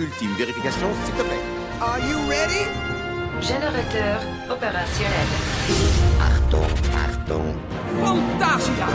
ultime 0.00 0.34
vérification, 0.36 0.88
s'il 1.04 1.14
te 1.14 1.22
plaît. 1.22 1.44
Are 1.80 1.98
you 2.00 2.18
ready? 2.28 2.64
Générateur 3.40 4.20
opérationnel. 4.50 5.28
Achtung, 6.28 6.70
Achtung. 7.04 7.48
Fantasia! 8.00 8.88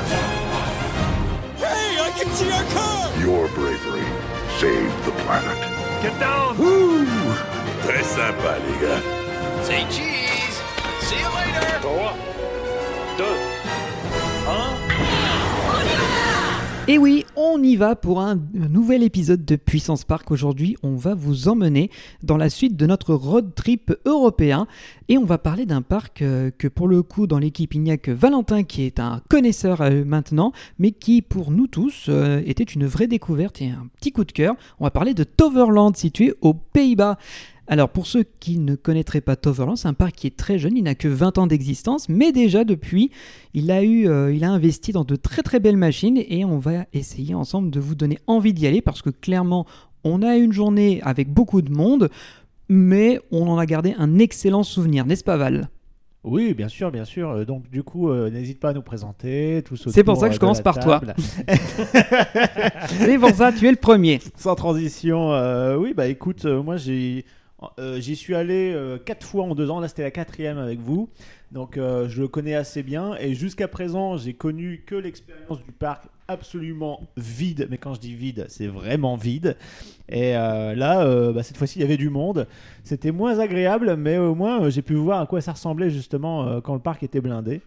Hey, 1.58 2.00
I 2.00 2.12
can 2.18 2.30
see 2.38 2.52
our 2.52 2.66
car! 2.74 3.10
Your 3.20 3.48
bravery 3.50 4.06
saved 4.60 5.06
the 5.06 5.12
planet. 5.24 5.60
Get 6.02 6.20
down! 6.20 6.56
Très 7.84 8.04
sympa, 8.04 8.58
les 8.66 8.78
gars. 8.82 9.04
Say 9.64 9.86
cheese! 9.90 10.58
See 11.02 11.20
you 11.20 11.30
later! 11.40 11.80
3, 11.82 12.14
2, 13.18 13.55
Et 16.88 17.00
oui, 17.00 17.26
on 17.36 17.64
y 17.64 17.78
va 17.78 17.96
pour 17.96 18.22
un 18.22 18.40
nouvel 18.54 19.02
épisode 19.02 19.44
de 19.44 19.56
Puissance 19.56 20.04
Park. 20.04 20.30
Aujourd'hui, 20.30 20.78
on 20.84 20.96
va 20.96 21.16
vous 21.16 21.48
emmener 21.48 21.90
dans 22.22 22.38
la 22.38 22.52
suite 22.52 22.76
de 22.76 22.86
notre 22.86 23.16
road 23.16 23.56
trip 23.56 23.92
européen. 24.06 24.68
Et 25.10 25.18
on 25.18 25.26
va 25.26 25.40
parler 25.40 25.66
d'un 25.66 25.82
parc 25.82 26.22
euh, 26.22 26.52
que 26.56 26.68
pour 26.68 26.88
le 26.88 27.02
coup, 27.02 27.26
dans 27.26 27.40
l'équipe, 27.40 27.74
il 27.74 27.82
n'y 27.82 27.90
a 27.90 27.98
que 27.98 28.12
Valentin 28.12 28.62
qui 28.62 28.84
est 28.84 29.00
un 29.00 29.24
connaisseur 29.30 29.82
euh, 29.82 30.06
maintenant, 30.06 30.52
mais 30.78 30.92
qui 30.92 31.24
pour 31.24 31.50
nous 31.50 31.66
tous 31.66 32.06
euh, 32.08 32.44
était 32.46 32.64
une 32.64 32.86
vraie 32.86 33.08
découverte 33.08 33.64
et 33.64 33.70
un 33.70 33.88
petit 34.00 34.12
coup 34.12 34.24
de 34.24 34.32
cœur. 34.32 34.54
On 34.80 34.84
va 34.84 34.92
parler 34.92 35.16
de 35.16 35.24
Toverland 35.24 35.96
situé 35.96 36.36
aux 36.42 36.54
Pays-Bas. 36.54 37.18
Alors 37.68 37.90
pour 37.90 38.06
ceux 38.06 38.24
qui 38.40 38.60
ne 38.60 38.76
connaîtraient 38.76 39.22
pas 39.22 39.36
Toverland, 39.36 39.78
c'est 39.78 39.88
un 39.88 39.94
parc 39.94 40.16
qui 40.16 40.28
est 40.28 40.38
très 40.38 40.60
jeune, 40.60 40.78
il 40.78 40.84
n'a 40.84 40.96
que 40.96 41.08
20 41.08 41.38
ans 41.40 41.48
d'existence, 41.48 42.10
mais 42.10 42.32
déjà 42.32 42.64
depuis, 42.64 43.10
il 43.54 43.72
a, 43.72 43.84
eu, 43.84 44.08
euh, 44.08 44.34
il 44.34 44.44
a 44.44 44.52
investi 44.52 44.92
dans 44.92 45.04
de 45.04 45.16
très 45.16 45.42
très 45.42 45.60
belles 45.60 45.78
machines 45.78 46.18
et 46.18 46.46
on 46.46 46.60
va 46.60 46.86
essayer 46.94 47.34
ensemble 47.34 47.72
de 47.72 47.80
vous 47.80 47.96
donner 47.96 48.20
envie 48.28 48.54
d'y 48.54 48.68
aller 48.68 48.82
parce 48.82 49.02
que 49.02 49.10
clairement, 49.10 49.66
on 50.04 50.22
a 50.22 50.38
une 50.38 50.54
journée 50.54 51.02
avec 51.04 51.34
beaucoup 51.34 51.64
de 51.64 51.72
monde, 51.72 52.10
mais 52.70 53.20
on 53.32 53.48
en 53.48 53.58
a 53.58 53.66
gardé 53.66 53.96
un 53.98 54.20
excellent 54.20 54.64
souvenir, 54.64 55.06
n'est-ce 55.06 55.24
pas 55.24 55.38
Val? 55.38 55.70
Oui, 56.24 56.56
bien 56.56 56.68
sûr, 56.68 56.92
bien 56.92 57.06
sûr. 57.06 57.30
Euh, 57.30 57.46
Donc, 57.46 57.70
du 57.70 57.84
coup, 57.84 58.10
euh, 58.10 58.32
n'hésite 58.32 58.60
pas 58.60 58.70
à 58.70 58.74
nous 58.74 58.82
présenter. 58.82 59.64
C'est 59.88 60.04
pour 60.04 60.18
ça 60.18 60.28
que 60.28 60.34
je 60.34 60.40
commence 60.40 60.62
par 60.62 60.80
toi. 60.80 61.00
C'est 62.88 63.20
pour 63.20 63.30
ça, 63.30 63.52
tu 63.52 63.68
es 63.68 63.72
le 63.72 63.78
premier. 63.78 64.20
Sans 64.36 64.56
transition, 64.56 65.32
euh, 65.34 65.78
oui, 65.78 65.94
bah 65.96 66.08
écoute, 66.08 66.46
euh, 66.46 66.64
moi 66.64 66.78
j'ai. 66.78 67.26
Euh, 67.80 68.00
J'y 68.00 68.16
suis 68.16 68.36
allé 68.36 68.72
euh, 68.74 68.98
quatre 68.98 69.26
fois 69.26 69.44
en 69.44 69.56
deux 69.56 69.70
ans, 69.70 69.80
là 69.80 69.88
c'était 69.88 70.04
la 70.04 70.12
quatrième 70.12 70.58
avec 70.58 70.80
vous, 70.80 71.10
donc 71.52 71.78
euh, 71.78 72.08
je 72.10 72.22
le 72.22 72.28
connais 72.28 72.56
assez 72.56 72.84
bien 72.84 73.16
et 73.20 73.34
jusqu'à 73.34 73.68
présent 73.68 74.18
j'ai 74.18 74.34
connu 74.34 74.84
que 74.86 74.96
l'expérience 74.96 75.64
du 75.64 75.72
parc 75.72 76.06
absolument 76.28 77.02
vide, 77.18 77.68
mais 77.70 77.78
quand 77.78 77.94
je 77.94 78.00
dis 78.00 78.16
vide 78.16 78.46
c'est 78.50 78.68
vraiment 78.68 79.16
vide 79.16 79.58
et 80.10 80.36
euh, 80.36 80.76
là 80.76 81.32
bah, 81.32 81.44
cette 81.44 81.58
fois-ci 81.58 81.80
il 81.80 81.82
y 81.82 81.86
avait 81.86 81.98
du 81.98 82.10
monde, 82.10 82.48
c'était 82.84 83.12
moins 83.12 83.40
agréable 83.40 83.96
mais 83.96 84.18
au 84.18 84.36
moins 84.36 84.70
j'ai 84.70 84.82
pu 84.82 84.96
voir 84.96 85.22
à 85.22 85.28
quoi 85.28 85.42
ça 85.42 85.52
ressemblait 85.52 85.90
justement 85.90 86.62
quand 86.62 86.74
le 86.74 86.82
parc 86.82 87.04
était 87.04 87.22
blindé. 87.22 87.62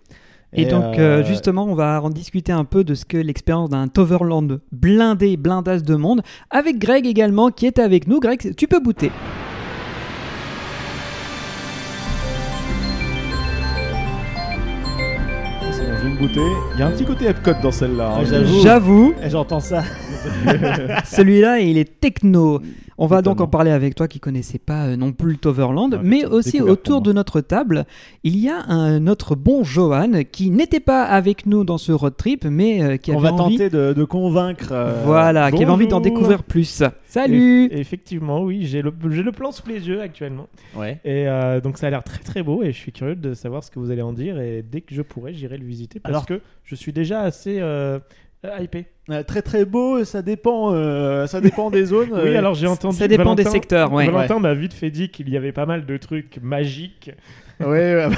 Et, 0.54 0.64
donc, 0.64 0.98
euh, 0.98 1.22
justement, 1.24 1.64
on 1.64 1.74
va 1.74 2.00
en 2.02 2.10
discuter 2.10 2.52
un 2.52 2.64
peu 2.64 2.82
de 2.82 2.94
ce 2.94 3.04
que 3.04 3.18
l'expérience 3.18 3.68
d'un 3.68 3.86
Toverland 3.88 4.60
blindé, 4.72 5.36
blindasse 5.36 5.82
de 5.82 5.94
monde, 5.94 6.22
avec 6.50 6.78
Greg 6.78 7.06
également 7.06 7.50
qui 7.50 7.66
est 7.66 7.78
avec 7.78 8.06
nous. 8.06 8.18
Greg, 8.18 8.54
tu 8.56 8.66
peux 8.66 8.80
booter. 8.80 9.10
Goûter. 16.18 16.40
Il 16.74 16.80
y 16.80 16.82
a 16.82 16.86
un 16.86 16.90
petit 16.90 17.04
côté 17.04 17.26
Epcot 17.26 17.52
dans 17.62 17.72
celle-là. 17.72 18.08
hein. 18.10 18.18
Ah, 18.20 18.24
j'avoue. 18.24 18.62
J'avoue, 18.62 19.14
et 19.22 19.30
j'entends 19.30 19.60
ça. 19.60 19.82
celui-là, 21.04 21.60
il 21.60 21.78
est 21.78 22.00
techno. 22.00 22.60
On 23.00 23.06
va 23.06 23.22
donc 23.22 23.40
en 23.40 23.46
parler 23.46 23.70
avec 23.70 23.94
toi 23.94 24.08
qui 24.08 24.18
connaissais 24.18 24.58
pas 24.58 24.86
euh, 24.86 24.96
non 24.96 25.12
plus 25.12 25.30
le 25.30 25.36
Toverland, 25.36 26.00
mais 26.02 26.24
aussi 26.24 26.60
autour 26.60 27.00
de 27.00 27.12
notre 27.12 27.40
table, 27.40 27.86
il 28.24 28.36
y 28.36 28.48
a 28.48 28.60
un 28.68 28.98
notre 28.98 29.36
bon 29.36 29.62
Johan 29.62 30.10
qui 30.32 30.50
n'était 30.50 30.80
pas 30.80 31.04
avec 31.04 31.46
nous 31.46 31.62
dans 31.62 31.78
ce 31.78 31.92
road 31.92 32.14
trip, 32.16 32.44
mais 32.44 32.82
euh, 32.82 32.96
qui 32.96 33.12
On 33.12 33.18
avait 33.18 33.28
va 33.28 33.34
envie, 33.34 33.56
tenter 33.56 33.70
de, 33.70 33.92
de 33.92 34.04
convaincre. 34.04 34.70
euh, 34.72 35.02
voilà, 35.04 35.52
qui 35.52 35.62
avait 35.62 35.70
envie 35.70 35.86
d'en 35.86 36.00
découvrir 36.00 36.42
plus. 36.42 36.82
Salut. 37.06 37.68
Eff- 37.68 37.78
Effectivement, 37.78 38.42
oui, 38.42 38.66
j'ai 38.66 38.82
le, 38.82 38.90
plan 38.90 39.52
sous 39.52 39.68
les 39.68 39.86
yeux 39.86 40.00
actuellement. 40.00 40.48
Ouais. 40.76 40.98
Et 41.04 41.28
euh, 41.28 41.60
donc 41.60 41.78
ça 41.78 41.86
a 41.86 41.90
l'air 41.90 42.02
très 42.02 42.18
très 42.24 42.42
beau 42.42 42.64
et 42.64 42.72
je 42.72 42.76
suis 42.78 42.90
curieux 42.90 43.14
de 43.14 43.32
savoir 43.32 43.62
ce 43.62 43.70
que 43.70 43.78
vous 43.78 43.92
allez 43.92 44.02
en 44.02 44.12
dire. 44.12 44.40
Et 44.40 44.64
dès 44.68 44.80
que 44.80 44.92
je 44.94 45.02
pourrai, 45.02 45.34
j'irai 45.34 45.56
le 45.56 45.64
visiter 45.64 46.00
parce 46.00 46.12
Alors- 46.12 46.26
que 46.26 46.40
je 46.64 46.74
suis 46.74 46.92
déjà 46.92 47.20
assez 47.20 47.58
euh, 47.60 48.00
euh, 48.44 48.58
hypé. 48.60 48.86
Euh, 49.10 49.22
très 49.22 49.42
très 49.42 49.64
beau, 49.64 50.04
ça 50.04 50.22
dépend, 50.22 50.72
euh, 50.74 51.26
ça 51.26 51.40
dépend 51.40 51.70
des 51.70 51.84
zones. 51.86 52.10
Oui, 52.12 52.20
euh, 52.34 52.38
alors 52.38 52.54
j'ai 52.54 52.66
entendu. 52.66 52.96
ça 52.96 53.08
dépend 53.08 53.34
des 53.34 53.42
Valentin- 53.42 53.50
secteurs, 53.50 53.92
ouais. 53.92 54.06
Valentin 54.10 54.38
m'a 54.38 54.54
vite 54.54 54.74
fait 54.74 54.90
dire 54.90 55.10
qu'il 55.10 55.28
y 55.28 55.36
avait 55.36 55.52
pas 55.52 55.66
mal 55.66 55.86
de 55.86 55.96
trucs 55.96 56.38
magiques. 56.42 57.10
Ouais, 57.60 57.66
ouais. 57.66 58.08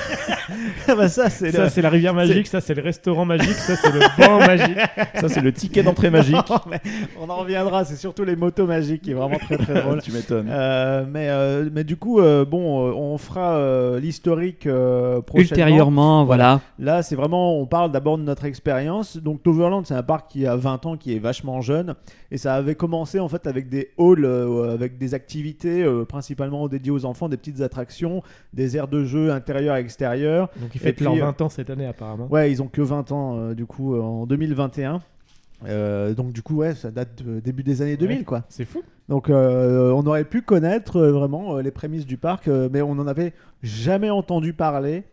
Ah 0.88 0.94
bah 0.96 1.08
ça 1.08 1.30
c'est. 1.30 1.52
Ça, 1.52 1.64
le- 1.64 1.68
c'est 1.70 1.82
la 1.82 1.90
rivière 1.90 2.12
magique, 2.14 2.48
ça, 2.48 2.60
c'est 2.60 2.74
le 2.74 2.82
restaurant 2.82 3.24
magique, 3.24 3.52
ça, 3.54 3.76
c'est 3.76 3.92
le 3.92 4.00
banc 4.18 4.38
magique. 4.40 4.76
Ça, 5.14 5.28
c'est 5.28 5.40
le 5.40 5.52
ticket 5.52 5.82
d'entrée 5.84 6.10
magique. 6.10 6.36
Mais 6.70 6.80
On 7.20 7.28
en 7.30 7.36
reviendra, 7.36 7.84
c'est 7.84 7.94
surtout 7.96 8.24
les 8.24 8.34
motos 8.34 8.66
magiques 8.66 9.02
qui 9.02 9.12
est 9.12 9.14
vraiment 9.14 9.38
très 9.38 9.56
très 9.56 9.80
drôle. 9.80 10.02
tu 10.02 10.10
m'étonnes. 10.10 10.48
Euh, 10.50 11.04
mais, 11.08 11.28
euh, 11.28 11.68
mais 11.72 11.84
du 11.84 11.96
coup, 11.96 12.20
euh, 12.20 12.44
bon, 12.44 12.80
on 12.92 13.16
fera 13.18 13.98
l'historique 14.00 14.62
prochainement. 14.62 15.22
Ultérieurement, 15.36 16.24
voilà. 16.24 16.60
Là, 16.78 17.02
c'est 17.02 17.14
vraiment, 17.16 17.58
on 17.60 17.66
parle 17.66 17.92
d'abord 17.92 18.18
de 18.18 18.22
notre 18.24 18.44
expérience. 18.46 19.16
Donc, 19.16 19.42
Toverland, 19.44 19.86
c'est 19.86 19.94
un 19.94 20.02
parc 20.02 20.28
qui 20.30 20.46
a 20.46 20.56
20 20.56 20.86
ans, 20.86 20.96
qui 20.96 21.14
est 21.14 21.18
vachement 21.20 21.60
jeune. 21.60 21.94
Et 22.32 22.38
ça 22.38 22.54
avait 22.54 22.74
commencé 22.76 23.18
en 23.20 23.28
fait 23.28 23.46
avec 23.46 23.68
des 23.68 23.90
halls, 23.98 24.26
avec 24.72 24.98
des 24.98 25.14
activités 25.14 25.84
principalement 26.08 26.66
dédiées 26.68 26.92
aux 26.92 27.04
enfants, 27.04 27.28
des 27.28 27.36
petites 27.36 27.60
attractions, 27.60 28.22
des 28.52 28.76
aires 28.76 28.88
de 28.88 29.04
jeu 29.04 29.29
intérieures 29.30 29.76
et 29.76 29.80
extérieures. 29.80 30.48
Donc 30.56 30.74
ils 30.74 30.80
fêtent 30.80 31.00
leurs 31.00 31.14
euh, 31.14 31.20
20 31.20 31.40
ans 31.42 31.48
cette 31.48 31.70
année 31.70 31.86
apparemment. 31.86 32.26
Ouais, 32.28 32.50
ils 32.50 32.62
ont 32.62 32.68
que 32.68 32.82
20 32.82 33.12
ans 33.12 33.36
euh, 33.38 33.54
du 33.54 33.66
coup 33.66 33.94
euh, 33.94 34.00
en 34.00 34.26
2021. 34.26 35.00
Euh, 35.66 36.14
donc 36.14 36.32
du 36.32 36.40
coup 36.42 36.56
ouais 36.56 36.74
ça 36.74 36.90
date 36.90 37.22
de 37.22 37.38
début 37.38 37.62
des 37.62 37.82
années 37.82 37.98
2000 37.98 38.18
Ouais. 38.18 38.24
quoi. 38.24 38.44
C'est 38.48 38.64
fou. 38.64 38.82
Donc 39.10 39.28
euh, 39.28 39.90
on 39.90 40.06
aurait 40.06 40.24
pu 40.24 40.40
connaître 40.40 40.96
euh, 40.96 41.12
vraiment 41.12 41.58
les 41.58 41.70
prémices 41.70 42.06
du 42.06 42.16
parc 42.16 42.48
mais 42.48 42.80
on 42.80 42.94
n'en 42.94 43.06
avait 43.06 43.34
jamais 43.62 44.08
entendu 44.10 44.52
parler. 44.54 45.04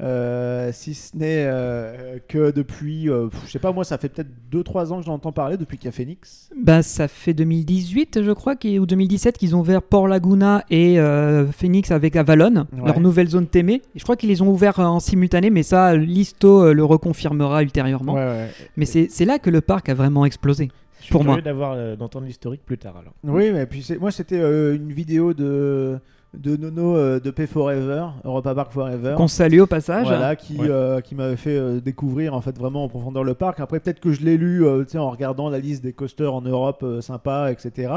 Euh, 0.00 0.70
si 0.72 0.94
ce 0.94 1.14
n'est 1.16 1.44
euh, 1.46 2.18
que 2.26 2.50
depuis, 2.50 3.10
euh, 3.10 3.28
je 3.44 3.50
sais 3.50 3.58
pas 3.58 3.72
moi, 3.72 3.84
ça 3.84 3.98
fait 3.98 4.08
peut-être 4.08 4.30
2-3 4.50 4.90
ans 4.92 5.00
que 5.00 5.04
j'en 5.06 5.14
entends 5.14 5.32
parler 5.32 5.58
depuis 5.58 5.76
qu'il 5.76 5.84
y 5.86 5.88
a 5.88 5.92
Phoenix. 5.92 6.48
Bah, 6.56 6.82
ça 6.82 7.08
fait 7.08 7.34
2018, 7.34 8.22
je 8.22 8.30
crois, 8.32 8.54
ou 8.64 8.86
2017 8.86 9.36
qu'ils 9.36 9.54
ont 9.54 9.60
ouvert 9.60 9.82
Port 9.82 10.08
Laguna 10.08 10.64
et 10.70 10.98
euh, 10.98 11.46
Phoenix 11.52 11.90
avec 11.90 12.16
Avalon, 12.16 12.66
Ouais. 12.72 12.86
leur 12.86 13.00
nouvelle 13.00 13.28
zone 13.28 13.46
témée. 13.46 13.82
Et 13.94 13.98
je 13.98 14.02
crois 14.02 14.16
qu'ils 14.16 14.30
les 14.30 14.40
ont 14.40 14.48
ouverts 14.48 14.78
en 14.80 14.98
simultané, 14.98 15.50
mais 15.50 15.62
ça, 15.62 15.94
Listo 15.94 16.72
le 16.72 16.84
reconfirmera 16.84 17.62
ultérieurement. 17.62 18.14
Ouais, 18.14 18.20
ouais. 18.24 18.48
Mais 18.78 18.86
c'est 18.86 19.08
c'est 19.10 19.26
là 19.26 19.38
que 19.38 19.50
le 19.50 19.60
parc 19.60 19.88
a 19.90 19.94
vraiment 19.94 20.24
explosé. 20.24 20.70
Je 21.00 21.04
suis 21.06 21.12
Pour 21.12 21.24
moi. 21.24 21.34
curieux 21.34 21.42
d'avoir 21.44 21.72
euh, 21.76 21.96
d'entendre 21.96 22.26
l'historique 22.26 22.62
plus 22.64 22.78
tard 22.78 22.96
alors. 22.96 23.12
Oui, 23.24 23.50
mais 23.52 23.66
puis 23.66 23.84
moi 24.00 24.10
c'était 24.12 24.38
euh, 24.40 24.76
une 24.76 24.92
vidéo 24.92 25.34
de 25.34 25.98
de 26.34 26.56
Nono 26.56 26.96
euh, 26.96 27.20
de 27.20 27.30
Pay 27.30 27.46
Forever, 27.46 28.06
Europa 28.24 28.54
Park 28.54 28.72
Forever. 28.72 29.14
Qu'on 29.16 29.28
salue 29.28 29.60
au 29.60 29.66
passage. 29.66 30.06
Voilà, 30.06 30.34
qui, 30.34 30.56
Ouais. 30.58 30.66
euh, 30.70 31.00
qui 31.00 31.14
m'avait 31.14 31.36
fait 31.36 31.56
euh, 31.56 31.80
découvrir 31.80 32.32
en 32.34 32.40
fait 32.40 32.56
vraiment 32.58 32.84
en 32.84 32.88
profondeur 32.88 33.22
le 33.22 33.34
parc. 33.34 33.60
Après, 33.60 33.80
peut-être 33.80 34.00
que 34.00 34.12
je 34.12 34.22
l'ai 34.24 34.36
lu 34.38 34.64
euh, 34.64 34.84
en 34.94 35.10
regardant 35.10 35.50
la 35.50 35.58
liste 35.58 35.82
des 35.82 35.92
coasters 35.92 36.32
en 36.34 36.40
Europe 36.40 36.80
euh, 36.84 37.00
sympa, 37.02 37.50
etc. 37.52 37.92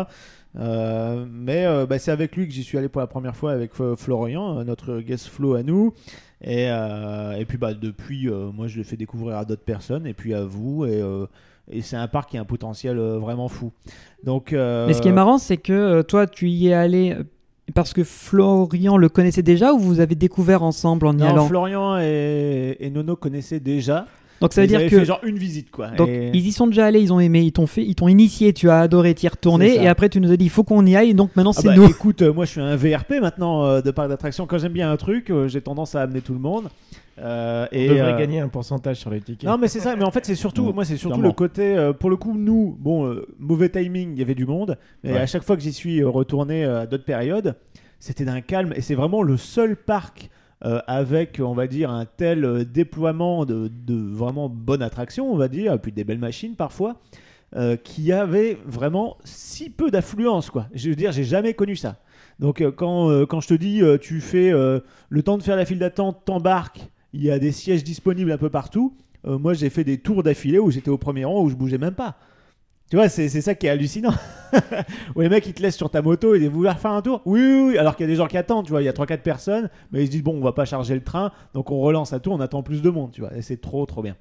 Mais 0.58 1.66
bah, 1.88 2.00
c'est 2.00 2.12
avec 2.12 2.36
lui 2.36 2.48
que 2.48 2.54
j'y 2.54 2.64
suis 2.64 2.78
allé 2.78 2.88
pour 2.88 3.02
la 3.02 3.08
première 3.08 3.36
fois 3.36 3.52
avec 3.52 3.72
Florian, 3.98 4.64
notre 4.64 5.00
guest 5.02 5.28
flow 5.28 5.56
à 5.56 5.64
nous. 5.64 5.94
Et, 6.42 6.66
et 6.68 7.46
puis 7.46 7.58
bah, 7.58 7.74
depuis, 7.74 8.30
moi 8.54 8.68
je 8.68 8.78
l'ai 8.78 8.84
fait 8.84 8.98
découvrir 8.98 9.38
à 9.38 9.46
d'autres 9.46 9.64
personnes 9.66 10.08
et 10.08 10.14
puis 10.14 10.34
à 10.34 10.46
vous. 10.46 10.86
Et, 10.86 11.02
et 11.70 11.82
c'est 11.82 11.98
un 11.98 12.08
parc 12.08 12.30
qui 12.32 12.38
a 12.38 12.42
un 12.42 12.46
potentiel 12.46 12.98
vraiment 12.98 13.48
fou. 13.50 13.72
Donc, 14.24 14.54
euh, 14.54 14.88
Mais 14.88 14.94
ce 14.94 15.02
qui 15.02 15.08
est 15.08 15.12
marrant, 15.14 15.38
c'est 15.38 15.58
que 15.58 16.02
toi, 16.04 16.26
tu 16.28 16.48
y 16.50 16.68
es 16.70 16.74
allé 16.74 17.16
parce 17.74 17.94
que 17.94 18.04
Florian 18.04 18.98
le 18.98 19.10
connaissait 19.10 19.42
déjà 19.42 19.74
ou 19.74 19.80
vous 19.80 20.00
avez 20.00 20.16
découvert 20.16 20.64
ensemble 20.64 21.08
en 21.08 21.14
y 21.14 21.18
non, 21.22 21.28
allant 21.30 21.48
Florian 21.48 21.98
et, 22.00 22.78
et 22.80 22.90
Nono 22.90 23.16
connaissaient 23.16 23.60
déjà. 23.60 24.08
Donc 24.42 24.52
ça 24.54 24.62
veut 24.62 24.68
Ils 24.68 24.70
dire 24.70 24.90
que 24.90 25.00
fait 25.00 25.06
genre 25.06 25.22
une 25.24 25.38
visite 25.38 25.72
quoi. 25.72 25.88
Donc 25.92 26.10
Et- 26.10 26.30
ils 26.34 26.46
y 26.48 26.52
sont 26.52 26.68
déjà 26.68 26.86
allés, 26.86 27.02
ils 27.02 27.14
ont 27.14 27.20
aimé, 27.20 27.42
ils 27.42 27.54
t'ont 27.54 27.68
fait, 27.68 27.84
ils 27.84 27.96
t'ont 27.96 28.08
initié, 28.10 28.52
tu 28.54 28.70
as 28.70 28.82
adoré, 28.82 29.14
t'y 29.16 29.28
ça. 29.28 29.66
et 29.66 29.88
après 29.88 30.10
tu 30.10 30.20
nous 30.20 30.32
as 30.32 30.38
dit 30.38 30.46
il 30.46 30.50
faut 30.50 30.64
qu'on 30.64 30.86
y 30.86 30.96
aille, 30.96 31.14
donc 31.14 31.36
maintenant 31.36 31.54
Ah 31.56 31.62
c'est 31.62 31.68
bah, 31.70 31.76
nous. 31.76 31.86
Écoute, 31.86 32.22
euh, 32.22 32.34
moi 32.34 32.46
je 32.46 32.52
suis 32.52 32.62
un 32.62 32.76
VRP 32.76 33.14
maintenant 33.22 33.64
euh, 33.66 33.82
de 33.82 33.92
parc 33.92 34.10
d'attraction. 34.10 34.46
Quand 34.46 34.58
j'aime 34.58 34.74
bien 34.74 34.92
un 34.92 34.98
truc, 34.98 35.30
euh, 35.30 35.48
j'ai 35.48 35.62
tendance 35.62 35.96
à 35.96 36.02
amener 36.02 36.22
tout 36.22 36.34
le 36.34 36.40
monde. 36.40 36.66
Euh, 37.18 37.66
On 37.72 37.76
et 37.76 37.88
devrait 37.88 38.14
euh, 38.14 38.18
gagner 38.18 38.40
un 38.42 38.50
pourcentage 38.50 38.98
sur 38.98 39.10
les 39.10 39.22
tickets. 39.22 39.50
Non 39.50 39.58
mais 39.58 39.68
c'est 39.70 39.80
ça. 39.80 39.96
Mais 39.96 40.04
en 40.04 40.12
fait 40.12 40.26
c'est 40.26 40.36
surtout, 40.36 40.74
moi 40.74 40.84
c'est 40.84 40.98
surtout 40.98 41.16
clairement. 41.16 41.30
le 41.30 41.34
côté. 41.34 41.76
euh, 41.78 41.94
pour 41.94 42.10
le 42.10 42.18
coup, 42.18 42.36
nous, 42.38 42.76
bon, 42.80 43.06
euh, 43.08 43.26
mauvais 43.40 43.70
timing, 43.70 44.12
il 44.14 44.20
y 44.20 44.22
avait 44.22 44.36
du 44.36 44.46
monde. 44.46 44.78
Mais 45.04 45.14
Ouais. 45.14 45.20
à 45.20 45.26
chaque 45.26 45.44
fois 45.44 45.56
que 45.56 45.62
j'y 45.62 45.72
suis 45.74 46.04
retourné 46.04 46.66
à 46.66 46.86
d'autres 46.86 47.06
périodes, 47.06 47.56
c'était 48.00 48.26
d'un 48.26 48.42
calme. 48.42 48.74
Et 48.76 48.82
c'est 48.82 48.96
vraiment 48.96 49.24
le 49.24 49.38
seul 49.38 49.76
parc. 49.76 50.30
avec, 50.88 51.40
on 51.44 51.54
va 51.54 51.68
dire, 51.68 51.92
un 51.92 52.06
tel 52.06 52.66
déploiement 52.72 53.46
de, 53.46 53.68
de 53.70 53.94
vraiment 53.96 54.50
bonnes 54.50 54.82
attractions, 54.82 55.32
on 55.32 55.38
va 55.38 55.48
dire, 55.48 55.74
et 55.74 55.78
puis 55.78 55.92
des 55.92 56.04
belles 56.04 56.18
machines 56.18 56.56
parfois, 56.56 56.96
qui 57.84 58.12
avait 58.12 58.58
vraiment 58.66 59.18
si 59.24 59.70
peu 59.70 59.92
d'affluence, 59.92 60.50
quoi. 60.50 60.66
Je 60.74 60.90
veux 60.90 60.96
dire, 60.96 61.12
j'ai 61.12 61.24
jamais 61.24 61.54
connu 61.54 61.76
ça. 61.76 61.98
Donc 62.40 62.64
quand, 62.78 63.26
quand 63.28 63.42
je 63.42 63.48
te 63.50 63.54
dis, 63.54 63.84
tu 64.02 64.22
fais 64.22 64.50
le 64.52 65.24
temps 65.24 65.38
de 65.38 65.44
faire 65.44 65.56
la 65.56 65.66
file 65.66 65.78
d'attente, 65.78 66.24
t'embarques, 66.26 66.90
il 67.16 67.24
y 67.24 67.32
a 67.32 67.40
des 67.40 67.52
sièges 67.52 67.84
disponibles 67.84 68.32
un 68.32 68.38
peu 68.38 68.50
partout. 68.50 68.94
Euh, 69.26 69.38
moi, 69.38 69.54
j'ai 69.54 69.70
fait 69.70 69.84
des 69.84 69.98
tours 69.98 70.22
d'affilée 70.22 70.60
où 70.60 70.70
j'étais 70.70 70.90
au 70.90 70.98
premier 70.98 71.26
rang 71.26 71.42
où 71.42 71.50
je 71.50 71.56
bougeais 71.56 71.78
même 71.78 71.96
pas. 71.96 72.18
Tu 72.90 72.98
vois, 72.98 73.10
c'est 73.10 73.30
ça 73.30 73.56
qui 73.56 73.66
est 73.66 73.70
hallucinant. 73.70 74.14
où 75.16 75.22
les 75.22 75.30
mecs, 75.30 75.48
ils 75.48 75.54
te 75.54 75.62
laissent 75.62 75.78
sur 75.78 75.90
ta 75.90 76.04
moto 76.04 76.36
et 76.36 76.40
ils 76.40 76.50
vouloir 76.50 76.78
faire 76.78 76.92
un 76.92 77.02
tour? 77.02 77.22
Oui, 77.26 77.40
oui, 77.40 77.70
oui. 77.70 77.78
Alors 77.80 77.96
qu'il 77.96 78.04
y 78.04 78.10
a 78.10 78.12
des 78.12 78.18
gens 78.18 78.28
qui 78.28 78.38
attendent, 78.38 78.66
tu 78.66 78.72
vois. 78.72 78.84
Il 78.84 78.86
y 78.86 78.90
a 78.90 78.94
3-4 78.94 79.22
personnes, 79.22 79.70
mais 79.92 80.04
ils 80.04 80.08
se 80.08 80.12
disent, 80.12 80.24
bon, 80.24 80.36
on 80.36 80.42
va 80.42 80.52
pas 80.52 80.66
charger 80.66 80.94
le 80.94 81.02
train, 81.02 81.32
donc 81.56 81.72
on 81.72 81.80
relance 81.80 82.14
un 82.14 82.20
tour, 82.20 82.34
on 82.34 82.40
attend 82.42 82.62
plus 82.62 82.84
de 82.84 82.90
monde, 82.92 83.12
tu 83.12 83.22
vois. 83.22 83.36
Et 83.36 83.42
c'est 83.42 83.58
trop, 83.58 83.86
trop 83.88 84.04
bien. 84.04 84.16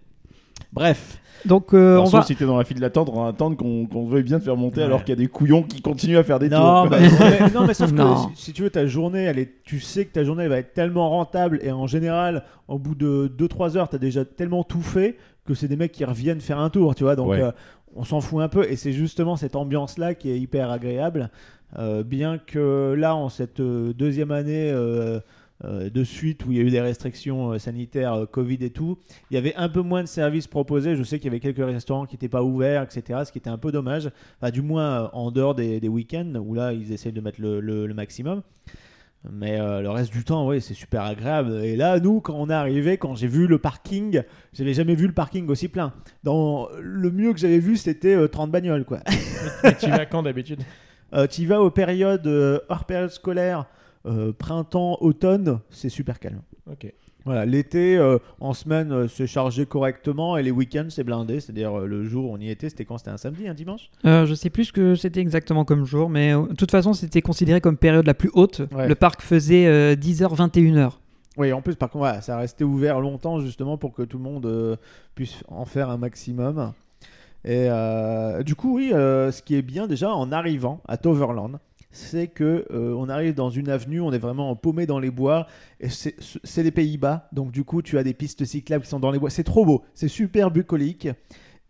Bref. 0.73 1.21
Donc 1.45 1.75
euh, 1.75 1.93
Alors, 1.93 2.05
on 2.05 2.07
sauf 2.07 2.21
va. 2.21 2.27
si 2.27 2.37
t'es 2.37 2.47
dans 2.47 2.57
la 2.57 2.65
file 2.65 2.81
d'attente, 2.81 3.11
on 3.13 3.23
va 3.23 3.29
attendre 3.29 3.55
qu'on 3.57 3.85
qu'on 3.87 4.07
veuille 4.07 4.23
bien 4.23 4.39
te 4.39 4.45
faire 4.45 4.57
monter 4.57 4.79
Ouais. 4.79 4.85
alors 4.87 5.01
qu'il 5.05 5.11
y 5.11 5.13
a 5.13 5.21
des 5.21 5.27
couillons 5.29 5.63
qui 5.63 5.83
continuent 5.83 6.17
à 6.17 6.25
faire 6.25 6.39
des 6.39 6.49
Non, 6.49 6.83
tours. 6.85 6.91
bah, 6.91 6.97
mais, 7.01 7.51
non, 7.55 7.67
mais 7.67 7.75
sauf 7.75 7.93
Non. 7.93 8.29
que 8.29 8.37
si, 8.37 8.45
si 8.47 8.53
tu 8.55 8.63
veux, 8.63 8.71
ta 8.71 8.87
journée, 8.87 9.25
elle 9.25 9.39
est, 9.39 9.63
tu 9.63 9.79
sais 9.79 10.07
que 10.07 10.13
ta 10.13 10.25
journée 10.25 10.45
elle 10.45 10.49
va 10.49 10.59
être 10.59 10.73
tellement 10.73 11.11
rentable 11.11 11.59
et 11.63 11.71
en 11.71 11.87
général, 11.87 12.45
au 12.67 12.79
bout 12.79 12.95
de 12.95 13.31
2-3 13.39 13.77
heures, 13.77 13.91
tu 13.91 13.97
as 13.97 13.99
déjà 13.99 14.25
tellement 14.25 14.65
tout 14.65 14.81
fait 14.81 15.19
que 15.47 15.53
c'est 15.53 15.69
des 15.69 15.77
mecs 15.77 15.93
qui 15.93 16.07
reviennent 16.07 16.41
faire 16.41 16.59
un 16.59 16.71
tour, 16.71 16.95
tu 16.95 17.05
vois. 17.05 17.15
Donc, 17.15 17.29
Ouais. 17.29 17.43
euh, 17.43 17.51
on 17.95 18.05
s'en 18.05 18.23
fout 18.23 18.41
un 18.43 18.49
peu 18.49 18.65
et 18.69 18.77
c'est 18.77 18.93
justement 18.93 19.37
cette 19.37 19.55
ambiance-là 19.55 20.15
qui 20.15 20.31
est 20.31 20.41
hyper 20.41 20.71
agréable. 20.71 21.31
Euh, 21.79 22.03
bien 22.05 22.39
que 22.39 22.95
là, 22.97 23.15
en 23.17 23.29
cette 23.29 23.61
euh, 23.61 23.93
deuxième 23.93 24.31
année 24.31 24.71
euh, 24.73 25.21
de 25.91 26.05
suite 26.05 26.45
où 26.47 26.53
il 26.53 26.59
y 26.59 26.61
a 26.61 26.65
eu 26.65 26.71
des 26.71 26.81
restrictions 26.81 27.53
euh, 27.53 27.59
sanitaires, 27.59 28.13
euh, 28.15 28.27
Covid 28.27 28.59
et 28.61 28.71
tout, 28.71 28.99
il 29.31 29.35
y 29.35 29.39
avait 29.39 29.55
un 29.57 29.69
peu 29.69 29.81
moins 29.83 30.03
de 30.03 30.09
services 30.09 30.47
proposés. 30.47 30.97
Je 30.97 31.03
sais 31.03 31.19
qu'il 31.19 31.27
y 31.27 31.29
avait 31.35 31.41
quelques 31.41 31.65
restaurants 31.65 32.07
qui 32.07 32.15
n'étaient 32.15 32.29
pas 32.29 32.43
ouverts, 32.43 32.83
etc. 32.83 33.21
Ce 33.25 33.33
qui 33.33 33.39
était 33.39 33.51
un 33.51 33.59
peu 33.59 33.73
dommage. 33.73 34.11
Enfin, 34.41 34.51
du 34.51 34.63
moins 34.63 35.05
euh, 35.05 35.09
en 35.13 35.31
dehors 35.31 35.55
des, 35.55 35.81
des 35.81 35.89
week-ends 35.89 36.33
où 36.45 36.55
là, 36.55 36.73
ils 36.73 36.93
essayent 36.93 37.13
de 37.13 37.21
mettre 37.21 37.41
le, 37.41 37.61
le- 37.61 37.87
le 37.87 37.95
maximum. 37.95 38.43
Mais 39.33 39.59
euh, 39.59 39.81
le 39.81 39.89
reste 39.89 40.13
du 40.13 40.23
temps, 40.23 40.47
oui, 40.47 40.61
c'est 40.61 40.75
super 40.75 41.03
agréable. 41.03 41.55
Et 41.65 41.77
là, 41.77 41.99
nous, 41.99 42.21
quand 42.21 42.35
on 42.35 42.51
est 42.51 42.53
arrivé, 42.55 42.99
quand 42.99 43.15
j'ai 43.15 43.27
vu 43.27 43.47
le 43.47 43.57
parking, 43.59 44.21
j'avais 44.53 44.75
jamais 44.75 44.95
vu 44.95 45.07
le 45.07 45.15
parking 45.15 45.49
aussi 45.49 45.69
plein. 45.69 45.95
Dans 46.25 46.69
le 46.79 47.11
mieux 47.11 47.33
que 47.33 47.39
j'avais 47.39 47.59
vu, 47.59 47.79
c'était 47.79 48.15
euh, 48.15 48.29
30 48.29 48.51
bagnoles, 48.51 48.85
quoi. 48.85 49.01
Tu 49.81 49.89
vas 49.89 50.05
quand 50.07 50.23
d'habitude? 50.23 50.61
Euh, 51.13 51.29
tu 51.29 51.47
vas 51.47 51.61
aux 51.63 51.71
périodes 51.71 52.27
euh, 52.27 52.59
hors 52.69 52.87
période 52.87 53.11
scolaire, 53.11 53.61
euh, 53.61 53.63
printemps, 54.39 54.99
automne, 55.01 55.61
c'est 55.71 55.89
super 55.89 56.19
calme. 56.19 56.43
Ok. 56.71 56.93
Voilà, 57.25 57.47
l'été, 57.47 57.97
euh, 57.97 58.19
en 58.39 58.53
semaine, 58.53 58.93
euh, 58.93 59.09
c'est 59.09 59.27
chargé 59.27 59.65
correctement 59.65 60.37
et 60.37 60.43
les 60.43 60.51
week-ends, 60.51 60.89
c'est 60.91 61.05
blindé. 61.05 61.41
C'est-à-dire 61.41 61.81
euh, 61.81 61.87
le 61.87 62.05
jour 62.05 62.27
où 62.27 62.35
on 62.35 62.39
y 62.39 62.51
était, 62.51 62.69
c'était 62.69 62.85
quand? 62.85 62.99
C'était 62.99 63.11
un 63.11 63.17
samedi, 63.17 63.49
un 63.49 63.55
dimanche? 63.55 63.91
Euh, 64.05 64.27
je 64.27 64.35
sais 64.35 64.51
plus 64.51 64.67
ce 64.67 64.73
que 64.73 64.95
c'était 64.95 65.21
exactement 65.21 65.65
comme 65.65 65.87
jour, 65.87 66.11
mais 66.11 66.35
euh, 66.35 66.47
de 66.49 66.55
toute 66.55 66.71
façon, 66.71 66.93
c'était 66.93 67.23
considéré 67.23 67.63
comme 67.63 67.79
période 67.79 68.07
la 68.07 68.13
plus 68.13 68.31
haute. 68.35 68.61
Ouais. 68.73 68.89
Le 68.89 68.95
parc 68.95 69.23
faisait 69.23 69.67
euh, 69.67 69.97
10h, 69.97 70.35
21h. 70.37 70.93
Oui, 71.39 71.53
en 71.53 71.63
plus, 71.63 71.77
par 71.77 71.89
contre, 71.89 72.05
voilà, 72.05 72.21
ça 72.21 72.37
restait 72.37 72.65
ouvert 72.65 73.01
longtemps 73.01 73.41
justement 73.41 73.79
pour 73.79 73.95
que 73.95 74.03
tout 74.03 74.19
le 74.19 74.25
monde 74.25 74.45
euh, 74.45 74.77
puisse 75.15 75.43
en 75.49 75.65
faire 75.65 75.89
un 75.89 75.97
maximum. 75.97 76.73
Et 77.47 77.69
euh, 77.71 78.43
du 78.43 78.55
coup, 78.55 78.77
oui, 78.77 78.91
euh, 78.93 79.33
ce 79.33 79.43
qui 79.43 79.55
est 79.55 79.63
bien 79.63 79.87
déjà 79.87 80.13
en 80.15 80.31
arrivant 80.31 80.81
à 80.89 80.99
Toverland, 80.99 81.59
c'est 81.95 82.29
que 82.29 82.67
euh, 82.71 82.95
on 82.97 83.09
arrive 83.09 83.35
dans 83.35 83.51
une 83.51 83.69
avenue, 83.69 84.01
on 84.01 84.13
est 84.13 84.19
vraiment 84.19 84.55
paumé 84.57 84.87
dans 84.87 84.99
les 84.99 85.11
bois, 85.11 85.47
et 85.81 85.89
c'est 85.89 86.63
les 86.63 86.71
Pays-Bas, 86.71 87.29
donc 87.33 87.53
du 87.53 87.65
coup, 87.65 87.83
tu 87.83 87.99
as 87.99 88.03
des 88.03 88.15
pistes 88.15 88.45
cyclables 88.45 88.85
qui 88.85 88.91
sont 88.91 89.01
dans 89.01 89.11
les 89.11 89.19
bois. 89.19 89.31
C'est 89.31 89.45
trop 89.45 89.65
beau, 89.65 89.85
c'est 89.95 90.09
super 90.09 90.51
bucolique. 90.51 91.09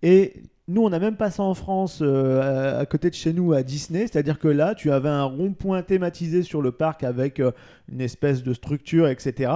Et 0.02 0.42
nous, 0.66 0.82
on 0.82 0.88
n'a 0.88 0.98
même 0.98 1.16
pas 1.16 1.30
ça 1.30 1.42
en 1.42 1.54
France, 1.54 2.00
euh, 2.02 2.76
à, 2.76 2.78
à 2.78 2.86
côté 2.86 3.10
de 3.10 3.14
chez 3.14 3.32
nous, 3.34 3.52
à 3.52 3.62
Disney. 3.62 4.06
C'est-à-dire 4.06 4.38
que 4.38 4.48
là, 4.48 4.74
tu 4.74 4.90
avais 4.90 5.10
un 5.10 5.24
rond-point 5.24 5.82
thématisé 5.82 6.42
sur 6.42 6.62
le 6.62 6.72
parc 6.72 7.04
avec 7.04 7.38
euh, 7.38 7.52
une 7.90 8.00
espèce 8.00 8.42
de 8.42 8.54
structure, 8.54 9.08
etc. 9.08 9.52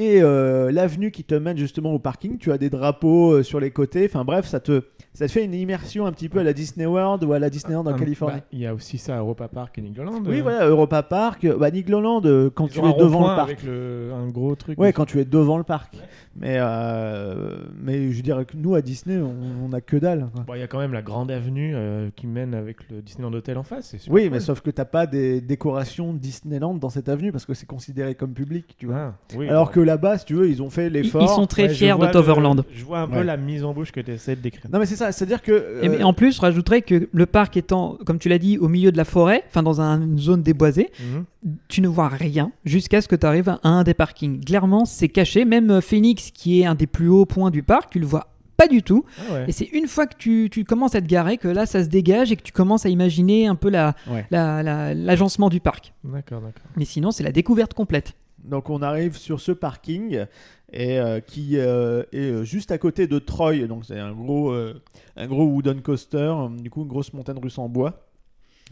Et 0.00 0.22
euh, 0.22 0.70
l'avenue 0.70 1.10
qui 1.10 1.24
te 1.24 1.34
mène 1.34 1.56
justement 1.56 1.92
au 1.92 1.98
parking, 1.98 2.38
tu 2.38 2.52
as 2.52 2.58
des 2.58 2.70
drapeaux 2.70 3.32
euh, 3.32 3.42
sur 3.42 3.58
les 3.58 3.72
côtés. 3.72 4.04
Enfin 4.08 4.24
bref, 4.24 4.46
ça 4.46 4.60
te, 4.60 4.82
ça 5.12 5.26
te 5.26 5.32
fait 5.32 5.44
une 5.44 5.54
immersion 5.54 6.06
un 6.06 6.12
petit 6.12 6.28
peu 6.28 6.38
à 6.38 6.44
la 6.44 6.52
Disney 6.52 6.86
World 6.86 7.24
ou 7.24 7.32
à 7.32 7.40
la 7.40 7.50
Disneyland 7.50 7.84
en 7.84 7.94
Ah, 7.94 7.98
Californie. 7.98 8.36
bah, 8.38 8.46
Il 8.52 8.60
y 8.60 8.66
a 8.66 8.74
aussi 8.74 8.96
ça 8.96 9.16
à 9.16 9.18
Europa 9.18 9.48
Park 9.48 9.76
et 9.76 9.80
Nigloland. 9.80 10.22
oui, 10.24 10.40
voilà, 10.40 10.68
Europa 10.68 11.02
Park, 11.02 11.44
bah, 11.58 11.72
Nigloland, 11.72 12.22
euh, 12.26 12.48
quand 12.48 12.66
ils 12.66 12.80
tu 12.80 12.86
es 12.86 12.92
devant 12.94 13.22
le 13.22 13.34
parc. 13.34 13.48
avec 13.50 13.64
le- 13.64 14.12
un 14.14 14.28
gros 14.28 14.54
truc. 14.54 14.78
Ouais, 14.78 14.92
quand 14.92 15.04
tu 15.04 15.18
es 15.18 15.24
devant 15.24 15.58
le 15.58 15.64
parc. 15.64 15.96
Mais, 16.36 16.58
euh, 16.58 17.56
mais 17.82 18.12
je 18.12 18.22
dirais 18.22 18.44
que 18.44 18.56
nous, 18.56 18.76
à 18.76 18.82
Disney, 18.82 19.18
on, 19.18 19.34
on 19.68 19.72
a 19.72 19.80
que 19.80 19.96
dalle. 19.96 20.28
Bon, 20.46 20.54
il 20.54 20.60
y 20.60 20.62
a 20.62 20.68
quand 20.68 20.78
même 20.78 20.92
la 20.92 21.02
grande 21.02 21.32
avenue 21.32 21.72
euh, 21.74 22.10
qui 22.14 22.28
mène 22.28 22.54
avec 22.54 22.88
le 22.88 23.02
Disneyland 23.02 23.32
Hotel 23.32 23.58
en 23.58 23.64
face. 23.64 23.96
Oui, 24.08 24.22
cool. 24.24 24.30
mais 24.34 24.38
sauf 24.38 24.60
que 24.60 24.70
t'as 24.70 24.84
pas 24.84 25.06
des 25.06 25.40
décorations 25.40 26.12
Disneyland 26.12 26.74
dans 26.74 26.90
cette 26.90 27.08
avenue 27.08 27.32
parce 27.32 27.44
que 27.46 27.54
c'est 27.54 27.66
considéré 27.66 28.14
comme 28.14 28.32
public, 28.34 28.76
tu 28.78 28.86
vois. 28.86 28.96
Ah, 28.98 29.14
oui, 29.36 29.48
Alors 29.48 29.72
que 29.72 29.80
là-bas, 29.88 30.18
si 30.18 30.24
tu 30.26 30.34
veux, 30.34 30.48
ils 30.48 30.62
ont 30.62 30.70
fait 30.70 30.88
l'effort. 30.90 31.22
ils 31.22 31.28
sont 31.28 31.46
très 31.46 31.64
Ouais, 31.64 31.68
fiers 31.74 31.94
de 31.98 32.04
le- 32.06 32.10
Toverland. 32.12 32.64
Je 32.72 32.84
vois 32.84 33.00
un 33.00 33.08
peu 33.08 33.16
Ouais. 33.18 33.24
la 33.24 33.36
mise 33.36 33.64
en 33.64 33.72
bouche 33.74 33.90
que 33.90 34.00
tu 34.00 34.12
essaies 34.12 34.36
de 34.36 34.40
décrire. 34.40 34.70
Non, 34.72 34.78
mais 34.78 34.86
c'est 34.86 34.96
ça, 34.96 35.10
c'est-à-dire 35.12 35.42
que. 35.42 35.52
euh, 35.52 35.82
Et 35.82 35.88
mais 35.88 36.02
en 36.02 36.12
plus, 36.12 36.36
je 36.36 36.40
rajouterais 36.40 36.82
que 36.82 37.08
le 37.12 37.26
parc 37.26 37.56
étant, 37.56 37.98
comme 38.06 38.18
tu 38.18 38.28
l'as 38.28 38.38
dit, 38.38 38.58
au 38.58 38.68
milieu 38.68 38.92
de 38.92 38.96
la 38.96 39.04
forêt, 39.04 39.42
enfin 39.48 39.62
dans 39.62 39.80
un- 39.80 40.00
une 40.02 40.18
zone 40.18 40.42
déboisée, 40.42 40.90
Mhm. 41.00 41.24
tu 41.68 41.80
ne 41.80 41.88
vois 41.88 42.08
rien 42.08 42.52
jusqu'à 42.64 43.00
ce 43.00 43.08
que 43.08 43.16
tu 43.16 43.26
arrives 43.26 43.48
à 43.48 43.58
un 43.64 43.82
des 43.82 43.94
parkings. 43.94 44.44
Clairement, 44.44 44.84
c'est 44.84 45.08
caché. 45.08 45.44
Même 45.44 45.70
euh, 45.70 45.80
Phoenix, 45.80 46.30
qui 46.30 46.60
est 46.60 46.66
un 46.66 46.74
des 46.74 46.86
plus 46.86 47.08
hauts 47.08 47.26
points 47.26 47.50
du 47.50 47.62
parc, 47.62 47.90
tu 47.90 47.98
le 47.98 48.06
vois 48.06 48.28
pas 48.56 48.66
du 48.66 48.82
tout. 48.82 49.04
Ah 49.30 49.32
ouais. 49.34 49.44
Et 49.46 49.52
c'est 49.52 49.66
une 49.72 49.86
fois 49.86 50.08
que 50.08 50.16
tu, 50.18 50.48
tu 50.50 50.64
commences 50.64 50.96
à 50.96 51.00
te 51.00 51.06
garer 51.06 51.36
que 51.38 51.46
là, 51.46 51.64
ça 51.64 51.84
se 51.84 51.88
dégage 51.88 52.32
et 52.32 52.36
que 52.36 52.42
tu 52.42 52.50
commences 52.50 52.84
à 52.84 52.88
imaginer 52.88 53.46
un 53.46 53.54
peu 53.54 53.70
la- 53.70 53.94
Ouais. 54.10 54.26
la- 54.32 54.64
la- 54.64 54.94
l'agencement 54.94 55.48
du 55.48 55.60
parc. 55.60 55.94
D'accord, 56.02 56.40
d'accord. 56.40 56.64
Mais 56.76 56.84
sinon, 56.84 57.12
c'est 57.12 57.22
la 57.22 57.30
découverte 57.30 57.72
complète. 57.74 58.14
Donc 58.44 58.70
on 58.70 58.82
arrive 58.82 59.16
sur 59.16 59.40
ce 59.40 59.52
parking 59.52 60.24
et 60.72 60.98
euh, 60.98 61.20
qui 61.20 61.58
euh, 61.58 62.02
est 62.12 62.30
euh, 62.30 62.44
juste 62.44 62.70
à 62.70 62.78
côté 62.78 63.06
de 63.06 63.18
Troy. 63.18 63.66
Donc 63.66 63.84
c'est 63.84 63.98
un 63.98 64.12
gros, 64.12 64.50
euh, 64.50 64.80
un 65.16 65.26
gros 65.26 65.44
wooden 65.44 65.80
coaster, 65.82 66.34
du 66.58 66.70
coup 66.70 66.82
une 66.82 66.88
grosse 66.88 67.12
montagne 67.12 67.38
russe 67.38 67.58
en 67.58 67.68
bois. 67.68 68.04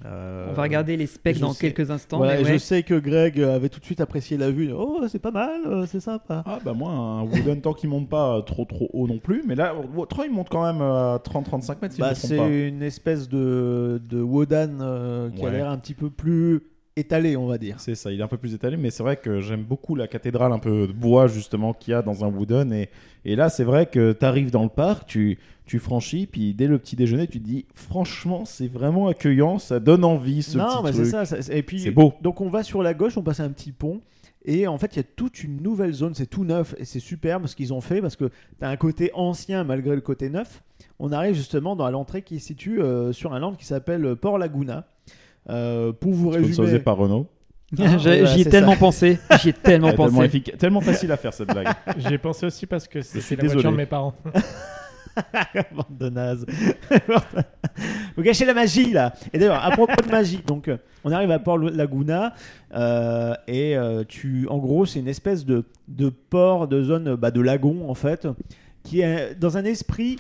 Euh, 0.05 0.49
On 0.51 0.53
va 0.53 0.63
regarder 0.65 0.95
les 0.99 1.07
specs 1.07 1.39
dans 1.39 1.55
sais- 1.55 1.73
quelques 1.73 1.91
instants. 1.91 2.19
Voilà, 2.19 2.35
mais 2.35 2.43
et 2.43 2.45
ouais. 2.45 2.53
Je 2.53 2.59
sais 2.59 2.83
que 2.83 2.99
Greg 2.99 3.41
avait 3.41 3.71
tout 3.71 3.81
de 3.81 3.85
suite 3.87 4.03
apprécié 4.03 4.37
la 4.37 4.51
vue. 4.51 4.71
Oh, 4.71 5.01
c'est 5.09 5.19
pas 5.19 5.31
mal, 5.31 5.87
c'est 5.87 6.01
sympa. 6.01 6.43
Ah 6.47 6.59
bah 6.63 6.75
moi 6.75 6.91
un 6.91 7.23
wooden 7.23 7.63
tant 7.63 7.73
qu'il 7.73 7.89
monte 7.89 8.11
pas 8.11 8.43
trop 8.43 8.67
trop 8.67 8.91
haut 8.93 9.07
non 9.09 9.19
plus 9.19 9.43
mais 9.47 9.55
là 9.55 9.75
Troy 10.11 10.27
il 10.27 10.33
monte 10.33 10.51
quand 10.51 10.65
même 10.71 10.83
à 10.83 11.19
30-35 11.25 11.81
mètres 11.81 11.95
si 11.95 12.01
Bah, 12.03 12.15
c'est 12.15 12.69
une 12.69 12.83
espèce 12.83 13.27
de, 13.31 14.01
de 14.07 14.23
euh, 14.23 15.31
qui 15.31 15.47
a 15.47 15.51
l'air 15.51 15.71
un 15.71 15.79
petit 15.79 15.95
peu 15.95 16.11
plus 16.11 16.61
étalé, 17.01 17.37
on 17.37 17.47
va 17.47 17.59
dire. 17.59 17.79
C'est 17.79 17.95
ça, 17.95 18.11
il 18.11 18.21
est 18.21 18.23
un 18.23 18.27
peu 18.29 18.39
plus 18.39 18.55
étalé, 18.55 18.77
mais 18.79 18.89
c'est 18.91 19.03
vrai 19.03 19.17
que 19.19 19.41
j'aime 19.41 19.63
beaucoup 19.63 19.95
la 19.95 20.09
cathédrale 20.09 20.53
un 20.53 20.59
peu 20.59 20.87
de 20.87 20.93
bois 20.93 21.27
justement 21.27 21.75
qu'il 21.75 21.93
y 21.93 21.95
a 21.95 22.01
dans 22.01 22.25
un 22.25 22.29
wooden. 22.29 22.73
Et, 22.73 22.89
et 23.27 23.37
là, 23.37 23.51
c'est 23.51 23.65
vrai 23.65 23.85
que 23.87 24.13
tu 24.13 24.25
arrives 24.25 24.51
dans 24.51 24.63
le 24.63 24.71
parc, 24.71 25.07
tu, 25.07 25.39
tu 25.67 25.79
franchis, 25.79 26.27
puis 26.27 26.55
dès 26.55 26.67
le 26.67 26.79
petit 26.79 26.97
déjeuner, 26.97 27.27
tu 27.27 27.39
te 27.39 27.45
dis 27.45 27.67
franchement, 27.75 28.45
c'est 28.47 28.67
vraiment 28.69 29.09
accueillant, 29.09 29.59
ça 29.59 29.79
donne 29.79 30.05
envie 30.05 30.43
ce 30.43 30.57
non, 30.57 30.65
petit 30.65 30.83
mais 30.85 30.93
c'est 30.93 30.99
truc. 31.03 31.11
ça, 31.11 31.25
ça- 31.27 31.43
c'est- 31.43 31.59
Et 31.59 31.63
puis, 31.63 31.81
C'est 31.81 31.91
beau. 31.91 32.15
Donc 32.23 32.41
on 32.41 32.49
va 32.49 32.63
sur 32.63 32.83
la 32.83 32.95
gauche, 32.95 33.17
on 33.19 33.23
passe 33.23 33.41
un 33.41 33.51
petit 33.51 33.73
pont. 33.73 34.01
Et 34.49 34.67
en 34.69 34.79
fait, 34.79 34.95
il 34.95 34.99
y 34.99 35.01
a 35.01 35.07
toute 35.17 35.43
une 35.43 35.61
nouvelle 35.61 35.93
zone, 35.93 36.15
c'est 36.15 36.27
tout 36.31 36.45
neuf 36.45 36.75
et 36.79 36.85
c'est 36.85 37.01
super 37.01 37.47
ce 37.49 37.57
qu'ils 37.57 37.75
ont 37.75 37.81
fait 37.81 38.01
parce 38.01 38.15
que 38.17 38.27
tu 38.27 38.65
as 38.65 38.69
un 38.69 38.77
côté 38.77 39.11
ancien 39.13 39.65
malgré 39.65 39.95
le 39.97 40.01
côté 40.01 40.31
neuf. 40.31 40.63
On 41.01 41.11
arrive 41.13 41.35
justement 41.35 41.75
dans 41.77 41.91
l'entrée 41.91 42.23
qui 42.23 42.39
se 42.39 42.47
situe 42.47 42.81
euh, 42.81 43.13
sur 43.13 43.35
un 43.35 43.41
land 43.41 43.55
qui 43.55 43.67
s'appelle 43.67 44.15
Port 44.17 44.39
Laguna. 44.39 44.87
Euh, 45.49 45.93
pour 45.93 46.13
vous 46.13 46.33
Sponsorisé 46.33 46.63
résumer, 46.63 46.79
par 46.81 46.97
Renault. 46.97 47.27
Ah, 47.81 47.97
J'y 47.99 48.43
ai 48.43 48.45
tellement 48.45 48.73
ça. 48.75 48.79
pensé. 48.79 49.19
J'y 49.41 49.49
ai 49.49 49.53
tellement 49.55 49.89
Ouais, 49.89 49.97
tellement, 49.97 50.13
pensé. 50.21 50.25
efficace- 50.27 50.57
tellement 50.59 50.81
facile 50.81 51.11
à 51.13 51.17
faire 51.17 51.33
cette 51.35 51.49
blague. 51.49 51.67
J'y 51.99 52.15
ai 52.15 52.19
pensé 52.19 52.47
aussi 52.47 52.65
parce 52.67 52.87
que 52.87 53.01
c'est 53.03 53.19
la 53.37 53.43
désolé. 53.43 53.53
voiture 53.55 53.73
de 53.73 53.77
mes 53.77 53.87
parents. 53.87 54.15
Bande 55.75 55.99
de 55.99 56.09
nazes. 56.11 56.47
Vous 58.17 58.23
gâchez 58.23 58.45
la 58.45 58.55
magie 58.55 58.93
là. 58.93 59.15
Et 59.33 59.39
d'ailleurs, 59.39 59.65
à 59.65 59.71
propos 59.71 60.01
de 60.03 60.11
magie, 60.11 60.41
donc 60.47 60.69
euh, 60.69 60.77
on 61.05 61.11
arrive 61.13 61.31
à 61.31 61.39
Port 61.39 61.59
Laguna 61.59 62.35
euh, 62.75 63.35
et 63.49 63.77
euh, 63.77 64.05
tu, 64.07 64.47
en 64.49 64.59
gros, 64.59 64.85
c'est 64.87 64.99
une 65.01 65.09
espèce 65.09 65.45
de, 65.45 65.65
de 65.89 66.09
port, 66.11 66.69
de 66.69 66.83
zone 66.83 67.15
bah, 67.17 67.31
de 67.31 67.41
lagon 67.41 67.89
en 67.89 67.95
fait, 67.95 68.29
qui 68.83 69.01
est 69.01 69.35
dans 69.35 69.57
un 69.57 69.65
esprit 69.65 70.19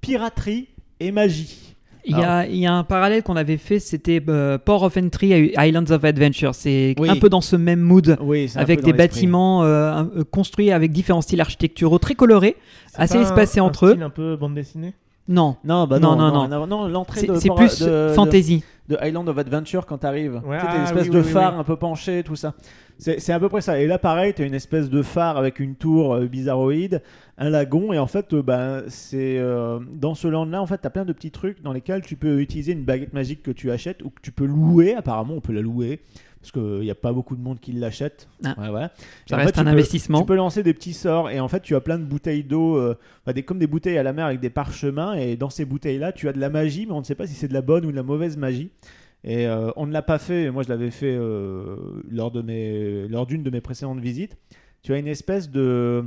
piraterie 0.00 0.68
et 1.00 1.10
magie. 1.12 1.75
Il 2.08 2.16
y, 2.16 2.22
a, 2.22 2.46
il 2.46 2.56
y 2.56 2.66
a 2.66 2.72
un 2.72 2.84
parallèle 2.84 3.22
qu'on 3.24 3.34
avait 3.34 3.56
fait, 3.56 3.80
c'était 3.80 4.22
euh, 4.28 4.58
Port 4.58 4.84
of 4.84 4.96
Entry 4.96 5.52
à 5.56 5.66
Islands 5.66 5.90
of 5.90 6.04
Adventure. 6.04 6.54
C'est 6.54 6.94
Oui. 7.00 7.08
un 7.10 7.16
peu 7.16 7.28
dans 7.28 7.40
ce 7.40 7.56
même 7.56 7.80
mood, 7.80 8.16
Oui, 8.20 8.48
c'est 8.48 8.58
un 8.58 8.62
avec 8.62 8.78
peu 8.80 8.86
des 8.86 8.92
bâtiments 8.92 9.64
euh, 9.64 9.90
un- 9.92 10.10
euh, 10.16 10.24
construits 10.24 10.70
avec 10.70 10.92
différents 10.92 11.20
styles 11.20 11.40
architecturaux 11.40 11.98
très 11.98 12.14
colorés, 12.14 12.56
C'est 12.92 13.00
assez 13.02 13.14
pas 13.14 13.20
un- 13.20 13.22
espacés 13.24 13.58
un 13.60 13.64
entre 13.64 13.86
eux. 13.86 13.90
style 13.90 14.02
un 14.04 14.10
peu 14.10 14.36
bande 14.36 14.54
dessinée? 14.54 14.94
Non, 15.28 15.56
Non, 15.64 15.88
bah 15.88 15.98
Non, 15.98 16.14
non, 16.14 16.30
non, 16.30 16.46
non, 16.46 16.58
non, 16.60 16.66
non, 16.68 16.88
l'entrée 16.88 17.18
c'est 17.18 17.26
de 17.26 17.54
plus 17.56 17.80
de- 17.80 17.86
de- 18.10 18.12
fantasy. 18.14 18.62
de 18.88 18.96
Island 19.02 19.28
of 19.28 19.36
Adventure 19.38 19.84
quand 19.84 19.98
t'arrives. 19.98 20.40
Ouais, 20.46 20.58
tu 20.58 20.64
sais, 20.64 20.66
t'as 20.68 20.72
ah, 20.72 20.76
une 20.76 20.84
espèce 20.84 21.04
oui, 21.08 21.10
de 21.10 21.18
oui, 21.20 21.24
phare 21.28 21.54
oui. 21.54 21.60
un 21.60 21.64
peu 21.64 21.74
penché, 21.74 22.22
tout 22.22 22.36
ça. 22.36 22.54
C'est 22.98 23.18
c'est 23.20 23.32
à 23.32 23.40
peu 23.40 23.48
près 23.48 23.60
ça. 23.60 23.80
Et 23.80 23.88
là, 23.88 23.98
pareil, 23.98 24.32
tu 24.34 24.42
as 24.42 24.46
une 24.46 24.54
espèce 24.54 24.88
de 24.88 25.02
phare 25.02 25.36
avec 25.36 25.58
une 25.58 25.74
tour 25.74 26.14
euh, 26.14 26.26
bizarroïde, 26.26 27.02
un 27.38 27.50
lagon, 27.50 27.92
et 27.92 27.98
en 27.98 28.06
fait, 28.06 28.32
euh, 28.32 28.42
ben, 28.42 28.84
c'est 28.88 29.38
euh, 29.38 29.78
dans 29.92 30.14
ce 30.14 30.26
land-là, 30.28 30.60
en 30.62 30.66
fait, 30.66 30.80
tu 30.80 30.86
as 30.86 30.90
plein 30.90 31.04
de 31.04 31.12
petits 31.12 31.30
trucs 31.30 31.62
dans 31.62 31.72
lesquels 31.72 32.02
tu 32.02 32.16
peux 32.16 32.40
utiliser 32.40 32.72
une 32.72 32.84
baguette 32.84 33.12
magique 33.12 33.42
que 33.42 33.50
tu 33.50 33.70
achètes 33.70 34.02
ou 34.02 34.10
que 34.10 34.20
tu 34.22 34.32
peux 34.32 34.46
louer. 34.46 34.94
Apparemment, 34.94 35.34
on 35.34 35.40
peut 35.40 35.52
la 35.52 35.60
louer. 35.60 36.00
Parce 36.40 36.52
qu'il 36.52 36.80
n'y 36.84 36.90
a 36.90 36.94
pas 36.94 37.12
beaucoup 37.12 37.34
de 37.34 37.40
monde 37.42 37.58
qui 37.58 37.72
l'achète. 37.72 38.28
Ah. 38.44 38.54
Ouais, 38.56 38.68
ouais. 38.68 38.86
Ça 39.28 39.34
en 39.34 39.38
reste 39.38 39.54
tu 39.54 39.60
un 39.60 39.64
peux- 39.64 39.70
investissement. 39.70 40.20
Tu 40.20 40.26
peux 40.26 40.36
lancer 40.36 40.62
des 40.62 40.74
petits 40.74 40.92
sorts 40.92 41.28
et 41.28 41.40
en 41.40 41.48
fait 41.48 41.60
tu 41.60 41.74
as 41.74 41.80
plein 41.80 41.98
de 41.98 42.04
bouteilles 42.04 42.44
d'eau, 42.44 42.76
euh, 42.76 42.96
bah, 43.24 43.32
des, 43.32 43.42
comme 43.42 43.58
des 43.58 43.66
bouteilles 43.66 43.98
à 43.98 44.04
la 44.04 44.12
mer 44.12 44.26
avec 44.26 44.38
des 44.38 44.50
parchemins 44.50 45.14
et 45.14 45.36
dans 45.36 45.50
ces 45.50 45.64
bouteilles 45.64 45.98
là 45.98 46.12
tu 46.12 46.28
as 46.28 46.32
de 46.32 46.38
la 46.38 46.48
magie 46.48 46.86
mais 46.86 46.92
on 46.92 47.00
ne 47.00 47.04
sait 47.04 47.16
pas 47.16 47.26
si 47.26 47.34
c'est 47.34 47.48
de 47.48 47.52
la 47.54 47.62
bonne 47.62 47.84
ou 47.84 47.90
de 47.90 47.96
la 47.96 48.04
mauvaise 48.04 48.36
magie. 48.36 48.70
Et 49.24 49.48
euh, 49.48 49.72
on 49.74 49.86
ne 49.86 49.92
l'a 49.92 50.02
pas 50.02 50.18
fait, 50.18 50.52
moi 50.52 50.62
je 50.62 50.68
l'avais 50.68 50.92
fait 50.92 51.16
euh, 51.18 51.74
lors 52.08 52.30
de 52.30 52.42
mes, 52.42 53.08
lors 53.08 53.26
d'une 53.26 53.42
de 53.42 53.50
mes 53.50 53.60
précédentes 53.60 53.98
visites. 53.98 54.36
Tu 54.82 54.92
as 54.92 54.98
une 54.98 55.08
espèce 55.08 55.50
de, 55.50 56.04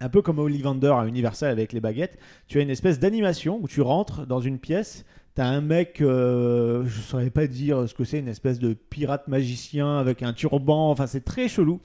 un 0.00 0.08
peu 0.08 0.22
comme 0.22 0.38
Ollivander 0.38 0.92
à 0.96 1.06
Universal 1.06 1.50
avec 1.50 1.72
les 1.72 1.80
baguettes, 1.80 2.18
tu 2.48 2.58
as 2.58 2.62
une 2.62 2.70
espèce 2.70 2.98
d'animation 2.98 3.58
où 3.62 3.68
tu 3.68 3.80
rentres 3.80 4.26
dans 4.26 4.40
une 4.40 4.58
pièce. 4.58 5.04
T'as 5.34 5.46
un 5.46 5.60
mec, 5.60 6.00
euh, 6.00 6.84
je 6.86 7.00
saurais 7.00 7.30
pas 7.30 7.46
dire 7.48 7.88
ce 7.88 7.94
que 7.94 8.04
c'est, 8.04 8.20
une 8.20 8.28
espèce 8.28 8.60
de 8.60 8.72
pirate 8.72 9.26
magicien 9.26 9.98
avec 9.98 10.22
un 10.22 10.32
turban, 10.32 10.90
enfin 10.90 11.06
c'est 11.06 11.24
très 11.24 11.48
chelou. 11.48 11.80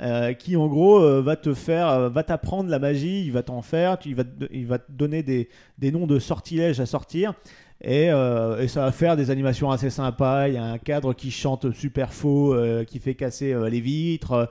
euh, 0.00 0.32
qui 0.32 0.56
en 0.56 0.66
gros 0.66 1.00
euh, 1.00 1.22
va 1.22 1.36
te 1.36 1.54
faire, 1.54 1.88
euh, 1.88 2.08
va 2.08 2.24
t'apprendre 2.24 2.68
la 2.68 2.78
magie, 2.78 3.24
il 3.24 3.32
va 3.32 3.42
t'en 3.42 3.62
faire, 3.62 3.96
il, 4.04 4.14
va 4.16 4.24
te, 4.24 4.44
il 4.50 4.66
va 4.66 4.78
te 4.78 4.90
donner 4.90 5.22
des, 5.22 5.48
des 5.78 5.92
noms 5.92 6.06
de 6.06 6.18
sortilèges 6.18 6.80
à 6.80 6.86
sortir. 6.86 7.34
Et, 7.82 8.06
et 8.06 8.68
ça 8.68 8.80
va 8.80 8.92
faire 8.92 9.14
des 9.14 9.30
animations 9.30 9.70
assez 9.70 9.90
sympas. 9.90 10.48
Il 10.48 10.54
y 10.54 10.56
a 10.56 10.64
un 10.64 10.78
cadre 10.78 11.12
qui 11.12 11.30
chante 11.30 11.70
super 11.72 12.14
faux, 12.14 12.56
qui 12.86 12.98
fait 12.98 13.14
casser 13.14 13.54
les 13.68 13.80
vitres. 13.80 14.48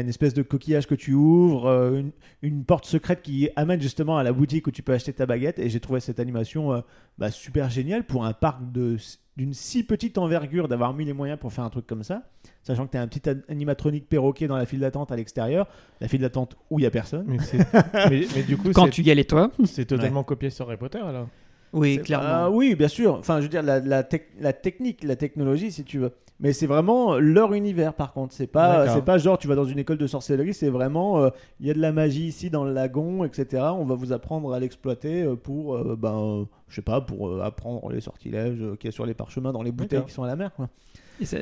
Une 0.00 0.08
espèce 0.08 0.32
de 0.34 0.42
coquillage 0.42 0.86
que 0.86 0.94
tu 0.94 1.12
ouvres, 1.12 1.66
euh, 1.66 1.98
une, 2.00 2.10
une 2.42 2.64
porte 2.64 2.86
secrète 2.86 3.22
qui 3.22 3.48
amène 3.56 3.80
justement 3.80 4.16
à 4.16 4.22
la 4.22 4.32
boutique 4.32 4.66
où 4.66 4.70
tu 4.70 4.82
peux 4.82 4.92
acheter 4.92 5.12
ta 5.12 5.26
baguette. 5.26 5.58
Et 5.58 5.68
j'ai 5.68 5.80
trouvé 5.80 6.00
cette 6.00 6.18
animation 6.20 6.72
euh, 6.72 6.80
bah, 7.18 7.30
super 7.30 7.68
géniale 7.70 8.04
pour 8.04 8.24
un 8.24 8.32
parc 8.32 8.72
de- 8.72 8.96
d'une 9.36 9.54
si 9.54 9.82
petite 9.82 10.18
envergure 10.18 10.68
d'avoir 10.68 10.92
mis 10.94 11.04
les 11.04 11.12
moyens 11.12 11.38
pour 11.38 11.52
faire 11.52 11.64
un 11.64 11.70
truc 11.70 11.86
comme 11.86 12.02
ça. 12.02 12.22
Sachant 12.62 12.86
que 12.86 12.92
tu 12.92 12.96
as 12.98 13.02
un 13.02 13.06
petit 13.08 13.28
an- 13.30 13.40
animatronique 13.48 14.08
perroquet 14.08 14.46
dans 14.46 14.56
la 14.56 14.66
file 14.66 14.80
d'attente 14.80 15.10
à 15.12 15.16
l'extérieur, 15.16 15.66
la 16.00 16.08
file 16.08 16.20
d'attente 16.20 16.56
où 16.70 16.78
il 16.78 16.82
y 16.82 16.86
a 16.86 16.90
personne. 16.90 17.24
Mais, 17.28 17.38
c'est- 17.40 17.58
mais- 18.10 18.26
mais 18.34 18.42
du 18.42 18.56
coup, 18.56 18.70
Quand 18.72 18.88
tu 18.88 19.02
y 19.02 19.10
allais 19.10 19.24
toi 19.24 19.50
c'est 19.64 19.84
totalement 19.86 20.22
copié 20.24 20.50
sur 20.50 20.66
Harry 20.68 20.76
Potter 20.78 20.98
alors. 20.98 21.28
Oui, 21.74 21.98
clairement. 22.04 22.26
Ah 22.28 22.50
oui, 22.50 22.74
bien 22.74 22.88
sûr. 22.88 23.14
Enfin, 23.14 23.38
je 23.38 23.44
veux 23.44 23.48
dire, 23.48 23.62
la, 23.62 23.80
la, 23.80 24.02
tec- 24.02 24.28
la 24.38 24.52
technique, 24.52 25.02
la 25.04 25.16
technologie, 25.16 25.72
si 25.72 25.84
tu 25.84 25.98
veux. 25.98 26.12
Mais 26.42 26.52
c'est 26.52 26.66
vraiment 26.66 27.18
leur 27.18 27.54
univers, 27.54 27.94
par 27.94 28.12
contre. 28.12 28.34
C'est 28.34 28.46
pas, 28.48 28.78
D'accord. 28.80 28.94
c'est 28.96 29.04
pas 29.04 29.16
genre 29.16 29.38
tu 29.38 29.46
vas 29.48 29.54
dans 29.54 29.64
une 29.64 29.78
école 29.78 29.96
de 29.96 30.06
sorcellerie. 30.08 30.52
C'est 30.52 30.68
vraiment, 30.70 31.22
euh, 31.22 31.30
il 31.60 31.66
y 31.66 31.70
a 31.70 31.74
de 31.74 31.80
la 31.80 31.92
magie 31.92 32.26
ici 32.26 32.50
dans 32.50 32.64
le 32.64 32.72
lagon, 32.72 33.24
etc. 33.24 33.62
On 33.78 33.84
va 33.84 33.94
vous 33.94 34.12
apprendre 34.12 34.52
à 34.52 34.58
l'exploiter 34.58 35.22
euh, 35.22 35.36
pour, 35.36 35.76
euh, 35.76 35.96
ben, 35.96 36.18
euh, 36.18 36.44
je 36.68 36.74
sais 36.74 36.82
pas, 36.82 37.00
pour 37.00 37.28
euh, 37.28 37.40
apprendre 37.42 37.88
les 37.90 38.00
sortilèges 38.00 38.58
euh, 38.60 38.74
qu'il 38.76 38.88
y 38.88 38.92
a 38.92 38.92
sur 38.92 39.06
les 39.06 39.14
parchemins 39.14 39.52
dans 39.52 39.62
les 39.62 39.70
bouteilles 39.72 40.04
qui 40.04 40.12
sont 40.12 40.24
à 40.24 40.26
la 40.26 40.36
mer. 40.36 40.50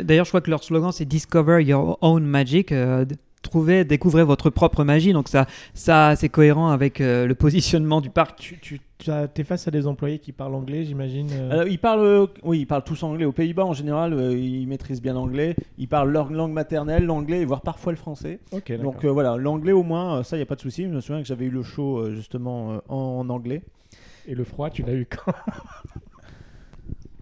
D'ailleurs, 0.02 0.26
je 0.26 0.30
crois 0.30 0.42
que 0.42 0.50
leur 0.50 0.62
slogan 0.62 0.92
c'est 0.92 1.06
Discover 1.06 1.62
Your 1.64 1.96
Own 2.02 2.22
Magic. 2.22 2.70
euh, 2.70 3.06
trouvez, 3.42 3.84
découvrez 3.84 4.24
votre 4.24 4.50
propre 4.50 4.84
magie. 4.84 5.14
Donc 5.14 5.28
ça, 5.28 5.46
ça 5.72 6.14
c'est 6.16 6.28
cohérent 6.28 6.68
avec 6.70 7.00
euh, 7.00 7.26
le 7.26 7.34
positionnement 7.46 8.02
du 8.02 8.10
parc. 8.10 8.38
Tu, 8.38 8.58
tu 8.58 8.80
tu 9.04 9.10
t'es 9.34 9.44
face 9.44 9.66
à 9.66 9.70
des 9.70 9.86
employés 9.86 10.18
qui 10.18 10.32
parlent 10.32 10.54
anglais, 10.54 10.84
j'imagine. 10.84 11.28
euh. 11.32 11.66
Ils 11.68 11.78
parlent, 11.78 12.00
euh, 12.04 12.26
oui, 12.42 12.60
ils 12.60 12.66
parlent 12.66 12.84
tous 12.84 13.02
anglais. 13.02 13.24
Aux 13.24 13.32
Pays-Bas, 13.32 13.64
en 13.64 13.72
général, 13.72 14.12
euh, 14.12 14.36
ils 14.36 14.66
maîtrisent 14.66 15.02
bien 15.02 15.14
l'anglais. 15.14 15.56
Ils 15.78 15.88
parlent 15.88 16.10
leur 16.10 16.30
langue 16.30 16.52
maternelle, 16.52 17.04
l'anglais, 17.04 17.44
voire 17.44 17.62
parfois 17.62 17.92
le 17.92 17.98
français. 17.98 18.38
ok, 18.52 18.68
d'accord. 18.68 18.84
Donc 18.84 19.04
euh, 19.04 19.08
voilà, 19.10 19.36
l'anglais 19.36 19.72
au 19.72 19.82
moins, 19.82 20.18
euh, 20.18 20.22
ça, 20.22 20.36
il 20.36 20.40
n'y 20.40 20.44
a 20.44 20.46
pas 20.46 20.56
de 20.56 20.60
souci. 20.60 20.84
Je 20.84 20.88
me 20.88 21.00
souviens 21.00 21.20
que 21.22 21.28
j'avais 21.28 21.46
eu 21.46 21.50
le 21.50 21.62
show 21.62 22.10
justement 22.10 22.80
en, 22.88 22.94
en 22.96 23.28
anglais. 23.30 23.62
Et 24.26 24.34
le 24.34 24.44
froid, 24.44 24.70
tu 24.70 24.82
l'as 24.82 24.92
eu 24.94 25.06
quand? 25.06 25.32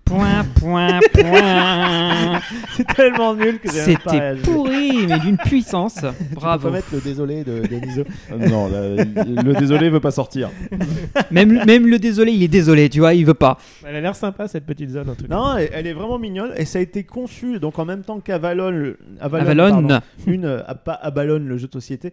Point, 0.08 0.44
point, 0.58 1.00
point. 1.12 2.40
C'est 2.76 2.86
tellement 2.94 3.34
nul 3.34 3.58
que 3.58 3.70
j'ai 3.70 3.78
même 3.86 3.98
pas 3.98 4.10
C'était 4.12 4.18
réagi. 4.20 4.42
pourri, 4.42 5.06
mais 5.06 5.18
d'une 5.18 5.36
puissance. 5.36 5.94
Tu 6.00 6.24
peux 6.30 6.34
Bravo. 6.36 6.68
pas 6.68 6.74
mettre 6.74 6.88
le 6.92 7.00
désolé 7.00 7.44
de 7.44 7.60
Deniso. 7.66 8.02
Euh, 8.32 8.48
non, 8.48 8.68
la- 8.68 9.04
le 9.04 9.54
désolé 9.58 9.90
veut 9.90 10.00
pas 10.00 10.10
sortir. 10.10 10.50
Même, 11.30 11.64
même 11.66 11.86
le 11.86 11.98
désolé, 11.98 12.32
il 12.32 12.42
est 12.42 12.48
désolé, 12.48 12.88
tu 12.88 13.00
vois, 13.00 13.12
il 13.14 13.24
veut 13.26 13.34
pas. 13.34 13.58
Elle 13.86 13.96
a 13.96 14.00
l'air 14.00 14.14
sympa 14.16 14.48
cette 14.48 14.64
petite 14.64 14.90
zone 14.90 15.10
en 15.10 15.14
tout 15.14 15.26
cas. 15.26 15.34
non, 15.34 15.56
elle, 15.56 15.68
elle 15.72 15.86
est 15.86 15.92
vraiment 15.92 16.18
mignonne 16.18 16.52
et 16.56 16.64
ça 16.64 16.78
a 16.78 16.82
été 16.82 17.02
conçu 17.04 17.58
donc 17.58 17.78
en 17.78 17.84
même 17.84 18.02
temps 18.02 18.20
qu'Avalon, 18.20 18.70
le- 18.70 18.98
Avalon, 19.20 19.42
Avalon. 19.44 19.70
pardon. 19.88 20.00
une 20.26 20.44
euh, 20.46 20.62
pas 20.84 20.92
Abalone 20.94 21.46
le 21.46 21.56
jeu 21.58 21.66
de 21.66 21.72
société 21.72 22.12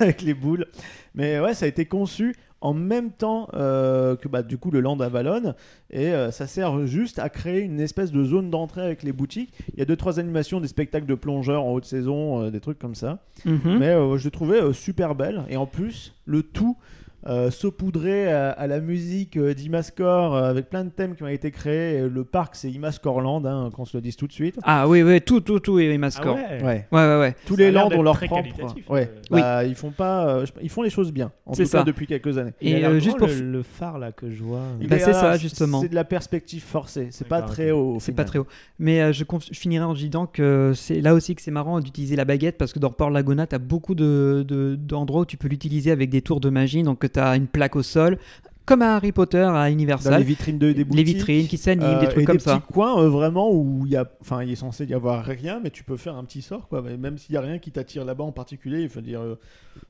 avec 0.00 0.22
les 0.22 0.34
boules. 0.34 0.66
Mais 1.14 1.38
ouais, 1.40 1.54
ça 1.54 1.64
a 1.66 1.68
été 1.68 1.84
conçu 1.86 2.34
en 2.60 2.74
même 2.74 3.10
temps 3.10 3.48
euh, 3.54 4.16
que 4.16 4.28
bah, 4.28 4.42
du 4.42 4.58
coup 4.58 4.70
le 4.70 4.80
land 4.80 4.98
Avalon 5.00 5.54
et 5.90 6.08
euh, 6.12 6.30
ça 6.30 6.46
sert 6.46 6.86
juste 6.86 7.18
à 7.18 7.28
créer 7.28 7.60
une 7.60 7.80
espèce 7.80 8.10
de 8.10 8.24
zone 8.24 8.50
d'entrée 8.50 8.82
avec 8.82 9.02
les 9.02 9.12
boutiques. 9.12 9.52
Il 9.72 9.78
y 9.78 9.82
a 9.82 9.84
deux 9.84 9.96
trois 9.96 10.18
animations, 10.18 10.60
des 10.60 10.68
spectacles 10.68 11.06
de 11.06 11.14
plongeurs 11.14 11.64
en 11.64 11.72
haute 11.72 11.84
saison, 11.84 12.42
euh, 12.42 12.50
des 12.50 12.60
trucs 12.60 12.78
comme 12.78 12.94
ça. 12.94 13.18
Mhm. 13.44 13.78
Mais 13.78 13.92
je 14.18 14.24
l'ai 14.24 14.30
trouvé 14.30 14.60
euh, 14.60 14.72
super 14.72 15.14
belle. 15.14 15.44
Et 15.48 15.56
en 15.56 15.66
plus, 15.66 16.14
le 16.24 16.42
tout 16.42 16.76
euh, 17.26 17.50
saupoudré 17.50 18.30
à, 18.32 18.50
à 18.50 18.66
la 18.66 18.80
musique 18.80 19.36
euh, 19.36 19.52
d'Imascore 19.54 20.34
euh, 20.34 20.50
avec 20.50 20.70
plein 20.70 20.84
de 20.84 20.90
thèmes 20.90 21.14
qui 21.16 21.22
ont 21.22 21.28
été 21.28 21.50
créés. 21.50 22.08
Le 22.08 22.24
parc, 22.24 22.54
c'est 22.56 22.70
Imascoreland, 22.70 23.44
hein, 23.44 23.70
qu'on 23.74 23.84
se 23.84 23.96
le 23.96 24.00
dise 24.00 24.16
tout 24.16 24.26
de 24.26 24.32
suite. 24.32 24.56
Ah 24.62 24.88
oui, 24.88 25.02
oui, 25.02 25.20
tout, 25.20 25.40
tout, 25.40 25.58
tout 25.60 25.78
est 25.78 25.92
Ah 25.94 25.98
mascore. 25.98 26.36
ouais. 26.36 26.62
Ouais. 26.62 26.86
ouais, 26.92 27.06
ouais, 27.06 27.18
ouais. 27.20 27.36
Tous 27.46 27.56
Ça 27.56 27.62
les 27.62 27.72
lands 27.72 27.88
ont 27.92 28.02
leur 28.02 28.18
propre. 28.18 28.44
Ouais. 28.88 29.10
euh. 29.32 29.36
Bah, 29.36 29.64
ils 29.64 29.74
font 29.74 29.90
pas. 29.90 30.28
euh, 30.28 30.46
ils 30.62 30.68
font 30.70 30.82
les 30.82 30.90
choses 30.90 31.12
bien. 31.12 31.32
En 31.46 31.54
C'est 31.54 31.64
tout 31.64 31.70
cas 31.70 31.78
ça. 31.78 31.84
depuis 31.84 32.06
quelques 32.06 32.38
années. 32.38 32.52
Et 32.60 32.84
euh, 32.84 32.98
juste 33.00 33.18
pour. 33.18 33.26
le, 33.28 33.40
le 33.40 33.62
phare 33.62 33.98
là 33.98 34.12
que 34.12 34.30
je 34.30 34.42
vois. 34.42 34.60
Bah, 34.88 34.96
est 34.96 34.98
c'est 35.00 35.12
ça, 35.12 35.36
justement. 35.36 35.80
C'est 35.80 35.88
de 35.88 35.94
la 35.94 36.04
perspective 36.04 36.62
forcée. 36.62 37.08
C'est 37.10 37.28
pas 37.28 37.42
très 37.42 37.70
haut. 37.70 37.96
au 37.96 38.00
C'est 38.00 38.12
pas 38.12 38.24
très 38.24 38.38
haut. 38.38 38.46
Mais 38.78 39.00
euh, 39.00 39.12
je, 39.12 39.24
conf- 39.24 39.48
je 39.50 39.58
finirai 39.58 39.84
en 39.84 39.94
disant 39.94 40.26
que 40.26 40.72
c'est 40.74 41.00
là 41.00 41.14
aussi 41.14 41.34
que 41.34 41.42
c'est 41.42 41.50
marrant 41.50 41.80
d'utiliser 41.80 42.16
la 42.16 42.24
baguette 42.24 42.58
parce 42.58 42.72
que 42.72 42.78
dans 42.78 42.90
Port 42.90 43.10
Laguna, 43.10 43.46
tu 43.46 43.54
as 43.54 43.58
beaucoup 43.58 43.94
de- 43.94 44.44
de- 44.46 44.76
d'endroits 44.76 45.22
où 45.22 45.26
tu 45.26 45.36
peux 45.36 45.48
l'utiliser 45.48 45.90
avec 45.90 46.10
des 46.10 46.22
tours 46.22 46.40
de 46.40 46.50
magie. 46.50 46.82
Donc 46.82 46.98
tu 47.16 47.20
as 47.22 47.36
une 47.36 47.46
plaque 47.46 47.76
au 47.76 47.82
sol, 47.82 48.18
comme 48.64 48.82
à 48.82 48.96
Harry 48.96 49.12
Potter, 49.12 49.38
à 49.38 49.52
Dans 49.52 49.66
Universal. 49.72 50.18
les 50.18 50.24
vitrines 50.24 50.58
de, 50.58 50.72
des 50.72 50.82
les 50.82 51.02
vitrines 51.04 51.46
qui 51.46 51.56
s'animent, 51.56 51.84
Euh, 51.86 52.00
des 52.00 52.08
trucs 52.08 52.22
et 52.22 52.26
comme 52.26 52.36
des 52.36 52.42
ça. 52.42 52.58
petits 52.58 52.72
coins 52.72 53.00
euh, 53.00 53.08
vraiment 53.08 53.48
où 53.52 53.82
il 53.86 53.92
y 53.92 53.96
a, 53.96 54.04
enfin, 54.20 54.42
il 54.42 54.50
est 54.50 54.56
censé 54.56 54.84
y 54.86 54.92
avoir 54.94 55.24
rien, 55.24 55.60
mais 55.62 55.70
tu 55.70 55.84
peux 55.84 55.96
faire 55.96 56.16
un 56.16 56.24
petit 56.24 56.42
sort, 56.42 56.66
quoi. 56.68 56.82
Même 56.82 57.16
s'il 57.16 57.34
y 57.34 57.38
a 57.38 57.40
rien 57.40 57.58
qui 57.60 57.70
t'attire 57.70 58.04
là-bas 58.04 58.24
en 58.24 58.32
particulier, 58.32 58.82
il 58.82 58.88
faut 58.88 59.00
dire, 59.00 59.20
euh, 59.20 59.38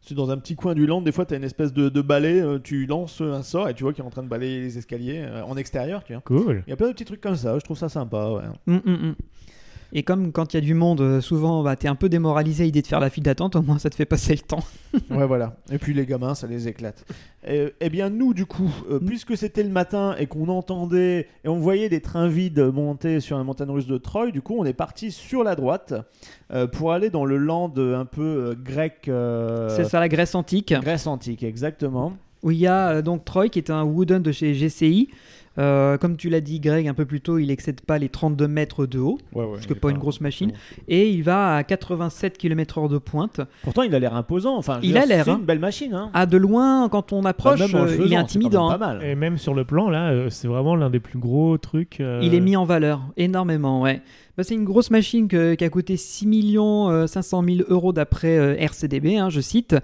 c'est 0.03 0.15
dans 0.15 0.31
un 0.31 0.37
petit 0.37 0.57
coin 0.57 0.75
du 0.75 0.87
land. 0.87 1.01
Des 1.01 1.13
fois, 1.13 1.25
tu 1.25 1.33
as 1.33 1.39
une 1.39 1.45
espèce 1.45 1.73
de, 1.73 1.89
de 1.89 2.01
balai, 2.03 2.39
euh, 2.43 2.59
tu 2.63 2.85
lances 2.85 3.23
un 3.23 3.43
sort 3.43 3.69
et 3.71 3.73
tu 3.75 3.83
vois 3.83 3.95
qu'il 3.95 4.05
est 4.05 4.07
en 4.07 4.11
train 4.11 4.23
de 4.23 4.29
balayer 4.29 4.61
les 4.61 4.77
escaliers 4.77 5.21
euh, 5.27 5.43
en 5.45 5.57
extérieur, 5.57 6.05
tu 6.05 6.13
vois. 6.13 6.21
Cool. 6.27 6.63
Il 6.67 6.71
y 6.71 6.73
a 6.75 6.77
plein 6.77 6.89
de 6.89 6.93
petits 6.93 7.07
trucs 7.07 7.23
comme 7.23 7.37
ça. 7.37 7.59
Je 7.59 7.65
trouve 7.65 7.79
ça 7.79 7.89
sympa. 7.89 8.29
Ouais. 8.31 8.43
Hum, 8.75 8.83
hum, 8.85 8.95
hum. 9.03 9.15
Et 9.93 10.03
comme 10.03 10.33
quand 10.33 10.53
il 10.53 10.57
y 10.57 10.59
a 10.59 10.61
du 10.63 10.75
monde, 10.75 11.01
euh, 11.01 11.21
souvent 11.21 11.63
bah, 11.63 11.77
tu 11.77 11.87
es 11.87 11.89
un 11.89 11.95
peu 11.95 12.09
démoralisé 12.09 12.65
à 12.65 12.67
l'idée 12.67 12.83
de 12.83 12.87
faire 12.87 13.01
la 13.01 13.11
file 13.11 13.23
d'attente, 13.23 13.57
au 13.57 13.63
moins 13.63 13.79
ça 13.79 13.89
te 13.91 13.95
fait 13.95 14.05
passer 14.05 14.35
le 14.35 14.41
temps. 14.41 14.65
ouais, 15.11 15.27
voilà. 15.27 15.57
Et 15.71 15.79
puis 15.79 15.95
les 15.95 16.05
gamins, 16.07 16.35
ça 16.35 16.47
les 16.47 16.69
éclate. 16.69 17.05
Eh 17.49 17.91
bien, 17.91 18.11
nous, 18.11 18.35
du 18.35 18.45
coup, 18.45 18.69
euh, 18.91 18.99
Mm. 18.99 19.07
puisque 19.07 19.37
c'était 19.37 19.63
le 19.63 19.69
matin 19.71 20.17
et 20.19 20.27
qu'on 20.27 20.49
entendait 20.49 21.29
et 21.45 21.49
on 21.49 21.59
voyait 21.59 21.89
des 21.89 22.01
trains 22.01 22.29
vides 22.29 22.61
monter 22.61 23.21
sur 23.21 23.39
la 23.39 23.45
montagne 23.45 23.71
russe 23.71 23.87
de 23.87 23.99
Troy, 23.99 24.31
du 24.33 24.43
coup, 24.43 24.57
on 24.59 24.65
est 24.65 24.73
parti 24.73 25.11
sur 25.13 25.45
la 25.45 25.55
droite 25.55 25.95
euh, 26.53 26.67
pour 26.67 26.93
aller 26.93 27.11
dans 27.11 27.25
le 27.25 27.37
land 27.37 27.73
un 27.77 28.05
peu 28.05 28.23
euh, 28.23 28.55
grec. 28.61 29.03
C'est 29.77 29.85
ça 29.89 30.01
la 30.01 30.09
Grèce 30.09 30.35
antique, 30.35 30.73
Grèce 30.73 31.07
antique, 31.07 31.43
exactement. 31.43 32.15
où 32.43 32.51
il 32.51 32.59
y 32.59 32.67
a 32.67 33.03
donc 33.03 33.25
Troy 33.25 33.49
qui 33.49 33.59
est 33.59 33.71
un 33.71 33.85
wooden 33.85 34.23
de 34.23 34.33
chez 34.33 34.53
GCI. 34.55 35.09
Euh, 35.59 35.97
comme 35.99 36.17
tu 36.17 36.29
l'as 36.29 36.41
dit 36.41 36.61
Greg 36.61 36.87
un 36.89 36.95
peu 36.95 37.05
plus 37.05 37.21
tôt, 37.21 37.39
il 37.39 37.51
excède 37.51 37.81
pas 37.81 37.99
les 37.99 38.09
32 38.09 38.47
mètres 38.49 38.87
de 38.87 38.99
haut, 38.99 39.19
Ouais, 39.35 39.45
ouais, 39.45 39.53
parce 39.55 39.67
que 39.67 39.75
pas 39.75 39.91
une 39.91 39.99
grosse 39.99 40.21
machine, 40.21 40.53
et 40.89 41.09
il 41.11 41.23
va 41.23 41.57
à 41.57 41.65
87 41.65 42.37
km/h 42.39 42.89
de 42.89 42.99
pointe. 42.99 43.41
Pourtant, 43.63 43.83
il 43.83 43.95
a 43.95 43.99
l'air 43.99 44.15
imposant. 44.15 44.57
Enfin, 44.57 44.79
Il 44.83 44.97
a 44.99 45.07
l'air, 45.07 45.25
C'est 45.25 45.31
hein. 45.31 45.39
une 45.39 45.45
belle 45.47 45.59
machine. 45.59 45.95
Hein. 45.95 46.11
Ah, 46.15 46.27
de 46.27 46.37
loin, 46.37 46.89
quand 46.89 47.13
on 47.13 47.25
approche, 47.25 47.59
Bah, 47.61 47.67
le 47.73 47.91
euh, 47.91 48.05
il 48.07 48.13
est 48.13 48.17
intimidant. 48.17 48.69
hein. 48.71 48.79
Pas 48.79 48.95
mal. 48.95 49.03
Et 49.05 49.15
même 49.15 49.39
sur 49.39 49.55
le 49.55 49.65
plan 49.65 49.89
là, 49.91 50.11
euh, 50.11 50.31
c'est 50.31 50.49
vraiment 50.49 50.77
l'un 50.77 50.91
des 50.91 51.01
plus 51.01 51.19
gros 51.19 51.57
trucs. 51.59 52.01
euh, 52.01 52.21
Il 52.23 52.35
est 52.35 52.41
mis 52.41 52.57
en 52.57 52.65
valeur 52.65 53.01
énormément, 53.17 53.81
ouais. 53.83 54.03
Bah, 54.37 54.45
c'est 54.45 54.55
une 54.55 54.65
grosse 54.65 54.91
machine 54.91 55.29
que- 55.29 55.55
qui 55.55 55.65
a 55.65 55.71
coûté 55.71 55.97
6 55.97 56.27
500 57.07 57.43
000 57.43 57.57
euros 57.69 57.93
d'après 57.93 58.37
euh, 58.37 58.55
RCDB, 58.59 59.17
hein, 59.17 59.31
je 59.31 59.41
cite. 59.41 59.75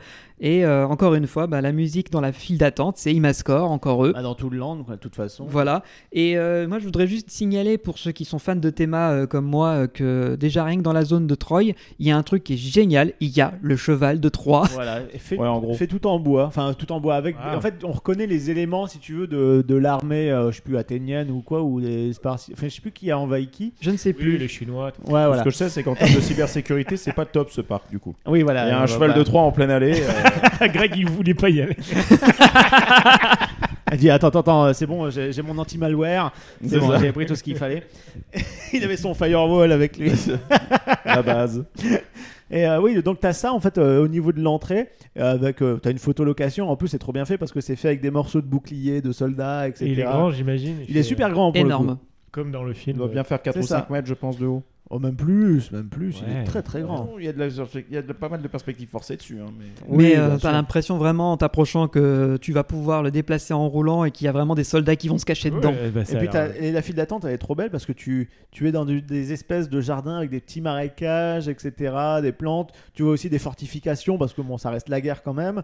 Et 0.45 0.65
euh, 0.65 0.87
encore 0.89 1.15
une 1.15 1.29
fois, 1.29 1.47
bah, 1.47 1.61
la 1.61 1.71
musique 1.71 2.11
dans 2.11 2.21
la 2.21 2.33
file 2.33 2.59
d'attente, 2.59 2.97
c'est 2.99 3.15
Imascore, 3.15 3.71
encore 3.71 4.05
eux. 4.05 4.13
Ah, 4.17 4.23
dans 4.23 4.35
tout 4.35 4.51
le 4.51 4.59
land, 4.59 4.85
de 4.89 4.97
toute 4.97 5.15
façon. 5.15 5.47
Voilà. 5.49 5.85
Et 6.11 6.37
euh, 6.37 6.67
moi, 6.67 6.81
je 6.81 6.85
voudrais 6.85 7.07
juste 7.07 7.31
signaler 7.31 7.79
pour 7.79 7.97
ceux 7.97 8.11
qui 8.11 8.25
sont 8.25 8.41
fans 8.41 8.57
de 8.57 8.69
théma 8.71 9.13
euh, 9.13 9.27
comme 9.29 9.45
moi 9.47 9.69
euh, 9.69 9.87
que 9.87 10.35
déjà 10.35 10.65
rien 10.65 10.79
que 10.79 10.83
dans 10.83 10.93
la 10.93 11.05
zone 11.05 11.29
de 11.29 11.35
Troy, 11.37 11.63
il 11.63 11.75
y 12.07 12.11
a 12.11 12.17
un 12.17 12.25
truc 12.25 12.43
qui 12.43 12.55
est 12.55 12.57
génial. 12.57 13.13
Il 13.21 13.29
y 13.29 13.41
a 13.41 13.55
le 13.63 13.77
cheval 13.77 14.19
de 14.19 14.29
Troie. 14.29 14.67
Voilà, 14.73 15.03
et 15.15 15.19
fait, 15.19 15.39
Ouais, 15.39 15.47
en 15.47 15.61
gros. 15.61 15.75
fait 15.75 15.87
tout 15.87 16.09
en 16.09 16.19
bois. 16.19 16.47
Enfin, 16.47 16.75
tout 16.75 16.91
en 16.91 17.01
bois. 17.01 17.15
Avec, 17.15 17.37
Ah. 17.41 17.57
En 17.57 17.61
fait, 17.61 17.85
on 17.85 17.93
reconnaît 17.93 18.27
les 18.27 18.51
éléments, 18.51 18.89
si 18.89 18.99
tu 18.99 19.15
veux, 19.15 19.27
de, 19.29 19.65
de 19.67 19.75
l'armée, 19.77 20.29
euh, 20.33 20.51
je 20.51 20.57
sais 20.57 20.63
plus, 20.63 20.77
athénienne 20.77 21.31
ou 21.31 21.41
quoi, 21.41 21.63
ou 21.63 21.81
des 21.81 22.13
Spartiates. 22.13 22.59
Enfin, 22.59 22.67
je 22.69 22.75
sais 22.75 22.81
plus 22.83 22.91
qui 22.93 23.13
a 23.13 23.19
envahi 23.19 23.47
qui. 23.47 23.75
Je 23.81 23.91
ne 23.93 23.97
sais 23.97 24.09
Oui, 24.09 24.15
plus. 24.39 24.42
Les 24.43 24.49
Chinois. 24.49 24.93
tout. 24.93 25.03
Ouais, 25.11 25.27
voilà. 25.27 25.39
Ce 25.39 25.45
que 25.45 25.51
je 25.51 25.57
sais, 25.57 25.69
c'est 25.69 25.83
qu'en 25.83 25.95
termes 25.95 26.15
de 26.15 26.21
cybersécurité, 26.21 26.97
c'est 26.97 27.13
pas 27.13 27.25
top 27.25 27.51
ce 27.51 27.61
parc 27.61 27.91
du 27.91 27.99
coup. 27.99 28.15
Oui, 28.27 28.43
voilà. 28.43 28.67
Il 28.67 28.69
y 28.69 28.73
a 28.73 28.79
un 28.81 28.85
Euh, 28.85 28.87
cheval 28.87 29.11
bah, 29.13 29.17
de 29.19 29.23
Troie 29.23 29.43
en 29.43 29.53
pleine 29.53 29.71
allée. 29.71 30.03
euh, 30.03 30.69
Greg, 30.73 30.93
il 30.97 31.09
voulait 31.09 31.35
pas 31.35 31.49
y 31.51 31.61
aller. 31.63 31.77
Elle 33.91 33.99
dit 33.99 34.11
Attends, 34.11 34.29
attends, 34.29 34.41
attends, 34.41 34.73
c'est 34.73 34.87
bon, 34.87 35.11
j'ai 35.11 35.33
j'ai 35.33 35.43
mon 35.43 35.59
anti-malware. 35.59 36.33
C'est 36.63 36.69
C'est 36.71 36.79
bon, 36.79 36.91
ça. 36.91 36.99
j'ai 36.99 37.13
pris 37.13 37.27
tout 37.27 37.35
ce 37.35 37.43
qu'il 37.43 37.57
fallait. 37.57 37.83
Il 38.73 38.83
avait 38.85 38.97
son 38.97 39.13
firewall 39.15 39.71
avec 39.71 39.99
lui. 39.99 40.11
la 41.05 41.21
base. 41.23 41.65
Et 42.51 42.67
euh, 42.67 42.81
oui, 42.81 43.03
donc 43.03 43.21
t'as 43.21 43.33
ça 43.35 43.53
en 43.53 43.61
fait 43.61 43.77
euh, 43.79 44.03
au 44.05 44.09
niveau 44.09 44.33
de 44.33 44.41
l'entrée, 44.41 44.89
euh, 45.19 45.33
avec 45.35 45.63
euh, 45.63 45.79
t'as 45.83 45.91
une 45.91 45.99
photolocation. 45.99 46.71
En 46.71 46.77
plus, 46.77 46.89
c'est 46.89 46.99
trop 46.99 47.13
bien 47.13 47.25
fait 47.27 47.37
parce 47.39 47.53
que 47.53 47.61
c'est 47.61 47.77
fait 47.77 47.89
avec 47.89 48.01
des 48.01 48.11
morceaux 48.11 48.41
de 48.41 48.47
boucliers, 48.47 49.01
de 49.03 49.13
soldats, 49.13 49.69
etc. 49.69 49.85
Et 49.87 49.93
il 49.93 50.01
est 50.01 50.05
grand, 50.05 50.31
j'imagine. 50.31 50.77
Il 50.89 50.97
est 50.97 51.03
super 51.03 51.31
grand 51.31 51.53
pour 51.53 51.63
le 51.63 51.67
Énorme. 51.69 51.97
coup. 51.97 52.03
Comme 52.33 52.51
dans 52.51 52.65
le 52.65 52.73
Il 52.73 52.77
film. 52.77 52.97
doit 52.97 53.09
bien 53.09 53.25
faire 53.25 53.41
4 53.43 53.55
C'est 53.55 53.61
ou 53.61 53.67
ça. 53.67 53.79
5 53.81 53.91
mètres, 53.91 54.09
je 54.09 54.15
pense, 54.15 54.39
de 54.39 54.47
haut. 54.47 54.63
Oh, 54.91 54.99
même 54.99 55.17
plus, 55.17 55.71
même 55.73 55.89
plus. 55.89 56.23
Il 56.27 56.37
est 56.37 56.45
très 56.45 56.61
très 56.63 56.83
grand. 56.83 57.09
Il 57.19 57.25
y 57.25 57.29
a, 57.29 57.33
de 57.33 57.39
la- 57.39 57.47
il 57.47 57.95
y 57.95 57.97
a 57.97 58.03
de- 58.03 58.13
pas 58.13 58.29
mal 58.29 58.43
de 58.43 58.49
perspectives 58.49 58.89
forcées 58.91 59.17
dessus. 59.17 59.39
hein, 59.41 59.51
mais... 59.59 59.65
Oui, 59.89 60.05
Mais 60.05 60.17
euh, 60.19 60.37
t'as 60.39 60.53
l'impression 60.53 60.99
vraiment 60.99 61.33
en 61.33 61.37
t'approchant 61.39 61.89
que 61.89 62.37
tu 62.43 62.53
vas 62.53 62.63
pouvoir 62.63 63.03
le 63.03 63.11
déplacer 63.11 63.55
en 63.55 63.67
roulant 63.69 64.05
et 64.05 64.11
qu'il 64.11 64.27
y 64.27 64.29
a 64.29 64.33
vraiment 64.33 64.55
des 64.55 64.65
soldats 64.65 64.97
qui 64.97 65.09
vont 65.09 65.17
se 65.17 65.25
cacher 65.25 65.49
Ouais, 65.51 65.57
dedans. 65.57 65.73
bah, 65.95 66.03
Et 66.11 66.17
puis 66.17 66.29
et 66.61 66.73
la 66.73 66.83
file 66.83 66.97
d'attente 66.97 67.25
elle 67.25 67.33
est 67.33 67.39
trop 67.39 67.55
belle 67.55 67.71
parce 67.71 67.87
que 67.87 67.93
tu, 67.93 68.29
tu 68.51 68.69
es 68.69 68.73
dans 68.73 68.85
du- 68.85 69.01
des 69.01 69.33
espèces 69.33 69.71
de 69.71 69.81
jardins 69.81 70.17
avec 70.19 70.29
des 70.31 70.41
petits 70.41 70.61
marécages, 70.61 71.49
etc., 71.49 71.95
des 72.21 72.33
plantes. 72.33 72.73
Tu 72.93 73.03
vois 73.03 73.13
aussi 73.13 73.31
des 73.31 73.39
fortifications 73.39 74.19
parce 74.19 74.35
que 74.35 74.43
bon, 74.43 74.59
ça 74.59 74.69
reste 74.69 74.91
la 74.91 75.01
guerre 75.01 75.23
quand 75.23 75.35
même. 75.35 75.63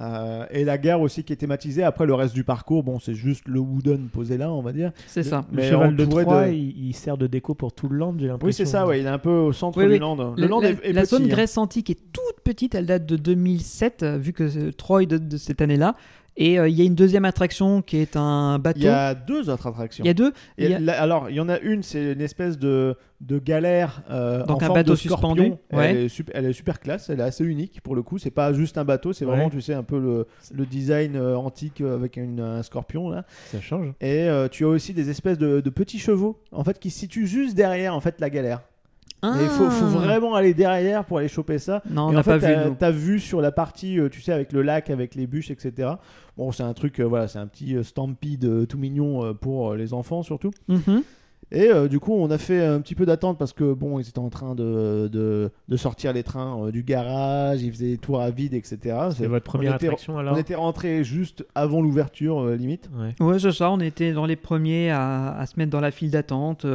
Euh, 0.00 0.44
et 0.50 0.64
la 0.64 0.76
guerre 0.76 1.00
aussi 1.00 1.22
qui 1.22 1.32
est 1.32 1.36
thématisée. 1.36 1.84
Après 1.84 2.04
le 2.04 2.14
reste 2.14 2.34
du 2.34 2.42
parcours, 2.42 2.82
bon, 2.82 2.98
c'est 2.98 3.14
juste 3.14 3.46
le 3.46 3.60
wooden 3.60 4.08
posé 4.08 4.36
là, 4.36 4.52
on 4.52 4.60
va 4.60 4.72
dire. 4.72 4.90
C'est 5.06 5.22
ça. 5.22 5.44
Le 5.52 5.56
mais 5.58 5.68
cheval 5.70 5.94
de 5.94 6.04
Troie, 6.04 6.46
de- 6.46 6.52
il, 6.52 6.88
il 6.88 6.94
sert 6.94 7.16
de 7.16 7.26
déco 7.28 7.54
pour 7.54 7.72
tout 7.72 7.88
le 7.88 7.96
land, 7.98 8.14
j'ai 8.18 8.26
l'impression. 8.26 8.46
Oui, 8.46 8.52
c'est 8.52 8.64
ça, 8.64 8.86
ouais, 8.86 8.98
il 9.00 9.06
est 9.06 9.10
un 9.10 9.18
peu 9.18 9.30
au 9.30 9.52
centre 9.52 9.78
Oui, 9.78 9.84
du 9.86 9.92
oui. 9.92 9.98
land. 10.00 10.16
Le 10.16 10.42
La, 10.42 10.46
land 10.48 10.60
la- 10.60 10.70
est, 10.70 10.78
est 10.84 10.92
la 10.92 11.02
petit, 11.02 11.10
zone 11.10 11.24
hein. 11.24 11.28
Grèce 11.28 11.56
antique 11.58 11.90
est 11.90 12.00
toute 12.12 12.40
petite, 12.42 12.74
elle 12.74 12.86
date 12.86 13.06
de 13.06 13.16
2007, 13.16 14.02
euh, 14.02 14.18
vu 14.18 14.32
que 14.32 14.42
euh, 14.42 14.72
Troy 14.72 15.06
de, 15.06 15.16
de 15.18 15.36
cette 15.36 15.62
année-là. 15.62 15.94
Et 16.36 16.58
euh, 16.58 16.68
il 16.68 16.74
y 16.74 16.82
a 16.82 16.84
une 16.84 16.96
deuxième 16.96 17.24
attraction 17.24 17.80
qui 17.80 17.96
est 17.98 18.16
un 18.16 18.58
bateau. 18.58 18.80
Il 18.80 18.84
y 18.86 18.88
a 18.88 19.14
deux 19.14 19.48
autres 19.50 19.68
attractions. 19.68 20.02
Il 20.04 20.08
y 20.08 20.10
a 20.10 20.14
deux. 20.14 20.32
Et 20.58 20.64
Il 20.64 20.70
y 20.70 20.74
a- 20.74 20.80
là- 20.80 21.00
alors, 21.00 21.30
il 21.30 21.36
y 21.36 21.40
en 21.40 21.48
a 21.48 21.60
une, 21.60 21.84
c'est 21.84 22.12
une 22.14 22.20
espèce 22.20 22.58
de, 22.58 22.96
de 23.20 23.38
galère 23.38 24.02
euh, 24.10 24.44
Donc 24.44 24.60
en 24.60 24.64
un 24.64 24.66
forme 24.66 24.78
bateau 24.80 24.90
de 24.92 24.96
scorpion. 24.96 25.28
suspendu, 25.36 25.52
ouais. 25.72 25.90
Elle, 25.90 25.96
est 25.96 26.08
sup- 26.08 26.30
elle 26.34 26.46
est 26.46 26.52
super 26.52 26.80
classe, 26.80 27.08
elle 27.08 27.20
est 27.20 27.24
assez 27.24 27.44
unique 27.44 27.80
pour 27.82 27.94
le 27.94 28.02
coup. 28.02 28.18
C'est 28.18 28.32
pas 28.32 28.52
juste 28.52 28.78
un 28.78 28.84
bateau, 28.84 29.12
c'est 29.12 29.24
vraiment, 29.24 29.44
Ouais. 29.44 29.50
tu 29.50 29.60
sais, 29.60 29.74
un 29.74 29.84
peu 29.84 30.00
le, 30.00 30.26
le 30.52 30.66
design 30.66 31.14
euh, 31.14 31.36
antique 31.36 31.80
avec 31.80 32.16
une- 32.16 32.40
un 32.40 32.62
scorpion 32.64 33.10
là. 33.10 33.24
Ça 33.52 33.60
change. 33.60 33.92
Et 34.00 34.24
euh, 34.28 34.48
tu 34.48 34.64
as 34.64 34.68
aussi 34.68 34.92
des 34.92 35.10
espèces 35.10 35.38
de, 35.38 35.60
de 35.60 35.70
petits 35.70 36.00
chevaux, 36.00 36.40
en 36.50 36.64
fait, 36.64 36.80
qui 36.80 36.90
se 36.90 36.98
situent 36.98 37.28
juste 37.28 37.54
derrière 37.54 37.94
en 37.94 38.00
fait 38.00 38.20
la 38.20 38.28
galère. 38.28 38.62
Ah. 39.26 39.36
Il 39.40 39.48
faut, 39.48 39.70
faut 39.70 39.86
vraiment 39.86 40.34
aller 40.34 40.52
derrière 40.52 41.04
pour 41.06 41.16
aller 41.16 41.28
choper 41.28 41.58
ça. 41.58 41.80
Non, 41.88 42.08
on 42.08 42.10
Et 42.10 42.14
n'a 42.14 42.20
en 42.20 42.22
fait, 42.24 42.38
pas 42.40 42.64
vu. 42.64 42.74
t'as- 42.78 42.90
vu 42.90 43.18
sur 43.20 43.40
la 43.40 43.52
partie, 43.52 43.98
tu 44.12 44.20
sais, 44.20 44.32
avec 44.32 44.52
le 44.52 44.60
lac, 44.60 44.90
avec 44.90 45.14
les 45.14 45.26
bûches, 45.26 45.50
etc. 45.50 45.92
Bon, 46.36 46.50
c'est 46.52 46.62
un 46.64 46.72
truc, 46.74 47.00
euh, 47.00 47.04
voilà, 47.04 47.28
c'est 47.28 47.38
un 47.38 47.46
petit 47.46 47.76
euh, 47.76 47.82
stampede 47.82 48.44
euh, 48.44 48.66
tout 48.66 48.78
mignon 48.78 49.24
euh, 49.24 49.32
pour 49.34 49.70
euh, 49.72 49.76
les 49.76 49.94
enfants 49.94 50.22
surtout. 50.22 50.50
Mhm. 50.68 51.02
Et 51.52 51.68
euh, 51.68 51.88
du 51.88 52.00
coup, 52.00 52.12
on 52.12 52.30
a 52.30 52.38
fait 52.38 52.64
un 52.64 52.80
petit 52.80 52.94
peu 52.96 53.06
d'attente 53.06 53.38
parce 53.38 53.52
que 53.52 53.72
bon, 53.74 54.00
ils 54.00 54.08
étaient 54.08 54.18
en 54.18 54.30
train 54.30 54.54
de, 54.54 55.08
de, 55.12 55.50
de 55.68 55.76
sortir 55.76 56.12
les 56.12 56.22
trains 56.22 56.58
euh, 56.66 56.70
du 56.72 56.82
garage, 56.82 57.62
ils 57.62 57.70
faisaient 57.70 57.90
des 57.90 57.98
tours 57.98 58.20
à 58.20 58.30
vide, 58.30 58.54
etc. 58.54 58.78
C'est 59.16 59.26
votre 59.26 59.44
première 59.44 59.74
on 59.74 59.76
était, 59.76 59.86
attraction 59.86 60.18
alors 60.18 60.34
On 60.34 60.38
était 60.38 60.54
rentré 60.56 61.04
juste 61.04 61.46
avant 61.54 61.80
l'ouverture, 61.80 62.40
euh, 62.40 62.56
limite. 62.56 62.90
Ouais. 62.96 63.24
Ouais, 63.24 63.38
c'est 63.38 63.52
ça. 63.52 63.70
On 63.70 63.78
était 63.78 64.12
dans 64.12 64.26
les 64.26 64.36
premiers 64.36 64.90
à, 64.90 65.36
à 65.36 65.46
se 65.46 65.56
mettre 65.58 65.70
dans 65.70 65.80
la 65.80 65.90
file 65.92 66.10
d'attente. 66.10 66.66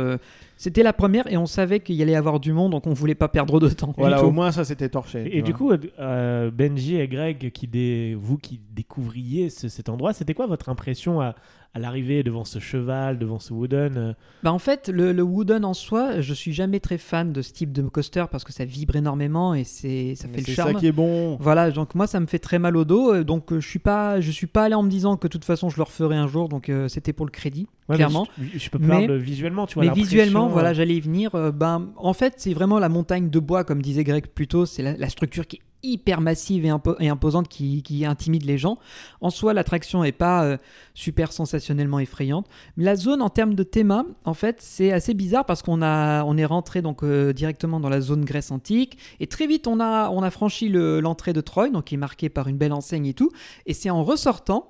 C'était 0.61 0.83
la 0.83 0.91
première 0.91 1.25
et 1.31 1.37
on 1.37 1.45
savait 1.45 1.79
qu'il 1.79 1.95
y 1.95 2.01
allait 2.01 2.11
y 2.11 2.15
avoir 2.15 2.41
du 2.41 2.51
monde, 2.51 2.73
donc 2.73 2.85
on 2.85 2.91
voulait 2.91 3.15
pas 3.15 3.29
perdre 3.29 3.61
de 3.61 3.69
temps. 3.69 3.93
Voilà, 3.97 4.25
au 4.25 4.31
moins 4.31 4.51
ça 4.51 4.65
c'était 4.65 4.89
torché. 4.89 5.23
Et, 5.25 5.37
et 5.37 5.41
du 5.41 5.53
coup, 5.53 5.71
euh, 5.99 6.51
Benji 6.51 6.97
et 6.97 7.07
Greg, 7.07 7.49
qui 7.53 7.65
dé- 7.65 8.13
vous 8.19 8.37
qui 8.37 8.59
découvriez 8.71 9.49
ce- 9.49 9.69
cet 9.69 9.87
endroit, 9.87 10.11
c'était 10.11 10.33
quoi 10.33 10.47
votre 10.47 10.67
impression 10.67 11.21
à, 11.21 11.33
à 11.73 11.79
l'arrivée 11.79 12.23
devant 12.23 12.43
ce 12.43 12.59
cheval, 12.59 13.17
devant 13.19 13.39
ce 13.39 13.53
wooden 13.53 13.93
euh, 13.97 14.13
Bah 14.43 14.51
en 14.51 14.59
fait, 14.59 14.89
le, 14.89 15.13
le 15.13 15.23
wooden 15.23 15.63
en 15.63 15.73
soi, 15.73 16.19
je 16.19 16.33
suis 16.33 16.51
jamais 16.51 16.81
très 16.81 16.97
fan 16.97 17.31
de 17.31 17.41
ce 17.41 17.53
type 17.53 17.71
de 17.71 17.81
coaster 17.83 18.25
parce 18.29 18.43
que 18.43 18.51
ça 18.51 18.65
vibre 18.65 18.97
énormément 18.97 19.53
et 19.53 19.63
c'est 19.63 20.15
ça 20.15 20.27
Mais 20.27 20.33
fait 20.33 20.39
le 20.41 20.45
c'est 20.47 20.53
charme. 20.55 20.73
ça 20.73 20.79
qui 20.79 20.87
est 20.87 20.91
bon. 20.91 21.37
Voilà, 21.39 21.71
donc 21.71 21.95
moi 21.95 22.05
ça 22.05 22.19
me 22.19 22.25
fait 22.25 22.39
très 22.39 22.59
mal 22.59 22.75
au 22.75 22.83
dos, 22.83 23.13
euh, 23.13 23.23
donc 23.23 23.53
je 23.57 23.65
suis 23.65 23.79
pas, 23.79 24.19
je 24.19 24.29
suis 24.31 24.47
pas 24.47 24.63
allé 24.65 24.75
en 24.75 24.83
me 24.83 24.89
disant 24.89 25.15
que 25.15 25.27
de 25.27 25.31
toute 25.31 25.45
façon 25.45 25.69
je 25.69 25.77
le 25.77 25.83
referai 25.83 26.17
un 26.17 26.27
jour, 26.27 26.49
donc 26.49 26.67
euh, 26.67 26.89
c'était 26.89 27.13
pour 27.13 27.25
le 27.25 27.31
crédit, 27.31 27.67
ouais, 27.89 27.95
clairement. 27.95 28.27
Je, 28.39 28.57
je 28.59 28.69
peux 28.69 28.79
parler 28.79 29.07
Mais- 29.07 29.17
visuellement, 29.17 29.67
tu 29.67 29.75
vois. 29.75 29.85
Mais 29.85 29.91
visuellement, 29.91 30.45
euh, 30.45 30.49
voilà, 30.49 30.73
j'allais 30.73 30.95
y 30.95 31.01
venir. 31.01 31.35
euh, 31.35 31.51
ben, 31.51 31.89
en 31.97 32.13
fait, 32.13 32.35
c'est 32.37 32.53
vraiment 32.53 32.79
la 32.79 32.89
montagne 32.89 33.29
de 33.29 33.39
bois, 33.39 33.63
comme 33.63 33.81
disait 33.81 34.03
Greg 34.03 34.27
plus 34.27 34.47
tôt. 34.47 34.65
C'est 34.65 34.83
la, 34.83 34.95
la 34.97 35.09
structure 35.09 35.45
qui 35.47 35.57
est 35.57 35.61
hyper 35.81 36.19
massive 36.19 36.65
et, 36.65 36.69
impo- 36.69 36.97
et 36.99 37.07
imposante 37.07 37.47
qui, 37.47 37.81
qui 37.83 38.03
intimide 38.05 38.43
les 38.43 38.57
gens. 38.57 38.77
En 39.21 39.29
soi, 39.29 39.53
l'attraction 39.53 40.03
est 40.03 40.11
pas 40.11 40.43
euh, 40.43 40.57
super 40.93 41.31
sensationnellement 41.31 41.99
effrayante. 41.99 42.47
Mais 42.75 42.83
la 42.83 42.97
zone, 42.97 43.21
en 43.21 43.29
termes 43.29 43.55
de 43.55 43.63
thème, 43.63 44.03
en 44.25 44.33
fait, 44.33 44.57
c'est 44.59 44.91
assez 44.91 45.13
bizarre 45.13 45.45
parce 45.45 45.61
qu'on 45.61 45.81
a, 45.81 46.25
on 46.25 46.35
est 46.35 46.43
rentré 46.43 46.81
donc 46.81 47.01
euh, 47.03 47.31
directement 47.31 47.79
dans 47.79 47.87
la 47.87 48.01
zone 48.01 48.25
Grèce 48.25 48.51
antique 48.51 48.97
et 49.21 49.27
très 49.27 49.47
vite 49.47 49.67
on 49.67 49.79
a, 49.79 50.09
on 50.09 50.21
a 50.21 50.29
franchi 50.31 50.67
le- 50.67 50.99
l'entrée 50.99 51.31
de 51.31 51.39
Troy, 51.39 51.69
donc 51.69 51.85
qui 51.85 51.95
est 51.95 51.97
marquée 51.97 52.27
par 52.27 52.49
une 52.49 52.57
belle 52.57 52.73
enseigne 52.73 53.05
et 53.05 53.13
tout. 53.13 53.31
Et 53.65 53.73
c'est 53.73 53.89
en 53.89 54.03
ressortant 54.03 54.67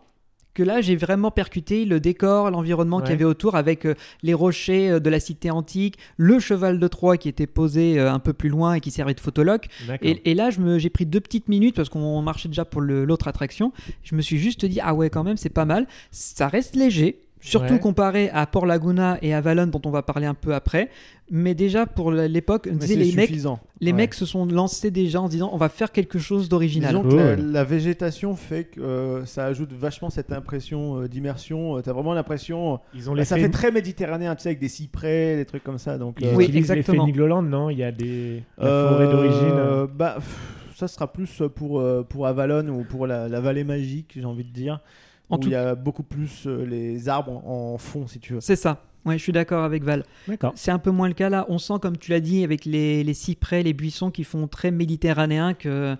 que 0.60 0.64
là 0.66 0.82
j'ai 0.82 0.98
vraiment 0.98 1.32
percuté 1.32 1.86
le 1.86 2.02
décor, 2.02 2.52
l'environnement 2.52 3.00
qu'il 3.00 3.12
y 3.12 3.14
avait 3.14 3.24
autour 3.24 3.56
avec 3.56 3.86
euh, 3.86 3.96
les 4.24 4.34
rochers 4.34 4.90
euh, 4.90 5.00
de 5.00 5.10
la 5.10 5.22
cité 5.22 5.50
antique, 5.52 5.98
le 6.18 6.38
cheval 6.40 6.80
de 6.80 6.88
Troie 6.90 7.16
qui 7.16 7.30
était 7.30 7.48
posé 7.48 7.98
euh, 7.98 8.12
un 8.12 8.20
peu 8.20 8.34
plus 8.34 8.50
loin 8.50 8.74
et 8.74 8.82
qui 8.82 8.92
servait 8.92 9.14
de 9.14 9.22
photologue. 9.22 9.62
Et, 10.02 10.30
et 10.30 10.34
là 10.34 10.50
j'ai 10.50 10.90
pris 10.90 11.06
deux 11.06 11.22
petites 11.22 11.48
minutes 11.48 11.78
parce 11.78 11.88
qu'on 11.88 12.22
marchait 12.22 12.50
déjà 12.50 12.66
pour 12.66 12.82
l'autre 12.82 13.30
attraction. 13.30 13.72
Je 14.04 14.16
me 14.16 14.22
suis 14.22 14.38
juste 14.38 14.66
dit 14.66 14.82
ah 14.84 14.94
ouais 14.94 15.10
quand 15.10 15.24
même 15.24 15.38
c'est 15.38 15.48
pas 15.48 15.64
mal. 15.64 15.88
Ça 16.12 16.50
reste 16.50 16.76
léger. 16.76 17.22
Surtout 17.42 17.76
Ouais. 17.76 17.80
comparé 17.80 18.30
à 18.32 18.46
Port 18.46 18.66
Laguna 18.66 19.18
et 19.22 19.34
à 19.34 19.40
Valon 19.40 19.68
dont 19.68 19.82
on 19.86 19.92
va 19.92 20.02
parler 20.02 20.26
un 20.26 20.34
peu 20.34 20.54
après. 20.54 20.90
Mais 21.32 21.54
déjà 21.54 21.86
pour 21.86 22.12
l'époque, 22.12 22.66
les, 22.66 23.14
mecs, 23.14 23.28
suffisant. 23.28 23.60
les 23.80 23.92
Ouais. 23.92 23.98
mecs 23.98 24.14
se 24.14 24.26
sont 24.26 24.46
lancés 24.46 24.92
déjà 24.92 25.22
en 25.22 25.28
se 25.28 25.32
disant 25.32 25.50
on 25.54 25.58
va 25.58 25.70
faire 25.70 25.92
quelque 25.92 26.20
chose 26.20 26.50
d'original. 26.50 26.96
Disons 26.96 27.04
que 27.08 27.40
la, 27.40 27.64
végétation 27.64 28.36
fait 28.36 28.66
que 28.66 28.82
euh, 28.82 29.26
ça 29.26 29.46
ajoute 29.46 29.72
vachement 29.72 30.10
cette 30.10 30.34
impression 30.34 31.02
euh, 31.02 31.08
d'immersion. 31.08 31.78
Euh, 31.78 31.82
T'as 31.82 31.94
vraiment 31.94 32.14
l'impression. 32.14 32.80
Ils 32.94 33.10
ont 33.10 33.16
Bah, 33.16 33.24
ça 33.26 33.38
fait 33.38 33.50
très 33.50 33.72
méditerranéen, 33.72 34.36
tu 34.36 34.42
sais, 34.42 34.50
avec 34.50 34.60
des 34.60 34.68
cyprès, 34.68 35.38
des 35.38 35.46
trucs 35.46 35.64
comme 35.64 35.78
ça. 35.78 35.98
Donc, 35.98 36.18
Ils 36.20 36.28
euh, 36.28 36.36
Oui, 36.36 36.52
exactement. 36.54 37.06
les 37.06 37.14
non? 37.44 37.70
Il 37.70 37.78
y 37.78 37.84
a 37.84 37.92
des 37.92 38.44
la 38.58 38.66
euh, 38.66 38.90
forêt 38.90 39.08
d'origine. 39.08 39.88
Bah, 39.96 40.16
pff, 40.16 40.76
ça 40.76 40.88
sera 40.88 41.12
plus 41.12 41.44
pour, 41.56 41.82
pour 42.10 42.28
Avalon 42.28 42.68
ou 42.70 42.84
pour 42.84 43.06
la, 43.08 43.30
la 43.30 43.40
vallée 43.40 43.64
magique, 43.64 44.14
j'ai 44.18 44.26
envie 44.26 44.44
de 44.46 44.52
dire. 44.52 44.82
En 45.30 45.38
où 45.38 45.40
tout- 45.40 45.50
il 45.50 45.52
y 45.52 45.56
a 45.56 45.76
beaucoup 45.76 46.04
plus 46.04 46.46
euh, 46.48 46.66
les 46.66 47.08
arbres 47.10 47.46
en, 47.48 47.78
fond, 47.78 48.08
si 48.08 48.20
tu 48.20 48.34
veux. 48.34 48.42
C'est 48.42 48.56
ça. 48.56 48.84
Ouais, 49.06 49.18
je 49.18 49.24
suis 49.24 49.32
d'accord 49.32 49.64
avec 49.64 49.84
Val. 49.84 50.04
D'accord. 50.28 50.52
C'est 50.56 50.72
un 50.72 50.80
peu 50.80 50.92
moins 50.92 51.08
le 51.08 51.14
cas 51.14 51.30
là. 51.30 51.46
On 51.48 51.58
sent, 51.58 51.76
comme 51.82 51.98
tu 51.98 52.12
l'as 52.12 52.20
dit, 52.20 52.44
avec 52.44 52.66
les, 52.66 53.04
les 53.04 53.14
cyprès, 53.14 53.64
les 53.64 53.74
buissons 53.74 54.12
qui 54.12 54.24
font 54.24 54.48
très 54.48 54.72
méditerranéen, 54.72 55.54
que, 55.54 55.96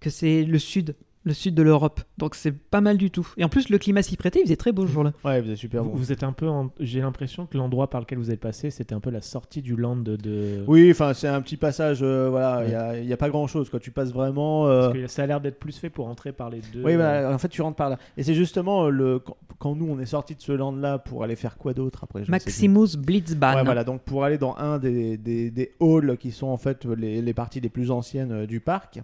que 0.00 0.08
c'est 0.10 0.44
le 0.44 0.58
sud, 0.58 0.94
le 1.26 1.32
sud 1.32 1.54
de 1.54 1.62
l'Europe. 1.62 2.00
Donc 2.18 2.34
c'est 2.34 2.52
pas 2.52 2.80
mal 2.82 2.98
du 2.98 3.10
tout. 3.10 3.26
Et 3.38 3.44
en 3.44 3.48
plus, 3.48 3.70
le 3.70 3.78
climat 3.78 4.02
s'y 4.02 4.16
prêtait, 4.16 4.40
il 4.40 4.44
faisait 4.44 4.56
très 4.56 4.72
beau 4.72 4.86
ce 4.86 4.92
jour-là. 4.92 5.12
Ouais, 5.24 5.40
vous 5.40 5.50
êtes 5.50 5.56
super 5.56 5.82
Vous, 5.82 5.90
bon. 5.90 5.96
vous 5.96 6.12
êtes 6.12 6.22
un 6.22 6.32
peu. 6.32 6.46
en- 6.48 6.70
J'ai 6.80 7.00
l'impression 7.00 7.46
que 7.46 7.56
l'endroit 7.56 7.88
par 7.88 8.00
lequel 8.02 8.18
vous 8.18 8.30
êtes 8.30 8.40
passé, 8.40 8.70
c'était 8.70 8.94
un 8.94 9.00
peu 9.00 9.10
la 9.10 9.22
sortie 9.22 9.62
du 9.62 9.74
land 9.74 9.96
de. 9.96 10.16
de- 10.16 10.62
Oui, 10.66 10.90
enfin, 10.90 11.14
c'est 11.14 11.28
un 11.28 11.40
petit 11.40 11.56
passage. 11.56 12.00
euh, 12.02 12.28
voilà, 12.30 12.60
il 12.62 12.66
Ouais. 12.66 12.72
y 12.72 12.74
a- 12.74 12.98
il 13.00 13.06
n'y 13.06 13.12
a, 13.12 13.16
pas 13.16 13.30
grand 13.30 13.46
chose. 13.46 13.70
Quoi. 13.70 13.80
Tu 13.80 13.90
passes 13.90 14.12
vraiment. 14.12 14.66
euh, 14.66 14.88
Parce 14.88 14.92
que 14.94 15.06
ça 15.06 15.22
a 15.22 15.26
l'air 15.26 15.40
d'être 15.40 15.58
plus 15.58 15.76
fait 15.78 15.88
pour 15.90 16.08
entrer 16.08 16.32
par 16.32 16.50
les 16.50 16.60
deux. 16.72 16.82
Oui, 16.84 16.96
bah, 16.96 17.30
en 17.32 17.38
fait, 17.38 17.48
tu 17.48 17.62
rentres 17.62 17.76
par 17.76 17.88
là. 17.90 17.98
Et 18.18 18.22
c'est 18.22 18.34
justement 18.34 18.84
euh, 18.86 18.90
le 18.90 19.20
quand, 19.58 19.74
nous 19.74 19.86
on 19.88 19.98
est 20.00 20.06
sorti 20.06 20.34
de 20.34 20.42
ce 20.42 20.52
land-là 20.52 20.98
pour 20.98 21.24
aller 21.24 21.36
faire 21.36 21.56
quoi 21.56 21.72
d'autre 21.72 22.04
après 22.04 22.20
je 22.20 22.26
sais. 22.26 22.30
Maximus 22.30 22.96
Blitzbahn. 22.98 23.56
Ouais, 23.56 23.64
voilà, 23.64 23.82
donc 23.84 24.02
pour 24.02 24.24
aller 24.24 24.36
dans 24.36 24.56
un 24.58 24.78
des, 24.78 25.16
des, 25.16 25.50
des 25.50 25.72
halls 25.80 26.18
qui 26.18 26.32
sont 26.32 26.48
en 26.48 26.58
fait 26.58 26.84
les, 26.84 27.22
les 27.22 27.32
parties 27.34 27.60
les 27.60 27.70
plus 27.70 27.90
anciennes 27.90 28.44
du 28.44 28.60
parc. 28.60 29.00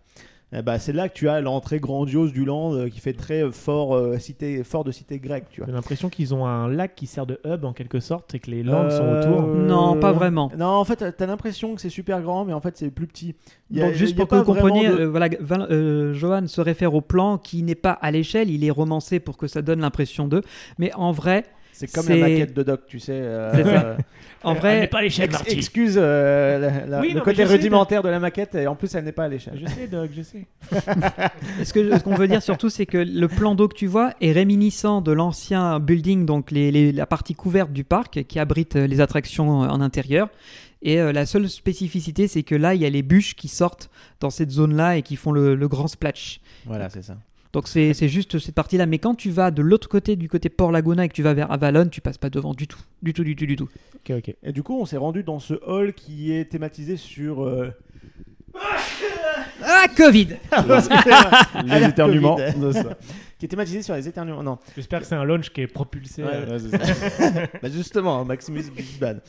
Eh 0.53 0.63
bah, 0.63 0.79
c'est 0.79 0.93
là 0.93 1.09
que 1.09 1.15
tu 1.15 1.29
as 1.29 1.41
l'entrée 1.41 1.79
grandiose 1.79 2.33
du 2.33 2.45
land 2.45 2.75
euh, 2.75 2.89
qui 2.89 2.99
fait 3.01 3.13
très 3.13 3.45
euh, 3.45 3.53
fort, 3.53 3.95
euh, 3.95 4.19
cité, 4.19 4.65
fort 4.65 4.83
de 4.85 4.91
cité 4.91 5.19
grecque. 5.19 5.47
Tu 5.51 5.61
vois. 5.61 5.67
J'ai 5.67 5.73
l'impression 5.73 6.09
qu'ils 6.09 6.35
ont 6.35 6.47
un 6.47 6.69
lac 6.69 6.95
qui 6.97 7.07
sert 7.07 7.25
de 7.27 7.39
hub 7.45 7.65
en 7.65 7.73
quelque 7.73 8.01
sorte 8.01 8.35
et 8.35 8.41
que 8.41 8.51
les 8.51 8.63
landes 8.63 8.91
sont 8.91 9.07
autour. 9.09 9.43
Non, 9.55 9.99
pas 10.01 10.13
vraiment. 10.13 10.51
Non, 10.59 10.67
en 10.67 10.85
fait, 10.85 10.97
t'as- 10.97 11.13
t'as 11.13 11.27
l'impression 11.27 11.75
que 11.75 11.81
c'est 11.81 11.89
super 11.89 12.21
grand, 12.21 12.45
mais 12.45 12.53
en 12.53 12.61
fait, 12.61 12.77
c'est 12.77 12.91
plus 12.91 13.07
petit. 13.07 13.35
Il 13.71 13.79
y 13.79 13.83
a- 13.83 13.87
Donc 13.87 13.95
juste 13.95 14.13
il 14.15 14.19
y 14.19 14.23
a 14.23 14.27
pour 14.27 14.29
que 14.39 14.45
vous 14.45 14.53
compreniez, 14.55 14.89
de- 14.89 15.01
euh, 15.03 15.09
voilà, 15.09 15.29
Val- 15.41 15.69
euh, 15.71 16.13
Johan 16.15 16.47
se 16.47 16.61
réfère 16.61 16.95
au 16.95 17.01
plan 17.01 17.39
qui 17.39 17.63
n'est 17.63 17.75
pas 17.77 17.93
à 17.93 18.11
l'échelle, 18.11 18.51
il 18.51 18.65
est 18.65 18.71
romancé 18.71 19.21
pour 19.21 19.37
que 19.37 19.47
ça 19.47 19.63
donne 19.63 19.81
l'impression 19.81 20.27
d'eux. 20.27 20.43
Mais 20.79 20.93
en 20.95 21.13
vrai, 21.13 21.45
c'est 21.87 21.93
comme 21.93 22.09
la 22.09 22.17
maquette 22.17 22.55
de 22.55 22.63
Doc, 22.63 22.81
tu 22.87 22.99
sais. 22.99 23.13
euh, 23.13 23.53
C'est 23.55 23.65
ça. 23.65 23.71
euh, 23.87 23.97
en 24.43 24.51
Elle 24.51 24.55
n'est 24.55 24.61
vrai, 24.61 24.87
pas 24.89 24.99
à 24.99 25.03
l'échelle, 25.03 25.27
ex- 25.31 25.43
excuse 25.53 25.95
euh, 25.99 26.59
la- 26.59 26.87
la- 26.87 27.01
Oui, 27.01 27.11
le 27.11 27.19
non, 27.19 27.25
côté 27.25 27.39
sais, 27.39 27.45
rudimentaire 27.45 28.03
de 28.03 28.09
la 28.09 28.19
maquette, 28.21 28.55
et 28.55 28.67
en 28.67 28.75
plus, 28.75 28.95
elle 28.95 29.05
n'est 29.05 29.13
pas 29.13 29.25
à 29.25 29.29
l'échelle. 29.29 29.61
Je 29.63 29.67
sais, 29.71 29.87
Doc, 29.87 30.11
je 30.17 30.23
sais. 30.23 30.47
ce 31.65 31.73
que- 31.73 31.97
ce 31.99 32.03
qu'on 32.03 32.15
veut 32.15 32.29
dire 32.29 32.43
surtout, 32.43 32.71
c'est 32.71 32.87
que 32.87 32.99
le 32.99 33.29
plan 33.29 33.55
d'eau 33.55 33.69
que 33.69 33.75
tu 33.77 33.87
vois 33.87 34.13
est 34.21 34.33
réminiscent 34.33 35.01
de 35.03 35.13
l'ancien 35.13 35.79
building, 35.81 36.27
donc 36.27 36.51
les- 36.51 36.71
les- 36.71 36.93
la 36.93 37.07
partie 37.07 37.35
couverte 37.35 37.73
du 37.73 37.85
parc 37.85 38.25
qui 38.25 38.39
abrite 38.39 38.75
les 38.77 39.01
attractions 39.01 39.61
en 39.61 39.81
intérieur. 39.81 40.29
Et 40.83 40.99
euh, 40.99 41.13
la 41.13 41.27
seule 41.27 41.47
spécificité, 41.51 42.27
c'est 42.27 42.43
que 42.43 42.55
là, 42.55 42.75
il 42.75 42.81
y 42.81 42.87
a 42.87 42.91
les 42.91 43.03
bûches 43.03 43.35
qui 43.37 43.49
sortent 43.49 43.91
dans 44.21 44.31
cette 44.31 44.51
zone-là 44.51 44.97
et 44.97 45.03
qui 45.03 45.17
font 45.17 45.31
le, 45.33 45.55
le 45.55 45.69
grand 45.69 45.89
splash. 45.89 46.41
Voilà, 46.65 46.89
c'est 46.89 47.03
ça. 47.03 47.17
Donc 47.53 47.67
c'est 47.69 47.95
c'est 47.95 48.09
juste 48.09 48.39
cette 48.39 48.55
partie-là. 48.55 48.87
Mais 48.87 48.99
quand 48.99 49.15
tu 49.15 49.31
vas 49.31 49.51
de 49.51 49.61
l'autre 49.63 49.89
côté, 49.89 50.17
du 50.17 50.29
côté 50.29 50.49
Port 50.49 50.71
Laguna, 50.73 51.05
et 51.05 51.09
que 51.09 51.15
tu 51.15 51.23
vas 51.23 51.35
vers 51.35 51.51
Avalon, 51.51 51.87
tu 51.89 52.01
passes 52.01 52.19
pas 52.19 52.31
devant 52.31 52.55
du 52.55 52.67
tout. 52.69 52.79
Du 53.03 53.13
tout, 53.13 53.25
du 53.25 53.35
tout, 53.35 53.47
du 53.47 53.57
tout. 53.57 53.69
Ok, 53.97 54.13
ok. 54.19 54.35
Et 54.43 54.53
du 54.53 54.63
coup, 54.63 54.81
on 54.81 54.85
s'est 54.87 54.97
rendu 54.97 55.23
dans 55.25 55.39
ce 55.41 55.55
hall 55.67 55.93
qui 55.93 56.33
est 56.33 56.45
thématisé 56.45 56.97
sur. 56.97 57.43
euh, 57.45 57.71
Ah, 59.63 59.87
Covid 59.97 60.29
Les 61.65 61.85
éternuements. 61.85 62.37
Covid. 62.37 62.73
c'est 62.73 62.83
ça. 62.83 62.97
qui 63.39 63.47
est 63.47 63.49
thématisé 63.49 63.83
sur 63.83 63.95
les 63.95 64.07
éternuements. 64.09 64.43
Non, 64.43 64.59
J'espère 64.77 65.01
que 65.01 65.07
c'est 65.07 65.15
un 65.15 65.25
launch 65.25 65.51
qui 65.51 65.63
est 65.63 65.67
propulsé. 65.67 66.23
Ouais, 66.23 66.31
euh, 66.33 66.59
Ouais, 66.59 66.59
c'est 66.59 66.77
ça. 66.79 67.47
bah 67.63 67.69
justement, 67.69 68.25
Maximus 68.25 68.65
Bisbad. 68.75 69.23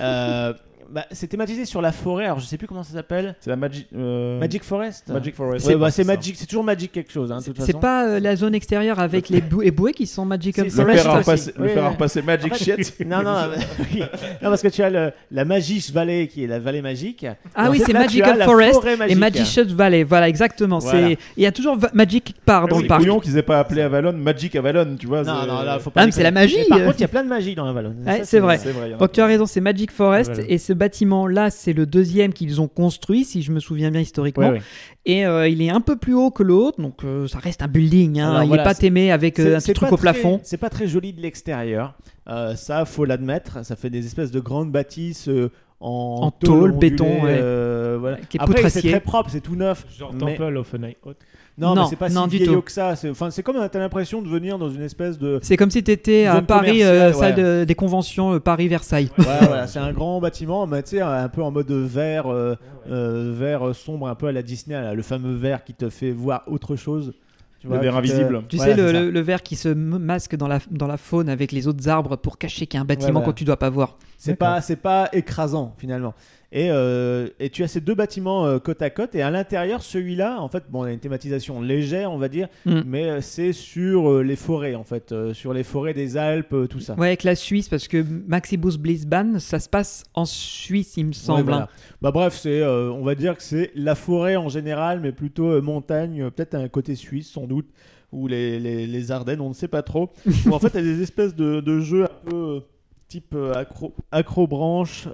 euh, 0.00 0.52
bah, 0.90 1.06
c'est 1.12 1.26
thématisé 1.28 1.64
sur 1.64 1.80
la 1.80 1.92
forêt. 1.92 2.24
Alors, 2.26 2.40
je 2.40 2.46
sais 2.46 2.56
plus 2.58 2.66
comment 2.66 2.82
ça 2.82 2.92
s'appelle. 2.94 3.34
C'est 3.40 3.50
la 3.50 3.56
Magic. 3.56 3.86
euh, 3.96 4.38
Magic 4.38 4.64
Forest. 4.64 5.08
Magic 5.08 5.34
Forest. 5.34 5.66
Ouais, 5.66 5.76
bah, 5.76 5.90
c'est. 5.90 6.04
Magic. 6.04 6.36
C'est 6.36 6.46
toujours 6.46 6.64
Magic 6.64 6.90
quelque 6.92 7.12
chose. 7.12 7.30
Hein, 7.32 7.38
C'est 7.60 7.78
pas 7.78 8.06
euh, 8.08 8.20
la 8.20 8.36
zone 8.36 8.54
extérieure 8.54 8.98
avec 8.98 9.28
les, 9.28 9.40
bou- 9.40 9.60
les 9.60 9.70
bouées 9.70 9.92
qui 9.92 10.06
sont 10.06 10.26
C'est- 10.30 10.62
Le 10.64 10.70
Forest 10.70 11.02
faire, 11.02 11.14
repasser, 11.18 11.52
Oui, 11.58 11.68
oui. 11.74 11.80
repasser 11.80 12.22
Magic 12.22 12.52
En 12.52 12.56
fait- 12.56 12.82
Shit. 12.82 12.94
Non, 13.06 13.22
non, 13.22 13.36
oui. 13.92 14.00
non, 14.00 14.50
parce 14.50 14.62
que 14.62 14.68
tu 14.68 14.82
as 14.82 14.90
le, 14.90 15.12
la 15.30 15.44
Magic 15.44 15.90
Valley 15.92 16.26
qui 16.26 16.44
est 16.44 16.46
la 16.46 16.58
vallée 16.58 16.82
magique. 16.82 17.26
Ah 17.54 17.70
oui, 17.70 17.80
c'est 17.84 17.92
Magical 17.92 18.42
Forest 18.44 18.80
et. 19.08 19.14
Magic 19.14 19.66
Valley. 19.68 20.02
Voilà, 20.04 20.28
exactement. 20.28 20.78
Voilà. 20.78 21.08
C'est 21.08 21.18
il 21.36 21.42
y 21.42 21.46
a 21.46 21.52
toujours 21.52 21.78
Magic 21.94 22.34
part 22.44 22.66
dans 22.68 22.76
C'est 22.76 22.82
le 22.82 22.88
parc. 22.88 23.00
couillon 23.00 23.20
qu'ils 23.20 23.36
aient 23.38 23.42
pas 23.42 23.60
appelé 23.60 23.82
Avalon 23.82 24.12
Magic 24.12 24.54
Avalon, 24.56 24.96
tu 24.98 25.06
vois. 25.06 25.22
Non, 25.22 25.40
c'est- 25.42 25.46
non, 25.46 25.62
là, 25.62 25.78
faut 25.78 25.90
pas 25.90 26.02
Ah, 26.02 26.10
c'est 26.10 26.22
la 26.22 26.30
magie. 26.30 26.56
Mais 26.58 26.64
Par 26.68 26.78
contre, 26.86 26.98
il 26.98 27.02
y 27.02 27.04
a 27.04 27.08
plein 27.08 27.22
de 27.24 27.28
magie 27.28 27.54
dans. 27.54 27.70
Ouais, 27.72 28.18
Ça, 28.18 28.24
c'est 28.24 28.38
vrai. 28.40 28.58
C'est 28.58 28.72
Donc 28.98 29.12
tu 29.12 29.20
as 29.20 29.26
raison, 29.26 29.46
c'est 29.46 29.60
Magic 29.60 29.90
Forest 29.90 30.40
et 30.48 30.58
ce 30.80 30.84
bâtiment-là, 30.86 31.50
c'est 31.50 31.74
le 31.74 31.84
deuxième 31.84 32.32
qu'ils 32.32 32.58
ont 32.60 32.68
construit, 32.68 33.24
si 33.24 33.42
je 33.42 33.52
me 33.52 33.60
souviens 33.60 33.90
bien 33.90 34.00
historiquement. 34.00 34.48
Ouais, 34.48 34.54
ouais. 34.54 34.62
Et 35.04 35.26
euh, 35.26 35.46
il 35.46 35.60
est 35.60 35.68
un 35.68 35.82
peu 35.82 35.96
plus 35.96 36.14
haut 36.14 36.30
que 36.30 36.42
l'autre, 36.42 36.80
donc 36.80 37.04
euh, 37.04 37.28
ça 37.28 37.38
reste 37.38 37.60
un 37.62 37.68
building. 37.68 38.18
Hein. 38.18 38.30
Alors, 38.30 38.42
il 38.44 38.48
voilà, 38.48 38.62
n'est 38.62 38.68
pas 38.68 38.74
témé 38.74 39.12
avec 39.12 39.38
euh, 39.38 39.56
un 39.56 39.60
petit 39.60 39.74
truc 39.74 39.92
au 39.92 39.98
plafond. 39.98 40.40
C'est 40.42 40.56
pas 40.56 40.70
très 40.70 40.86
joli 40.86 41.12
de 41.12 41.20
l'extérieur. 41.20 41.94
Euh, 42.28 42.54
ça, 42.56 42.86
faut 42.86 43.04
l'admettre. 43.04 43.62
Ça 43.64 43.76
fait 43.76 43.90
des 43.90 44.06
espèces 44.06 44.30
de 44.30 44.40
grandes 44.40 44.72
bâtisses 44.72 45.28
euh, 45.28 45.50
en, 45.80 46.20
En 46.22 46.30
tôle, 46.30 46.70
ondulée, 46.72 46.90
béton, 46.90 47.24
ouais. 47.24 47.38
euh, 47.40 47.96
voilà. 48.00 48.16
Qui 48.18 48.38
est 48.38 48.40
Après, 48.40 48.70
c'est 48.70 48.80
très 48.80 49.00
propre, 49.00 49.28
c'est 49.30 49.40
tout 49.42 49.56
neuf. 49.56 49.84
Genre 49.98 50.14
mais- 50.14 50.36
Temple 50.36 50.56
of 50.56 50.72
Night 50.74 50.96
Hot. 51.04 51.14
Non, 51.60 51.74
Non, 51.74 51.82
mais 51.82 51.88
c'est 51.90 51.96
pas 51.96 52.08
non, 52.08 52.24
si 52.28 52.38
du 52.38 52.44
tout. 52.46 52.62
que 52.62 52.72
ça. 52.72 52.96
C'est 52.96 53.10
enfin, 53.10 53.30
c'est 53.30 53.42
comme 53.42 53.56
t'as 53.70 53.78
l'impression 53.78 54.22
de 54.22 54.28
venir 54.28 54.58
dans 54.58 54.70
une 54.70 54.82
espèce 54.82 55.18
de. 55.18 55.38
C'est 55.42 55.56
comme 55.56 55.70
si 55.70 55.84
tu 55.84 55.90
étais 55.90 56.24
à 56.26 56.40
Paris, 56.42 56.82
euh, 56.82 57.12
salle 57.12 57.34
de- 57.34 57.64
des 57.68 57.74
conventions 57.74 58.32
euh, 58.34 58.38
Paris-Versailles. 58.40 59.10
Ouais, 59.18 59.26
c'est 59.66 59.78
un 59.78 59.92
grand 59.92 60.20
bâtiment, 60.20 60.66
mais 60.66 60.82
tu 60.82 60.90
sais, 60.96 61.00
un 61.02 61.28
peu 61.28 61.42
en 61.42 61.50
mode 61.50 61.70
vert, 61.70 62.26
euh, 62.28 62.54
euh, 62.90 63.34
vert 63.36 63.74
sombre, 63.74 64.08
un 64.08 64.14
peu 64.14 64.26
à 64.28 64.32
la 64.32 64.42
Disney, 64.42 64.74
là, 64.80 64.94
le 64.94 65.02
fameux 65.02 65.34
vert 65.34 65.62
qui 65.64 65.74
te 65.74 65.88
fait 65.90 66.10
voir 66.12 66.42
autre 66.46 66.76
chose. 66.76 67.12
Tu 67.60 67.68
Le 67.68 67.76
verre 67.76 67.96
invisible. 67.98 68.42
Tu 68.48 68.56
sais, 68.56 68.74
le, 68.74 68.90
le- 68.90 69.10
le 69.10 69.20
verre 69.20 69.42
qui 69.42 69.54
se 69.54 69.68
masque 69.68 70.34
dans 70.34 70.48
la, 70.48 70.60
dans 70.70 70.86
la 70.86 70.96
faune 70.96 71.28
avec 71.28 71.52
les 71.52 71.68
autres 71.68 71.86
arbres 71.90 72.16
pour 72.16 72.38
cacher 72.38 72.66
qu'il 72.66 72.78
y 72.78 72.80
a 72.80 72.82
un 72.82 72.86
bâtiment 72.86 73.20
que 73.20 73.32
tu 73.32 73.44
dois 73.44 73.58
pas 73.58 73.68
voir. 73.68 73.98
C'est 74.16 74.34
pas, 74.34 74.62
c'est 74.62 74.76
pas 74.76 75.10
écrasant 75.12 75.74
finalement. 75.76 76.14
Et, 76.52 76.68
euh, 76.72 77.28
et 77.38 77.48
tu 77.48 77.62
as 77.62 77.68
ces 77.68 77.80
deux 77.80 77.94
bâtiments 77.94 78.44
euh, 78.44 78.58
côte 78.58 78.82
à 78.82 78.90
côte 78.90 79.14
et 79.14 79.22
à 79.22 79.30
l'intérieur 79.30 79.82
celui-là 79.82 80.40
en 80.40 80.48
fait 80.48 80.64
bon 80.68 80.80
on 80.80 80.82
a 80.82 80.90
une 80.92 80.98
thématisation 80.98 81.60
légère 81.62 82.10
on 82.10 82.18
va 82.18 82.28
dire 82.28 82.48
Mm. 82.66 82.80
mais 82.86 83.04
euh, 83.04 83.20
c'est 83.20 83.52
sur 83.52 84.20
les 84.20 84.34
forêts 84.34 84.74
en 84.74 84.82
fait 84.82 85.14
sur 85.32 85.52
les 85.54 85.62
forêts 85.62 85.94
des 85.94 86.16
Alpes 86.16 86.56
tout 86.68 86.80
ça. 86.80 86.94
Ouais, 86.94 87.06
avec 87.06 87.22
la 87.22 87.36
Suisse, 87.36 87.68
parce 87.68 87.86
que 87.86 88.04
Maxibus 88.26 88.78
Blitzbahn, 88.78 89.38
ça 89.38 89.60
se 89.60 89.68
passe 89.68 90.02
en 90.14 90.24
Suisse, 90.24 90.94
il 90.96 91.04
me 91.04 91.10
Ouais, 91.10 91.14
semble. 91.14 91.42
voilà. 91.44 91.62
hein. 91.62 91.68
Bah 92.02 92.10
bref 92.10 92.34
c'est 92.36 92.64
on 92.66 93.04
va 93.04 93.14
dire 93.14 93.36
que 93.36 93.42
c'est 93.44 93.70
la 93.76 93.94
forêt 93.94 94.34
en 94.34 94.48
général 94.48 94.98
mais 95.00 95.12
plutôt 95.12 95.62
montagne 95.62 96.30
peut-être 96.30 96.56
un 96.56 96.68
côté 96.68 96.96
suisse 96.96 97.30
sans 97.30 97.46
doute 97.46 97.68
ou 98.10 98.26
les, 98.26 98.58
les, 98.58 98.88
les 98.88 99.12
Ardennes 99.12 99.40
on 99.40 99.50
ne 99.50 99.54
sait 99.54 99.68
pas 99.68 99.82
trop. 99.84 100.10
Où, 100.46 100.50
en 100.52 100.58
fait 100.58 100.70
il 100.74 100.74
y 100.74 100.78
a 100.78 100.82
des 100.96 101.00
espèces 101.02 101.36
de, 101.36 101.60
de 101.60 101.78
jeux 101.78 102.04
un 102.06 102.28
peu 102.30 102.62
type 103.06 103.34
euh, 103.36 103.52
accro 103.54 103.94
accrobranche. 104.10 105.06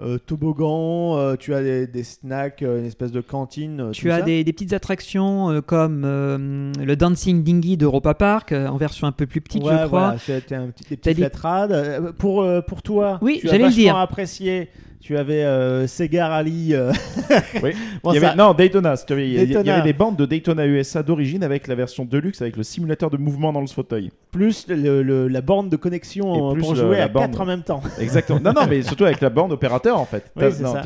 Euh, 0.00 0.18
toboggan, 0.18 1.16
euh, 1.18 1.36
tu 1.36 1.54
as 1.54 1.62
des, 1.62 1.86
des 1.86 2.02
snacks, 2.02 2.62
euh, 2.62 2.80
une 2.80 2.86
espèce 2.86 3.12
de 3.12 3.20
cantine. 3.20 3.80
euh, 3.80 3.90
Tu 3.92 4.06
tout 4.06 4.12
as 4.12 4.18
ça. 4.18 4.24
des, 4.24 4.42
des 4.44 4.52
petites 4.52 4.72
attractions 4.72 5.62
comme 5.66 6.02
le 6.02 6.94
Dancing 6.96 7.42
Dinghy 7.44 7.76
d'Europa 7.76 8.14
Park, 8.14 8.52
en 8.52 8.76
version 8.76 9.06
un 9.06 9.12
peu 9.12 9.26
plus 9.26 9.40
petite, 9.40 9.62
Ouais, 9.62 9.70
je 9.82 9.86
crois. 9.86 10.00
voilà, 10.00 10.18
c'était 10.18 10.54
un 10.56 10.68
petit, 10.68 10.84
des 10.88 10.96
petites 10.96 11.16
dit- 11.16 12.12
Pour, 12.18 12.46
pour 12.66 12.82
toi, 12.82 13.18
Oui, 13.22 13.40
j'allais 13.44 13.66
le 13.66 13.70
dire. 13.70 13.96
apprécié. 13.96 14.68
Tu 15.06 15.18
avais 15.18 15.44
euh, 15.44 15.86
Sega 15.86 16.28
Rally. 16.28 16.70
euh, 16.72 16.90
Oui. 17.62 17.72
bon, 18.02 18.12
Il 18.12 18.16
y 18.16 18.20
ça- 18.20 18.28
avait, 18.28 18.36
non, 18.38 18.54
Daytona. 18.54 18.96
si 18.96 19.04
tu 19.04 19.12
veux, 19.14 19.20
Il 19.22 19.32
y, 19.32 19.34
il 19.34 19.42
y 19.42 19.46
Daytona. 19.48 19.74
avait 19.74 19.82
des 19.82 19.92
bandes 19.92 20.16
de 20.16 20.24
Daytona 20.24 20.64
USA 20.66 21.02
d'origine 21.02 21.44
avec 21.44 21.66
la 21.68 21.74
version 21.74 22.06
Deluxe 22.06 22.40
avec 22.40 22.56
le 22.56 22.62
simulateur 22.62 23.10
de 23.10 23.18
mouvement 23.18 23.52
dans 23.52 23.60
le 23.60 23.66
fauteuil. 23.66 24.10
plus 24.32 24.66
le- 24.66 25.02
le- 25.02 25.28
la 25.28 25.42
borne 25.42 25.68
de 25.68 25.76
connexion 25.76 26.34
Et 26.34 26.38
euh, 26.38 26.52
plus 26.54 26.62
pour 26.62 26.72
le- 26.72 26.80
jouer 26.80 26.96
la 26.96 27.04
à 27.04 27.08
borne. 27.08 27.26
4 27.32 27.40
en 27.42 27.44
même 27.44 27.60
temps. 27.62 27.82
Exactement. 28.00 28.40
non, 28.42 28.54
non, 28.54 28.62
mais 28.66 28.80
surtout 28.82 29.04
avec 29.04 29.20
la 29.20 29.28
bande 29.28 29.52
opérateur 29.52 30.00
en 30.00 30.06
fait. 30.06 30.24
Oui, 30.36 30.40
T'as- 30.42 30.50
c'est 30.52 30.62
non, 30.62 30.72
ça. 30.72 30.82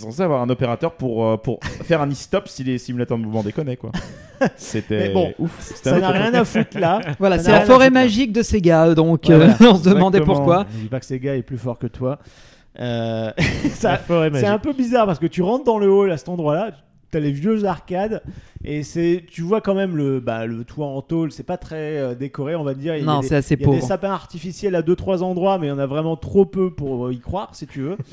Censé 0.00 0.22
avoir 0.22 0.40
un 0.40 0.48
opérateur 0.48 0.92
pour, 0.92 1.26
euh, 1.26 1.36
pour 1.36 1.60
faire 1.62 2.00
un 2.00 2.08
e-stop 2.10 2.48
si 2.48 2.64
les 2.64 2.78
simulateurs 2.78 3.18
de 3.18 3.22
mouvement 3.22 3.42
déconnaient 3.42 3.76
quoi. 3.76 3.92
C'était 4.56 5.08
Mais 5.08 5.12
bon, 5.12 5.34
ouf. 5.38 5.54
C'était 5.60 5.90
Ça 5.90 5.96
un 5.96 5.98
n'a 6.00 6.08
autre 6.08 6.18
rien 6.18 6.32
à 6.34 6.44
foutre 6.46 6.78
là. 6.78 7.00
Voilà, 7.18 7.36
Ça 7.36 7.44
c'est 7.44 7.48
n'a 7.50 7.52
la 7.58 7.64
rien 7.64 7.70
à 7.70 7.74
forêt 7.74 7.86
foutre, 7.88 8.00
magique 8.00 8.32
de 8.32 8.42
Sega, 8.42 8.94
donc 8.94 9.24
Ouais, 9.28 9.34
euh, 9.34 9.48
voilà. 9.58 9.72
on 9.74 9.76
se 9.76 9.84
demandait 9.90 10.18
Exactement. 10.18 10.34
pourquoi. 10.36 10.66
Ne 10.74 10.80
dis 10.80 10.88
pas 10.88 11.00
que 11.00 11.06
Sega 11.06 11.36
est 11.36 11.42
plus 11.42 11.58
fort 11.58 11.78
que 11.78 11.86
toi. 11.88 12.18
Euh, 12.80 13.32
C'est 14.40 14.46
un 14.46 14.58
peu 14.58 14.72
bizarre 14.72 15.06
parce 15.06 15.18
que 15.18 15.26
tu 15.26 15.42
rentres 15.42 15.64
dans 15.64 15.78
le 15.78 15.90
hall 15.90 16.10
à 16.12 16.16
cet 16.16 16.28
endroit-là, 16.28 16.72
t'as 17.10 17.20
les 17.20 17.32
vieux 17.32 17.64
arcades 17.64 18.22
et 18.64 18.82
c'est, 18.82 19.24
tu 19.30 19.42
vois 19.42 19.60
quand 19.60 19.74
même 19.74 19.96
le, 19.96 20.20
bah, 20.20 20.44
le 20.46 20.64
toit 20.64 20.86
en 20.86 21.00
tôle, 21.00 21.32
c'est 21.32 21.42
pas 21.44 21.56
très 21.56 21.96
euh, 21.98 22.14
décoré, 22.14 22.54
on 22.56 22.64
va 22.64 22.74
dire. 22.74 22.94
Il 22.96 23.00
y 23.00 23.02
a 23.02 23.06
Non, 23.06 23.20
des- 23.20 23.28
c'est 23.28 23.36
assez 23.36 23.54
Il 23.54 23.60
y 23.60 23.64
a 23.64 23.66
des 23.66 23.72
pauvre. 23.78 23.86
sapins 23.86 24.10
artificiels 24.12 24.74
à 24.74 24.82
deux 24.82 24.96
trois 24.96 25.22
endroits, 25.22 25.58
mais 25.58 25.66
il 25.68 25.70
y 25.70 25.72
en 25.72 25.78
a 25.78 25.86
vraiment 25.86 26.16
trop 26.16 26.44
peu 26.44 26.70
pour 26.72 27.06
euh, 27.06 27.12
y 27.14 27.18
croire, 27.20 27.54
si 27.54 27.66
tu 27.66 27.80
veux. 27.82 27.96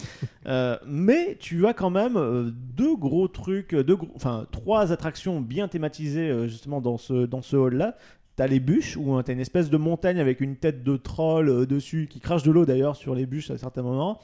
Euh, 0.48 0.78
mais 0.86 1.38
tu 1.40 1.66
as 1.66 1.74
quand 1.74 1.90
même 1.90 2.18
euh, 2.18 2.52
deux 2.54 2.96
gros 2.96 3.28
trucs, 3.28 3.74
deux 3.74 3.96
gros- 3.96 4.12
enfin 4.16 4.46
trois 4.52 4.92
attractions 4.92 5.42
bien 5.42 5.68
thématisées 5.68 6.30
euh, 6.30 6.48
justement 6.48 6.82
dans 6.82 6.98
ce 7.00 7.26
dans 7.26 7.42
ce 7.42 7.56
hall-là. 7.56 7.96
T'as 8.36 8.46
les 8.46 8.60
bûches 8.60 8.96
où 8.96 9.16
hein, 9.16 9.24
t'as 9.26 9.34
une 9.34 9.40
espèce 9.40 9.72
de 9.72 9.78
montagne 9.78 10.20
avec 10.20 10.42
une 10.42 10.56
tête 10.56 10.84
de 10.84 10.98
troll 10.98 11.66
dessus 11.66 12.08
qui 12.08 12.20
crache 12.20 12.44
de 12.44 12.52
l'eau 12.52 12.64
d'ailleurs 12.64 12.96
sur 12.96 13.16
les 13.16 13.26
bûches 13.26 13.50
à 13.50 13.58
certains 13.58 13.82
moments. 13.82 14.20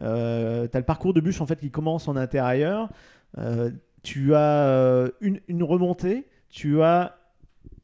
Euh, 0.00 0.66
t'as 0.66 0.78
le 0.78 0.84
parcours 0.84 1.12
de 1.14 1.20
bûche 1.20 1.40
en 1.40 1.46
fait 1.46 1.58
qui 1.60 1.70
commence 1.70 2.08
en 2.08 2.16
intérieur. 2.16 2.88
Euh, 3.38 3.70
tu 4.02 4.34
as 4.34 4.38
euh, 4.66 5.08
une, 5.20 5.40
une 5.48 5.62
remontée. 5.62 6.26
Tu 6.48 6.82
as 6.82 7.16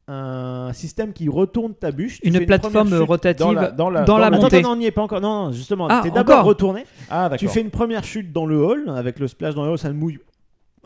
un 0.09 0.71
système 0.73 1.11
qui 1.13 1.27
retourne 1.29 1.73
ta 1.73 1.91
bûche. 1.91 2.21
Tu 2.21 2.27
Une 2.29 2.45
plateforme 2.45 2.93
rotative 2.93 3.45
dans 3.45 3.51
la- 3.51 3.71
dans 3.71 3.89
la- 3.89 4.01
dans 4.01 4.13
dans 4.13 4.17
la 4.17 4.29
la- 4.29 4.35
Attends, 4.37 4.43
montée. 4.43 4.57
attends, 4.57 4.67
non, 4.69 4.73
on 4.73 4.77
n'y 4.77 4.85
est 4.85 4.91
pas 4.91 5.01
encore. 5.01 5.19
Non, 5.21 5.45
non, 5.47 5.51
justement. 5.51 5.87
Ah, 5.89 5.99
T'es 6.01 6.09
d'abord 6.11 6.35
encore 6.37 6.45
retourné. 6.47 6.85
Ah 7.09 7.23
d'accord. 7.29 7.37
Tu 7.37 7.47
fais 7.49 7.61
une 7.61 7.69
première 7.71 8.03
chute 8.05 8.31
dans 8.31 8.45
le 8.45 8.57
hall 8.63 8.89
avec 8.89 9.19
le 9.19 9.27
splash 9.27 9.53
dans 9.55 9.65
le 9.65 9.71
hall, 9.71 9.77
ça 9.77 9.89
ne 9.89 9.93
mouille 9.93 10.19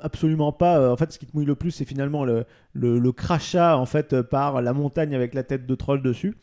absolument 0.02 0.52
pas. 0.52 0.80
Euh, 0.80 0.92
En 0.92 0.98
fait, 0.98 1.12
ce 1.12 1.20
qui 1.20 1.28
te 1.28 1.36
mouille 1.36 1.46
le 1.46 1.54
plus, 1.56 1.70
c'est 1.72 1.86
finalement 1.86 2.26
le, 2.26 2.46
le, 2.74 2.98
le 2.98 3.12
crachat 3.12 3.78
en 3.78 3.86
fait 3.86 4.22
par 4.24 4.62
la 4.62 4.74
montagne 4.74 5.14
avec 5.14 5.36
la 5.36 5.44
tête 5.44 5.68
de 5.68 5.76
troll 5.76 6.02
dessus. 6.02 6.36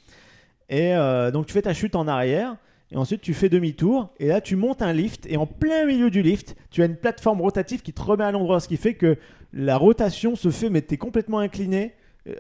Et 0.69 0.95
euh, 0.95 1.31
donc 1.33 1.47
tu 1.47 1.53
fais 1.53 1.63
ta 1.63 1.75
chute 1.75 1.97
en 1.97 2.07
arrière. 2.07 2.55
Et 2.93 2.97
ensuite, 2.97 3.21
tu 3.21 3.35
fais 3.35 3.49
demi-tour. 3.49 4.09
Et 4.19 4.29
là, 4.29 4.41
tu 4.41 4.57
montes 4.57 4.81
un 4.83 4.93
lift. 4.93 5.27
Et 5.29 5.37
en 5.37 5.47
plein 5.47 5.85
milieu 5.85 6.11
du 6.11 6.23
lift, 6.23 6.57
tu 6.71 6.83
as 6.83 6.87
une 6.87 6.97
plateforme 6.97 7.41
rotative 7.41 7.83
qui 7.83 7.93
te 7.93 8.01
remet 8.03 8.25
à 8.25 8.33
l'endroit. 8.33 8.61
Ce 8.61 8.69
qui 8.69 8.77
fait 8.79 8.95
que 8.95 9.17
la 9.53 9.77
rotation 9.77 10.37
se 10.37 10.51
fait, 10.51 10.71
mais 10.71 10.81
tu 10.83 10.95
es 10.95 10.97
complètement 10.97 11.39
incliné. 11.39 11.93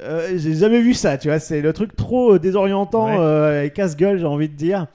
Euh, 0.03 0.37
j'ai 0.37 0.55
jamais 0.55 0.81
vu 0.81 0.95
ça, 0.95 1.19
tu 1.19 1.29
vois. 1.29 1.39
C'est 1.39 1.61
le 1.61 1.73
truc 1.73 1.97
trop 1.97 2.35
euh, 2.35 2.39
désorientant 2.39 3.07
Ouais. 3.07 3.17
euh, 3.19 3.65
et 3.65 3.71
casse-gueule, 3.71 4.19
j'ai 4.19 4.27
envie 4.27 4.49
de 4.49 4.55
dire. 4.55 4.87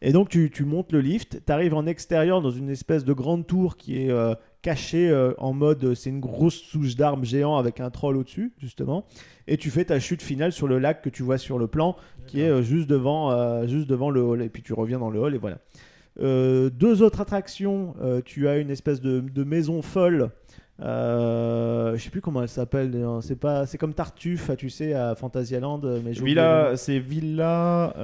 Et 0.00 0.12
donc 0.12 0.28
tu, 0.28 0.48
tu 0.50 0.64
montes 0.64 0.92
le 0.92 1.00
lift, 1.00 1.40
tu 1.44 1.52
arrives 1.52 1.74
en 1.74 1.84
extérieur 1.86 2.40
dans 2.40 2.52
une 2.52 2.70
espèce 2.70 3.04
de 3.04 3.12
grande 3.12 3.48
tour 3.48 3.76
qui 3.76 4.04
est, 4.04 4.10
euh, 4.12 4.34
caché 4.62 5.08
euh, 5.08 5.32
en 5.38 5.52
mode 5.52 5.84
euh, 5.84 5.94
c'est 5.94 6.10
une 6.10 6.20
grosse 6.20 6.56
souche 6.56 6.96
d'armes 6.96 7.24
géant 7.24 7.56
avec 7.56 7.80
un 7.80 7.90
troll 7.90 8.16
au-dessus, 8.16 8.52
justement. 8.58 9.04
Et 9.46 9.56
tu 9.56 9.70
fais 9.70 9.84
ta 9.84 10.00
chute 10.00 10.22
finale 10.22 10.52
sur 10.52 10.66
le 10.66 10.78
lac 10.78 11.02
que 11.02 11.08
tu 11.08 11.22
vois 11.22 11.38
sur 11.38 11.58
le 11.58 11.66
plan, 11.66 11.96
qui 12.26 12.40
est 12.40 12.48
euh, 12.48 12.62
juste, 12.62 12.88
devant, 12.88 13.30
euh, 13.30 13.66
juste 13.66 13.88
devant 13.88 14.10
le 14.10 14.20
hall. 14.20 14.42
Et 14.42 14.48
puis 14.48 14.62
tu 14.62 14.72
reviens 14.72 14.98
dans 14.98 15.10
le 15.10 15.20
hall 15.20 15.34
et 15.34 15.38
voilà. 15.38 15.58
Deux 16.20 17.02
autres 17.02 17.20
attractions. 17.20 17.94
tu 18.24 18.48
as 18.48 18.58
une 18.58 18.70
espèce 18.70 19.00
de, 19.00 19.20
de 19.20 19.44
maison 19.44 19.82
folle. 19.82 20.30
Je 20.80 21.96
sais 21.96 22.10
plus 22.10 22.20
comment 22.20 22.42
elle 22.42 22.48
s'appelle. 22.48 22.92
C'est 23.20 23.38
pas, 23.38 23.66
c'est 23.66 23.78
comme 23.78 23.94
Tartuffe, 23.94 24.50
tu 24.58 24.68
sais, 24.68 24.94
à 24.94 25.14
Fantasyland. 25.14 25.80
Mais. 26.04 26.10
Villa, 26.10 26.72
c'est 26.74 26.98
Villa. 26.98 27.94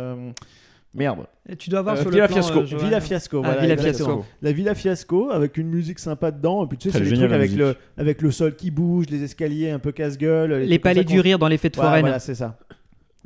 Merde. 0.94 1.26
Et 1.48 1.56
Tu 1.56 1.70
dois 1.70 1.80
avoir 1.80 1.96
Euh, 1.96 2.00
sur 2.02 2.10
Villa 2.10 2.22
le 2.22 2.28
plan, 2.28 2.36
Fiasco. 2.42 2.60
euh, 2.60 2.66
Johan. 2.66 2.84
Villa 2.84 3.00
Fiasco. 3.00 3.42
Ah, 3.44 3.48
voilà, 3.52 3.60
Villa. 3.62 3.76
Fiasco. 3.76 4.24
La 4.42 4.52
Villa 4.52 4.74
Fiasco 4.74 5.30
avec 5.30 5.56
une 5.58 5.68
musique 5.68 5.98
sympa 5.98 6.30
dedans. 6.30 6.64
Et 6.64 6.68
puis 6.68 6.78
tu 6.78 6.90
sais, 6.90 6.98
c'est 6.98 7.04
des 7.04 7.10
génial, 7.10 7.28
trucs 7.30 7.32
avec 7.40 7.52
le, 7.56 7.76
avec 7.96 8.22
le 8.22 8.30
sol 8.30 8.54
qui 8.54 8.70
bouge, 8.70 9.06
les 9.10 9.22
escaliers 9.24 9.70
un 9.70 9.78
peu 9.80 9.92
casse-gueule. 9.92 10.54
Les 10.62 10.78
palais 10.78 11.04
du 11.04 11.20
rire 11.20 11.38
dans 11.38 11.48
les 11.48 11.58
fêtes 11.58 11.76
foraines. 11.76 12.00
voilà, 12.02 12.18
c'est 12.20 12.34
ça. 12.36 12.56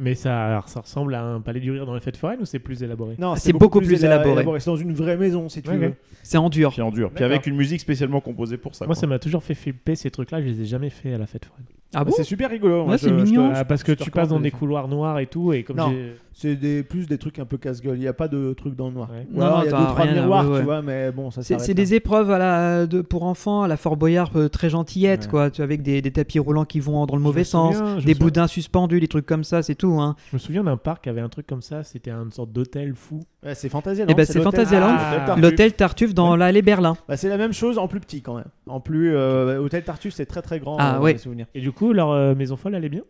Mais 0.01 0.15
ça, 0.15 0.45
alors, 0.47 0.69
ça 0.69 0.81
ressemble 0.81 1.13
à 1.17 1.25
un 1.25 1.41
palais 1.41 1.59
du 1.59 1.73
rire 1.73 1.85
dans 1.85 1.95
les 1.95 2.01
fêtes 2.01 2.17
foraines 2.17 2.39
ou 2.41 2.45
c'est 2.45 2.61
plus 2.61 2.85
élaboré? 2.85 3.17
Non, 3.19 3.35
C'est 3.35 3.53
beaucoup 3.53 3.81
plus 3.81 4.01
éla- 4.05 4.23
élaboré. 4.23 4.61
C'est 4.61 4.71
dans 4.71 4.77
une 4.77 4.93
vraie 4.95 5.17
maison, 5.17 5.49
si 5.49 5.61
tu 5.61 5.71
veux. 5.73 5.93
C'est 6.23 6.39
en 6.39 6.49
dur. 6.49 6.71
Puis 6.71 6.83
en 6.83 6.91
dur. 6.93 7.11
Puis 7.13 7.25
avec 7.25 7.47
une 7.47 7.57
musique 7.57 7.81
spécialement 7.81 8.21
composée 8.21 8.57
pour 8.59 8.75
ça. 8.77 8.85
Moi, 8.87 8.95
quoi. 8.95 9.01
ça 9.01 9.07
m'a 9.09 9.19
toujours 9.19 9.43
fait 9.43 9.55
flipper 9.55 9.97
ces 9.97 10.11
trucs-là. 10.11 10.41
Je 10.41 10.47
les 10.47 10.61
ai 10.63 10.65
jamais 10.67 10.91
fait 10.91 11.13
à 11.15 11.19
la 11.19 11.27
fête 11.27 11.45
foraine. 11.47 11.65
Ah 11.95 12.05
bon 12.05 12.13
c'est 12.15 12.25
super 12.25 12.51
rigolo. 12.51 12.83
moi, 12.85 12.93
Ouais, 12.93 12.99
je- 12.99 13.05
c'est 13.05 13.09
je 13.09 13.15
te- 13.15 13.23
mignon. 13.23 13.51
Ah, 13.55 13.65
parce 13.65 13.83
que 13.83 13.93
tu 13.93 14.11
passes 14.11 14.29
dans 14.29 14.41
des 14.41 14.51
couloirs 14.51 14.89
noirs 14.89 15.19
et 15.21 15.27
tout, 15.27 15.53
et 15.53 15.63
comme 15.63 15.77
Non. 15.77 15.93
C'est 16.41 16.55
des, 16.55 16.85
plus 16.85 17.09
des 17.09 17.19
trucs 17.19 17.41
un 17.41 17.45
peu 17.47 17.57
casse-gueule. 17.57 17.97
Il 17.97 18.01
n'y 18.01 18.07
a 18.07 18.13
pas 18.13 18.29
de 18.29 18.53
trucs 18.53 18.77
dans 18.77 18.87
le 18.87 18.95
noir. 18.95 19.09
Ouais. 19.11 19.27
Ou 19.35 19.41
Non, 19.41 19.47
alors, 19.47 19.59
non, 19.59 19.65
il 19.65 19.71
y 19.71 19.75
a 19.75 19.79
deux, 19.81 19.87
trois 19.87 20.07
miroirs, 20.07 20.45
ouais, 20.47 20.53
ouais. 20.53 20.59
tu 20.61 20.65
vois, 20.67 20.83
mais 20.83 21.11
bon, 21.11 21.33
ça 21.33 21.43
C'est 21.43 21.75
des 21.75 21.95
épreuves 21.95 22.31
à 22.31 22.39
la, 22.39 22.87
de, 22.87 23.01
pour 23.01 23.25
enfants 23.25 23.63
à 23.63 23.69
la 23.69 23.77
Fort 23.77 23.97
Boyard 23.97 24.31
euh, 24.37 24.49
très 24.49 24.71
gentillettes, 24.71 25.23
Ouais. 25.25 25.31
quoi. 25.31 25.51
Tu 25.51 25.63
avec 25.63 25.83
des, 25.83 26.01
des 26.01 26.13
tapis 26.13 26.39
roulants 26.39 26.65
qui 26.65 26.79
vont 26.79 27.07
dans 27.07 27.17
le 27.17 27.23
mauvais 27.23 27.43
sens, 27.43 27.75
souviens- 27.77 27.95
des 27.97 28.01
souviens- 28.03 28.15
boudins 28.21 28.47
suspendus, 28.47 29.01
des 29.01 29.09
trucs 29.09 29.27
comme 29.27 29.43
ça, 29.43 29.63
c'est 29.65 29.75
tout. 29.75 29.99
Hein. 30.01 30.15
Je 30.31 30.37
me 30.37 30.39
souviens 30.39 30.63
d'un 30.63 30.77
parc 30.77 31.03
qui 31.03 31.09
avait 31.09 31.23
un 31.23 31.29
truc 31.29 31.45
comme 31.49 31.63
ça. 31.63 31.83
C'était 31.83 32.13
une 32.13 32.31
sorte 32.31 32.53
d'hôtel 32.53 32.95
fou. 32.95 33.19
C'est 33.55 33.69
Fantasyland. 33.69 34.07
Eh 34.09 34.15
ben, 34.15 34.25
c'est 34.25 34.41
Fantasyland. 34.41 34.95
Ah. 34.97 35.35
L'hôtel 35.41 35.73
Tartuffe 35.73 36.15
dans 36.15 36.37
l'allée 36.37 36.63
Berlin. 36.63 36.97
Bah, 37.09 37.17
c'est 37.17 37.29
la 37.29 37.37
même 37.39 37.53
chose 37.53 37.79
en 37.79 37.89
plus 37.89 37.99
petit 37.99 38.21
quand 38.23 38.37
même. 38.37 38.45
En 38.69 38.79
plus, 38.79 39.13
euh, 39.17 39.59
Hôtel 39.59 39.83
Tartuffe, 39.83 40.15
c'est 40.15 40.27
très 40.27 40.43
très 40.43 40.61
grand. 40.61 40.77
Ah, 40.79 40.99
euh, 41.01 41.05
mes 41.05 41.19
souvenirs. 41.19 41.47
Et 41.55 41.61
du 41.61 41.73
coup, 41.79 41.93
leur 41.93 42.11
euh, 42.11 42.35
maison 42.35 42.57
folle, 42.57 42.75
elle 42.75 42.85
est 42.85 42.89
bien 42.89 43.05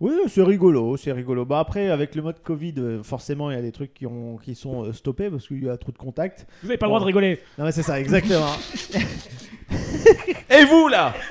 Oui, 0.00 0.12
c'est 0.28 0.42
rigolo, 0.42 0.96
c'est 0.96 1.12
rigolo. 1.12 1.44
Bah 1.44 1.60
après, 1.60 1.88
avec 1.88 2.14
le 2.16 2.22
mode 2.22 2.42
Covid, 2.42 2.74
euh, 2.78 3.02
forcément, 3.02 3.50
il 3.50 3.54
y 3.54 3.58
a 3.58 3.62
des 3.62 3.72
trucs 3.72 3.94
qui, 3.94 4.06
ont, 4.06 4.36
qui 4.36 4.54
sont 4.54 4.84
euh, 4.84 4.92
stoppés 4.92 5.30
parce 5.30 5.46
qu'il 5.46 5.64
y 5.64 5.68
a 5.68 5.76
trop 5.76 5.92
de 5.92 5.98
contacts. 5.98 6.46
Vous 6.62 6.68
avez 6.68 6.78
pas 6.78 6.86
le 6.86 6.90
droit 6.90 7.00
de 7.00 7.04
rigoler. 7.04 7.40
Non, 7.56 7.64
mais 7.64 7.72
c'est 7.72 7.84
ça, 7.84 8.00
exactement. 8.00 8.52
Et 10.50 10.64
vous 10.64 10.88
là? 10.88 11.14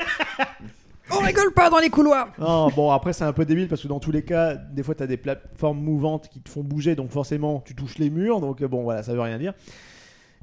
On 1.09 1.19
rigole 1.19 1.53
pas 1.53 1.69
dans 1.69 1.79
les 1.79 1.89
couloirs 1.89 2.33
non, 2.37 2.67
bon, 2.67 2.91
après, 2.91 3.13
c'est 3.13 3.23
un 3.23 3.31
peu 3.31 3.45
débile 3.45 3.69
parce 3.69 3.81
que 3.81 3.87
dans 3.87 3.99
tous 3.99 4.11
les 4.11 4.23
cas, 4.23 4.55
des 4.55 4.83
fois, 4.83 4.93
tu 4.93 5.03
as 5.03 5.07
des 5.07 5.15
plateformes 5.15 5.79
mouvantes 5.79 6.27
qui 6.27 6.41
te 6.41 6.49
font 6.49 6.63
bouger, 6.63 6.95
donc 6.95 7.11
forcément, 7.11 7.61
tu 7.65 7.75
touches 7.75 7.97
les 7.97 8.09
murs. 8.09 8.41
Donc, 8.41 8.61
bon, 8.63 8.83
voilà, 8.83 9.03
ça 9.03 9.13
veut 9.13 9.21
rien 9.21 9.37
dire. 9.37 9.53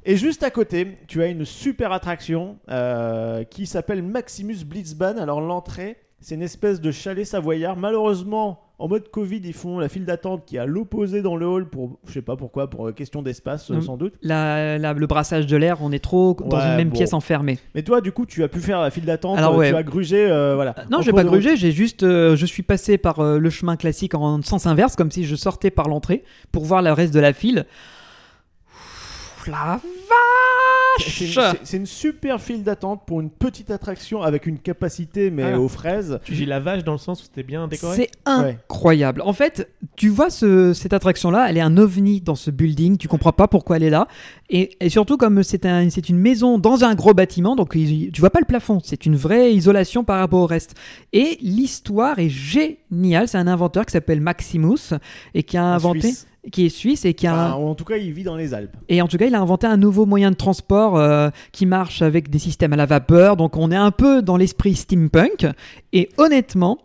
Et 0.07 0.17
juste 0.17 0.43
à 0.43 0.51
côté, 0.51 0.97
tu 1.07 1.23
as 1.23 1.27
une 1.27 1.45
super 1.45 1.91
attraction 1.91 2.57
euh, 2.69 3.43
qui 3.43 3.65
s'appelle 3.65 4.03
Maximus 4.03 4.63
Blitzbahn. 4.63 5.17
Alors, 5.17 5.41
l'entrée, 5.41 5.97
c'est 6.27 6.33
une 6.33 6.41
espèce 6.41 6.81
de 6.81 6.91
chalet 6.91 7.23
savoyard. 7.23 7.77
Malheureusement, 7.77 8.59
en 8.79 8.87
mode 8.87 9.09
Covid, 9.11 9.41
ils 9.43 9.53
font 9.53 9.77
la 9.77 9.87
file 9.89 10.05
d'attente 10.05 10.43
qui 10.47 10.55
est 10.55 10.59
à 10.59 10.65
l'opposé 10.65 11.21
dans 11.21 11.35
le 11.35 11.45
hall 11.45 11.69
pour, 11.69 11.99
je 12.07 12.13
sais 12.13 12.23
pas 12.23 12.35
pourquoi, 12.35 12.67
pour 12.67 12.87
euh, 12.87 12.91
question 12.93 13.21
d'espace, 13.21 13.69
euh, 13.69 13.75
Mm. 13.75 13.81
sans 13.83 13.95
doute. 13.95 14.15
La- 14.23 14.79
la- 14.79 14.93
Le 14.93 15.05
brassage 15.05 15.45
de 15.45 15.55
l'air, 15.55 15.77
on 15.81 15.91
est 15.91 16.03
trop 16.03 16.35
dans 16.49 16.57
Ouais, 16.57 16.63
une 16.71 16.77
même 16.77 16.89
bon. 16.89 16.95
pièce 16.95 17.13
enfermée. 17.13 17.59
Mais 17.75 17.83
toi, 17.83 18.01
du 18.01 18.11
coup, 18.11 18.25
tu 18.25 18.43
as 18.43 18.47
pu 18.47 18.59
faire 18.59 18.81
la 18.81 18.89
file 18.89 19.05
d'attente. 19.05 19.37
Alors, 19.37 19.53
euh, 19.53 19.57
ouais. 19.59 19.69
Tu 19.69 19.75
as 19.77 19.83
grugé, 19.83 20.25
euh, 20.27 20.55
voilà. 20.55 20.73
Non, 20.89 20.97
En 20.97 21.01
j'ai 21.03 21.13
pas 21.13 21.23
grugé, 21.23 21.55
j'ai 21.57 21.71
juste, 21.71 22.01
euh, 22.01 22.35
je 22.35 22.45
suis 22.47 22.63
passé 22.63 22.97
par 22.97 23.19
euh, 23.19 23.37
le 23.37 23.49
chemin 23.51 23.75
classique 23.75 24.15
en 24.15 24.41
sens 24.41 24.65
inverse, 24.65 24.95
comme 24.95 25.11
si 25.11 25.25
je 25.25 25.35
sortais 25.35 25.69
par 25.69 25.87
l'entrée 25.87 26.23
pour 26.51 26.65
voir 26.65 26.81
le 26.81 26.91
reste 26.91 27.13
de 27.13 27.19
la 27.19 27.33
file. 27.33 27.65
Ouf, 28.73 29.47
La 29.47 29.79
vache 30.97 31.55
c'est- 31.63 31.77
une 31.77 31.85
super 31.85 32.41
file 32.41 32.63
d'attente 32.63 33.01
pour 33.05 33.21
une 33.21 33.29
petite 33.29 33.71
attraction 33.71 34.21
avec 34.21 34.45
une 34.45 34.59
capacité, 34.59 35.31
mais 35.31 35.43
Ah. 35.53 35.59
aux 35.59 35.67
fraises. 35.67 36.19
Tu 36.23 36.33
dis 36.33 36.45
la 36.45 36.59
vache 36.59 36.83
dans 36.83 36.91
le 36.93 36.97
sens 36.97 37.21
où 37.21 37.25
c'était 37.25 37.43
bien 37.43 37.67
décoré 37.67 37.95
C'est 37.95 38.09
incroyable. 38.25 39.21
En 39.21 39.33
fait, 39.33 39.69
tu 39.95 40.09
vois 40.09 40.29
ce- 40.29 40.73
cette 40.73 40.93
attraction-là, 40.93 41.47
elle 41.49 41.57
est 41.57 41.61
un 41.61 41.77
ovni 41.77 42.21
dans 42.21 42.35
ce 42.35 42.51
building. 42.51 42.97
Tu 42.97 43.07
comprends 43.07 43.31
pas 43.33 43.47
pourquoi 43.47 43.77
elle 43.77 43.83
est 43.83 43.89
là. 43.89 44.07
Et, 44.49 44.77
et 44.79 44.89
surtout, 44.89 45.17
comme 45.17 45.43
c'est 45.43 45.65
un, 45.65 45.89
c'est 45.89 46.09
une 46.09 46.17
maison 46.19 46.57
dans 46.57 46.83
un 46.83 46.93
gros 46.95 47.13
bâtiment, 47.13 47.55
donc 47.55 47.71
tu 47.73 48.11
vois 48.19 48.29
pas 48.29 48.39
le 48.39 48.45
plafond. 48.45 48.79
C'est 48.83 49.05
une 49.05 49.15
vraie 49.15 49.53
isolation 49.53 50.03
par 50.03 50.19
rapport 50.19 50.41
au 50.41 50.45
reste. 50.45 50.75
Et 51.13 51.37
l'histoire 51.41 52.19
est 52.19 52.29
géniale. 52.29 53.27
C'est 53.27 53.37
un 53.37 53.47
inventeur 53.47 53.85
qui 53.85 53.91
s'appelle 53.91 54.21
Maximus 54.21 54.93
et 55.33 55.43
qui 55.43 55.57
a 55.57 55.63
En 55.63 55.73
inventé, 55.73 56.01
Suisse. 56.01 56.27
Qui 56.51 56.65
est 56.65 56.69
suisse 56.69 57.05
et 57.05 57.13
qui 57.13 57.27
a. 57.27 57.33
Enfin, 57.33 57.53
en 57.53 57.75
tout 57.75 57.85
cas, 57.85 57.97
il 57.97 58.11
vit 58.13 58.23
dans 58.23 58.35
les 58.35 58.53
Alpes. 58.53 58.75
Et 58.89 59.01
en 59.01 59.07
tout 59.07 59.17
cas, 59.17 59.25
il 59.25 59.35
a 59.35 59.41
inventé 59.41 59.67
un 59.67 59.77
nouveau 59.77 60.05
moyen 60.05 60.31
de 60.31 60.35
transport 60.35 60.97
euh, 60.97 61.29
qui 61.51 61.65
marche 61.65 62.01
avec 62.01 62.29
des 62.29 62.39
systèmes 62.39 62.73
à 62.73 62.75
la 62.75 62.85
vapeur. 62.85 63.37
Donc, 63.37 63.57
on 63.57 63.71
est 63.71 63.75
un 63.75 63.91
peu 63.91 64.21
dans 64.21 64.37
l'esprit 64.37 64.75
steampunk. 64.75 65.47
Et 65.93 66.09
honnêtement, 66.17 66.79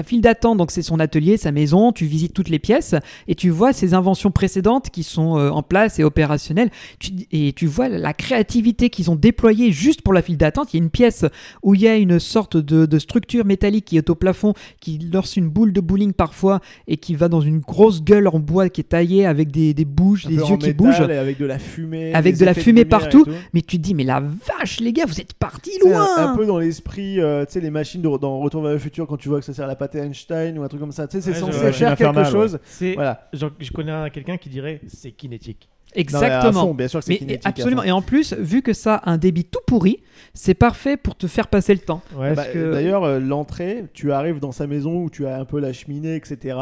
sa 0.00 0.02
file 0.08 0.22
d'attente, 0.22 0.56
donc 0.56 0.70
c'est 0.70 0.80
son 0.80 0.98
atelier, 0.98 1.36
sa 1.36 1.52
maison, 1.52 1.92
tu 1.92 2.06
visites 2.06 2.32
toutes 2.32 2.48
les 2.48 2.58
pièces 2.58 2.94
et 3.28 3.34
tu 3.34 3.50
vois 3.50 3.74
ses 3.74 3.92
inventions 3.92 4.30
précédentes 4.30 4.88
qui 4.88 5.02
sont 5.02 5.36
euh, 5.36 5.50
en 5.50 5.62
place 5.62 5.98
et 5.98 6.04
opérationnelles. 6.04 6.70
Tu- 6.98 7.12
et 7.32 7.52
tu 7.52 7.66
vois 7.66 7.90
la 7.90 8.14
créativité 8.14 8.88
qu'ils 8.88 9.10
ont 9.10 9.14
déployée 9.14 9.72
juste 9.72 10.00
pour 10.00 10.14
la 10.14 10.22
file 10.22 10.38
d'attente. 10.38 10.72
Il 10.72 10.78
y 10.78 10.80
a 10.80 10.84
une 10.84 10.88
pièce 10.90 11.26
où 11.62 11.74
il 11.74 11.82
y 11.82 11.88
a 11.88 11.96
une 11.96 12.18
sorte 12.18 12.56
de, 12.56 12.86
de 12.86 12.98
structure 12.98 13.44
métallique 13.44 13.84
qui 13.84 13.98
est 13.98 14.08
au 14.08 14.14
plafond, 14.14 14.54
qui 14.80 14.98
lance 15.12 15.36
une 15.36 15.50
boule 15.50 15.74
de 15.74 15.82
bowling 15.82 16.14
parfois 16.14 16.60
et 16.88 16.96
qui 16.96 17.14
va 17.14 17.28
dans 17.28 17.42
une 17.42 17.58
grosse 17.58 18.02
gueule 18.02 18.26
en 18.28 18.38
bois 18.38 18.70
qui 18.70 18.80
est 18.80 18.84
taillée 18.84 19.26
avec 19.26 19.50
des, 19.50 19.74
des 19.74 19.84
bouges, 19.84 20.24
Un 20.24 20.30
des 20.30 20.36
yeux 20.36 20.56
qui 20.56 20.72
bougent. 20.72 21.00
avec 21.02 21.36
de 21.38 21.44
la 21.44 21.58
fumée. 21.58 22.14
Avec 22.14 22.38
de 22.38 22.44
la 22.46 22.54
fumée 22.54 22.86
partout. 22.86 23.24
tout. 23.26 23.30
Mais 23.52 23.60
tu 23.60 23.76
te 23.76 23.82
dis, 23.82 23.92
mais 23.94 24.04
la 24.04 24.20
vache, 24.20 24.80
les 24.80 24.94
gars, 24.94 25.04
vous 25.06 25.20
êtes 25.20 25.34
partis 25.34 25.78
loin 25.84 26.06
un, 26.16 26.32
un 26.32 26.36
peu 26.36 26.46
dans 26.46 26.58
l'esprit, 26.58 27.20
euh, 27.20 27.44
tu 27.44 27.52
sais, 27.52 27.60
les 27.60 27.70
machines 27.70 28.00
de- 28.00 28.16
dans 28.18 28.38
Retour 28.40 28.62
vers 28.62 28.72
le 28.72 28.78
futur 28.78 29.06
quand 29.06 29.16
tu 29.18 29.28
vois 29.28 29.40
que 29.40 29.44
ça 29.44 29.52
sert 29.52 29.64
à 29.66 29.68
la 29.68 29.76
pâte 29.76 29.89
Einstein 29.96 30.58
ou 30.58 30.62
un 30.62 30.68
truc 30.68 30.80
comme 30.80 30.92
ça. 30.92 31.06
Tu 31.08 31.20
sais, 31.20 31.20
c'est 31.20 31.30
Ouais, 31.42 31.50
je- 31.52 31.52
censé 31.56 31.72
faire 31.72 31.96
quelque 31.96 32.08
infernale, 32.08 32.26
chose. 32.32 32.58
C'est. 32.64 32.94
Voilà. 32.94 33.28
genre, 33.32 33.50
je 33.58 33.70
connais 33.72 33.92
un- 33.92 34.10
quelqu'un 34.10 34.36
qui 34.36 34.48
dirait 34.48 34.80
c'est 34.88 35.10
kinétique. 35.12 35.68
Non, 35.70 35.94
mais 35.96 35.98
à 35.98 36.00
Exactement. 36.02 36.66
fond, 36.66 36.74
bien 36.74 36.86
sûr 36.86 37.00
que 37.00 37.04
c'est 37.06 37.12
mais 37.14 37.18
kinétique. 37.18 37.46
à 37.46 37.48
absolument. 37.48 37.82
fond. 37.82 37.88
Et 37.88 37.90
en 37.90 38.00
plus, 38.02 38.32
vu 38.34 38.62
que 38.62 38.72
ça 38.72 38.94
a 38.94 39.10
un 39.10 39.18
débit 39.18 39.44
tout 39.44 39.58
pourri, 39.66 39.98
c'est 40.34 40.54
parfait 40.54 40.96
pour 40.96 41.16
te 41.16 41.26
faire 41.26 41.48
passer 41.48 41.72
le 41.74 41.80
temps. 41.80 42.00
Ouais, 42.14 42.28
Bah, 42.30 42.36
parce 42.36 42.48
que- 42.50 42.72
D'ailleurs, 42.72 43.02
euh, 43.02 43.18
l'entrée, 43.18 43.86
tu 43.92 44.12
arrives 44.12 44.38
dans 44.38 44.52
sa 44.52 44.68
maison 44.68 45.02
où 45.02 45.10
tu 45.10 45.26
as 45.26 45.36
un 45.36 45.44
peu 45.44 45.58
la 45.58 45.72
cheminée, 45.72 46.14
etc. 46.14 46.56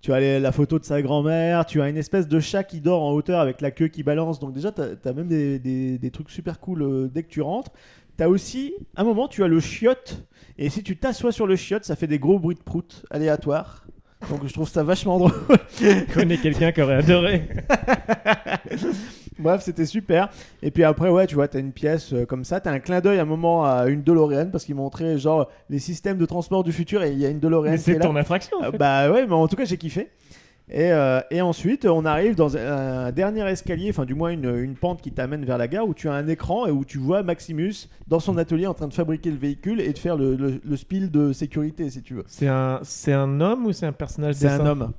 Tu 0.00 0.12
as 0.12 0.18
les- 0.18 0.40
la 0.40 0.50
photo 0.50 0.80
de 0.80 0.84
sa 0.84 1.00
grand-mère, 1.00 1.64
tu 1.64 1.80
as 1.80 1.88
une 1.88 1.96
espèce 1.96 2.26
de 2.26 2.40
chat 2.40 2.64
qui 2.64 2.80
dort 2.80 3.04
en 3.04 3.12
hauteur 3.12 3.38
avec 3.38 3.60
la 3.60 3.70
queue 3.70 3.86
qui 3.86 4.02
balance. 4.02 4.40
Donc 4.40 4.52
déjà, 4.52 4.72
tu 4.72 4.80
as, 4.80 5.12
même 5.12 5.28
des, 5.28 5.60
des- 5.60 5.96
des 5.98 6.10
trucs 6.10 6.28
super 6.30 6.58
cool 6.58 6.82
euh, 6.82 7.08
dès 7.08 7.22
que 7.22 7.28
tu 7.28 7.40
rentres. 7.40 7.70
Tu 8.22 8.26
as 8.26 8.30
aussi, 8.30 8.72
un 8.94 9.02
moment, 9.02 9.26
tu 9.26 9.42
as 9.42 9.48
le 9.48 9.58
chiotte. 9.58 10.24
Et 10.56 10.70
si 10.70 10.84
tu 10.84 10.96
t'assois 10.96 11.32
sur 11.32 11.44
le 11.44 11.56
chiotte, 11.56 11.84
ça 11.84 11.96
fait 11.96 12.06
des 12.06 12.20
gros 12.20 12.38
bruits 12.38 12.54
de 12.54 12.62
prout 12.62 13.04
aléatoires. 13.10 13.84
Donc 14.30 14.46
je 14.46 14.52
trouve 14.52 14.68
ça 14.68 14.84
vachement 14.84 15.18
drôle. 15.18 15.32
Je 15.80 16.14
connais 16.14 16.36
quelqu'un 16.38 16.70
qui 16.70 16.82
aurait 16.82 16.94
adoré. 16.94 17.48
Bref, 19.40 19.62
c'était 19.62 19.86
super. 19.86 20.28
Et 20.62 20.70
puis 20.70 20.84
après, 20.84 21.08
ouais, 21.08 21.26
tu 21.26 21.34
vois, 21.34 21.48
t'as 21.48 21.58
une 21.58 21.72
pièce 21.72 22.12
euh, 22.12 22.24
comme 22.24 22.44
ça. 22.44 22.60
T'as 22.60 22.70
un 22.70 22.78
clin 22.78 23.00
d'œil 23.00 23.18
à 23.18 23.22
un 23.22 23.24
moment 23.24 23.64
à 23.64 23.88
une 23.88 24.04
DeLorean 24.04 24.50
parce 24.52 24.64
qu'ils 24.64 24.76
montraient 24.76 25.18
genre 25.18 25.48
les 25.68 25.80
systèmes 25.80 26.18
de 26.18 26.26
transport 26.26 26.62
du 26.62 26.70
futur 26.70 27.02
et 27.02 27.10
il 27.10 27.18
y 27.18 27.26
a 27.26 27.28
une 27.28 27.40
DeLorean 27.40 27.72
Mais 27.72 27.78
c'est 27.78 27.94
là. 27.94 28.06
ton 28.06 28.14
attraction. 28.14 28.56
en 28.60 28.66
Euh, 28.66 28.70
bah 28.70 29.10
ouais, 29.10 29.26
mais 29.26 29.34
en 29.34 29.48
tout 29.48 29.56
cas, 29.56 29.64
j'ai 29.64 29.78
kiffé. 29.78 30.10
Et, 30.70 30.90
euh, 30.92 31.20
et 31.30 31.42
ensuite, 31.42 31.84
on 31.84 32.04
arrive 32.04 32.34
dans 32.34 32.56
un, 32.56 33.06
un 33.06 33.12
dernier 33.12 33.42
escalier, 33.48 33.90
enfin 33.90 34.04
du 34.04 34.14
moins 34.14 34.30
une, 34.30 34.54
une 34.58 34.74
pente 34.74 35.02
qui 35.02 35.12
t'amène 35.12 35.44
vers 35.44 35.58
la 35.58 35.68
gare 35.68 35.86
où 35.86 35.92
tu 35.92 36.08
as 36.08 36.12
un 36.12 36.26
écran 36.28 36.66
et 36.66 36.70
où 36.70 36.84
tu 36.84 36.98
vois 36.98 37.22
Maximus 37.22 37.88
dans 38.08 38.20
son 38.20 38.38
atelier 38.38 38.66
en 38.66 38.74
train 38.74 38.88
de 38.88 38.94
fabriquer 38.94 39.30
le 39.30 39.36
véhicule 39.36 39.80
et 39.80 39.92
de 39.92 39.98
faire 39.98 40.16
le, 40.16 40.34
le, 40.36 40.60
le 40.64 40.76
spiel 40.76 41.10
de 41.10 41.32
sécurité 41.32 41.90
si 41.90 42.00
tu 42.02 42.14
veux. 42.14 42.24
C'est 42.26 42.48
un, 42.48 42.80
c'est 42.84 43.12
un 43.12 43.40
homme 43.40 43.66
ou 43.66 43.72
c'est 43.72 43.86
un 43.86 43.92
personnage 43.92 44.36
C'est 44.36 44.48
un 44.48 44.64
homme. 44.64 44.92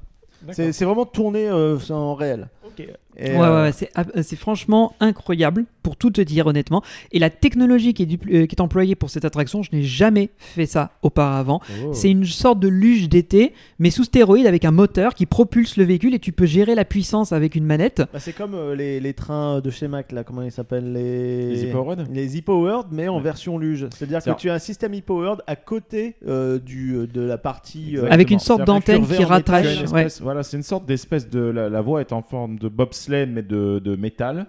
C'est 0.52 0.74
c'est 0.74 0.86
vraiment 0.86 1.06
tourné 1.06 1.48
euh, 1.50 1.78
en 1.90 2.16
réel. 2.16 2.50
Ok. 2.66 2.86
Et, 3.18 3.32
Ouais, 3.34 3.38
ouais, 3.40 3.46
euh, 3.46 3.72
ouais, 3.72 4.24
c'est 4.24 4.36
franchement 4.36 4.94
incroyable, 5.00 5.66
pour 5.82 5.98
tout 5.98 6.10
te 6.12 6.22
dire 6.22 6.48
honnêtement. 6.48 6.82
Et 7.12 7.20
la 7.20 7.30
technologie 7.30 7.94
qui 7.94 8.04
est, 8.04 8.08
euh, 8.34 8.46
qui 8.46 8.56
est 8.56 8.62
employée 8.62 8.96
pour 8.96 9.10
cette 9.10 9.26
attraction, 9.26 9.62
je 9.64 9.70
n'ai 9.74 9.84
jamais 9.84 10.30
fait 10.38 10.66
ça 10.66 10.92
auparavant. 11.02 11.60
Oh. 11.86 11.92
C'est 11.94 12.10
une 12.10 12.26
sorte 12.26 12.60
de 12.60 12.68
luge 12.68 13.10
d'été, 13.10 13.54
mais 13.80 13.90
sous 13.90 14.04
stéroïde 14.06 14.48
avec 14.48 14.66
un 14.66 14.72
moteur 14.72 15.14
qui 15.14 15.26
propulse 15.26 15.78
le 15.78 15.84
véhicule 15.84 16.14
et 16.14 16.20
tu 16.20 16.32
peux 16.32 16.46
gérer 16.46 16.76
la 16.76 16.86
puissance 16.86 17.32
avec 17.34 17.56
une 17.56 17.66
manette. 17.66 18.02
Bah, 18.14 18.20
c'est 18.20 18.34
comme 18.34 18.54
euh, 18.56 18.76
les, 18.76 19.00
les 19.00 19.14
trains 19.14 19.60
de 19.62 19.70
chez 19.70 19.88
Mac, 19.88 20.12
là, 20.12 20.24
comment 20.24 20.42
ils 20.42 20.52
s'appellent 20.52 20.92
les... 20.94 21.50
Les 21.56 21.66
e-powered 21.70 22.08
Les 22.12 22.38
e-powered, 22.40 22.88
mais 22.92 23.08
en 23.08 23.18
Ouais. 23.18 23.22
version 23.24 23.58
luge. 23.58 23.88
C'est-à-dire 23.96 24.24
que 24.24 24.40
tu 24.40 24.50
as 24.50 24.54
un 24.54 24.60
système 24.60 24.94
e-powered 24.96 25.42
à 25.48 25.56
côté 25.56 26.16
euh, 26.28 26.60
du, 26.60 27.08
de 27.08 27.22
la 27.22 27.38
partie. 27.38 27.98
euh, 27.98 28.08
Avec 28.10 28.32
une 28.32 28.40
sorte 28.40 28.64
d'antenne 28.66 29.06
qui 29.06 29.24
rattache. 29.24 29.82
Espèce- 29.84 30.22
Voilà, 30.22 30.44
c'est 30.44 30.58
une 30.58 30.64
sorte 30.64 30.86
d'espèce 30.86 31.30
de. 31.30 31.40
La, 31.40 31.70
la 31.70 31.82
voie 31.82 32.02
est 32.02 32.12
en 32.14 32.22
forme 32.22 32.58
de 32.58 32.68
bobsleigh, 32.70 33.03
mais 33.10 33.44
de, 33.44 33.96
métal. 33.96 34.48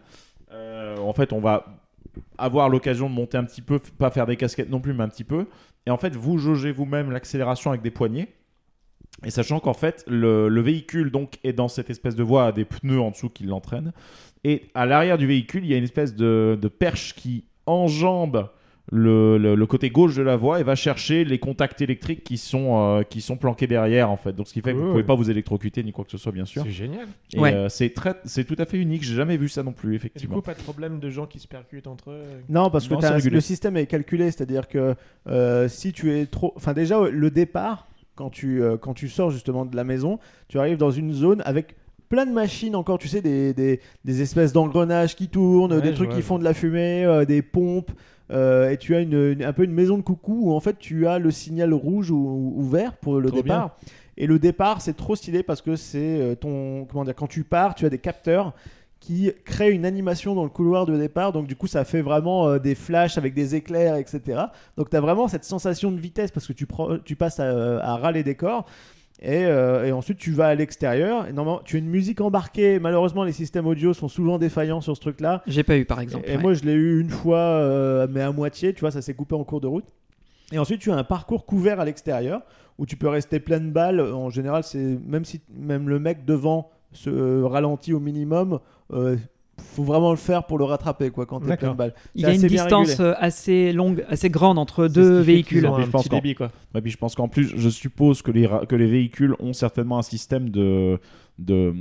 Euh, 0.53 0.97
en 0.99 1.13
fait, 1.13 1.33
on 1.33 1.41
va 1.41 1.67
avoir 2.39 2.69
l'occasion 2.69 3.09
de 3.09 3.15
monter 3.15 3.37
un 3.37 3.45
petit 3.45 3.63
peu, 3.63 3.79
pas 3.99 4.11
faire 4.11 4.27
des 4.27 4.37
casquettes 4.37 4.71
non 4.71 4.81
plus, 4.81 4.95
mais 4.95 5.05
un 5.05 5.09
petit 5.09 5.25
peu. 5.25 5.47
Et 5.87 5.91
en 5.91 5.97
fait, 5.97 6.15
vous 6.15 6.39
jaugez 6.39 6.73
vous-même 6.73 7.11
l'accélération 7.11 7.71
avec 7.71 7.83
des 7.83 7.91
poignées. 7.91 8.29
Et 9.25 9.31
sachant 9.31 9.61
qu'en 9.61 9.75
fait, 9.75 10.05
le, 10.07 10.49
le 10.49 10.61
véhicule 10.61 11.11
donc 11.11 11.39
est 11.45 11.53
dans 11.53 11.69
cette 11.69 11.91
espèce 11.91 12.15
de 12.15 12.23
voie 12.23 12.47
à 12.47 12.53
des 12.53 12.65
pneus 12.65 13.01
en 13.01 13.11
dessous 13.11 13.31
qui 13.31 13.45
l'entraînent. 13.45 13.93
Et 14.45 14.71
à 14.75 14.87
l'arrière 14.87 15.19
du 15.19 15.27
véhicule, 15.27 15.65
il 15.65 15.71
y 15.71 15.75
a 15.75 15.79
une 15.79 15.85
espèce 15.85 16.15
de 16.15 16.69
perche 16.79 17.15
qui 17.15 17.45
enjambe 17.67 18.49
le, 18.93 19.39
le- 19.39 19.55
le 19.55 19.67
côté 19.67 19.89
gauche 19.89 20.15
de 20.15 20.23
la 20.23 20.37
voie 20.37 20.61
et 20.61 20.63
va 20.63 20.75
chercher 20.75 21.25
les 21.25 21.39
contacts 21.39 21.81
électriques 21.81 22.23
qui 22.23 22.37
sont, 22.37 22.79
euh, 22.99 23.03
qui 23.03 23.21
sont 23.23 23.37
planqués 23.37 23.67
derrière 23.67 24.11
en 24.11 24.17
fait. 24.19 24.33
Donc 24.35 24.47
ce 24.47 24.53
qui 24.53 24.61
fait 24.61 24.73
que 24.73 24.77
vous 24.77 24.83
Cool. 24.83 24.91
pouvez 24.93 25.03
pas 25.05 25.15
vous 25.15 25.31
électrocuter 25.31 25.83
ni 25.83 25.91
quoi 25.93 26.05
que 26.05 26.11
ce 26.11 26.19
soit 26.19 26.33
bien 26.33 26.45
sûr. 26.45 26.63
C'est 26.65 26.71
génial. 26.71 27.07
Et 27.33 27.39
Ouais. 27.41 27.55
euh, 27.55 27.69
c'est 27.71 27.91
très, 27.91 28.15
c'est 28.25 28.45
tout 28.45 28.57
à 28.59 28.67
fait 28.67 28.77
unique. 28.79 29.03
J'ai 29.03 29.15
jamais 29.15 29.39
vu 29.39 29.49
ça 29.49 29.63
non 29.63 29.73
plus 29.73 29.89
Et 29.89 29.91
du 29.93 29.97
effectivement. 29.97 30.37
coup, 30.37 30.43
pas 30.43 30.53
de 30.55 30.63
problème 30.63 31.01
de 31.01 31.09
gens 31.09 31.25
qui 31.27 31.39
se 31.39 31.49
percutent 31.49 31.87
entre 31.87 32.11
eux. 32.11 32.23
Non, 32.51 32.69
parce 32.71 32.87
que 32.87 32.95
Non, 32.95 33.01
le 33.31 33.41
système 33.41 33.77
est 33.79 33.87
calculé, 33.87 34.31
c'est-à-dire 34.31 34.69
que 34.69 34.95
euh, 35.29 35.69
si 35.69 35.93
tu 35.93 36.13
es 36.13 36.27
trop. 36.27 36.53
Enfin, 36.57 36.75
déjà, 36.75 37.01
le 37.09 37.31
départ, 37.31 37.89
quand 38.17 38.29
tu, 38.31 38.63
euh, 38.63 38.77
quand 38.77 38.93
tu 38.93 39.09
sors 39.09 39.31
justement 39.31 39.65
de 39.65 39.75
la 39.75 39.85
maison, 39.85 40.19
tu 40.49 40.59
arrives 40.59 40.77
dans 40.79 40.91
une 40.91 41.13
zone 41.13 41.43
avec 41.47 41.75
plein 42.11 42.27
de 42.27 42.33
machines 42.33 42.77
encore, 42.77 42.99
tu 42.99 43.09
sais, 43.09 43.23
des, 43.23 43.55
des, 43.55 43.81
des 44.05 44.21
espèces 44.23 44.53
d'engrenages 44.53 45.17
qui 45.17 45.29
tournent, 45.29 45.73
Ouais, 45.73 45.81
des 45.81 45.95
trucs 45.95 46.09
vois, 46.09 46.17
qui 46.17 46.23
font 46.23 46.39
de 46.39 46.45
la 46.45 46.53
fumée, 46.55 47.05
euh, 47.07 47.25
des 47.25 47.41
pompes. 47.41 47.91
Euh, 48.31 48.71
et 48.71 48.77
tu 48.79 48.95
as 48.95 49.01
une, 49.01 49.13
une- 49.33 49.43
un 49.45 49.53
peu 49.53 49.65
une 49.65 49.73
maison 49.73 49.97
de 49.99 50.03
coucou 50.03 50.41
où 50.51 50.53
en 50.55 50.61
fait 50.61 50.79
tu 50.79 51.07
as 51.07 51.19
le 51.19 51.31
signal 51.31 51.75
rouge 51.75 52.11
ou, 52.11 52.55
ou 52.57 52.63
vert 52.63 52.97
pour 52.97 53.21
le 53.21 53.29
Trop 53.29 53.37
départ. 53.43 53.77
Et 54.17 54.27
le 54.27 54.39
départ, 54.39 54.81
c'est 54.81 54.95
trop 54.97 55.17
stylé 55.17 55.43
parce 55.43 55.61
que 55.61 55.75
c'est 55.77 56.21
euh, 56.21 56.35
ton. 56.35 56.87
Comment 56.91 57.05
dire 57.05 57.15
Quand 57.17 57.27
tu 57.27 57.43
pars, 57.45 57.75
tu 57.75 57.85
as 57.85 57.91
des 57.91 57.99
capteurs 57.99 58.53
qui 59.01 59.31
créent 59.45 59.73
une 59.73 59.85
animation 59.85 60.35
dans 60.35 60.45
le 60.45 60.49
couloir 60.51 60.87
de 60.87 60.97
départ. 60.97 61.33
Donc, 61.33 61.47
du 61.47 61.57
coup, 61.57 61.67
ça 61.67 61.85
fait 61.85 62.01
vraiment 62.01 62.49
euh, 62.49 62.59
des 62.59 62.75
flashs 62.75 63.19
avec 63.19 63.35
des 63.35 63.55
éclairs, 63.55 63.97
etc. 63.97 64.21
Donc, 64.79 64.89
tu 64.89 64.97
as 64.97 65.01
vraiment 65.01 65.29
cette 65.29 65.45
sensation 65.45 65.93
de 65.93 65.99
vitesse 65.99 66.31
parce 66.31 66.47
que 66.47 66.53
tu 66.53 67.17
passes 67.17 67.39
à, 67.41 67.81
à 67.85 67.97
ras 67.97 68.13
les 68.13 68.23
décors. 68.23 68.65
Et, 69.23 69.47
euh, 69.47 69.87
et 69.87 69.93
ensuite, 69.93 70.19
tu 70.19 70.33
vas 70.33 70.49
à 70.49 70.55
l'extérieur. 70.55 71.25
Normalement, 71.33 71.63
tu 71.65 71.77
as 71.77 71.79
une 71.79 71.89
musique 71.89 72.21
embarquée. 72.21 72.79
Malheureusement, 72.79 73.25
les 73.25 73.33
systèmes 73.33 73.67
audio 73.67 73.95
sont 73.95 74.09
souvent 74.09 74.39
défaillants 74.39 74.81
sur 74.81 74.97
ce 74.97 75.01
truc-là. 75.01 75.43
J'ai 75.47 75.63
pas 75.63 75.77
eu 75.77 75.85
par 75.85 76.01
exemple. 76.01 76.29
Et 76.29 76.37
ouais. 76.37 76.43
moi, 76.43 76.55
je 76.55 76.65
l'ai 76.65 76.73
eu 76.73 77.01
une 77.01 77.11
fois, 77.11 77.39
euh, 77.39 78.07
mais 78.11 78.21
à 78.21 78.33
moitié, 78.33 78.75
tu 78.75 78.81
vois, 78.81 78.91
ça 78.91 79.03
s'est 79.03 79.15
coupé 79.15 79.35
en 79.35 79.45
cours 79.45 79.61
de 79.61 79.67
route. 79.67 79.87
Et 80.53 80.59
ensuite, 80.59 80.81
tu 80.81 80.91
as 80.91 80.97
un 80.97 81.05
parcours 81.05 81.47
couvert 81.47 81.81
à 81.81 81.85
l'extérieur 81.85 82.43
où 82.79 82.87
tu 82.87 82.97
peux 82.97 83.09
rester 83.09 83.41
plein 83.41 83.61
de 83.61 83.71
balles. 83.71 84.01
En 84.01 84.31
général, 84.31 84.65
c'est 84.65 84.99
même 85.07 85.25
si 85.25 85.41
même 85.51 85.89
le 85.89 85.99
mec 85.99 86.25
devant 86.25 86.71
se 86.93 87.43
ralentit 87.43 87.93
au 87.93 88.01
minimum, 88.01 88.61
euh, 88.93 89.17
faut 89.59 89.85
vraiment 89.85 90.11
le 90.11 90.17
faire 90.17 90.45
pour 90.45 90.59
le 90.59 90.65
rattraper 90.65 91.11
quoi 91.11 91.27
quand 91.27 91.41
t'es 91.41 91.57
plein 91.57 91.73
de 91.73 91.77
balles. 91.77 91.95
Il 92.15 92.23
y 92.23 92.27
a 92.27 92.33
une 92.35 92.43
distance 92.43 92.89
régulé. 92.91 93.09
euh, 93.09 93.15
assez 93.19 93.73
longue, 93.73 94.05
assez 94.09 94.31
grande 94.31 94.59
entre 94.59 94.89
deux 94.89 95.21
véhicules. 95.21 95.67
un 95.67 95.81
je 95.83 95.91
pense 95.91 96.03
petit 96.05 96.09
débit, 96.11 96.35
quoi. 96.35 96.51
Puis 96.83 96.91
je 96.91 96.97
pense 96.97 97.15
qu'en 97.15 97.29
plus, 97.29 97.53
je 97.57 97.69
suppose 97.69 98.23
que 98.23 98.31
les, 98.31 98.49
que 98.69 98.75
les 98.77 98.87
véhicules 98.87 99.35
ont 99.41 99.53
certainement 99.53 99.99
un 99.99 100.03
système 100.03 100.51
de, 100.51 100.99
de 101.39 101.73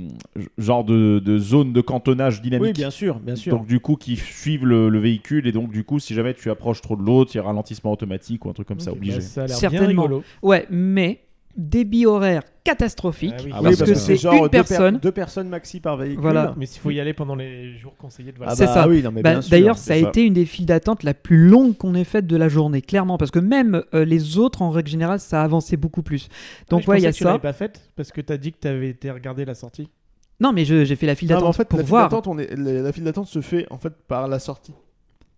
genre 0.58 0.84
de, 0.84 1.18
de 1.24 1.38
zone 1.38 1.72
de 1.72 1.80
cantonnage 1.80 2.40
dynamique. 2.42 2.66
Oui, 2.68 2.72
bien 2.72 2.90
sûr, 2.90 3.18
bien 3.18 3.36
sûr. 3.36 3.56
Donc 3.56 3.66
du 3.66 3.80
coup, 3.80 3.96
qui 3.96 4.16
suivent 4.16 4.66
le, 4.66 4.88
le 4.88 4.98
véhicule 4.98 5.46
et 5.46 5.52
donc 5.52 5.70
du 5.70 5.84
coup, 5.84 5.98
si 5.98 6.14
jamais 6.14 6.34
tu 6.34 6.50
approches 6.50 6.80
trop 6.80 6.96
de 6.96 7.02
l'autre, 7.02 7.32
il 7.34 7.38
y 7.38 7.40
a 7.40 7.44
ralentissement 7.44 7.92
automatique 7.92 8.44
ou 8.44 8.50
un 8.50 8.52
truc 8.52 8.68
comme 8.68 8.80
ça 8.80 8.92
obligé. 8.92 9.16
bah, 9.16 9.20
ça 9.20 9.42
a 9.42 9.46
l'air 9.46 9.58
bien 9.60 9.70
Certainement. 9.70 10.02
rigolo. 10.02 10.22
Ouais, 10.42 10.66
mais 10.70 11.20
débit 11.56 12.06
horaire 12.06 12.42
catastrophique. 12.64 13.34
Ah 13.38 13.42
oui. 13.44 13.50
Ah 13.54 13.60
parce 13.62 13.80
oui, 13.80 13.86
que 13.86 13.94
c'est 13.94 14.16
genre 14.16 14.34
une 14.34 14.40
deux 14.42 14.48
per- 14.48 14.58
personne. 14.64 14.98
deux 14.98 15.12
personnes 15.12 15.48
maxi 15.48 15.80
par 15.80 15.96
véhicule. 15.96 16.20
Voilà. 16.20 16.54
Mais 16.56 16.66
s'il 16.66 16.80
faut 16.80 16.90
y 16.90 16.98
aller 16.98 17.12
pendant 17.12 17.34
les 17.34 17.76
jours 17.78 17.94
conseillés 17.96 18.32
de 18.32 18.36
Ah 18.40 18.46
vacances. 18.46 18.58
C'est 18.58 18.64
bah 18.66 18.74
ça. 18.74 18.88
oui, 18.88 19.02
Bah, 19.02 19.10
bien 19.22 19.40
sûr. 19.42 19.50
D'ailleurs, 19.50 19.78
ça 19.78 19.92
a 19.92 19.96
c'est 19.96 20.02
ça. 20.02 20.08
été 20.08 20.22
une 20.24 20.32
des 20.32 20.46
files 20.46 20.66
d'attente 20.66 21.02
la 21.02 21.14
plus 21.14 21.36
longue 21.48 21.76
qu'on 21.76 21.94
ait 21.94 22.04
faite 22.04 22.26
de 22.26 22.36
la 22.36 22.48
journée, 22.48 22.82
clairement, 22.82 23.18
parce 23.18 23.30
que 23.30 23.38
même 23.38 23.82
euh, 23.94 24.04
les 24.04 24.38
autres, 24.38 24.62
en 24.62 24.70
règle 24.70 24.88
générale, 24.90 25.20
ça 25.20 25.42
avançait 25.42 25.76
beaucoup 25.76 26.02
plus. 26.02 26.28
Donc, 26.70 26.82
je 26.82 26.88
ouais, 26.90 26.98
il 26.98 27.02
y 27.04 27.06
a 27.06 27.12
que 27.12 27.16
tu 27.16 27.22
ça. 27.24 27.30
l'avais 27.30 27.38
pas 27.42 27.52
faite 27.52 27.90
parce 27.96 28.10
que 28.10 28.20
t'as 28.20 28.38
dit 28.38 28.52
que 28.52 28.58
t'avais 28.58 28.88
été 28.88 29.10
regarder 29.10 29.44
la 29.44 29.54
sortie. 29.54 29.88
Non, 30.40 30.52
mais 30.52 30.64
je- 30.64 30.84
j'ai 30.84 30.96
fait 30.96 31.06
la 31.06 31.14
file 31.14 31.28
d'attente 31.28 31.44
en 31.48 31.52
fait, 31.52 31.68
pour 31.68 31.78
la 31.78 31.84
voir. 31.84 32.08
d'attente, 32.08 32.26
on 32.26 32.38
est- 32.38 32.56
la 32.56 32.82
la 32.82 32.92
file 32.92 33.04
d'attente 33.04 33.28
se 33.28 33.40
fait 33.40 33.66
en 33.70 33.78
fait 33.78 33.92
par 34.08 34.26
la 34.26 34.38
sortie. 34.40 34.72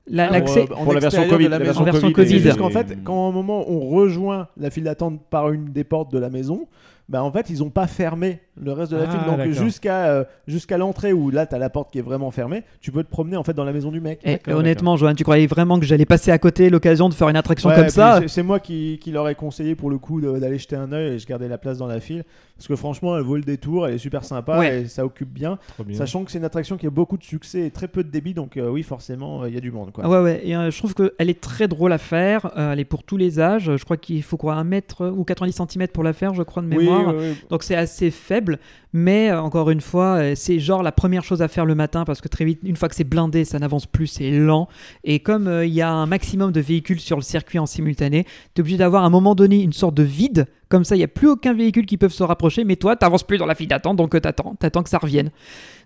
La- 0.09 0.27
Pour, 0.29 0.35
L'accès. 0.37 0.61
euh, 0.62 0.67
Pour 0.85 0.93
la 0.95 1.01
version 1.01 1.29
Covid, 1.29 1.49
la 1.49 1.59
version 1.59 1.85
Covid. 2.12 2.41
C'est 2.41 2.49
et- 2.51 2.57
qu'en 2.57 2.71
fait, 2.71 2.97
quand 3.03 3.27
à 3.27 3.29
un 3.29 3.33
moment 3.33 3.69
on 3.69 3.81
rejoint 3.91 4.47
la 4.57 4.71
file 4.71 4.85
d'attente 4.85 5.21
par 5.29 5.51
une 5.51 5.73
des 5.73 5.83
portes 5.83 6.12
de 6.12 6.19
la 6.19 6.31
maison, 6.31 6.69
bah 7.09 7.23
en 7.23 7.31
fait 7.31 7.51
ils 7.51 7.62
ont 7.62 7.71
pas 7.71 7.87
fermé 7.87 8.40
le 8.61 8.73
reste 8.73 8.90
de 8.90 8.97
la 8.97 9.05
Ah, 9.09 9.11
file. 9.11 9.21
Donc 9.47 9.53
jusqu'à 9.64 10.07
euh, 10.07 10.25
jusqu'à 10.49 10.77
l'entrée 10.77 11.12
où 11.12 11.31
là 11.31 11.47
t'as 11.47 11.59
la 11.59 11.71
porte 11.71 11.92
qui 11.92 11.99
est 11.99 12.03
vraiment 12.03 12.31
fermée, 12.33 12.64
tu 12.81 12.90
peux 12.90 13.05
te 13.05 13.09
promener 13.11 13.37
en 13.37 13.45
fait 13.45 13.53
dans 13.53 13.64
la 13.64 13.73
maison 13.73 13.90
du 13.92 14.01
mec. 14.01 14.21
Et 14.25 14.40
honnêtement, 14.53 14.97
Johan, 14.97 15.14
tu 15.14 15.23
croyais 15.23 15.47
vraiment 15.47 15.79
que 15.79 15.87
j'allais 15.87 16.05
passer 16.07 16.31
à 16.33 16.38
côté 16.38 16.69
l'occasion 16.71 17.09
de 17.09 17.14
faire 17.14 17.29
une 17.29 17.37
attraction 17.37 17.69
Ouais, 17.69 17.77
comme 17.77 17.88
ça 17.90 18.21
c'est- 18.27 18.42
moi 18.42 18.59
qui, 18.61 18.99
qui 19.01 19.12
leur 19.12 19.29
ai 19.29 19.35
conseillé 19.37 19.75
pour 19.77 19.90
le 19.90 19.99
coup 19.99 20.21
d'aller 20.21 20.59
jeter 20.59 20.77
un 20.77 20.90
œil 20.92 21.14
et 21.14 21.19
je 21.19 21.27
gardais 21.27 21.49
la 21.49 21.59
place 21.59 21.79
dans 21.79 21.87
la 21.87 22.01
file 22.01 22.25
parce 22.57 22.69
que 22.69 22.77
franchement 22.77 23.16
elle 23.16 23.23
vaut 23.25 23.37
le 23.37 23.42
détour, 23.42 23.87
elle 23.87 23.95
est 23.95 23.99
super 23.99 24.25
sympa 24.25 24.59
Ouais. 24.59 24.83
et 24.83 24.87
ça 24.88 25.05
occupe 25.05 25.29
bien. 25.31 25.59
Sachant 25.92 26.25
que 26.25 26.31
c'est 26.31 26.38
une 26.38 26.45
attraction 26.45 26.77
qui 26.77 26.87
a 26.87 26.90
beaucoup 26.90 27.16
de 27.19 27.23
succès 27.25 27.66
et 27.66 27.71
très 27.71 27.88
peu 27.88 28.03
de 28.03 28.11
débit, 28.11 28.35
donc 28.35 28.57
euh, 28.57 28.71
oui 28.71 28.83
forcément 28.83 29.42
euh, 29.42 29.49
il 29.49 29.55
y 29.55 29.59
a 29.59 29.61
du 29.61 29.71
monde 29.71 29.92
quoi. 29.92 30.05
Ah 30.07 30.11
ouais, 30.11 30.21
ouais. 30.21 30.40
Et, 30.45 30.57
euh, 30.57 30.71
je 30.71 30.79
trouve 30.79 30.95
qu'elle 30.95 31.29
est 31.31 31.40
très 31.40 31.69
drôle 31.69 31.92
à 31.92 31.99
faire. 31.99 32.51
Euh, 32.57 32.73
elle 32.73 32.81
est 32.81 32.85
pour 32.85 33.03
tous 33.05 33.16
les 33.16 33.40
âges. 33.40 33.77
Je 33.77 33.85
crois 33.85 33.97
qu'il 33.97 34.23
faut 34.23 34.37
quoi, 34.37 34.55
un 34.55 34.64
mètre 34.64 35.07
ou 35.09 35.25
90 35.25 35.53
cm 35.71 35.88
pour 35.88 36.03
la 36.05 36.12
faire, 36.12 36.35
je 36.35 36.42
crois, 36.42 36.62
de 36.62 36.69
mémoire. 36.69 37.14
oui, 37.14 37.25
oui. 37.31 37.35
Donc 37.51 37.62
c'est 37.62 37.75
assez 37.77 38.11
faible, 38.11 38.59
mais 38.92 39.31
euh, 39.31 39.40
encore 39.40 39.71
une 39.71 39.81
fois, 39.83 40.16
euh, 40.16 40.33
c'est 40.35 40.59
genre 40.59 40.83
la 40.83 40.92
première 40.92 41.25
chose 41.25 41.42
à 41.42 41.49
faire 41.49 41.66
le 41.66 41.75
matin 41.75 42.05
parce 42.05 42.21
que 42.21 42.29
très 42.29 42.45
vite, 42.45 42.61
une 42.62 42.77
fois 42.77 42.88
que 42.88 42.95
c'est 42.95 43.05
blindé, 43.05 43.45
ça 43.45 43.59
n'avance 43.59 43.87
plus, 43.87 44.07
c'est 44.07 44.31
lent. 44.31 44.69
Et 45.05 45.21
comme 45.21 45.47
euh, 45.49 45.66
il 45.66 45.75
y 45.75 45.83
a 45.83 45.90
un 45.90 46.07
maximum 46.07 46.53
de 46.53 46.61
véhicules 46.61 47.01
sur 47.01 47.16
le 47.16 47.23
circuit 47.23 47.59
en 47.59 47.66
simultané, 47.66 48.25
tu 48.25 48.31
es 48.57 48.61
obligé 48.61 48.79
d'avoir 48.79 49.03
à 49.05 49.07
un 49.07 49.11
moment 49.11 49.35
donné 49.35 49.62
une 49.62 49.73
sorte 49.75 49.95
de 49.95 50.03
vide. 50.03 50.47
Comme 50.68 50.85
ça, 50.85 50.96
il 50.96 50.98
n'y 50.98 51.05
a 51.05 51.09
plus 51.09 51.29
aucun 51.29 51.55
véhicule 51.55 51.87
qui 51.87 51.96
peut 51.96 52.09
se 52.09 52.24
rapprocher, 52.24 52.64
mais 52.64 52.76
toi, 52.76 52.96
tu 52.96 53.07
plus 53.26 53.38
dans 53.38 53.46
la 53.46 53.55
file 53.55 53.68
d'attente, 53.68 53.96
donc 53.96 54.20
tu 54.20 54.29
attends, 54.29 54.57
attends 54.61 54.83
que 54.83 54.88
ça 54.88 54.98
revienne. 54.98 55.31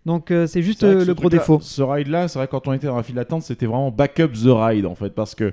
Donc 0.06 0.30
euh, 0.30 0.46
c'est 0.46 0.62
juste 0.62 0.82
euh, 0.84 1.02
ce 1.02 1.06
le 1.06 1.14
gros 1.14 1.28
défaut. 1.28 1.58
Ce 1.60 1.82
ride-là, 1.82 2.28
c'est 2.28 2.38
vrai 2.38 2.46
que 2.46 2.52
quand 2.52 2.66
on 2.66 2.72
était 2.72 2.86
dans 2.86 2.96
la 2.96 3.02
file 3.02 3.16
d'attente, 3.16 3.42
c'était 3.42 3.66
vraiment 3.66 3.90
backup 3.90 4.32
the 4.32 4.48
ride 4.48 4.86
en 4.86 4.94
fait, 4.94 5.10
parce 5.10 5.34
que 5.34 5.52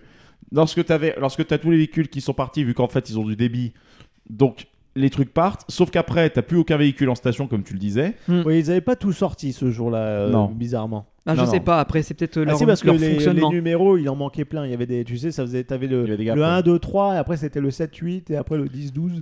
lorsque 0.51 0.85
tu 0.85 0.93
lorsque 1.17 1.51
as 1.51 1.57
tous 1.57 1.71
les 1.71 1.77
véhicules 1.77 2.07
qui 2.07 2.21
sont 2.21 2.33
partis, 2.33 2.63
vu 2.63 2.73
qu'en 2.73 2.87
fait 2.87 3.09
ils 3.09 3.19
ont 3.19 3.25
du 3.25 3.35
débit, 3.35 3.73
donc 4.29 4.67
les 4.97 5.09
trucs 5.09 5.33
partent. 5.33 5.63
Sauf 5.69 5.91
qu'après, 5.91 6.29
t'as 6.29 6.41
plus 6.41 6.57
aucun 6.57 6.77
véhicule 6.77 7.09
en 7.09 7.15
station, 7.15 7.47
comme 7.47 7.63
tu 7.63 7.73
le 7.73 7.79
disais. 7.79 8.15
Oui, 8.27 8.59
ils 8.59 8.71
avaient 8.71 8.81
pas 8.81 8.95
tout 8.95 9.13
sorti 9.13 9.53
ce 9.53 9.71
jour-là, 9.71 9.99
euh, 9.99 10.47
bizarrement. 10.47 11.05
Ah, 11.27 11.35
je 11.35 11.41
Non, 11.41 11.45
sais 11.45 11.57
non. 11.57 11.63
pas, 11.63 11.79
après 11.79 12.01
c'est 12.01 12.13
peut-être 12.13 12.37
euh, 12.37 12.45
Ah 12.47 12.51
leur, 12.51 12.65
parce 12.65 12.81
que 12.81 12.87
leur 12.87 12.95
les, 12.95 13.01
les 13.07 13.13
fonctionnement. 13.15 13.51
numéros, 13.51 13.97
il 13.97 14.09
en 14.09 14.15
manquait 14.15 14.45
plein. 14.45 14.65
Il 14.65 14.71
y 14.71 14.73
avait 14.73 14.85
des, 14.87 15.03
tu 15.03 15.17
sais, 15.17 15.31
ça 15.31 15.43
faisait, 15.43 15.63
t'avais 15.63 15.87
le, 15.87 16.05
gaps, 16.05 16.35
le 16.35 16.41
ouais. 16.41 16.47
1, 16.47 16.61
2, 16.61 16.79
3, 16.79 17.15
et 17.15 17.17
après 17.17 17.37
c'était 17.37 17.59
le 17.61 17.69
7, 17.69 17.95
8, 17.95 18.31
et 18.31 18.37
après 18.37 18.57
le 18.57 18.67
10, 18.67 18.93
12. 18.93 19.21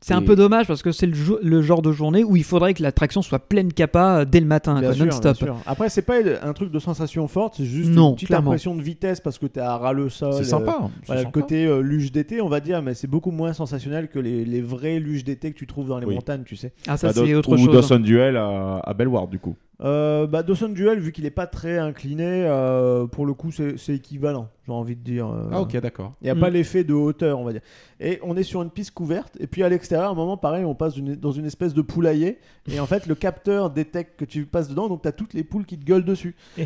C'est 0.00 0.14
un 0.14 0.22
peu 0.22 0.36
dommage 0.36 0.68
parce 0.68 0.80
que 0.80 0.92
c'est 0.92 1.08
le, 1.08 1.60
genre 1.62 1.82
de 1.82 1.90
journée 1.90 2.22
où 2.22 2.36
il 2.36 2.44
faudrait 2.44 2.72
que 2.72 2.84
l'attraction 2.84 3.20
soit 3.20 3.40
pleine 3.40 3.72
capa 3.72 4.18
euh, 4.20 4.24
dès 4.24 4.38
le 4.38 4.46
matin, 4.46 4.80
non-stop. 4.80 5.36
Après, 5.66 5.88
c'est 5.88 6.02
pas 6.02 6.18
un 6.40 6.52
truc 6.52 6.70
de 6.70 6.78
sensation 6.78 7.26
forte, 7.26 7.54
c'est 7.56 7.64
juste 7.64 7.90
Non, 7.90 8.10
une 8.10 8.14
petite 8.14 8.28
clairement. 8.28 8.50
impression 8.52 8.76
de 8.76 8.82
vitesse 8.82 9.20
parce 9.20 9.38
que 9.40 9.46
t'es 9.46 9.58
à 9.58 9.76
ras 9.76 9.92
le 9.92 10.08
sol. 10.08 10.34
C'est 10.34 10.40
euh, 10.40 10.44
sympa. 10.44 10.76
c'est 11.00 11.06
Voilà, 11.06 11.22
le 11.22 11.26
sympa. 11.26 11.40
côté 11.40 11.66
euh, 11.66 11.80
luge 11.80 12.12
d'été, 12.12 12.40
on 12.40 12.48
va 12.48 12.60
dire, 12.60 12.80
mais 12.80 12.94
c'est 12.94 13.08
beaucoup 13.08 13.32
moins 13.32 13.52
sensationnel 13.54 14.06
que 14.08 14.20
les, 14.20 14.44
les 14.44 14.60
vrais 14.60 15.00
luges 15.00 15.24
d'été 15.24 15.50
que 15.52 15.58
tu 15.58 15.66
trouves 15.66 15.88
dans 15.88 15.98
les 15.98 16.06
Oui. 16.06 16.14
montagnes, 16.14 16.44
tu 16.44 16.54
sais. 16.54 16.72
Ah, 16.86 16.96
ça 16.96 17.08
Bah, 17.08 17.12
c'est 17.16 17.32
Do- 17.32 17.38
autre 17.38 17.48
ou 17.52 17.56
chose. 17.58 17.68
hein. 17.68 17.72
Dawson 17.72 17.98
Duel 17.98 18.36
à, 18.36 18.78
à 18.84 18.94
Bellward, 18.94 19.30
du 19.30 19.40
coup. 19.40 19.56
Euh, 19.80 20.28
bah, 20.28 20.44
Dawson 20.44 20.68
Duel, 20.68 21.00
vu 21.00 21.10
qu'il 21.10 21.26
est 21.26 21.30
pas 21.30 21.46
très 21.48 21.76
incliné, 21.78 22.24
euh, 22.46 23.06
pour 23.06 23.26
le 23.26 23.34
coup, 23.34 23.50
c'est 23.50 23.76
c'est 23.78 23.94
équivalent, 23.94 24.48
j'ai 24.66 24.72
envie 24.72 24.94
de 24.94 25.00
dire. 25.02 25.26
euh. 25.26 25.48
Ah, 25.50 25.60
ok, 25.60 25.76
d'accord. 25.80 26.12
Il 26.20 26.26
n'y 26.26 26.30
a 26.30 26.36
Mm. 26.36 26.40
pas 26.40 26.50
l'effet 26.50 26.84
de 26.84 26.94
hauteur, 26.94 27.40
on 27.40 27.44
va 27.44 27.50
dire. 27.52 27.62
Et 27.98 28.20
on 28.22 28.36
est 28.36 28.44
sur 28.44 28.62
une 28.62 28.70
piste 28.70 28.92
couverte. 28.92 29.36
Et 29.40 29.48
puis 29.48 29.64
à 29.64 29.68
l'extérieur, 29.68 30.10
à 30.10 30.12
un 30.12 30.14
moment, 30.14 30.36
pareil, 30.36 30.64
on 30.64 30.74
passe 30.76 30.96
dans 30.98 31.32
une 31.32 31.46
espèce 31.46 31.74
de 31.74 31.82
poulailler. 31.82 32.38
Et 32.72 32.78
en 32.78 32.86
fait, 32.86 33.06
le 33.06 33.16
capteur 33.16 33.70
détecte 33.70 34.20
que 34.20 34.24
tu 34.24 34.44
passes 34.44 34.68
dedans. 34.68 34.88
Donc 34.88 35.02
tu 35.02 35.08
as 35.08 35.12
toutes 35.12 35.34
les 35.34 35.42
poules 35.42 35.64
qui 35.64 35.76
te 35.78 35.84
gueulent 35.84 36.04
dessus. 36.04 36.36
C'est 36.56 36.64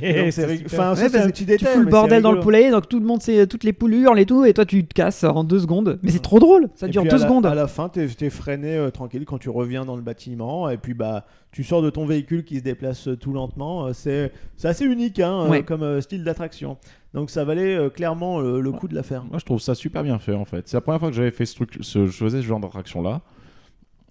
enfin, 0.66 0.90
Ouais, 0.90 0.96
c'est 0.96 1.10
parce 1.12 1.24
un 1.24 1.26
petit 1.28 1.44
Tu 1.46 1.52
détail. 1.52 1.74
fous 1.74 1.80
le 1.80 1.86
bordel 1.90 2.20
dans 2.22 2.32
le 2.32 2.40
poulailler, 2.40 2.70
donc 2.70 2.86
tout 2.88 2.98
le 3.00 3.06
monde 3.06 3.22
sait, 3.22 3.46
toutes 3.46 3.64
les 3.64 3.72
poules 3.72 3.94
hurlent 3.94 4.18
et 4.18 4.26
tout, 4.26 4.44
et 4.44 4.52
toi 4.52 4.66
tu 4.66 4.84
te 4.86 4.92
casses 4.92 5.24
en 5.24 5.42
deux 5.44 5.60
secondes. 5.60 5.98
Mais 6.02 6.10
c'est 6.10 6.18
trop 6.22 6.38
drôle, 6.38 6.68
ça 6.74 6.86
Et 6.86 6.90
dure 6.90 7.02
deux 7.04 7.08
à 7.10 7.12
la- 7.12 7.18
secondes. 7.18 7.46
À 7.46 7.54
la 7.54 7.66
fin, 7.66 7.88
tu 7.88 8.00
es, 8.00 8.30
freiné 8.30 8.76
euh, 8.76 8.90
tranquille 8.90 9.24
quand 9.24 9.38
tu 9.38 9.48
reviens 9.48 9.84
dans 9.86 9.96
le 9.96 10.02
bâtiment. 10.02 10.68
Et 10.68 10.76
puis, 10.76 10.92
bah, 10.92 11.24
tu 11.56 11.64
sors 11.64 11.80
de 11.80 11.88
ton 11.88 12.04
véhicule 12.04 12.44
qui 12.44 12.58
se 12.58 12.62
déplace 12.62 13.08
euh, 13.08 13.16
tout 13.16 13.32
lentement. 13.32 13.86
Euh, 13.86 13.92
C'est 13.94 14.30
assez 14.62 14.84
unique 14.84 15.20
hein, 15.20 15.40
euh, 15.46 15.48
Ouais. 15.48 15.62
comme 15.62 16.02
style 16.02 16.22
d'attraction. 16.22 16.76
Donc, 17.14 17.30
ça 17.30 17.44
valait 17.46 17.88
clairement 17.94 18.40
le 18.40 18.72
coup 18.72 18.88
de 18.88 18.94
la 18.94 19.02
faire. 19.02 19.24
Moi, 19.24 19.38
je 19.38 19.44
trouve 19.46 19.58
ça 19.58 19.74
super 19.74 20.02
bien 20.02 20.18
fait, 20.18 20.34
en 20.34 20.44
fait. 20.44 20.68
C'est 20.68 20.76
la 20.76 20.82
première 20.82 21.00
fois 21.00 21.08
que 21.08 21.16
j'avais 21.16 21.30
fait 21.30 21.46
ce 21.46 21.54
truc, 21.54 21.78
ce, 21.80 22.06
je 22.06 22.12
faisais 22.12 22.42
ce 22.42 22.46
genre 22.46 22.60
d'attraction-là. 22.60 23.22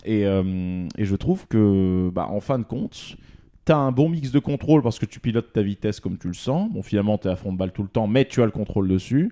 Et, 0.06 0.26
euh, 0.26 0.88
et 0.98 1.06
je 1.06 1.16
trouve 1.16 1.48
que, 1.48 2.10
bah, 2.12 2.28
en 2.32 2.40
fin 2.40 2.58
de 2.58 2.64
compte, 2.64 3.16
t'as 3.64 3.78
un 3.78 3.92
bon 3.92 4.10
mix 4.10 4.32
de 4.32 4.40
contrôle 4.40 4.82
parce 4.82 4.98
que 4.98 5.06
tu 5.06 5.20
pilotes 5.20 5.54
ta 5.54 5.62
vitesse 5.62 6.00
comme 6.00 6.18
tu 6.18 6.28
le 6.30 6.34
sens. 6.34 6.72
Bon, 6.72 6.82
finalement, 6.82 7.20
t'es 7.20 7.30
à 7.30 7.36
fond 7.36 7.54
de 7.54 7.58
balle 7.60 7.72
tout 7.74 7.84
le 7.84 7.90
temps, 7.90 8.08
mais 8.08 8.26
tu 8.26 8.42
as 8.42 8.46
le 8.46 8.52
contrôle 8.52 8.88
dessus. 8.88 9.32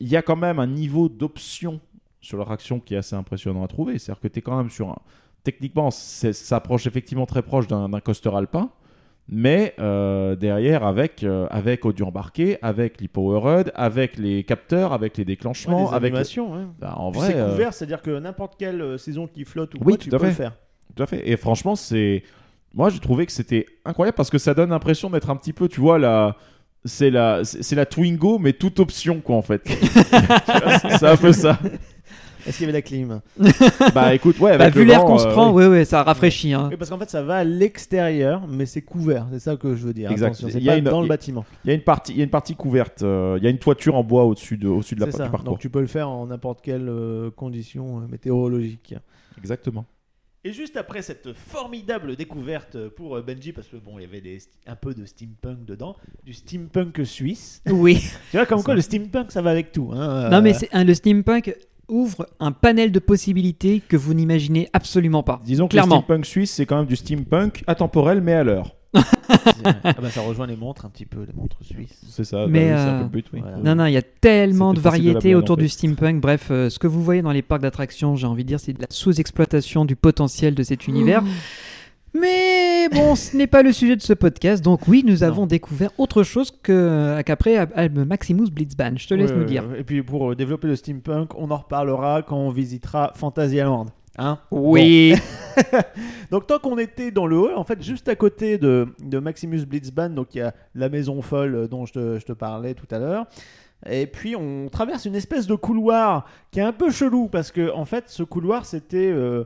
Il 0.00 0.08
y 0.08 0.16
a 0.16 0.22
quand 0.22 0.34
même 0.34 0.58
un 0.58 0.66
niveau 0.66 1.08
d'option 1.08 1.78
sur 2.20 2.36
l'attraction 2.36 2.80
qui 2.80 2.94
est 2.94 2.96
assez 2.96 3.14
impressionnant 3.14 3.62
à 3.62 3.68
trouver. 3.68 3.98
C'est-à-dire 4.00 4.20
que 4.22 4.26
t'es 4.28 4.42
quand 4.42 4.56
même 4.56 4.70
sur 4.70 4.88
un. 4.88 4.98
Techniquement, 5.44 5.90
c'est- 5.90 6.32
ça 6.32 6.56
approche 6.56 6.86
effectivement 6.86 7.26
très 7.26 7.42
proche 7.42 7.66
d'un 7.68 7.88
coaster 8.00 8.30
alpin. 8.34 8.70
mais 9.26 9.74
euh, 9.78 10.36
derrière 10.36 10.84
avec 10.84 11.22
euh, 11.24 11.46
avec 11.50 11.86
audio 11.86 12.06
embarqué, 12.06 12.58
avec 12.60 13.00
l'e-power 13.00 13.60
HUD, 13.60 13.72
avec 13.74 14.18
les 14.18 14.44
capteurs, 14.44 14.92
avec 14.92 15.16
les 15.16 15.22
Ouais, 15.22 15.26
déclenchements, 15.26 15.90
avec 15.92 16.12
ouais. 16.14 16.22
Bah, 16.78 16.94
en 16.98 17.10
vrai 17.10 17.28
c'est 17.28 17.38
euh, 17.38 17.50
couvert, 17.50 17.72
c'est-à-dire 17.72 18.02
que 18.02 18.18
n'importe 18.18 18.56
quelle 18.58 18.82
euh, 18.82 18.98
saison 18.98 19.26
qui 19.26 19.44
flotte 19.44 19.74
ou 19.74 19.78
Oui, 19.78 19.94
quoi, 19.94 19.96
tu 19.98 20.10
peux 20.10 20.24
le 20.26 20.30
faire. 20.32 20.52
Tout 20.94 21.02
à 21.02 21.06
fait. 21.06 21.26
Et 21.28 21.36
franchement, 21.38 21.74
c'est. 21.74 22.22
Moi, 22.74 22.90
j'ai 22.90 22.98
trouvé 22.98 23.24
que 23.24 23.32
c'était 23.32 23.66
incroyable 23.84 24.16
parce 24.16 24.30
que 24.30 24.38
ça 24.38 24.52
donne 24.52 24.70
l'impression 24.70 25.08
d'être 25.08 25.30
un 25.30 25.36
petit 25.36 25.52
peu, 25.54 25.68
tu 25.68 25.80
vois, 25.80 25.98
la. 25.98 26.36
C'est 26.84 27.08
la, 27.10 27.44
c'est 27.44 27.74
la 27.76 27.86
Twingo, 27.86 28.38
mais 28.38 28.52
toute 28.52 28.78
option, 28.78 29.20
quoi, 29.22 29.36
en 29.36 29.42
fait. 29.42 29.62
c'est 30.98 31.06
un 31.06 31.16
peu 31.16 31.32
ça. 31.32 31.58
Est-ce 32.46 32.58
qu'il 32.58 32.66
y 32.66 32.68
avait 32.68 32.78
la 32.78 32.82
clim? 32.82 33.20
Bah 33.94 34.14
écoute, 34.14 34.38
ouais, 34.40 34.56
Bah, 34.58 34.64
avec 34.64 34.74
vu 34.74 34.80
le 34.84 34.88
l'air 34.90 35.04
qu'on 35.04 35.18
se 35.18 35.26
euh, 35.26 35.30
prend, 35.32 35.52
oui. 35.52 35.66
ouais, 35.66 35.84
ça 35.84 36.02
rafraîchit. 36.02 36.52
Hein. 36.52 36.68
Oui, 36.70 36.76
parce 36.76 36.90
qu'en 36.90 36.98
fait, 36.98 37.08
ça 37.10 37.22
va 37.22 37.36
à 37.36 37.44
l'extérieur, 37.44 38.46
mais 38.48 38.66
c'est 38.66 38.82
couvert. 38.82 39.26
C'est 39.32 39.38
ça 39.40 39.56
que 39.56 39.74
je 39.74 39.86
veux 39.86 39.92
dire. 39.94 40.10
Exact. 40.10 40.28
Attention, 40.28 40.48
c'est 40.50 40.58
Il 40.58 40.64
y 40.64 40.68
a 40.68 40.72
pas 40.72 40.78
une- 40.78 40.84
dans 40.84 41.00
le 41.02 41.08
bâtiment. 41.08 41.44
Il 41.64 41.68
y 41.68 41.70
a 41.70 41.74
une 41.74 41.82
partie, 41.82 42.12
il 42.12 42.18
y 42.18 42.20
a 42.20 42.24
une 42.24 42.30
partie 42.30 42.54
couverte. 42.54 43.02
euh, 43.02 43.36
il 43.38 43.44
y 43.44 43.46
a 43.46 43.50
une 43.50 43.58
toiture 43.58 43.94
en 43.94 44.04
bois 44.04 44.24
au-dessus 44.24 44.56
de, 44.56 44.68
au-dessus 44.68 44.94
de 44.94 45.00
la 45.00 45.06
du 45.06 45.12
ça. 45.12 45.28
parcours. 45.28 45.42
Donc 45.44 45.58
tu 45.58 45.70
peux 45.70 45.80
le 45.80 45.86
faire 45.86 46.08
en 46.08 46.26
n'importe 46.26 46.60
quelle 46.62 46.88
euh, 46.88 47.30
condition 47.30 47.98
euh, 48.00 48.06
météorologique. 48.10 48.94
Exactement. 49.38 49.84
Et 50.46 50.52
juste 50.52 50.76
après 50.76 51.00
cette 51.00 51.32
formidable 51.32 52.16
découverte 52.16 52.76
pour 52.88 53.18
Benji, 53.22 53.52
parce 53.52 53.66
que 53.66 53.76
bon, 53.76 53.98
il 53.98 54.02
y 54.02 54.04
avait 54.04 54.20
des, 54.20 54.38
un 54.66 54.76
peu 54.76 54.92
de 54.92 55.06
steampunk 55.06 55.64
dedans, 55.64 55.96
du 56.22 56.34
steampunk 56.34 57.00
suisse. 57.06 57.62
Oui. 57.70 58.04
Tu 58.30 58.36
vois, 58.36 58.44
comme 58.44 58.62
quoi 58.62 58.74
le 58.74 58.82
steampunk, 58.82 59.32
ça 59.32 59.40
va 59.40 59.50
avec 59.50 59.72
tout. 59.72 59.88
hein, 59.94 60.28
Non, 60.28 60.36
euh, 60.36 60.40
mais 60.42 60.52
c'est 60.52 60.68
le 60.74 60.92
steampunk 60.92 61.54
ouvre 61.88 62.26
un 62.40 62.52
panel 62.52 62.92
de 62.92 62.98
possibilités 62.98 63.80
que 63.86 63.96
vous 63.96 64.14
n'imaginez 64.14 64.68
absolument 64.72 65.22
pas. 65.22 65.40
Disons 65.44 65.66
que 65.66 65.72
Clairement. 65.72 65.96
le 65.96 66.02
steampunk 66.02 66.26
suisse, 66.26 66.52
c'est 66.52 66.66
quand 66.66 66.78
même 66.78 66.86
du 66.86 66.96
steampunk 66.96 67.64
atemporel, 67.66 68.20
mais 68.20 68.32
à 68.32 68.44
l'heure. 68.44 68.74
ah 68.94 69.94
bah, 70.00 70.10
ça 70.10 70.20
rejoint 70.20 70.46
les 70.46 70.56
montres 70.56 70.84
un 70.84 70.88
petit 70.88 71.06
peu, 71.06 71.24
les 71.26 71.32
montres 71.32 71.56
suisses. 71.62 72.00
C'est 72.08 72.24
ça. 72.24 72.46
Mais, 72.48 72.70
bah 72.70 72.76
oui, 72.76 72.80
un 72.80 72.86
euh, 72.86 72.98
peu 72.98 73.02
le 73.02 73.08
but, 73.08 73.26
oui. 73.32 73.40
voilà. 73.40 73.56
Non, 73.56 73.74
non, 73.74 73.86
il 73.86 73.92
y 73.92 73.96
a 73.96 74.02
tellement 74.02 74.72
de 74.72 74.78
variétés 74.78 75.34
autour 75.34 75.54
en 75.54 75.56
fait. 75.56 75.62
du 75.62 75.68
steampunk. 75.68 76.20
Bref, 76.20 76.48
euh, 76.50 76.70
ce 76.70 76.78
que 76.78 76.86
vous 76.86 77.02
voyez 77.02 77.22
dans 77.22 77.32
les 77.32 77.42
parcs 77.42 77.62
d'attractions, 77.62 78.14
j'ai 78.14 78.26
envie 78.26 78.44
de 78.44 78.48
dire, 78.48 78.60
c'est 78.60 78.72
de 78.72 78.80
la 78.80 78.86
sous-exploitation 78.90 79.84
du 79.84 79.96
potentiel 79.96 80.54
de 80.54 80.62
cet 80.62 80.86
univers. 80.86 81.24
Mais 82.14 82.88
bon, 82.90 83.16
ce 83.16 83.36
n'est 83.36 83.48
pas 83.48 83.62
le 83.62 83.72
sujet 83.72 83.96
de 83.96 84.02
ce 84.02 84.12
podcast. 84.12 84.62
Donc 84.64 84.86
oui, 84.86 85.02
nous 85.04 85.24
avons 85.24 85.46
découvert 85.46 85.90
autre 85.98 86.22
chose 86.22 86.52
que 86.62 87.20
qu'après 87.22 87.56
Albe 87.56 88.06
Maximus 88.06 88.50
Blitzband. 88.50 88.96
Je 88.96 89.08
te 89.08 89.14
laisse 89.14 89.30
Ouais, 89.30 89.36
nous 89.36 89.44
dire. 89.44 89.64
Et 89.76 89.82
puis 89.82 90.02
pour 90.02 90.30
euh, 90.30 90.36
développer 90.36 90.68
le 90.68 90.76
steampunk, 90.76 91.34
on 91.36 91.50
en 91.50 91.56
reparlera 91.56 92.22
quand 92.22 92.36
on 92.36 92.50
visitera 92.50 93.12
Fantasyland. 93.16 93.86
Hein 94.16 94.38
Oui. 94.52 95.14
Donc 96.30 96.46
tant 96.46 96.60
qu'on 96.60 96.78
était 96.78 97.10
dans 97.10 97.26
le 97.26 97.36
hall, 97.36 97.54
en 97.56 97.64
fait 97.64 97.82
juste 97.82 98.08
à 98.08 98.14
côté 98.14 98.58
de, 98.58 98.86
de 99.02 99.18
Maximus 99.18 99.66
Blitzband, 99.66 100.10
donc 100.10 100.34
il 100.34 100.38
y 100.38 100.40
a 100.42 100.54
la 100.74 100.88
maison 100.88 101.20
folle 101.20 101.54
euh, 101.54 101.66
dont 101.68 101.84
je 101.84 101.94
te, 101.94 102.18
je 102.20 102.24
te 102.24 102.32
parlais 102.32 102.74
tout 102.74 102.86
à 102.92 102.98
l'heure. 102.98 103.26
Et 103.90 104.06
puis 104.06 104.36
on 104.36 104.68
traverse 104.70 105.04
une 105.04 105.16
espèce 105.16 105.46
de 105.46 105.54
couloir 105.56 106.26
qui 106.52 106.60
est 106.60 106.62
un 106.62 106.72
peu 106.72 106.90
chelou 106.90 107.28
parce 107.28 107.50
que 107.50 107.72
en 107.72 107.84
fait 107.84 108.04
ce 108.06 108.22
couloir 108.22 108.64
c'était 108.64 109.10
euh, 109.10 109.14
euh, 109.14 109.44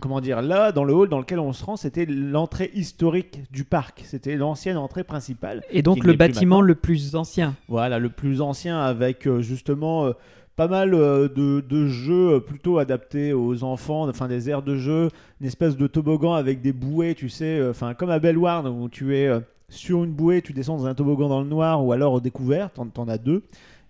comment 0.00 0.20
dire 0.20 0.40
là 0.42 0.72
dans 0.72 0.84
le 0.84 0.94
hall 0.94 1.08
dans 1.08 1.18
lequel 1.18 1.38
on 1.38 1.52
se 1.52 1.64
rend 1.64 1.76
c'était 1.76 2.06
l'entrée 2.06 2.70
historique 2.74 3.40
du 3.50 3.64
parc 3.64 4.02
c'était 4.04 4.36
l'ancienne 4.36 4.76
entrée 4.76 5.04
principale 5.04 5.62
Et 5.70 5.82
donc 5.82 5.98
le 5.98 6.12
plus 6.12 6.16
bâtiment 6.16 6.60
le 6.60 6.74
plus 6.74 7.14
ancien. 7.14 7.54
voilà, 7.68 7.98
le 7.98 8.08
plus 8.08 8.40
ancien 8.40 8.80
avec 8.80 9.26
euh, 9.26 9.42
justement 9.42 10.06
euh, 10.06 10.12
pas 10.56 10.68
mal 10.68 10.94
euh, 10.94 11.28
de, 11.28 11.60
de 11.66 11.86
jeux 11.88 12.34
euh, 12.34 12.40
plutôt 12.40 12.78
adaptés 12.78 13.32
aux 13.32 13.64
enfants, 13.64 14.08
enfin 14.08 14.28
des 14.28 14.50
aires 14.50 14.62
de 14.62 14.76
jeu, 14.76 15.08
une 15.40 15.46
espèce 15.46 15.76
de 15.76 15.86
toboggan 15.86 16.34
avec 16.34 16.60
des 16.60 16.72
bouées, 16.72 17.14
tu 17.14 17.28
sais, 17.28 17.58
euh, 17.58 17.70
enfin 17.70 17.94
comme 17.94 18.10
à 18.10 18.18
Bellward 18.18 18.66
où 18.66 18.88
tu 18.88 19.16
es 19.16 19.26
euh, 19.28 19.40
sur 19.68 20.04
une 20.04 20.12
bouée, 20.12 20.42
tu 20.42 20.52
descends 20.52 20.76
dans 20.76 20.86
un 20.86 20.94
toboggan 20.94 21.28
dans 21.28 21.40
le 21.40 21.48
noir 21.48 21.84
ou 21.84 21.92
alors 21.92 22.12
au 22.14 22.20
découvert, 22.20 22.70
t'en, 22.70 22.86
t'en 22.86 23.08
as 23.08 23.18
deux. 23.18 23.42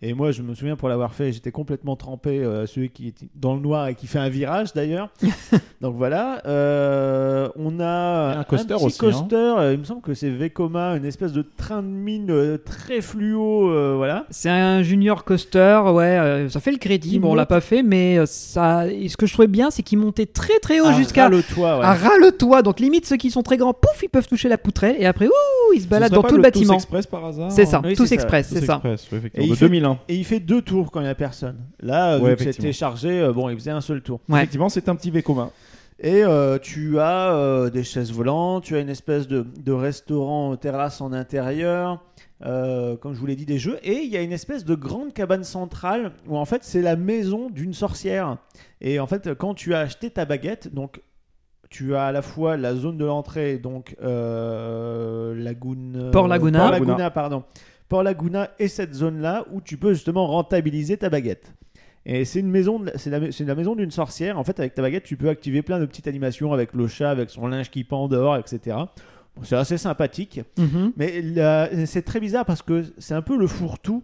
Et 0.05 0.15
moi, 0.15 0.33
je 0.33 0.43
me 0.43 0.53
souviens 0.57 0.75
pour 0.75 0.89
l'avoir 0.89 1.15
fait, 1.15 1.33
j'étais 1.33 1.53
complètement 1.53 1.95
trempé, 1.95 2.41
euh, 2.41 2.67
celui 2.67 2.91
qui 2.91 3.09
est 3.09 3.25
dans 3.37 3.55
le 3.55 3.61
noir 3.61 3.87
et 3.87 3.95
qui 3.95 4.09
fait 4.09 4.19
un 4.19 4.29
virage 4.29 4.73
d'ailleurs. 4.73 5.11
Donc 5.81 5.95
voilà. 5.95 6.43
Euh, 6.47 7.49
on 7.57 7.79
a 7.79 8.39
un, 8.39 8.45
coaster 8.45 8.75
un 8.75 8.79
coaster. 8.79 9.37
Euh, 9.37 9.73
il 9.75 9.79
me 9.79 9.85
semble 9.85 10.03
que 10.03 10.15
c'est 10.15 10.29
Vekoma, 10.29 10.97
une 10.97 11.05
espèce 11.05 11.33
de 11.33 11.45
train 11.57 11.83
de 11.83 11.89
mine 11.89 12.31
euh, 12.31 12.59
très 12.59 13.01
fluo. 13.01 13.97
Voilà. 13.97 14.27
C'est 14.31 14.51
un 14.51 14.83
junior 14.83 15.25
coaster, 15.25 15.83
ouais. 15.93 16.47
ça 16.49 16.59
fait 16.59 16.73
le 16.73 16.79
crédit. 16.79 17.15
Il 17.15 17.19
bon, 17.21 17.29
monte. 17.29 17.35
on 17.35 17.37
l'a 17.37 17.47
pas 17.47 17.61
fait, 17.61 17.85
mais 17.85 18.27
ça. 18.27 18.87
Ce 18.87 19.17
que 19.17 19.27
je 19.27 19.33
trouvais 19.33 19.49
bien, 19.49 19.71
c'est 19.71 19.85
qu'il 19.85 19.99
montait 19.99 20.27
très 20.27 20.59
très 20.59 20.81
haut 20.81 20.87
ah, 20.89 20.97
jusqu'à. 20.97 21.29
le 21.29 21.43
toit, 21.43 21.79
ouais. 21.79 21.85
À 21.85 21.95
ras 21.95 22.17
le 22.21 22.33
toit. 22.33 22.63
Donc 22.63 22.81
limite, 22.81 23.07
ceux 23.07 23.17
qui 23.17 23.31
sont 23.31 23.43
très 23.43 23.57
grands, 23.57 23.73
pouf, 23.73 24.03
ils 24.03 24.09
peuvent 24.09 24.27
toucher 24.27 24.49
la 24.49 24.59
poutrelle 24.59 24.97
et 24.99 25.07
après, 25.07 25.27
ouh, 25.27 25.73
ils 25.75 25.83
se 25.83 25.87
baladent 25.87 26.13
dans 26.13 26.23
tout 26.23 26.37
le, 26.37 26.43
bâtiment. 26.43 26.75
Tous 26.75 26.79
Express 26.79 27.07
par 27.07 27.25
hasard. 27.25 27.53
C'est 27.53 27.67
ça, 27.67 27.81
oui, 27.85 27.95
tous 27.95 28.11
Express, 28.11 28.49
c'est 28.53 28.65
ça. 28.65 28.81
Express, 28.85 29.09
oui, 29.13 29.31
et 29.35 29.49
2001. 29.49 29.92
Et 30.09 30.17
il 30.17 30.25
fait 30.25 30.41
deux 30.41 30.63
tours 30.63 30.91
quand 30.91 31.01
il 31.01 31.05
n'y 31.05 31.09
a 31.09 31.15
personne. 31.15 31.59
Là, 31.81 32.15
euh, 32.15 32.21
ouais, 32.21 32.35
vu 32.35 32.53
c'était 32.53 32.73
chargé, 32.73 33.21
euh, 33.21 33.33
bon, 33.33 33.49
il 33.49 33.57
faisait 33.57 33.71
un 33.71 33.81
seul 33.81 34.03
tour. 34.03 34.21
Effectivement, 34.31 34.69
c'est 34.69 34.89
un 34.89 34.97
petit 34.97 35.11
V 35.11 35.23
commun. 35.23 35.51
Et 35.99 36.25
euh, 36.25 36.59
tu 36.59 36.99
as 36.99 37.71
des 37.73 37.85
chaises 37.85 38.13
volantes, 38.13 38.65
tu 38.65 38.75
as 38.75 38.81
une 38.81 38.89
espèce 38.89 39.29
de, 39.29 39.73
restaurant 39.73 40.57
terrasse 40.57 41.01
en 41.01 41.13
intérieur, 41.13 42.03
comme 42.41 43.15
je 43.15 43.21
vous 43.21 43.27
l'ai 43.27 43.37
dit, 43.37 43.47
des 43.47 43.59
jeux. 43.59 43.79
Et 43.83 43.99
il 43.99 44.11
y 44.11 44.17
a 44.17 44.23
une 44.23 44.33
espèce 44.33 44.65
de 44.65 44.75
grande 44.75 45.13
cabane 45.13 45.45
centrale 45.45 46.13
où 46.27 46.37
en 46.37 46.45
fait 46.45 46.65
c'est 46.65 46.83
la 46.83 46.97
maison 46.97 47.51
d'une 47.51 47.73
sorcière. 47.73 48.39
Et 48.81 48.99
en 48.99 49.07
fait, 49.07 49.35
quand 49.35 49.55
tu 49.55 49.75
as 49.75 49.81
acheté 49.81 50.11
ta 50.11 50.25
baguette, 50.25 50.75
donc 50.75 51.01
tu 51.71 51.95
as 51.95 52.07
à 52.07 52.13
la 52.13 52.23
fois 52.23 52.57
la 52.57 52.75
zone 52.75 52.99
de 52.99 53.05
l'entrée, 53.05 53.59
donc 53.59 53.95
Lagune, 54.01 56.11
Port 56.11 56.27
Laguna, 56.27 56.59
Port 56.59 56.71
Laguna 56.73 57.11
pardon, 57.11 57.45
Port 57.93 58.03
Laguna 58.03 58.49
et 58.59 58.69
cette 58.69 58.95
zone-là 58.95 59.45
où 59.53 59.61
tu 59.61 59.77
peux 59.77 59.93
justement 59.93 60.27
rentabiliser 60.27 60.97
ta 60.97 61.11
baguette. 61.11 61.53
Et 62.07 62.25
c'est 62.25 62.41
une 62.41 62.51
maison, 62.51 62.83
c'est 62.97 63.11
la, 63.11 63.55
maison 63.55 63.77
d'une 63.77 63.91
sorcière. 63.91 64.39
En 64.39 64.45
fait, 64.45 64.59
avec 64.59 64.73
ta 64.73 64.81
baguette, 64.81 65.05
tu 65.05 65.19
peux 65.19 65.29
activer 65.29 65.61
plein 65.61 65.79
de 65.79 65.85
petites 65.85 66.09
animations 66.09 66.55
avec 66.55 66.73
le 66.73 66.87
chat, 66.87 67.11
avec 67.11 67.29
son 67.29 67.47
linge 67.49 67.71
qui 67.71 67.85
pend 67.85 68.09
dehors, 68.09 68.39
etc. 68.39 68.79
Bon, 69.37 69.43
c'est 69.43 69.57
assez 69.57 69.77
sympathique. 69.77 70.41
Mhm. 70.57 70.93
Mais 70.97 71.85
c'est 71.85 72.01
très 72.01 72.19
bizarre 72.19 72.47
parce 72.47 72.63
que 72.63 72.83
c'est 72.97 73.13
un 73.13 73.21
peu 73.21 73.37
le 73.37 73.47
fourre-tout. 73.47 74.03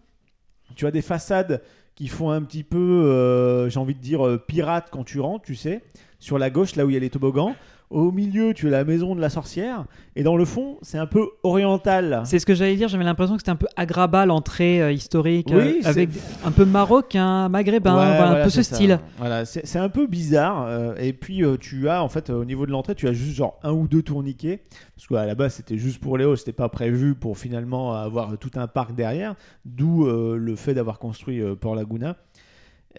Tu 0.76 0.86
as 0.86 0.90
des 0.90 1.00
façades 1.00 1.62
qui 1.94 2.08
font 2.08 2.30
un 2.30 2.42
petit 2.42 2.64
peu, 2.64 2.76
euh, 3.06 3.70
j'ai 3.70 3.80
envie 3.80 3.94
de 3.94 4.02
dire, 4.02 4.26
euh, 4.26 4.36
pirate 4.36 4.88
quand 4.92 5.04
tu 5.04 5.18
rentres, 5.18 5.46
tu 5.46 5.54
sais. 5.54 5.82
Sur 6.18 6.38
la 6.38 6.50
gauche, 6.50 6.76
là 6.76 6.84
où 6.84 6.90
il 6.90 6.92
y 6.92 6.96
a 6.98 7.00
les 7.00 7.08
toboggans. 7.08 7.54
Au 7.90 8.12
milieu, 8.12 8.52
tu 8.52 8.66
as 8.66 8.70
la 8.70 8.84
maison 8.84 9.14
de 9.14 9.20
la 9.20 9.30
sorcière. 9.30 9.86
Et 10.14 10.22
dans 10.22 10.36
le 10.36 10.44
fond, 10.44 10.76
c'est 10.82 10.98
un 10.98 11.06
peu 11.06 11.26
oriental. 11.42 12.20
C'est 12.26 12.38
ce 12.38 12.44
que 12.44 12.54
j'allais 12.54 12.76
dire. 12.76 12.88
J'avais 12.88 13.04
l'impression 13.04 13.34
que 13.36 13.40
c'était 13.40 13.50
un 13.50 13.56
peu 13.56 13.66
Agrabah, 13.76 14.26
l'entrée 14.26 14.82
euh, 14.82 14.92
historique, 14.92 15.48
Oui, 15.50 15.56
euh, 15.56 15.72
c'est- 15.82 15.88
avec 15.88 16.10
un 16.44 16.50
peu 16.50 16.66
marocain, 16.66 17.48
maghrébin, 17.48 17.94
Ouais, 17.94 18.16
voilà, 18.18 18.40
un 18.40 18.44
peu 18.44 18.50
ce 18.50 18.62
ça. 18.62 18.74
style. 18.76 18.98
Voilà, 19.16 19.44
c'est 19.46 19.78
un 19.78 19.88
peu 19.88 20.06
bizarre. 20.06 20.66
euh, 20.68 20.94
et 20.98 21.14
puis 21.14 21.42
tu 21.60 21.88
as 21.88 22.02
en 22.02 22.08
fait 22.10 22.28
au 22.30 22.44
niveau 22.44 22.66
de 22.66 22.72
l'entrée, 22.72 22.94
tu 22.94 23.08
as 23.08 23.12
juste 23.14 23.34
genre 23.36 23.58
un 23.62 23.72
ou 23.72 23.88
deux 23.88 24.02
tourniquets 24.02 24.62
parce 24.94 25.06
qu'à 25.08 25.24
la 25.24 25.34
base 25.34 25.54
c'était 25.54 25.78
juste 25.78 26.00
pour 26.00 26.18
Léo, 26.18 26.36
c'était 26.36 26.52
pas 26.52 26.68
prévu 26.68 27.14
pour 27.14 27.38
finalement 27.38 27.94
avoir 27.94 28.36
tout 28.38 28.50
un 28.56 28.66
parc 28.66 28.94
derrière. 28.94 29.34
D'où 29.64 30.04
le 30.06 30.56
fait 30.56 30.74
d'avoir 30.74 30.98
construit 30.98 31.40
Port 31.60 31.74
Laguna. 31.74 32.16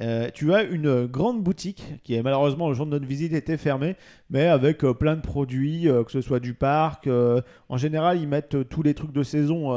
Euh, 0.01 0.29
tu 0.33 0.53
as 0.53 0.63
une 0.63 1.07
grande 1.07 1.43
boutique 1.43 1.83
qui 2.03 2.15
est 2.15 2.23
malheureusement 2.23 2.69
le 2.69 2.73
jour 2.73 2.85
de 2.85 2.91
notre 2.91 3.05
visite 3.05 3.33
était 3.33 3.57
fermée, 3.57 3.95
mais 4.29 4.45
avec 4.45 4.85
euh, 4.85 4.93
plein 4.93 5.15
de 5.15 5.21
produits, 5.21 5.89
euh, 5.89 6.03
que 6.03 6.11
ce 6.11 6.21
soit 6.21 6.39
du 6.39 6.53
parc. 6.53 7.09
en 7.69 7.77
général, 7.77 8.19
ils 8.19 8.27
mettent 8.27 8.69
tous 8.69 8.81
les 8.81 8.93
trucs 8.93 9.11
de 9.11 9.23
saison. 9.23 9.69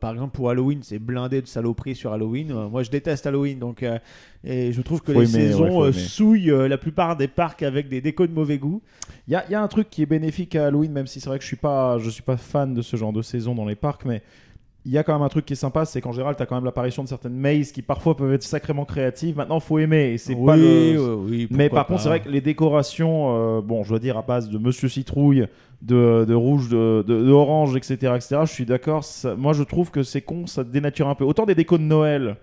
par 0.00 0.12
exemple, 0.12 0.34
pour 0.34 0.50
Halloween, 0.50 0.80
c'est 0.82 0.98
blindé 0.98 1.40
de 1.40 1.46
saloperies 1.46 1.94
sur 1.94 2.12
Halloween. 2.12 2.52
Moi, 2.70 2.82
je 2.82 2.90
déteste 2.90 3.26
Halloween, 3.26 3.58
donc 3.58 3.84
et 4.42 4.72
je 4.72 4.80
trouve 4.82 5.02
que 5.02 5.12
Faut 5.12 5.20
les 5.20 5.36
aimer, 5.36 5.48
saisons 5.48 5.92
souillent 5.92 6.68
la 6.68 6.78
plupart 6.78 7.16
des 7.16 7.28
parcs 7.28 7.62
avec 7.62 7.88
des 7.88 8.00
décos 8.00 8.26
de 8.26 8.32
mauvais 8.32 8.58
goût. 8.58 8.82
Il 9.28 9.32
y 9.32 9.36
a, 9.36 9.44
il 9.48 9.52
y 9.52 9.54
a 9.54 9.62
un 9.62 9.68
truc 9.68 9.90
qui 9.90 10.02
est 10.02 10.06
bénéfique 10.06 10.56
à 10.56 10.66
Halloween, 10.66 10.92
même 10.92 11.06
si 11.06 11.20
c'est 11.20 11.28
vrai 11.28 11.38
que 11.38 11.42
je 11.42 11.48
suis 11.48 11.56
pas, 11.56 11.98
je 11.98 12.10
suis 12.10 12.22
pas 12.22 12.36
fan 12.36 12.74
de 12.74 12.82
ce 12.82 12.96
genre 12.96 13.12
de 13.12 13.22
saison 13.22 13.54
dans 13.54 13.66
les 13.66 13.76
parcs, 13.76 14.04
mais 14.04 14.22
il 14.86 14.92
y 14.92 14.98
a 14.98 15.02
quand 15.04 15.12
même 15.12 15.22
un 15.22 15.28
truc 15.28 15.44
qui 15.44 15.52
est 15.52 15.56
sympa, 15.56 15.84
c'est 15.84 16.00
qu'en 16.00 16.12
général, 16.12 16.36
tu 16.36 16.42
as 16.42 16.46
quand 16.46 16.54
même 16.54 16.64
l'apparition 16.64 17.02
de 17.04 17.08
certaines 17.08 17.34
mazes 17.34 17.70
qui 17.72 17.82
parfois 17.82 18.16
peuvent 18.16 18.32
être 18.32 18.42
sacrément 18.42 18.84
créatives. 18.86 19.36
Maintenant, 19.36 19.60
faut 19.60 19.78
aimer, 19.78 20.12
et 20.14 20.18
c'est 20.18 20.34
oui, 20.34 20.46
pas 20.46 20.56
le... 20.56 21.14
oui, 21.16 21.48
Mais 21.50 21.68
par 21.68 21.86
contre, 21.86 21.98
pas. 21.98 22.02
c'est 22.02 22.08
vrai 22.08 22.20
que 22.20 22.28
les 22.30 22.40
décorations, 22.40 23.58
euh, 23.58 23.60
bon, 23.60 23.84
je 23.84 23.90
dois 23.90 23.98
dire 23.98 24.16
à 24.16 24.22
base 24.22 24.48
de 24.48 24.56
Monsieur 24.58 24.88
Citrouille, 24.88 25.46
de, 25.82 26.24
de 26.26 26.34
rouge, 26.34 26.68
de, 26.70 27.04
de, 27.06 27.24
de 27.24 27.30
orange, 27.30 27.76
etc., 27.76 27.94
etc. 28.16 28.36
Je 28.44 28.52
suis 28.52 28.64
d'accord. 28.66 29.04
ça- 29.04 29.34
Moi, 29.34 29.52
je 29.52 29.62
trouve 29.62 29.90
que 29.90 30.02
c'est 30.02 30.22
con, 30.22 30.46
ça 30.46 30.64
dénature 30.64 31.08
un 31.08 31.14
peu. 31.14 31.24
Autant 31.24 31.44
des 31.46 31.54
décos 31.54 31.76
de 31.78 31.82
Noël, 31.82 32.36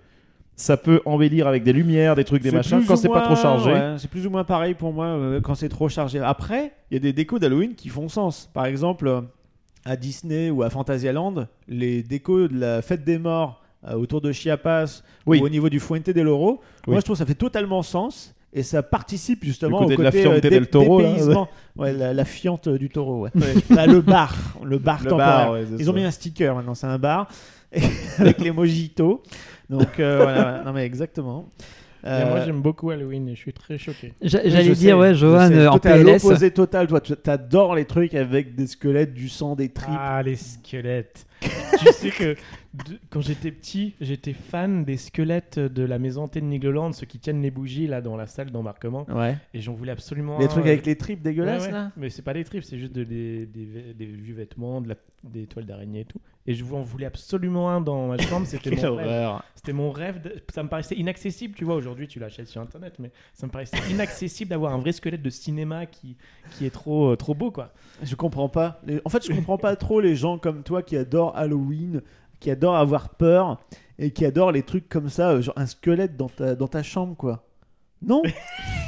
ça 0.56 0.76
peut 0.78 1.02
embellir 1.06 1.48
avec 1.48 1.64
des 1.64 1.74
lumières, 1.74 2.16
des 2.16 2.24
trucs, 2.24 2.42
des 2.42 2.52
machins. 2.52 2.84
Quand 2.88 2.96
c'est 2.96 3.10
pas 3.10 3.22
trop 3.22 3.36
chargé, 3.36 3.72
ouais, 3.72 3.96
c'est 3.98 4.10
plus 4.10 4.26
ou 4.26 4.32
moins 4.32 4.44
pareil 4.44 4.74
pour 4.74 4.92
moi 4.94 5.06
euh, 5.06 5.40
quand 5.42 5.54
c'est 5.56 5.70
trop 5.70 5.88
chargé. 5.90 6.20
Après, 6.20 6.72
il 6.90 6.96
y 6.96 6.98
a 6.98 7.00
des 7.00 7.14
décos 7.14 7.38
d'Halloween 7.40 7.76
qui 7.76 7.90
font 7.90 8.10
sens. 8.10 8.50
Par 8.54 8.66
exemple, 8.66 9.08
euh, 9.08 9.22
à 9.88 9.96
Disney 9.96 10.50
ou 10.50 10.64
à 10.64 10.70
Fantasyland, 10.70 11.48
les 11.68 12.04
décos 12.04 12.48
de 12.48 12.60
la 12.60 12.82
fête 12.82 13.04
des 13.06 13.18
morts 13.18 13.62
euh, 13.88 13.94
autour 13.96 14.22
de 14.22 14.32
Chiapas 14.32 15.02
Oui. 15.26 15.40
ou 15.40 15.46
au 15.46 15.50
niveau 15.50 15.70
du 15.70 15.80
Fuente 15.80 16.10
del 16.10 16.28
Oro, 16.28 16.60
Oui. 16.88 16.92
moi 16.94 17.00
je 17.00 17.06
trouve 17.06 17.16
que 17.16 17.20
ça 17.20 17.26
fait 17.26 17.36
totalement 17.36 17.82
sens. 17.84 18.34
Et 18.54 18.64
ça 18.64 18.82
participe 18.82 19.44
justement 19.44 19.80
côté 19.80 19.94
au 19.96 19.98
de 19.98 20.04
la 20.04 20.10
côté 20.10 20.22
Fiante 20.24 20.46
euh, 20.46 20.50
là, 20.50 20.60
dépaysement. 20.62 21.50
Ouais, 21.76 21.94
la, 21.94 22.14
la 22.14 22.26
fiente 22.26 22.70
du 22.70 22.90
taureau. 22.90 23.24
Ouais. 23.24 23.30
Là, 23.70 23.86
le 23.86 24.02
bar, 24.02 24.34
le 24.64 24.78
bar 24.80 25.00
Le 25.04 25.10
temporaire. 25.10 25.52
bar, 25.52 25.58
Ils 25.78 25.90
ont 25.90 25.94
mis 25.94 26.04
un 26.04 26.10
sticker 26.12 26.56
maintenant, 26.56 26.74
c'est 26.74 26.88
un 26.88 26.98
bar 26.98 27.28
avec 28.18 28.40
les 28.40 28.52
mojitos. 28.52 29.22
Donc 29.70 30.00
euh, 30.00 30.20
voilà, 30.24 30.64
non 30.66 30.72
mais 30.74 30.86
exactement. 30.86 31.50
Et 32.04 32.10
moi 32.10 32.38
Euh, 32.38 32.46
j'aime 32.46 32.62
beaucoup 32.62 32.90
Halloween 32.90 33.28
et 33.30 33.36
je 33.36 33.40
suis 33.40 33.54
très 33.54 33.78
choqué. 33.78 34.14
J'allais 34.22 34.64
dire, 34.64 34.76
sais, 34.76 34.94
ouais, 34.94 35.16
Johan, 35.16 35.52
euh, 35.52 35.66
Toi, 35.66 35.74
en 35.76 35.80
t'es 35.80 35.90
à 35.90 35.94
PLS. 35.96 36.24
l'opposé 36.24 36.52
total, 36.52 36.88
toi, 36.88 37.02
tu 37.02 37.14
t'adores 37.16 37.76
les 37.76 37.86
trucs 37.86 38.14
avec 38.14 38.56
des 38.56 38.68
squelettes, 38.68 39.14
du 39.14 39.30
sang, 39.30 39.56
des 39.56 39.70
tripes. 39.70 39.90
Ah, 39.98 40.22
les 40.24 40.36
squelettes. 40.36 41.26
tu 41.42 41.86
sais 41.94 42.10
que 42.10 42.36
de- 42.86 43.00
quand 43.10 43.22
j'étais 43.22 43.52
petit, 43.52 43.96
j'étais 44.02 44.34
fan 44.34 44.84
des 44.86 44.98
squelettes 44.98 45.60
de 45.60 45.84
la 45.84 46.00
maison 46.00 46.24
hantée 46.24 46.42
de 46.42 46.46
Nigloland, 46.46 46.92
ceux 46.94 47.06
qui 47.06 47.20
tiennent 47.20 47.42
les 47.42 47.52
bougies 47.52 47.88
là 47.88 48.02
dans 48.02 48.16
la 48.18 48.28
salle 48.28 48.52
d'embarquement. 48.52 49.06
Ouais. 49.10 49.38
Et 49.54 49.62
j'en 49.62 49.74
voulais 49.74 49.92
absolument. 49.92 50.38
Les 50.40 50.46
un, 50.46 50.50
trucs 50.50 50.66
euh, 50.66 50.70
avec 50.70 50.86
les 50.86 50.96
tripes 50.96 51.22
dégueulasses 51.22 51.62
ouais, 51.64 51.68
ouais. 51.68 51.72
là. 51.74 51.92
Mais 51.98 52.10
c'est 52.10 52.22
pas 52.22 52.34
des 52.34 52.44
tripes, 52.44 52.64
c'est 52.64 52.78
juste 52.78 52.94
de- 52.94 53.04
des, 53.04 53.46
des, 53.46 54.06
vieux 54.06 54.36
vêtements, 54.36 54.82
de 54.82 54.90
la- 54.90 54.96
des 55.24 55.48
toiles 55.48 55.66
d'araignée 55.66 56.02
et 56.02 56.06
tout. 56.06 56.20
Et 56.46 56.54
je 56.54 56.64
en 56.64 56.82
voulais 56.82 57.06
absolument 57.06 57.70
un 57.70 57.82
dans 57.82 58.08
ma 58.08 58.18
chambre, 58.18 58.46
c'était 58.48 58.70
mon 58.90 58.96
rêve. 58.96 59.30
C'était 59.56 59.74
mon 59.74 59.92
rêve. 59.92 60.22
de- 60.22 60.36
Ça 60.54 60.64
me 60.64 60.70
paraissait 60.70 60.96
inaccessible, 60.96 61.56
tu 61.56 61.66
vois. 61.66 61.76
Aujourd'hui, 61.76 62.08
tu 62.08 62.20
l'achètes 62.20 62.48
sur 62.48 62.62
internet, 62.62 62.96
mais 63.00 63.12
ça 63.34 63.48
me 63.48 63.52
paraissait 63.52 63.78
inaccessible 63.92 64.50
d'avoir 64.50 64.74
un 64.74 64.78
vrai 64.78 64.92
squelette 64.94 65.22
de 65.22 65.30
cinéma 65.30 65.86
qui, 65.86 66.16
qui 66.52 66.66
est 66.66 66.70
trop, 66.70 67.12
euh, 67.12 67.16
trop 67.16 67.34
beau, 67.36 67.52
quoi. 67.52 67.74
Je 68.04 68.16
comprends 68.16 68.50
pas. 68.50 68.80
Les- 68.86 69.02
En 69.04 69.10
fait, 69.10 69.26
je 69.26 69.34
comprends 69.34 69.58
pas 69.58 69.76
trop 69.76 70.00
les 70.00 70.16
gens 70.16 70.38
comme 70.38 70.64
toi 70.64 70.82
qui 70.84 70.96
adorent 70.96 71.36
Halloween, 71.36 72.02
qui 72.40 72.50
adorent 72.52 72.76
avoir 72.78 73.10
peur 73.16 73.60
et 74.00 74.12
qui 74.12 74.26
adorent 74.26 74.52
les 74.52 74.64
trucs 74.64 74.88
comme 74.90 75.10
ça, 75.10 75.32
euh, 75.32 75.42
genre 75.42 75.56
un 75.58 75.66
squelette 75.66 76.16
dans 76.18 76.30
ta, 76.30 76.56
dans 76.56 76.68
ta 76.68 76.84
chambre, 76.84 77.16
quoi. 77.18 77.44
Non 78.06 78.22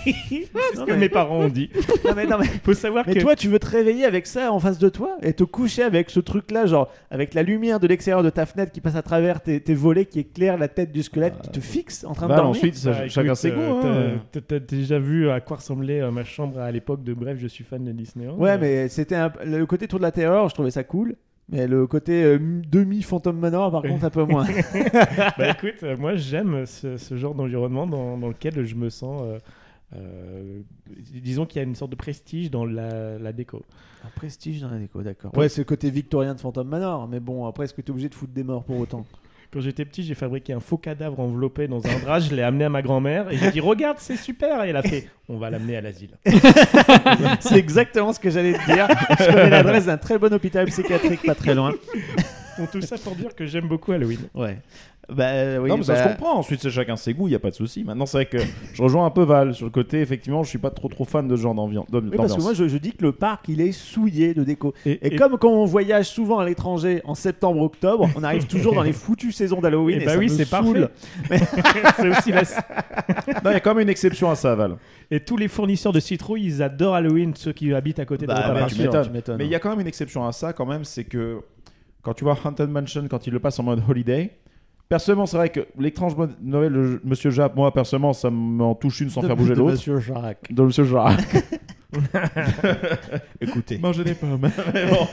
C'est 0.05 0.13
ce 0.13 0.77
Non, 0.79 0.85
que 0.85 0.91
mais- 0.91 0.97
mes 0.97 1.09
parents 1.09 1.39
ont 1.39 1.49
dit. 1.49 1.69
Non, 2.05 2.13
mais, 2.15 2.25
non, 2.27 2.37
mais, 2.39 2.45
Faut 2.63 2.73
savoir 2.75 3.05
mais 3.07 3.15
que. 3.15 3.19
toi, 3.19 3.35
tu 3.35 3.47
veux 3.47 3.57
te 3.59 3.65
réveiller 3.67 4.05
avec 4.05 4.27
ça 4.27 4.51
en 4.53 4.59
face 4.59 4.77
de 4.77 4.87
toi 4.87 5.17
et 5.23 5.33
te 5.33 5.43
coucher 5.43 5.81
avec 5.83 6.09
ce 6.11 6.19
truc-là, 6.19 6.67
genre 6.67 6.89
avec 7.09 7.33
la 7.33 7.41
lumière 7.43 7.79
de 7.79 7.87
l'extérieur 7.87 8.21
de 8.23 8.29
ta 8.29 8.45
fenêtre 8.45 8.71
qui 8.71 8.81
passe 8.81 8.95
à 8.95 9.01
travers 9.01 9.41
tes, 9.41 9.59
tes 9.61 9.73
volets, 9.73 10.05
qui 10.05 10.19
éclaire 10.19 10.57
la 10.59 10.67
tête 10.67 10.91
du 10.91 11.01
squelette, 11.03 11.33
qui 11.41 11.49
te 11.49 11.59
fixe 11.59 12.03
en 12.05 12.13
train 12.13 12.27
de 12.27 12.29
Bah, 12.29 12.35
dormir. 12.37 12.51
ensuite, 12.51 12.75
ça- 12.75 12.91
Bah, 12.91 13.07
chacun 13.07 13.33
ses 13.35 13.49
goûts. 13.51 13.59
euh, 13.83 14.15
hein. 14.17 14.39
t'as- 14.47 14.59
déjà 14.59 14.99
vu 14.99 15.29
à 15.29 15.41
quoi 15.41 15.57
ressemblait 15.57 16.01
euh, 16.01 16.11
ma 16.11 16.23
chambre 16.23 16.59
à 16.59 16.71
l'époque 16.71 17.03
de 17.03 17.13
Bref, 17.15 17.37
je 17.39 17.47
suis 17.47 17.63
fan 17.63 17.83
de 17.83 17.91
Disneyland 17.91 18.37
Ouais, 18.37 18.51
Euh, 18.51 18.57
mais 18.61 18.89
c'était 18.89 19.15
un- 19.15 19.33
le 19.43 19.65
côté 19.65 19.87
tour 19.87 19.99
de 19.99 20.03
la 20.03 20.11
terreur, 20.11 20.47
je 20.49 20.53
trouvais 20.53 20.71
ça 20.71 20.83
cool. 20.83 21.15
Mais 21.51 21.67
le 21.67 21.87
côté 21.87 22.23
euh, 22.23 22.37
demi 22.39 23.01
Phantom 23.01 23.37
Manor, 23.37 23.71
par 23.71 23.81
contre, 23.81 24.05
un 24.05 24.09
peu 24.09 24.23
moins. 24.23 24.45
bah 25.37 25.49
écoute, 25.51 25.81
euh, 25.83 25.97
moi 25.97 26.15
j'aime 26.15 26.65
ce, 26.65 26.97
ce 26.97 27.17
genre 27.17 27.33
d'environnement 27.33 27.87
dans, 27.87 28.17
dans 28.17 28.27
lequel 28.27 28.65
je 28.65 28.75
me 28.75 28.89
sens. 28.89 29.23
euh, 29.95 30.61
disons 31.13 31.45
qu'il 31.47 31.59
y 31.59 31.65
a 31.65 31.67
une 31.67 31.75
sorte 31.75 31.91
de 31.91 31.95
prestige 31.95 32.51
dans 32.51 32.65
la, 32.65 33.17
la 33.17 33.33
déco. 33.33 33.63
Un 34.05 34.09
prestige 34.15 34.61
dans 34.61 34.69
la 34.69 34.77
déco, 34.77 35.01
d'accord. 35.01 35.35
Ouais, 35.35 35.49
c'est 35.49 35.61
le 35.61 35.65
côté 35.65 35.89
victorien 35.89 36.35
de 36.35 36.39
Phantom 36.39 36.67
Manor. 36.67 37.07
Mais 37.07 37.19
bon, 37.19 37.47
après, 37.47 37.65
est-ce 37.65 37.73
que 37.73 37.81
tu 37.81 37.87
es 37.87 37.91
obligé 37.91 38.09
de 38.09 38.15
foutre 38.15 38.33
des 38.33 38.43
morts 38.43 38.63
pour 38.63 38.77
autant? 38.79 39.05
Quand 39.51 39.61
j'étais 39.61 39.83
petit, 39.83 40.03
j'ai 40.03 40.13
fabriqué 40.13 40.53
un 40.53 40.59
faux 40.59 40.77
cadavre 40.77 41.19
enveloppé 41.19 41.67
dans 41.67 41.83
un 41.83 41.99
drap, 41.99 42.19
je 42.19 42.35
l'ai 42.35 42.43
amené 42.43 42.65
à 42.65 42.69
ma 42.69 42.83
grand-mère 42.83 43.31
et 43.31 43.37
j'ai 43.37 43.49
dit 43.49 43.59
Regarde, 43.59 43.97
c'est 43.99 44.15
super 44.15 44.63
Et 44.63 44.69
elle 44.69 44.75
a 44.77 44.83
fait 44.83 45.09
On 45.27 45.37
va 45.37 45.49
l'amener 45.49 45.75
à 45.75 45.81
l'asile. 45.81 46.11
C'est 47.39 47.57
exactement 47.57 48.13
ce 48.13 48.19
que 48.19 48.29
j'allais 48.29 48.53
te 48.53 48.65
dire. 48.71 48.87
Je 49.19 49.25
connais 49.25 49.49
l'adresse 49.49 49.87
d'un 49.87 49.97
très 49.97 50.19
bon 50.19 50.31
hôpital 50.31 50.67
psychiatrique 50.67 51.21
pas 51.25 51.33
très 51.33 51.55
loin. 51.55 51.73
Bon, 52.59 52.67
tout 52.71 52.81
ça 52.81 52.97
pour 52.97 53.15
dire 53.15 53.33
que 53.35 53.45
j'aime 53.45 53.67
beaucoup 53.67 53.91
Halloween. 53.91 54.19
Ouais. 54.35 54.57
Bah 55.13 55.25
euh, 55.29 55.57
oui, 55.59 55.69
non, 55.69 55.77
mais 55.77 55.83
ça 55.83 55.93
bah, 55.93 56.03
se 56.03 56.07
comprend. 56.09 56.37
Ensuite, 56.37 56.61
c'est 56.61 56.69
chacun 56.69 56.95
ses 56.95 57.13
goûts, 57.13 57.27
il 57.27 57.31
n'y 57.31 57.35
a 57.35 57.39
pas 57.39 57.49
de 57.49 57.55
souci. 57.55 57.83
Maintenant, 57.83 58.05
c'est 58.05 58.17
vrai 58.17 58.25
que 58.27 58.37
je 58.73 58.81
rejoins 58.81 59.05
un 59.05 59.09
peu 59.09 59.23
Val 59.23 59.53
sur 59.53 59.65
le 59.65 59.71
côté. 59.71 60.01
Effectivement, 60.01 60.43
je 60.43 60.49
suis 60.49 60.57
pas 60.59 60.69
trop 60.69 60.87
trop 60.89 61.05
fan 61.05 61.27
de 61.27 61.35
ce 61.35 61.41
genre 61.41 61.55
d'ambi- 61.55 61.75
d'am- 61.75 61.85
Oui, 61.91 61.91
parce 62.17 62.33
que 62.33 62.37
d'ambiance. 62.37 62.43
moi 62.43 62.53
je, 62.53 62.67
je 62.67 62.77
dis 62.77 62.91
que 62.93 63.03
le 63.03 63.11
parc 63.11 63.47
il 63.49 63.61
est 63.61 63.71
souillé 63.71 64.33
de 64.33 64.43
déco. 64.43 64.73
Et, 64.85 65.07
Et, 65.07 65.15
comme 65.15 65.37
quand 65.37 65.49
on 65.51 65.65
voyage 65.65 66.07
souvent 66.09 66.39
à 66.39 66.45
l'étranger 66.45 67.01
en 67.05 67.15
septembre-octobre, 67.15 68.09
on 68.15 68.23
arrive 68.23 68.45
toujours 68.47 68.73
dans 68.75 68.83
les 68.83 68.93
foutues 68.93 69.31
saisons 69.31 69.61
d'Halloween. 69.61 69.97
Eh 69.99 70.03
Et, 70.03 70.05
bah 70.05 70.13
ça 70.13 70.17
oui, 70.19 70.25
me 70.25 70.29
c'est 70.29 70.45
saoule. 70.45 70.89
c'est 71.97 72.09
aussi 72.09 72.31
la... 72.31 72.41
Non, 73.43 73.51
il 73.51 73.53
y 73.53 73.55
a 73.55 73.59
quand 73.59 73.73
même 73.73 73.83
une 73.83 73.89
exception 73.89 74.29
à 74.29 74.35
ça, 74.35 74.55
Val. 74.55 74.77
Et 75.11 75.19
tous 75.19 75.37
les 75.37 75.47
fournisseurs 75.47 75.91
de 75.93 75.99
citrouilles, 75.99 76.45
ils 76.45 76.61
adorent 76.63 76.95
Halloween, 76.95 77.33
ceux 77.35 77.51
qui 77.53 77.73
habitent 77.73 77.99
à 77.99 78.05
côté 78.05 78.25
Bah, 78.25 78.49
de 78.49 78.53
bah, 78.53 78.67
tu 78.67 78.81
m'étonnes. 79.11 79.37
Mais 79.37 79.45
il 79.45 79.51
y 79.51 79.55
a 79.55 79.59
quand 79.59 79.69
même 79.71 79.79
une 79.79 79.87
exception 79.87 80.25
à 80.27 80.31
ça, 80.31 80.53
quand 80.53 80.65
même, 80.65 80.83
c'est 80.83 81.03
que 81.05 81.39
quand 82.01 82.13
tu 82.13 82.23
vois 82.23 82.37
Haunted 82.43 82.69
Mansion, 82.69 83.07
quand 83.09 83.27
il 83.27 83.33
le 83.33 83.39
passe 83.39 83.59
en 83.59 83.63
mode 83.63 83.81
holiday, 83.89 84.31
personnellement, 84.89 85.25
c'est 85.27 85.37
vrai 85.37 85.49
que 85.49 85.61
l'étrange 85.77 86.13
Noël 86.41 86.73
de 86.73 86.99
Monsieur 87.03 87.29
Jap, 87.29 87.55
moi, 87.55 87.71
personnellement, 87.73 88.13
ça 88.13 88.29
m'en 88.29 88.75
touche 88.75 88.99
une 89.01 89.09
sans 89.09 89.21
De- 89.21 89.27
faire 89.27 89.35
bouger 89.37 89.53
de 89.53 89.59
l'autre. 89.59 89.71
Monsieur 89.73 89.99
Jacques. 89.99 90.51
De 90.51 90.63
Monsieur 90.63 90.83
Jacques. 90.83 91.43
Écoutez. 93.41 93.77
Mangez 93.79 94.03
des 94.03 94.13
pommes. 94.13 94.39
Mais 94.73 94.85
bon. 94.85 95.07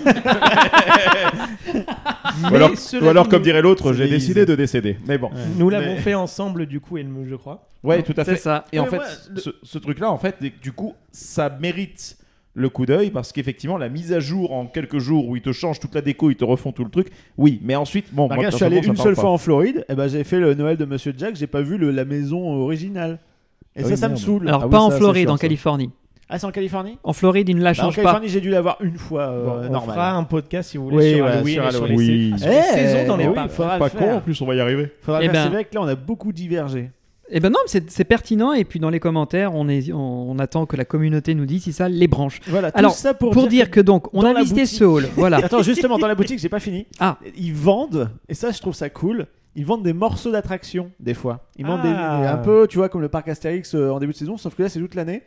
Mais 2.43 2.51
ou 3.01 3.09
alors, 3.09 3.27
ou 3.27 3.29
comme 3.31 3.43
dirait 3.43 3.63
l'autre, 3.63 3.93
c'est 3.93 3.99
j'ai 4.05 4.09
décidé 4.11 4.45
de 4.45 4.55
décéder. 4.55 4.99
Mais 5.07 5.17
bon. 5.17 5.31
Nous 5.57 5.71
l'avons 5.71 5.95
Mais- 5.95 6.01
fait 6.01 6.15
ensemble, 6.15 6.67
du 6.67 6.81
coup, 6.81 6.99
Elmo, 6.99 7.25
je 7.27 7.35
crois. 7.35 7.69
Ouais, 7.83 8.03
tout 8.03 8.13
à 8.17 8.25
C'est 8.25 8.33
fait. 8.33 8.37
ça. 8.41 8.65
Et 8.73 8.79
en 8.81 8.87
fait, 8.87 8.97
moi, 8.97 9.05
le- 9.31 9.41
ce, 9.41 9.51
ce 9.63 9.79
truc-là, 9.79 10.11
en 10.11 10.19
fait, 10.19 10.37
du 10.61 10.73
coup, 10.73 10.95
ça 11.13 11.49
mérite 11.49 12.19
le 12.59 12.69
coup 12.71 12.87
d'œil 12.87 13.11
parce 13.11 13.33
qu'effectivement, 13.33 13.77
la 13.77 13.89
mise 13.91 14.13
à 14.15 14.19
jour 14.19 14.53
en 14.53 14.67
quelques 14.67 14.99
jours 14.99 15.29
où 15.29 15.37
ils 15.37 15.43
te 15.43 15.53
changent 15.53 15.79
toute 15.79 15.95
la 15.95 16.01
déco, 16.01 16.31
ils 16.31 16.37
te 16.37 16.45
refont 16.45 16.73
tout 16.73 16.85
le 16.85 16.91
truc. 16.91 17.09
Oui, 17.37 17.61
mais 17.63 17.77
ensuite, 17.77 18.07
bon, 18.13 18.23
Bah, 18.27 18.35
moi, 18.35 18.37
regarde, 18.39 18.53
je 18.53 18.57
suis 18.57 18.65
allé 18.65 18.79
une 18.85 18.97
seule 18.97 19.15
fois 19.15 19.31
en 19.31 19.39
Floride, 19.39 19.85
et 19.89 19.95
ben 19.95 20.09
j'ai 20.09 20.25
fait 20.25 20.41
le 20.41 20.55
Noël 20.55 20.77
de 20.77 20.85
Monsieur 20.87 21.13
Jack, 21.17 21.37
j'ai 21.37 21.47
pas 21.47 21.61
vu 21.61 21.77
le- 21.77 21.91
la 21.91 22.05
maison 22.07 22.43
originale. 22.55 23.19
Et 23.77 23.81
Ah 23.81 23.83
ça, 23.85 23.91
oui, 23.91 23.97
ça 23.99 24.09
me 24.09 24.17
saoule. 24.17 24.49
Alors, 24.49 24.63
Ah 24.63 24.67
oui, 24.67 24.71
pas 24.73 24.81
en 24.81 24.91
ça, 24.91 24.97
Floride, 24.97 25.29
en 25.29 25.37
ça. 25.37 25.43
Californie. 25.43 25.91
Ah, 26.29 26.39
c'est 26.41 26.47
en 26.47 26.51
Californie 26.51 26.99
En 27.05 27.13
Floride, 27.13 27.49
ils 27.51 27.57
ne 27.57 27.63
la 27.63 27.73
Bah, 27.73 27.79
En 27.79 27.85
changent 27.85 27.97
pas. 27.97 28.03
Californie, 28.03 28.29
j'ai 28.29 28.41
dû 28.41 28.49
l'avoir 28.51 28.79
une 28.81 28.97
fois 28.97 29.29
euh, 29.29 29.45
Bon, 29.45 29.53
on 29.69 29.71
normal. 29.73 29.95
fera 29.95 30.13
un 30.15 30.25
podcast, 30.25 30.71
si 30.71 30.77
vous 30.79 30.85
voulez, 30.89 30.97
Oui, 30.97 31.15
sur 31.15 31.27
Halloween 31.27 31.55
sur 31.55 31.73
sur 31.73 31.87
les, 31.87 31.93
Halloween. 31.93 32.39
sais- 32.39 32.45
sur 32.45 32.51
les 32.51 32.57
Eh, 32.59 32.63
saisons 32.89 33.07
dans 33.07 33.17
les 33.19 33.27
oui, 33.29 33.35
parcs. 33.35 33.51
faudra 33.51 33.79
Pas 33.79 33.91
con, 33.91 34.15
en 34.15 34.21
plus, 34.21 34.41
on 34.41 34.47
va 34.47 34.55
y 34.57 34.61
arriver. 34.61 34.91
Faudra 35.03 35.21
Eh 35.21 35.25
faire. 35.27 35.33
ben- 35.35 35.43
C'est 35.45 35.51
vrai 35.51 35.65
que 35.67 35.75
là, 35.75 35.83
on 35.83 35.87
a 35.87 35.95
beaucoup 35.95 36.33
divergé. 36.33 36.91
Eh 37.31 37.41
ben 37.41 37.51
non, 37.51 37.59
c'est 37.67 38.05
pertinent. 38.05 38.53
Et 38.53 38.65
puis 38.65 38.79
dans 38.81 38.91
les 38.91 39.01
commentaires, 39.01 39.55
on, 39.55 39.69
est, 39.69 39.93
on, 39.93 40.31
on 40.31 40.39
attend 40.39 40.67
que 40.67 40.77
la 40.77 40.85
communauté 40.85 41.35
nous 41.35 41.47
dise 41.47 41.65
si 41.65 41.73
ça 41.73 41.89
les 41.89 42.07
branche. 42.09 42.41
Voilà, 42.47 42.71
tout 42.73 42.79
Alors, 42.79 42.93
ça 42.93 43.15
pour, 43.15 43.33
Pour, 43.33 43.49
dire 43.49 43.71
que 43.71 43.81
donc, 43.81 44.13
on 44.15 44.23
a 44.25 44.33
visité 44.35 44.63
boutique- 44.63 44.79
ce 44.79 44.85
hall. 44.85 45.09
Voilà. 45.17 45.39
Attends, 45.45 45.63
justement, 45.63 45.99
dans 45.99 46.07
la 46.09 46.15
boutique, 46.15 46.39
j'ai 46.39 46.49
pas 46.49 46.61
fini. 46.61 46.87
Ah. 47.01 47.19
Ils 47.37 47.53
vendent, 47.55 48.11
et 48.29 48.35
ça, 48.35 48.51
je 48.53 48.61
trouve 48.61 48.75
ça 48.75 48.91
cool. 48.91 49.27
Ils 49.59 49.65
vendent 49.65 49.83
des 49.85 49.95
morceaux 49.95 50.31
d'attraction, 50.31 50.91
des 51.01 51.15
fois. 51.15 51.49
Ils 51.57 51.65
vendent 51.67 51.83
des- 51.83 51.89
Ah. 51.95 52.33
un 52.35 52.37
peu, 52.37 52.67
tu 52.69 52.77
vois, 52.79 52.89
comme 52.89 53.01
le 53.01 53.09
parc 53.09 53.27
Astérix 53.29 53.75
euh, 53.75 53.91
en 53.91 53.99
début 53.99 54.13
de 54.13 54.17
saison, 54.19 54.37
sauf 54.37 54.55
que 54.55 54.63
là, 54.63 54.69
c'est 54.69 54.79
toute 54.81 54.95
l'année. 54.95 55.23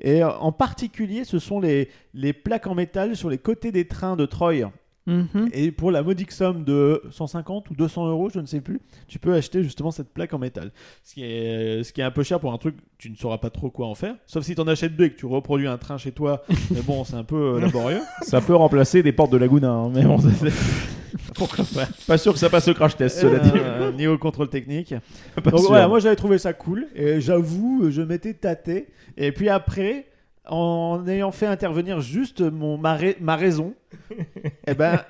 Et 0.00 0.24
euh, 0.24 0.30
en 0.40 0.50
particulier, 0.52 1.24
ce 1.24 1.38
sont 1.38 1.60
les, 1.60 1.88
les 2.14 2.32
plaques 2.32 2.66
en 2.66 2.74
métal 2.74 3.14
sur 3.14 3.28
les 3.30 3.38
côtés 3.38 3.70
des 3.72 3.86
trains 3.86 4.16
de 4.16 4.26
Troy. 4.26 4.70
Mhm. 5.06 5.50
Et 5.52 5.70
pour 5.70 5.90
la 5.90 6.02
modique 6.02 6.32
somme 6.32 6.64
de 6.64 7.02
150 7.10 7.68
ou 7.70 7.74
200 7.74 8.08
euros, 8.08 8.30
je 8.30 8.40
ne 8.40 8.46
sais 8.46 8.60
plus, 8.62 8.80
tu 9.06 9.18
peux 9.18 9.34
acheter 9.34 9.62
justement 9.62 9.90
cette 9.90 10.08
plaque 10.14 10.32
en 10.32 10.38
métal. 10.38 10.72
Ce 11.02 11.12
qui 11.14 11.22
est, 11.24 11.82
ce 11.82 11.92
qui 11.92 12.00
est 12.00 12.04
un 12.04 12.10
peu 12.10 12.22
cher 12.22 12.40
pour 12.40 12.52
un 12.54 12.58
truc, 12.58 12.76
tu 12.96 13.10
ne 13.10 13.16
sauras 13.16 13.36
pas 13.38 13.50
trop 13.50 13.70
quoi 13.70 13.86
en 13.86 13.94
faire. 13.94 14.14
Sauf 14.26 14.44
si 14.44 14.54
tu 14.54 14.60
en 14.62 14.66
achètes 14.66 14.96
deux 14.96 15.04
et 15.04 15.10
que 15.10 15.16
tu 15.18 15.26
reproduis 15.26 15.66
un 15.66 15.76
train 15.76 15.98
chez 15.98 16.12
toi. 16.12 16.42
mais 16.70 16.80
bon, 16.80 17.04
c'est 17.04 17.16
un 17.16 17.24
peu 17.24 17.56
euh, 17.56 17.60
laborieux. 17.60 18.00
Ça 18.22 18.40
peut 18.40 18.54
remplacer 18.54 19.02
des 19.02 19.12
portes 19.12 19.30
de 19.32 19.36
Laguna, 19.36 19.70
hein, 19.70 19.90
mais 19.94 20.04
bon, 20.04 20.18
c'est- 20.18 20.50
Pourquoi 21.34 21.64
pas? 21.74 21.86
Pas 22.08 22.18
sûr 22.18 22.32
que 22.32 22.38
ça 22.38 22.50
passe 22.50 22.66
le 22.66 22.74
crash 22.74 22.96
test, 22.96 23.20
cela 23.20 23.38
dit. 23.38 23.50
Euh, 23.54 23.92
Ni 23.92 24.06
au 24.06 24.18
contrôle 24.18 24.48
technique. 24.48 24.94
Pas 25.36 25.50
Donc 25.50 25.60
sûr. 25.60 25.68
voilà, 25.68 25.86
moi 25.86 26.00
j'avais 26.00 26.16
trouvé 26.16 26.38
ça 26.38 26.52
cool. 26.52 26.86
Et 26.94 27.20
j'avoue, 27.20 27.90
je 27.90 28.02
m'étais 28.02 28.34
tâté. 28.34 28.88
Et 29.16 29.30
puis 29.30 29.48
après, 29.48 30.06
en 30.48 31.04
ayant 31.06 31.30
fait 31.30 31.46
intervenir 31.46 32.00
juste 32.00 32.40
mon, 32.40 32.76
ma, 32.78 32.96
ra- 32.96 33.16
ma 33.20 33.36
raison, 33.36 33.74
eh 34.66 34.74
ben, 34.74 35.00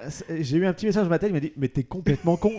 j'ai 0.41 0.57
eu 0.57 0.66
un 0.66 0.72
petit 0.72 0.87
message 0.87 1.05
dans 1.05 1.11
ma 1.11 1.18
tête. 1.18 1.30
Il 1.30 1.35
m'a 1.35 1.41
dit 1.41 1.53
Mais 1.57 1.68
t'es 1.68 1.82
complètement 1.85 2.37
con. 2.37 2.53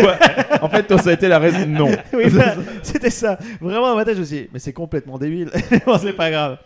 Toi, 0.00 0.16
en 0.62 0.68
fait, 0.68 0.84
toi, 0.84 0.98
ça 0.98 1.10
a 1.10 1.12
été 1.12 1.28
la 1.28 1.38
raison. 1.38 1.66
Non. 1.66 1.88
Oui, 2.12 2.30
bah, 2.30 2.54
c'était 2.82 3.10
ça. 3.10 3.38
Vraiment, 3.60 3.90
dans 3.90 3.96
ma 3.96 4.04
tête, 4.04 4.14
je 4.16 4.20
me 4.20 4.24
suis 4.24 4.36
dit, 4.42 4.48
mais 4.52 4.58
c'est 4.58 4.72
complètement 4.72 5.18
débile. 5.18 5.50
bon, 5.86 5.98
c'est 5.98 6.12
pas 6.12 6.30
grave. 6.30 6.58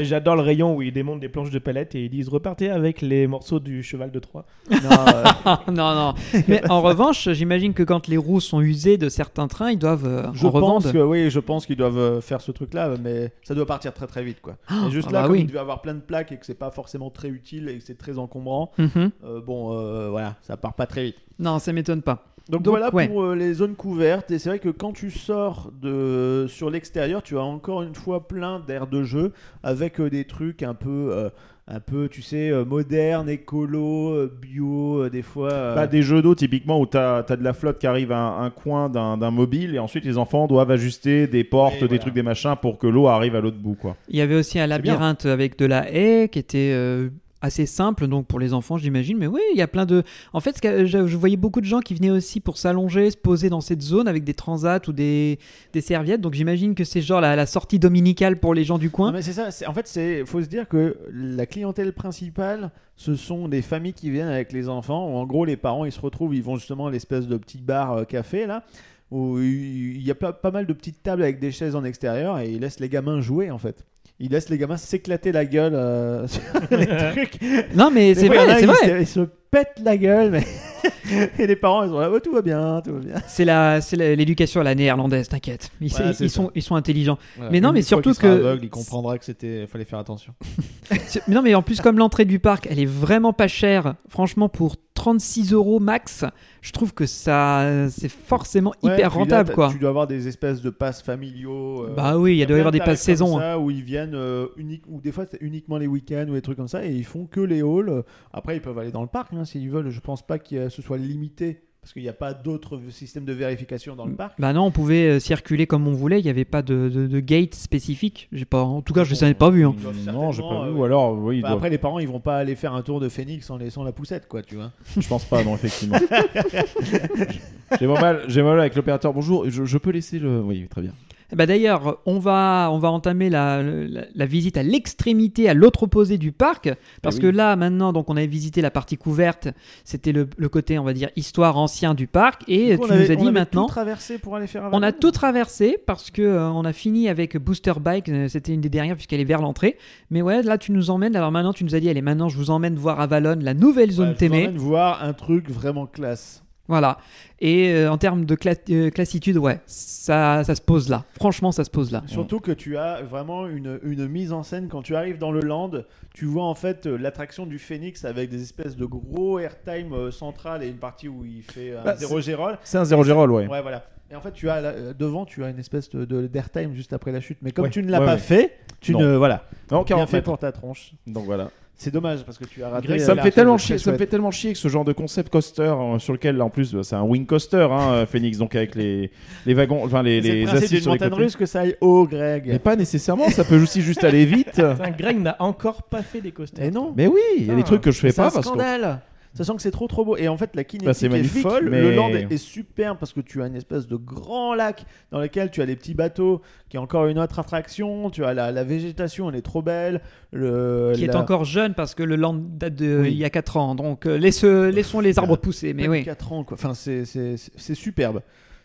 J'adore 0.00 0.36
le 0.36 0.42
rayon 0.42 0.76
où 0.76 0.82
ils 0.82 0.92
démontent 0.92 1.20
des 1.20 1.28
planches 1.28 1.50
de 1.50 1.58
palettes 1.58 1.94
et 1.94 2.04
ils 2.04 2.10
disent 2.10 2.28
repartez 2.28 2.70
avec 2.70 3.00
les 3.02 3.26
morceaux 3.26 3.58
du 3.60 3.82
cheval 3.82 4.10
de 4.10 4.18
Troie. 4.18 4.44
Non, 4.70 4.76
euh, 4.90 5.24
Ah, 5.44 5.62
non, 5.68 5.94
non. 5.94 6.14
Mais 6.48 6.60
en 6.70 6.80
revanche, 6.82 7.28
j'imagine 7.32 7.72
que 7.72 7.82
quand 7.82 8.06
les 8.08 8.16
roues 8.16 8.40
sont 8.40 8.60
usées 8.60 8.98
de 8.98 9.08
certains 9.08 9.48
trains, 9.48 9.70
ils 9.70 9.78
doivent 9.78 10.06
euh, 10.06 10.22
je 10.34 10.46
en 10.46 10.50
pense 10.50 10.84
revendre. 10.84 10.92
que 10.92 10.98
oui, 10.98 11.30
je 11.30 11.40
pense 11.40 11.66
qu'ils 11.66 11.76
doivent 11.76 11.98
euh, 11.98 12.20
faire 12.20 12.40
ce 12.40 12.52
truc-là, 12.52 12.94
mais 13.02 13.32
ça 13.42 13.54
doit 13.54 13.66
partir 13.66 13.92
très 13.92 14.06
très 14.06 14.22
vite, 14.22 14.40
quoi. 14.40 14.56
Et 14.86 14.90
juste 14.90 15.08
ah 15.10 15.12
là, 15.12 15.20
bah 15.22 15.26
comme 15.26 15.36
oui. 15.36 15.40
il 15.42 15.46
devait 15.46 15.58
avoir 15.58 15.82
plein 15.82 15.94
de 15.94 16.00
plaques 16.00 16.32
et 16.32 16.36
que 16.36 16.46
c'est 16.46 16.54
pas 16.54 16.70
forcément 16.70 17.05
très 17.10 17.28
utile 17.28 17.68
et 17.68 17.78
que 17.78 17.84
c'est 17.84 17.98
très 17.98 18.18
encombrant, 18.18 18.70
Mhm. 18.78 19.10
euh, 19.24 19.40
bon, 19.40 19.76
euh, 19.78 20.08
voilà, 20.10 20.36
ça 20.42 20.56
part 20.56 20.74
pas 20.74 20.86
très 20.86 21.04
vite. 21.04 21.16
Non, 21.38 21.58
ça 21.58 21.72
m'étonne 21.72 22.02
pas. 22.02 22.24
Donc, 22.48 22.62
Donc, 22.62 22.70
voilà 22.72 22.94
ouais. 22.94 23.08
pour 23.08 23.24
euh, 23.24 23.34
les 23.34 23.54
zones 23.54 23.74
couvertes. 23.74 24.30
Et 24.30 24.38
c'est 24.38 24.48
vrai 24.50 24.58
que 24.60 24.68
quand 24.68 24.92
tu 24.92 25.10
sors 25.10 25.72
de 25.82 26.46
sur 26.48 26.70
l'extérieur, 26.70 27.22
tu 27.22 27.36
as 27.36 27.42
encore 27.42 27.82
une 27.82 27.94
fois 27.94 28.28
plein 28.28 28.60
d'air 28.60 28.86
de 28.86 29.02
jeu 29.02 29.32
avec 29.64 30.00
des 30.00 30.24
trucs 30.26 30.62
un 30.62 30.74
peu 30.74 31.28
un 31.68 31.80
peu, 31.80 32.08
tu 32.08 32.22
sais, 32.22 32.50
euh, 32.50 32.64
moderne, 32.64 33.28
écolo, 33.28 34.10
euh, 34.14 34.32
bio, 34.40 35.02
euh, 35.02 35.10
des 35.10 35.22
fois. 35.22 35.52
euh, 35.52 35.74
Bah, 35.74 35.88
des 35.88 36.02
jeux 36.02 36.22
d'eau 36.22 36.34
typiquement 36.36 36.80
où 36.80 36.86
tu 36.86 36.96
as, 36.96 37.22
de 37.28 37.42
la 37.42 37.52
flotte 37.52 37.78
qui 37.80 37.88
arrive 37.88 38.12
à 38.12 38.18
un, 38.18 38.44
un 38.44 38.50
coin 38.50 38.88
d'un 38.88 39.16
d'un 39.16 39.32
mobile 39.32 39.74
et 39.74 39.78
ensuite 39.80 40.04
les 40.04 40.16
enfants 40.16 40.46
doivent 40.46 40.70
ajuster 40.70 41.26
des 41.26 41.42
portes, 41.42 41.74
Et 41.76 41.80
des 41.80 41.86
voilà. 41.86 41.98
trucs, 42.02 42.14
des 42.14 42.22
machins 42.22 42.54
pour 42.60 42.78
que 42.78 42.86
l'eau 42.86 43.08
arrive 43.08 43.34
à 43.34 43.40
l'autre 43.40 43.58
bout. 43.58 43.74
quoi. 43.74 43.96
Il 44.08 44.16
y 44.16 44.20
avait 44.20 44.36
aussi 44.36 44.60
un 44.60 44.66
labyrinthe 44.68 45.26
avec 45.26 45.58
de 45.58 45.66
la 45.66 45.90
haie 45.92 46.28
qui 46.28 46.38
était 46.38 46.70
euh, 46.72 47.08
assez 47.42 47.66
simple 47.66 48.06
donc 48.06 48.26
pour 48.26 48.38
les 48.38 48.52
enfants 48.54 48.78
j'imagine 48.78 49.18
mais 49.18 49.26
oui 49.26 49.40
il 49.52 49.58
y 49.58 49.62
a 49.62 49.68
plein 49.68 49.86
de 49.86 50.02
en 50.32 50.40
fait 50.40 50.58
je, 50.62 51.16
voyais 51.16 51.36
beaucoup 51.36 51.60
de 51.60 51.66
gens 51.66 51.80
qui 51.80 51.94
venaient 51.94 52.10
aussi 52.10 52.40
pour 52.40 52.56
s'allonger 52.56 53.10
se 53.10 53.16
poser 53.16 53.50
dans 53.50 53.60
cette 53.60 53.82
zone 53.82 54.08
avec 54.08 54.24
des 54.24 54.34
transats 54.34 54.80
ou 54.88 54.92
des, 54.92 55.38
des 55.72 55.80
serviettes 55.80 56.20
donc 56.20 56.34
j'imagine 56.34 56.74
que 56.74 56.84
c'est 56.84 57.02
genre 57.02 57.20
la, 57.20 57.46
sortie 57.46 57.78
dominicale 57.78 58.40
pour 58.40 58.54
les 58.54 58.64
gens 58.64 58.78
du 58.78 58.90
coin 58.90 59.12
mais 59.12 59.22
c'est 59.22 59.32
ça. 59.32 59.48
En 59.68 59.72
fait, 59.72 59.86
c'est 59.86 60.24
faut 60.26 60.42
se 60.42 60.48
dire 60.48 60.68
que 60.68 60.96
la 61.10 61.46
clientèle 61.46 61.92
principale, 61.92 62.70
ce 62.96 63.14
sont 63.14 63.48
des 63.48 63.62
familles 63.62 63.94
qui 63.94 64.10
viennent 64.10 64.28
avec 64.28 64.52
les 64.52 64.68
enfants. 64.68 65.10
Où 65.10 65.16
en 65.16 65.26
gros, 65.26 65.44
les 65.44 65.56
parents, 65.56 65.84
ils 65.84 65.92
se 65.92 66.00
retrouvent, 66.00 66.34
ils 66.34 66.42
vont 66.42 66.56
justement 66.56 66.86
à 66.86 66.90
l'espèce 66.90 67.26
de 67.26 67.36
petit 67.36 67.58
bar 67.58 67.92
euh, 67.92 68.04
café 68.04 68.46
là, 68.46 68.64
où 69.10 69.38
il 69.38 70.02
y 70.02 70.10
a 70.10 70.14
pas 70.14 70.50
mal 70.50 70.66
de 70.66 70.72
petites 70.72 71.02
tables 71.02 71.22
avec 71.22 71.38
des 71.38 71.52
chaises 71.52 71.76
en 71.76 71.84
extérieur 71.84 72.38
et 72.38 72.50
ils 72.50 72.60
laissent 72.60 72.80
les 72.80 72.88
gamins 72.88 73.20
jouer 73.20 73.50
en 73.50 73.58
fait. 73.58 73.84
Ils 74.18 74.30
laissent 74.30 74.48
les 74.48 74.56
gamins 74.58 74.78
s'éclater 74.78 75.30
la 75.30 75.44
gueule 75.44 75.74
euh, 75.74 76.26
sur 76.28 76.40
les 76.70 76.86
trucs. 76.86 77.38
non 77.74 77.90
mais 77.90 78.14
c'est 78.14 78.22
il 78.22 78.28
vrai 78.28 78.38
a, 78.38 78.54
c'est 78.56 78.62
ils 78.62 78.66
vrai 78.66 78.76
se- 78.76 79.00
Ils 79.02 79.06
se 79.06 79.20
pètent 79.50 79.80
la 79.84 79.96
gueule, 79.98 80.30
mais 80.30 80.44
et 81.38 81.46
les 81.46 81.56
parents, 81.56 81.82
ils 81.84 81.90
sont 81.90 81.98
là, 81.98 82.10
Oh, 82.12 82.18
tout 82.20 82.32
va 82.32 82.40
bien, 82.42 82.80
tout 82.84 82.94
va 82.94 83.00
bien. 83.00 83.14
c'est 83.26 83.44
la 83.44 83.80
c'est 83.82 83.96
la- 83.96 84.14
l'éducation 84.14 84.60
à 84.62 84.64
la 84.64 84.74
néerlandaise 84.74 85.28
t'inquiète 85.28 85.70
ils, 85.82 85.90
sont 86.30 86.50
ils 86.54 86.62
sont 86.62 86.76
intelligents. 86.76 87.18
Mais 87.50 87.60
non, 87.60 87.72
mais 87.72 87.82
surtout 87.82 88.10
qu'il 88.10 88.22
sera 88.22 88.28
que- 88.34 88.40
aveugle, 88.40 88.64
il 88.64 88.70
comprendra 88.70 89.18
que 89.18 89.24
c'était, 89.24 89.66
fallait 89.66 89.84
faire 89.84 89.98
attention. 89.98 90.32
Mais 90.90 91.34
non, 91.34 91.42
mais 91.42 91.54
en 91.54 91.62
plus, 91.62 91.80
comme 91.80 91.98
l'entrée 91.98 92.24
du 92.24 92.38
parc, 92.38 92.68
elle 92.70 92.78
est 92.78 92.84
vraiment 92.86 93.32
pas 93.32 93.48
chère. 93.48 93.94
Franchement, 94.08 94.48
pour 94.48 94.76
36 94.96 95.52
euros 95.52 95.78
max, 95.78 96.24
je 96.62 96.72
trouve 96.72 96.92
que 96.92 97.06
ça, 97.06 97.88
c'est 97.90 98.08
forcément 98.08 98.72
Ouais, 98.82 98.94
hyper 98.94 99.10
là, 99.10 99.14
rentable, 99.16 99.52
quoi. 99.52 99.68
Tu 99.70 99.78
dois 99.78 99.90
avoir 99.90 100.06
des 100.08 100.26
espèces 100.26 100.62
de 100.62 100.70
passes 100.70 101.02
familiaux. 101.02 101.84
euh, 101.84 101.94
Bah 101.94 102.18
oui, 102.18 102.36
il 102.36 102.40
y 102.40 102.46
doit 102.46 102.56
y 102.56 102.60
avoir 102.60 102.72
des 102.72 102.80
passes 102.80 103.02
saison. 103.02 103.36
hein. 103.38 103.40
ça, 103.40 103.58
où 103.60 103.70
ils 103.70 103.82
viennent 103.84 104.14
euh, 104.14 104.48
unique, 104.56 104.82
ou 104.88 105.00
des 105.00 105.12
fois 105.12 105.24
c'est 105.30 105.38
uniquement 105.40 105.78
les 105.78 105.86
week-ends 105.86 106.26
ou 106.28 106.32
des 106.32 106.42
trucs 106.42 106.56
comme 106.56 106.66
ça 106.66 106.84
et 106.84 106.92
ils 106.92 107.04
font 107.04 107.26
que 107.26 107.40
les 107.40 107.60
halls. 107.60 108.02
Après 108.32 108.56
ils 108.56 108.60
peuvent 108.62 108.78
aller 108.78 108.90
dans 108.90 109.02
le 109.02 109.08
parc 109.08 109.32
hein, 109.34 109.44
s'ils 109.44 109.70
veulent. 109.70 109.90
Je 109.90 110.00
pense 110.00 110.26
pas 110.26 110.38
que 110.38 110.68
ce 110.68 110.82
soit 110.82 110.98
limité 110.98 111.62
parce 111.86 111.92
qu'il 111.92 112.02
n'y 112.02 112.08
a 112.08 112.12
pas 112.12 112.34
d'autres 112.34 112.80
systèmes 112.90 113.24
de 113.24 113.32
vérification 113.32 113.94
dans 113.94 114.06
le 114.06 114.14
parc. 114.14 114.40
Bah 114.40 114.52
non, 114.52 114.64
on 114.64 114.70
pouvait 114.72 115.06
euh, 115.08 115.20
circuler 115.20 115.68
comme 115.68 115.86
on 115.86 115.92
voulait. 115.92 116.18
Il 116.18 116.24
n'y 116.24 116.30
avait 116.30 116.44
pas 116.44 116.60
de, 116.60 116.88
de, 116.92 117.06
de 117.06 117.20
gate 117.20 117.54
spécifique. 117.54 118.28
J'ai 118.32 118.44
pas, 118.44 118.60
en 118.62 118.82
tout 118.82 118.92
cas, 118.92 119.04
je 119.04 119.14
ne 119.14 119.30
ai 119.30 119.34
pas 119.34 119.50
vu. 119.50 119.64
hein. 119.64 119.72
Non, 120.12 120.32
j'ai 120.32 120.42
pas 120.42 120.64
euh, 120.64 120.72
vu. 120.72 120.78
Ou 120.80 120.82
alors, 120.82 121.16
oui, 121.16 121.36
ils 121.36 121.42
Bah, 121.42 121.50
doivent- 121.50 121.58
après 121.58 121.70
les 121.70 121.78
parents 121.78 122.00
ils 122.00 122.08
vont 122.08 122.18
pas 122.18 122.38
aller 122.38 122.56
faire 122.56 122.74
un 122.74 122.82
tour 122.82 122.98
de 122.98 123.08
Phoenix 123.08 123.48
en 123.50 123.56
laissant 123.56 123.84
la 123.84 123.92
poussette 123.92 124.26
quoi 124.26 124.42
tu 124.42 124.56
vois. 124.56 124.72
je 124.98 125.06
pense 125.06 125.26
pas, 125.26 125.44
non, 125.44 125.54
effectivement. 125.54 125.96
j'ai 127.80 127.86
mal, 127.86 128.00
mal- 128.00 128.24
j'ai 128.26 128.42
mal 128.42 128.58
avec 128.58 128.74
l'opérateur. 128.74 129.12
Bonjour, 129.12 129.48
je, 129.48 129.64
je 129.64 129.78
peux 129.78 129.90
laisser 129.90 130.18
le. 130.18 130.40
Oui, 130.40 130.66
très 130.68 130.82
bien. 130.82 130.92
Bah 131.34 131.46
d'ailleurs, 131.46 131.98
on 132.06 132.18
va, 132.18 132.68
on 132.72 132.78
va 132.78 132.90
entamer 132.90 133.30
la, 133.30 133.62
la, 133.62 134.02
la 134.14 134.26
visite 134.26 134.56
à 134.56 134.62
l'extrémité, 134.62 135.48
à 135.48 135.54
l'autre 135.54 135.82
opposé 135.84 136.18
du 136.18 136.30
parc, 136.32 136.72
parce 137.02 137.16
oui. 137.16 137.22
que 137.22 137.26
là, 137.26 137.56
maintenant, 137.56 137.92
donc 137.92 138.08
on 138.10 138.16
avait 138.16 138.26
visité 138.28 138.60
la 138.60 138.70
partie 138.70 138.96
couverte. 138.96 139.48
C'était 139.84 140.12
le, 140.12 140.28
le 140.36 140.48
côté, 140.48 140.78
on 140.78 140.84
va 140.84 140.92
dire, 140.92 141.10
histoire 141.16 141.56
ancien 141.58 141.94
du 141.94 142.06
parc, 142.06 142.42
et 142.48 142.76
coup, 142.76 142.86
tu 142.86 142.92
on 142.92 142.94
avait- 142.94 143.04
nous 143.08 143.10
as 143.12 143.20
on 143.20 143.24
dit 143.24 143.32
maintenant. 143.32 143.62
tout 143.66 143.72
traversé 143.72 144.18
pour 144.18 144.36
aller 144.36 144.46
faire. 144.46 144.68
On 144.72 144.82
a 144.82 144.92
tout 144.92 145.10
traversé 145.10 145.78
parce 145.84 146.10
que 146.10 146.22
euh, 146.22 146.48
on 146.50 146.64
a 146.64 146.72
fini 146.72 147.08
avec 147.08 147.36
Booster 147.36 147.72
Bike, 147.80 148.08
euh, 148.08 148.28
c'était 148.28 148.52
une 148.54 148.60
des 148.60 148.68
dernières 148.68 148.94
puisqu'elle 148.96 149.20
est 149.20 149.24
vers 149.24 149.42
l'entrée. 149.42 149.76
Mais 150.10 150.22
ouais, 150.22 150.42
là 150.42 150.58
tu 150.58 150.70
nous 150.72 150.90
emmènes. 150.90 151.16
Alors 151.16 151.32
maintenant 151.32 151.52
tu 151.52 151.64
nous 151.64 151.74
as 151.74 151.80
dit, 151.80 151.88
allez 151.88 152.02
maintenant 152.02 152.28
je 152.28 152.36
vous 152.36 152.50
emmène 152.50 152.76
voir 152.76 153.00
Avalon, 153.00 153.38
la 153.40 153.54
nouvelle 153.54 153.90
zone 153.90 154.10
Ouais, 154.10 154.14
je 154.20 154.26
vous 154.26 154.32
emmène 154.34 154.56
voir 154.58 155.02
un 155.02 155.12
truc 155.12 155.50
vraiment 155.50 155.86
classe. 155.86 156.42
Voilà. 156.68 156.98
Et 157.40 157.68
euh, 157.72 157.90
en 157.90 157.98
termes 157.98 158.24
de 158.24 158.34
cla- 158.34 158.56
euh, 158.72 158.90
classitude, 158.90 159.36
ouais, 159.38 159.60
ça, 159.66 160.42
ça 160.44 160.54
se 160.54 160.60
pose 160.62 160.88
là. 160.88 161.04
Franchement, 161.14 161.52
ça 161.52 161.64
se 161.64 161.70
pose 161.70 161.92
là. 161.92 162.02
Surtout 162.06 162.40
que 162.40 162.50
tu 162.52 162.76
as 162.76 163.02
vraiment 163.02 163.46
une, 163.46 163.78
une 163.82 164.08
mise 164.08 164.32
en 164.32 164.42
scène 164.42 164.68
quand 164.68 164.82
tu 164.82 164.96
arrives 164.96 165.18
dans 165.18 165.30
le 165.32 165.40
land, 165.40 165.70
tu 166.14 166.24
vois 166.24 166.44
en 166.44 166.54
fait 166.54 166.86
euh, 166.86 166.96
l'attraction 166.96 167.46
du 167.46 167.58
Phoenix 167.58 168.04
avec 168.04 168.30
des 168.30 168.42
espèces 168.42 168.74
de 168.76 168.84
gros 168.86 169.38
airtime 169.38 169.92
euh, 169.92 170.10
central 170.10 170.62
et 170.62 170.68
une 170.68 170.78
partie 170.78 171.08
où 171.08 171.24
il 171.24 171.42
fait 171.42 171.76
un 171.76 171.82
Bah, 171.84 171.96
zéro 171.96 172.20
gérol. 172.20 172.58
C'est 172.64 172.78
un 172.78 172.84
0 172.84 173.04
Gérol, 173.04 173.30
ouais. 173.30 173.46
Ouais, 173.46 173.62
voilà. 173.62 173.84
Et 174.10 174.14
en 174.14 174.20
fait, 174.20 174.32
tu 174.32 174.48
as 174.48 174.60
là, 174.60 174.72
devant, 174.96 175.24
tu 175.26 175.42
as 175.44 175.50
une 175.50 175.58
espèce 175.58 175.88
de 175.90 176.04
de- 176.04 176.26
d'airtime 176.28 176.74
juste 176.74 176.92
après 176.92 177.10
la 177.12 177.20
chute. 177.20 177.38
Mais 177.42 177.50
comme 177.52 177.64
Ouais, 177.64 177.70
tu 177.70 177.82
ne 177.82 177.90
l'as 177.90 177.98
ouais, 178.00 178.06
pas 178.06 178.12
ouais. 178.14 178.18
fait, 178.18 178.58
tu 178.80 178.92
Non. 178.92 179.00
ne 179.00 179.16
voilà. 179.16 179.44
Non, 179.70 179.78
Bien 179.78 179.96
40 179.96 180.08
fait 180.08 180.16
mètres. 180.18 180.24
pour 180.24 180.38
ta 180.38 180.52
tronche. 180.52 180.92
Donc 181.06 181.24
voilà. 181.26 181.50
C'est 181.78 181.90
dommage 181.92 182.24
parce 182.24 182.38
que 182.38 182.44
tu 182.46 182.64
as 182.64 182.70
raté. 182.70 182.98
ça 182.98 183.12
euh, 183.12 183.14
me 183.16 183.20
fait 183.20 183.30
tellement 183.30 183.58
chier, 183.58 183.76
ça 183.76 183.92
me 183.92 183.98
fait 183.98 184.06
tellement 184.06 184.30
chier 184.30 184.52
que 184.54 184.58
ce 184.58 184.68
genre 184.68 184.84
de 184.84 184.94
concept 184.94 185.30
coaster 185.30 185.74
hein, 185.78 185.98
sur 185.98 186.14
lequel 186.14 186.36
là, 186.36 186.44
en 186.44 186.50
plus 186.50 186.72
bah, 186.74 186.80
c'est 186.82 186.96
un 186.96 187.02
wing 187.02 187.26
coaster 187.26 187.68
hein, 187.70 187.92
euh, 187.92 188.06
Phoenix 188.06 188.38
donc 188.38 188.54
avec 188.54 188.74
les, 188.74 189.10
les 189.44 189.54
wagons 189.54 189.84
enfin 189.84 190.02
les, 190.02 190.22
C'est 190.22 190.28
le 190.28 190.34
les 190.34 190.44
principe 190.44 190.64
assises 190.64 190.82
sur 190.82 190.92
les 190.92 190.98
montagne 190.98 191.10
côtés. 191.10 191.22
russe 191.24 191.36
que 191.36 191.44
ça 191.44 191.60
aille 191.60 191.76
haut, 191.82 192.06
Greg. 192.06 192.44
Mais 192.46 192.58
pas 192.58 192.76
nécessairement, 192.76 193.28
ça 193.28 193.44
peut 193.44 193.60
aussi 193.60 193.82
juste 193.82 194.04
aller 194.04 194.24
vite. 194.24 194.60
Greg 194.98 195.20
n'a 195.20 195.36
encore 195.38 195.82
pas 195.82 196.02
fait 196.02 196.22
des 196.22 196.32
coasters. 196.32 196.64
Et 196.64 196.70
non. 196.70 196.94
Mais 196.96 197.06
oui, 197.08 197.20
il 197.38 197.46
y 197.46 197.50
a 197.50 197.54
des 197.54 197.62
trucs 197.62 197.82
que 197.82 197.90
je 197.90 197.98
fais 198.00 198.10
C'est 198.10 198.16
pas 198.16 198.28
un 198.28 198.30
parce 198.30 198.46
que 198.46 198.48
scandale. 198.48 199.00
Sachant 199.36 199.54
que 199.56 199.62
c'est 199.62 199.70
trop 199.70 199.86
trop 199.86 200.04
beau. 200.04 200.16
Et 200.16 200.28
en 200.28 200.36
fait, 200.36 200.56
la 200.56 200.64
kinétique 200.64 200.86
Bah, 200.86 200.94
c'est 200.94 201.06
est 201.12 201.22
folle. 201.24 201.68
mais- 201.70 201.80
Le 201.82 201.94
land 201.94 202.08
est, 202.10 202.32
est 202.32 202.36
superbe 202.38 202.96
parce 202.98 203.12
que 203.12 203.20
tu 203.20 203.42
as 203.42 203.46
une 203.46 203.54
espèce 203.56 203.86
de 203.86 203.96
grand 203.96 204.54
lac 204.54 204.84
dans 205.12 205.20
lequel 205.20 205.50
tu 205.50 205.60
as 205.62 205.66
les 205.66 205.76
petits 205.76 205.94
bateaux, 205.94 206.40
qui 206.68 206.76
est 206.76 206.80
encore 206.80 207.06
une 207.06 207.18
autre 207.18 207.38
attraction. 207.38 208.10
Tu 208.10 208.24
as 208.24 208.34
la, 208.34 208.50
la 208.52 208.64
végétation, 208.64 209.28
elle 209.30 209.36
est 209.36 209.42
trop 209.42 209.62
belle. 209.62 210.00
Le, 210.32 210.92
Qui 210.94 211.04
est 211.04 211.14
encore 211.14 211.44
jeune 211.44 211.74
parce 211.74 211.94
que 211.94 212.02
le 212.02 212.16
land 212.16 212.34
date 212.34 212.74
de 212.74 213.00
Oui. 213.02 213.12
il 213.12 213.18
y 213.18 213.24
a 213.24 213.30
4 213.30 213.56
ans. 213.56 213.74
Donc 213.74 214.06
euh, 214.06 214.16
laisse- 214.18 214.42
laissons 214.44 215.00
les 215.00 215.18
arbres 215.18 215.36
pousser. 215.36 215.72
Mais 215.74 215.86
oui. 215.88 216.04
4 216.04 216.32
ans, 216.32 216.44
quoi. 216.44 216.54
Enfin, 216.54 216.74
c'est- 216.74 217.04
c'est 217.04 217.36
c'est- 217.36 217.52
c'est 217.56 217.74
superbe. 217.74 218.20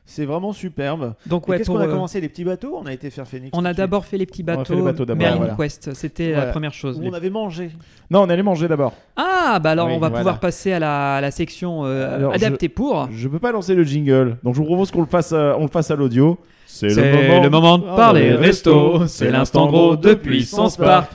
C'est 0.06 0.26
vraiment 0.26 0.52
superbe. 0.52 1.14
Donc 1.26 1.48
ouais, 1.48 1.58
Qu'est-ce 1.58 1.70
qu'on 1.70 1.78
a 1.78 1.86
euh, 1.86 1.92
commencé 1.92 2.20
Les 2.20 2.28
petits 2.28 2.44
bateaux? 2.44 2.78
On 2.82 2.86
a 2.86 2.92
été 2.94 3.10
faire 3.10 3.26
Phoenix. 3.26 3.52
on 3.54 3.64
a 3.64 3.74
d'abord 3.74 4.04
fait 4.06 4.18
les 4.18 4.26
petits 4.26 4.44
On 4.46 4.52
a 4.52 4.56
bateaux. 4.58 4.74
fait 4.74 4.76
les 4.76 4.82
bateaux 4.82 5.06
d'abord, 5.06 5.22
Merlin 5.22 5.38
voilà. 5.38 5.56
Quest, 5.56 5.94
c'était 5.94 6.32
Voilà. 6.32 6.46
la 6.48 6.52
première 6.52 6.74
chose. 6.74 7.00
Où 7.00 7.06
on 7.08 7.14
avait 7.14 7.30
mangé. 7.30 7.72
Non, 8.10 8.24
on 8.24 8.30
allait 8.30 8.44
manger 8.44 8.68
d'abord. 8.68 8.94
Ah 9.16 9.60
bah 9.64 9.72
alors 9.72 9.88
Oui, 9.88 9.94
on 9.96 10.00
va 10.00 10.10
voilà. 10.10 10.18
pouvoir 10.18 10.40
passer 10.42 10.74
à 10.74 10.80
la, 10.80 11.16
à 11.16 11.22
la 11.22 11.32
section 11.32 11.86
euh, 11.86 12.16
Alors, 12.18 12.34
adaptée 12.34 12.68
pour. 12.68 13.08
Je 13.14 13.28
peux 13.30 13.40
pas 13.40 13.52
lancer 13.54 13.74
le 13.74 13.84
jingle, 13.84 14.38
donc 14.44 14.56
je 14.56 14.60
vous 14.60 14.66
propose 14.66 14.92
qu'on 14.92 15.02
le 15.02 15.08
fasse, 15.08 15.32
euh, 15.32 15.54
on 15.58 15.62
le 15.62 15.70
fasse 15.70 15.92
à 15.92 15.96
l'audio. 15.96 16.38
C'est 16.66 16.88
le 16.88 17.50
moment 17.50 17.78
de 17.78 17.84
parler 17.84 18.30
le 18.32 18.36
resto, 18.38 19.06
c'est 19.08 19.30
l'instant 19.32 19.68
gros 19.68 19.96
de 19.96 20.14
Puissance 20.14 20.78
Park. 20.78 21.12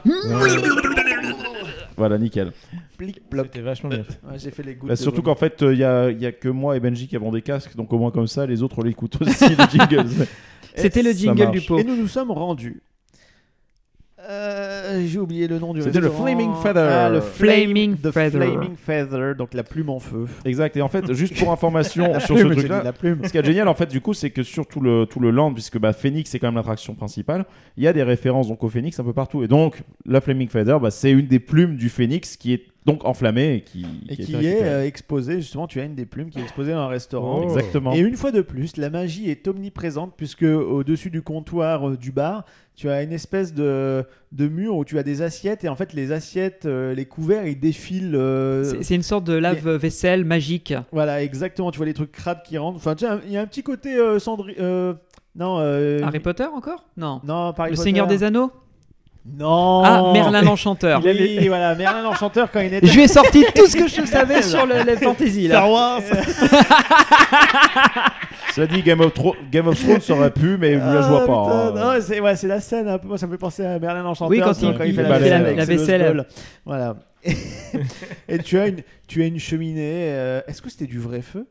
Voilà, 1.97 2.18
nickel. 2.18 2.53
Plic. 2.99 3.20
C'était 3.44 3.61
vachement 3.61 3.88
bien. 3.88 4.05
Ouais, 4.28 4.38
J'ai 4.38 4.51
fait 4.51 4.62
les 4.62 4.74
gouttes. 4.74 4.88
Bah, 4.88 4.97
surtout 4.97 5.22
qu'en 5.22 5.34
fait, 5.34 5.62
il 5.62 5.78
y, 5.78 5.84
a, 5.84 6.11
y 6.11 6.26
a 6.26 6.32
que 6.32 6.49
moi 6.49 6.76
et 6.76 6.80
Benji 6.80 7.09
qui 7.09 7.16
avons 7.16 7.32
des 7.32 7.42
casques, 7.42 7.74
donc 7.76 7.92
au 7.92 7.99
moins 7.99 8.11
comme 8.11 8.26
ça, 8.26 8.47
les 8.47 8.62
autres 8.62 8.82
l'écoutent 8.82 9.20
aussi. 9.22 9.44
C'était 10.74 11.03
le 11.03 11.12
jingle 11.12 11.51
du 11.51 11.61
pot. 11.62 11.78
Et 11.78 11.84
nous 11.84 11.97
nous 11.97 12.09
sommes 12.09 12.30
rendus. 12.30 12.82
Euh, 14.29 15.05
J'ai 15.07 15.18
oublié 15.18 15.47
le 15.47 15.59
nom 15.59 15.72
du 15.72 15.83
C'était 15.83 16.01
le 16.01 16.07
restaurant. 16.09 16.27
Flaming 16.27 16.55
Feather. 16.62 16.89
Ah, 16.91 17.09
le 17.09 17.20
Flaming 17.20 17.97
The 17.97 18.11
Feather. 18.11 18.31
Flaming 18.31 18.77
Feather, 18.77 19.35
donc 19.37 19.55
la 19.55 19.62
plume 19.62 19.91
en 19.91 20.01
feu. 20.01 20.27
exact, 20.45 20.77
et 20.77 20.83
en 20.83 20.89
fait, 20.89 21.12
juste 21.12 21.39
pour 21.39 21.53
information 21.57 22.12
La 22.12 22.20
sur 22.20 22.37
ce 22.37 22.43
plume, 22.43 22.53
j'ai 22.55 22.59
truc-là, 22.61 22.79
dit 22.81 22.85
la 22.85 22.93
plume. 22.93 23.20
Ce 23.24 23.29
qui 23.31 23.39
est 23.39 23.45
génial 23.45 23.68
en 23.68 23.74
fait 23.74 23.87
du 23.87 24.01
coup 24.01 24.14
c'est 24.14 24.31
que 24.31 24.43
sur 24.43 24.66
tout 24.66 24.81
le, 24.81 25.07
tout 25.07 25.20
le 25.20 25.31
land, 25.31 25.53
puisque 25.53 25.79
bah, 25.79 25.93
Phoenix 25.93 26.31
c'est 26.31 26.39
quand 26.39 26.49
même 26.49 26.57
l'attraction 26.57 26.95
principale, 26.95 27.45
il 27.77 27.85
y 27.85 27.89
a 27.89 27.93
des 27.93 28.03
références 28.03 28.49
donc 28.49 28.62
au 28.64 28.68
Phoenix 28.68 28.99
un 28.99 29.05
peu 29.05 29.12
partout. 29.12 29.43
Et 29.43 29.49
donc 29.49 29.83
la 30.05 30.20
Flaming 30.20 30.49
Feather 30.49 30.81
bah, 30.81 30.91
c'est 30.91 31.11
une 31.12 31.27
des 31.27 31.39
plumes 31.39 31.77
du 31.77 31.89
Phoenix 31.89 32.37
qui 32.37 32.53
est 32.53 32.62
donc 32.87 33.05
enflammée 33.05 33.55
et 33.57 33.61
qui, 33.62 33.84
Et 34.09 34.16
qui 34.16 34.34
est 34.37 34.62
euh, 34.62 34.84
exposée, 34.87 35.41
justement, 35.41 35.66
tu 35.66 35.80
as 35.80 35.84
une 35.84 35.95
des 35.97 36.07
plumes 36.07 36.30
qui 36.30 36.39
est 36.39 36.43
exposée 36.43 36.72
dans 36.72 36.78
un 36.78 36.89
restaurant. 36.89 37.41
Oh. 37.41 37.45
Exactement. 37.45 37.93
Et 37.93 37.99
une 37.99 38.16
fois 38.16 38.30
de 38.30 38.41
plus, 38.41 38.76
la 38.76 38.89
magie 38.91 39.28
est 39.28 39.47
omniprésente 39.49 40.14
puisque 40.16 40.45
au-dessus 40.45 41.11
du 41.11 41.20
comptoir 41.20 41.89
euh, 41.91 41.97
du 41.97 42.12
bar, 42.12 42.45
tu 42.76 42.89
as 42.89 43.03
une 43.03 43.12
espèce 43.12 43.53
de, 43.55 44.05
de 44.32 44.49
mur 44.49 44.76
où 44.76 44.84
tu 44.84 44.99
as 44.99 45.03
des 45.03 45.20
assiettes 45.22 45.64
et 45.64 45.68
en 45.68 45.74
fait 45.76 45.93
les 45.95 46.12
assiettes, 46.12 46.66
euh, 46.66 46.95
les 46.95 47.07
couverts, 47.07 47.47
ils 47.47 47.59
défilent. 47.59 48.14
euh, 48.14 48.62
C'est 48.64 48.82
c'est 48.84 48.95
une 48.95 49.03
sorte 49.03 49.24
de 49.24 49.32
lave-vaisselle 49.34 50.24
magique. 50.24 50.72
Voilà, 50.93 51.22
exactement. 51.22 51.70
Tu 51.72 51.78
vois 51.78 51.87
les 51.87 51.95
trucs 51.95 52.12
crades 52.12 52.43
qui 52.45 52.57
rentrent. 52.57 52.76
Enfin, 52.76 52.95
tu 52.95 53.05
sais, 53.05 53.12
il 53.26 53.32
y 53.32 53.37
a 53.37 53.41
un 53.43 53.47
petit 53.47 53.62
côté 53.62 53.97
euh, 53.97 54.18
Cendri- 54.18 54.55
euh, 54.61 54.95
non. 55.34 55.59
euh, 55.59 56.01
Harry 56.05 56.20
Potter 56.20 56.45
encore? 56.55 56.84
Non. 56.97 57.20
Non, 57.24 57.53
pas 57.53 57.64
Harry 57.64 57.70
Le 57.72 57.76
Potter. 57.76 57.89
Seigneur 57.89 58.07
des 58.07 58.22
Anneaux? 58.22 58.53
Non. 59.39 59.83
Ah, 59.85 60.11
Merlin 60.12 60.43
l'Enchanteur. 60.43 61.01
Oui, 61.05 61.47
voilà, 61.49 61.74
Merlin 61.74 62.03
l'Enchanteur 62.03 62.51
quand 62.51 62.61
il 62.61 62.72
était. 62.74 62.87
Je 62.87 62.95
lui 62.95 63.03
ai 63.03 63.09
sorti 63.09 63.45
tout 63.55 63.66
ce 63.66 63.77
que 63.77 63.89
je 63.89 64.05
savais 64.07 64.41
sur 64.43 64.64
le, 64.66 64.83
les 64.85 64.97
fantasy 64.97 65.49
là. 65.49 65.57
Star 65.57 65.70
Wars. 65.70 66.01
Cela 68.55 68.66
dit 68.66 68.83
Game 68.83 69.01
of, 69.01 69.12
Thro- 69.12 69.37
Game 69.51 69.66
of 69.68 69.79
Thrones 69.79 70.16
aurait 70.18 70.31
pu 70.31 70.57
mais 70.59 70.77
là 70.77 71.03
je 71.03 71.09
vois 71.09 71.24
Ah, 71.24 71.27
pas. 71.27 71.70
putain, 71.72 71.85
non, 71.95 72.01
c'est 72.01 72.20
ouais, 72.20 72.35
la 72.45 72.61
scène 72.61 72.89
un 72.89 72.99
peu. 72.99 73.09
Moi, 73.09 73.18
ça 73.18 73.27
me 73.27 73.33
fait 73.33 73.39
penser 73.39 73.64
à 73.66 73.79
Merlin 73.79 74.03
l'Enchanteur. 74.03 74.31
Oui, 74.31 74.41
quand 74.43 74.55
tu 74.55 74.61
vois, 74.72 74.87
il- 74.87 74.91
il 74.91 74.95
fait 74.95 75.03
fait 75.05 75.09
la, 75.31 75.53
la- 75.53 75.64
vaisselle. 75.64 76.16
la. 76.16 76.24
Voilà. 76.64 76.97
Et 78.29 78.39
tu 78.39 78.59
as 78.59 78.68
une, 78.68 78.81
tu 79.09 79.22
as 79.22 79.27
une 79.27 79.39
cheminée. 79.39 80.09
euh, 80.12 80.41
Est-ce 80.47 80.62
que 80.62 80.70
c'était 80.70 80.87
du 80.87 80.99
vrai 80.99 81.20
feu? 81.22 81.47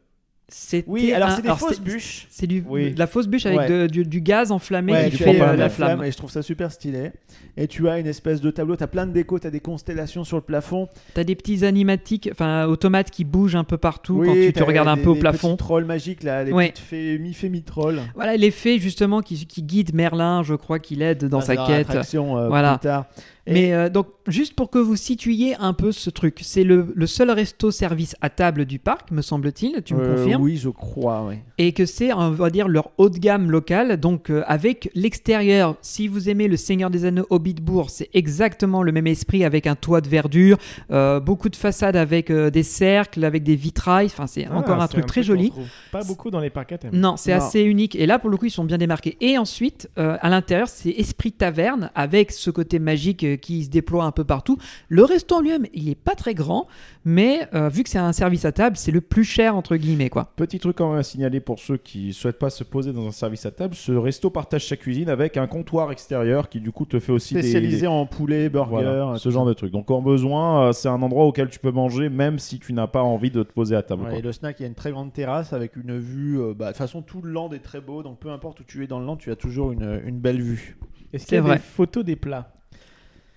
C'était 0.48 0.88
Oui, 0.88 1.12
alors 1.12 1.32
c'est 1.32 1.42
des 1.42 1.48
alors, 1.48 1.58
fausses 1.60 1.78
c'est- 1.78 1.82
bûches. 1.84 2.28
C'est 2.30 2.46
du, 2.46 2.64
Oui. 2.70 2.92
de 2.94 3.00
la 3.00 3.08
fausse 3.08 3.26
bûche 3.28 3.48
avec 3.48 3.62
Ouais. 3.62 3.68
de- 3.68 3.88
du, 3.88 4.04
du 4.06 4.22
gaz 4.22 4.52
enflammé 4.52 4.92
Ouais, 4.94 5.10
qui 5.10 5.18
fait 5.18 5.42
euh, 5.42 5.56
la 5.56 5.70
flamme. 5.70 6.04
Et 6.04 6.12
je 6.12 6.18
trouve 6.18 6.30
ça 6.30 6.44
super 6.44 6.72
stylé. 6.72 7.12
Et 7.58 7.68
tu 7.68 7.90
as 7.90 7.98
une 7.98 8.06
espèce 8.06 8.42
de 8.42 8.52
tableau, 8.52 8.76
tu 8.76 8.84
as 8.84 8.88
plein 8.88 9.08
de 9.08 9.12
déco, 9.12 9.40
tu 9.40 9.48
as 9.48 9.50
des 9.50 9.60
constellations 9.60 10.24
sur 10.24 10.38
le 10.38 10.44
plafond. 10.44 10.88
T'as 11.16 11.24
des 11.24 11.34
petits 11.36 11.66
animatiques, 11.66 12.30
enfin 12.32 12.66
automates 12.68 13.10
qui 13.10 13.24
bougent 13.24 13.56
un 13.56 13.64
peu 13.64 13.78
partout 13.78 14.22
quand 14.24 14.34
tu 14.34 14.54
te 14.54 14.62
regardes 14.64 14.88
un 14.88 14.98
des- 14.98 15.02
peu 15.02 15.10
au 15.10 15.16
plafond. 15.16 15.56
petits 15.56 15.64
trolls 15.66 15.86
magiques 15.86 16.22
là, 16.22 16.44
les 16.44 16.52
Ouais. 16.52 16.70
petites 16.70 16.86
fées, 16.86 17.18
mi-fées, 17.18 17.50
mi-trolls. 17.50 18.02
Voilà 18.14 18.38
l'effet 18.38 18.78
justement 18.78 19.22
qui, 19.22 19.48
qui 19.48 19.64
guide 19.64 19.96
Merlin, 19.96 20.44
je 20.44 20.54
crois 20.54 20.78
qu'il 20.78 21.02
aide 21.02 21.26
dans 21.26 21.40
Ah, 21.40 21.46
sa 21.46 21.56
dans 21.56 21.66
quête. 21.66 21.90
euh, 21.90 22.48
Voilà. 22.50 22.78
plus 22.78 22.84
tard. 22.88 23.06
Et- 23.48 23.54
Mais 23.54 23.74
euh, 23.74 23.90
donc, 23.90 24.08
juste 24.28 24.56
pour 24.56 24.72
que 24.72 24.80
vous 24.80 24.96
situiez 24.96 25.56
un 25.60 25.74
peu 25.74 25.92
ce 25.92 26.10
truc, 26.10 26.40
c'est 26.42 26.64
le, 26.64 26.92
le 26.96 27.06
seul 27.08 27.30
resto-service 27.30 28.16
à 28.22 28.30
table 28.32 28.66
du 28.66 28.80
parc, 28.80 29.12
me 29.12 29.22
semble-t-il, 29.22 29.84
tu 29.84 29.94
me 29.94 30.02
Euh, 30.02 30.16
confirmes? 30.16 30.42
Oui, 30.42 30.58
je 30.58 30.70
crois, 30.70 31.24
oui. 31.28 31.36
Et 31.60 31.72
que 31.72 31.86
c'est, 31.86 32.12
on 32.12 32.32
va 32.32 32.50
dire, 32.50 32.68
leur 32.68 32.90
haut 32.98 33.10
de 33.10 33.20
gamme 33.20 33.52
local, 33.52 33.98
donc 33.98 34.32
euh, 34.32 34.44
avec 34.48 34.90
l'extérieur. 34.96 35.76
Si 35.82 36.08
vous 36.08 36.28
aimez 36.30 36.48
le 36.48 36.58
Seigneur 36.58 36.90
des 36.90 37.06
Anneaux 37.06 37.28
Hobbitbourg, 37.30 37.90
c'est 37.92 38.10
exactement 38.14 38.82
le 38.82 38.92
même 38.92 39.08
esprit 39.08 39.44
avec 39.46 39.68
un 39.68 39.76
toit 39.76 40.02
de 40.02 40.10
verdure, 40.10 40.58
euh, 40.92 41.20
beaucoup 41.20 41.50
de 41.50 41.56
façades 41.56 41.96
avec 41.96 42.32
euh, 42.32 42.50
des 42.50 42.64
cercles, 42.64 43.24
avec 43.24 43.44
des 43.44 43.56
vitrailles, 43.56 44.08
enfin 44.08 44.26
c'est 44.28 44.46
Ah, 44.50 44.58
encore 44.58 44.82
un 44.82 44.88
truc 44.88 45.06
très 45.06 45.22
joli. 45.24 45.52
Pas 45.92 46.04
beaucoup 46.04 46.32
dans 46.32 46.40
les 46.40 46.50
parcs 46.50 46.72
à 46.72 46.78
thème. 46.80 46.92
Non, 46.94 47.16
c'est 47.16 47.32
assez 47.32 47.62
unique. 47.62 47.96
Et 47.96 48.06
là, 48.08 48.18
pour 48.20 48.30
le 48.32 48.38
coup, 48.38 48.46
ils 48.46 48.52
sont 48.52 48.64
bien 48.64 48.78
démarqués. 48.80 49.18
Et 49.22 49.38
ensuite, 49.38 49.90
euh, 50.00 50.18
à 50.20 50.30
l'intérieur, 50.30 50.68
c'est 50.68 50.90
Esprit 50.90 51.32
Taverne, 51.32 51.92
avec 51.94 52.32
ce 52.32 52.50
côté 52.50 52.80
magique 52.80 53.24
euh, 53.36 53.38
qui 53.38 53.64
se 53.64 53.70
déploie 53.70 54.04
un 54.06 54.12
peu 54.12 54.24
partout. 54.24 54.58
Le 54.90 55.04
resto 55.04 55.36
en 55.36 55.42
lui-même, 55.42 55.68
il 55.74 55.90
est 55.90 55.96
pas 55.96 56.16
très 56.16 56.34
grand, 56.34 56.68
mais 57.04 57.48
euh, 57.54 57.70
vu 57.70 57.84
que 57.84 57.90
c'est 57.90 58.00
un 58.00 58.14
service 58.14 58.46
à 58.46 58.52
table, 58.52 58.78
c'est 58.78 58.92
le 58.92 59.02
plus 59.02 59.24
cher, 59.24 59.56
entre 59.56 59.76
guillemets, 59.76 60.10
quoi. 60.10 60.32
Petit 60.36 60.60
truc 60.60 60.78
quand 60.78 60.90
même 60.90 61.00
à 61.00 61.04
signaler 61.04 61.40
pour 61.40 61.60
ceux 61.60 61.78
qui 61.78 62.14
souhaitent 62.14 62.40
pas 62.40 62.50
se 62.50 62.64
poser 62.64 62.94
dans 62.94 63.08
un 63.08 63.12
service 63.12 63.46
à 63.46 63.52
table, 63.52 63.76
ce 63.76 63.92
resto 63.92 64.30
partage 64.30 64.68
sa 64.68 64.78
cuisine 64.78 65.10
avec 65.10 65.38
un 65.38 65.48
comptoir 65.48 65.92
extérieur 65.92 66.50
qui 66.50 66.60
du 66.60 66.72
coup 66.72 66.86
te 66.86 67.00
fait 67.00 67.12
aussi 67.12 67.34
des- 67.34 67.42
Spécialisé 67.42 67.82
des, 67.82 67.88
en 67.88 68.06
poulet, 68.06 68.50
burger, 68.50 68.70
voilà, 68.72 69.14
ce 69.18 69.30
genre 69.30 69.44
ça. 69.46 69.50
de 69.50 69.54
truc. 69.54 69.72
Donc 69.72 69.92
en 69.92 70.02
besoin, 70.02 70.70
euh, 70.70 70.72
c'est 70.74 70.88
un 70.90 71.02
endroit 71.02 71.26
auquel 71.26 71.50
tu 71.50 71.60
peux 71.60 71.72
manger 71.72 72.10
même 72.10 72.40
si 72.40 72.60
tu 72.60 72.74
n'as 72.74 72.88
pas 72.88 73.04
envie 73.04 73.32
de 73.32 73.44
te 73.44 73.52
poser 73.52 73.76
à 73.76 73.84
table. 73.84 74.04
Ouais, 74.04 74.10
quoi. 74.10 74.20
et 74.20 74.22
le 74.22 74.32
snack, 74.32 74.60
il 74.60 74.64
y 74.64 74.66
a 74.66 74.68
une 74.70 74.76
très 74.76 74.92
grande 74.92 75.14
terrasse 75.14 75.54
avec 75.54 75.76
une 75.76 75.98
vue. 75.98 76.40
euh, 76.40 76.54
bah, 76.54 76.66
de 76.68 76.70
toute 76.72 76.78
façon, 76.78 77.02
tout 77.02 77.22
le 77.22 77.32
land 77.32 77.52
est 77.52 77.60
très 77.60 77.82
beau, 77.82 78.04
donc 78.04 78.20
peu 78.20 78.30
importe 78.30 78.60
où 78.60 78.64
tu 78.64 78.84
es 78.84 78.88
dans 78.88 79.00
le 79.00 79.06
land, 79.06 79.18
tu 79.18 79.32
as 79.32 79.36
toujours 79.36 79.72
une, 79.72 80.02
une 80.06 80.20
belle 80.20 80.42
vue. 80.42 80.78
Est-ce 81.14 81.24
C'est 81.24 81.28
qu'il 81.30 81.36
y 81.36 81.40
a 81.40 81.42
vrai. 81.42 81.56
des 81.58 81.62
photos 81.62 82.04
des 82.04 82.16
plats? 82.16 82.52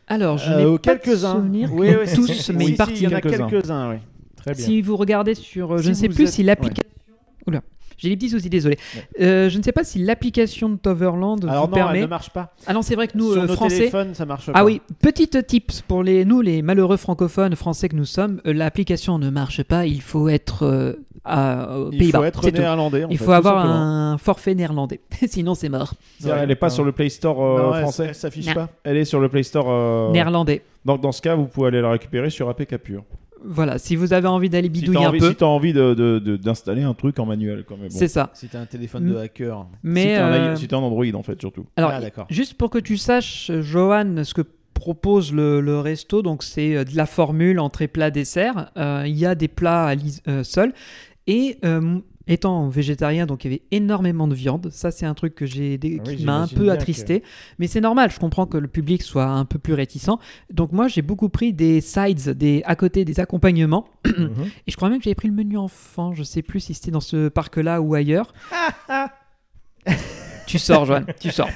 Alors, 0.09 0.39
je 0.39 0.51
Euh, 0.51 0.57
n'ai 0.73 0.79
pas 0.79 0.95
de 0.95 1.01
quelques-uns. 1.01 1.47
Oui, 1.53 1.67
oui, 1.71 1.95
tous, 2.15 2.27
si, 2.27 2.53
mais 2.55 2.65
si, 2.67 2.77
si, 2.77 2.83
il 2.95 3.03
y 3.03 3.07
en 3.07 3.13
a 3.13 3.21
quelques-uns. 3.21 3.91
oui. 3.91 3.97
Très 4.37 4.55
bien. 4.55 4.65
Si 4.65 4.81
vous 4.83 4.97
regardez 4.97 5.35
sur, 5.35 5.75
euh, 5.75 5.79
je 5.79 5.91
ne 5.91 5.95
sais 5.95 6.09
plus 6.09 6.25
êtes- 6.25 6.31
si 6.33 6.43
l'application. 6.43 6.83
Oula, 7.47 7.61
j'ai 7.99 8.09
des 8.09 8.17
petits 8.17 8.31
soucis, 8.31 8.49
désolé. 8.49 8.79
Euh, 9.21 9.49
je 9.51 9.59
ne 9.59 9.63
sais 9.63 9.73
pas 9.73 9.85
si 9.85 9.99
l'application 9.99 10.71
de 10.71 10.77
Toverland 10.77 11.45
Alors 11.45 11.65
vous 11.67 11.71
non, 11.71 11.75
permet. 11.75 11.99
elle 11.99 12.05
ne 12.05 12.09
marche 12.09 12.31
pas. 12.31 12.55
Ah 12.67 12.73
non, 12.73 12.81
c'est 12.83 12.95
vrai 12.95 13.09
que 13.09 13.19
nous, 13.19 13.33
Sur 13.33 13.43
euh, 13.43 13.47
nos 13.47 13.55
français. 13.55 13.77
téléphones, 13.79 14.15
ça 14.15 14.25
marche 14.25 14.47
pas. 14.47 14.53
Ah 14.55 14.65
oui, 14.65 14.81
petite 15.03 15.47
tips 15.47 15.83
pour 15.83 16.03
les, 16.03 16.25
nous, 16.25 16.41
les 16.41 16.63
malheureux 16.63 16.97
francophones 16.97 17.55
français 17.57 17.89
que 17.89 17.97
nous 17.97 18.05
sommes, 18.07 18.41
euh, 18.47 18.53
l'application 18.55 19.19
ne 19.19 19.29
marche 19.31 19.63
pas, 19.63 19.85
il 19.87 20.01
faut 20.01 20.29
être 20.29 20.65
euh, 20.65 20.93
à, 21.25 21.77
aux 21.79 21.91
Il 21.93 21.99
Pays-Bas. 21.99 22.19
faut 22.21 22.25
être 22.25 22.43
c'est 22.45 22.53
tout. 22.53 22.59
néerlandais. 22.61 23.05
en 23.05 23.09
Il 23.11 23.19
fait, 23.19 23.25
faut 23.25 23.31
tout 23.31 23.37
avoir 23.37 23.57
simplement. 23.63 23.75
un 24.13 24.19
forfait 24.19 24.55
néerlandais, 24.55 25.01
sinon 25.29 25.55
c'est 25.55 25.69
mort. 25.69 25.95
Elle 26.25 26.49
n'est 26.49 26.55
pas 26.55 26.67
Ouais. 26.69 26.71
sur 26.73 26.85
le 26.85 26.93
Play 26.93 27.09
Store 27.09 27.43
euh, 27.43 27.63
Non, 27.63 27.75
elle- 27.75 27.83
français. 27.83 28.07
Elle 28.09 28.15
s'affiche 28.15 28.47
Non. 28.47 28.55
pas. 28.55 28.69
Elle 28.85 28.97
est 28.97 29.05
sur 29.05 29.21
le 29.21 29.29
Play 29.29 29.43
Store. 29.43 29.67
euh, 29.69 30.13
Néerlandais. 30.13 30.63
Donc 30.85 31.01
dans 31.01 31.13
ce 31.13 31.21
cas, 31.21 31.35
vous 31.35 31.47
pouvez 31.47 31.69
aller 31.69 31.81
la 31.83 31.91
récupérer 31.91 32.31
sur 32.31 32.49
APK 32.49 32.77
pur. 32.79 33.03
Voilà, 33.45 33.79
si 33.79 33.97
vous 33.97 34.13
avez 34.13 34.27
envie 34.29 34.49
d'aller 34.51 34.69
Si 34.69 34.73
tu 34.73 34.81
bidouiller 34.81 35.01
as 35.05 35.07
un 35.07 35.09
envie, 35.11 35.19
peu, 35.21 35.31
si 35.31 35.37
t'as 35.37 35.47
envie 35.47 35.73
de- 35.73 35.95
de- 35.95 36.19
de- 36.19 36.37
d'installer 36.37 36.83
un 36.83 36.95
truc 36.95 37.19
en 37.19 37.27
manuel. 37.27 37.65
Quand 37.67 37.77
même. 37.77 37.89
Bon. 37.89 37.97
c'est 37.97 38.09
ça. 38.09 38.31
Si 38.35 38.49
t'as 38.49 38.61
un 38.61 38.67
téléphone 38.67 39.05
Mm. 39.05 39.11
de 39.13 39.17
hacker. 39.17 39.67
Mais 39.83 40.03
si 40.03 40.09
t'as 40.09 40.27
un, 40.27 40.33
euh, 40.33 40.57
si 40.57 40.69
un 40.73 40.77
Android 40.79 41.05
en 41.15 41.23
fait 41.23 41.41
surtout. 41.41 41.67
alors, 41.77 41.91
Ah, 41.95 42.01
d'accord. 42.01 42.27
juste 42.31 42.55
pour 42.55 42.71
que 42.71 42.79
tu 42.79 42.97
saches, 42.97 43.51
Johan, 43.61 44.25
ce 44.25 44.35
que 44.35 44.43
propose 44.75 45.33
le, 45.33 45.61
le 45.61 45.81
resto, 45.81 46.23
donc 46.23 46.43
c'est 46.45 46.77
euh, 46.77 46.85
de 46.85 46.97
la 46.97 47.07
formule 47.07 47.59
entrée 47.59 47.89
plat 47.89 48.11
dessert. 48.11 48.71
Euh, 48.77 49.03
Il 49.07 49.17
y 49.19 49.27
a 49.27 49.35
des 49.35 49.49
plats 49.49 49.89
à 49.89 49.95
euh, 50.29 50.45
seuls 50.45 50.73
et 51.27 51.59
euh, 51.65 51.99
étant 52.29 52.69
végétarien, 52.69 53.27
donc 53.27 53.45
il 53.45 53.51
y 53.51 53.55
avait 53.55 53.63
énormément 53.71 54.29
de 54.29 54.35
viande. 54.35 54.71
Ça, 54.71 54.91
c'est 54.91 55.07
un 55.07 55.15
truc 55.15 55.35
que 55.35 55.47
j'ai 55.47 55.79
Ah 55.83 55.87
oui, 56.07 56.17
qui 56.17 56.25
m'a 56.25 56.37
un 56.37 56.47
peu 56.47 56.71
attristé. 56.71 57.23
Mais 57.59 57.67
c'est 57.67 57.81
normal, 57.81 58.11
je 58.11 58.19
comprends 58.19 58.47
que 58.47 58.59
le 58.59 58.69
public 58.69 59.03
soit 59.03 59.27
un 59.27 59.45
peu 59.45 59.59
plus 59.59 59.75
réticent. 59.75 60.19
Donc 60.53 60.73
moi, 60.73 60.89
j'ai 60.89 61.03
beaucoup 61.03 61.29
pris 61.29 61.53
des 61.53 61.81
sides, 61.81 62.31
des 62.31 62.63
à 62.65 62.77
côté 62.77 63.05
des 63.05 63.21
accompagnements. 63.21 63.87
Mhm. 64.19 64.47
Et 64.67 64.71
je 64.71 64.77
crois 64.77 64.89
même 64.89 64.99
que 64.99 65.05
j'avais 65.05 65.15
pris 65.15 65.29
le 65.29 65.35
menu 65.35 65.57
enfant. 65.57 66.13
Je 66.13 66.25
sais 66.25 66.43
plus 66.43 66.59
si 66.59 66.75
c'était 66.75 66.91
dans 66.91 67.01
ce 67.01 67.29
parc-là 67.29 67.81
ou 67.81 67.95
ailleurs. 67.95 68.33
tu 70.47 70.59
sors, 70.59 70.85
Joanne, 70.87 71.07
tu 71.21 71.31
sors. 71.31 71.49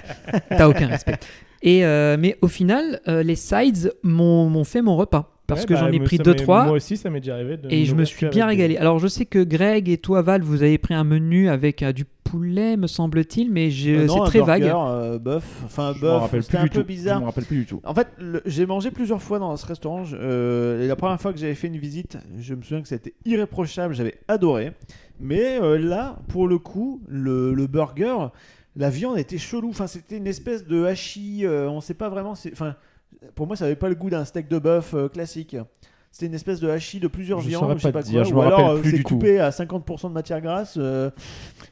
T'as 0.48 0.68
aucun 0.68 0.86
respect. 0.86 1.18
Et 1.62 1.84
euh, 1.84 2.16
mais 2.18 2.38
au 2.40 2.48
final, 2.48 3.00
euh, 3.08 3.22
les 3.22 3.34
sides 3.34 3.94
m'ont 4.04 4.64
fait 4.64 4.82
mon 4.82 4.96
repas. 4.96 5.41
Parce 5.54 5.62
Ouais, 5.62 5.66
que 5.68 5.74
bah, 5.74 5.80
j'en 5.80 5.92
ai 5.92 5.98
me- 5.98 6.04
pris 6.04 6.18
deux, 6.18 6.34
trois. 6.34 6.64
Moi 6.64 6.72
aussi, 6.74 6.96
ça 6.96 7.10
m'est 7.10 7.20
déjà 7.20 7.34
arrivé. 7.34 7.56
De 7.56 7.70
Et 7.70 7.84
je 7.84 7.94
me 7.94 8.04
suis 8.04 8.26
bien 8.28 8.46
des- 8.46 8.50
régalé. 8.50 8.76
Alors 8.76 8.98
je 8.98 9.06
sais 9.08 9.24
que 9.26 9.42
Greg 9.42 9.88
et 9.88 9.98
toi 9.98 10.22
Val, 10.22 10.42
vous 10.42 10.62
avez 10.62 10.78
pris 10.78 10.94
un 10.94 11.04
menu 11.04 11.48
avec 11.48 11.82
euh, 11.82 11.92
du 11.92 12.04
poulet, 12.24 12.76
me 12.76 12.86
semble-t-il, 12.86 13.50
mais 13.50 13.68
Euh, 13.86 14.06
non, 14.06 14.14
c'est 14.14 14.20
un 14.20 14.24
très 14.24 14.38
burger, 14.38 14.60
vague. 14.62 14.72
euh, 14.74 15.18
bœuf. 15.18 15.44
Enfin, 15.64 15.92
bœuf. 16.00 16.22
C'était 16.30 16.40
plus 16.48 16.56
un 16.58 16.62
du 16.64 16.70
peu 16.70 16.80
tout. 16.80 16.86
bizarre. 16.86 17.16
Je 17.18 17.20
me 17.22 17.26
rappelle 17.26 17.44
plus 17.44 17.56
du 17.58 17.66
tout. 17.66 17.80
En 17.84 17.94
fait, 17.94 18.08
le- 18.18 18.40
j'ai 18.46 18.64
mangé 18.66 18.90
plusieurs 18.90 19.20
fois 19.22 19.38
dans 19.38 19.54
ce 19.56 19.66
restaurant. 19.66 20.04
je- 20.04 20.16
euh, 20.18 20.82
et 20.84 20.88
la 20.88 20.96
première 20.96 21.20
fois 21.20 21.32
que 21.32 21.38
j'avais 21.38 21.54
fait 21.54 21.66
une 21.68 21.76
visite, 21.78 22.16
je 22.40 22.54
me 22.54 22.62
souviens 22.62 22.80
que 22.82 22.88
c'était 22.88 23.14
irréprochable. 23.26 23.94
J'avais 23.94 24.14
adoré. 24.28 24.72
Mais 25.20 25.58
euh, 25.60 25.78
là, 25.78 26.18
pour 26.28 26.48
le 26.48 26.58
coup, 26.58 27.02
le, 27.08 27.52
le 27.54 27.66
burger, 27.66 28.16
la 28.76 28.88
viande 28.90 29.18
était 29.18 29.38
chelou. 29.38 29.68
Enfin, 29.68 29.86
c'était 29.86 30.16
une 30.16 30.26
espèce 30.26 30.66
de 30.66 30.84
hachis. 30.84 31.44
euh, 31.44 31.68
on 31.68 31.80
sait 31.80 31.94
pas 31.94 32.08
vraiment. 32.08 32.34
c'est- 32.34 32.52
Enfin, 32.52 32.74
pour 33.34 33.46
moi, 33.46 33.56
ça 33.56 33.64
avait 33.66 33.76
pas 33.76 33.88
le 33.88 33.94
goût 33.94 34.10
d'un 34.10 34.24
steak 34.24 34.48
de 34.48 34.58
bœuf 34.58 34.94
euh, 34.94 35.08
classique. 35.08 35.56
C'était 36.10 36.26
une 36.26 36.34
espèce 36.34 36.60
de 36.60 36.68
hachis 36.68 37.00
de 37.00 37.08
plusieurs 37.08 37.40
Je 37.40 37.48
viandes, 37.48 37.72
je 37.78 37.82
sais 37.84 37.90
pas 37.92 38.02
te 38.02 38.08
quoi. 38.08 38.12
dire, 38.12 38.24
je 38.24 38.34
ou 38.34 38.42
alors 38.42 38.70
euh, 38.72 38.80
c'est 38.84 38.98
tout. 38.98 39.14
coupé 39.14 39.40
à 39.40 39.48
50% 39.48 40.08
de 40.08 40.12
matière 40.12 40.42
grasse. 40.42 40.74
euh, 40.78 41.08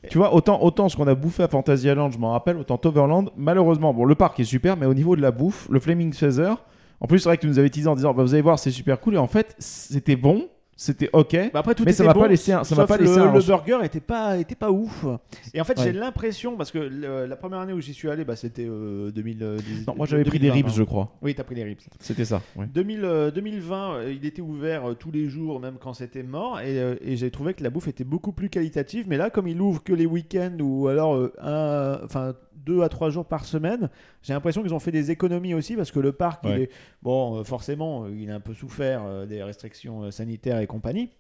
Tu 0.09 0.17
vois, 0.17 0.33
autant, 0.35 0.63
autant 0.63 0.89
ce 0.89 0.97
qu'on 0.97 1.07
a 1.07 1.15
bouffé 1.15 1.43
à 1.43 1.49
Fantasyland, 1.49 2.11
je 2.11 2.19
m'en 2.19 2.33
rappelle, 2.33 2.57
autant 2.57 2.79
Toverland, 2.79 3.31
malheureusement, 3.37 3.93
bon, 3.93 4.05
le 4.07 4.15
parc 4.15 4.41
est 4.41 4.45
super, 4.45 4.79
mais 4.79 4.87
au 4.87 4.95
niveau 4.95 5.15
de 5.15 5.21
la 5.21 5.31
bouffe, 5.31 5.69
le 5.71 5.79
Flaming 5.79 6.15
Feather, 6.15 6.57
en 7.01 7.07
plus, 7.07 7.19
c'est 7.19 7.29
vrai 7.29 7.37
que 7.37 7.43
tu 7.43 7.49
nous 7.49 7.59
avais 7.59 7.69
teasé 7.69 7.87
en 7.87 7.95
disant, 7.97 8.15
bah, 8.15 8.23
vous 8.23 8.33
allez 8.33 8.43
voir, 8.43 8.59
c'est 8.59 8.71
super 8.71 8.99
cool, 9.01 9.15
et 9.15 9.19
en 9.19 9.27
fait, 9.27 9.55
c'était 9.59 10.17
bon, 10.17 10.49
c'était 10.83 11.11
ok. 11.13 11.37
Bah 11.53 11.59
après 11.61 11.75
tout 11.75 11.85
Mais 11.85 11.93
ça 11.93 12.05
m'a 12.05 12.15
bon, 12.15 12.21
pas 12.21 12.29
laissé 12.29 12.53
un- 12.53 12.65
ça 12.65 12.75
m'a 12.75 12.87
pas 12.87 12.97
laissé 12.97 13.17
le, 13.17 13.23
un- 13.23 13.33
le 13.35 13.41
burger 13.43 13.79
était 13.85 14.01
pas 14.01 14.39
était 14.39 14.55
pas 14.55 14.71
ouf. 14.71 15.05
Et 15.53 15.61
en 15.61 15.65
fait 15.65 15.79
Ouais. 15.79 15.85
j'ai 15.85 15.93
l'impression 15.93 16.57
parce 16.57 16.71
que 16.71 16.79
le- 16.79 17.27
la 17.27 17.37
première 17.37 17.59
année 17.59 17.75
où 17.75 17.81
j'y 17.83 17.93
suis 17.93 18.09
allé 18.09 18.25
bah 18.25 18.35
c'était 18.35 18.65
euh, 18.67 19.11
2010. 19.11 19.87
Non, 19.87 19.95
moi 19.95 20.07
j'avais 20.07 20.25
pris 20.25 20.39
des 20.39 20.47
2020, 20.49 20.55
ribs, 20.69 20.75
je 20.79 20.83
crois. 20.83 21.11
Oui 21.21 21.35
t'as 21.35 21.45
pris 21.45 21.55
des 21.55 21.65
ribs. 21.65 21.81
C'était 21.99 22.25
ça. 22.25 22.41
ouais. 22.57 22.65
2000, 22.73 23.05
euh, 23.05 23.31
2020 23.31 23.93
euh, 23.97 24.13
il 24.19 24.25
était 24.25 24.41
ouvert 24.41 24.91
euh, 24.91 24.95
tous 24.95 25.11
les 25.11 25.29
jours 25.29 25.61
même 25.61 25.75
quand 25.79 25.93
c'était 25.93 26.23
mort 26.23 26.61
et, 26.61 26.79
euh, 26.81 26.95
et 27.03 27.17
j'ai 27.17 27.31
trouvé 27.31 27.53
que 27.53 27.63
la 27.63 27.69
bouffe 27.69 27.89
était 27.89 28.05
beaucoup 28.05 28.33
plus 28.33 28.49
qualitative. 28.49 29.05
Mais 29.07 29.19
là 29.19 29.29
comme 29.29 29.49
il 29.49 29.61
ouvre 29.61 29.83
que 29.85 29.93
les 29.93 30.07
week-ends 30.07 30.57
ou 30.61 30.89
alors 30.89 31.15
euh, 31.15 31.31
un 31.43 32.01
enfin 32.05 32.33
deux 32.65 32.83
à 32.83 32.89
trois 32.89 33.11
jours 33.11 33.27
par 33.27 33.45
semaine, 33.45 33.89
j'ai 34.23 34.33
l'impression 34.33 34.63
qu'ils 34.63 34.75
ont 34.75 34.79
fait 34.81 34.93
des 34.93 35.11
économies 35.11 35.55
aussi 35.55 35.77
parce 35.77 35.91
que 35.91 36.01
le 36.01 36.13
parc 36.13 36.45
il 36.45 36.63
est 36.63 36.71
bon 37.03 37.39
euh, 37.41 37.45
forcément 37.45 38.05
euh, 38.05 38.15
il 38.15 38.31
a 38.31 38.35
un 38.37 38.41
peu 38.41 38.55
souffert 38.55 39.03
euh, 39.05 39.27
des 39.27 39.43
restrictions 39.43 40.11
sanitaires 40.11 40.59
et 40.59 40.67
compagnie. 40.67 41.11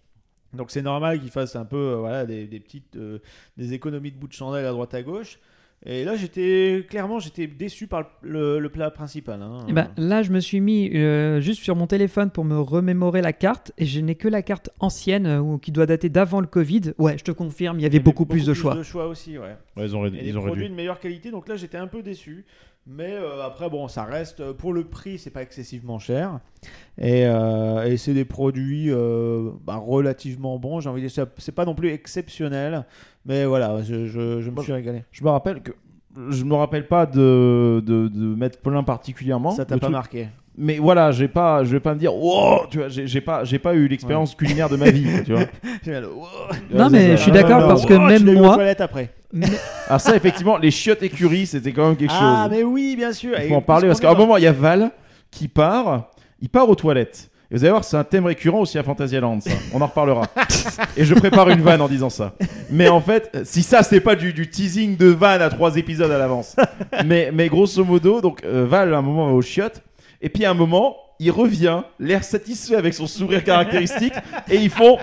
Donc 0.52 0.70
c'est 0.70 0.82
normal 0.82 1.20
qu'ils 1.20 1.30
fassent 1.30 1.56
un 1.56 1.64
peu 1.64 1.94
voilà, 1.94 2.26
des, 2.26 2.46
des 2.46 2.60
petites 2.60 2.96
euh, 2.96 3.20
des 3.56 3.72
économies 3.72 4.10
de 4.10 4.16
bout 4.16 4.28
de 4.28 4.32
chandelle 4.32 4.66
à 4.66 4.72
droite 4.72 4.94
à 4.94 5.02
gauche. 5.02 5.38
Et 5.86 6.04
là 6.04 6.14
j'étais 6.14 6.84
clairement 6.90 7.20
j'étais 7.20 7.46
déçu 7.46 7.86
par 7.86 8.04
le, 8.20 8.58
le 8.58 8.68
plat 8.68 8.90
principal. 8.90 9.40
hein. 9.40 9.64
Eh 9.66 9.72
ben, 9.72 9.90
là, 9.96 10.22
je 10.22 10.30
me 10.30 10.38
suis 10.40 10.60
mis 10.60 10.90
euh, 10.94 11.40
juste 11.40 11.62
sur 11.62 11.74
mon 11.74 11.86
téléphone 11.86 12.30
pour 12.30 12.44
me 12.44 12.58
remémorer 12.58 13.22
la 13.22 13.32
carte 13.32 13.72
et 13.78 13.86
je 13.86 14.00
n'ai 14.00 14.14
que 14.14 14.28
la 14.28 14.42
carte 14.42 14.68
ancienne 14.78 15.26
euh, 15.26 15.38
ou 15.40 15.56
qui 15.56 15.72
doit 15.72 15.86
dater 15.86 16.10
d'avant 16.10 16.40
le 16.42 16.46
Covid. 16.46 16.92
Ouais, 16.98 17.16
je 17.16 17.24
te 17.24 17.30
confirme, 17.32 17.78
il 17.78 17.82
y 17.82 17.86
avait 17.86 17.96
Il 17.96 18.00
y 18.00 18.02
beaucoup, 18.02 18.26
plus 18.26 18.44
de 18.44 18.52
choix. 18.52 18.74
de 18.74 18.82
choix 18.82 19.06
aussi, 19.06 19.38
ouais. 19.38 19.56
Ouais, 19.76 19.86
ils 19.86 19.96
ont, 19.96 20.04
Et 20.04 20.10
des 20.10 20.18
ils 20.28 20.36
ont 20.36 20.42
produits 20.42 20.64
réduit. 20.64 20.68
de 20.70 20.76
meilleure 20.76 21.00
qualité. 21.00 21.30
Donc 21.30 21.48
là 21.48 21.56
j'étais 21.56 21.78
un 21.78 21.86
peu 21.86 22.02
déçu. 22.02 22.44
Mais 22.86 23.12
euh, 23.12 23.42
après 23.44 23.68
bon 23.70 23.88
ça 23.88 24.04
reste 24.04 24.52
pour 24.52 24.72
le 24.72 24.84
prix 24.84 25.18
c'est 25.18 25.30
pas 25.30 25.42
excessivement 25.42 25.98
cher. 25.98 26.40
Et, 26.98 27.26
euh, 27.26 27.84
et 27.84 27.96
c'est 27.98 28.14
des 28.14 28.24
produits 28.24 28.90
euh, 28.90 29.50
bah, 29.64 29.76
relativement 29.76 30.58
bons. 30.58 30.80
J'ai 30.80 30.88
envie 30.90 31.02
de 31.02 31.06
dire 31.06 31.26
c'est 31.38 31.54
pas 31.54 31.64
non 31.64 31.74
plus 31.74 31.90
exceptionnel. 31.90 32.84
Mais 33.26 33.44
voilà 33.44 33.82
je, 33.82 34.06
je- 34.06 34.40
je 34.40 34.50
me 34.50 34.62
suis 34.62 34.72
régalé. 34.72 35.04
Je 35.12 35.22
me 35.24 35.30
rappelle 35.30 35.60
que. 35.62 35.72
Je 36.30 36.42
me 36.44 36.54
rappelle 36.54 36.88
pas 36.88 37.06
de, 37.06 37.80
de, 37.86 38.08
de 38.08 38.34
mettre 38.34 38.58
plein 38.58 38.82
particulièrement. 38.82 39.52
Ça 39.52 39.64
t'a 39.64 39.76
pas 39.76 39.80
truc- 39.86 39.92
marqué. 39.92 40.28
Mais 40.58 40.78
voilà, 40.78 41.12
j'ai 41.12 41.28
pas, 41.28 41.62
je 41.62 41.70
vais 41.70 41.80
pas 41.80 41.94
me 41.94 41.98
dire, 42.00 42.12
wow, 42.14 42.66
tu 42.68 42.78
vois, 42.78 42.88
j'ai 42.88 43.20
pas, 43.20 43.44
j'ai 43.44 43.60
pas 43.60 43.74
eu 43.74 43.86
l'expérience 43.86 44.34
culinaire 44.34 44.68
de 44.68 44.76
ma 44.76 44.90
vie, 44.90 45.06
tu 45.24 45.32
vois. 45.32 45.44
Mal 45.86 46.04
Non, 46.74 46.90
mais 46.90 47.12
je 47.16 47.22
suis 47.22 47.30
Ah, 47.30 47.34
d'accord 47.34 47.60
non, 47.60 47.68
parce 47.68 47.86
que 47.86 47.94
Oh, 47.94 47.98
tu 48.18 48.24
même 48.24 48.36
aux 48.36 48.40
moi, 48.40 48.54
toilettes 48.56 48.80
après. 48.80 49.10
Ah 49.88 49.98
ça, 50.00 50.16
effectivement, 50.16 50.58
les 50.58 50.72
chiottes 50.72 51.02
écuries, 51.04 51.46
c'était 51.46 51.72
quand 51.72 51.86
même 51.86 51.96
quelque 51.96 52.12
Ah, 52.12 52.42
chose. 52.48 52.56
mais 52.56 52.64
oui, 52.64 52.96
bien 52.96 53.12
sûr. 53.12 53.38
Il 53.40 53.48
faut 53.48 53.54
en 53.54 53.62
parler 53.62 53.86
parce 53.86 54.00
qu'à 54.00 54.10
un 54.10 54.14
moment, 54.14 54.36
il 54.36 54.42
y 54.42 54.46
a 54.48 54.52
Val 54.52 54.90
qui 55.30 55.46
part, 55.46 56.10
il 56.42 56.48
part 56.48 56.68
aux 56.68 56.74
toilettes. 56.74 57.29
Et 57.50 57.56
vous 57.56 57.64
allez 57.64 57.70
voir, 57.72 57.82
c'est 57.84 57.96
un 57.96 58.04
thème 58.04 58.26
récurrent 58.26 58.60
aussi 58.60 58.78
à 58.78 58.82
Fantasyland, 58.84 59.40
ça. 59.40 59.50
On 59.74 59.80
en 59.80 59.86
reparlera. 59.88 60.28
Et 60.96 61.04
je 61.04 61.14
prépare 61.14 61.48
une 61.50 61.62
vanne 61.62 61.80
en 61.80 61.88
disant 61.88 62.08
ça. 62.10 62.34
Mais 62.70 62.88
en 62.88 63.00
fait, 63.00 63.38
si 63.44 63.62
ça, 63.64 63.82
c'est 63.82 64.00
pas 64.00 64.14
du, 64.14 64.32
du 64.32 64.48
teasing 64.48 64.96
de 64.96 65.06
vanne 65.08 65.42
à 65.42 65.50
trois 65.50 65.74
épisodes 65.76 66.10
à 66.12 66.18
l'avance. 66.18 66.54
Mais, 67.04 67.30
mais 67.32 67.48
grosso 67.48 67.84
modo, 67.84 68.20
donc 68.20 68.44
euh, 68.44 68.66
Val, 68.68 68.94
à 68.94 68.98
un 68.98 69.02
moment, 69.02 69.26
va 69.26 69.32
au 69.32 69.42
chiottes. 69.42 69.82
Et 70.22 70.28
puis 70.28 70.44
à 70.44 70.50
un 70.50 70.54
moment, 70.54 70.96
il 71.18 71.32
revient, 71.32 71.82
l'air 71.98 72.22
satisfait 72.22 72.76
avec 72.76 72.94
son 72.94 73.06
sourire 73.08 73.42
caractéristique. 73.42 74.14
et 74.48 74.56
ils 74.56 74.70
font 74.70 74.98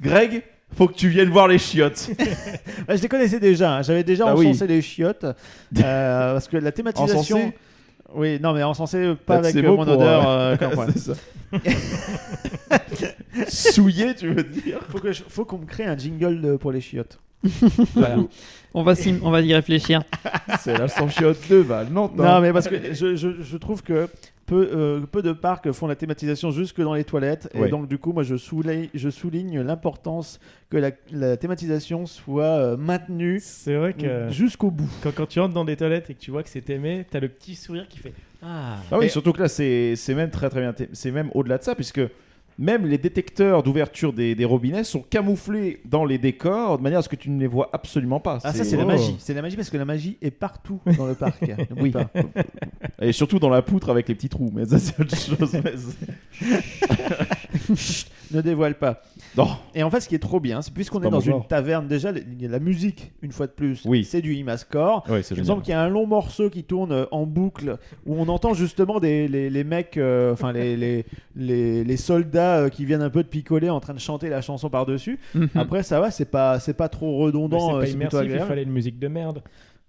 Greg, 0.00 0.42
faut 0.76 0.86
que 0.86 0.94
tu 0.94 1.08
viennes 1.08 1.30
voir 1.30 1.48
les 1.48 1.58
chiottes. 1.58 2.10
Ouais, 2.88 2.96
je 2.96 3.02
les 3.02 3.08
connaissais 3.08 3.40
déjà. 3.40 3.76
hein. 3.78 3.82
J'avais 3.82 4.04
déjà 4.04 4.24
Ah 4.28 4.34
oui. 4.36 4.48
encensé 4.48 4.66
les 4.68 4.80
chiottes. 4.82 5.24
euh, 5.78 6.32
parce 6.34 6.46
que 6.48 6.56
la 6.56 6.70
thématisation. 6.72 7.36
Encensé 7.36 7.54
Oui, 8.14 8.38
non, 8.40 8.52
mais 8.52 8.62
encensé 8.62 9.14
pas 9.26 9.36
avec 9.36 9.52
c'est 9.52 9.64
euh, 9.64 9.70
mon 9.70 9.82
odeur. 9.82 10.28
euh, 10.28 10.52
euh, 10.52 10.56
corporelle. 10.56 10.92
c'est 10.96 11.14
ça. 11.14 11.14
Souillé, 13.48 14.14
tu 14.14 14.28
veux 14.32 14.42
dire 14.42 14.78
faut 14.88 14.98
que 14.98 15.12
je- 15.12 15.22
faut 15.28 15.44
qu'on 15.44 15.58
me 15.58 15.66
crée 15.66 15.84
un 15.84 15.96
jingle 15.96 16.40
de- 16.40 16.56
pour 16.56 16.72
les 16.72 16.80
chiottes. 16.80 17.18
Voilà. 17.94 18.16
on, 18.74 18.82
va 18.82 18.94
s'y- 18.94 19.18
on 19.22 19.30
va 19.30 19.40
y 19.40 19.54
réfléchir. 19.54 20.02
C'est 20.60 20.76
la 20.76 20.88
sans 20.88 21.08
chiotte 21.08 21.38
de 21.48 21.56
Val. 21.56 21.88
Non, 21.90 22.10
Non, 22.14 22.40
mais 22.40 22.52
parce 22.52 22.68
que 22.68 22.92
je, 22.92 23.16
je- 23.16 23.42
je 23.42 23.56
trouve 23.56 23.82
que 23.82 24.08
peu, 24.50 24.68
euh, 24.74 25.00
peu 25.06 25.22
de 25.22 25.30
parcs 25.32 25.70
font 25.70 25.86
la 25.86 25.94
thématisation 25.94 26.50
jusque 26.50 26.80
dans 26.80 26.92
les 26.94 27.04
toilettes. 27.04 27.48
Et 27.54 27.68
donc, 27.68 27.86
du 27.88 27.98
coup, 27.98 28.12
moi, 28.12 28.24
je 28.24 28.34
souligne, 28.34 28.88
je 28.92 29.08
souligne 29.08 29.60
l'importance 29.60 30.40
que 30.70 30.76
la, 30.76 30.90
la 31.12 31.36
thématisation 31.36 32.04
soit 32.06 32.42
euh, 32.44 32.76
maintenue 32.76 33.38
C'est 33.40 33.76
vrai 33.76 33.92
que 33.92 34.28
jusqu'au 34.30 34.72
bout. 34.72 34.88
quand, 35.04 35.14
quand 35.14 35.26
tu 35.26 35.38
rentres 35.38 35.54
dans 35.54 35.64
des 35.64 35.76
toilettes 35.76 36.10
et 36.10 36.14
que 36.14 36.20
tu 36.20 36.32
vois 36.32 36.42
que 36.42 36.48
c'est 36.48 36.68
aimé, 36.68 37.06
t'as 37.08 37.20
le 37.20 37.28
petit 37.28 37.54
sourire 37.54 37.86
qui 37.88 37.98
fait 38.00 38.12
Ah. 38.42 38.78
Ah 38.90 38.96
oui, 38.98 39.04
Mais- 39.04 39.08
surtout 39.08 39.32
que 39.32 39.40
là, 39.42 39.48
c'est 39.48 39.94
même 40.08 40.30
très 40.30 40.50
très 40.50 40.60
bien. 40.60 40.74
C'est 40.92 41.12
même 41.12 41.30
au-delà 41.34 41.58
de 41.58 41.62
ça, 41.62 41.76
puisque 41.76 42.00
même 42.60 42.86
les 42.86 42.98
détecteurs 42.98 43.62
d'ouverture 43.62 44.12
des, 44.12 44.34
des 44.34 44.44
robinets 44.44 44.84
sont 44.84 45.00
camouflés 45.00 45.80
dans 45.86 46.04
les 46.04 46.18
décors 46.18 46.76
de 46.76 46.82
manière 46.82 46.98
à 46.98 47.02
ce 47.02 47.08
que 47.08 47.16
tu 47.16 47.30
ne 47.30 47.40
les 47.40 47.46
vois 47.46 47.70
absolument 47.72 48.20
pas. 48.20 48.38
Ah, 48.44 48.52
ça, 48.52 48.64
c'est 48.64 48.76
la 48.76 48.84
magie. 48.84 49.16
C'est 49.18 49.32
la 49.32 49.40
magie 49.40 49.56
parce 49.56 49.70
que 49.70 49.78
la 49.78 49.86
magie 49.86 50.18
est 50.20 50.30
partout 50.30 50.78
dans 50.98 51.06
le 51.06 51.14
parc. 51.14 51.40
Oui. 51.80 51.92
Et 53.00 53.12
surtout 53.12 53.38
dans 53.38 53.48
la 53.48 53.62
poutre 53.62 53.88
avec 53.88 54.08
les 54.08 54.14
petits 54.14 54.28
trous. 54.28 54.50
Mais 54.52 54.66
ça, 54.66 54.78
c'est 54.78 55.00
autre 55.00 55.16
chose. 55.16 55.56
Ne 58.32 58.40
dévoile 58.40 58.74
pas. 58.74 59.02
non. 59.36 59.48
Et 59.74 59.82
en 59.82 59.90
fait, 59.90 60.00
ce 60.00 60.08
qui 60.08 60.14
est 60.14 60.18
trop 60.20 60.40
bien, 60.40 60.62
c'est 60.62 60.72
puisqu'on 60.72 61.02
est 61.02 61.10
dans 61.10 61.20
une 61.20 61.32
genre. 61.32 61.48
taverne, 61.48 61.86
déjà, 61.88 62.10
il 62.12 62.40
y 62.40 62.46
a 62.46 62.48
la 62.48 62.58
musique, 62.60 63.12
une 63.22 63.32
fois 63.32 63.46
de 63.46 63.52
plus, 63.52 63.82
Oui. 63.84 64.04
c'est 64.04 64.20
du 64.22 64.34
Imascore. 64.34 65.04
C'est 65.22 65.32
Il 65.34 65.38
me 65.40 65.44
semble 65.44 65.62
qu'il 65.62 65.72
y 65.72 65.74
a 65.74 65.80
un 65.82 65.88
long 65.88 66.06
morceau 66.06 66.48
qui 66.50 66.62
tourne 66.64 66.92
euh, 66.92 67.04
en 67.10 67.26
boucle 67.26 67.76
où 68.06 68.14
on 68.16 68.28
entend 68.28 68.54
justement 68.54 69.00
des, 69.00 69.26
les, 69.28 69.50
les 69.50 69.64
mecs, 69.64 69.96
euh, 69.96 70.32
enfin 70.32 70.52
les, 70.52 70.76
les, 70.76 71.04
les, 71.36 71.84
les 71.84 71.96
soldats 71.96 72.58
euh, 72.58 72.68
qui 72.68 72.84
viennent 72.84 73.02
un 73.02 73.10
peu 73.10 73.22
de 73.22 73.28
picoler 73.28 73.70
en 73.70 73.80
train 73.80 73.94
de 73.94 73.98
chanter 74.00 74.28
la 74.28 74.40
chanson 74.42 74.70
par-dessus. 74.70 75.18
Mhm. 75.34 75.48
Après, 75.56 75.82
ça 75.82 76.00
va, 76.00 76.10
c'est 76.10 76.24
pas, 76.30 76.60
c'est 76.60 76.74
pas 76.74 76.88
trop 76.88 77.18
redondant, 77.18 77.80
c'est 77.80 77.86
pas 77.86 77.88
immersif, 77.92 78.20
il 78.24 78.38
fallait 78.40 78.62
une 78.62 78.70
musique 78.72 78.98
de 78.98 79.08
merde. 79.08 79.42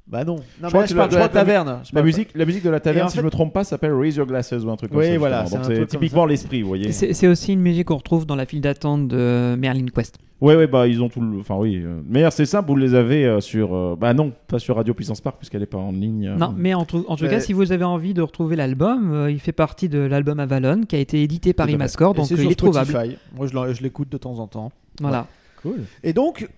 Bah 0.08 0.26
non, 0.26 0.36
non 0.36 0.42
mais 0.64 0.68
crois 0.68 0.82
là, 0.82 0.86
que 0.88 0.92
je 0.92 0.96
la- 0.96 1.02
parle, 1.04 1.12
je 1.12 1.18
parle 1.18 1.30
de 1.30 1.36
la- 1.36 1.42
taverne. 1.42 1.80
Je 1.90 1.96
La 1.96 2.02
musique, 2.04 2.30
la 2.36 2.46
musique 2.46 2.64
de 2.64 2.70
la 2.70 2.80
taverne, 2.82 3.08
si 3.08 3.16
fait- 3.16 3.22
je 3.22 3.26
me 3.26 3.32
trompe 3.32 3.54
pas, 3.54 3.64
s'appelle 3.64 3.94
Raise 3.94 4.18
Your 4.18 4.26
Glasses 4.28 4.52
ou 4.52 4.70
un 4.70 4.76
truc 4.76 4.92
comme 4.92 5.00
Oui, 5.00 5.08
ça. 5.14 5.18
voilà, 5.18 5.42
justement. 5.44 5.64
c'est 5.64 5.86
typiquement 5.86 6.26
l'esprit, 6.26 6.62
vous 6.64 6.68
voyez. 6.68 6.92
C'est 6.92 7.28
aussi 7.28 7.54
une 7.54 7.62
musique 7.62 7.88
qu'on 7.88 7.98
retrouve 7.98 8.26
dans 8.26 8.36
la 8.36 8.46
file 8.46 8.60
d'attente 8.62 9.08
de 9.08 9.56
Merlin 9.58 9.86
Quest. 9.94 10.18
Ouais, 10.42 10.56
ouais, 10.56 10.66
bah 10.66 10.88
ils 10.88 11.04
ont 11.04 11.08
tout 11.08 11.22
le. 11.22 11.40
Enfin, 11.40 11.56
oui. 11.58 11.80
euh, 11.86 12.02
Mais 12.10 12.30
c'est 12.32 12.48
simple, 12.48 12.68
vous 12.70 12.76
les 12.76 12.96
avez 12.96 13.26
euh, 13.26 13.40
sur. 13.42 13.76
euh, 13.76 13.96
Bah 13.96 14.12
non, 14.16 14.34
pas 14.48 14.58
sur 14.58 14.76
Radio 14.76 14.96
Puissance 14.96 15.22
Park, 15.22 15.38
puisqu'elle 15.38 15.62
est 15.62 15.68
pas 15.68 15.78
en 15.78 15.92
ligne. 15.92 16.30
euh. 16.30 16.36
Non, 16.36 16.52
mais 16.58 16.74
en, 16.74 16.84
tout- 16.84 17.06
en 17.08 17.16
tout 17.16 17.26
Mais- 17.26 17.30
cas, 17.30 17.40
si 17.40 17.54
vous 17.54 17.72
avez 17.72 17.84
envie 17.84 18.16
de 18.16 18.24
retrouver 18.24 18.56
l'album, 18.56 19.14
euh, 19.14 19.30
il 19.32 19.40
fait 19.40 19.52
partie 19.52 19.88
de 19.88 20.00
l'album 20.00 20.40
Avalon 20.40 20.82
qui 20.82 20.96
a 20.96 21.00
été 21.00 21.22
édité 21.22 21.54
par. 21.54 21.70
Imascore, 21.70 22.16
donc 22.16 22.26
c'est 22.26 22.36
sur 22.36 22.44
il 22.44 22.52
est 22.52 22.56
trouvable. 22.56 22.92
Moi, 23.38 23.46
je 23.46 23.74
je 23.76 23.84
l'écoute 23.84 24.12
de 24.12 24.18
temps 24.18 24.40
en 24.40 24.48
temps. 24.48 24.72
Voilà. 25.00 25.28
Cool. 25.62 25.84
Et 26.04 26.12
donc, 26.12 26.50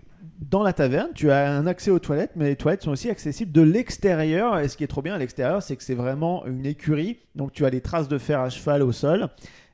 dans 0.49 0.63
la 0.63 0.73
taverne, 0.73 1.09
tu 1.13 1.31
as 1.31 1.51
un 1.51 1.67
accès 1.67 1.91
aux 1.91 1.99
toilettes, 1.99 2.31
mais 2.35 2.45
les 2.45 2.55
toilettes 2.55 2.83
sont 2.83 2.91
aussi 2.91 3.09
accessibles 3.09 3.51
de 3.51 3.61
l'extérieur. 3.61 4.59
Et 4.59 4.67
ce 4.67 4.77
qui 4.77 4.83
est 4.83 4.87
trop 4.87 5.01
bien 5.01 5.15
à 5.15 5.17
l'extérieur, 5.17 5.61
c'est 5.61 5.75
que 5.75 5.83
c'est 5.83 5.95
vraiment 5.95 6.45
une 6.45 6.65
écurie. 6.65 7.19
Donc, 7.35 7.51
tu 7.51 7.65
as 7.65 7.69
les 7.69 7.81
traces 7.81 8.07
de 8.07 8.17
fer 8.17 8.39
à 8.39 8.49
cheval 8.49 8.81
au 8.81 8.91
sol. 8.91 9.29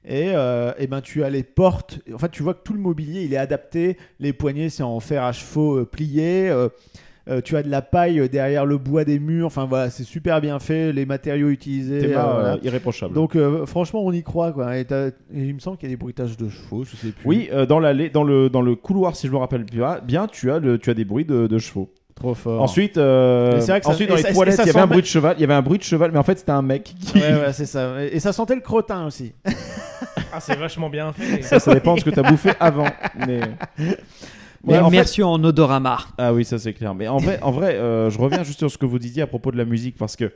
Et, 0.06 0.32
euh, 0.34 0.72
ben, 0.90 1.02
tu 1.02 1.24
as 1.24 1.30
les 1.30 1.44
portes. 1.44 2.00
En 2.14 2.18
fait, 2.18 2.30
tu 2.30 2.44
vois 2.44 2.54
que 2.54 2.64
tout 2.64 2.74
le 2.74 2.80
mobilier, 2.80 3.24
il 3.24 3.34
est 3.34 3.38
adapté. 3.38 3.98
Les 4.20 4.34
poignées, 4.34 4.70
c'est 4.70 4.84
en 4.84 5.00
fer 5.00 5.24
à 5.24 5.32
chevaux 5.32 5.80
euh, 5.80 5.86
plié. 5.86 6.50
Euh, 6.50 6.70
euh, 7.30 7.42
tu 7.42 7.56
as 7.58 7.64
de 7.64 7.70
la 7.70 7.82
paille 7.82 8.28
derrière 8.30 8.66
le 8.66 8.78
bois 8.78 9.04
des 9.06 9.20
murs. 9.20 9.46
Enfin, 9.48 9.66
voilà, 9.66 9.90
c'est 9.90 10.04
super 10.04 10.42
bien 10.42 10.60
fait. 10.60 10.92
Les 10.92 11.06
matériaux 11.06 11.50
utilisés. 11.50 12.00
Théma 12.00 12.20
euh, 12.28 12.34
voilà. 12.34 12.54
euh, 12.56 12.58
irréprochable. 12.64 13.14
Donc, 13.14 13.36
euh, 13.36 13.66
franchement, 13.66 14.02
on 14.04 14.12
y 14.12 14.24
croit. 14.24 14.52
Quoi. 14.52 14.78
Et, 14.78 14.86
t'as- 14.86 15.08
et 15.08 15.12
il 15.34 15.54
me 15.54 15.60
semble 15.60 15.78
qu'il 15.78 15.88
y 15.90 15.92
a 15.92 15.96
des 15.96 16.00
bruitages 16.00 16.36
de 16.38 16.50
chevaux. 16.50 16.84
Je 16.84 16.96
sais 16.96 17.12
plus. 17.12 17.26
Oui, 17.26 17.50
euh, 17.54 17.66
dans, 17.66 17.80
l'allée- 17.80 18.10
dans, 18.10 18.24
le, 18.24 18.50
dans 18.50 18.62
le 18.62 18.76
couloir, 18.76 19.16
si 19.16 19.28
je 19.28 19.32
me 19.32 19.38
rappelle 19.38 19.64
bien, 19.64 20.00
bien 20.04 20.28
tu, 20.28 20.52
as 20.52 20.60
le, 20.60 20.78
tu 20.78 20.90
as 20.90 20.94
des 20.94 21.06
bruits 21.06 21.26
de, 21.26 21.48
de 21.48 21.58
chevaux. 21.58 21.90
trop 22.16 22.34
fort. 22.34 22.62
Ensuite, 22.62 22.98
euh, 22.98 23.60
vrai 23.66 23.80
que 23.80 23.86
ça- 23.86 23.92
ensuite 23.92 24.10
dans 24.10 24.16
les 24.16 24.22
ça- 24.24 24.34
toilettes, 24.34 24.56
ça 24.56 24.64
il 24.64 24.68
y 24.68 24.70
avait 24.72 24.80
un 24.80 24.88
bruit 24.88 25.02
de 25.02 25.08
cheval. 25.08 25.36
Il 25.38 25.42
y 25.42 25.44
avait 25.44 25.54
un 25.54 25.62
bruit 25.62 25.78
de 25.78 25.84
cheval, 25.84 26.12
mais 26.12 26.20
en 26.20 26.24
fait, 26.24 26.40
c'était 26.40 26.52
un 26.52 26.62
mec 26.62 26.84
qui. 27.00 27.18
Ouais, 27.20 27.22
ouais, 27.34 27.54
c'est 27.54 27.66
ça. 27.66 28.04
Et 28.04 28.16
et 28.16 28.20
ça 28.20 28.34
sentait 28.34 28.56
le 28.56 28.62
crottin 28.62 29.06
aussi. 29.06 29.34
Ah, 30.34 30.40
c'est 30.40 30.56
vachement 30.58 30.90
bien 30.90 31.12
fait. 31.14 31.42
Ça, 31.42 31.60
ça 31.60 31.74
dépend 31.74 31.96
de 31.96 32.00
ce 32.02 32.06
que 32.06 32.10
tu 32.12 32.20
as 32.20 32.24
bouffé 32.24 32.52
avant. 32.60 32.86
Mais... 33.28 33.42
Mais 34.64 34.74
Ouais, 34.74 34.80
en 34.80 34.90
fait- 34.90 35.24
en 35.24 35.44
odorama. 35.44 35.98
Ah 36.18 36.34
oui, 36.34 36.44
ça 36.46 36.58
c'est 36.60 36.74
clair. 36.74 36.94
Mais 36.96 37.08
en 37.08 37.18
vrai, 37.18 37.40
en 37.42 37.52
vrai 37.52 37.76
euh, 37.76 38.10
je 38.10 38.20
reviens 38.20 38.44
juste 38.44 38.60
sur 38.60 38.70
ce 38.72 38.78
que 38.78 38.86
vous 38.86 39.00
disiez 39.00 39.22
à 39.24 39.28
propos 39.28 39.52
de 39.52 39.58
la 39.58 39.66
musique 39.66 39.96
parce 39.98 40.16
que, 40.16 40.32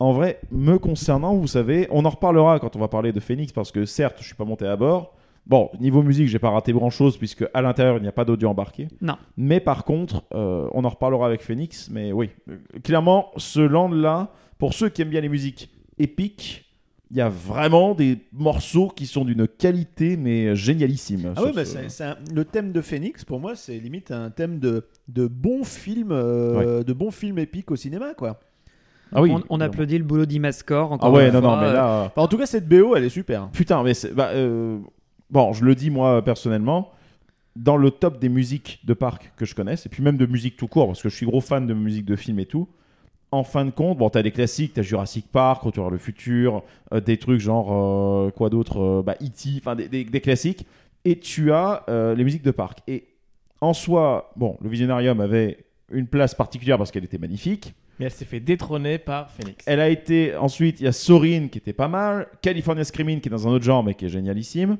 en 0.00 0.12
vrai, 0.12 0.40
me 0.50 0.78
concernant, 0.78 1.34
vous 1.34 1.46
savez, 1.46 1.86
on 1.90 2.04
en 2.04 2.10
reparlera 2.10 2.58
quand 2.58 2.74
on 2.76 2.80
va 2.80 2.88
parler 2.88 3.12
de 3.12 3.20
Phoenix 3.20 3.52
parce 3.52 3.70
que 3.72 3.84
certes, 3.84 4.16
je 4.20 4.24
suis 4.26 4.34
pas 4.34 4.44
monté 4.44 4.66
à 4.66 4.76
bord. 4.76 5.14
Bon, 5.46 5.70
niveau 5.80 6.02
musique, 6.02 6.28
j'ai 6.28 6.38
pas 6.38 6.50
raté 6.50 6.72
grand 6.72 6.90
chose 6.90 7.16
puisque 7.16 7.44
à 7.54 7.62
l'intérieur 7.62 7.96
il 7.96 8.02
n'y 8.02 8.08
a 8.08 8.12
pas 8.12 8.24
d'audio 8.26 8.48
embarqué. 8.50 8.88
Non. 9.00 9.16
Mais 9.38 9.60
par 9.60 9.84
contre, 9.84 10.22
euh, 10.34 10.68
on 10.74 10.84
en 10.84 10.88
reparlera 10.90 11.26
avec 11.26 11.40
Phoenix. 11.42 11.88
Mais 11.90 12.12
oui, 12.12 12.30
Euh, 12.50 12.56
clairement, 12.84 13.30
ce 13.38 13.60
land-là, 13.60 14.28
pour 14.58 14.74
ceux 14.74 14.90
qui 14.90 15.00
aiment 15.00 15.08
bien 15.08 15.22
les 15.22 15.28
musiques 15.30 15.70
épiques, 15.98 16.64
il 17.10 17.16
y 17.16 17.20
a 17.20 17.28
vraiment 17.28 17.94
des 17.94 18.18
morceaux 18.32 18.88
qui 18.88 19.06
sont 19.06 19.24
d'une 19.24 19.48
qualité 19.48 20.16
mais 20.16 20.54
génialissime. 20.54 21.32
Ah 21.36 21.42
oui, 21.44 21.52
bah, 21.54 21.64
ce- 21.64 21.88
c'est- 21.88 22.14
le 22.34 22.44
thème 22.44 22.72
de 22.72 22.80
Phoenix, 22.80 23.24
pour 23.24 23.40
moi, 23.40 23.56
c'est 23.56 23.78
limite 23.78 24.10
un 24.10 24.30
thème 24.30 24.58
de, 24.58 24.86
de 25.08 25.26
bons 25.26 25.64
films, 25.64 26.12
euh, 26.12 26.82
de 26.82 26.92
bons 26.92 27.10
films 27.10 27.38
épiques 27.38 27.70
au 27.70 27.76
cinéma, 27.76 28.14
quoi. 28.14 28.40
Ah 29.10 29.22
oui. 29.22 29.30
on, 29.32 29.42
on 29.48 29.60
applaudit 29.62 29.96
le 29.96 30.04
boulot 30.04 30.26
d'Imascore. 30.26 30.90
Ah 30.90 30.94
encore 30.96 31.12
ouais, 31.14 31.28
une 31.28 31.32
non, 31.32 31.40
fois, 31.40 31.56
non, 31.56 31.60
mais 31.62 31.68
euh, 31.68 31.72
là. 31.72 32.02
Enfin, 32.06 32.22
en 32.22 32.28
tout 32.28 32.36
cas, 32.36 32.44
cette 32.44 32.68
BO, 32.68 32.94
elle 32.94 33.04
est 33.04 33.08
super. 33.08 33.48
Putain, 33.52 33.82
mais 33.82 33.92
bah, 34.14 34.28
euh, 34.34 34.78
bon, 35.30 35.54
je 35.54 35.64
le 35.64 35.74
dis 35.74 35.88
moi 35.88 36.22
personnellement, 36.22 36.90
dans 37.56 37.78
le 37.78 37.90
top 37.90 38.20
des 38.20 38.28
musiques 38.28 38.80
de 38.84 38.92
parc 38.92 39.32
que 39.38 39.46
je 39.46 39.54
connaisse, 39.54 39.86
et 39.86 39.88
puis 39.88 40.02
même 40.02 40.18
de 40.18 40.26
musique 40.26 40.58
tout 40.58 40.68
court, 40.68 40.86
parce 40.88 41.02
que 41.02 41.08
je 41.08 41.16
suis 41.16 41.24
gros 41.24 41.40
fan 41.40 41.66
de 41.66 41.72
musique 41.72 42.04
de 42.04 42.16
film 42.16 42.38
et 42.38 42.44
tout. 42.44 42.68
En 43.30 43.44
fin 43.44 43.64
de 43.66 43.70
compte, 43.70 43.98
bon, 43.98 44.08
t'as 44.08 44.22
des 44.22 44.30
classiques, 44.30 44.72
t'as 44.74 44.82
Jurassic 44.82 45.26
Park, 45.30 45.62
Retour 45.62 45.84
vers 45.84 45.90
le 45.90 45.98
futur, 45.98 46.62
euh, 46.94 47.00
des 47.00 47.18
trucs 47.18 47.40
genre 47.40 47.68
euh, 48.26 48.30
quoi 48.30 48.48
d'autre, 48.48 48.80
euh, 48.80 49.02
bah, 49.02 49.16
E.T., 49.22 49.50
enfin 49.58 49.76
des, 49.76 49.86
des- 49.88 50.04
des 50.04 50.20
classiques, 50.22 50.66
et 51.04 51.18
tu 51.18 51.52
as 51.52 51.84
euh, 51.90 52.14
les 52.14 52.24
musiques 52.24 52.42
de 52.42 52.50
parc. 52.50 52.78
Et 52.88 53.04
en 53.60 53.74
soi, 53.74 54.30
bon, 54.36 54.56
le 54.62 54.70
Visionarium 54.70 55.20
avait 55.20 55.58
une 55.92 56.06
place 56.06 56.34
particulière 56.34 56.78
parce 56.78 56.90
qu'elle 56.90 57.04
était 57.04 57.18
magnifique. 57.18 57.74
Mais 57.98 58.06
elle 58.06 58.12
s'est 58.12 58.24
fait 58.24 58.40
détrôner 58.40 58.96
par 58.98 59.30
Phoenix. 59.30 59.62
Elle 59.66 59.80
a 59.80 59.88
été 59.90 60.34
ensuite, 60.36 60.80
il 60.80 60.84
y 60.84 60.86
a 60.86 60.92
Sorin 60.92 61.48
qui 61.48 61.58
était 61.58 61.72
pas 61.74 61.88
mal, 61.88 62.28
California 62.40 62.84
Screaming 62.84 63.20
qui 63.20 63.28
est 63.28 63.30
dans 63.32 63.46
un 63.48 63.50
autre 63.50 63.64
genre 63.64 63.82
mais 63.84 63.94
qui 63.94 64.04
est 64.06 64.08
génialissime. 64.08 64.78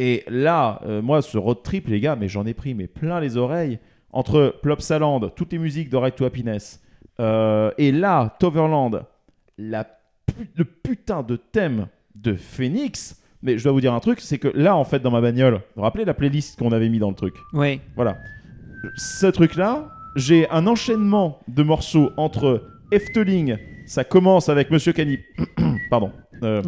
Et 0.00 0.24
là, 0.28 0.80
moi, 1.02 1.20
ce 1.22 1.36
road 1.38 1.58
trip, 1.62 1.86
les 1.88 2.00
gars, 2.00 2.16
mais 2.16 2.26
j'en 2.28 2.46
ai 2.46 2.54
pris 2.54 2.74
mais 2.74 2.86
plein 2.88 3.20
les 3.20 3.36
oreilles 3.36 3.78
entre 4.12 4.56
Plopsaland, 4.62 5.20
toutes 5.36 5.52
les 5.52 5.58
musiques 5.58 5.90
de 5.90 5.96
Right 5.96 6.16
to 6.16 6.24
Happiness, 6.24 6.80
euh, 7.20 7.70
et 7.78 7.92
là, 7.92 8.34
Toverland, 8.40 9.04
la 9.58 9.84
pu- 9.84 10.48
le 10.56 10.64
putain 10.64 11.22
de 11.22 11.36
thème 11.36 11.86
de 12.16 12.34
Phoenix. 12.34 13.16
Mais 13.42 13.56
je 13.56 13.64
dois 13.64 13.72
vous 13.72 13.80
dire 13.80 13.94
un 13.94 14.00
truc, 14.00 14.20
c'est 14.20 14.38
que 14.38 14.48
là, 14.48 14.76
en 14.76 14.84
fait, 14.84 14.98
dans 15.00 15.10
ma 15.10 15.20
bagnole, 15.20 15.54
vous 15.54 15.60
vous 15.76 15.82
rappelez 15.82 16.04
la 16.04 16.12
playlist 16.14 16.58
qu'on 16.58 16.72
avait 16.72 16.88
mis 16.88 16.98
dans 16.98 17.08
le 17.10 17.14
truc 17.16 17.34
Ouais. 17.52 17.80
voilà. 17.96 18.16
Ce 18.96 19.26
truc-là, 19.26 19.88
j'ai 20.16 20.48
un 20.50 20.66
enchaînement 20.66 21.38
de 21.48 21.62
morceaux 21.62 22.10
entre 22.16 22.64
Efteling, 22.92 23.56
ça 23.86 24.04
commence 24.04 24.48
avec 24.48 24.70
Monsieur 24.70 24.92
Cani... 24.92 25.18
Pardon. 25.90 26.12
Euh, 26.42 26.62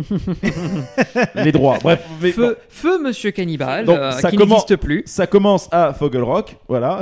les 1.34 1.52
droits. 1.52 1.78
Bref, 1.82 2.06
mais- 2.20 2.32
Feu, 2.32 2.56
feu 2.68 3.02
Monsieur 3.02 3.30
Cannibal, 3.30 3.84
Donc, 3.86 3.96
euh, 3.96 4.10
ça 4.12 4.30
qui 4.30 4.36
commence- 4.36 4.60
n'existe 4.68 4.76
plus. 4.76 5.02
ça 5.06 5.26
commence 5.26 5.68
à 5.72 5.92
Foggle 5.92 6.22
Rock, 6.22 6.56
voilà, 6.68 7.00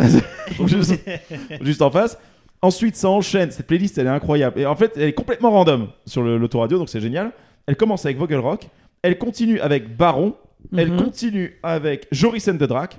juste, 0.66 0.94
juste 1.60 1.82
en 1.82 1.90
face. 1.90 2.18
Ensuite, 2.62 2.96
ça 2.96 3.08
enchaîne. 3.08 3.50
Cette 3.50 3.66
playlist, 3.66 3.96
elle 3.98 4.06
est 4.06 4.10
incroyable. 4.10 4.60
Et 4.60 4.66
en 4.66 4.76
fait, 4.76 4.92
elle 4.96 5.04
est 5.08 5.12
complètement 5.14 5.50
random 5.50 5.88
sur 6.06 6.22
le- 6.22 6.36
l'autoradio, 6.36 6.78
donc 6.78 6.88
c'est 6.90 7.00
génial. 7.00 7.32
Elle 7.66 7.76
commence 7.76 8.04
avec 8.04 8.18
Vogel 8.18 8.38
Rock. 8.40 8.68
Elle 9.02 9.16
continue 9.18 9.60
avec 9.60 9.96
Baron. 9.96 10.34
Elle 10.76 10.92
Mhm. 10.92 11.02
continue 11.04 11.58
avec 11.62 12.06
Joris 12.12 12.46
and 12.48 12.56
the 12.56 12.64
Drac. 12.64 12.98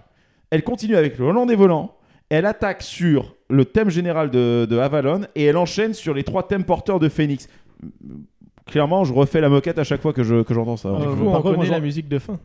Elle 0.49 0.63
continue 0.63 0.95
avec 0.95 1.17
le 1.19 1.25
Hollandais 1.25 1.55
Volant. 1.55 1.93
Elle 2.29 2.45
attaque 2.47 2.81
sur 2.81 3.35
le 3.49 3.65
thème 3.65 3.89
général 3.89 4.31
de, 4.31 4.65
de 4.69 4.77
Avalon. 4.79 5.21
Et 5.35 5.43
elle 5.45 5.57
enchaîne 5.57 5.93
sur 5.93 6.13
les 6.15 6.23
trois 6.23 6.47
thèmes 6.47 6.63
porteurs 6.63 6.99
de 6.99 7.07
Phoenix. 7.09 7.47
clairement, 8.65 9.03
je 9.03 9.13
refais 9.13 9.41
la 9.41 9.49
moquette 9.49 9.77
à 9.79 9.83
chaque 9.83 10.01
fois 10.01 10.13
que 10.13 10.23
je 10.23 10.43
que 10.43 10.53
j'entends 10.53 10.77
ça. 10.77 10.89
Euh, 10.89 10.99
Du 10.99 11.05
Donc, 11.05 11.17
coup, 11.17 11.25
par 11.25 11.45
on 11.45 11.49
reconnaît 11.49 11.69
la 11.69 11.79
musique 11.79 12.07
de 12.07 12.19
fin 12.19 12.33
de 12.33 12.39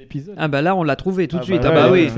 l'épisode. 0.00 0.34
Ah 0.38 0.48
bah 0.48 0.62
là, 0.62 0.74
on 0.74 0.82
l'a 0.82 0.96
trouvé 0.96 1.28
tout 1.28 1.36
de 1.36 1.42
Ah 1.42 1.44
suite. 1.44 1.62
bah 1.62 1.68
ah 1.72 1.88
bah 1.88 1.90
oui. 1.92 2.10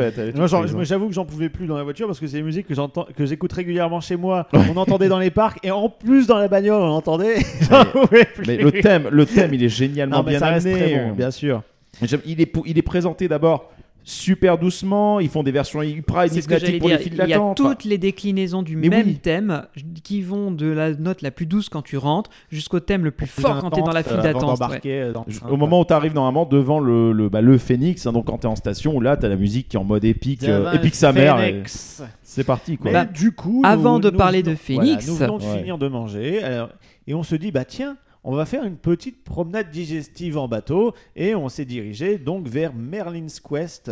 genre, 0.47 0.67
j'avoue 0.85 1.09
que 1.09 1.15
j'en 1.15 1.25
pouvais 1.25 1.49
plus 1.49 1.67
dans 1.67 1.77
la 1.77 1.83
voiture 1.83 2.07
parce 2.07 2.21
que 2.21 2.27
c'est 2.27 2.37
des 2.39 2.43
musiques 2.43 2.67
que 2.69 2.75
j'entends, 2.75 3.07
que 3.17 3.27
j'écoute 3.27 3.53
régulièrement 3.53 4.01
chez 4.01 4.17
moi. 4.17 4.47
On 4.53 4.77
entendait 4.77 5.09
dans 5.09 5.19
les 5.19 5.31
parcs 5.31 5.59
et 5.65 5.71
en 5.71 5.89
plus 5.89 6.27
dans 6.27 6.39
la 6.39 6.49
bagnole, 6.49 6.81
on 6.83 6.93
entendait. 6.93 7.37
J'en 7.71 7.85
pouvais 7.85 8.25
plus. 8.25 8.45
Mais 8.47 8.57
le 8.57 8.73
thème, 8.73 9.09
le 9.11 9.27
thème, 9.27 9.53
il 9.55 9.63
est 9.65 9.69
génialement 9.69 10.19
non, 10.19 10.23
mais 10.23 10.31
bien 10.31 10.39
ça 10.39 10.47
reste 10.51 10.67
amené. 10.67 10.81
très 10.93 11.05
bon, 11.05 11.13
bien 11.13 11.31
sûr. 11.31 11.63
J'aime- 12.03 12.21
Il 12.25 12.41
est, 12.41 12.47
pou- 12.47 12.63
il 12.67 12.79
est 12.79 12.83
présenté 12.83 13.29
d'abord 13.29 13.71
super 14.05 14.59
doucement. 14.59 15.21
Ils 15.21 15.29
font 15.29 15.43
des 15.43 15.53
versions 15.53 15.81
j'allais 15.81 15.93
énigmatiques 15.93 16.79
pour 16.81 16.89
les 16.89 16.97
dire. 16.97 17.03
files 17.05 17.21
Il 17.25 17.29
y 17.29 17.33
a. 17.35 17.41
Enfin, 17.41 17.55
toutes 17.55 17.85
les 17.85 17.99
déclinaisons 17.99 18.63
du 18.63 18.77
Mais 18.77 18.89
même 18.89 19.07
oui. 19.07 19.15
thème 19.17 19.65
qui 20.03 20.23
vont 20.23 20.51
de 20.51 20.67
la 20.67 20.93
note 20.95 21.23
la 21.23 21.31
plus 21.31 21.47
douce 21.47 21.69
quand 21.69 21.83
tu 21.83 21.97
rentres 21.97 22.31
jusqu'au 22.51 22.81
thème 22.81 23.05
le 23.05 23.11
plus 23.11 23.27
Plus 23.27 23.43
fort 23.43 23.59
quand 23.61 23.71
tu 23.71 23.81
es 23.81 23.83
dans 23.83 23.93
la 23.93 24.03
file 24.03 24.19
euh, 24.19 24.23
d'attente. 24.23 24.59
ouais. 24.71 24.81
euh, 24.87 25.13
Au 25.49 25.57
moment 25.57 25.81
où 25.81 25.85
tu 25.85 25.93
arrives 25.93 26.15
normalement 26.15 26.45
devant 26.47 26.81
le, 26.81 27.13
le, 27.13 27.29
bah, 27.29 27.41
le 27.41 27.59
Phoenix, 27.59 28.07
hein, 28.07 28.13
donc 28.13 28.27
quand 28.27 28.39
tu 28.39 28.47
es 28.47 28.51
en 28.51 28.57
station, 28.57 28.97
où 28.97 29.01
là 29.01 29.17
tu 29.17 29.27
as 29.27 29.29
la 29.29 29.37
musique 29.37 29.69
qui 29.69 29.77
est 29.77 29.81
en 29.81 29.85
mode 29.85 30.05
épique, 30.05 30.43
euh, 30.45 30.73
épique 30.73 30.95
sa 30.95 31.13
mère. 31.13 31.41
et. 31.41 31.63
C'est 32.23 32.45
parti 32.45 32.79
quoi. 32.79 32.91
Bah, 32.93 33.05
du 33.05 33.33
coup, 33.33 33.63
avant 33.65 33.95
nous- 33.95 34.01
de 34.01 34.11
nous 34.11 34.17
parler 34.17 34.43
de 34.43 34.55
Phoenix- 34.55 35.07
voilà, 35.07 35.29
nous 35.29 35.37
venons 35.37 35.39
de 35.39 35.45
Ouais. 35.53 35.59
finir 35.59 35.77
de 35.79 35.89
manger 35.89 36.43
alors- 36.43 36.71
et 37.07 37.15
on 37.15 37.23
se 37.23 37.35
dit 37.35 37.53
bah 37.53 37.65
tiens, 37.67 37.97
on 38.25 38.35
va 38.35 38.45
faire 38.47 38.65
une 38.65 38.77
petite 38.77 39.25
promenade 39.25 39.71
digestive 39.71 40.39
en 40.39 40.47
bateau 40.49 40.95
et 41.17 41.35
on 41.35 41.49
s'est 41.49 41.65
dirigé 41.65 42.19
donc 42.19 42.47
vers 42.47 42.73
Merlin's 42.75 43.41
Quest, 43.41 43.91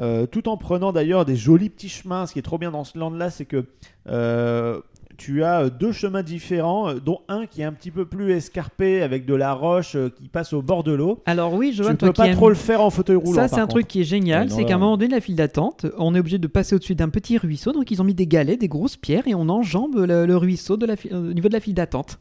euh, 0.00 0.26
tout 0.26 0.48
en 0.48 0.56
prenant 0.56 0.92
d'ailleurs 0.92 1.24
des 1.24 1.36
jolis 1.36 1.68
petits 1.70 1.88
chemins. 1.90 2.26
Ce 2.26 2.32
qui 2.32 2.38
est 2.38 2.42
trop 2.42 2.58
bien 2.58 2.70
dans 2.70 2.84
ce 2.84 2.96
land-là, 2.98 3.30
c'est 3.30 3.44
que 3.44 3.64
euh, 4.08 4.80
tu 5.18 5.44
as 5.44 5.70
deux 5.70 5.92
chemins 5.92 6.22
différents, 6.22 6.88
euh, 6.90 6.94
dont 7.00 7.20
un 7.28 7.46
qui 7.46 7.62
est 7.62 7.64
un 7.64 7.72
petit 7.72 7.90
peu 7.90 8.04
plus 8.04 8.32
escarpé 8.32 9.02
avec 9.02 9.24
de 9.24 9.34
la 9.34 9.52
roche 9.54 9.96
qui 10.16 10.28
passe 10.28 10.52
au 10.52 10.60
bord 10.62 10.82
de 10.84 10.92
l'eau. 10.92 11.22
Alors 11.26 11.54
oui, 11.54 11.72
je 11.72 11.78
Tu 11.78 11.82
vois 11.82 11.94
toi 11.96 12.08
peux 12.08 12.12
pas 12.14 12.24
trop 12.34 12.48
le 12.50 12.54
faire 12.54 12.80
en 12.82 12.90
fauteuil 12.90 13.16
roulant. 13.16 13.34
Ça, 13.34 13.48
c'est 13.48 13.60
un 13.60 13.66
truc 13.66 13.86
qui 13.88 14.00
est 14.02 14.04
génial, 14.04 14.50
c'est 14.50 14.64
qu'à 14.66 14.74
un 14.74 14.78
moment 14.78 14.96
donné, 14.98 15.10
la 15.10 15.20
file 15.20 15.36
d'attente, 15.36 15.86
on 15.98 16.14
est 16.14 16.18
obligé 16.18 16.38
de 16.38 16.46
passer 16.46 16.74
au-dessus 16.74 16.94
d'un 16.94 17.08
petit 17.08 17.38
ruisseau, 17.38 17.72
donc 17.72 17.90
ils 17.90 18.00
ont 18.00 18.04
mis 18.04 18.14
des 18.14 18.26
galets, 18.26 18.58
des 18.60 18.68
grosses 18.68 18.96
pierres, 18.96 19.26
et 19.26 19.34
on 19.34 19.48
enjambe 19.48 19.96
le, 19.96 20.26
le 20.26 20.36
ruisseau 20.36 20.76
de 20.76 20.84
la 20.86 20.96
fi- 20.96 21.12
au 21.12 21.32
niveau 21.32 21.48
de 21.48 21.54
la 21.54 21.60
file 21.60 21.74
d'attente. 21.74 22.18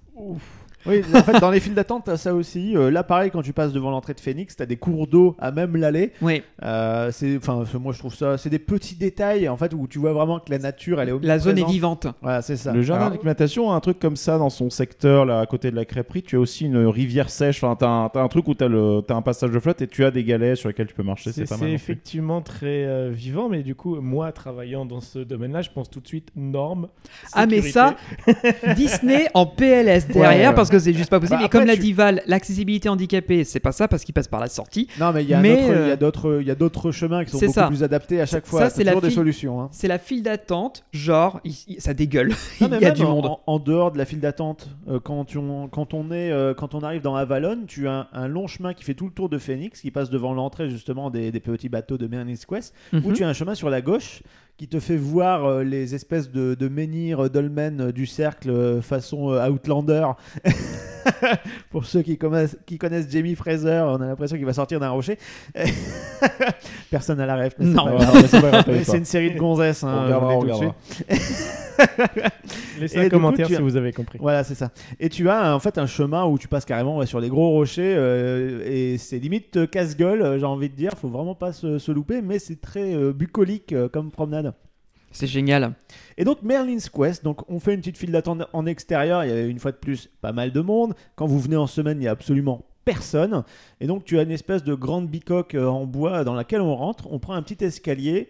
Oui, 0.88 1.02
en 1.14 1.24
fait, 1.24 1.40
dans 1.40 1.50
les 1.52 1.60
files 1.60 1.74
d'attente, 1.74 2.04
t'as 2.06 2.18
ça 2.18 2.34
aussi. 2.36 2.76
Euh, 2.78 2.92
là, 2.92 3.04
pareil, 3.04 3.32
quand 3.32 3.42
tu 3.42 3.54
passes 3.54 3.74
devant 3.74 3.90
l'entrée 3.92 4.14
de 4.14 4.20
Phoenix, 4.20 4.56
t'as 4.56 4.66
des 4.66 4.78
cours 4.78 5.08
d'eau 5.08 5.36
à 5.40 5.52
même 5.52 5.76
l'allée. 5.76 6.12
Oui, 6.22 6.44
Euh, 6.64 7.10
c'est, 7.12 7.38
enfin, 7.38 7.64
c'est- 7.72 7.78
moi 7.78 7.92
je 7.94 8.00
trouve 8.00 8.14
ça, 8.16 8.38
c'est 8.38 8.50
des 8.50 8.60
petits 8.60 8.96
détails 8.96 9.48
en 9.50 9.58
fait 9.58 9.74
où 9.74 9.88
tu 9.88 10.00
vois 10.00 10.14
vraiment 10.14 10.40
que 10.40 10.50
la 10.52 10.58
nature, 10.60 11.02
elle 11.02 11.10
est 11.10 11.14
la 11.24 11.40
zone 11.40 11.58
est 11.58 11.64
vivante. 11.68 12.08
Voilà, 12.22 12.42
c'est 12.42 12.56
ça. 12.58 12.72
Le 12.72 12.82
jardin 12.82 13.04
Alors, 13.06 13.12
d'acclimatation 13.14 13.72
a 13.72 13.76
un 13.76 13.80
truc 13.80 14.00
comme 14.00 14.16
ça 14.16 14.38
dans 14.38 14.50
son 14.50 14.70
secteur, 14.70 15.26
là, 15.26 15.40
à 15.40 15.46
côté 15.46 15.72
de 15.72 15.76
la 15.76 15.86
crêperie. 15.86 16.24
Tu 16.24 16.36
as 16.36 16.40
aussi 16.40 16.66
une 16.66 16.78
rivière 16.88 17.30
sèche. 17.30 17.64
Enfin, 17.64 17.76
t'as 17.76 17.88
un, 17.88 18.10
t'as 18.10 18.22
un 18.22 18.28
truc 18.28 18.48
où 18.48 18.54
t'as 18.54 18.68
le, 18.68 19.02
t'as 19.08 19.16
un 19.16 19.22
passage 19.22 19.52
de 19.52 19.60
flotte 19.60 19.82
et 19.82 19.88
tu 19.88 20.06
as 20.06 20.12
des 20.12 20.24
galets 20.24 20.56
sur 20.56 20.70
lesquels 20.70 20.88
tu 20.88 20.94
peux 20.94 21.04
marcher. 21.04 21.32
C'est 21.32 21.42
C'est 21.46 21.50
pas 21.50 21.56
c'est 21.56 21.62
mal. 21.62 21.70
plus. 21.70 21.76
effectivement 21.76 22.42
très 22.42 22.86
euh, 22.86 23.10
vivant, 23.12 23.50
mais 23.50 23.64
du 23.64 23.76
coup, 23.76 23.96
moi, 24.02 24.32
travaillant 24.32 24.86
dans 24.86 25.02
ce 25.02 25.20
domaine-là, 25.20 25.62
je 25.62 25.70
pense 25.72 25.90
tout 25.90 26.00
de 26.00 26.08
suite 26.08 26.30
normes. 26.36 26.88
Ah 27.34 27.46
mais 27.48 27.62
ça, 27.62 27.96
Disney 28.76 29.28
en 29.34 29.46
PLS 29.46 30.08
derrière 30.08 30.50
ouais. 30.50 30.56
parce 30.56 30.70
que 30.70 30.75
c'est 30.80 30.94
juste 30.94 31.10
pas 31.10 31.20
possible. 31.20 31.40
Bah, 31.40 31.46
et 31.46 31.50
comme 31.50 31.66
l'a 31.66 31.76
dit 31.76 31.94
Val, 31.94 32.22
l'accessibilité 32.28 32.90
handicapée, 32.90 33.44
c'est 33.44 33.60
pas 33.60 33.72
ça 33.72 33.88
parce 33.88 34.04
qu'il 34.04 34.14
passe 34.14 34.28
par 34.28 34.40
la 34.40 34.48
sortie. 34.48 34.88
Non, 35.00 35.12
mais 35.14 35.24
il 35.24 35.30
y 35.30 35.34
a 35.34 35.42
euh, 35.42 35.96
d'autres, 35.96 36.40
il 36.42 36.48
y 36.48 36.52
a 36.52 36.56
d'autres 36.56 36.92
chemins 36.92 37.24
qui 37.26 37.32
sont 37.32 37.40
beaucoup 37.40 37.52
ça. 37.54 37.68
plus 37.68 37.84
adaptés 37.84 38.22
à 38.22 38.26
chaque 38.26 38.46
Ça, 38.46 38.50
fois. 38.50 38.70
c'est 38.70 38.78
C'est 38.78 38.84
la 38.84 38.96
des 38.96 39.02
file- 39.02 39.12
solutions. 39.12 39.62
hein. 39.62 39.70
C'est 39.72 39.88
la 39.88 40.00
file 40.00 40.24
d'attente, 40.24 40.84
genre, 40.92 41.40
il- 41.44 41.54
il- 41.68 41.82
ça 41.82 41.94
dégueule. 41.94 42.30
Non, 42.62 42.70
il 42.74 42.82
y 42.82 42.86
a 42.86 42.92
du 42.92 43.04
monde. 43.04 43.26
En, 43.26 43.40
en 43.48 43.60
dehors 43.60 43.92
de 43.92 43.98
la 43.98 44.06
file 44.06 44.20
d'attente, 44.20 44.70
euh, 44.90 45.00
quand, 45.00 45.36
on, 45.36 45.68
quand, 45.68 45.94
on 45.94 46.12
est, 46.12 46.32
euh, 46.32 46.54
quand 46.54 46.76
on 46.76 46.80
arrive 46.82 47.02
dans 47.02 47.16
Avalon, 47.16 47.60
tu 47.68 47.88
as 47.88 48.08
un, 48.14 48.24
un 48.24 48.28
long 48.28 48.48
chemin 48.48 48.74
qui 48.74 48.84
fait 48.84 48.94
tout 48.94 49.06
le 49.06 49.12
tour 49.12 49.30
de 49.30 49.38
Phoenix, 49.38 49.82
qui 49.82 49.92
passe 49.92 50.10
devant 50.10 50.34
l'entrée 50.34 50.70
justement 50.70 51.10
des, 51.10 51.32
des 51.32 51.40
petits 51.40 51.70
bateaux 51.70 51.98
de 51.98 52.08
Merlin's 52.08 52.46
Quest, 52.46 52.74
où 52.94 52.98
Mhm. 52.98 53.14
tu 53.14 53.24
as 53.24 53.28
un 53.30 53.34
chemin 53.34 53.56
sur 53.56 53.70
la 53.70 53.82
gauche 53.82 54.22
qui 54.58 54.68
te 54.70 54.80
fait 54.80 54.95
voir 54.95 55.43
euh, 55.45 55.64
les 55.64 55.95
espèces 55.95 56.32
de, 56.32 56.56
de 56.56 56.68
menhirs 56.70 57.26
euh, 57.26 57.30
dolmens 57.30 57.80
euh, 57.82 57.91
du 57.91 58.06
cercle 58.06 58.49
euh, 58.49 58.82
façon 58.82 59.32
euh, 59.32 59.49
Outlander. 59.49 60.08
Pour 61.72 61.86
ceux 61.86 62.01
qui 62.01 62.18
connaissent, 62.18 62.58
qui 62.66 62.78
connaissent 62.78 63.10
Jamie 63.12 63.36
Fraser, 63.36 63.84
on 63.86 63.95
a 64.01 64.08
l'impression 64.08 64.38
qu'il 64.38 64.45
va 64.45 64.53
sortir 64.53 64.80
d'un 64.80 64.89
rocher. 64.89 65.18
Personne 66.89 67.18
n'a 67.18 67.26
la 67.26 67.36
rêve. 67.36 67.53
mais 67.60 67.66
c'est 68.84 68.91
Non. 68.93 68.97
une 68.97 69.06
série 69.06 69.34
de 69.34 69.38
gonzesses. 69.39 69.84
hein, 69.84 69.93
On 69.93 70.03
regardera, 70.06 70.34
on 70.36 70.39
regardera. 70.39 70.76
Laissez 72.80 72.97
Et 72.97 73.01
un 73.01 73.03
coup, 73.06 73.10
commentaire 73.12 73.47
as- 73.47 73.56
si 73.56 73.62
vous 73.62 73.76
avez 73.76 73.91
compris. 73.91 74.18
Voilà, 74.22 74.43
c'est 74.43 74.56
ça. 74.56 74.72
Et 74.99 75.10
tu 75.10 75.30
as 75.30 75.53
en 75.56 75.60
fait 75.60 75.78
un 75.78 75.86
chemin 75.86 76.26
où 76.26 76.38
tu 76.38 76.47
passes 76.47 76.66
carrément 76.66 76.97
ouais, 76.97 77.06
sur 77.06 77.22
des 77.22 77.30
gros 77.30 77.49
rochers 77.51 77.93
euh, 77.97 78.64
et 78.66 78.97
c'est 78.97 79.18
limite 79.20 79.70
casse-gueule, 79.70 80.39
j'ai 80.39 80.45
envie 80.45 80.70
de 80.70 80.76
dire. 80.76 80.91
Faut 80.99 81.10
vraiment 81.10 81.36
pas 81.36 81.51
se, 81.53 81.78
se 81.80 81.91
louper, 81.91 82.22
mais 82.22 82.39
c'est 82.39 82.60
très 82.62 82.93
euh, 82.95 83.14
bucolique 83.14 83.74
euh, 83.74 83.89
comme 83.89 84.10
promenade. 84.12 84.45
C'est 85.16 85.28
génial. 85.28 85.74
Et 86.18 86.26
donc 86.26 86.41
Merlin's 86.43 86.89
Quest, 86.89 87.24
donc 87.24 87.49
on 87.49 87.59
fait 87.59 87.74
une 87.74 87.80
petite 87.80 87.97
file 87.97 88.11
d'attente 88.11 88.43
en 88.51 88.66
extérieur. 88.66 89.24
Il 89.24 89.30
y 89.30 89.34
a 89.34 89.45
une 89.45 89.59
fois 89.59 89.72
de 89.72 89.78
plus 89.78 90.09
pas 90.22 90.34
mal 90.34 90.51
de 90.51 90.59
monde. 90.59 90.93
Quand 91.16 91.26
vous 91.26 91.39
venez 91.39 91.55
en 91.55 91.68
semaine, 91.68 92.01
il 92.01 92.03
y 92.03 92.07
a 92.09 92.11
absolument 92.11 92.66
personne. 92.84 93.43
Et 93.80 93.88
donc 93.88 94.03
tu 94.03 94.20
as 94.20 94.24
une 94.24 94.32
espèce 94.32 94.63
de 94.63 94.74
grande 94.74 95.07
bicoque 95.07 95.55
euh, 95.55 95.68
en 95.68 95.86
bois 95.86 96.26
dans 96.26 96.34
laquelle 96.34 96.59
on 96.59 96.76
rentre. 96.76 97.07
On 97.11 97.20
prend 97.20 97.34
un 97.34 97.41
petit 97.41 97.63
escalier. 97.63 98.30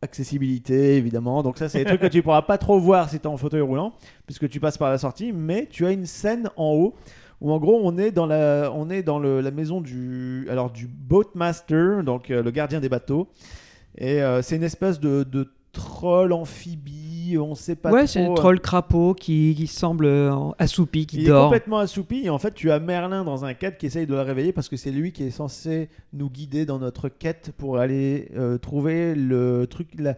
Accessibilité 0.00 0.96
évidemment, 0.96 1.42
donc 1.42 1.58
ça 1.58 1.68
c'est 1.68 1.78
des 1.78 1.84
trucs 1.84 2.00
que 2.00 2.06
tu 2.06 2.22
pourras 2.22 2.42
pas 2.42 2.56
trop 2.56 2.78
voir 2.78 3.10
si 3.10 3.18
tu 3.18 3.24
es 3.24 3.26
en 3.26 3.36
fauteuil 3.36 3.62
roulant, 3.62 3.94
puisque 4.26 4.48
tu 4.48 4.60
passes 4.60 4.78
par 4.78 4.90
la 4.90 4.98
sortie, 4.98 5.32
mais 5.32 5.66
tu 5.68 5.86
as 5.86 5.90
une 5.90 6.06
scène 6.06 6.50
en 6.56 6.70
haut 6.72 6.94
où 7.40 7.50
en 7.50 7.58
gros 7.58 7.80
on 7.82 7.98
est 7.98 8.12
dans 8.12 8.26
la, 8.26 8.70
on 8.72 8.90
est 8.90 9.02
dans 9.02 9.18
la 9.18 9.50
maison 9.50 9.80
du, 9.80 10.46
alors 10.50 10.70
du 10.70 10.86
boatmaster, 10.86 12.04
donc 12.04 12.30
euh, 12.30 12.44
le 12.44 12.50
gardien 12.52 12.78
des 12.78 12.88
bateaux, 12.88 13.26
et 13.96 14.22
euh, 14.22 14.40
c'est 14.40 14.54
une 14.54 14.62
espèce 14.62 15.00
de, 15.00 15.24
de 15.24 15.50
troll 15.78 16.32
amphibie, 16.32 17.36
on 17.38 17.54
sait 17.54 17.76
pas 17.76 17.90
ouais, 17.90 18.00
trop. 18.00 18.06
c'est 18.08 18.28
le 18.28 18.34
troll 18.34 18.60
crapaud 18.60 19.14
qui, 19.14 19.54
qui 19.56 19.66
semble 19.66 20.06
euh, 20.06 20.32
assoupi, 20.58 21.06
qui 21.06 21.18
Il 21.18 21.24
est 21.24 21.28
dort. 21.28 21.44
complètement 21.44 21.78
assoupi 21.78 22.22
et 22.24 22.30
en 22.30 22.38
fait 22.38 22.52
tu 22.52 22.70
as 22.70 22.80
Merlin 22.80 23.24
dans 23.24 23.44
un 23.44 23.54
cadre 23.54 23.76
qui 23.76 23.86
essaye 23.86 24.06
de 24.06 24.12
le 24.12 24.20
réveiller 24.20 24.52
parce 24.52 24.68
que 24.68 24.76
c'est 24.76 24.90
lui 24.90 25.12
qui 25.12 25.22
est 25.24 25.30
censé 25.30 25.88
nous 26.12 26.28
guider 26.28 26.66
dans 26.66 26.78
notre 26.78 27.08
quête 27.08 27.52
pour 27.56 27.78
aller 27.78 28.28
euh, 28.36 28.58
trouver 28.58 29.14
le 29.14 29.66
truc, 29.68 29.88
la 29.98 30.16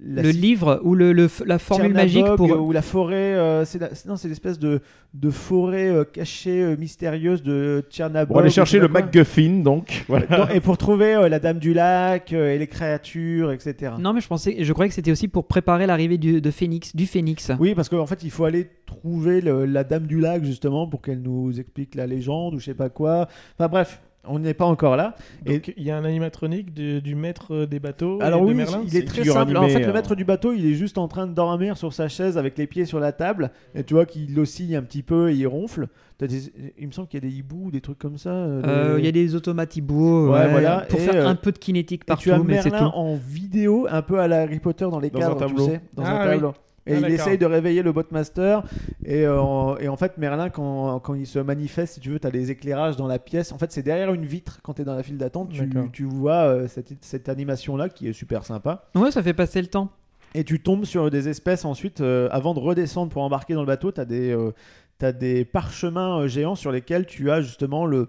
Le 0.00 0.30
livre 0.30 0.80
ou 0.84 0.94
le, 0.94 1.12
le- 1.12 1.28
la 1.44 1.58
formule 1.58 1.92
magique 1.92 2.24
pour. 2.36 2.48
ou 2.62 2.70
la 2.70 2.82
forêt, 2.82 3.34
euh, 3.34 3.64
c'est 3.64 4.06
non 4.06 4.14
c'est 4.16 4.28
l'espèce 4.28 4.58
de, 4.60 4.80
de 5.12 5.28
forêt 5.30 5.88
euh, 5.88 6.04
cachée 6.04 6.62
euh, 6.62 6.76
mystérieuse 6.76 7.42
de 7.42 7.84
Tchernabog. 7.90 8.28
Pour 8.28 8.38
aller 8.38 8.48
ou 8.48 8.52
chercher 8.52 8.78
le. 8.78 8.86
MacGuffin, 8.86 9.60
donc. 9.62 10.04
Voilà. 10.08 10.26
Non, 10.38 10.48
et 10.48 10.60
pour 10.60 10.78
trouver 10.78 11.14
euh, 11.16 11.28
la 11.28 11.40
dame 11.40 11.58
du 11.58 11.74
lac 11.74 12.32
euh, 12.32 12.54
et 12.54 12.58
les 12.58 12.68
créatures, 12.68 13.50
etc. 13.50 13.94
Non, 13.98 14.12
mais 14.12 14.20
je 14.20 14.28
pensais, 14.28 14.56
je 14.60 14.72
croyais 14.72 14.88
que 14.88 14.94
c'était 14.94 15.10
aussi 15.10 15.26
pour 15.26 15.48
préparer 15.48 15.86
l'arrivée 15.86 16.16
du, 16.16 16.40
de 16.40 16.50
Phoenix, 16.52 16.94
du 16.94 17.06
Phoenix. 17.06 17.50
Oui, 17.58 17.74
parce 17.74 17.88
qu'en 17.88 18.06
fait, 18.06 18.22
il 18.22 18.30
faut 18.30 18.44
aller 18.44 18.68
trouver 18.86 19.40
le- 19.40 19.66
la 19.66 19.82
dame 19.82 20.06
du 20.06 20.20
lac, 20.20 20.44
justement, 20.44 20.86
pour 20.86 21.02
qu'elle 21.02 21.22
nous 21.22 21.58
explique 21.58 21.96
la 21.96 22.06
légende 22.06 22.54
ou 22.54 22.60
je 22.60 22.66
sais 22.66 22.74
pas 22.74 22.88
quoi. 22.88 23.26
Enfin 23.58 23.68
bref, 23.68 24.00
on 24.28 24.38
n'est 24.38 24.54
pas 24.54 24.64
encore 24.66 24.96
là. 24.96 25.16
Et- 25.46 25.54
Donc, 25.54 25.72
il 25.76 25.82
y 25.82 25.90
a 25.90 25.96
un 25.96 26.04
animatronique 26.04 26.72
de- 26.72 27.00
du 27.00 27.14
maître 27.14 27.64
des 27.66 27.80
bateaux 27.80 28.18
Alors 28.20 28.40
et 28.40 28.42
de 28.42 28.46
oui, 28.48 28.54
Merlin 28.54 28.82
il 28.86 28.96
est 28.96 29.06
très 29.06 29.24
simple. 29.24 29.56
en 29.56 29.68
fait, 29.68 29.80
le 29.80 29.88
euh. 29.88 29.92
maître 29.92 30.14
du 30.14 30.24
bateau, 30.24 30.52
il 30.52 30.64
est 30.66 30.74
juste 30.74 30.98
en 30.98 31.08
train 31.08 31.26
de 31.26 31.32
dormir 31.32 31.76
sur 31.76 31.92
sa 31.92 32.08
chaise 32.08 32.38
avec 32.38 32.56
les 32.58 32.66
pieds 32.66 32.84
sur 32.84 33.00
la 33.00 33.12
table. 33.12 33.50
Et 33.74 33.82
tu 33.84 33.94
vois 33.94 34.06
qu'il 34.06 34.38
oscille 34.38 34.76
un 34.76 34.82
petit 34.82 35.02
peu 35.02 35.30
et 35.30 35.34
il 35.34 35.46
ronfle. 35.46 35.88
Des- 36.20 36.52
Il 36.78 36.86
me 36.86 36.92
semble 36.92 37.08
qu'il 37.08 37.22
y 37.22 37.26
a 37.26 37.28
des 37.28 37.34
hiboux 37.36 37.64
ou 37.66 37.70
des 37.72 37.80
trucs 37.80 37.98
comme 37.98 38.16
ça. 38.16 38.30
euh, 38.30 38.62
Euh, 38.64 38.96
Il 39.00 39.04
y 39.04 39.08
a 39.08 39.12
des 39.12 39.34
automates 39.34 39.74
hiboux, 39.74 40.28
Ouais, 40.28 40.38
ouais, 40.38 40.48
voilà, 40.50 40.86
pour 40.88 41.00
et, 41.00 41.02
faire 41.02 41.26
euh, 41.26 41.28
un 41.28 41.34
peu 41.34 41.50
de 41.50 41.58
kinétique 41.58 42.02
Et 42.04 42.06
partout, 42.06 42.22
tu 42.22 42.30
as 42.32 42.38
mais 42.38 42.62
c'est 42.62 42.70
Merlin 42.70 42.90
tout. 42.90 42.96
en 42.96 43.16
vidéo, 43.16 43.88
un 43.90 44.02
peu 44.02 44.20
à 44.20 44.28
la 44.28 44.42
Harry 44.42 44.60
Potter 44.60 44.86
dans 44.88 45.00
les 45.00 45.10
Dans 45.10 45.18
un 45.18 45.34
cadres, 45.34 45.46
tu 45.46 45.62
sais, 45.64 45.80
dans 45.94 46.04
Ah 46.04 46.22
un 46.22 46.36
oui. 46.36 46.40
Et 46.86 46.94
Ah, 46.94 46.98
il 46.98 47.04
essaye 47.14 47.38
de 47.38 47.46
réveiller 47.46 47.82
le 47.82 47.92
botmaster. 47.92 48.62
Et, 49.04 49.24
euh, 49.24 49.40
en- 49.40 49.76
et 49.78 49.88
en 49.88 49.96
fait, 49.96 50.18
Merlin, 50.18 50.50
quand, 50.50 50.98
quand 51.00 51.14
il 51.14 51.26
se 51.26 51.38
manifeste, 51.38 51.94
si 51.94 52.00
tu 52.00 52.10
veux, 52.10 52.18
tu 52.18 52.26
as 52.26 52.30
des 52.30 52.50
éclairages 52.50 52.96
dans 52.96 53.06
la 53.06 53.18
pièce. 53.20 53.52
En 53.52 53.58
fait, 53.58 53.70
c'est 53.70 53.82
derrière 53.82 54.12
une 54.12 54.24
vitre 54.24 54.58
quand 54.62 54.74
tu 54.74 54.82
es 54.82 54.84
dans 54.84 54.94
la 54.96 55.02
file 55.02 55.16
d'attente. 55.18 55.50
Tu, 55.92 56.04
vois 56.04 56.42
euh, 56.42 56.66
cette, 56.68 56.92
cette 57.00 57.28
animation-là 57.28 57.88
qui 57.88 58.08
est 58.08 58.12
super 58.12 58.44
sympa. 58.44 58.84
Ouais, 58.96 59.10
ça 59.12 59.22
fait 59.22 59.34
passer 59.34 59.60
le 59.60 59.68
temps. 59.68 59.90
Et 60.34 60.44
tu 60.44 60.60
tombes 60.60 60.84
sur 60.84 61.10
des 61.10 61.28
espèces 61.28 61.64
ensuite, 61.64 62.00
euh, 62.00 62.28
avant 62.32 62.54
de 62.54 62.58
redescendre 62.58 63.12
pour 63.12 63.22
embarquer 63.22 63.54
dans 63.54 63.60
le 63.60 63.66
bateau, 63.66 63.92
tu 63.92 64.00
as 64.00 64.04
des, 64.04 64.36
t'as 64.98 65.12
des 65.12 65.44
parchemins 65.44 66.26
géants 66.26 66.54
sur 66.54 66.72
lesquels 66.72 67.06
tu 67.06 67.30
as 67.30 67.42
justement 67.42 67.86
le, 67.86 68.08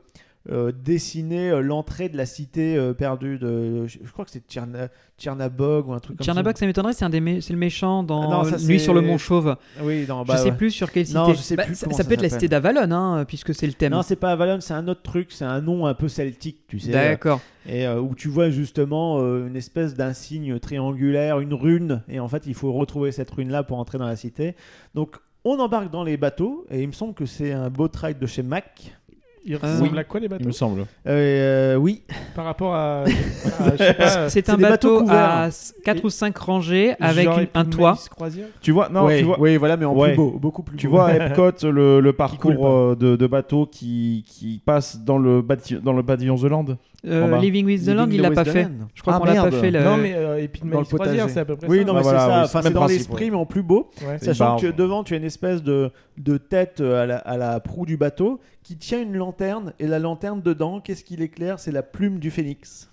euh, 0.52 0.74
dessiné 0.74 1.52
euh, 1.52 1.62
l'entrée 1.62 2.10
de 2.10 2.18
la 2.18 2.26
cité 2.26 2.76
euh, 2.76 2.94
perdue 2.94 3.38
de. 3.38 3.86
Je, 3.88 4.00
je 4.04 4.12
crois 4.12 4.26
que 4.26 4.32
c'est 4.32 4.46
Tcherna- 4.46 4.90
Tchernabog 5.18 5.88
ou 5.88 5.94
un 5.94 6.00
truc 6.00 6.18
comme 6.18 6.26
Tchernabog, 6.26 6.58
ça 6.58 6.66
m'étonnerait, 6.66 6.92
c'est 6.94 7.06
un 7.06 7.10
des 7.10 7.22
mé- 7.22 7.40
c'est 7.40 7.54
le 7.54 7.60
méchant 7.60 8.04
dans 8.04 8.24
Ah 8.24 8.28
non, 8.28 8.44
ça, 8.44 8.58
Nuit 8.58 8.78
c'est- 8.78 8.80
sur 8.80 8.94
le 8.94 9.00
Mont 9.02 9.18
Chauve. 9.18 9.56
Oui, 9.82 10.06
non, 10.08 10.24
je 10.24 10.28
bah, 10.28 10.38
sais 10.38 10.52
ouais. 10.52 10.58
plus 10.58 10.72
sur 10.72 10.92
quelle 10.92 11.06
cité. 11.06 11.18
Non, 11.18 11.30
je 11.34 11.36
sais 11.40 11.56
Bah, 11.56 11.64
plus 11.64 11.76
ça, 11.76 11.88
peut 12.04 12.14
être 12.14 12.22
la 12.22 12.30
cité 12.30 12.50
d'Avalon, 12.50 12.92
hein, 12.92 13.24
puisque 13.26 13.56
c'est 13.56 13.68
le 13.68 13.74
thème. 13.74 13.94
Non, 13.94 14.02
c'est 14.02 14.18
pas 14.18 14.32
Avalon, 14.34 14.60
c'est 14.60 14.74
un 14.74 14.88
autre 14.90 15.02
truc, 15.02 15.32
c'est 15.32 15.46
un 15.46 15.62
nom 15.62 15.86
un 15.86 15.94
peu 15.94 16.10
celtique, 16.10 16.68
tu 16.68 16.80
sais. 16.80 16.92
D'accord. 16.92 17.40
Et 17.66 17.88
euh, 17.88 18.02
où 18.02 18.14
tu 18.14 18.28
vois 18.28 18.50
justement 18.50 19.20
euh, 19.22 19.48
une 19.48 19.56
espèce 19.56 19.94
d'insigne 19.96 20.60
triangulaire, 20.60 21.40
une 21.40 21.54
rune, 21.54 22.02
et 22.10 22.20
en 22.20 22.28
fait 22.28 22.44
il 22.48 22.54
faut 22.54 22.74
retrouver 22.74 23.14
cette 23.14 23.32
rune-là 23.32 23.64
pour 23.64 23.78
entrer 23.80 23.98
dans 23.98 24.08
la 24.08 24.18
cité. 24.18 24.56
Donc 24.94 25.16
on 25.46 25.58
embarque 25.60 25.90
dans 25.90 26.04
les 26.04 26.18
bateaux, 26.18 26.66
et 26.70 26.82
il 26.82 26.88
me 26.88 26.94
semble 26.94 27.14
que 27.14 27.26
c'est 27.26 27.54
un 27.54 27.70
boat 27.70 27.92
ride 27.96 28.20
de 28.20 28.26
chez 28.26 28.44
Mac. 28.44 28.98
Ils 29.46 29.56
Euh, 29.56 29.58
ressemblent 29.62 29.90
oui. 29.94 30.00
à 30.00 30.04
quoi 30.06 30.20
les 30.22 30.26
Il 30.28 30.30
bateaux 30.30 30.46
me 30.46 30.52
semble. 30.52 30.86
Euh, 31.06 31.76
oui. 31.76 32.02
Par 32.36 32.46
rapport 32.46 32.74
à. 32.76 33.04
à- 33.04 34.30
C'est 34.30 34.50
un 34.50 34.56
des 34.56 34.64
bateau 34.64 35.04
à 35.10 35.50
4 35.84 36.04
ou 36.06 36.10
5 36.10 36.38
rangées 36.38 36.96
avec 37.00 37.28
une- 37.28 37.48
un 37.54 37.66
toit. 37.66 37.98
Tu 38.62 38.72
vois, 38.72 38.88
non, 38.90 39.06
Ouais, 39.06 39.20
tu 39.20 39.26
vois, 39.26 39.40
oui, 39.40 39.58
voilà, 39.58 39.76
mais 39.78 39.86
en 39.86 39.94
Ouais. 39.96 40.10
plus 40.10 40.16
beau, 40.18 40.38
beaucoup 40.40 40.64
plus 40.64 40.78
Tu 40.78 40.88
beau. 40.88 40.94
vois 40.96 41.08
à 41.08 41.14
Epcot 41.28 41.52
le, 41.64 42.00
le 42.00 42.12
coule 42.12 42.16
parcours 42.18 42.62
pas. 42.62 42.68
euh, 42.68 42.96
de, 42.96 43.16
de 43.18 43.28
bateaux 43.28 43.66
qui, 43.66 44.24
qui 44.28 44.62
passe 44.66 45.00
dans 45.04 45.18
le, 45.18 45.42
bati- 45.42 45.82
dans 45.82 45.94
le 45.94 46.04
pavillon 46.04 46.36
The 46.38 46.44
Land 46.44 46.66
Euh. 47.06 47.38
Living 47.38 47.66
with 47.66 47.84
the 47.86 47.90
Land, 47.90 48.08
il 48.12 48.22
l'a 48.22 48.32
pas 48.32 48.46
fait. 48.46 48.66
Je 48.96 49.02
crois 49.02 49.16
Ah, 49.16 49.20
qu'on 49.20 49.26
l'a 49.26 49.44
pas 49.44 49.52
fait. 49.52 49.72
le- 49.72 49.84
Non, 49.84 49.98
mais 49.98 50.14
euh, 50.16 50.48
Dans 50.64 50.80
le 50.80 50.86
croisière, 50.86 51.26
potager. 51.26 51.34
c'est 51.34 51.40
à 51.42 51.46
peu 51.46 51.58
près 51.58 51.68
Oui, 51.68 51.80
ça. 51.80 51.84
non, 51.84 51.94
Bah 51.94 52.00
mais 52.00 52.04
voilà, 52.04 52.20
c'est 52.20 52.26
ça. 52.26 52.38
oui, 52.40 52.44
Enfin, 52.46 52.62
c'est 52.64 52.74
dans 52.74 52.86
l'esprit, 52.86 53.26
ouais. 53.26 53.32
mais 53.32 53.36
en 53.38 53.46
plus 53.46 53.62
beau. 53.62 53.90
Ouais. 54.08 54.20
Sachant 54.20 54.56
que 54.58 54.68
barge. 54.68 54.76
devant, 54.78 55.04
tu 55.04 55.14
as 55.14 55.18
une 55.18 55.26
espèce 55.26 55.62
de, 55.64 55.92
de 56.18 56.38
tête 56.38 56.80
euh, 56.80 57.04
à 57.04 57.06
la, 57.06 57.18
à 57.18 57.36
la 57.36 57.60
proue 57.60 57.86
du 57.86 57.98
bateau 57.98 58.40
qui 58.64 58.78
tient 58.78 59.02
une 59.02 59.18
lanterne. 59.18 59.74
Et 59.80 59.88
la 59.88 60.00
lanterne 60.00 60.42
dedans, 60.42 60.80
qu'est-ce 60.80 61.04
qui 61.04 61.18
l'éclaire 61.18 61.60
C'est 61.60 61.74
la 61.74 61.84
plume 61.84 62.20
du 62.20 62.32
phénix. 62.32 62.90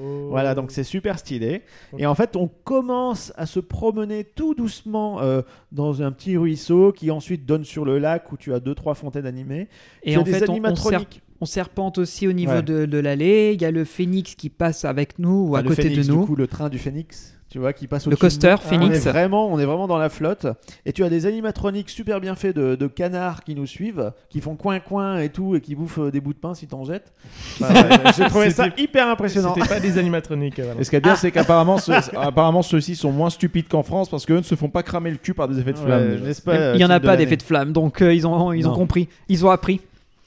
Oh. 0.00 0.26
Voilà, 0.30 0.54
donc 0.54 0.70
c'est 0.70 0.84
super 0.84 1.18
stylé. 1.18 1.62
Et 1.98 2.06
en 2.06 2.14
fait, 2.14 2.36
on 2.36 2.48
commence 2.48 3.32
à 3.36 3.46
se 3.46 3.60
promener 3.60 4.24
tout 4.24 4.54
doucement 4.54 5.20
euh, 5.20 5.42
dans 5.72 6.02
un 6.02 6.12
petit 6.12 6.36
ruisseau 6.36 6.92
qui 6.92 7.10
ensuite 7.10 7.46
donne 7.46 7.64
sur 7.64 7.84
le 7.84 7.98
lac 7.98 8.30
où 8.32 8.36
tu 8.36 8.52
as 8.52 8.60
deux 8.60 8.74
trois 8.74 8.94
fontaines 8.94 9.26
animées. 9.26 9.68
Et 10.02 10.12
tu 10.12 10.18
as 10.18 10.20
en 10.20 10.24
des 10.24 10.32
fait, 10.32 10.38
on, 10.40 10.42
on, 10.42 10.46
ser- 10.46 10.50
animatroniques. 10.52 11.22
on 11.40 11.44
serpente 11.46 11.98
aussi 11.98 12.26
au 12.28 12.32
niveau 12.32 12.52
Ouais. 12.52 12.62
de, 12.62 12.86
de 12.86 12.98
l'allée. 12.98 13.52
Il 13.54 13.62
y 13.62 13.64
a 13.64 13.70
le 13.70 13.84
phénix 13.84 14.34
qui 14.34 14.50
passe 14.50 14.84
avec 14.84 15.18
nous 15.18 15.48
ou 15.50 15.56
à 15.56 15.62
côté 15.62 15.82
phénix, 15.82 16.06
de 16.06 16.12
nous. 16.12 16.20
Du 16.22 16.26
coup, 16.26 16.36
le 16.36 16.46
train 16.46 16.68
du 16.68 16.78
phénix, 16.78 17.35
tu 17.56 17.60
vois, 17.60 17.72
qui 17.72 17.86
passe 17.86 18.06
Le 18.06 18.12
au 18.12 18.16
coaster 18.18 18.54
On 18.70 18.90
est 18.90 18.98
vraiment, 18.98 19.50
on 19.50 19.58
est 19.58 19.64
vraiment 19.64 19.88
dans 19.88 19.96
la 19.96 20.10
flotte. 20.10 20.46
Et 20.84 20.92
tu 20.92 21.04
as 21.04 21.08
des 21.08 21.24
animatroniques 21.24 21.88
super 21.88 22.20
bien 22.20 22.34
faits 22.34 22.54
de, 22.54 22.74
de 22.74 22.86
canards 22.86 23.44
qui 23.44 23.54
nous 23.54 23.64
suivent, 23.64 24.12
qui 24.28 24.42
font 24.42 24.56
coin 24.56 24.78
coin 24.78 25.20
et 25.20 25.30
tout, 25.30 25.56
et 25.56 25.62
qui 25.62 25.74
bouffent 25.74 26.00
euh, 26.00 26.10
des 26.10 26.20
bouts 26.20 26.34
de 26.34 26.38
pain 26.38 26.52
si 26.52 26.66
t'en 26.66 26.84
jettes. 26.84 27.14
Ouais, 27.62 28.12
J'ai 28.14 28.26
trouvé 28.26 28.50
ça 28.50 28.66
hyper 28.76 29.08
impressionnant. 29.08 29.54
C'était 29.54 29.68
pas 29.68 29.80
des 29.80 29.96
animatroniques. 29.96 30.60
voilà. 30.60 30.78
Et 30.78 30.84
ce 30.84 30.90
qui 30.90 30.96
est 30.96 31.00
bien, 31.00 31.16
c'est 31.16 31.30
qu'apparemment, 31.30 31.78
apparemment 32.16 32.60
ceux-ci 32.60 32.94
sont 32.94 33.10
moins 33.10 33.30
stupides 33.30 33.68
qu'en 33.68 33.82
France 33.82 34.10
parce 34.10 34.26
qu'eux 34.26 34.36
ne 34.36 34.42
se 34.42 34.54
font 34.54 34.68
pas 34.68 34.82
cramer 34.82 35.10
le 35.10 35.16
cul 35.16 35.32
par 35.32 35.48
des 35.48 35.58
effets 35.58 35.72
de 35.72 35.78
flamme. 35.78 36.20
Ouais, 36.22 36.32
pas, 36.44 36.74
Il 36.74 36.76
n'y 36.76 36.84
en 36.84 36.90
a 36.90 37.00
pas 37.00 37.06
l'année. 37.12 37.24
d'effet 37.24 37.38
de 37.38 37.42
flamme, 37.42 37.72
donc 37.72 38.02
euh, 38.02 38.12
ils, 38.12 38.26
ont, 38.26 38.52
ils 38.52 38.68
ont 38.68 38.74
compris, 38.74 39.08
ils 39.30 39.46
ont 39.46 39.50
appris. 39.50 39.80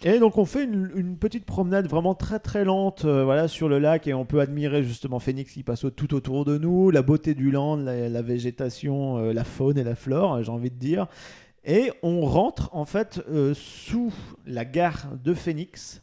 Et 0.03 0.19
donc 0.19 0.37
on 0.37 0.45
fait 0.45 0.63
une, 0.63 1.17
petite 1.17 1.45
promenade 1.45 1.87
vraiment 1.87 2.15
très 2.15 2.39
très 2.39 2.63
lente 2.63 3.03
euh, 3.03 3.25
voilà, 3.25 3.49
sur 3.49 3.67
le 3.67 3.79
lac 3.79 4.07
et 4.07 4.13
on 4.13 4.25
peut 4.25 4.39
admirer 4.39 4.81
justement 4.81 5.19
Phoenix 5.19 5.51
qui 5.51 5.61
passe 5.63 5.85
tout 5.97 6.13
autour 6.13 6.45
de 6.45 6.57
nous, 6.57 6.89
la 6.89 7.01
beauté 7.01 7.33
du 7.33 7.51
land, 7.51 7.75
la, 7.75 8.07
la 8.07 8.21
végétation, 8.21 9.17
euh, 9.17 9.33
la 9.33 9.43
faune 9.43 9.77
et 9.77 9.83
la 9.83 9.95
flore, 9.95 10.41
j'ai 10.41 10.51
envie 10.51 10.69
de 10.69 10.77
dire. 10.77 11.07
Et 11.65 11.91
on 12.01 12.21
rentre 12.21 12.69
en 12.73 12.85
fait 12.85 13.21
euh, 13.29 13.53
sous 13.53 14.13
la 14.45 14.63
gare 14.63 15.07
de 15.21 15.33
Phoenix 15.33 16.01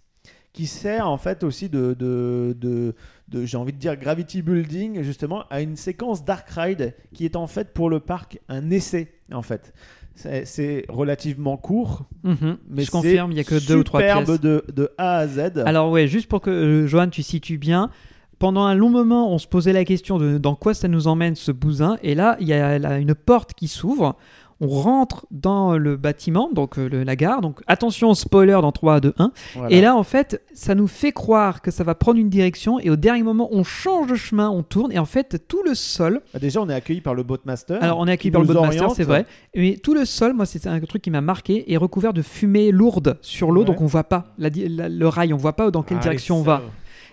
qui 0.53 0.67
sert 0.67 1.09
en 1.09 1.17
fait 1.17 1.43
aussi 1.43 1.71
de, 1.71 1.95
de, 1.99 2.55
de, 2.59 2.95
de- 3.29 3.47
j'ai 3.47 3.57
envie 3.57 3.73
de 3.73 3.79
dire 3.79 3.97
gravity 3.97 4.43
building 4.43 5.03
justement 5.03 5.45
à 5.49 5.63
une 5.63 5.77
séquence 5.77 6.23
dark 6.23 6.49
ride 6.51 6.95
qui 7.15 7.25
est 7.25 7.37
en 7.37 7.47
fait 7.47 7.73
pour 7.73 7.89
le 7.89 8.01
parc 8.01 8.41
un 8.51 8.71
essai 8.71 9.15
en 9.33 9.43
fait. 9.43 9.73
C'est- 10.17 10.85
relativement 10.89 11.57
court, 11.57 12.05
Mhm. 12.25 12.57
mais 12.71 12.83
Je 12.85 12.91
confirme, 12.91 13.31
il 13.31 13.35
n'y 13.35 13.41
a 13.41 13.45
que 13.45 13.65
deux 13.69 13.77
ou 13.77 13.85
trois 13.85 14.01
superbe 14.01 14.25
pièces. 14.25 14.41
de, 14.41 14.65
de 14.75 14.91
A 14.99 15.19
à 15.19 15.27
Z. 15.29 15.63
Alors 15.67 15.91
ouais, 15.91 16.09
juste 16.09 16.29
pour 16.29 16.41
que 16.41 16.51
euh, 16.51 16.87
Johan, 16.87 17.09
tu 17.09 17.23
situes 17.23 17.59
bien. 17.59 17.91
Pendant 18.39 18.65
un 18.65 18.75
long 18.75 18.91
moment, 18.91 19.33
on 19.33 19.39
se 19.39 19.47
posait 19.47 19.73
la 19.73 19.85
question 19.87 20.19
de 20.19 20.37
dans 20.37 20.55
quoi 20.57 20.75
ça 20.75 20.89
nous 20.89 21.07
emmène 21.09 21.37
ce 21.37 21.53
bousin. 21.53 21.97
Et 22.03 22.15
là, 22.15 22.37
il 22.41 22.47
y 22.49 22.53
a 22.53 22.79
là, 22.79 22.99
une 22.99 23.15
porte 23.15 23.55
qui 23.55 23.67
s'ouvre. 23.69 24.17
On 24.61 24.69
rentre 24.69 25.27
dans 25.31 25.77
le 25.77 25.97
bâtiment, 25.99 26.49
donc 26.51 26.79
euh, 26.79 26.89
le- 26.89 27.03
la 27.05 27.15
gare. 27.15 27.43
Donc 27.43 27.61
attention, 27.67 28.15
spoiler 28.15 28.53
dans 28.63 28.73
3, 28.73 29.01
2, 29.01 29.13
1. 29.19 29.33
Voilà. 29.55 29.71
Et 29.71 29.81
là, 29.83 29.95
en 29.95 30.03
fait, 30.03 30.43
ça 30.55 30.75
nous 30.75 30.87
fait 30.87 31.13
croire 31.13 31.61
que 31.61 31.71
ça 31.71 31.85
va 31.85 31.95
prendre 31.95 32.19
une 32.19 32.31
direction. 32.31 32.81
Et 32.81 32.89
au 32.89 32.97
dernier 32.97 33.23
moment, 33.23 33.49
on 33.53 33.65
change 33.65 34.07
de 34.07 34.15
chemin, 34.15 34.49
on 34.49 34.63
tourne. 34.63 34.93
Et 34.93 34.99
en 34.99 35.05
fait, 35.05 35.45
tout 35.47 35.63
le 35.67 35.75
sol. 35.75 36.23
Bah, 36.33 36.39
déjà, 36.39 36.63
on 36.63 36.69
est 36.71 36.75
accueilli 36.75 37.03
par 37.03 37.15
le 37.15 37.23
boatmaster. 37.23 37.83
Alors, 37.83 37.99
on 37.99 38.07
est 38.07 38.13
accueilli 38.13 38.31
par 38.33 38.41
le 38.41 38.47
boatmaster, 38.47 38.91
c'est 38.93 39.05
vrai. 39.05 39.27
Mais 39.55 39.77
tout 39.77 39.93
le 39.93 40.07
sol, 40.07 40.33
moi, 40.33 40.47
c'est 40.47 40.67
un 40.67 40.81
truc 40.81 41.03
qui 41.03 41.11
m'a 41.11 41.21
marqué, 41.21 41.71
est 41.71 41.77
recouvert 41.77 42.15
de 42.15 42.23
fumée 42.23 42.71
lourde 42.71 43.19
sur 43.21 43.51
l'eau. 43.53 43.61
Ouais. 43.61 43.67
Donc, 43.67 43.83
on 43.83 43.87
voit 43.87 44.05
pas 44.05 44.33
la 44.39 44.49
le 44.49 45.07
rail, 45.09 45.35
on 45.35 45.37
voit 45.37 45.53
pas 45.55 45.71
dans 45.71 45.83
quelle 45.83 45.99
Ah, 45.99 46.03
direction 46.03 46.39
on 46.39 46.43
va. 46.43 46.63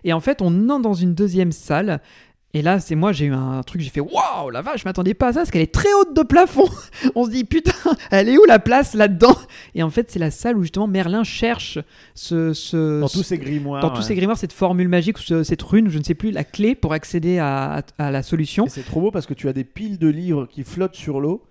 Et 0.05 0.13
en 0.13 0.19
fait, 0.21 0.41
on 0.41 0.69
entre 0.69 0.81
dans 0.83 0.93
une 0.93 1.13
deuxième 1.13 1.51
salle. 1.51 1.99
Et 2.55 2.61
là, 2.61 2.79
c'est 2.79 2.93
moi, 2.93 3.11
j'ai 3.13 3.25
eu 3.25 3.33
un 3.33 3.63
truc, 3.63 3.81
j'ai 3.81 3.89
fait 3.89 3.99
waouh, 3.99 4.51
la 4.51 4.61
vache, 4.61 4.81
je 4.81 4.85
m'attendais 4.87 5.15
pas 5.15 5.29
à 5.29 5.33
ça 5.33 5.39
parce 5.39 5.49
qu'elle 5.49 5.63
est 5.63 5.73
très 5.73 5.91
haute 5.99 6.15
de 6.15 6.21
plafond. 6.21 6.69
On 7.15 7.25
se 7.25 7.31
dit 7.31 7.45
putain, 7.45 7.71
elle 8.11 8.29
est 8.29 8.37
où 8.37 8.45
la 8.45 8.59
place 8.59 8.93
là-dedans? 8.93 9.35
Et 9.73 9.81
en 9.81 9.89
fait, 9.89 10.11
c'est 10.11 10.19
la 10.19 10.29
salle 10.29 10.55
où 10.57 10.61
justement 10.61 10.85
Merlin 10.85 11.23
cherche 11.23 11.79
ce, 12.13 12.53
ce- 12.53 13.01
dans 13.01 13.07
ce- 13.07 13.17
tous 13.17 13.23
ces 13.23 13.39
grimoires. 13.39 13.81
dans 13.81 13.89
tous 13.89 14.03
ces 14.03 14.13
grimoires 14.13 14.37
cette 14.37 14.53
formule 14.53 14.87
magique, 14.87 15.17
ou 15.17 15.21
ce- 15.23 15.41
cette 15.43 15.63
rune, 15.63 15.89
je 15.89 15.97
ne 15.97 16.03
sais 16.03 16.13
plus, 16.13 16.29
la 16.29 16.43
clé 16.43 16.75
pour 16.75 16.93
accéder 16.93 17.39
à, 17.39 17.77
à- 17.77 17.81
à 17.97 18.11
la 18.11 18.21
solution. 18.21 18.67
C'est 18.69 18.85
trop 18.85 19.01
beau 19.01 19.09
parce 19.09 19.25
que 19.25 19.33
tu 19.33 19.49
as 19.49 19.53
des 19.53 19.63
piles 19.63 19.97
de 19.97 20.07
livres 20.07 20.45
qui 20.47 20.63
flottent 20.63 20.95
sur 20.95 21.19
l'eau. 21.21 21.41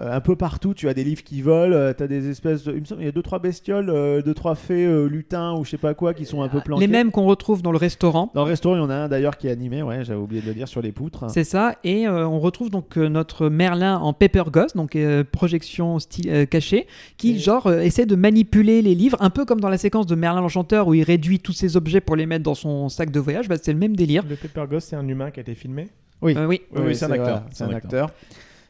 Euh, 0.00 0.10
un 0.16 0.20
peu 0.20 0.36
partout, 0.36 0.72
tu 0.72 0.88
as 0.88 0.94
des 0.94 1.04
livres 1.04 1.22
qui 1.22 1.42
volent, 1.42 1.92
tu 1.92 2.02
as 2.02 2.06
des 2.08 2.30
espèces 2.30 2.64
de. 2.64 2.72
Il 2.72 2.80
me 2.80 2.84
semble 2.86 3.02
il 3.02 3.04
y 3.04 3.08
a 3.08 3.12
deux, 3.12 3.20
trois 3.20 3.40
bestioles, 3.40 3.90
euh, 3.90 4.22
deux, 4.22 4.32
trois 4.32 4.54
fées 4.54 4.86
euh, 4.86 5.04
lutins 5.06 5.52
ou 5.54 5.66
je 5.66 5.70
sais 5.72 5.76
pas 5.76 5.92
quoi 5.92 6.14
qui 6.14 6.24
sont 6.24 6.40
un 6.40 6.48
peu 6.48 6.60
planqués. 6.62 6.80
Les 6.86 6.90
mêmes 6.90 7.10
qu'on 7.10 7.26
retrouve 7.26 7.60
dans 7.60 7.72
le 7.72 7.76
restaurant. 7.76 8.30
Dans 8.34 8.44
le 8.44 8.48
restaurant, 8.48 8.74
il 8.76 8.78
y 8.78 8.82
en 8.82 8.88
a 8.88 8.94
un 8.94 9.08
d'ailleurs 9.08 9.36
qui 9.36 9.48
est 9.48 9.50
animé, 9.50 9.82
ouais, 9.82 10.02
j'avais 10.02 10.18
oublié 10.18 10.40
de 10.40 10.46
le 10.46 10.54
dire, 10.54 10.66
sur 10.66 10.80
les 10.80 10.92
poutres. 10.92 11.26
C'est 11.28 11.44
ça, 11.44 11.76
et 11.84 12.08
euh, 12.08 12.26
on 12.26 12.40
retrouve 12.40 12.70
donc 12.70 12.96
euh, 12.96 13.10
notre 13.10 13.50
Merlin 13.50 13.98
en 13.98 14.14
Paper 14.14 14.44
Ghost, 14.50 14.76
donc 14.78 14.96
euh, 14.96 15.24
projection 15.30 15.98
style, 15.98 16.30
euh, 16.30 16.46
cachée, 16.46 16.86
qui 17.18 17.32
Et- 17.32 17.38
genre 17.38 17.66
euh, 17.66 17.80
essaie 17.80 18.06
de 18.06 18.16
manipuler 18.16 18.80
les 18.80 18.94
livres, 18.94 19.18
un 19.20 19.28
peu 19.28 19.44
comme 19.44 19.60
dans 19.60 19.68
la 19.68 19.76
séquence 19.78 20.06
de 20.06 20.14
Merlin 20.14 20.40
l'Enchanteur 20.40 20.88
où 20.88 20.94
il 20.94 21.02
réduit 21.02 21.38
tous 21.38 21.52
ses 21.52 21.76
objets 21.76 22.00
pour 22.00 22.16
les 22.16 22.24
mettre 22.24 22.44
dans 22.44 22.54
son 22.54 22.88
sac 22.88 23.10
de 23.10 23.20
voyage, 23.20 23.46
bah, 23.46 23.56
c'est 23.62 23.74
le 23.74 23.78
même 23.78 23.94
délire. 23.94 24.24
Le 24.26 24.36
Pepper 24.36 24.64
Ghost, 24.70 24.88
c'est 24.88 24.96
un 24.96 25.06
humain 25.06 25.30
qui 25.30 25.40
a 25.40 25.42
été 25.42 25.54
filmé? 25.54 25.88
Oui. 26.22 26.34
Euh, 26.34 26.46
oui. 26.46 26.62
Oui, 26.74 26.80
oui, 26.86 26.94
c'est 26.96 27.04
un 27.04 27.10
acteur. 27.10 27.24
voilà, 27.26 27.46
c'est 27.52 27.64
un 27.64 27.74
acteur. 27.74 28.10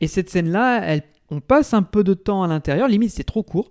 Et 0.00 0.08
cette 0.08 0.30
scène-là, 0.30 0.82
elle, 0.84 1.02
on 1.32 1.40
passe 1.40 1.74
un 1.74 1.82
peu 1.82 2.04
de 2.04 2.14
temps 2.14 2.42
à 2.42 2.46
l'intérieur, 2.46 2.86
limite 2.88 3.10
c'est 3.10 3.24
trop 3.24 3.42
court. 3.42 3.70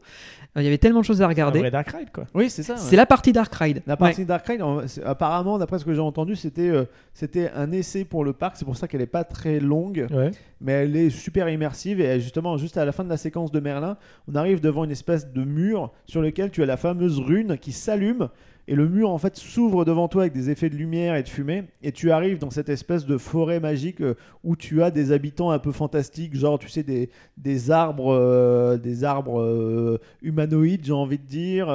Euh, 0.57 0.62
Il 0.62 0.66
y 0.66 0.68
avait 0.68 0.78
tellement 0.78 0.99
de 0.99 1.05
choses 1.05 1.22
à 1.22 1.26
Un 1.26 1.30
regarder. 1.30 1.59
vrai 1.59 1.72
Dark 1.72 1.89
Ride, 1.91 2.09
quoi. 2.12 2.26
Oui, 2.34 2.49
c'est 2.49 2.62
ça. 2.64 2.74
ouais. 2.74 2.80
C'est 2.82 2.97
la 2.97 3.05
partie 3.05 3.32
Dark 3.32 3.53
Ride. 3.55 3.82
La 3.88 3.93
Ouais. 3.93 3.97
partie 3.99 4.26
Dark 4.26 4.45
Ride, 4.45 4.62
apparemment, 5.05 5.57
d'après 5.57 5.80
ce 5.80 5.86
que 5.86 5.93
j'ai 5.93 6.01
entendu, 6.01 6.36
c'était 6.36 6.68
euh, 6.70 6.84
c'était 7.14 7.49
un 7.55 7.72
essai 7.72 8.03
pour 8.03 8.26
le 8.26 8.34
parc. 8.34 8.57
C'est 8.57 8.66
pour 8.66 8.76
ça 8.76 8.88
qu'elle 8.89 8.99
est 9.01 9.05
pas 9.05 9.24
très 9.24 9.62
longue, 9.62 10.07
Ouais. 10.12 10.32
mais 10.59 10.74
elle 10.74 10.95
est 10.97 11.09
super 11.09 11.47
immersive. 11.47 12.01
Et 12.01 12.20
justement, 12.20 12.57
juste 12.57 12.76
à 12.78 12.84
la 12.84 12.91
fin 12.91 13.05
de 13.05 13.09
la 13.09 13.16
séquence 13.18 13.51
de 13.51 13.59
Merlin, 13.62 13.95
on 14.28 14.36
arrive 14.36 14.59
devant 14.59 14.84
une 14.84 14.91
espèce 14.91 15.32
de 15.32 15.43
mur 15.45 15.91
sur 16.05 16.22
lequel 16.22 16.51
tu 16.51 16.62
as 16.62 16.66
la 16.66 16.76
fameuse 16.78 17.20
rune 17.20 17.57
qui 17.57 17.72
s'allume. 17.72 18.28
Et 18.72 18.76
le 18.76 18.88
mur 18.88 19.09
en 19.09 19.17
fait 19.17 19.36
s'ouvre 19.36 19.84
devant 19.84 20.07
toi 20.07 20.22
avec 20.22 20.32
des 20.32 20.49
effets 20.49 20.69
de 20.69 20.78
lumière 20.78 21.15
et 21.15 21.24
de 21.24 21.28
fumée. 21.28 21.65
Et 21.84 21.91
tu 21.91 22.09
arrives 22.09 22.38
dans 22.38 22.51
cette 22.51 22.69
espèce 22.69 23.05
de 23.05 23.17
forêt 23.17 23.59
magique 23.59 23.99
euh, 23.99 24.15
où 24.45 24.55
tu 24.55 24.82
as 24.82 24.91
des 24.91 25.11
habitants 25.11 25.51
un 25.51 25.59
peu 25.59 25.74
fantastiques, 25.74 26.38
genre 26.38 26.57
tu 26.57 26.69
sais 26.69 26.82
des, 26.82 27.09
des 27.36 27.69
arbres, 27.69 28.13
euh, 28.13 28.78
des 28.78 29.03
arbres 29.03 29.41
euh, 29.41 29.99
humanoïdes, 30.22 30.86
j'ai 30.86 30.93
envie 30.93 31.17
de 31.17 31.26
dire. 31.26 31.67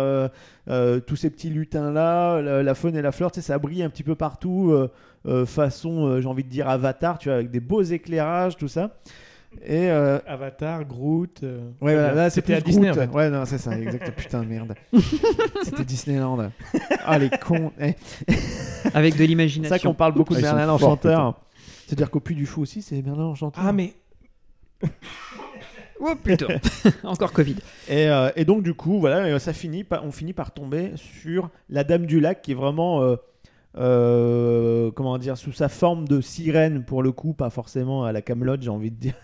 tous 1.06 1.16
ces 1.16 1.28
petits 1.28 1.50
lutins 1.50 1.92
là, 1.92 2.40
la, 2.40 2.74
faune 2.74 2.96
et 2.96 3.02
la 3.02 3.12
fleur, 3.12 3.30
tu 3.30 3.42
sais, 3.42 3.46
ça 3.46 3.58
brille 3.58 3.82
un 3.82 3.90
petit 3.90 4.02
peu 4.02 4.14
partout, 4.14 4.74
façon, 5.44 6.18
j'ai 6.18 6.26
envie 6.26 6.44
de 6.44 6.48
dire 6.48 6.66
avatar, 6.66 7.18
tu 7.18 7.28
vois, 7.28 7.36
avec 7.36 7.50
des 7.50 7.60
beaux 7.60 7.82
éclairages, 7.82 8.56
tout 8.56 8.68
ça. 8.68 8.96
Et 9.64 9.90
euh, 9.90 10.18
Avatar, 10.26 10.84
Groot. 10.84 11.40
euh, 11.42 11.60
ouais, 11.80 11.94
voilà, 11.94 12.12
là 12.14 12.30
c'est 12.30 12.36
C'était 12.40 12.54
plus 12.54 12.58
à 12.58 12.60
Disney, 12.60 12.88
Groot. 12.90 12.98
en 12.98 13.12
fait. 13.12 13.16
Ouais, 13.16 13.30
non, 13.30 13.44
c'est 13.44 13.58
ça, 13.58 13.78
exact. 13.78 14.10
Putain, 14.16 14.42
merde. 14.44 14.74
C'était 15.64 15.84
Disneyland. 15.84 16.50
Ah, 17.04 17.18
les 17.18 17.30
cons. 17.30 17.72
Eh, 17.80 17.94
Avec 18.94 19.14
de 19.14 19.18
C'est 19.18 19.24
ça 19.24 19.26
l'imagination. 19.28 19.90
qu'on 19.90 19.94
parle 19.94 20.12
beaucoup 20.14 20.34
de 20.34 20.38
Ah, 20.40 20.54
Merlin 20.54 20.66
forts, 20.78 20.90
l'Enchanteur. 20.90 21.40
C'est-à-dire 21.86 22.10
qu'au 22.10 22.20
Puy 22.20 22.34
du 22.34 22.46
Fou 22.46 22.62
aussi, 22.62 22.82
c'est 22.82 23.00
Merlin 23.02 23.24
l'Enchanteur. 23.24 23.62
Ah, 23.66 23.72
mais 23.72 23.94
Oh 25.98 26.12
putain 26.22 26.46
Encore 27.04 27.32
Covid. 27.32 27.56
Et, 27.88 28.08
euh, 28.10 28.30
et 28.36 28.44
donc 28.44 28.62
du 28.62 28.74
coup, 28.74 29.00
voilà, 29.00 29.38
ça 29.38 29.54
finit, 29.54 29.82
par- 29.82 30.04
on 30.04 30.10
finit 30.12 30.34
par 30.34 30.50
tomber 30.52 30.92
sur 30.96 31.48
la 31.70 31.84
Dame 31.84 32.04
du 32.04 32.20
Lac 32.20 32.42
qui 32.42 32.52
est 32.52 32.54
vraiment, 32.54 33.02
euh, 33.78 34.90
comment 34.92 35.18
dire, 35.18 35.36
sous 35.36 35.52
sa 35.52 35.68
forme 35.68 36.08
de 36.08 36.20
sirène 36.20 36.82
pour 36.84 37.02
le 37.02 37.12
coup, 37.12 37.34
pas 37.34 37.50
forcément 37.50 38.04
à 38.04 38.12
la 38.12 38.22
Camelot, 38.22 38.56
j'ai 38.60 38.70
envie 38.70 38.90
de 38.90 38.96
dire. 38.96 39.14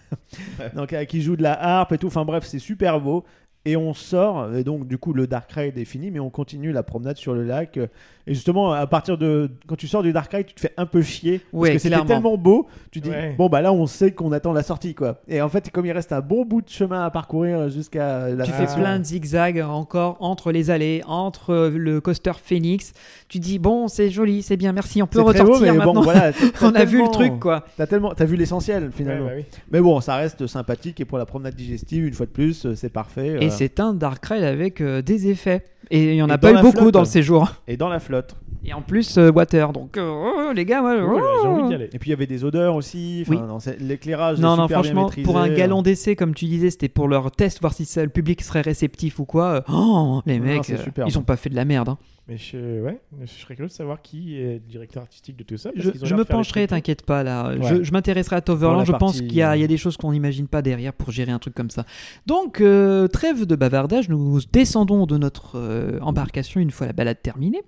donc 0.75 0.93
euh, 0.93 1.05
qui 1.05 1.23
joue 1.23 1.37
de 1.37 1.43
la 1.43 1.61
harpe 1.61 1.93
et 1.93 1.99
tout. 1.99 2.09
Enfin 2.09 2.25
bref, 2.25 2.45
c'est 2.45 2.59
super 2.59 3.01
beau. 3.01 3.25
Et 3.65 3.77
on 3.77 3.95
sort, 3.95 4.53
et 4.57 4.65
donc 4.65 4.89
du 4.89 4.99
coup 4.99 5.13
le 5.13 5.29
Dark 5.29 5.51
Ride 5.53 5.79
est 5.79 5.85
fini, 5.85 6.11
mais 6.11 6.19
on 6.19 6.31
continue 6.31 6.73
la 6.73 6.83
promenade 6.83 7.17
sur 7.17 7.33
le 7.33 7.45
lac. 7.45 7.79
Et 8.27 8.35
justement, 8.35 8.73
à 8.73 8.87
partir 8.89 9.19
de 9.19 9.51
quand 9.69 9.77
tu 9.77 9.87
sors 9.87 10.03
du 10.03 10.13
Dark 10.13 10.33
Ride, 10.33 10.47
tu 10.47 10.55
te 10.55 10.61
fais 10.61 10.73
un 10.77 10.87
peu 10.87 11.01
chier 11.03 11.39
parce 11.39 11.53
Ouais, 11.53 11.73
que 11.75 11.79
c'était 11.79 12.05
tellement 12.05 12.37
beau. 12.37 12.67
Tu 12.91 13.01
dis 13.01 13.11
Ouais. 13.11 13.35
bon 13.39 13.49
bah 13.49 13.61
là 13.61 13.73
on 13.73 13.87
sait 13.87 14.11
qu'on 14.11 14.33
attend 14.33 14.53
la 14.53 14.65
sortie 14.65 14.95
quoi. 14.95 15.21
Et 15.29 15.41
en 15.41 15.49
fait, 15.49 15.71
comme 15.71 15.87
il 15.87 15.93
reste 15.93 16.13
un 16.13 16.21
bon 16.21 16.45
bout 16.45 16.61
de 16.63 16.69
chemin 16.69 17.05
à 17.05 17.11
parcourir 17.11 17.69
jusqu'à 17.69 18.31
la 18.31 18.45
Tu 18.45 18.51
fin- 18.51 18.67
fais 18.67 18.81
plein 18.81 18.99
de 18.99 19.05
zigzags 19.05 19.61
encore 19.61 20.17
entre 20.19 20.51
les 20.51 20.71
allées, 20.71 21.03
entre 21.07 21.71
le 21.73 22.01
coaster 22.01 22.33
Phoenix. 22.43 22.93
Tu 23.29 23.39
dis 23.39 23.61
bon, 23.61 23.87
c'est 23.87 24.11
joli, 24.11 24.43
c'est 24.43 24.57
bien, 24.57 24.73
merci, 24.73 25.03
on 25.03 25.07
peut 25.07 25.23
C'est 25.29 25.35
très 25.35 25.45
beau, 25.45 25.61
maintenant. 25.61 25.93
bon, 25.95 26.01
voilà, 26.01 26.33
on 26.63 26.75
a 26.75 26.85
vu 26.85 27.01
le 27.01 27.11
truc 27.13 27.39
quoi. 27.39 27.65
T'as 27.77 27.87
tellement, 27.87 28.13
t'as 28.13 28.25
vu 28.25 28.35
l'essentiel 28.35 28.85
Ouais, 28.87 28.91
finalement. 28.93 29.27
bah 29.27 29.33
oui. 29.37 29.45
Mais 29.71 29.81
bon, 29.81 30.01
ça 30.01 30.17
reste 30.17 30.49
sympathique 30.49 31.01
et 31.01 31.05
pour 31.05 31.19
la 31.19 31.27
promenade 31.27 31.55
digestive, 31.55 32.05
une 32.07 32.15
fois 32.15 32.27
de 32.27 32.33
plus, 32.33 32.67
c'est 32.75 32.93
parfait. 32.93 33.37
Et 33.41 33.52
c'est 33.57 33.81
un 33.81 33.95
Darkrai 33.95 34.45
avec 34.47 34.81
euh, 34.81 35.03
des 35.03 35.29
effets. 35.29 35.65
Et 35.91 36.11
il 36.13 36.15
y 36.17 36.23
en 36.23 36.31
a 36.31 36.39
pas 36.39 36.53
eu 36.53 36.61
beaucoup 36.63 36.79
flotte. 36.79 36.95
dans 36.95 37.01
le 37.01 37.07
séjour. 37.07 37.53
Et 37.69 37.77
dans 37.77 37.89
la 37.89 38.01
flotte. 38.01 38.35
Et 38.65 38.73
en 38.73 38.81
plus, 38.81 39.19
euh, 39.19 39.31
Water. 39.33 39.73
Donc, 39.73 39.97
euh, 39.99 40.09
oh, 40.49 40.53
les 40.55 40.65
gars, 40.65 40.81
moi, 40.81 40.95
Oh, 40.97 41.19
là, 41.19 41.25
J'ai 41.43 41.49
envie 41.49 41.63
d'y 41.65 41.69
oh. 41.71 41.75
aller. 41.75 41.91
Et 41.93 41.99
puis 41.99 42.11
il 42.11 42.13
y 42.13 42.15
avait 42.15 42.27
des 42.29 42.45
odeurs 42.45 42.77
aussi. 42.77 43.25
Enfin, 43.29 43.59
L'éclairage. 43.81 44.39
Non, 44.39 44.57
non, 44.57 44.69
super 44.69 44.85
franchement, 44.85 45.11
pour 45.25 45.39
un 45.39 45.49
galon 45.49 45.83
d'essai, 45.83 46.15
comme 46.17 46.33
tu 46.35 46.45
disais, 46.47 46.71
c'était 46.71 46.89
pour 46.89 47.09
leur 47.09 47.31
test, 47.33 47.61
voir 47.61 47.75
si 47.75 47.85
ça- 47.85 48.05
le 48.05 48.09
public 48.09 48.41
serait 48.43 48.61
réceptif 48.61 49.19
ou 49.19 49.25
quoi. 49.25 49.65
Oh, 49.71 50.23
les 50.27 50.39
Non, 50.39 50.45
mecs, 50.45 50.71
euh, 50.71 50.77
ils 51.07 51.19
ont 51.19 51.23
pas 51.23 51.37
fait 51.37 51.51
de 51.51 51.57
la 51.57 51.65
merde. 51.65 51.89
hein. 51.91 51.99
Mais 52.29 52.37
je, 52.37 52.81
ouais, 52.83 53.01
je 53.21 53.27
serais 53.27 53.57
curieux 53.57 53.69
de 53.69 53.73
savoir 53.73 54.01
qui 54.01 54.37
est 54.39 54.55
le 54.55 54.59
directeur 54.61 55.03
artistique 55.03 55.37
de 55.37 55.43
tout 55.43 55.57
ça. 55.57 55.71
parce 55.75 55.99
Je, 56.05 56.15
ont 56.15 56.19
me 56.19 56.25
pencherai, 56.25 56.69
t'inquiète 56.69 57.05
pas 57.05 57.25
là. 57.25 57.51
Ouais. 57.57 57.79
Je, 57.79 57.83
je 57.83 57.93
m'intéresserai 57.93 58.37
à 58.37 58.41
Toverland. 58.41 58.79
la 58.79 58.85
Je 58.85 58.93
pense 58.93 59.17
qu'il 59.21 59.33
y, 59.33 59.37
y 59.39 59.43
a 59.43 59.67
des 59.67 59.77
choses 59.77 59.97
qu'on 59.97 60.13
n'imagine 60.13 60.47
pas 60.47 60.63
derrière 60.63 60.93
pour 60.93 61.11
gérer 61.11 61.33
un 61.33 61.41
truc 61.41 61.55
comme 61.55 61.71
ça. 61.71 61.85
Donc, 62.27 62.61
euh, 62.61 63.09
trêve 63.09 63.45
de 63.45 63.57
bavardage, 63.57 64.09
nous 64.09 64.39
descendons 64.53 65.07
de 65.07 65.19
notre 65.19 65.59
euh, 65.59 65.99
embarcation 66.01 66.61
une 66.61 66.71
fois 66.71 66.87
la 66.87 66.93
balade 66.93 67.21
terminée. 67.21 67.63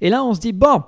Et 0.00 0.10
là, 0.10 0.24
on 0.24 0.34
se 0.34 0.40
dit 0.40 0.52
bon, 0.52 0.82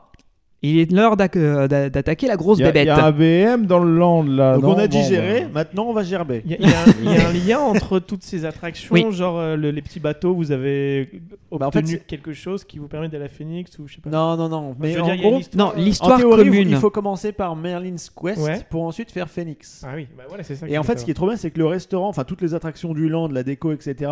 il 0.63 0.79
est 0.79 0.93
l'heure 0.93 1.17
euh, 1.37 1.67
d'a- 1.69 1.91
d'attaquer 1.91 2.27
la 2.29 2.37
grosse 2.37 2.59
a- 2.61 2.63
il 2.63 2.67
bébête. 2.67 2.87
y 2.87 2.91
a 2.91 3.05
un 3.07 3.11
BM 3.13 3.67
dans 3.67 3.81
le 3.81 3.97
land 3.97 4.23
là. 4.23 4.55
Donc 4.55 4.63
non 4.65 4.71
on 4.75 4.79
a 4.79 4.87
Bon, 4.87 4.99
digéré, 4.99 5.41
bah. 5.43 5.49
maintenant 5.55 5.87
on 5.89 5.93
va 5.93 6.03
gerber. 6.05 6.43
Il 6.45 6.53
y, 6.53 6.55
a- 6.55 6.59
il 6.61 6.69
y 6.71 6.73
a 6.73 6.81
un- 6.81 6.95
il 7.03 7.13
y 7.13 7.17
a 7.21 7.29
un 7.29 7.33
lien 7.47 7.59
entre 7.61 7.99
toutes 7.99 8.23
ces 8.23 8.45
attractions, 8.45 8.93
Oui. 8.95 9.05
genre 9.11 9.39
euh, 9.39 9.57
le- 9.57 9.71
les 9.73 9.83
petits 9.83 9.99
bateaux, 10.01 10.35
vous 10.35 10.53
avez 10.53 11.11
Bah, 11.51 11.67
en 11.67 11.71
fait, 11.71 11.81
obtenu 11.81 12.01
quelque 12.07 12.33
chose 12.33 12.65
qui 12.65 12.79
vous 12.79 12.87
permet 12.89 13.09
d'aller 13.09 13.25
à 13.25 13.29
Phoenix 13.29 13.77
ou 13.79 13.89
je 13.89 13.95
sais 13.97 14.01
pas. 14.01 14.11
Non, 14.11 14.37
non, 14.37 14.49
non. 14.49 14.77
Mais 14.79 14.99
en 14.99 15.05
dire, 15.07 15.17
gros, 15.17 15.41
non, 15.57 15.73
l'histoire 15.77 16.15
en 16.15 16.19
théorie, 16.19 16.45
commune. 16.45 16.71
il 16.71 16.77
faut 16.77 16.91
commencer 16.91 17.33
par 17.33 17.57
Merlin's 17.57 18.09
Quest 18.11 18.41
Ouais. 18.41 18.61
pour 18.71 18.85
ensuite 18.85 19.11
faire 19.11 19.29
Phoenix. 19.29 19.83
Ah 19.85 19.93
oui, 19.97 20.07
bah 20.17 20.25
voilà, 20.29 20.45
c'est 20.45 20.55
ça. 20.55 20.69
Et 20.69 20.79
en 20.79 20.83
fait, 20.85 20.99
ce 21.01 21.05
qui 21.05 21.11
est 21.11 21.15
trop 21.15 21.27
bien, 21.27 21.37
c'est 21.37 21.51
que 21.51 21.59
le 21.59 21.67
restaurant, 21.67 22.09
enfin 22.09 22.25
toutes 22.25 22.41
les 22.43 22.55
attractions 22.55 22.95
du 22.95 23.09
land, 23.09 23.29
la 23.29 23.43
déco, 23.43 23.73
etc., 23.73 24.11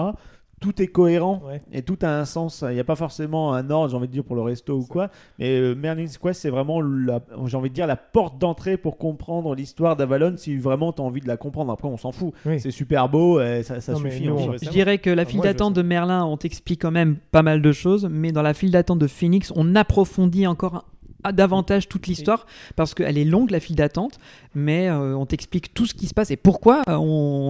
tout 0.60 0.80
est 0.82 0.88
cohérent 0.88 1.42
Ouais. 1.46 1.60
et 1.72 1.82
tout 1.82 1.98
a 2.02 2.08
un 2.20 2.24
sens. 2.24 2.64
Il 2.68 2.74
n'y 2.74 2.80
a 2.80 2.84
pas 2.84 2.94
forcément 2.96 3.54
un 3.54 3.70
ordre, 3.70 3.88
j'ai 3.90 3.96
envie 3.96 4.06
de 4.08 4.12
dire, 4.12 4.24
pour 4.24 4.36
le 4.36 4.42
resto 4.42 4.76
ou 4.76 4.84
quoi. 4.86 5.08
Mais 5.38 5.58
euh, 5.58 5.74
Merlin's 5.74 6.18
Quest, 6.18 6.40
c'est 6.42 6.50
vraiment, 6.50 6.80
la- 6.82 7.20
j'ai 7.46 7.56
envie 7.56 7.70
de 7.70 7.74
dire, 7.74 7.86
la 7.86 7.96
porte 7.96 8.38
d'entrée 8.38 8.76
pour 8.76 8.98
comprendre 8.98 9.54
l'histoire 9.54 9.96
d'Avalon 9.96 10.34
si 10.36 10.56
vraiment 10.58 10.92
tu 10.92 11.00
as 11.00 11.04
envie 11.04 11.20
de 11.22 11.28
la 11.28 11.36
comprendre. 11.38 11.72
Après, 11.72 11.88
on 11.88 11.96
s'en 11.96 12.12
fout. 12.12 12.32
Oui. 12.44 12.60
C'est 12.60 12.70
super 12.70 13.08
beau, 13.08 13.40
et 13.40 13.62
ça, 13.62 13.80
ça 13.80 13.92
Non, 13.94 14.00
mais 14.00 14.10
suffit. 14.10 14.26
nous, 14.26 14.34
on 14.34 14.52
Je 14.52 14.68
dirais 14.70 14.98
que 14.98 15.10
la 15.10 15.24
file 15.24 15.40
d'attente 15.40 15.74
de 15.74 15.82
Merlin, 15.82 16.24
on 16.26 16.36
t'explique 16.36 16.82
quand 16.82 16.90
même 16.90 17.16
pas 17.32 17.42
mal 17.42 17.62
de 17.62 17.72
choses, 17.72 18.06
mais 18.10 18.30
dans 18.32 18.42
la 18.42 18.52
file 18.54 18.70
d'attente 18.70 18.98
de 18.98 19.06
Phoenix, 19.06 19.52
on 19.56 19.74
approfondit 19.74 20.46
encore 20.46 20.84
davantage 21.32 21.88
toute 21.88 22.06
l'histoire 22.06 22.46
parce 22.76 22.94
qu'elle 22.94 23.18
est 23.18 23.24
longue 23.24 23.50
la 23.50 23.60
file 23.60 23.76
d'attente, 23.76 24.18
mais 24.54 24.88
euh, 24.88 25.16
on 25.16 25.26
t'explique 25.26 25.72
tout 25.74 25.86
ce 25.86 25.94
qui 25.94 26.06
se 26.06 26.14
passe 26.14 26.30
et 26.30 26.36
pourquoi 26.36 26.82
on, 26.88 26.92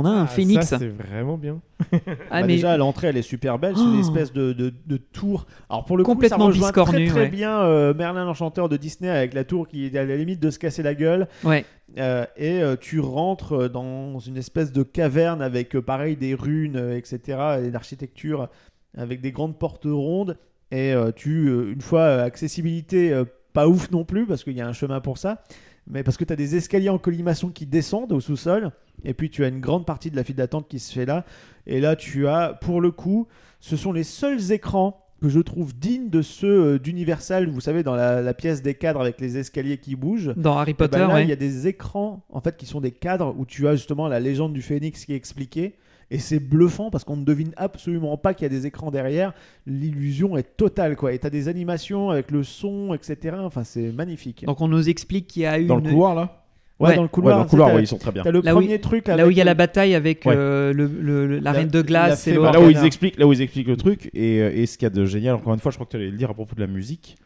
on 0.01 0.05
a 0.05 0.11
un 0.11 0.25
Ah, 0.25 0.27
Phoenix. 0.27 0.67
Ça, 0.67 0.79
c'est 0.79 0.89
vraiment 0.89 1.37
bien. 1.39 1.61
Ah, 1.93 1.97
Bah, 2.31 2.43
mais 2.43 2.55
Déjà, 2.57 2.77
l'entrée, 2.77 3.09
elle 3.09 3.17
est 3.17 3.23
super 3.23 3.59
belle. 3.59 3.75
C'est 3.77 3.83
une 3.83 3.97
Oh. 3.97 4.01
espèce 4.01 4.33
de, 4.33 4.53
de, 4.53 4.73
de 4.87 4.97
tour. 4.99 5.47
Alors, 5.71 5.85
pour 5.87 5.97
le 5.97 6.05
Complètement 6.05 6.37
coup, 6.37 6.43
ça 6.43 6.47
rejoint 6.49 6.69
biscornu, 6.69 7.07
très, 7.07 7.15
très 7.15 7.21
ouais. 7.23 7.29
bien 7.29 7.61
euh, 7.63 7.95
Merlin 7.95 8.25
l'Enchanteur 8.25 8.69
de 8.69 8.77
Disney 8.77 9.09
avec 9.11 9.33
la 9.35 9.45
tour 9.45 9.67
qui 9.69 9.87
est 9.87 9.97
à 9.97 10.05
la 10.05 10.17
limite 10.17 10.41
de 10.41 10.51
se 10.51 10.59
casser 10.59 10.83
la 10.83 10.95
gueule. 10.95 11.29
ouais. 11.45 11.65
Euh, 11.99 12.25
et 12.37 12.63
euh, 12.63 12.77
tu 12.81 13.01
rentres 13.01 13.69
dans 13.69 14.21
une 14.21 14.37
espèce 14.37 14.71
de 14.71 14.85
caverne 14.85 15.43
avec, 15.43 15.75
euh, 15.75 15.83
pareil, 15.83 16.15
des 16.17 16.35
runes, 16.35 16.77
euh, 16.77 16.97
etc. 16.97 17.39
Et 17.65 17.71
d'architecture 17.71 18.49
avec 18.97 19.21
des 19.21 19.33
grandes 19.33 19.59
portes 19.59 19.87
rondes. 19.87 20.37
Et 20.71 20.93
euh, 20.93 21.11
tu, 21.11 21.49
euh, 21.49 21.73
une 21.73 21.81
fois, 21.81 22.03
euh, 22.03 22.25
accessibilité 22.25 23.13
euh, 23.13 23.25
pas 23.53 23.69
ouf 23.69 23.91
non 23.91 24.05
plus 24.05 24.27
parce 24.27 24.45
qu'il 24.45 24.57
y 24.57 24.61
a 24.61 24.67
un 24.67 24.73
chemin 24.73 25.01
pour 25.01 25.19
ça. 25.19 25.43
Mais 25.87 26.03
parce 26.03 26.17
que 26.17 26.25
tu 26.25 26.33
as 26.33 26.37
des 26.37 26.57
escaliers 26.57 26.89
en 26.89 26.99
collimation 26.99 27.51
qui 27.51 27.67
descendent 27.67 28.13
au 28.13 28.21
sous-sol. 28.21 28.71
Et 29.05 29.15
puis 29.15 29.31
tu 29.31 29.45
as 29.45 29.49
une 29.49 29.61
grande 29.61 29.87
partie 29.87 30.11
de 30.11 30.17
la 30.17 30.25
file 30.25 30.37
d'attente 30.37 30.69
qui 30.69 30.79
se 30.79 30.93
fait 30.93 31.07
là. 31.07 31.25
Et 31.67 31.81
là, 31.81 31.97
tu 31.97 32.29
as, 32.29 32.55
pour 32.61 32.81
le 32.81 32.91
coup, 32.91 33.27
ce 33.61 33.77
sont 33.77 33.93
les 33.93 34.05
seuls 34.05 34.53
écrans 34.53 35.05
que 35.21 35.29
je 35.29 35.41
trouve 35.41 35.75
dignes 35.79 36.09
de 36.09 36.23
ceux 36.23 36.75
euh, 36.75 36.79
d'Universal, 36.79 37.49
vous 37.49 37.61
savez, 37.61 37.83
dans 37.83 37.95
la, 37.95 38.23
la 38.23 38.35
pièce 38.35 38.63
des 38.63 38.75
cadres 38.75 39.01
avec 39.01 39.21
les 39.21 39.37
escaliers 39.37 39.79
qui 39.79 39.95
bougent. 39.95 40.33
Dans 40.37 40.57
Harry 40.57 40.71
Eh 40.71 40.75
ben 40.75 40.89
Potter, 40.89 40.99
là, 40.99 41.15
ouais. 41.15 41.25
il 41.25 41.29
y 41.29 41.33
a 41.33 41.37
des 41.37 41.67
écrans 41.67 42.25
en 42.31 42.41
fait 42.41 42.57
qui 42.57 42.67
sont 42.67 42.81
des 42.81 42.93
cadres 42.93 43.35
où 43.37 43.45
tu 43.45 43.69
as 43.69 43.75
justement 43.77 44.09
la 44.09 44.19
légende 44.21 44.53
du 44.55 44.63
phénix 44.63 45.05
qui 45.05 45.13
est 45.13 45.17
expliquée. 45.17 45.77
Et 46.13 46.19
c'est 46.19 46.41
bluffant 46.41 46.91
parce 46.91 47.05
qu'on 47.05 47.17
ne 47.17 47.25
devine 47.25 47.53
absolument 47.57 48.17
pas 48.17 48.35
qu'il 48.35 48.43
y 48.43 48.47
a 48.47 48.49
des 48.49 48.67
écrans 48.67 48.91
derrière. 48.91 49.33
L'illusion 49.67 50.37
est 50.37 50.57
totale, 50.57 50.97
quoi. 50.97 51.13
Et 51.13 51.19
t'as 51.19 51.31
des 51.31 51.47
animations 51.49 52.11
avec 52.11 52.31
le 52.33 52.43
son, 52.43 52.93
etc. 52.95 53.37
Enfin, 53.41 53.63
c'est 53.63 53.93
magnifique. 53.93 54.45
Donc 54.45 54.61
on 54.61 54.67
nous 54.69 54.89
explique 54.89 55.29
qu'il 55.29 55.43
y 55.43 55.47
a 55.47 55.59
eu 55.61 55.67
Dans 55.67 55.79
une- 55.79 55.85
le 55.85 55.91
couloir 55.91 56.15
là? 56.17 56.37
Ouais, 56.81 56.89
ouais. 56.89 56.95
dans 56.97 57.03
le 57.03 57.07
Ouais, 57.07 57.11
couloir. 57.11 57.37
dans 57.37 57.43
le 57.45 57.49
couloir, 57.49 57.79
ils 57.79 57.87
sont 57.87 57.99
très 57.99 58.11
bien. 58.11 58.23
T'as 58.25 58.31
le 58.31 58.41
Là 58.41 58.55
où 58.55 58.59
premier 58.59 58.81
truc 58.81 59.07
là 59.07 59.27
où 59.27 59.31
il 59.31 59.37
y 59.37 59.41
a 59.41 59.45
la 59.45 59.55
bataille 59.55 59.95
avec 59.95 60.25
Ouais. 60.25 60.35
euh, 60.35 60.73
le, 60.73 60.87
le- 60.87 61.27
le- 61.27 61.35
la 61.37 61.41
La- 61.41 61.53
reine 61.53 61.69
de 61.69 61.79
la 61.79 61.85
glace 61.85 62.27
et. 62.27 62.35
Là 62.35 62.61
où 62.61 62.71
ils 62.71 62.85
expliquent, 62.85 63.19
là 63.19 63.27
où 63.27 63.33
ils 63.33 63.43
expliquent 63.43 63.69
le 63.69 63.77
truc 63.77 64.11
et, 64.15 64.41
euh, 64.41 64.51
et 64.53 64.65
ce 64.67 64.79
qu'il 64.79 64.87
y 64.87 64.91
a 64.91 64.91
de 64.91 65.05
génial, 65.05 65.35
encore 65.37 65.53
une 65.55 65.61
fois, 65.61 65.71
je 65.71 65.77
crois 65.77 65.87
que 65.87 65.91
tu 65.91 65.97
allais 65.99 66.11
le 66.11 66.17
dire 66.17 66.31
à 66.31 66.35
propos 66.35 66.55
de 66.57 66.61
la 66.61 66.67
musique. 66.67 67.17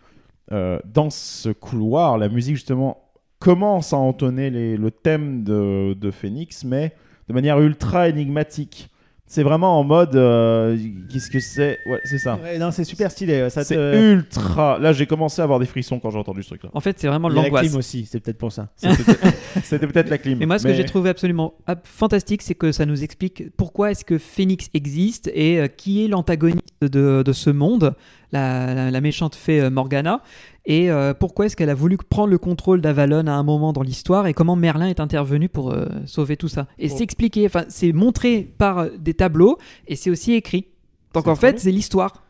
euh, 0.53 0.79
dans 0.85 1.09
ce 1.09 1.49
couloir, 1.49 2.19
la 2.19 2.29
musique 2.29 2.57
justement 2.57 2.99
commence 3.39 3.95
à 3.95 3.97
entonner 3.97 4.51
les- 4.51 4.77
le 4.77 4.91
thème 4.91 5.43
de, 5.43 5.95
de 5.95 6.11
Phoenix, 6.11 6.65
mais 6.65 6.93
de 7.29 7.33
manière 7.35 7.61
ultra 7.61 8.09
énigmatique. 8.09 8.91
C'est 9.27 9.43
vraiment 9.43 9.81
en 9.81 9.85
mode, 9.85 10.15
euh, 10.17 10.77
qu'est-ce 11.11 11.31
que 11.31 11.41
c'est? 11.41 11.79
Ouais, 11.87 11.99
c'est 12.05 12.19
ça. 12.19 12.39
Ouais, 12.43 12.59
non, 12.59 12.71
c'est 12.71 12.85
super 12.85 13.11
stylé. 13.11 13.49
C'est 13.49 13.65
te... 13.75 14.13
ultra. 14.13 14.79
Là, 14.79 14.93
j'ai 14.93 15.07
commencé 15.07 15.41
à 15.41 15.45
avoir 15.45 15.59
des 15.59 15.65
frissons 15.67 15.99
quand 15.99 16.11
j'ai 16.11 16.19
entendu 16.19 16.43
ce 16.43 16.49
truc-là. 16.49 16.69
En 16.75 16.81
fait, 16.81 16.99
c'est 17.01 17.09
vraiment 17.09 17.29
a 17.29 17.33
la 17.33 17.43
l'angoisse. 17.43 17.67
clim 17.69 17.77
aussi, 17.79 18.05
c'est 18.05 18.21
peut-être 18.21 18.37
pour 18.37 18.53
ça. 18.53 18.69
C'était 19.63 19.87
peut-être- 19.87 20.11
la 20.11 20.19
clim. 20.19 20.43
Et 20.43 20.47
moi, 20.47 20.59
ce 20.59 20.65
que 20.67 20.75
j'ai 20.75 20.85
trouvé 20.85 21.09
absolument 21.11 21.55
ab- 21.67 21.81
fantastique, 21.85 22.43
c'est 22.43 22.55
que 22.55 22.71
ça 22.71 22.85
nous 22.87 23.03
explique 23.03 23.45
pourquoi 23.57 23.91
est-ce 23.93 24.05
que 24.05 24.19
Phoenix 24.19 24.69
existe 24.75 25.31
et 25.35 25.59
euh, 25.59 25.69
qui 25.69 26.05
est 26.05 26.09
l'antagoniste 26.09 26.61
de, 26.83 27.23
de 27.25 27.33
ce 27.33 27.49
monde, 27.51 27.95
la, 28.31 28.75
la- 28.75 28.91
la 28.91 29.01
méchante 29.01 29.35
fée 29.35 29.61
euh, 29.61 29.71
Morgana, 29.71 30.21
et 30.67 30.91
euh, 30.91 31.13
pourquoi 31.13 31.47
est-ce 31.47 31.57
qu'elle 31.57 31.71
a 31.71 31.75
voulu 31.75 31.97
prendre 31.97 32.31
le 32.31 32.39
contrôle 32.39 32.81
d'Avalon 32.81 33.27
à 33.27 33.33
un 33.33 33.43
moment 33.43 33.73
dans 33.73 33.83
l'histoire 33.83 34.27
et 34.27 34.35
comment 34.35 34.57
Merlin 34.57 34.87
est 34.87 35.01
intervenu 35.01 35.49
pour 35.49 35.73
euh, 35.73 35.87
sauver 36.07 36.37
tout 36.37 36.49
ça. 36.49 36.67
Et 36.79 36.89
Bon. 36.89 36.97
c'est 36.97 37.05
expliqué, 37.05 37.45
enfin, 37.47 37.65
c'est 37.69 37.93
montré 37.93 38.51
par 38.57 38.79
euh, 38.79 38.89
des 38.99 39.15
tableaux 39.15 39.59
et 39.87 39.97
c'est 39.97 40.11
aussi 40.11 40.33
écrit. 40.33 40.67
Donc 41.13 41.29
en 41.29 41.37
fait, 41.37 41.61
c'est 41.61 41.71
l'histoire. 41.71 42.24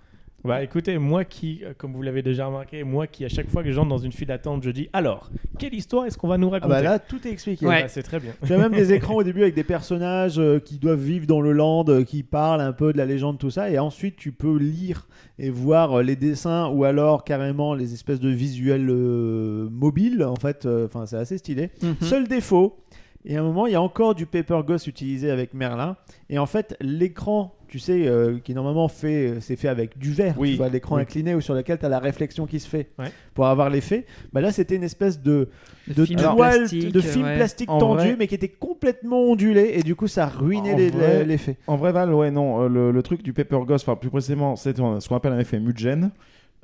Bah 0.44 0.62
écoutez, 0.62 0.98
moi 0.98 1.24
qui, 1.24 1.60
euh, 1.64 1.72
comme 1.76 1.94
vous 1.94 2.02
l'avez 2.02 2.20
déjà 2.22 2.44
remarqué, 2.46 2.84
moi 2.84 3.06
qui 3.06 3.24
à 3.24 3.30
chaque 3.30 3.48
fois 3.48 3.62
que 3.62 3.72
j'entre 3.72 3.88
dans 3.88 3.96
une 3.98 4.12
file 4.12 4.28
d'attente, 4.28 4.62
je 4.62 4.70
dis 4.70 4.88
alors, 4.92 5.30
quelle 5.58 5.72
histoire 5.72 6.04
est-ce 6.04 6.18
qu'on 6.18 6.28
va 6.28 6.36
nous 6.36 6.48
Ah 6.48 6.52
raconter? 6.52 6.70
bah 6.74 6.82
là, 6.82 6.98
tout 6.98 7.26
est 7.26 7.30
expliqué. 7.30 7.64
Ouais. 7.66 7.82
Bah, 7.82 7.88
c'est 7.88 8.02
très 8.02 8.20
bien. 8.20 8.32
Tu 8.44 8.52
as 8.52 8.58
même 8.58 8.72
des 8.72 8.92
écrans 8.92 9.14
au 9.14 9.22
début 9.22 9.40
avec 9.42 9.54
des 9.54 9.64
personnages 9.64 10.38
euh, 10.38 10.58
qui 10.58 10.78
doivent 10.78 11.00
vivre 11.00 11.26
dans 11.26 11.40
le 11.40 11.52
land, 11.52 11.86
euh, 11.88 12.04
qui 12.04 12.22
parlent 12.22 12.60
un 12.60 12.72
peu 12.74 12.92
de 12.92 12.98
la 12.98 13.06
légende, 13.06 13.38
tout 13.38 13.48
ça. 13.48 13.70
Et 13.70 13.78
ensuite, 13.78 14.16
tu 14.16 14.32
peux 14.32 14.58
lire 14.58 15.08
et 15.38 15.48
voir 15.48 15.94
euh, 15.98 16.02
les 16.02 16.14
dessins 16.16 16.68
ou 16.68 16.84
alors 16.84 17.24
carrément 17.24 17.72
les 17.74 17.94
espèces 17.94 18.20
de 18.20 18.28
visuels 18.28 18.88
euh, 18.90 19.68
mobiles. 19.70 20.22
En 20.24 20.36
fait, 20.36 20.66
Euh, 20.66 20.84
enfin, 20.84 21.06
c'est 21.06 21.16
assez 21.16 21.38
stylé. 21.38 21.70
Mhm. 21.82 21.94
Seul 22.02 22.28
défaut, 22.28 22.76
et 23.24 23.36
à 23.36 23.40
un 23.40 23.42
moment, 23.42 23.66
il 23.66 23.72
y 23.72 23.76
a 23.76 23.82
encore 23.82 24.14
du 24.14 24.26
paper 24.26 24.60
ghost 24.66 24.86
utilisé 24.86 25.30
avec 25.30 25.54
Merlin. 25.54 25.96
Et 26.30 26.38
en 26.38 26.46
fait, 26.46 26.76
l'écran, 26.80 27.54
tu 27.68 27.78
sais, 27.78 28.06
euh, 28.06 28.38
qui 28.42 28.54
normalement 28.54 28.88
fait, 28.88 29.28
euh, 29.28 29.40
c'est 29.40 29.56
fait 29.56 29.68
avec 29.68 29.98
du 29.98 30.12
verre, 30.12 30.34
Oui. 30.38 30.52
tu 30.52 30.56
vois, 30.58 30.68
l'écran 30.68 30.96
Oui. 30.96 31.02
incliné 31.02 31.34
ou 31.34 31.40
sur 31.40 31.54
lequel 31.54 31.78
tu 31.78 31.86
as 31.86 31.88
la 31.88 31.98
réflexion 31.98 32.46
qui 32.46 32.60
se 32.60 32.68
fait 32.68 32.90
Ouais. 32.98 33.06
pour 33.34 33.46
avoir 33.46 33.70
l'effet. 33.70 34.04
Bah 34.32 34.40
là, 34.40 34.52
c'était 34.52 34.76
une 34.76 34.82
espèce 34.84 35.20
de, 35.22 35.48
de 35.88 36.04
film 36.04 36.20
toile, 36.20 36.58
plastique, 36.58 36.92
de 36.92 37.00
film 37.00 37.24
ouais. 37.24 37.36
plastique 37.36 37.70
En 37.70 37.78
tendu, 37.78 38.00
vrai- 38.08 38.16
mais 38.18 38.26
qui 38.26 38.34
était 38.34 38.48
complètement 38.48 39.22
ondulé, 39.22 39.72
et 39.74 39.82
du 39.82 39.94
coup, 39.96 40.06
ça 40.06 40.26
ruinait 40.26 41.24
l'effet. 41.24 41.56
En 41.66 41.76
vrai, 41.76 41.92
Val, 41.92 42.12
ouais, 42.14 42.30
non. 42.30 42.62
euh, 42.64 42.68
le, 42.68 42.90
le 42.92 43.02
truc 43.02 43.22
du 43.22 43.32
Paper 43.32 43.60
Ghost, 43.66 43.88
enfin 43.88 43.96
plus 43.96 44.10
précisément, 44.10 44.54
c'est 44.56 44.76
ce 44.76 45.08
qu'on 45.08 45.16
appelle 45.16 45.32
un 45.32 45.38
effet 45.40 45.58
Mugen. 45.58 46.10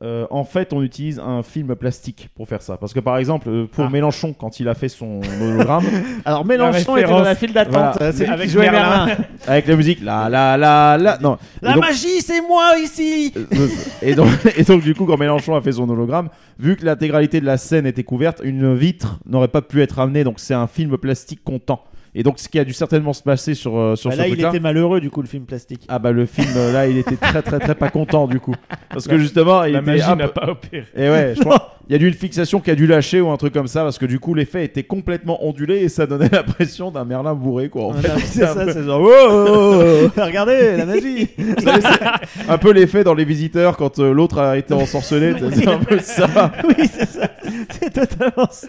Euh, 0.02 0.26
en 0.30 0.44
fait, 0.44 0.72
on 0.72 0.80
utilise 0.82 1.18
un 1.18 1.42
film 1.42 1.76
plastique 1.76 2.30
pour 2.34 2.48
faire 2.48 2.62
ça. 2.62 2.78
Parce 2.78 2.94
que 2.94 3.00
par 3.00 3.18
exemple, 3.18 3.48
euh, 3.50 3.66
pour 3.70 3.84
Ah. 3.84 3.90
Mélenchon, 3.90 4.32
quand 4.32 4.58
il 4.58 4.66
a 4.68 4.74
fait 4.74 4.88
son 4.88 5.20
hologramme, 5.42 5.84
Alors, 6.24 6.46
Mélenchon 6.46 6.96
était 6.96 7.06
dans 7.06 7.20
la 7.20 7.34
file 7.34 7.52
d'attente, 7.52 7.96
Voilà. 7.98 8.12
c'est 8.12 8.24
lui 8.24 8.32
Avec 8.32 8.46
qui 8.46 8.52
jouait 8.54 8.70
Merlin. 8.70 9.06
Merlin. 9.06 9.24
avec 9.46 9.66
la 9.66 9.76
musique, 9.76 9.98
la 10.02 10.30
la 10.30 10.56
la 10.56 10.96
la, 10.96 11.18
non. 11.18 11.36
La 11.60 11.72
Et 11.72 11.74
donc- 11.74 11.84
magie, 11.84 12.20
c'est 12.22 12.40
moi 12.40 12.72
ici 12.82 13.34
Euh, 13.36 13.66
et 14.00 14.14
donc, 14.14 14.28
et 14.56 14.62
donc, 14.64 14.82
du 14.82 14.94
coup, 14.94 15.04
quand 15.04 15.18
Mélenchon 15.18 15.54
a 15.54 15.60
fait 15.60 15.72
son 15.72 15.86
hologramme, 15.90 16.30
vu 16.58 16.76
que 16.76 16.84
l'intégralité 16.86 17.40
de 17.42 17.46
la 17.46 17.58
scène 17.58 17.84
était 17.86 18.02
couverte, 18.04 18.40
une 18.42 18.74
vitre 18.74 19.18
n'aurait 19.26 19.48
pas 19.48 19.60
pu 19.62 19.82
être 19.82 19.98
amenée. 19.98 20.24
Donc, 20.24 20.40
c'est 20.40 20.54
un 20.54 20.66
film 20.66 20.96
plastique 20.96 21.44
comptant. 21.44 21.82
Et 22.14 22.22
donc, 22.24 22.38
ce 22.40 22.48
qui 22.48 22.58
a 22.58 22.64
dû 22.64 22.72
certainement 22.72 23.12
se 23.12 23.22
passer 23.22 23.54
sur, 23.54 23.76
euh, 23.78 23.94
sur 23.96 24.10
Bah 24.10 24.16
ce 24.16 24.20
Là, 24.20 24.26
il 24.26 24.32
truc-là. 24.32 24.48
était 24.48 24.60
malheureux, 24.60 25.00
du 25.00 25.10
coup, 25.10 25.22
le 25.22 25.28
film 25.28 25.44
plastique. 25.44 25.82
Ah 25.88 25.98
bah 26.00 26.10
le 26.12 26.26
film 26.26 26.48
euh, 26.56 26.72
là 26.72 26.86
il 26.88 26.98
était 26.98 27.16
très 27.16 27.42
très 27.42 27.58
très 27.58 27.74
pas 27.74 27.88
content 27.88 28.26
du 28.26 28.40
coup 28.40 28.54
parce 28.90 29.06
que 29.06 29.16
justement 29.18 29.64
il 29.64 29.72
La 29.74 29.78
était 29.80 29.90
magie 29.92 30.02
un 30.02 30.16
n'a 30.16 30.28
peu- 30.28 30.40
pas 30.40 30.50
opéré. 30.50 30.84
et 30.96 31.08
ouais 31.08 31.34
je 31.36 31.40
crois 31.40 31.76
il 31.88 31.92
y 31.92 31.94
a 31.96 31.98
dû 31.98 32.06
une 32.08 32.14
fixation 32.14 32.60
qui 32.60 32.70
a 32.70 32.74
dû 32.74 32.86
lâcher 32.86 33.20
ou 33.20 33.30
un 33.30 33.36
truc 33.36 33.52
comme 33.52 33.66
ça 33.68 33.82
parce 33.82 33.98
que 33.98 34.06
du 34.06 34.18
coup 34.18 34.34
l'effet 34.34 34.64
était 34.64 34.82
complètement 34.82 35.44
ondulé 35.46 35.78
et 35.78 35.88
ça 35.88 36.06
donnait 36.06 36.28
l'impression 36.32 36.90
d'un 36.90 37.04
Merlin 37.04 37.34
bourré 37.34 37.68
quoi 37.68 37.86
en 37.86 37.92
fait 37.94 38.08
C'est 38.26 38.44
un 38.44 38.54
ça, 38.54 38.64
peu- 38.64 38.72
c'est 38.72 38.84
genre, 38.84 39.00
oh, 39.04 40.08
regardez, 40.16 40.76
la 40.76 40.86
magie 40.86 41.28
Vous 41.38 41.64
savez, 41.64 41.80
c'est 41.82 42.50
un 42.50 42.58
peu 42.58 42.72
l'effet 42.72 43.04
dans 43.04 43.14
les 43.14 43.24
visiteurs 43.24 43.76
quand 43.76 43.98
euh, 43.98 44.12
l'autre 44.12 44.38
a 44.38 44.56
été 44.58 44.74
ensorcelé 44.74 45.34
c'est 45.54 45.68
un 45.68 45.78
peu 45.78 45.98
ça 46.00 46.52
oui, 46.64 46.88
c'est 46.92 47.08
ça. 47.08 47.28
C'est 47.70 47.90
totalement 47.92 48.48
ça. 48.50 48.68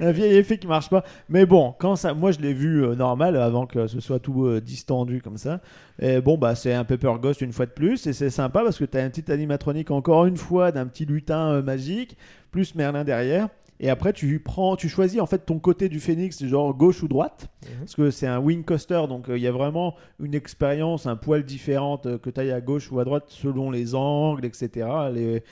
Un 0.00 0.10
vieil 0.10 0.36
effet 0.36 0.58
qui 0.58 0.66
marche 0.66 0.88
pas. 0.90 1.04
Mais 1.28 1.46
bon, 1.46 1.74
quand 1.78 1.94
ça, 1.96 2.14
moi 2.14 2.32
je 2.32 2.40
l'ai 2.40 2.52
vu 2.52 2.67
vue 2.68 2.84
euh, 2.84 2.94
normale 2.94 3.36
avant 3.36 3.66
que 3.66 3.86
ce 3.86 4.00
soit 4.00 4.18
tout 4.18 4.46
euh, 4.46 4.60
distendu 4.60 5.20
comme 5.22 5.36
ça. 5.38 5.60
Et 6.00 6.20
bon, 6.20 6.36
bah, 6.38 6.54
c'est 6.54 6.74
un 6.74 6.84
Pepper 6.84 7.12
Ghost 7.20 7.40
une 7.40 7.52
fois 7.52 7.66
de 7.66 7.70
plus, 7.72 8.06
et 8.06 8.12
c'est 8.12 8.30
sympa 8.30 8.62
parce 8.62 8.78
que 8.78 8.84
tu 8.84 8.96
as 8.98 9.02
un 9.04 9.10
petit 9.10 9.30
animatronique 9.32 9.90
encore 9.90 10.26
une 10.26 10.36
fois 10.36 10.70
d'un 10.72 10.86
petit 10.86 11.04
lutin 11.06 11.52
euh, 11.54 11.62
magique, 11.62 12.16
plus 12.50 12.74
Merlin 12.74 13.04
derrière. 13.04 13.48
Et 13.80 13.90
après, 13.90 14.12
tu 14.12 14.40
prends, 14.40 14.74
tu 14.74 14.88
choisis 14.88 15.20
en 15.20 15.26
fait 15.26 15.46
ton 15.46 15.60
côté 15.60 15.88
du 15.88 16.00
phénix, 16.00 16.44
genre 16.44 16.74
gauche 16.74 17.02
ou 17.04 17.06
droite, 17.08 17.48
parce 17.78 17.94
que 17.94 18.10
c'est 18.10 18.26
un 18.26 18.40
wing 18.40 18.64
coaster, 18.64 19.02
donc 19.08 19.28
euh, 19.28 19.36
il 19.38 19.42
y 19.42 19.46
a 19.46 19.52
vraiment 19.52 19.94
une 20.20 20.34
expérience 20.34 21.06
un 21.06 21.14
poil 21.14 21.44
différente 21.44 22.06
euh, 22.06 22.18
que 22.18 22.28
tu 22.28 22.40
ailles 22.40 22.50
à 22.50 22.60
gauche 22.60 22.90
ou 22.90 22.98
à 22.98 23.04
droite 23.04 23.26
selon 23.28 23.70
les 23.70 23.94
angles, 23.94 24.44
etc. 24.44 24.88
Les- 25.14 25.44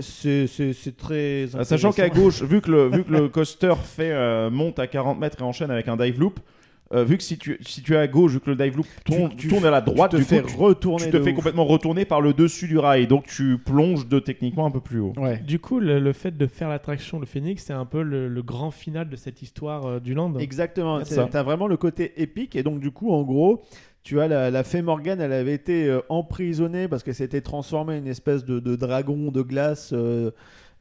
C'est 0.00 0.46
c'est- 0.46 0.96
très. 0.96 1.46
Ah, 1.54 1.64
Sachant 1.64 1.92
qu'à 1.92 2.08
gauche, 2.08 2.42
vu 2.42 2.60
que 2.60 2.70
le, 2.70 2.88
vu 2.88 3.04
que 3.04 3.12
le 3.12 3.28
coaster 3.28 3.74
fait, 3.84 4.10
euh, 4.12 4.50
monte 4.50 4.78
à 4.78 4.86
40 4.86 5.18
mètres 5.18 5.38
et 5.40 5.44
enchaîne 5.44 5.70
avec 5.70 5.88
un 5.88 5.96
dive 5.96 6.18
loop, 6.20 6.40
euh, 6.92 7.02
vu 7.04 7.16
que 7.16 7.22
si 7.24 7.36
tu, 7.36 7.58
si 7.62 7.82
tu 7.82 7.94
es 7.94 7.96
à 7.96 8.06
gauche, 8.06 8.32
vu 8.32 8.40
que 8.40 8.50
le 8.50 8.56
dive 8.56 8.76
loop 8.76 8.86
tourne, 9.04 9.34
tu- 9.36 9.48
tourne 9.48 9.64
à 9.64 9.70
la 9.72 9.80
droite, 9.80 10.12
tu 10.12 10.16
te 10.18 10.22
du 10.22 10.26
fais 10.28 10.40
retourner 10.56 11.06
tu 11.06 11.10
te 11.10 11.20
fais 11.22 11.34
complètement 11.34 11.64
retourner 11.64 12.04
par 12.04 12.20
le 12.20 12.32
dessus 12.32 12.68
du 12.68 12.78
rail, 12.78 13.06
donc 13.08 13.26
tu 13.26 13.58
plonges 13.58 14.06
de 14.06 14.18
techniquement 14.20 14.66
un 14.66 14.70
peu 14.70 14.80
plus 14.80 15.00
haut. 15.00 15.12
Ouais. 15.16 15.38
Du 15.38 15.58
coup, 15.58 15.80
le, 15.80 15.98
le 15.98 16.12
fait 16.12 16.36
de 16.36 16.46
faire 16.46 16.68
l'attraction, 16.68 17.18
le 17.18 17.26
Phoenix, 17.26 17.64
c'est 17.64 17.72
un 17.72 17.86
peu 17.86 18.02
le, 18.02 18.28
le 18.28 18.42
grand 18.42 18.70
final 18.70 19.08
de 19.08 19.16
cette 19.16 19.42
histoire 19.42 19.84
euh, 19.86 20.00
du 20.00 20.14
land. 20.14 20.34
Exactement, 20.38 21.00
tu 21.02 21.14
as 21.18 21.42
vraiment 21.42 21.66
le 21.66 21.76
côté 21.76 22.12
épique 22.22 22.54
et 22.54 22.62
donc 22.62 22.78
du 22.80 22.90
coup 22.92 23.10
en 23.12 23.22
gros 23.24 23.62
tu 24.06 24.20
as 24.20 24.28
la, 24.28 24.52
la 24.52 24.62
fée 24.62 24.82
Morgane, 24.82 25.20
elle 25.20 25.32
avait 25.32 25.52
été 25.54 25.88
euh, 25.88 26.00
emprisonnée 26.08 26.86
parce 26.86 27.02
qu'elle 27.02 27.14
s'était 27.16 27.40
transformée 27.40 27.94
en 27.94 27.98
une 27.98 28.06
espèce 28.06 28.44
de, 28.44 28.60
de 28.60 28.76
dragon 28.76 29.32
de 29.32 29.42
glace 29.42 29.90
euh, 29.92 30.30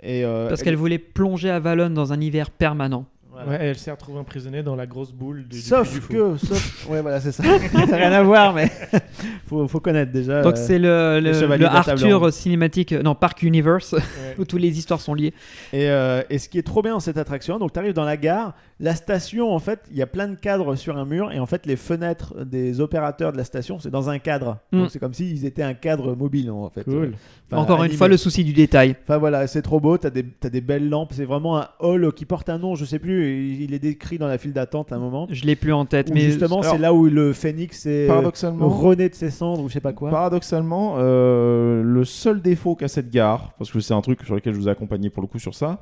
et 0.03 0.23
euh, 0.23 0.47
Parce 0.47 0.59
elle- 0.61 0.65
qu'elle 0.65 0.75
voulait 0.75 0.99
plonger 0.99 1.49
à 1.49 1.59
Valonne 1.59 1.95
dans 1.95 2.13
un 2.13 2.21
hiver 2.21 2.51
permanent. 2.51 3.05
voilà. 3.31 3.49
Ouais, 3.49 3.57
elle 3.61 3.77
s'est 3.77 3.89
retrouvée 3.91 4.19
emprisonnée 4.19 4.61
dans 4.61 4.75
la 4.75 4.85
grosse 4.85 5.11
boule 5.11 5.47
du, 5.47 5.59
Sauf 5.59 5.87
Puy 5.89 5.95
du 5.95 6.01
Fou. 6.01 6.13
que, 6.13 6.37
sauf... 6.37 6.87
ouais 6.89 7.01
voilà 7.01 7.19
c'est 7.19 7.31
ça, 7.31 7.41
rien 7.73 8.11
à 8.11 8.21
voir 8.21 8.53
mais 8.53 8.69
faut, 9.47 9.67
faut 9.67 9.79
connaître 9.79 10.11
déjà. 10.11 10.41
Donc 10.41 10.53
euh, 10.53 10.63
c'est 10.67 10.77
le, 10.79 11.19
le, 11.19 11.57
le 11.57 11.65
Arthur 11.65 12.31
cinématique, 12.31 12.91
non 12.93 13.15
Park 13.15 13.41
Universe, 13.41 13.93
Ouais. 13.93 14.01
où 14.37 14.45
toutes 14.45 14.61
les 14.61 14.77
histoires 14.77 15.01
sont 15.01 15.13
liées. 15.15 15.33
Et, 15.73 15.89
euh, 15.89 16.21
et 16.29 16.37
ce 16.37 16.47
qui 16.47 16.59
est 16.59 16.63
trop 16.63 16.81
bien 16.83 16.91
dans 16.93 16.99
cette 16.99 17.17
attraction, 17.17 17.57
donc 17.57 17.73
tu 17.73 17.79
arrives 17.79 17.93
dans 17.93 18.03
la 18.05 18.17
gare, 18.17 18.53
la 18.79 18.95
station 18.95 19.53
en 19.53 19.59
fait, 19.59 19.81
il 19.89 19.97
y 19.97 20.01
a 20.01 20.07
plein 20.07 20.27
de 20.27 20.35
cadres 20.35 20.75
sur 20.75 20.97
un 20.97 21.05
mur 21.05 21.31
et 21.31 21.39
en 21.39 21.45
fait 21.45 21.65
les 21.65 21.77
fenêtres 21.77 22.43
des 22.43 22.81
opérateurs 22.81 23.31
de 23.31 23.37
la 23.37 23.45
station 23.45 23.79
c'est 23.79 23.89
dans 23.89 24.09
un 24.09 24.19
cadre. 24.19 24.57
Mm. 24.71 24.79
Donc 24.79 24.91
c'est 24.91 24.99
comme 24.99 25.13
s'ils 25.13 25.45
étaient 25.45 25.63
un 25.63 25.73
cadre 25.73 26.15
mobile 26.15 26.51
en 26.51 26.69
fait. 26.69 26.83
Cool. 26.83 27.13
Enfin, 27.51 27.61
Encore 27.61 27.83
une 27.83 27.91
fois, 27.91 28.07
le 28.07 28.17
souci 28.17 28.43
du 28.43 28.53
détail. 28.53 28.95
Enfin 29.03 29.17
voilà, 29.17 29.45
c'est 29.47 29.61
trop 29.61 29.79
beau, 29.79 29.97
t'as 29.97 30.09
des, 30.09 30.23
t'as 30.23 30.49
des 30.49 30.61
belles 30.61 30.89
lampes, 30.89 31.13
c'est 31.13 31.25
vraiment 31.25 31.59
un 31.59 31.67
hall 31.79 32.11
qui 32.13 32.25
porte 32.25 32.49
un 32.49 32.57
nom, 32.57 32.75
je 32.75 32.85
sais 32.85 32.99
plus, 32.99 33.25
et 33.25 33.63
il 33.63 33.73
est 33.73 33.79
décrit 33.79 34.17
dans 34.17 34.27
la 34.27 34.37
file 34.37 34.53
d'attente 34.53 34.91
à 34.91 34.95
un 34.95 34.99
moment. 34.99 35.27
Je 35.29 35.45
l'ai 35.45 35.55
plus 35.55 35.73
en 35.73 35.85
tête, 35.85 36.11
mais 36.13 36.21
justement, 36.21 36.61
c'est 36.63 36.77
là 36.77 36.93
où 36.93 37.05
le 37.05 37.33
phénix 37.33 37.85
est 37.85 38.07
Paradoxalement, 38.07 38.67
rené 38.67 39.09
de 39.09 39.15
ses 39.15 39.29
cendres 39.29 39.63
ou 39.63 39.69
je 39.69 39.73
sais 39.73 39.79
pas 39.79 39.93
quoi. 39.93 40.09
Paradoxalement, 40.09 40.95
euh, 40.97 41.83
le 41.83 42.03
seul 42.03 42.41
défaut 42.41 42.75
qu'a 42.75 42.87
cette 42.87 43.09
gare, 43.09 43.53
parce 43.57 43.71
que 43.71 43.79
c'est 43.79 43.93
un 43.93 44.01
truc 44.01 44.23
sur 44.23 44.35
lequel 44.35 44.53
je 44.53 44.59
vous 44.59 44.67
ai 44.67 44.71
accompagné 44.71 45.09
pour 45.09 45.21
le 45.21 45.27
coup 45.27 45.39
sur 45.39 45.53
ça, 45.53 45.81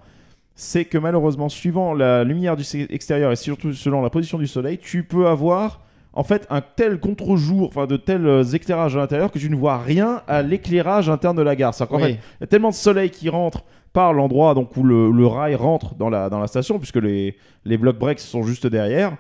c'est 0.56 0.86
que 0.86 0.98
malheureusement, 0.98 1.50
suivant 1.50 1.94
la 1.94 2.24
lumière 2.24 2.56
du 2.56 2.64
extérieur 2.90 3.32
et 3.32 3.36
surtout 3.36 3.74
selon 3.74 4.02
la 4.02 4.10
position 4.10 4.38
du 4.38 4.48
soleil, 4.48 4.78
tu 4.78 5.04
peux 5.04 5.28
avoir 5.28 5.82
en 6.14 6.24
fait 6.24 6.46
un 6.52 6.62
tel 6.62 7.00
contre-jour, 7.00 7.68
enfin 7.70 7.88
de 7.88 7.98
tels 7.98 8.28
euh, 8.28 8.44
éclairages 8.44 8.96
à 8.96 9.00
l'intérieur 9.00 9.32
que 9.32 9.40
tu 9.40 9.50
ne 9.50 9.56
vois 9.56 9.80
rien 9.80 10.22
à 10.28 10.44
l'éclairage 10.44 11.10
interne 11.10 11.36
de 11.36 11.42
la 11.42 11.56
gare. 11.56 11.74
C'est-à-dire 11.74 11.98
qu'en 11.98 12.04
Oui. 12.04 12.14
fait, 12.14 12.20
il 12.40 12.42
y 12.42 12.44
a 12.44 12.48
tellement 12.48 12.70
de 12.70 12.76
soleil 12.76 13.10
qui 13.10 13.30
rentre 13.30 13.64
par 13.94 14.14
l'endroit 14.14 14.54
donc 14.54 14.78
où 14.78 14.84
le, 14.84 15.10
le 15.12 15.26
rail 15.28 15.56
rentre 15.56 15.96
dans 15.96 16.10
la, 16.12 16.30
dans 16.30 16.40
la 16.40 16.48
station, 16.48 16.78
puisque 16.78 16.98
les, 16.98 17.36
les 17.66 17.78
block 17.78 17.98
breaks 17.98 18.20
sont 18.20 18.44
juste 18.44 18.68
derrière, 18.68 19.18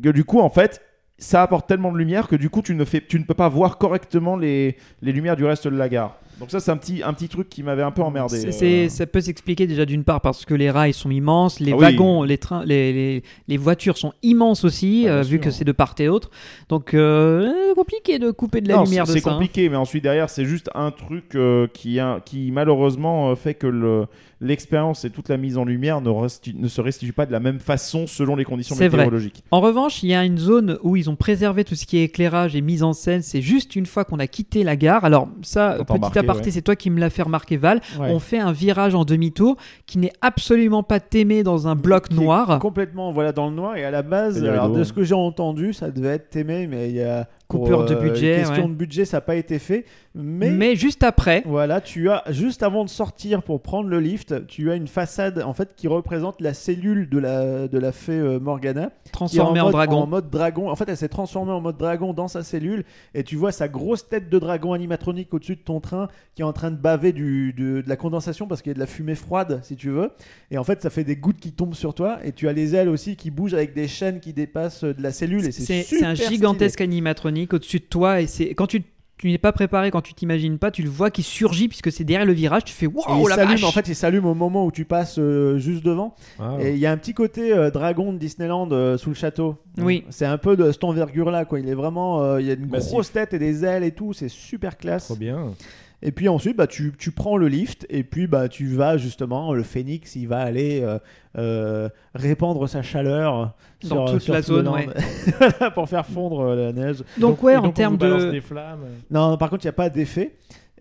que 0.00 0.10
du 0.10 0.24
coup, 0.24 0.38
en 0.40 0.48
fait, 0.48 0.80
ça 1.18 1.42
apporte 1.42 1.66
tellement 1.66 1.90
de 1.90 1.98
lumière 1.98 2.28
que 2.28 2.36
du 2.36 2.50
coup, 2.50 2.62
tu 2.62 2.76
ne, 2.76 2.84
fais, 2.84 3.00
tu 3.00 3.18
ne 3.18 3.24
peux 3.24 3.34
pas 3.34 3.48
voir 3.48 3.76
correctement 3.78 4.36
les, 4.36 4.76
les 5.02 5.10
lumières 5.10 5.34
du 5.34 5.44
reste 5.44 5.66
de 5.66 5.76
la 5.76 5.88
gare. 5.88 6.16
Donc 6.40 6.50
ça, 6.50 6.60
c'est 6.60 6.70
un 6.70 6.76
petit, 6.76 7.02
un 7.02 7.12
petit 7.14 7.28
truc 7.28 7.48
qui 7.48 7.62
m'avait 7.62 7.82
un 7.82 7.90
peu 7.90 8.02
emmerdé. 8.02 8.38
c'est- 8.38 8.48
euh. 8.48 8.52
c'est- 8.52 8.88
ça 8.88 9.06
peut 9.06 9.20
s'expliquer 9.20 9.66
déjà 9.66 9.84
d'une 9.84 10.04
part 10.04 10.20
parce 10.20 10.44
que 10.44 10.54
les 10.54 10.70
rails 10.70 10.92
sont 10.92 11.10
immenses, 11.10 11.58
les 11.60 11.72
Ah 11.72 11.76
oui. 11.76 11.80
wagons, 11.82 12.22
les 12.22 12.38
trains, 12.38 12.64
les, 12.64 12.92
les, 12.92 13.22
les 13.48 13.56
voitures 13.56 13.98
sont 13.98 14.12
immenses 14.22 14.64
aussi, 14.64 15.04
Ah, 15.06 15.14
euh, 15.14 15.22
vu 15.22 15.40
que 15.40 15.50
c'est 15.50 15.64
de 15.64 15.72
part 15.72 15.94
et 15.98 16.06
d'autre. 16.06 16.30
Donc 16.68 16.94
euh, 16.94 17.74
compliqué 17.74 18.18
de 18.18 18.30
couper 18.30 18.60
de 18.60 18.68
la 18.68 18.76
Non, 18.76 18.84
lumière 18.84 19.06
c'est 19.06 19.14
de 19.14 19.18
c'est 19.18 19.24
ça. 19.24 19.30
hein. 19.30 19.32
compliqué, 19.34 19.68
mais 19.68 19.76
ensuite 19.76 20.02
derrière, 20.04 20.30
c'est 20.30 20.44
juste 20.44 20.70
un 20.74 20.90
truc 20.90 21.34
euh, 21.34 21.66
qui, 21.72 21.98
a- 21.98 22.20
qui 22.24 22.50
malheureusement 22.52 23.30
euh, 23.30 23.34
fait 23.34 23.54
que 23.54 23.66
le- 23.66 24.06
l'expérience 24.40 25.04
et 25.04 25.10
toute 25.10 25.28
la 25.28 25.36
mise 25.36 25.58
en 25.58 25.64
lumière 25.64 26.00
ne, 26.00 26.10
resti- 26.10 26.54
ne 26.56 26.68
se 26.68 26.80
restituent 26.80 27.12
pas 27.12 27.26
de 27.26 27.32
la 27.32 27.40
même 27.40 27.58
façon 27.58 28.06
selon 28.06 28.36
les 28.36 28.44
conditions 28.44 28.76
C'est 28.76 28.86
vrai. 28.86 28.98
météorologiques. 28.98 29.42
En 29.50 29.60
revanche, 29.60 30.04
il 30.04 30.10
y 30.10 30.14
a 30.14 30.24
une 30.24 30.38
zone 30.38 30.78
où 30.84 30.94
ils 30.94 31.10
ont 31.10 31.16
préservé 31.16 31.64
tout 31.64 31.74
ce 31.74 31.84
qui 31.86 31.98
est 31.98 32.04
éclairage 32.04 32.54
et 32.54 32.60
mise 32.60 32.84
en 32.84 32.92
scène. 32.92 33.22
C'est 33.22 33.42
juste 33.42 33.74
une 33.74 33.86
fois 33.86 34.04
qu'on 34.04 34.20
a 34.20 34.28
quitté 34.28 34.62
la 34.62 34.76
gare. 34.76 35.04
Alors 35.04 35.28
ça, 35.42 35.78
petit 35.80 35.92
embarqué, 35.92 36.20
aparté, 36.28 36.46
ouais. 36.46 36.52
c'est 36.52 36.62
toi 36.62 36.76
qui 36.76 36.90
me 36.90 37.00
l'as 37.00 37.10
fait 37.10 37.22
remarquer, 37.22 37.56
Val. 37.56 37.80
Ouais. 37.98 38.10
On 38.10 38.18
fait 38.18 38.38
un 38.38 38.52
virage 38.52 38.94
en 38.94 39.04
demi-tour 39.04 39.56
qui 39.86 39.98
n'est 39.98 40.12
absolument 40.20 40.82
pas 40.82 41.00
témé 41.00 41.42
dans 41.42 41.68
un 41.68 41.74
bloc 41.74 42.10
noir. 42.10 42.58
Complètement 42.58 43.10
voilà 43.10 43.32
dans 43.32 43.48
le 43.48 43.54
noir 43.54 43.76
et 43.76 43.84
à 43.84 43.90
la 43.90 44.02
base, 44.02 44.42
alors, 44.44 44.70
de 44.70 44.84
ce 44.84 44.92
que 44.92 45.04
j'ai 45.04 45.14
entendu, 45.14 45.72
ça 45.72 45.90
devait 45.90 46.14
être 46.14 46.36
aimé, 46.36 46.66
mais 46.66 46.90
il 46.90 46.96
y 46.96 47.02
a 47.02 47.28
Coupure 47.48 47.86
de 47.86 47.94
euh, 47.94 48.00
budget, 48.00 48.36
Question 48.40 48.64
ouais. 48.64 48.68
de 48.68 48.74
budget, 48.74 49.04
ça 49.06 49.16
n'a 49.16 49.20
pas 49.22 49.36
été 49.36 49.58
fait, 49.58 49.86
mais, 50.14 50.50
Mais 50.50 50.76
juste 50.76 51.02
après, 51.02 51.42
Voilà, 51.46 51.80
tu 51.80 52.10
as 52.10 52.22
juste 52.28 52.62
avant 52.62 52.84
de 52.84 52.90
sortir 52.90 53.42
pour 53.42 53.62
prendre 53.62 53.88
le 53.88 54.00
lift, 54.00 54.46
tu 54.48 54.70
as 54.70 54.74
une 54.74 54.86
façade 54.86 55.42
en 55.42 55.54
fait 55.54 55.70
qui 55.74 55.88
représente 55.88 56.42
la 56.42 56.52
cellule 56.52 57.08
de 57.08 57.18
la 57.18 57.66
de 57.66 57.78
la 57.78 57.92
fée 57.92 58.12
euh, 58.12 58.38
Morgana, 58.38 58.90
qui 59.02 59.08
est 59.08 59.12
transformé 59.12 59.60
en, 59.60 59.64
mode, 59.64 59.72
dragon. 59.72 59.96
En 59.96 60.06
mode 60.06 60.28
dragon. 60.28 60.68
En 60.68 60.76
fait, 60.76 60.90
elle 60.90 60.96
s'est 60.98 61.08
transformée 61.08 61.52
en 61.52 61.62
mode 61.62 61.78
dragon 61.78 62.12
dans 62.12 62.28
sa 62.28 62.42
cellule 62.42 62.84
et 63.14 63.24
tu 63.24 63.36
vois 63.36 63.50
sa 63.50 63.68
grosse 63.68 64.06
tête 64.06 64.28
de 64.28 64.38
dragon 64.38 64.74
animatronique 64.74 65.32
au-dessus 65.32 65.56
de 65.56 65.62
ton 65.62 65.80
train 65.80 66.08
qui 66.34 66.42
est 66.42 66.46
en 66.46 66.52
train 66.52 66.70
de 66.70 66.76
baver 66.76 67.14
du, 67.14 67.54
de, 67.54 67.80
de 67.80 67.88
la 67.88 67.96
condensation 67.96 68.46
parce 68.46 68.60
qu'il 68.60 68.70
y 68.70 68.72
a 68.72 68.74
de 68.74 68.80
la 68.80 68.86
fumée 68.86 69.14
froide, 69.14 69.60
si 69.62 69.74
tu 69.74 69.88
veux. 69.88 70.10
Et 70.50 70.58
en 70.58 70.64
fait, 70.64 70.82
ça 70.82 70.90
fait 70.90 71.04
des 71.04 71.16
gouttes 71.16 71.40
qui 71.40 71.52
tombent 71.52 71.74
sur 71.74 71.94
toi 71.94 72.18
et 72.22 72.32
tu 72.32 72.46
as 72.46 72.52
les 72.52 72.74
ailes 72.74 72.90
aussi 72.90 73.16
qui 73.16 73.30
bougent 73.30 73.54
avec 73.54 73.72
des 73.72 73.88
chaînes 73.88 74.20
qui 74.20 74.34
dépassent 74.34 74.84
euh, 74.84 74.92
de 74.92 75.02
la 75.02 75.12
cellule. 75.12 75.50
C'est 75.50 76.04
un 76.04 76.14
gigantesque 76.14 76.82
animatronique 76.82 77.37
au-dessus 77.52 77.78
de 77.80 77.84
toi 77.84 78.20
et 78.20 78.26
c'est 78.26 78.54
quand 78.54 78.66
tu 78.66 78.82
tu 79.18 79.28
n'es 79.30 79.38
pas 79.38 79.50
préparé, 79.50 79.90
quand 79.90 80.00
tu 80.00 80.14
t'imagines 80.14 80.58
pas, 80.58 80.70
tu 80.70 80.82
le 80.82 80.88
vois 80.88 81.10
qui 81.10 81.24
surgit 81.24 81.66
puisque 81.66 81.90
c'est 81.90 82.04
derrière 82.04 82.24
le 82.24 82.32
virage. 82.32 82.64
Tu 82.64 82.72
fais 82.72 82.86
waouh 82.86 83.24
il 83.24 83.28
la 83.28 83.34
s'allume, 83.34 83.54
vache. 83.56 83.64
en 83.64 83.72
fait, 83.72 83.88
il 83.88 83.96
s'allume 83.96 84.24
au 84.26 84.34
moment 84.34 84.64
où 84.64 84.70
tu 84.70 84.84
passes 84.84 85.18
euh, 85.18 85.58
juste 85.58 85.84
devant. 85.84 86.14
Ah. 86.38 86.56
Et 86.60 86.74
il 86.74 86.78
y 86.78 86.86
a 86.86 86.92
un 86.92 86.96
petit 86.96 87.14
côté 87.14 87.52
euh, 87.52 87.72
dragon 87.72 88.12
de 88.12 88.18
Disneyland 88.18 88.70
euh, 88.70 88.96
sous 88.96 89.08
le 89.10 89.16
château. 89.16 89.56
Oui. 89.78 90.04
C'est 90.10 90.24
un 90.24 90.38
peu 90.38 90.56
de 90.56 90.70
cette 90.70 90.84
envergure-là, 90.84 91.46
quoi. 91.46 91.58
Il 91.58 91.68
est 91.68 91.74
vraiment, 91.74 92.22
euh, 92.22 92.40
il 92.40 92.46
y 92.46 92.50
a 92.50 92.54
une 92.54 92.66
Massif. 92.66 92.92
grosse 92.92 93.10
tête 93.10 93.34
et 93.34 93.40
des 93.40 93.64
ailes 93.64 93.82
et 93.82 93.90
tout. 93.90 94.12
C'est 94.12 94.28
super 94.28 94.76
classe. 94.76 95.06
Trop 95.06 95.16
bien. 95.16 95.52
Et 96.00 96.12
puis 96.12 96.28
ensuite, 96.28 96.56
bah, 96.56 96.66
tu, 96.66 96.92
tu 96.96 97.10
prends 97.10 97.36
le 97.36 97.48
lift 97.48 97.86
et 97.90 98.04
puis 98.04 98.26
bah, 98.26 98.48
tu 98.48 98.66
vas 98.68 98.96
justement, 98.96 99.52
le 99.52 99.64
phénix, 99.64 100.14
il 100.14 100.28
va 100.28 100.38
aller 100.38 100.80
euh, 100.82 100.98
euh, 101.36 101.88
répandre 102.14 102.68
sa 102.68 102.82
chaleur 102.82 103.54
Dans 103.82 104.06
sur, 104.06 104.12
toute 104.14 104.22
sur 104.22 104.34
la 104.34 104.42
tout 104.42 104.54
zone, 104.54 104.68
ouais. 104.68 104.86
Pour 105.74 105.88
faire 105.88 106.06
fondre 106.06 106.40
euh, 106.40 106.66
la 106.66 106.72
neige. 106.72 107.02
Donc 107.18 107.42
ouais, 107.42 107.54
et 107.54 107.56
en 107.56 107.62
donc 107.62 107.74
termes 107.74 107.96
de 107.96 108.30
des 108.30 108.40
flammes. 108.40 108.84
Non, 109.10 109.36
par 109.36 109.50
contre, 109.50 109.64
il 109.64 109.66
n'y 109.66 109.70
a 109.70 109.72
pas 109.72 109.90
d'effet. 109.90 110.36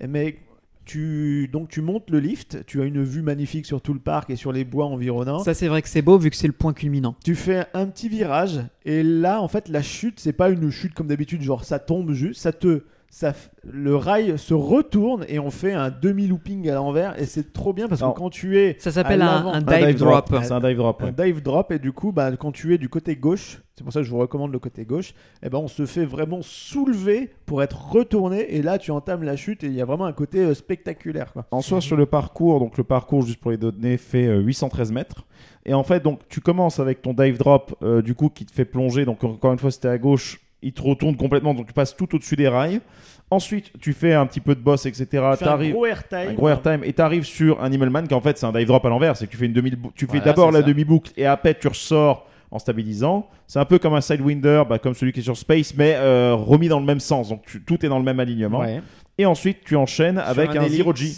Mais 0.07 0.38
tu, 0.85 1.49
donc, 1.52 1.68
tu 1.69 1.81
montes 1.81 2.10
le 2.10 2.19
lift, 2.19 2.64
tu 2.65 2.81
as 2.81 2.85
une 2.85 3.03
vue 3.03 3.22
magnifique 3.22 3.65
sur 3.65 3.81
tout 3.81 3.94
le 3.94 3.99
parc 3.99 4.30
et 4.30 4.35
sur 4.35 4.52
les 4.52 4.64
bois 4.64 4.85
environnants. 4.85 5.39
ça 5.39 5.53
c'est 5.53 5.68
vrai 5.68 5.81
que 5.81 5.89
c'est 5.89 6.02
beau 6.02 6.18
vu 6.18 6.30
que 6.30 6.35
c'est 6.35 6.48
le 6.48 6.53
point 6.53 6.73
culminant. 6.73 7.15
Tu 7.26 7.35
fais 7.35 7.65
un 7.73 7.88
petit 7.88 8.07
virage 8.07 8.61
et 8.85 9.03
là 9.03 9.41
en 9.41 9.48
fait 9.48 9.68
la 9.68 9.81
chute 9.81 10.19
c'est 10.19 10.34
pas 10.34 10.49
une 10.49 10.72
chute 10.72 10.94
comme 10.94 11.07
d'habitude 11.07 11.41
genre 11.41 11.65
ça 11.65 11.80
tombe 11.80 12.14
juste 12.14 12.41
ça 12.41 12.53
te 12.53 12.84
ça 13.18 13.34
le 13.64 13.95
rail 13.95 14.38
se 14.38 14.53
retourne 14.53 15.26
et 15.27 15.39
on 15.39 15.49
fait 15.49 15.73
un 15.73 15.89
demi 15.89 16.27
looping 16.27 16.69
à 16.69 16.76
l'envers 16.76 17.19
et 17.19 17.26
c'est 17.26 17.52
trop 17.52 17.73
bien 17.73 17.88
parce 17.88 18.02
que 18.02 18.06
Alors, 18.06 18.15
quand 18.15 18.30
tu 18.30 18.60
es 18.60 18.76
Ça 18.77 18.91
s'appelle 18.91 19.23
un, 19.23 19.60
dive, 19.60 19.98
drop. 19.98 20.30
C'est 20.44 20.52
un 20.52 20.60
dive 20.60 20.77
drop. 20.77 21.02
un 21.02 21.11
dive 21.11 21.41
drop 21.41 21.72
et 21.72 21.80
du 21.80 21.91
coup 21.91 22.11
bah, 22.11 22.31
quand 22.38 22.52
tu 22.52 22.76
es 22.76 22.77
du 22.77 22.89
côté 22.89 23.15
gauche 23.15 23.64
c'est 23.76 23.84
pour 23.84 23.91
ça 23.91 24.02
que 24.02 24.06
je 24.06 24.11
vous 24.11 24.19
recommande 24.19 24.52
le 24.52 24.60
côté 24.60 24.85
gauche 24.85 25.15
et 25.41 25.49
ben 25.49 25.57
on 25.57 25.68
se 25.68 25.88
fait 25.88 26.06
vraiment 26.06 26.44
soulever 26.44 27.31
pour 27.48 27.64
être 27.64 27.91
retourné 27.91 28.56
et 28.56 28.61
là 28.61 28.77
tu 28.77 28.91
entames 28.91 29.23
la 29.23 29.35
chute 29.35 29.64
et 29.64 29.68
il 29.68 29.73
y 29.73 29.81
a 29.81 29.85
vraiment 29.85 30.06
un 30.06 30.14
côté 30.14 30.39
euh, 30.39 30.53
spectaculaire 30.53 31.34
quoi. 31.34 31.48
En 31.49 31.61
soi, 31.61 31.81
sur 31.81 31.95
le 31.95 32.06
parcours, 32.06 32.60
donc 32.60 32.77
le 32.77 32.84
parcours, 32.84 33.23
juste 33.23 33.39
pour 33.39 33.52
les 33.52 33.57
donner, 33.57 33.98
fait 33.98 34.27
euh, 34.27 34.41
813 34.41 34.91
mètres. 34.91 35.26
Et 35.65 35.73
en 35.73 35.84
fait, 35.84 36.02
donc 36.03 36.22
tu 36.30 36.39
commences 36.39 36.80
avec 36.80 37.02
ton 37.02 37.14
dive 37.14 37.38
drop, 37.38 37.76
euh, 37.84 38.02
du 38.02 38.15
coup, 38.15 38.30
qui 38.30 38.45
te 38.45 38.52
fait 38.52 38.65
plonger. 38.65 39.06
Donc, 39.06 39.23
encore 39.23 39.52
une 39.52 39.60
fois, 39.60 39.72
c'était 39.72 39.89
à 39.89 39.98
gauche, 39.98 40.39
il 40.61 40.73
te 40.73 40.81
retourne 40.81 41.15
complètement, 41.15 41.53
donc 41.53 41.67
tu 41.67 41.73
passes 41.73 41.95
tout 41.95 42.13
au-dessus 42.15 42.35
des 42.35 42.47
rails. 42.47 42.81
Ensuite, 43.29 43.71
tu 43.81 43.91
fais 43.93 44.13
un 44.13 44.25
petit 44.25 44.39
peu 44.39 44.55
de 44.55 44.61
boss, 44.61 44.85
etc. 44.85 45.05
Tu 45.38 45.43
fais 45.43 45.49
un 45.49 45.69
gros 45.69 45.85
airtime 45.85 46.17
un 46.29 46.34
gros 46.34 46.47
airtime 46.49 46.81
et 46.84 46.93
t'arrives 46.93 47.25
sur 47.25 47.61
Animal 47.61 47.89
Man 47.89 48.07
qui 48.07 48.13
en 48.13 48.21
fait 48.21 48.38
c'est 48.38 48.45
un 48.45 48.53
dive 48.53 48.67
drop 48.67 48.85
à 48.85 48.89
l'envers 48.89 49.17
c'est 49.17 49.25
que 49.27 49.31
tu 49.31 49.38
fais 49.38 49.47
une 49.47 49.53
demi 49.53 49.71
tu 49.95 50.05
fais 50.05 50.11
Voilà, 50.19 50.25
d'abord 50.25 50.51
la 50.51 50.61
ça. 50.61 50.65
demi 50.65 50.85
boucle 50.85 51.11
et 51.17 51.25
après 51.25 51.53
tu 51.53 51.67
ressors 51.67 52.25
en 52.51 52.57
stabilisant 52.59 53.27
c'est 53.45 53.59
un 53.59 53.65
peu 53.65 53.79
comme 53.79 53.93
un 53.95 53.99
sidewinder 54.01 54.63
bah, 54.69 54.79
comme 54.79 54.93
celui 54.93 55.11
qui 55.11 55.19
est 55.19 55.23
sur 55.23 55.35
Space 55.35 55.73
mais 55.75 55.95
euh, 55.97 56.35
remis 56.35 56.69
dans 56.69 56.79
le 56.79 56.85
même 56.85 57.01
sens 57.01 57.27
donc 57.27 57.41
tu- 57.45 57.61
tout 57.61 57.85
est 57.85 57.89
dans 57.89 57.97
le 57.99 58.05
même 58.05 58.21
alignement 58.21 58.59
Ouais. 58.59 58.81
et 59.17 59.25
ensuite 59.25 59.57
tu 59.65 59.75
enchaînes 59.75 60.15
Sur 60.19 60.27
avec 60.29 60.51
un, 60.55 60.61
ellipse. 60.61 60.75
zero 60.77 60.95
G 60.95 61.11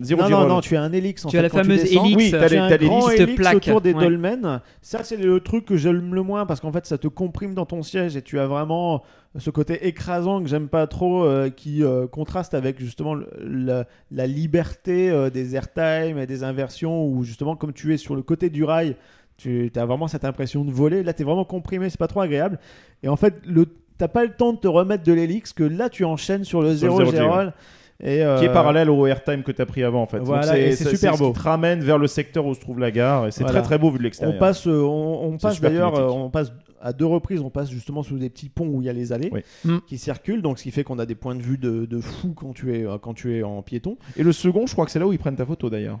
Zéro 0.00 0.22
non, 0.22 0.28
non, 0.28 0.46
non, 0.48 0.60
tu 0.60 0.76
as 0.76 0.82
un 0.82 0.92
hélix 0.92 1.24
en 1.24 1.28
Tu 1.28 1.36
fait, 1.36 1.38
as 1.38 1.42
la 1.42 1.48
quand 1.50 1.58
tu 1.60 1.64
fameuse 1.68 1.82
descends. 1.82 2.04
hélix, 2.04 2.16
Oui, 2.16 2.30
Tu 2.30 2.36
as 3.46 3.54
autour 3.56 3.80
des 3.80 3.92
Ouais. 3.94 4.02
dolmens. 4.02 4.60
Ça, 4.82 5.04
c'est 5.04 5.16
le 5.16 5.38
truc 5.38 5.64
que 5.66 5.76
j'aime 5.76 6.14
le 6.14 6.22
moins 6.22 6.46
parce 6.46 6.60
qu'en 6.60 6.72
fait, 6.72 6.84
ça 6.84 6.98
te 6.98 7.06
comprime 7.06 7.54
dans 7.54 7.64
ton 7.66 7.82
siège 7.84 8.16
et 8.16 8.22
tu 8.22 8.40
as 8.40 8.46
vraiment 8.48 9.04
ce 9.38 9.50
côté 9.50 9.86
écrasant 9.86 10.42
que 10.42 10.48
j'aime 10.48 10.66
pas 10.68 10.88
trop 10.88 11.24
euh, 11.24 11.48
qui 11.48 11.84
euh, 11.84 12.08
contraste 12.08 12.54
avec 12.54 12.80
justement 12.80 13.14
le- 13.14 13.28
la, 13.40 13.84
la 14.10 14.26
liberté 14.26 15.10
euh, 15.10 15.30
des 15.30 15.54
airtime 15.54 16.18
et 16.18 16.26
des 16.26 16.42
inversions 16.42 17.06
où 17.06 17.22
justement, 17.22 17.54
comme 17.54 17.72
tu 17.72 17.94
es 17.94 17.96
sur 17.96 18.16
le 18.16 18.22
côté 18.22 18.50
du 18.50 18.64
rail, 18.64 18.96
tu 19.36 19.70
as 19.76 19.86
vraiment 19.86 20.08
cette 20.08 20.24
impression 20.24 20.64
de 20.64 20.72
voler. 20.72 21.02
Là, 21.04 21.12
tu 21.12 21.22
es 21.22 21.24
vraiment 21.24 21.44
comprimé, 21.44 21.88
c'est 21.88 21.98
pas 21.98 22.06
trop 22.08 22.20
agréable. 22.20 22.58
Et 23.04 23.08
en 23.08 23.16
fait, 23.16 23.34
le 23.46 23.66
T'as 23.96 24.08
pas 24.08 24.24
le 24.24 24.32
temps 24.32 24.52
de 24.52 24.58
te 24.58 24.66
remettre 24.66 25.04
de 25.04 25.12
l'hélix 25.12 25.52
que 25.52 25.62
là 25.62 25.88
tu 25.88 26.04
enchaînes 26.04 26.42
sur 26.42 26.60
le 26.62 26.70
Sur 26.74 26.96
0 26.96 26.98
le 26.98 27.04
0G, 27.06 27.16
G-roll. 27.16 27.52
Et, 28.02 28.22
euh, 28.24 28.38
Qui 28.38 28.46
est 28.46 28.52
parallèle 28.52 28.90
au 28.90 29.06
airtime 29.06 29.42
que 29.44 29.52
tu 29.52 29.62
as 29.62 29.66
pris 29.66 29.84
avant 29.84 30.02
en 30.02 30.06
fait. 30.06 30.18
Voilà, 30.18 30.42
c'est 30.72 30.74
super 30.74 31.14
ce 31.14 31.18
beau. 31.18 31.32
qui 31.32 31.38
te 31.38 31.44
ramène 31.44 31.80
vers 31.80 31.96
le 31.98 32.06
secteur 32.08 32.44
où 32.44 32.52
se 32.54 32.60
trouve 32.60 32.80
la 32.80 32.90
gare 32.90 33.28
et 33.28 33.30
c'est 33.30 33.42
Voilà. 33.44 33.60
très 33.60 33.62
très 33.68 33.78
beau 33.78 33.90
vu 33.90 33.98
de 33.98 34.02
On 34.02 34.04
l'extérieur. 34.04 34.38
passe, 34.38 34.66
euh, 34.66 34.80
on, 34.82 35.38
passe 35.38 35.54
super 35.54 35.70
d'ailleurs, 35.70 35.94
euh, 35.98 36.08
on 36.08 36.28
passe 36.28 36.52
à 36.82 36.92
deux 36.92 37.06
reprises, 37.06 37.40
on 37.40 37.50
passe 37.50 37.70
justement 37.70 38.02
sous 38.02 38.18
des 38.18 38.28
petits 38.30 38.48
ponts 38.48 38.66
où 38.66 38.82
il 38.82 38.86
y 38.86 38.88
a 38.88 38.92
les 38.92 39.12
allées 39.12 39.30
Oui. 39.32 39.40
Mm. 39.64 39.78
qui 39.86 39.96
circulent, 39.96 40.42
donc 40.42 40.58
ce 40.58 40.64
qui 40.64 40.70
fait 40.72 40.82
qu'on 40.84 40.98
a 40.98 41.06
des 41.06 41.14
points 41.14 41.34
de 41.36 41.40
vue 41.42 41.56
de, 41.56 41.86
de 41.86 42.00
fou 42.00 42.34
quand 42.34 42.52
tu 42.52 42.74
es 42.76 42.84
euh, 42.84 42.98
quand 42.98 43.14
tu 43.14 43.36
es 43.38 43.42
en 43.44 43.62
piéton. 43.62 43.96
Et 44.16 44.22
le 44.24 44.32
second, 44.32 44.66
je 44.66 44.72
crois 44.72 44.84
que 44.84 44.90
c'est 44.90 44.98
là 44.98 45.06
où 45.06 45.12
ils 45.12 45.18
prennent 45.18 45.36
ta 45.36 45.46
photo 45.46 45.70
d'ailleurs. 45.70 46.00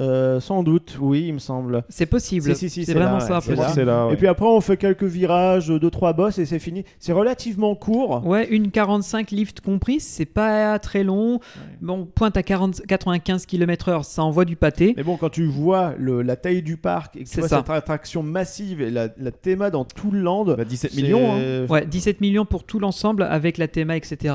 Euh, 0.00 0.40
sans 0.40 0.62
doute, 0.62 0.96
oui, 1.00 1.26
il 1.28 1.34
me 1.34 1.38
semble. 1.38 1.84
C'est 1.90 2.06
possible. 2.06 2.54
Si, 2.54 2.68
si, 2.68 2.70
si, 2.70 2.84
c'est 2.86 2.94
vraiment 2.94 3.18
là, 3.18 3.20
ça. 3.20 3.38
ouais, 3.50 3.54
là. 3.54 3.84
Là. 3.84 4.06
ouais. 4.06 4.14
Et 4.14 4.16
puis 4.16 4.26
après, 4.26 4.46
on 4.46 4.60
fait 4.62 4.76
quelques 4.78 5.04
virages, 5.04 5.68
deux 5.68 5.90
trois 5.90 6.12
bosses 6.14 6.38
et 6.38 6.46
c'est 6.46 6.58
fini. 6.58 6.84
C'est 6.98 7.12
relativement 7.12 7.74
court. 7.74 8.26
Ouais, 8.26 8.48
une 8.48 8.70
45 8.70 9.30
lift 9.30 9.60
comprise, 9.60 10.06
c'est 10.06 10.24
pas 10.24 10.78
très 10.78 11.04
long. 11.04 11.38
Bon, 11.82 12.06
pointe 12.06 12.36
à 12.36 12.42
40, 12.42 12.80
95 12.86 13.44
km/h, 13.46 14.02
ça 14.04 14.22
envoie 14.22 14.44
du 14.46 14.56
pâté. 14.56 14.94
Mais 14.96 15.02
bon, 15.02 15.16
quand 15.18 15.28
tu 15.30 15.44
vois 15.44 15.92
le- 15.98 16.22
la 16.22 16.36
taille 16.36 16.62
du 16.62 16.76
parc 16.78 17.16
et 17.16 17.24
que 17.24 17.28
tu 17.28 17.38
vois 17.40 17.48
ça. 17.48 17.58
cette 17.58 17.70
attraction 17.70 18.22
massive 18.22 18.80
et 18.80 18.90
la, 18.90 19.08
la 19.18 19.30
théma 19.32 19.70
dans 19.70 19.84
tout 19.84 20.10
le 20.10 20.20
land, 20.20 20.44
Bah, 20.44 20.64
17 20.64 20.92
c'est- 20.92 21.02
millions. 21.02 21.32
hein. 21.34 21.66
Ouais, 21.68 21.84
17 21.84 22.20
millions 22.22 22.46
pour 22.46 22.64
tout 22.64 22.78
l'ensemble 22.78 23.22
avec 23.24 23.58
la 23.58 23.68
théma, 23.68 23.96
etc. 23.96 24.34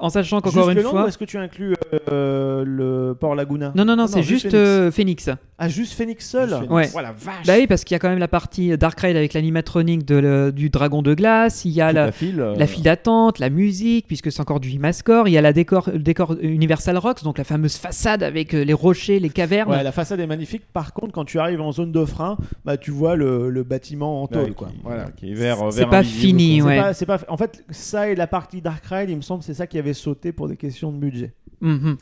En 0.00 0.10
sachant 0.10 0.40
qu'encore 0.40 0.66
Juste 0.70 0.78
une 0.78 0.84
le 0.84 0.88
fois. 0.90 1.04
ou 1.04 1.08
est-ce 1.08 1.18
que 1.18 1.24
tu 1.24 1.38
inclus 1.38 1.74
euh, 2.12 2.64
le 2.64 3.16
port 3.18 3.34
Laguna 3.34 3.72
Non, 3.74 3.84
non, 3.84 3.96
non, 3.96 4.06
c'est 4.06 4.22
juste 4.22 4.54
euh, 4.54 4.92
Phoenix. 4.92 5.28
Ah, 5.58 5.68
juste 5.68 5.94
Phoenix 5.94 6.24
seul 6.24 6.48
Juste 6.48 6.60
Phoenix. 6.66 6.72
Ouais. 6.72 6.88
Oh 6.94 7.00
la 7.00 7.10
vache 7.10 7.44
Bah 7.46 7.54
oui, 7.58 7.66
parce 7.66 7.82
qu'il 7.82 7.94
y 7.94 7.96
a 7.96 7.98
quand 7.98 8.08
même 8.08 8.20
la 8.20 8.28
partie 8.28 8.78
Dark 8.78 9.00
Ride 9.00 9.16
avec 9.16 9.34
l'animatronique 9.34 10.04
de 10.06 10.14
le- 10.14 10.52
du 10.52 10.70
dragon 10.70 11.02
de 11.02 11.14
glace, 11.14 11.64
il 11.64 11.72
y 11.72 11.80
a 11.80 11.88
Toute 11.88 11.96
la, 11.96 12.06
la 12.06 12.12
file. 12.12 12.40
euh, 12.40 12.54
la 12.56 12.66
file 12.68 12.84
d'attente, 12.84 13.40
la 13.40 13.50
musique, 13.50 14.06
puisque 14.06 14.30
c'est 14.30 14.40
encore 14.40 14.60
du 14.60 14.70
Imascore, 14.70 15.26
il 15.26 15.32
y 15.32 15.38
a 15.38 15.40
la 15.42 15.52
décor, 15.52 15.90
le 15.92 15.98
décor 15.98 16.36
Universal 16.40 16.96
Rocks, 16.96 17.24
donc 17.24 17.36
la 17.38 17.42
fameuse 17.42 17.76
façade 17.76 18.22
avec 18.22 18.52
les 18.52 18.72
rochers, 18.72 19.18
les 19.18 19.30
cavernes. 19.30 19.68
Ouais, 19.72 19.82
la 19.82 19.90
façade 19.90 20.20
est 20.20 20.28
magnifique. 20.28 20.62
Par 20.72 20.92
contre, 20.92 21.10
quand 21.12 21.24
tu 21.24 21.40
arrives 21.40 21.60
en 21.60 21.72
zone 21.72 21.90
de 21.90 22.04
frein, 22.04 22.36
bah, 22.64 22.76
tu 22.76 22.92
vois 22.92 23.16
le, 23.16 23.50
le 23.50 23.62
bâtiment 23.64 24.22
en 24.22 24.26
ouais, 24.26 24.32
tôle. 24.32 24.54
quoi. 24.54 24.68
qui- 24.68 24.74
Voilà. 24.84 25.06
qui 25.16 25.32
est 25.32 25.34
vert, 25.34 25.58
C'est 25.72 25.80
vert 25.80 25.90
pas 25.90 26.04
fini. 26.04 26.58
C'est 26.60 26.62
ouais. 26.66 26.76
pas- 26.80 26.94
c'est 26.94 27.06
pas, 27.06 27.18
en 27.26 27.36
fait, 27.36 27.64
ça 27.70 28.08
et 28.08 28.14
la 28.14 28.28
partie 28.28 28.60
Dark 28.62 28.84
Ride, 28.86 29.10
il 29.10 29.16
me 29.16 29.22
semble, 29.22 29.42
c'est 29.42 29.54
ça 29.54 29.66
qui 29.66 29.76
avait 29.76 29.87
sauté 29.94 30.32
pour 30.32 30.48
des 30.48 30.56
questions 30.56 30.92
de 30.92 30.98
budget. 30.98 31.32
Mhm. 31.60 31.96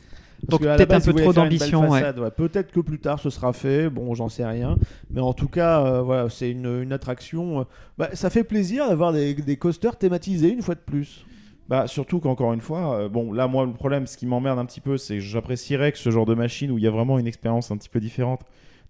Parce 0.47 0.61
Donc 0.61 0.61
peut-être 0.61 0.93
un 0.93 0.99
peu 0.99 1.13
trop 1.13 1.33
d'ambition, 1.33 1.89
ouais. 1.89 1.99
façade, 1.99 2.19
ouais. 2.19 2.29
Peut-être 2.29 2.71
que 2.71 2.79
plus 2.79 2.99
tard 2.99 3.19
ce 3.19 3.29
sera 3.29 3.53
fait. 3.53 3.89
Bon, 3.89 4.13
j'en 4.13 4.29
sais 4.29 4.45
rien. 4.45 4.75
Mais 5.09 5.19
en 5.21 5.33
tout 5.33 5.47
cas, 5.47 5.83
euh, 5.83 6.01
voilà, 6.03 6.29
c'est 6.29 6.51
une, 6.51 6.83
une 6.83 6.93
attraction. 6.93 7.61
euh, 7.61 7.63
bah, 7.97 8.09
ça 8.13 8.29
fait 8.29 8.43
plaisir 8.43 8.87
d'avoir 8.87 9.13
des, 9.13 9.33
des 9.33 9.57
coasters 9.57 9.97
thématisés 9.97 10.49
une 10.49 10.61
fois 10.61 10.75
de 10.75 10.79
plus. 10.79 11.25
Bah, 11.69 11.85
surtout 11.87 12.19
qu'encore 12.19 12.53
une 12.53 12.61
fois, 12.61 12.95
euh, 12.95 13.09
bon, 13.09 13.33
là, 13.33 13.47
moi, 13.47 13.65
le 13.65 13.73
problème, 13.73 14.07
ce 14.07 14.15
qui 14.15 14.25
m'emmerde 14.25 14.57
un 14.57 14.65
petit 14.65 14.79
peu, 14.79 14.97
c'est 14.97 15.15
que 15.15 15.19
j'apprécierais 15.19 15.91
que 15.91 15.97
ce 15.97 16.09
genre 16.11 16.25
de 16.25 16.33
machine 16.33 16.71
où 16.71 16.77
il 16.77 16.83
y 16.83 16.87
a 16.87 16.91
vraiment 16.91 17.19
une 17.19 17.27
expérience 17.27 17.71
un 17.71 17.77
petit 17.77 17.89
peu 17.89 17.99
différente 17.99 18.41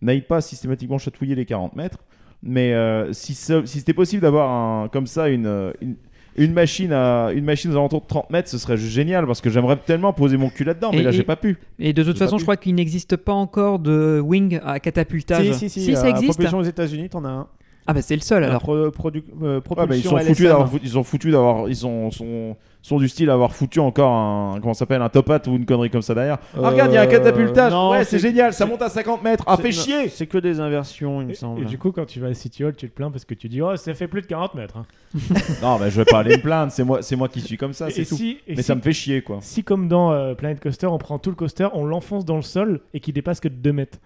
n'aille 0.01 0.21
pas 0.21 0.41
systématiquement 0.41 0.99
chatouiller 0.99 1.33
les 1.33 1.45
40 1.45 1.75
mètres. 1.75 2.03
Mais 2.43 2.73
euh, 2.73 3.13
si, 3.13 3.33
c'était 3.33 3.93
possible 3.93 4.21
d'avoir 4.21 4.91
comme 4.91 5.07
ça 5.07 5.27
une, 5.29 5.73
une, 5.81 5.95
une 6.37 6.53
machine 6.53 6.93
à 6.93 7.31
une 7.33 7.43
machine 7.45 7.71
aux 7.71 7.75
alentours 7.75 8.01
de 8.01 8.07
30 8.07 8.29
mètres, 8.29 8.49
ce 8.49 8.57
serait 8.57 8.77
juste 8.77 8.93
génial 8.93 9.25
parce 9.25 9.41
que 9.41 9.49
j'aimerais 9.49 9.77
tellement 9.77 10.13
poser 10.13 10.37
mon 10.37 10.49
cul 10.49 10.63
là-dedans, 10.63 10.91
mais 10.91 10.99
Et- 10.99 11.03
là, 11.03 11.11
j'ai 11.11 11.23
pas 11.23 11.35
pu. 11.35 11.57
Et 11.79 11.93
de 11.93 12.03
toute 12.03 12.17
façon, 12.17 12.37
je 12.37 12.43
crois 12.43 12.57
qu'il 12.57 12.75
n'existe 12.75 13.15
pas 13.15 13.33
encore 13.33 13.79
de 13.79 14.19
wing 14.23 14.59
à 14.63 14.79
catapultage. 14.79 15.51
Si, 15.53 15.69
si, 15.69 15.81
si. 15.81 15.95
ça 15.95 16.05
à 16.05 16.09
existe. 16.09 16.29
Propulsion 16.33 16.59
aux 16.59 16.63
États-Unis, 16.63 17.09
t'en 17.09 17.25
as 17.25 17.29
un. 17.29 17.47
Ah 17.87 17.93
bah 17.93 18.01
c'est 18.01 18.15
le 18.15 18.21
seul 18.21 18.43
alors. 18.43 18.59
pro- 18.61 18.75
euh, 18.75 18.91
Ouais, 18.95 19.61
bah, 19.87 19.95
ils 19.95 20.03
sont 20.03 20.17
foutus 20.17 20.45
d'avoir, 20.47 20.69
ils 20.83 20.97
ont 20.97 21.03
foutu 21.03 21.31
d'avoir, 21.31 21.69
ils 21.69 21.75
sont, 21.75 22.11
sont, 22.11 22.55
sont 22.81 22.97
du 22.97 23.07
style 23.07 23.29
à 23.29 23.33
avoir 23.33 23.53
foutu 23.53 23.79
encore 23.79 24.11
un, 24.11 24.59
comment 24.61 24.73
ça 24.73 24.79
s'appelle, 24.79 25.01
un 25.01 25.07
top 25.09 25.29
hat 25.29 25.41
ou 25.47 25.55
une 25.55 25.65
connerie 25.65 25.89
comme 25.89 26.01
ça 26.01 26.13
derrière. 26.13 26.37
Euh, 26.57 26.61
ah 26.65 26.69
regarde, 26.69 26.91
il 26.91 26.95
y 26.95 26.97
a 26.97 27.01
un 27.01 27.07
catapultage. 27.07 27.71
non, 27.71 27.91
ouais, 27.91 28.03
c'est 28.03 28.19
génial, 28.19 28.53
ça 28.53 28.65
monte 28.65 28.81
à 28.81 28.89
50 28.89 29.23
mètres. 29.23 29.43
Ah, 29.47 29.55
fait 29.57 29.71
chier. 29.71 30.09
C'est 30.09 30.27
que 30.27 30.37
des 30.37 30.59
inversions, 30.59 31.21
il 31.21 31.27
me 31.27 31.33
semble. 31.33 31.61
et 31.61 31.65
du 31.65 31.77
coup, 31.77 31.91
quand 31.93 32.05
tu 32.05 32.19
vas 32.19 32.27
à 32.27 32.33
City 32.33 32.63
Hall, 32.65 32.75
tu 32.75 32.89
te 32.89 32.93
plains 32.93 33.09
parce 33.09 33.23
que 33.25 33.33
tu 33.33 33.47
dis 33.47 33.61
Oh, 33.61 33.75
ça 33.77 33.93
fait 33.93 34.07
plus 34.09 34.21
de 34.21 34.27
40 34.27 34.55
mètres. 34.55 34.77
hein. 34.77 34.85
Non, 35.61 35.77
mais 35.79 35.89
je 35.89 35.95
vais 36.01 36.05
pas 36.05 36.19
aller 36.19 36.35
me 36.37 36.41
plaindre. 36.41 36.71
C'est 36.73 36.83
moi, 36.83 37.01
c'est 37.01 37.15
moi 37.15 37.29
qui 37.29 37.39
suis 37.41 37.55
comme 37.57 37.71
ça, 37.73 37.89
c'est 37.89 38.03
tout. 38.05 38.15
si, 38.17 38.39
Mais 38.47 38.57
si, 38.57 38.63
ça 38.63 38.75
me 38.75 38.81
fait 38.81 38.91
chier, 38.93 39.21
quoi. 39.21 39.37
si, 39.41 39.63
comme 39.63 39.87
dans 39.87 40.11
euh, 40.11 40.33
Planet 40.35 40.59
Coaster, 40.59 40.87
on 40.87 40.97
prend 40.97 41.17
tout 41.19 41.29
le 41.29 41.35
coaster, 41.37 41.67
on 41.73 41.85
l'enfonce 41.85 42.25
dans 42.25 42.35
le 42.35 42.41
sol 42.41 42.81
et 42.93 42.99
qu'il 42.99 43.13
dépasse 43.13 43.39
que 43.39 43.47
de 43.47 43.55
2 43.55 43.71
mètres. 43.71 43.97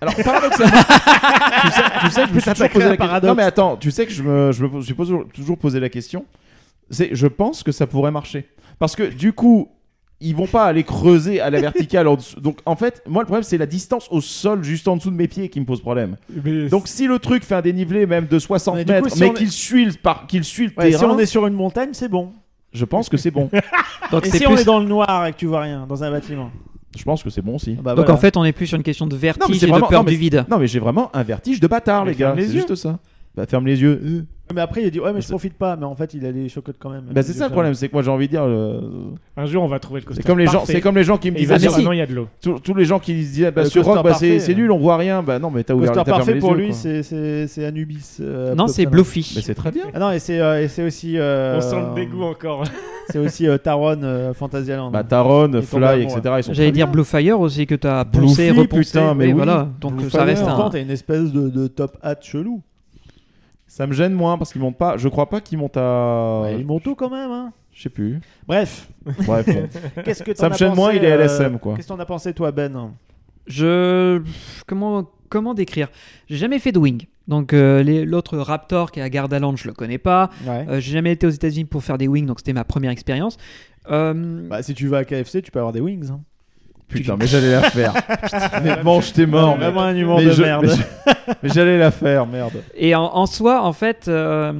Alors, 0.00 0.14
paradoxalement, 0.16 0.72
tu 1.62 1.70
sais, 1.70 1.82
tu 2.02 2.10
sais 2.10 2.22
que 2.22 2.28
je 2.28 2.34
me 2.34 2.40
suis 2.40 2.50
toujours 2.52 2.70
posé 2.70 2.88
la 2.88 2.96
question. 2.96 3.28
Non, 3.28 3.34
mais 3.34 3.42
attends, 3.42 3.76
tu 3.76 3.90
sais 3.90 4.06
que 4.06 4.12
je 4.12 4.22
me, 4.22 4.52
je 4.52 4.64
me 4.64 4.80
suis 4.82 4.94
toujours 5.34 5.58
posé 5.58 5.80
la 5.80 5.88
question. 5.88 6.24
C'est, 6.90 7.10
je 7.12 7.26
pense 7.26 7.62
que 7.62 7.72
ça 7.72 7.86
pourrait 7.86 8.10
marcher. 8.10 8.48
Parce 8.78 8.94
que 8.94 9.02
du 9.04 9.32
coup, 9.32 9.68
ils 10.20 10.34
vont 10.34 10.46
pas 10.46 10.64
aller 10.66 10.82
creuser 10.84 11.40
à 11.40 11.50
la 11.50 11.60
verticale. 11.60 12.08
en 12.08 12.16
dessous. 12.16 12.40
Donc, 12.40 12.58
en 12.64 12.76
fait, 12.76 13.02
moi, 13.06 13.22
le 13.22 13.26
problème, 13.26 13.42
c'est 13.42 13.58
la 13.58 13.66
distance 13.66 14.06
au 14.10 14.20
sol 14.20 14.62
juste 14.64 14.86
en 14.88 14.96
dessous 14.96 15.10
de 15.10 15.16
mes 15.16 15.28
pieds 15.28 15.48
qui 15.48 15.60
me 15.60 15.64
pose 15.66 15.80
problème. 15.80 16.16
Mais 16.44 16.68
Donc, 16.68 16.88
si 16.88 17.06
le 17.06 17.18
truc 17.18 17.42
fait 17.44 17.54
un 17.54 17.60
dénivelé 17.62 18.06
même 18.06 18.26
de 18.26 18.38
60 18.38 18.74
Mais 18.76 18.84
du 18.84 18.92
coup, 18.92 19.02
mètres, 19.04 19.10
si 19.14 19.20
mais 19.20 19.28
on 19.30 19.32
qu'il 19.34 19.50
suit, 19.50 19.84
le 19.86 19.92
par... 19.92 20.26
qu'il 20.26 20.44
suit 20.44 20.66
le 20.68 20.72
Ouais, 20.76 20.92
si 20.92 20.98
terrain, 20.98 21.12
on 21.14 21.18
est 21.18 21.26
sur 21.26 21.46
une 21.46 21.54
montagne, 21.54 21.90
c'est 21.92 22.08
bon. 22.08 22.32
je 22.72 22.84
pense 22.84 23.08
que 23.08 23.16
c'est 23.16 23.30
bon. 23.30 23.50
Donc 24.12 24.26
Et 24.26 24.30
c'est 24.30 24.38
si 24.38 24.46
on 24.46 24.52
plus- 24.52 24.60
est 24.62 24.64
dans 24.64 24.78
le 24.78 24.86
noir 24.86 25.26
et 25.26 25.32
que 25.32 25.38
tu 25.38 25.46
vois 25.46 25.62
rien, 25.62 25.86
dans 25.88 26.02
un 26.04 26.10
bâtiment? 26.10 26.50
Je 26.96 27.04
pense 27.04 27.22
que 27.22 27.30
c'est 27.30 27.42
bon 27.42 27.56
aussi. 27.56 27.74
Bah, 27.74 27.94
Donc 27.94 28.04
voilà. 28.06 28.14
en 28.14 28.16
fait, 28.16 28.36
on 28.36 28.44
est 28.44 28.52
plus 28.52 28.66
sur 28.66 28.76
une 28.76 28.82
question 28.82 29.06
de 29.06 29.12
Non, 29.14 29.18
mais 29.20 29.26
vertige 29.26 29.58
c'est 29.58 29.66
et 29.66 29.70
vraiment- 29.70 29.86
de 29.86 29.90
peur 29.90 30.00
non, 30.00 30.04
mais 30.04 30.10
du 30.12 30.16
vide. 30.18 30.44
Non, 30.50 30.58
mais 30.58 30.66
j'ai 30.66 30.78
vraiment 30.80 31.10
un 31.14 31.22
vertige 31.22 31.60
de 31.60 31.66
bâtard, 31.66 32.04
Mais 32.04 32.12
les 32.12 32.16
gars. 32.16 32.34
C'est 32.36 32.48
juste 32.50 32.74
ça. 32.74 32.98
Bah, 33.34 33.46
ferme 33.46 33.66
les 33.66 33.80
yeux. 33.80 34.26
Mais 34.54 34.60
après, 34.60 34.82
il 34.82 34.86
a 34.86 34.90
dit 34.90 35.00
Ouais, 35.00 35.12
mais 35.12 35.20
je 35.20 35.28
profite 35.28 35.54
pas. 35.54 35.74
Mais 35.76 35.84
en 35.86 35.94
fait, 35.96 36.14
il 36.14 36.24
a 36.24 36.30
les 36.30 36.48
chocottes 36.48 36.76
quand 36.78 36.90
même. 36.90 37.04
Bah, 37.10 37.22
c'est 37.22 37.32
ça 37.32 37.46
le 37.46 37.52
problème, 37.52 37.74
c'est 37.74 37.88
que 37.88 37.92
moi 37.94 38.02
j'ai 38.02 38.10
envie 38.10 38.26
de 38.26 38.30
dire. 38.30 38.44
euh, 38.44 38.80
un 39.36 39.44
jour, 39.46 39.62
on 39.64 39.66
va 39.66 39.78
trouver 39.80 40.00
le 40.00 40.06
coaster. 40.06 40.22
C'est 40.22 40.26
comme 40.28 40.38
les 40.38 40.46
gens, 40.46 40.52
parfait. 40.58 40.74
c'est 40.74 40.80
comme 40.80 40.96
les 40.96 41.02
gens 41.04 41.18
qui 41.18 41.30
me 41.30 41.36
Et 41.36 41.40
il 41.40 41.42
disent 41.42 41.48
va 41.50 41.54
Ah, 41.56 41.58
dire 41.58 41.70
mais 41.70 41.74
Ah 41.76 41.80
si. 41.80 41.84
non, 41.84 41.92
il 41.92 41.98
y 41.98 42.00
a 42.00 42.06
de 42.06 42.14
l'eau. 42.14 42.28
tous, 42.40 42.60
tous 42.60 42.74
les 42.74 42.84
gens 42.84 42.98
qui 43.00 43.12
disaient 43.14 43.50
bah, 43.50 43.62
Le 43.64 43.68
ce 43.68 43.78
coaster 43.80 43.92
rock 43.94 44.04
bah, 44.04 44.14
c'est 44.14 44.26
parfait, 44.28 44.38
c'est 44.38 44.52
euh. 44.52 44.56
nul, 44.56 44.70
on 44.72 44.78
voit 44.78 44.96
rien. 44.96 45.22
Bah 45.22 45.38
non, 45.40 45.50
mais 45.50 45.64
t'as 45.64 45.74
ouvert 45.74 45.92
Coaster 45.92 46.04
t'as 46.10 46.16
fermé 46.16 46.18
parfait 46.18 46.34
les 46.34 46.40
pour 46.40 46.50
yeux, 46.52 46.56
lui, 46.58 46.66
quoi. 46.68 46.76
c'est- 46.76 47.02
c'est 47.02 47.46
c'est 47.48 47.64
Anubis. 47.66 48.18
euh, 48.20 48.54
Non, 48.54 48.68
c'est. 48.68 48.86
Bluffy. 48.86 49.32
Mais 49.36 49.42
c'est 49.42 49.54
très 49.54 49.72
bien. 49.72 49.84
Ah 49.92 49.98
non, 49.98 50.10
et 50.12 50.20
c'est 50.20 50.40
euh, 50.40 50.62
et 50.62 50.68
c'est 50.68 50.84
aussi. 50.84 51.18
euh, 51.18 51.56
On 51.56 51.60
sent 51.60 51.76
le 51.90 51.94
dégoût 51.96 52.22
encore. 52.22 52.62
C'est 53.08 53.18
aussi 53.20 53.46
euh, 53.46 53.56
Taron 53.56 54.00
euh, 54.02 54.34
Fantasyland. 54.34 54.90
Bah 54.90 55.04
Taron, 55.04 55.44
tombent 55.48 55.60
Fly, 55.62 55.84
amoureux. 55.84 56.00
etc. 56.18 56.34
Ils 56.38 56.42
sont 56.42 56.52
J'allais 56.52 56.70
très 56.70 56.72
dire 56.72 56.86
bien. 56.88 56.92
Blue 56.92 57.04
Fire 57.04 57.38
aussi 57.38 57.64
que 57.64 57.76
t'as 57.76 58.02
Bluffy, 58.02 58.50
repensé. 58.50 58.80
putain, 58.82 59.14
mais 59.14 59.26
oui. 59.26 59.32
voilà. 59.32 59.68
Donc 59.80 59.94
Blue 59.94 60.10
ça 60.10 60.18
Fire. 60.18 60.26
reste 60.26 60.42
Pourtant, 60.42 60.66
un. 60.66 60.70
t'as 60.70 60.80
une 60.82 60.90
espèce 60.90 61.30
de, 61.32 61.48
de 61.48 61.68
top 61.68 61.96
hat 62.02 62.16
chelou. 62.20 62.62
Ça 63.76 63.86
me 63.86 63.92
gêne 63.92 64.14
moins 64.14 64.38
parce 64.38 64.52
qu'ils 64.52 64.62
montent 64.62 64.78
pas. 64.78 64.96
Je 64.96 65.06
crois 65.06 65.28
pas 65.28 65.42
qu'ils 65.42 65.58
montent 65.58 65.76
à. 65.76 66.40
Ouais, 66.44 66.58
il 66.58 66.64
monte 66.64 66.86
haut 66.86 66.94
quand 66.94 67.10
même. 67.10 67.30
Hein. 67.30 67.52
Je 67.72 67.82
sais 67.82 67.90
plus. 67.90 68.20
Bref, 68.48 68.88
Bref. 69.26 69.44
bon. 69.46 69.68
qu'est-ce 70.02 70.22
que 70.22 70.34
Ça 70.34 70.48
me 70.48 70.54
gêne 70.54 70.74
moins, 70.74 70.94
il 70.94 71.04
est 71.04 71.12
euh, 71.12 71.24
LSM, 71.24 71.58
quoi. 71.58 71.74
Qu'est-ce 71.76 71.88
que 71.88 71.92
t'en 71.92 72.00
as 72.00 72.06
pensé, 72.06 72.32
toi, 72.32 72.52
Ben? 72.52 72.94
Je 73.46 74.22
comment 74.66 75.04
comment 75.28 75.52
décrire? 75.52 75.88
J'ai 76.26 76.38
jamais 76.38 76.58
fait 76.58 76.72
de 76.72 76.78
wing. 76.78 77.04
Donc 77.28 77.52
euh, 77.52 77.82
l'autre 78.06 78.38
Raptor 78.38 78.92
qui 78.92 79.00
est 79.00 79.02
à 79.02 79.10
Gardaland, 79.10 79.54
je 79.56 79.68
le 79.68 79.74
connais 79.74 79.98
pas. 79.98 80.30
Ouais. 80.46 80.64
Euh, 80.70 80.80
J'ai 80.80 80.92
jamais 80.92 81.12
été 81.12 81.26
aux 81.26 81.30
États-Unis 81.30 81.66
pour 81.66 81.84
faire 81.84 81.98
des 81.98 82.08
wings, 82.08 82.24
donc 82.24 82.38
c'était 82.40 82.54
ma 82.54 82.64
première 82.64 82.90
expérience. 82.92 83.36
Euh, 83.90 84.48
Bah, 84.48 84.62
si 84.62 84.72
tu 84.72 84.88
vas 84.88 84.98
à 84.98 85.04
KFC, 85.04 85.42
tu 85.42 85.50
peux 85.50 85.58
avoir 85.58 85.72
des 85.74 85.80
wings. 85.80 86.10
Hein. 86.10 86.20
Putain, 86.88 87.16
mais 87.18 87.26
j'allais 87.26 87.50
la 87.50 87.62
faire. 87.70 87.92
mais 88.62 88.82
mange 88.82 89.12
tes 89.12 89.26
morts. 89.26 89.56
Vraiment 89.56 89.82
mais- 89.82 89.88
un 89.88 89.96
humour 89.96 90.18
mais 90.18 90.26
de 90.26 90.30
je- 90.30 90.42
merde. 90.42 90.66
mais 91.42 91.48
j'allais 91.48 91.78
la 91.78 91.90
faire, 91.90 92.26
merde. 92.26 92.62
Et 92.76 92.94
en, 92.94 93.02
en 93.04 93.26
soi, 93.26 93.62
en 93.62 93.72
fait, 93.72 94.06
euh, 94.08 94.52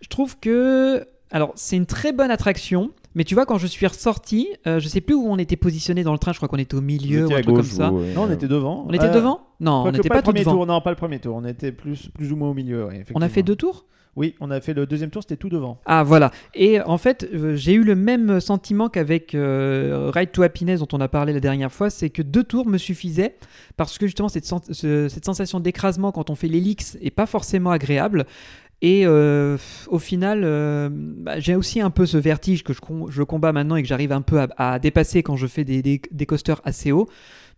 je 0.00 0.08
trouve 0.08 0.38
que. 0.38 1.06
Alors, 1.30 1.52
c'est 1.56 1.76
une 1.76 1.86
très 1.86 2.12
bonne 2.12 2.30
attraction, 2.30 2.90
mais 3.14 3.24
tu 3.24 3.34
vois, 3.34 3.46
quand 3.46 3.58
je 3.58 3.66
suis 3.66 3.86
ressorti, 3.86 4.48
euh, 4.66 4.78
je 4.78 4.88
sais 4.88 5.00
plus 5.00 5.14
où 5.14 5.26
on 5.28 5.36
était 5.38 5.56
positionné 5.56 6.02
dans 6.04 6.12
le 6.12 6.18
train, 6.18 6.32
je 6.32 6.38
crois 6.38 6.48
qu'on 6.48 6.56
était 6.56 6.76
au 6.76 6.80
milieu 6.80 7.26
ou 7.26 7.32
un 7.34 7.36
à 7.38 7.42
truc 7.42 7.46
gauche, 7.56 7.56
comme 7.68 7.76
ça. 7.78 7.90
Non, 7.90 8.22
on 8.22 8.30
était 8.30 8.46
devant. 8.48 8.86
On 8.88 8.92
était 8.92 9.06
Euh, 9.06 9.12
devant 9.12 9.40
Non, 9.60 9.82
on 9.86 9.90
n'était 9.92 10.08
pas 10.08 10.14
pas, 10.14 10.20
le 10.20 10.22
tout 10.22 10.24
premier 10.26 10.40
devant. 10.40 10.52
tour. 10.52 10.66
Non, 10.66 10.80
pas 10.80 10.90
le 10.90 10.96
premier 10.96 11.18
tour. 11.18 11.34
On 11.36 11.44
était 11.44 11.72
plus, 11.72 12.08
plus 12.14 12.32
ou 12.32 12.36
moins 12.36 12.50
au 12.50 12.54
milieu. 12.54 12.86
ouais, 12.86 13.04
On 13.14 13.20
a 13.22 13.28
fait 13.28 13.42
deux 13.42 13.56
tours 13.56 13.84
Oui, 14.16 14.34
on 14.40 14.50
a 14.50 14.62
fait 14.62 14.72
le 14.72 14.86
deuxième 14.86 15.10
tour, 15.10 15.22
c'était 15.22 15.36
tout 15.36 15.50
devant. 15.50 15.78
Ah 15.84 16.02
voilà. 16.02 16.30
Et 16.54 16.80
en 16.80 16.96
fait, 16.96 17.28
euh, 17.34 17.54
j'ai 17.54 17.74
eu 17.74 17.84
le 17.84 17.94
même 17.94 18.40
sentiment 18.40 18.88
qu'avec 18.88 19.34
euh, 19.34 20.10
Ride 20.14 20.32
to 20.32 20.42
Happiness 20.42 20.80
dont 20.80 20.88
on 20.92 21.00
a 21.02 21.08
parlé 21.08 21.34
la 21.34 21.40
dernière 21.40 21.70
fois, 21.70 21.90
c'est 21.90 22.08
que 22.08 22.22
deux 22.22 22.42
tours 22.42 22.66
me 22.66 22.78
suffisaient 22.78 23.36
parce 23.76 23.98
que 23.98 24.06
justement 24.06 24.30
cette, 24.30 24.46
cette 24.46 25.24
sensation 25.24 25.60
d'écrasement 25.60 26.12
quand 26.12 26.30
on 26.30 26.34
fait 26.34 26.48
l'hélix 26.48 26.96
est 27.02 27.10
pas 27.10 27.26
forcément 27.26 27.70
agréable. 27.70 28.24
Et 28.82 29.06
euh, 29.06 29.56
au 29.88 29.98
final, 29.98 30.44
bah, 30.90 31.38
j'ai 31.40 31.54
aussi 31.54 31.80
un 31.80 31.90
peu 31.90 32.04
ce 32.06 32.18
vertige 32.18 32.62
que 32.62 32.72
je, 32.72 32.80
com- 32.80 33.06
je 33.10 33.22
combats 33.22 33.52
maintenant 33.52 33.76
et 33.76 33.82
que 33.82 33.88
j'arrive 33.88 34.12
un 34.12 34.20
peu 34.22 34.40
à, 34.40 34.48
à 34.56 34.78
dépasser 34.78 35.22
quand 35.22 35.36
je 35.36 35.46
fais 35.46 35.64
des, 35.64 35.82
des, 35.82 36.00
des 36.10 36.26
coasters 36.26 36.60
assez 36.64 36.92
hauts. 36.92 37.08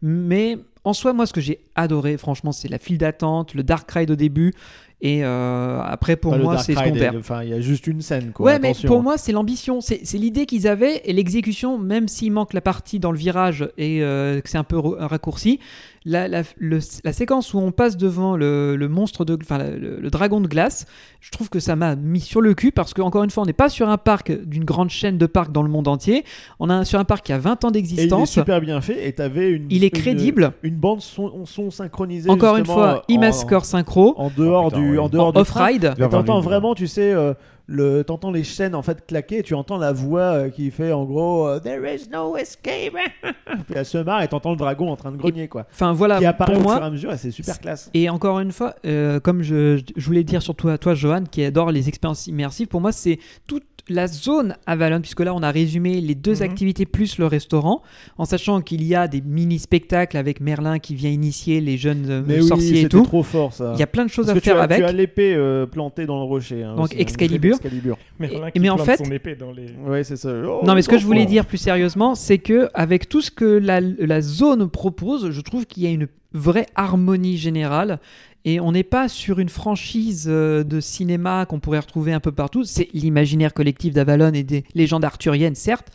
Mais 0.00 0.58
en 0.84 0.92
soi, 0.92 1.12
moi, 1.12 1.26
ce 1.26 1.32
que 1.32 1.40
j'ai 1.40 1.58
adoré, 1.74 2.16
franchement, 2.18 2.52
c'est 2.52 2.68
la 2.68 2.78
file 2.78 2.98
d'attente, 2.98 3.54
le 3.54 3.64
dark 3.64 3.90
ride 3.90 4.12
au 4.12 4.16
début. 4.16 4.54
Et 5.00 5.20
euh, 5.22 5.80
après, 5.82 6.16
pour 6.16 6.32
Pas 6.32 6.38
moi, 6.38 6.58
c'est 6.58 6.74
secondaire. 6.74 7.14
Enfin, 7.16 7.44
il 7.44 7.50
y 7.50 7.52
a 7.52 7.60
juste 7.60 7.86
une 7.86 8.00
scène, 8.00 8.32
quoi. 8.32 8.46
Ouais, 8.46 8.58
mais 8.58 8.72
pour 8.86 9.02
moi, 9.02 9.16
c'est 9.16 9.32
l'ambition. 9.32 9.80
C'est 9.80 10.18
l'idée 10.18 10.46
qu'ils 10.46 10.66
avaient 10.66 11.02
et 11.04 11.12
l'exécution, 11.12 11.78
même 11.78 12.08
s'il 12.08 12.32
manque 12.32 12.52
la 12.52 12.60
partie 12.60 12.98
dans 12.98 13.12
le 13.12 13.18
virage 13.18 13.68
et 13.78 14.02
euh, 14.02 14.40
que 14.40 14.48
c'est 14.48 14.58
un 14.58 14.64
peu 14.64 14.80
un 14.98 15.06
raccourci. 15.06 15.60
La, 16.04 16.28
la, 16.28 16.42
le- 16.58 16.78
la 17.04 17.12
séquence 17.12 17.54
où 17.54 17.58
on 17.58 17.72
passe 17.72 17.96
devant 17.96 18.36
le, 18.36 18.76
le 18.76 18.88
monstre 18.88 19.24
de. 19.24 19.36
Enfin, 19.42 19.58
le, 19.58 19.98
le 20.00 20.10
dragon 20.10 20.40
de 20.40 20.46
glace, 20.48 20.86
je 21.20 21.30
trouve 21.30 21.48
que 21.48 21.60
ça 21.60 21.76
m'a 21.76 21.96
mis 21.96 22.20
sur 22.20 22.40
le 22.40 22.54
cul 22.54 22.72
parce 22.72 22.94
qu'encore 22.94 23.24
une 23.24 23.30
fois, 23.30 23.42
on 23.42 23.46
n'est 23.46 23.52
pas 23.52 23.68
sur 23.68 23.88
un 23.88 23.98
parc 23.98 24.30
d'une 24.32 24.64
grande 24.64 24.90
chaîne 24.90 25.18
de 25.18 25.26
parcs 25.26 25.52
dans 25.52 25.62
le 25.62 25.68
monde 25.68 25.88
entier. 25.88 26.24
On 26.60 26.70
est 26.70 26.84
sur 26.84 26.98
un 27.00 27.04
parc 27.04 27.26
qui 27.26 27.32
a 27.32 27.38
20 27.38 27.64
ans 27.64 27.68
Et 27.68 27.72
il 27.72 27.76
est 27.78 27.82
d'existence. 27.82 28.30
super 28.30 28.60
bien 28.60 28.80
fait 28.80 29.06
et 29.08 29.12
t'avais 29.12 29.50
une. 29.50 29.66
Il 29.70 29.84
est 29.84 29.94
une- 29.94 30.02
crédible. 30.02 30.52
Une, 30.62 30.76
bande 30.76 31.00
son, 31.00 31.44
son 31.46 31.70
synchronisée. 31.70 32.30
Encore 32.30 32.56
une 32.56 32.66
fois, 32.66 33.02
e-masker 33.10 33.64
synchro, 33.64 34.14
En 34.16 34.30
dehors 34.36 34.66
Oh, 34.66 34.68
putain, 34.70 34.80
du, 34.82 34.90
oui. 34.92 34.98
en 34.98 35.08
dehors 35.08 35.26
en 35.28 35.32
du 35.32 35.44
train. 35.44 35.62
off-ride. 35.66 35.94
Et 35.98 36.08
T'entends 36.08 36.40
vraiment, 36.40 36.74
tu 36.74 36.86
sais, 36.86 37.12
euh, 37.12 37.34
le, 37.68 38.02
t'entends 38.02 38.30
les 38.30 38.44
chaînes 38.44 38.74
en 38.74 38.82
fait 38.82 39.06
claquer, 39.06 39.42
tu 39.42 39.54
entends 39.54 39.76
la 39.76 39.92
voix 39.92 40.20
euh, 40.20 40.48
qui 40.48 40.70
fait 40.70 40.90
en 40.90 41.04
gros 41.04 41.46
euh, 41.46 41.60
There 41.60 41.94
is 41.94 42.08
no 42.10 42.34
escape. 42.36 42.96
Puis 43.22 43.74
elle 43.74 43.84
se 43.84 43.98
marre 43.98 44.22
et 44.22 44.28
t'entends 44.28 44.52
le 44.52 44.56
dragon 44.56 44.90
en 44.90 44.96
train 44.96 45.12
de 45.12 45.18
grogner 45.18 45.48
quoi. 45.48 45.66
Enfin, 45.70 45.92
voilà, 45.92 46.18
qui 46.18 46.24
apparaît 46.24 46.54
pour 46.54 46.62
au 46.62 46.64
moi, 46.64 46.76
fur 46.76 46.82
et 46.82 46.86
à 46.86 46.90
mesure 46.90 47.12
et 47.12 47.18
c'est 47.18 47.30
super 47.30 47.60
classe. 47.60 47.90
Et 47.92 48.08
encore 48.08 48.40
une 48.40 48.52
fois, 48.52 48.74
euh, 48.86 49.20
comme 49.20 49.42
je, 49.42 49.80
je 49.96 50.06
voulais 50.06 50.24
dire 50.24 50.40
surtout 50.40 50.68
à 50.68 50.78
toi, 50.78 50.94
Johan, 50.94 51.24
qui 51.30 51.44
adore 51.44 51.70
les 51.70 51.88
expériences 51.88 52.26
immersives, 52.26 52.68
pour 52.68 52.80
moi, 52.80 52.90
c'est 52.90 53.18
toute 53.46 53.64
la 53.90 54.06
zone 54.06 54.54
Avalon, 54.66 55.00
puisque 55.00 55.20
là, 55.20 55.34
on 55.34 55.42
a 55.42 55.50
résumé 55.50 56.00
les 56.00 56.14
deux 56.14 56.36
Mhm. 56.36 56.42
activités 56.42 56.86
plus 56.86 57.18
le 57.18 57.26
restaurant, 57.26 57.82
en 58.18 58.24
sachant 58.24 58.60
qu'il 58.60 58.82
y 58.84 58.94
a 58.94 59.08
des 59.08 59.20
mini-spectacles 59.20 60.16
avec 60.16 60.40
Merlin 60.40 60.78
qui 60.78 60.94
vient 60.94 61.10
initier 61.10 61.60
les 61.60 61.76
jeunes 61.76 62.06
euh, 62.08 62.22
Mais 62.26 62.40
oui, 62.40 62.46
sorciers 62.48 62.70
et 62.72 62.76
c'était 62.82 62.88
tout. 62.88 63.02
trop 63.02 63.22
fort 63.22 63.52
ça. 63.52 63.72
Il 63.74 63.80
y 63.80 63.82
a 63.82 63.86
plein 63.86 64.04
de 64.04 64.10
choses 64.10 64.26
Parce 64.26 64.36
à 64.36 64.40
que 64.40 64.44
tu 64.44 64.50
faire 64.50 64.60
as, 64.60 64.64
avec. 64.64 64.78
Tu 64.78 64.84
as 64.84 64.92
l'épée 64.92 65.34
euh, 65.34 65.66
plantée 65.66 66.06
dans 66.06 66.18
le 66.18 66.24
rocher. 66.24 66.62
hein, 66.62 66.74
Donc 66.76 66.86
aussi, 66.86 66.96
hein, 66.96 67.00
Excalibur. 67.00 67.56
l'épée 67.56 67.68
d'Excalibur. 67.68 67.98
Merlin 68.18 68.46
Et- 68.48 68.52
qui 68.52 68.60
mais 68.60 68.70
en 68.70 68.76
plante 68.76 68.86
fait- 68.86 69.04
son 69.04 69.10
épée 69.10 69.34
dans 69.34 69.52
les. 69.52 69.66
Ouais, 69.86 70.04
c'est 70.04 70.16
ça. 70.16 70.30
Oh, 70.46 70.60
Non, 70.66 70.74
mais 70.74 70.82
ce 70.82 70.88
que 70.88 70.98
je 70.98 71.04
voulais 71.06 71.20
enfant. 71.22 71.30
dire 71.30 71.46
plus 71.46 71.58
sérieusement, 71.58 72.14
c'est 72.14 72.38
que 72.38 72.68
avec 72.74 73.08
tout 73.08 73.20
ce 73.20 73.30
que 73.30 73.44
la, 73.44 73.80
la 73.80 74.20
zone 74.20 74.68
propose, 74.68 75.30
je 75.30 75.40
trouve 75.40 75.66
qu'il 75.66 75.82
y 75.82 75.86
a 75.86 75.90
une 75.90 76.08
vraie 76.34 76.66
harmonie 76.74 77.36
générale. 77.38 78.00
Et 78.44 78.60
on 78.60 78.72
n'est 78.72 78.84
pas 78.84 79.08
sur 79.08 79.40
une 79.40 79.48
franchise 79.48 80.26
euh, 80.28 80.64
de 80.64 80.80
cinéma 80.80 81.46
qu'on 81.46 81.60
pourrait 81.60 81.80
retrouver 81.80 82.12
un 82.12 82.20
peu 82.20 82.32
partout. 82.32 82.64
C'est 82.64 82.88
l'imaginaire 82.92 83.52
collectif 83.52 83.92
d'Avalon 83.92 84.32
et 84.32 84.42
des 84.42 84.64
légendes 84.74 85.04
arthuriennes, 85.04 85.54
certes, 85.54 85.88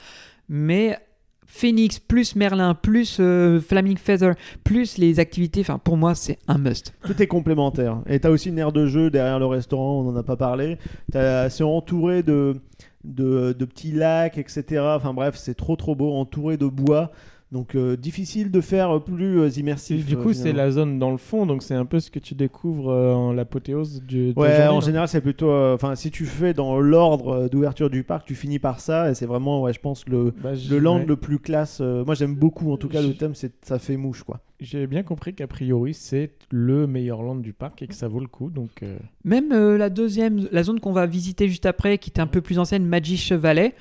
mais 0.50 0.98
Phoenix 1.46 2.00
plus 2.00 2.36
Merlin 2.36 2.74
plus 2.74 3.18
euh, 3.20 3.60
Flaming 3.60 3.98
Feather 3.98 4.34
plus 4.64 4.98
les 4.98 5.20
activités, 5.20 5.62
enfin 5.62 5.78
pour 5.78 5.98
moi 5.98 6.16
c'est 6.16 6.40
un 6.48 6.58
must. 6.58 6.94
Tout 7.06 7.22
est 7.22 7.28
complémentaire. 7.28 8.02
Et 8.08 8.20
t'as 8.20 8.30
aussi 8.30 8.50
une 8.50 8.58
aire 8.58 8.72
de 8.72 8.88
jeu 8.88 9.10
derrière 9.12 9.40
le 9.40 9.46
restaurant, 9.46 10.00
on 10.00 10.04
n'en 10.04 10.16
a 10.16 10.24
pas 10.24 10.36
parlé. 10.36 10.78
C'est 11.12 11.64
entouré 11.64 12.24
de, 12.24 12.56
de 13.04 13.66
petits 13.66 13.92
lacs, 13.92 14.38
etc. 14.38 14.82
Enfin 14.96 15.14
bref, 15.14 15.36
c'est 15.38 15.56
trop 15.56 15.76
trop 15.76 15.96
beau, 15.96 16.14
entouré 16.14 16.58
de 16.58 16.66
bois. 16.66 17.12
Donc 17.54 17.76
euh, 17.76 17.96
difficile 17.96 18.50
de 18.50 18.60
faire 18.62 19.00
plus 19.04 19.40
euh, 19.40 19.48
Et 19.48 19.60
immersif. 19.60 20.06
du 20.08 20.16
euh, 20.16 20.18
coup, 20.24 20.34
c'est 20.34 20.40
finalement. 20.50 20.58
la 20.64 20.72
zone 20.72 20.98
dans 21.00 21.12
le 21.12 21.18
fond, 21.18 21.46
donc 21.46 21.62
c'est 21.62 21.76
un 21.76 21.86
peu 21.86 22.00
ce 22.00 22.10
que 22.10 22.18
tu 22.18 22.34
découvres 22.34 22.90
euh, 22.90 23.14
en 23.14 23.32
l'apothéose 23.32 24.02
du. 24.02 24.34
Ouais, 24.36 24.56
journée, 24.56 24.68
en 24.70 24.82
général, 24.82 25.08
c'est 25.08 25.22
plutôt. 25.22 25.52
euh, 25.52 25.76
Enfin, 25.76 25.94
si 25.96 26.10
tu 26.10 26.26
fais 26.26 26.56
dans 26.56 26.80
l'ordre 26.80 27.28
euh, 27.44 27.48
d'ouverture 27.50 27.92
du 27.92 28.04
parc, 28.04 28.26
tu 28.26 28.34
finis 28.34 28.58
par 28.58 28.80
ça. 28.80 29.12
Et 29.12 29.14
c'est 29.14 29.28
vraiment, 29.28 29.62
ouais, 29.62 29.72
je 29.72 29.80
pense, 29.80 30.08
le, 30.08 30.34
Bah, 30.44 30.54
le 30.70 30.80
land 30.80 30.98
ouais. 30.98 31.06
le 31.06 31.16
plus 31.16 31.38
classe. 31.38 31.78
euh, 31.80 32.04
moi, 32.04 32.16
j'aime 32.16 32.34
beaucoup, 32.36 32.72
en 32.72 32.78
tout 32.78 32.90
cas, 32.90 33.04
le 33.04 33.14
thème, 33.14 33.36
c'est 33.36 33.54
ça 33.64 33.78
fait 33.78 33.98
mouche, 33.98 34.24
quoi. 34.24 34.42
J'ai 34.60 34.88
bien 34.88 35.04
compris 35.04 35.36
qu'a 35.36 35.46
priori, 35.46 35.94
c'est 35.94 36.32
le 36.50 36.88
meilleur 36.88 37.22
land 37.22 37.36
du 37.36 37.54
parc 37.54 37.84
et 37.84 37.88
que 37.88 37.94
ça 37.96 38.08
vaut 38.08 38.20
le 38.22 38.28
coup. 38.28 38.50
Donc, 38.50 38.82
euh, 38.82 38.98
Même 39.26 39.52
euh, 39.52 39.78
la 39.78 39.92
deuxième, 39.92 40.48
la 40.52 40.64
zone 40.64 40.80
qu'on 40.80 40.92
va 40.94 41.06
visiter 41.06 41.48
juste 41.48 41.68
après, 41.68 42.00
qui 42.00 42.10
était 42.10 42.22
un 42.22 42.28
peu 42.28 42.42
plus 42.42 42.58
ancienne, 42.58 42.84
Magic 42.86 43.32
Valley, 43.34 43.76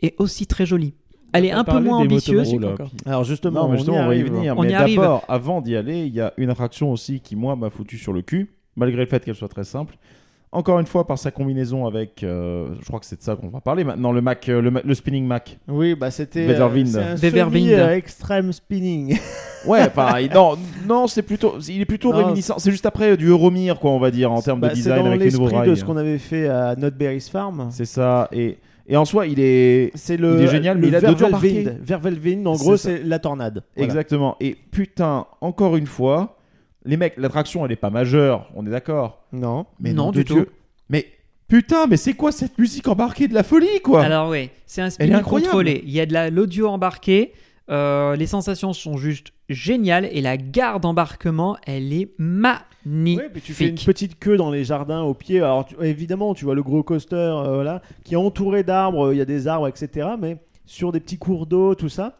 est 0.00 0.14
aussi 0.18 0.46
très 0.46 0.64
jolie. 0.64 0.94
Elle 1.32 1.44
est 1.44 1.52
un 1.52 1.64
peu 1.64 1.80
moins 1.80 1.98
ambitieuse. 1.98 2.56
Alors, 3.06 3.24
justement, 3.24 3.62
Non, 3.64 3.68
mais 3.68 3.76
justement, 3.78 3.98
on, 3.98 4.00
y 4.00 4.04
on 4.04 4.08
va 4.08 4.14
y 4.14 4.20
arrive. 4.20 4.32
venir. 4.32 4.54
On 4.56 4.62
mais 4.62 4.70
d'abord, 4.72 5.24
avant 5.28 5.60
d'y 5.60 5.76
aller, 5.76 6.06
il 6.06 6.14
y 6.14 6.20
a 6.20 6.32
une 6.36 6.50
attraction 6.50 6.90
aussi 6.92 7.20
qui, 7.20 7.36
moi, 7.36 7.56
m'a 7.56 7.70
foutu 7.70 7.98
sur 7.98 8.12
le 8.12 8.22
cul, 8.22 8.50
malgré 8.76 9.02
le 9.02 9.06
fait 9.06 9.24
qu'elle 9.24 9.34
soit 9.34 9.48
très 9.48 9.64
simple. 9.64 9.96
Encore 10.50 10.80
une 10.80 10.86
fois, 10.86 11.06
par 11.06 11.18
sa 11.18 11.30
combinaison 11.30 11.86
avec, 11.86 12.22
euh, 12.22 12.68
je 12.80 12.86
crois 12.86 12.98
que 12.98 13.04
c'est 13.04 13.18
de 13.18 13.22
ça 13.22 13.36
qu'on 13.36 13.48
va 13.48 13.60
parler 13.60 13.84
maintenant, 13.84 14.12
le 14.12 14.22
Mac, 14.22 14.48
euh, 14.48 14.80
le, 14.82 14.94
spinning 14.94 15.26
Mac. 15.26 15.58
Oui, 15.68 15.94
bah 15.94 16.10
c'était. 16.10 16.46
Semi, 16.56 17.74
euh, 17.74 17.94
extreme 17.94 18.52
spinning. 18.52 19.18
Ouais, 19.66 19.90
pareil. 19.90 20.30
non, 20.32 20.56
non, 20.86 21.08
c'est 21.08 21.22
plutôt, 21.22 21.58
il 21.68 21.80
est 21.80 21.84
plutôt 21.84 22.12
Non, 22.12 22.18
réminiscent. 22.18 22.58
C'est 22.58 22.70
juste 22.70 22.86
après 22.86 23.10
euh, 23.10 23.16
du 23.16 23.26
Euromir, 23.26 23.80
quoi, 23.80 23.90
on 23.90 23.98
va 23.98 24.12
dire, 24.12 24.30
en 24.30 24.40
termes 24.40 24.60
Bah, 24.60 24.68
de 24.68 24.74
c'est 24.74 24.82
design 24.82 25.02
dans 25.02 25.06
avec 25.08 25.20
les 25.20 25.30
nouveaux 25.32 25.46
l'esprit 25.46 25.58
rails. 25.58 25.70
de 25.70 25.74
ce 25.74 25.84
qu'on 25.84 25.96
avait 25.96 26.18
fait 26.18 26.46
à 26.46 26.76
Notberry's 26.76 27.28
Farm. 27.28 27.66
C'est 27.72 27.84
ça. 27.84 28.28
Et, 28.32 28.58
et 28.88 28.96
en 28.96 29.04
soi, 29.04 29.26
il 29.26 29.38
est 29.40 29.90
C'est 29.94 30.16
le. 30.16 30.38
Il 30.38 30.44
est 30.44 30.48
génial, 30.48 30.76
le 30.76 30.82
mais 30.82 30.88
il 30.88 30.96
a 30.96 31.00
d'autres 31.00 31.18
Vervelwind. 31.28 31.68
embarqués. 31.68 31.82
Vervelwind, 31.84 32.46
en 32.46 32.54
gros, 32.56 32.76
c'est 32.76 33.02
la 33.02 33.18
tornade. 33.18 33.62
Voilà. 33.76 33.84
exactement. 33.86 34.36
Et 34.40 34.54
putain, 34.70 35.26
encore 35.40 35.76
une 35.76 35.86
fois, 35.86 36.38
les 36.84 36.96
mecs, 36.96 37.14
l'attraction, 37.18 37.64
elle 37.66 37.72
est 37.72 37.76
pas 37.76 37.90
majeure, 37.90 38.48
on 38.56 38.66
est 38.66 38.70
d'accord. 38.70 39.24
Non. 39.32 39.66
Mais 39.78 39.92
Non, 39.92 40.10
du 40.10 40.18
de 40.18 40.22
Dieu. 40.24 40.44
tout. 40.44 40.50
Mais 40.88 41.06
putain, 41.48 41.86
mais 41.86 41.96
c'est 41.98 42.14
quoi 42.14 42.32
cette 42.32 42.56
musique 42.58 42.88
embarquée 42.88 43.28
de 43.28 43.34
la 43.34 43.42
folie, 43.42 43.80
quoi? 43.82 44.02
Alors 44.02 44.30
oui, 44.30 44.50
c'est 44.66 44.82
un 44.82 45.20
contrôlé. 45.22 45.82
Il 45.84 45.90
y 45.92 46.00
a 46.00 46.06
de 46.06 46.12
la- 46.12 46.30
l'audio 46.30 46.68
embarqué. 46.68 47.32
euh, 47.70 48.16
les 48.16 48.26
sensations 48.26 48.72
sont 48.72 48.96
juste 48.96 49.28
géniales 49.48 50.08
et 50.12 50.20
la 50.20 50.36
gare 50.36 50.80
d'embarquement, 50.80 51.56
elle 51.66 51.92
est 51.92 52.10
magnifique. 52.18 53.18
Ouais, 53.18 53.28
puis 53.32 53.42
tu 53.42 53.52
fais 53.52 53.64
une 53.68 53.74
petite 53.86 54.18
queue 54.18 54.36
dans 54.36 54.50
les 54.50 54.64
jardins 54.64 55.02
au 55.02 55.14
pied. 55.14 55.38
Alors 55.40 55.64
tu- 55.66 55.74
évidemment, 55.82 56.34
tu 56.34 56.44
vois 56.44 56.54
le 56.54 56.62
gros 56.62 56.82
coaster 56.82 57.16
euh, 57.16 57.54
voilà, 57.54 57.82
qui 58.04 58.14
est 58.14 58.16
entouré 58.18 58.62
d'arbres. 58.62 59.12
Il 59.12 59.18
y 59.18 59.20
a 59.20 59.24
des 59.26 59.46
arbres, 59.48 59.68
etc. 59.68 60.08
Mais 60.18 60.38
sur 60.66 60.92
des 60.92 61.00
petits 61.00 61.18
cours 61.18 61.46
d'eau, 61.46 61.74
tout 61.74 61.88
ça. 61.88 62.18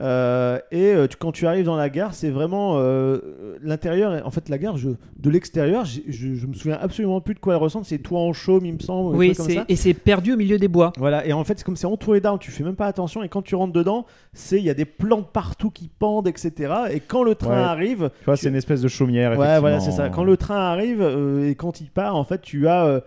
Euh, 0.00 0.58
et 0.70 0.86
euh, 0.94 1.06
tu- 1.06 1.18
quand 1.18 1.32
tu 1.32 1.46
arrives 1.46 1.66
dans 1.66 1.76
la 1.76 1.90
gare, 1.90 2.14
c'est 2.14 2.30
vraiment 2.30 2.76
euh, 2.78 3.18
l'intérieur. 3.62 4.26
En 4.26 4.30
fait, 4.30 4.48
la 4.48 4.56
gare, 4.56 4.78
je, 4.78 4.88
de 5.18 5.30
l'extérieur, 5.30 5.84
je, 5.84 6.00
je 6.08 6.46
me 6.46 6.54
souviens 6.54 6.78
absolument 6.80 7.20
plus 7.20 7.34
de 7.34 7.40
quoi 7.40 7.54
elle 7.54 7.60
ressemble. 7.60 7.84
C'est 7.84 7.98
toit 7.98 8.20
en 8.20 8.32
chaume, 8.32 8.64
il 8.64 8.72
me 8.72 8.78
semble. 8.78 9.14
ou 9.14 9.18
Oui, 9.18 9.34
comme 9.34 9.50
ça. 9.50 9.64
et 9.68 9.76
c'est 9.76 9.92
perdu 9.92 10.32
au 10.32 10.36
milieu 10.36 10.58
des 10.58 10.68
bois. 10.68 10.92
Voilà, 10.96 11.26
et 11.26 11.34
en 11.34 11.44
fait, 11.44 11.58
c'est 11.58 11.64
comme 11.64 11.76
c'est 11.76 11.86
entouré 11.86 12.20
d'arbres, 12.20 12.38
tu 12.38 12.50
fais 12.50 12.64
même 12.64 12.74
pas 12.76 12.86
attention, 12.86 13.22
et 13.22 13.28
quand 13.28 13.42
tu 13.42 13.54
rentres 13.54 13.74
dedans, 13.74 14.06
c'est 14.32 14.56
il 14.58 14.64
y 14.64 14.70
a 14.70 14.74
des 14.74 14.86
plantes 14.86 15.30
partout 15.30 15.70
qui 15.70 15.88
pendent, 15.98 16.26
etc. 16.28 16.72
Et 16.90 17.00
quand 17.00 17.22
le 17.22 17.34
train 17.34 17.50
Ouais. 17.50 17.56
arrive, 17.62 18.10
Tu 18.20 18.24
vois, 18.24 18.36
c'est 18.38 18.48
une 18.48 18.56
espèce 18.56 18.80
de 18.80 18.88
chaumière. 18.88 19.38
Ouais, 19.38 19.60
voilà, 19.60 19.78
c'est 19.80 19.90
ça. 19.92 20.08
Quand 20.08 20.24
le 20.24 20.38
train 20.38 20.56
arrive 20.56 21.02
euh, 21.02 21.50
et 21.50 21.54
quand 21.54 21.82
il 21.82 21.90
part, 21.90 22.16
en 22.16 22.24
fait, 22.24 22.40
tu 22.40 22.66
as 22.66 22.86
euh, 22.86 23.00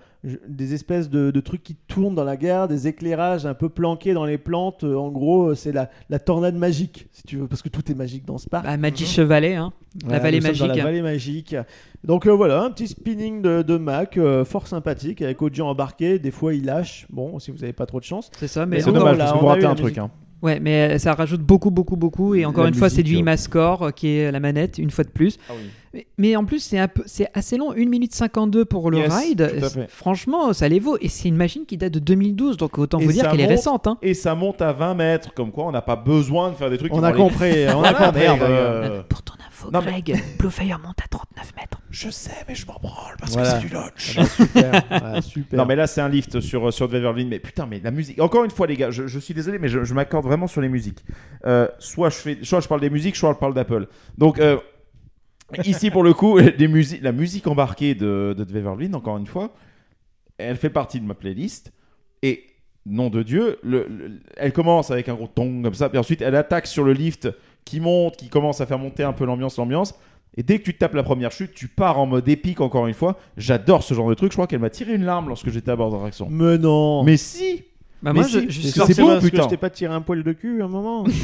des 0.47 0.73
espèces 0.73 1.09
de, 1.09 1.31
de 1.31 1.39
trucs 1.39 1.63
qui 1.63 1.75
tournent 1.87 2.15
dans 2.15 2.23
la 2.23 2.37
gare, 2.37 2.67
des 2.67 2.87
éclairages 2.87 3.45
un 3.45 3.53
peu 3.53 3.69
planqués 3.69 4.13
dans 4.13 4.25
les 4.25 4.37
plantes. 4.37 4.83
Euh, 4.83 4.95
en 4.95 5.09
gros, 5.09 5.49
euh, 5.49 5.55
c'est 5.55 5.71
la, 5.71 5.89
la 6.09 6.19
tornade 6.19 6.55
magique, 6.55 7.07
si 7.11 7.23
tu 7.23 7.37
veux, 7.37 7.47
parce 7.47 7.61
que 7.61 7.69
tout 7.69 7.91
est 7.91 7.95
magique 7.95 8.25
dans 8.25 8.37
ce 8.37 8.49
parc. 8.49 8.65
Bah, 8.65 8.77
Magic 8.77 9.07
Chevalet, 9.07 9.55
hein. 9.55 9.71
La 10.07 10.19
vallée 10.19 10.41
magique. 10.41 10.67
Dans 10.67 10.75
la 10.75 10.83
vallée 10.83 11.01
magique. 11.01 11.55
Donc 12.03 12.27
euh, 12.27 12.31
voilà, 12.31 12.63
un 12.63 12.71
petit 12.71 12.87
spinning 12.87 13.41
de, 13.41 13.61
de 13.61 13.77
Mac, 13.77 14.17
euh, 14.17 14.43
fort 14.45 14.67
sympathique, 14.67 15.21
avec 15.21 15.41
audio 15.41 15.65
embarqué. 15.65 16.19
Des 16.19 16.31
fois, 16.31 16.53
il 16.53 16.65
lâche. 16.65 17.07
Bon, 17.09 17.39
si 17.39 17.51
vous 17.51 17.59
n'avez 17.59 17.73
pas 17.73 17.85
trop 17.85 17.99
de 17.99 18.05
chance. 18.05 18.29
C'est 18.37 18.47
ça, 18.47 18.65
mais 18.65 18.77
Mais 18.77 18.81
C'est 18.81 18.91
dommage, 18.91 19.03
voilà, 19.03 19.17
parce 19.17 19.31
que 19.31 19.37
on 19.37 19.41
vous 19.41 19.47
ratez 19.47 19.65
un 19.65 19.75
truc. 19.75 19.97
Hein. 19.97 20.11
Ouais, 20.41 20.59
mais 20.59 20.99
ça 20.99 21.13
rajoute 21.13 21.41
beaucoup, 21.41 21.71
beaucoup, 21.71 21.95
beaucoup. 21.95 22.35
Et 22.35 22.45
encore 22.45 22.65
La 22.65 22.69
une 22.69 22.75
fois, 22.75 22.89
c'est 22.89 23.01
du. 23.01 23.15
Imascore 23.15 23.83
euh, 23.83 23.91
qui 23.91 24.09
est 24.09 24.31
la 24.31 24.39
manette, 24.39 24.77
une 24.77 24.91
fois 24.91 25.03
de 25.03 25.09
plus. 25.09 25.39
Mais, 25.95 26.07
mais 26.17 26.35
en 26.35 26.43
plus, 26.43 26.59
c'est 26.59 26.77
un 26.77 26.89
peu, 26.89 27.03
c'est 27.05 27.29
assez 27.33 27.55
long, 27.55 27.71
1 27.71 27.75
minute 27.87 28.13
52 28.13 28.65
pour 28.65 28.91
le 28.91 28.97
Yes, 28.97 29.13
ride. 29.15 29.49
fait. 29.69 29.89
Franchement, 29.89 30.51
ça 30.51 30.67
les 30.67 30.79
vaut. 30.79 30.97
Et 30.99 31.07
c'est 31.07 31.29
une 31.29 31.37
machine 31.37 31.65
qui 31.65 31.77
date 31.77 31.93
de 31.93 31.99
2012, 31.99 32.57
donc 32.57 32.77
autant 32.77 32.99
Et 32.99 33.05
vous 33.05 33.11
dire 33.13 33.29
qu'elle 33.31 33.39
est 33.39 33.45
récente. 33.45 33.87
Hein. 33.87 33.97
Et 34.01 34.13
ça 34.13 34.35
monte 34.35 34.61
à 34.61 34.73
20 34.73 34.93
mètres, 34.95 35.33
comme 35.33 35.51
quoi 35.53 35.63
on 35.65 35.71
n'a 35.71 35.81
pas 35.81 35.95
besoin 35.95 36.49
de 36.51 36.55
faire 36.55 36.69
des 36.69 36.77
trucs. 36.77 36.93
On 36.93 37.01
a 37.01 37.13
compris, 37.13 37.65
on 37.67 37.69
a 37.69 37.73
Voilà, 37.75 37.93
compris. 37.93 38.19
merde, 38.19 38.41
euh, 38.41 39.03
Pour 39.07 39.21
ton 39.23 39.35
info, 39.47 39.71
Non, 39.71 39.79
mais- 39.85 40.01
Greg, 40.01 40.21
Bluefire 40.39 40.79
monte 40.79 40.99
à 41.01 41.07
39 41.09 41.53
mètres. 41.55 41.81
Je 41.89 42.09
sais, 42.09 42.31
mais 42.49 42.55
je 42.55 42.67
m'en 42.67 42.77
branle 42.81 43.15
parce 43.17 43.31
Voilà. 43.31 43.53
que 43.53 43.61
c'est 43.61 43.67
du 43.67 43.73
launch. 43.73 44.17
Ah 44.17 44.21
bah, 44.21 44.27
super, 44.27 44.71
Ouais, 45.13 45.21
super. 45.21 45.57
Non 45.59 45.65
mais 45.65 45.77
là 45.77 45.87
c'est 45.87 46.01
un 46.01 46.09
lift 46.09 46.41
sur 46.41 46.73
sur 46.73 46.87
Weverlin 46.89 47.27
mais 47.29 47.39
putain 47.39 47.65
mais 47.65 47.79
la 47.81 47.91
musique 47.91 48.19
encore 48.19 48.43
une 48.43 48.51
fois 48.51 48.67
les 48.67 48.75
gars 48.75 48.91
je, 48.91 49.07
je 49.07 49.17
suis 49.19 49.33
désolé 49.33 49.59
mais 49.59 49.69
je, 49.69 49.85
je 49.85 49.93
m'accorde 49.93 50.25
vraiment 50.25 50.47
sur 50.47 50.59
les 50.59 50.67
musiques 50.67 51.05
Euh, 51.45 51.69
soit 51.79 52.09
je 52.09 52.15
fais 52.15 52.37
soit 52.41 52.59
je 52.59 52.67
parle 52.67 52.81
des 52.81 52.89
musiques 52.89 53.15
soit 53.15 53.31
je 53.31 53.37
parle 53.37 53.53
d'Apple 53.53 53.87
donc 54.17 54.39
euh, 54.39 54.57
ici 55.63 55.91
pour 55.91 56.03
le 56.03 56.13
coup 56.13 56.37
la 57.01 57.11
musique 57.11 57.47
embarquée 57.47 57.95
de 57.95 58.35
de 58.37 58.95
encore 58.95 59.17
une 59.17 59.27
fois 59.27 59.53
elle 60.37 60.57
fait 60.57 60.69
partie 60.69 60.99
de 60.99 61.05
ma 61.05 61.13
playlist 61.13 61.71
et 62.21 62.43
nom 62.85 63.09
de 63.09 63.23
Dieu 63.23 63.57
le- 63.63 63.87
le- 63.87 64.19
elle 64.37 64.53
commence 64.53 64.91
avec 64.91 65.09
un 65.09 65.15
gros 65.15 65.27
tong 65.27 65.63
comme 65.63 65.73
ça 65.73 65.89
puis 65.89 65.97
ensuite 65.97 66.21
elle 66.21 66.35
attaque 66.35 66.67
sur 66.67 66.83
le 66.83 66.93
lift 66.93 67.29
qui 67.63 67.79
monte 67.79 68.17
qui 68.17 68.29
commence 68.29 68.61
à 68.61 68.65
faire 68.65 68.79
monter 68.79 69.03
un 69.03 69.13
peu 69.13 69.25
l'ambiance 69.25 69.57
l'ambiance 69.57 69.93
Et 70.37 70.43
dès 70.43 70.59
que 70.59 70.63
tu 70.65 70.73
tapes 70.77 70.93
la 70.95 71.03
première 71.03 71.31
chute, 71.31 71.53
tu 71.53 71.69
pars 71.69 71.97
en 71.97 72.05
mode 72.07 72.27
épique 72.27 72.59
encore 72.59 72.87
une 72.87 72.93
fois. 72.93 73.17
J'adore 73.37 73.83
ce 73.83 73.93
genre 73.93 74.09
de 74.09 74.15
truc. 74.15 74.33
Je 74.33 74.35
crois 74.35 74.47
qu'elle 74.47 74.59
m'a 74.59 74.69
tiré 74.69 74.93
une 74.93 75.05
larme 75.05 75.29
lorsque 75.29 75.49
j'étais 75.49 75.71
à 75.71 75.77
bord 75.77 75.91
d'attraction. 75.91 76.27
Mais 76.29 76.57
non. 76.57 77.03
Mais 77.05 77.15
si 77.15 77.63
Bah, 78.05 78.11
Mais 78.13 78.19
moi, 78.19 78.29
si, 78.29 78.33
je, 78.33 78.39
je 78.39 78.45
c'est 78.45 78.51
suis 78.51 78.61
c'est 78.71 78.77
sorti. 78.77 79.01
beau, 79.01 79.07
parce 79.07 79.23
que 79.25 79.29
putain. 79.31 79.43
je 79.43 79.47
t'ai 79.49 79.57
pas 79.57 79.69
tiré 79.71 79.91
un 79.93 79.99
poil 80.01 80.21
de 80.23 80.31
cul 80.31 80.61
à 80.61 80.65
un 80.65 80.67
moment. 80.67 81.03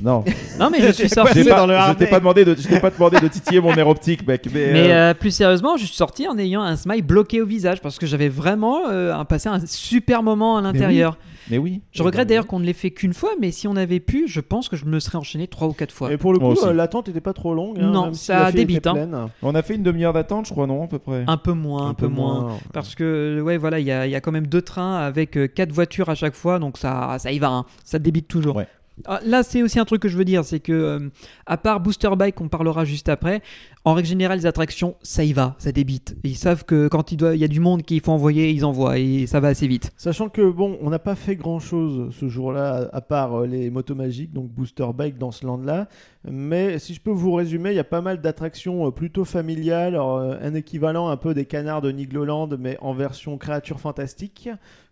Non, 0.00 0.22
Non, 0.60 0.70
mais 0.70 0.80
je 0.80 0.92
suis 0.92 1.08
sorti. 1.08 1.40
je 1.40 1.42
t'ai 1.44 1.50
dans 1.50 1.66
le 1.66 1.72
pas, 1.72 1.78
je 1.80 1.82
harnais. 1.90 1.94
t'ai 1.96 2.06
pas 2.06 2.20
demandé 2.20 2.44
de, 2.44 2.54
je 2.54 2.68
t'ai 2.68 2.78
pas 2.78 2.90
demandé 2.90 3.18
de 3.18 3.26
titiller 3.26 3.60
mon 3.60 3.74
air 3.74 3.88
optique, 3.88 4.24
mec. 4.26 4.46
Mais, 4.54 4.72
Mais 4.72 4.92
euh, 4.92 5.10
euh, 5.10 5.14
plus 5.14 5.32
sérieusement, 5.32 5.76
je 5.76 5.86
suis 5.86 5.96
sorti 5.96 6.28
en 6.28 6.38
ayant 6.38 6.62
un 6.62 6.76
smile 6.76 7.02
bloqué 7.02 7.42
au 7.42 7.46
visage 7.46 7.80
parce 7.80 7.98
que 7.98 8.06
j'avais 8.06 8.28
vraiment 8.28 8.82
euh, 8.88 9.12
un- 9.12 9.24
passé 9.24 9.48
un 9.48 9.58
super 9.66 10.22
moment 10.22 10.56
à 10.56 10.60
l'intérieur. 10.60 11.18
mais 11.50 11.58
oui. 11.58 11.80
Je 11.90 12.04
regrette 12.04 12.28
d'ailleurs 12.28 12.46
qu'on 12.46 12.60
ne 12.60 12.64
l'ait 12.64 12.72
fait 12.74 12.92
qu'une 12.92 13.12
fois, 13.12 13.30
mais 13.40 13.50
si 13.50 13.66
on 13.66 13.74
avait 13.74 13.98
pu, 13.98 14.28
je 14.28 14.38
pense 14.38 14.68
que 14.68 14.76
je 14.76 14.84
me 14.84 15.00
serais 15.00 15.18
enchaîné 15.18 15.48
trois 15.48 15.66
ou 15.66 15.72
quatre 15.72 15.90
fois. 15.92 16.12
Et 16.12 16.16
pour 16.16 16.32
le 16.32 16.38
Moi 16.38 16.54
coup, 16.54 16.60
aussi. 16.60 16.68
euh, 16.68 16.72
l'attente 16.72 17.08
était 17.08 17.20
pas 17.20 17.32
trop 17.32 17.52
longue. 17.52 17.78
hein, 17.80 17.90
Non, 17.90 18.04
même 18.04 18.14
si 18.14 18.26
ça 18.26 18.38
la 18.38 18.46
file 18.50 18.54
débite, 18.60 18.86
hein. 18.86 18.92
pleine. 18.92 19.16
On 19.42 19.56
a 19.56 19.62
fait 19.62 19.74
une 19.74 19.82
demi-heure 19.82 20.12
d'attente, 20.12 20.46
je 20.46 20.52
crois, 20.52 20.68
non, 20.68 20.84
à 20.84 20.86
peu 20.86 21.00
près? 21.00 21.24
Un 21.26 21.36
peu 21.38 21.54
moins, 21.54 21.88
un, 21.88 21.94
peu, 21.94 22.06
moins. 22.06 22.50
Parce 22.72 22.94
que, 22.94 23.40
ouais, 23.44 23.56
voilà, 23.56 23.80
il 23.80 23.86
y 23.86 23.90
a, 23.90 24.06
il 24.06 24.12
y 24.12 24.14
a 24.16 24.20
quand 24.20 24.30
même 24.32 24.46
deux 24.46 24.62
trains 24.62 24.96
avec 24.98 25.36
euh, 25.36 25.48
quatre 25.48 25.72
voitures 25.72 26.08
à 26.08 26.14
chaque 26.14 26.27
fois, 26.34 26.58
donc 26.58 26.78
ça, 26.78 27.16
ça 27.18 27.32
y 27.32 27.38
va, 27.38 27.48
hein. 27.48 27.64
ça 27.84 27.98
débite 27.98 28.28
toujours. 28.28 28.56
Ouais. 28.56 28.66
Ah, 29.06 29.20
Là, 29.24 29.42
c'est 29.42 29.62
aussi 29.62 29.78
un 29.78 29.84
truc 29.84 30.02
que 30.02 30.08
je 30.08 30.16
veux 30.16 30.24
dire, 30.24 30.44
c'est 30.44 30.60
que, 30.60 30.72
euh, 30.72 31.08
à 31.46 31.56
part 31.56 31.80
Booster 31.80 32.10
Bike, 32.16 32.40
on 32.40 32.48
parlera 32.48 32.84
juste 32.84 33.08
après, 33.08 33.42
en 33.84 33.94
règle 33.94 34.08
générale, 34.08 34.38
les 34.38 34.46
attractions, 34.46 34.96
ça 35.02 35.24
y 35.24 35.32
va, 35.32 35.54
ça 35.58 35.72
débite. 35.72 36.16
Ils 36.24 36.36
savent 36.36 36.64
que 36.64 36.88
quand 36.88 37.12
il, 37.12 37.16
doit, 37.16 37.34
il 37.34 37.40
y 37.40 37.44
a 37.44 37.48
du 37.48 37.60
monde 37.60 37.82
qu'il 37.82 38.00
faut 38.00 38.12
envoyer, 38.12 38.50
ils 38.50 38.64
envoient, 38.64 38.98
et 38.98 39.26
ça 39.26 39.40
va 39.40 39.48
assez 39.48 39.66
vite. 39.66 39.92
Sachant 39.96 40.28
que 40.28 40.50
bon, 40.50 40.78
on 40.82 40.90
n'a 40.90 40.98
pas 40.98 41.14
fait 41.14 41.36
grand 41.36 41.60
chose 41.60 42.14
ce 42.14 42.28
jour-là, 42.28 42.88
à 42.92 43.00
part 43.00 43.42
euh, 43.42 43.46
les 43.46 43.70
motos 43.70 43.94
magiques, 43.94 44.32
donc 44.32 44.48
Booster 44.50 44.86
Bike 44.94 45.18
dans 45.18 45.30
ce 45.30 45.46
land-là. 45.46 45.88
Mais 46.28 46.78
si 46.78 46.94
je 46.94 47.00
peux 47.00 47.10
vous 47.10 47.32
résumer, 47.32 47.70
il 47.70 47.76
y 47.76 47.80
a 47.80 47.84
pas 47.84 48.00
mal 48.00 48.20
d'attractions 48.20 48.86
euh, 48.86 48.90
plutôt 48.90 49.24
familiales, 49.24 49.94
alors, 49.94 50.18
un 50.18 50.54
équivalent 50.54 51.08
un 51.08 51.16
peu 51.16 51.34
des 51.34 51.44
canards 51.44 51.82
de 51.82 51.90
Nigloland, 51.90 52.48
mais 52.58 52.76
en 52.80 52.92
version 52.92 53.38
créatures 53.38 53.80
fantastiques, 53.80 54.48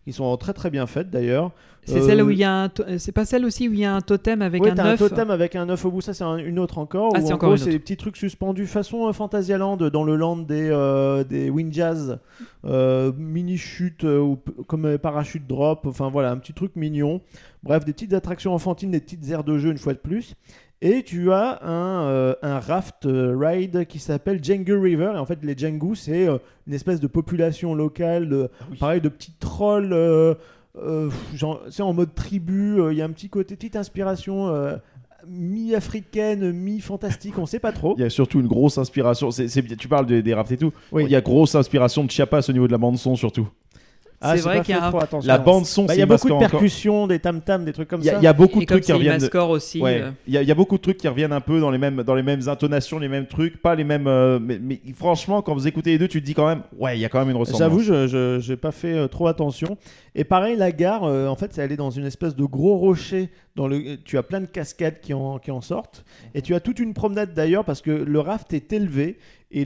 qui 0.07 0.13
sont 0.13 0.37
très 0.37 0.53
très 0.53 0.71
bien 0.71 0.87
faites 0.87 1.11
d'ailleurs. 1.11 1.51
C'est 1.85 1.99
Euh, 1.99 2.07
celle 2.07 2.23
où 2.23 2.31
il 2.31 2.39
y 2.39 2.45
a 2.45 2.65
un 2.65 2.71
euh, 2.81 2.97
c'est 2.99 3.11
pas 3.13 3.25
celle 3.25 3.45
aussi 3.45 3.69
où 3.69 3.73
il 3.73 3.81
y 3.81 3.85
a 3.85 3.95
un 3.95 4.01
totem 4.01 4.41
avec 4.41 4.63
Ouais, 4.63 4.71
un 4.71 4.79
œuf. 4.79 5.03
un 5.03 5.09
totem 5.09 5.31
avec 5.33 5.57
un 5.57 5.69
œuf 5.69 5.85
au 5.85 5.91
bout, 5.91 6.01
ça 6.01 6.15
c'est 6.15 6.23
un- 6.25 6.37
une 6.37 6.61
autre 6.61 6.79
encore. 6.79 7.11
Ah, 7.17 7.21
c'est 7.21 7.33
en 7.33 7.37
encore 7.37 7.59
c'est 7.59 7.71
des 7.71 7.79
petits 7.81 7.97
trucs 7.97 8.17
suspendus 8.17 8.67
façon 8.67 9.09
euh, 9.09 9.13
Phantasialand 9.13 9.77
dans 9.77 10.05
le 10.05 10.15
land 10.15 10.37
des, 10.39 10.69
euh, 10.71 11.25
des 11.25 11.51
Windjazz, 11.51 12.19
euh, 12.65 13.11
mini 13.19 13.57
chute 13.59 14.05
euh, 14.05 14.35
comme 14.69 14.85
euh, 14.87 14.99
parachute 14.99 15.47
drop, 15.49 15.87
enfin 15.87 16.09
voilà, 16.09 16.31
un 16.31 16.37
petit 16.37 16.53
truc 16.53 16.77
mignon. 16.77 17.21
Bref, 17.65 17.85
des 17.85 17.93
petites 17.93 18.13
attractions 18.15 18.55
enfantines, 18.55 18.93
des 18.93 19.01
petites 19.01 19.29
aires 19.31 19.43
de 19.45 19.59
jeu 19.59 19.71
une 19.73 19.79
fois 19.79 19.93
de 19.93 19.99
plus. 19.99 20.35
Et 20.83 21.03
tu 21.03 21.33
as 21.33 21.59
un, 21.67 22.07
euh, 22.09 22.35
un 22.43 22.61
raft 22.61 23.07
euh, 23.07 23.35
ride 23.39 23.87
qui 23.87 23.99
s'appelle 23.99 24.45
Django 24.45 24.81
River. 24.81 25.13
Et 25.15 25.19
en 25.19 25.25
fait, 25.25 25.39
les 25.43 25.57
Django, 25.57 25.95
c'est 25.95 26.29
euh, 26.29 26.39
une 26.67 26.75
espèce 26.75 27.01
de 27.01 27.07
population 27.07 27.75
locale, 27.75 28.29
de, 28.29 28.51
pareil, 28.79 29.01
de 29.01 29.09
petits 29.09 29.33
trolls. 29.41 30.37
c'est 31.71 31.83
en 31.83 31.93
mode 31.95 32.15
tribu. 32.15 32.79
Il 32.91 32.97
y 32.97 33.03
a 33.03 33.05
un 33.07 33.11
petit 33.11 33.31
côté, 33.31 33.57
petite 33.57 33.77
inspiration 33.77 34.53
mi-africaine, 35.29 36.53
mi-fantastique, 36.53 37.39
on 37.39 37.47
sait 37.47 37.59
pas 37.59 37.73
trop. 37.73 37.95
Il 37.99 38.03
y 38.03 38.05
a 38.05 38.11
surtout 38.11 38.41
une 38.41 38.47
grosse 38.47 38.79
inspiration. 38.79 39.31
C'est, 39.31 39.49
c'est- 39.49 39.63
tu 39.77 39.89
parles 39.89 40.07
des, 40.07 40.23
des 40.23 40.35
rafts 40.35 40.53
et 40.53 40.57
tout. 40.57 40.73
Oui. 40.93 41.05
Il 41.05 41.11
y 41.11 41.17
a 41.17 41.21
grosse 41.21 41.55
inspiration 41.55 42.05
de 42.05 42.11
Chiapas 42.11 42.47
au 42.49 42.53
niveau 42.53 42.67
de 42.67 42.73
la 42.73 42.79
bande 42.79 42.97
son 42.99 43.17
surtout. 43.17 43.49
Ah, 44.21 44.35
C'est 44.37 44.43
vrai 44.45 44.63
qu'il 44.63 44.75
y 44.75 44.79
a 44.79 44.81
fait 44.81 44.87
un- 44.87 44.91
trop 44.91 45.01
attention. 45.03 45.29
La 45.29 45.39
bande 45.39 45.67
son, 45.67 45.85
Bah, 45.85 45.93
Il 45.93 45.97
c'est 45.97 46.01
y 46.01 46.03
a 46.03 46.07
beaucoup 46.07 46.29
de 46.29 46.33
encore. 46.33 46.51
percussions, 46.51 47.07
des 47.07 47.19
tam-tams, 47.19 47.65
des 47.67 47.73
trucs 47.75 47.89
comme 47.89 48.01
Il 48.01 48.07
y, 48.07 48.09
a- 48.09 48.13
ça. 48.15 48.19
il 48.19 48.25
y 48.25 48.27
a 48.27 48.33
beaucoup 48.33 48.61
de 48.61 48.65
trucs 48.65 48.83
qui 48.85 48.93
reviennent. 48.93 49.21
aussi. 49.51 49.83
Euh, 49.85 50.11
Il 50.27 50.33
y, 50.33 50.39
a- 50.39 50.43
il 50.43 50.49
y 50.49 50.51
a 50.51 50.55
beaucoup 50.55 50.77
de 50.79 50.83
trucs 50.83 50.97
qui 50.97 51.07
reviennent 51.07 51.33
un 51.35 51.41
peu 51.43 51.61
dans 51.61 51.71
les 51.71 51.77
mêmes, 51.79 52.03
dans 52.03 52.15
les 52.15 52.23
mêmes 52.23 52.41
intonations, 52.49 52.99
les 52.99 53.09
mêmes 53.09 53.27
trucs, 53.27 53.61
pas 53.61 53.75
les 53.75 53.85
mêmes. 53.85 54.07
euh, 54.07 54.39
mais, 54.41 54.59
mais 54.59 54.81
franchement, 54.95 55.43
quand 55.43 55.53
vous 55.55 55.67
écoutez 55.69 55.91
les 55.91 55.99
deux, 55.99 56.09
tu 56.09 56.21
te 56.23 56.27
dis 56.27 56.33
quand 56.35 56.47
même, 56.47 56.63
ouais, 56.79 56.97
il 56.97 57.01
y 57.01 57.05
a 57.05 57.09
quand 57.11 57.19
même 57.19 57.29
une 57.31 57.37
ressemblance. 57.37 57.59
J'avoue, 57.61 57.81
je 57.81 58.07
je- 58.07 58.39
j'ai 58.41 58.57
pas 58.57 58.73
fait 58.73 58.95
euh, 58.95 59.07
trop 59.07 59.27
attention. 59.29 59.77
Et 60.15 60.25
pareil, 60.25 60.57
la 60.57 60.73
gare, 60.73 61.05
euh, 61.05 61.27
en 61.29 61.37
fait, 61.37 61.53
c'est 61.53 61.61
elle 61.61 61.73
est 61.73 61.77
dans 61.77 61.91
une 61.91 62.07
espèce 62.07 62.35
de 62.35 62.45
gros 62.45 62.79
rocher. 62.79 63.29
Dans 63.55 63.69
le, 63.69 63.97
tu 64.03 64.17
as 64.19 64.23
plein 64.23 64.41
de 64.41 64.47
cascades 64.47 65.01
qui 65.01 65.13
en, 65.15 65.39
qui 65.39 65.51
en 65.51 65.61
sortent. 65.61 66.05
Et 66.35 66.41
tu 66.43 66.55
as 66.55 66.61
toute 66.61 66.79
une 66.79 66.95
promenade 66.95 67.35
d'ailleurs 67.35 67.65
parce 67.65 67.83
que 67.83 67.91
le 67.91 68.21
raft 68.21 68.53
est 68.55 68.73
élevé. 68.73 69.19
Et 69.53 69.65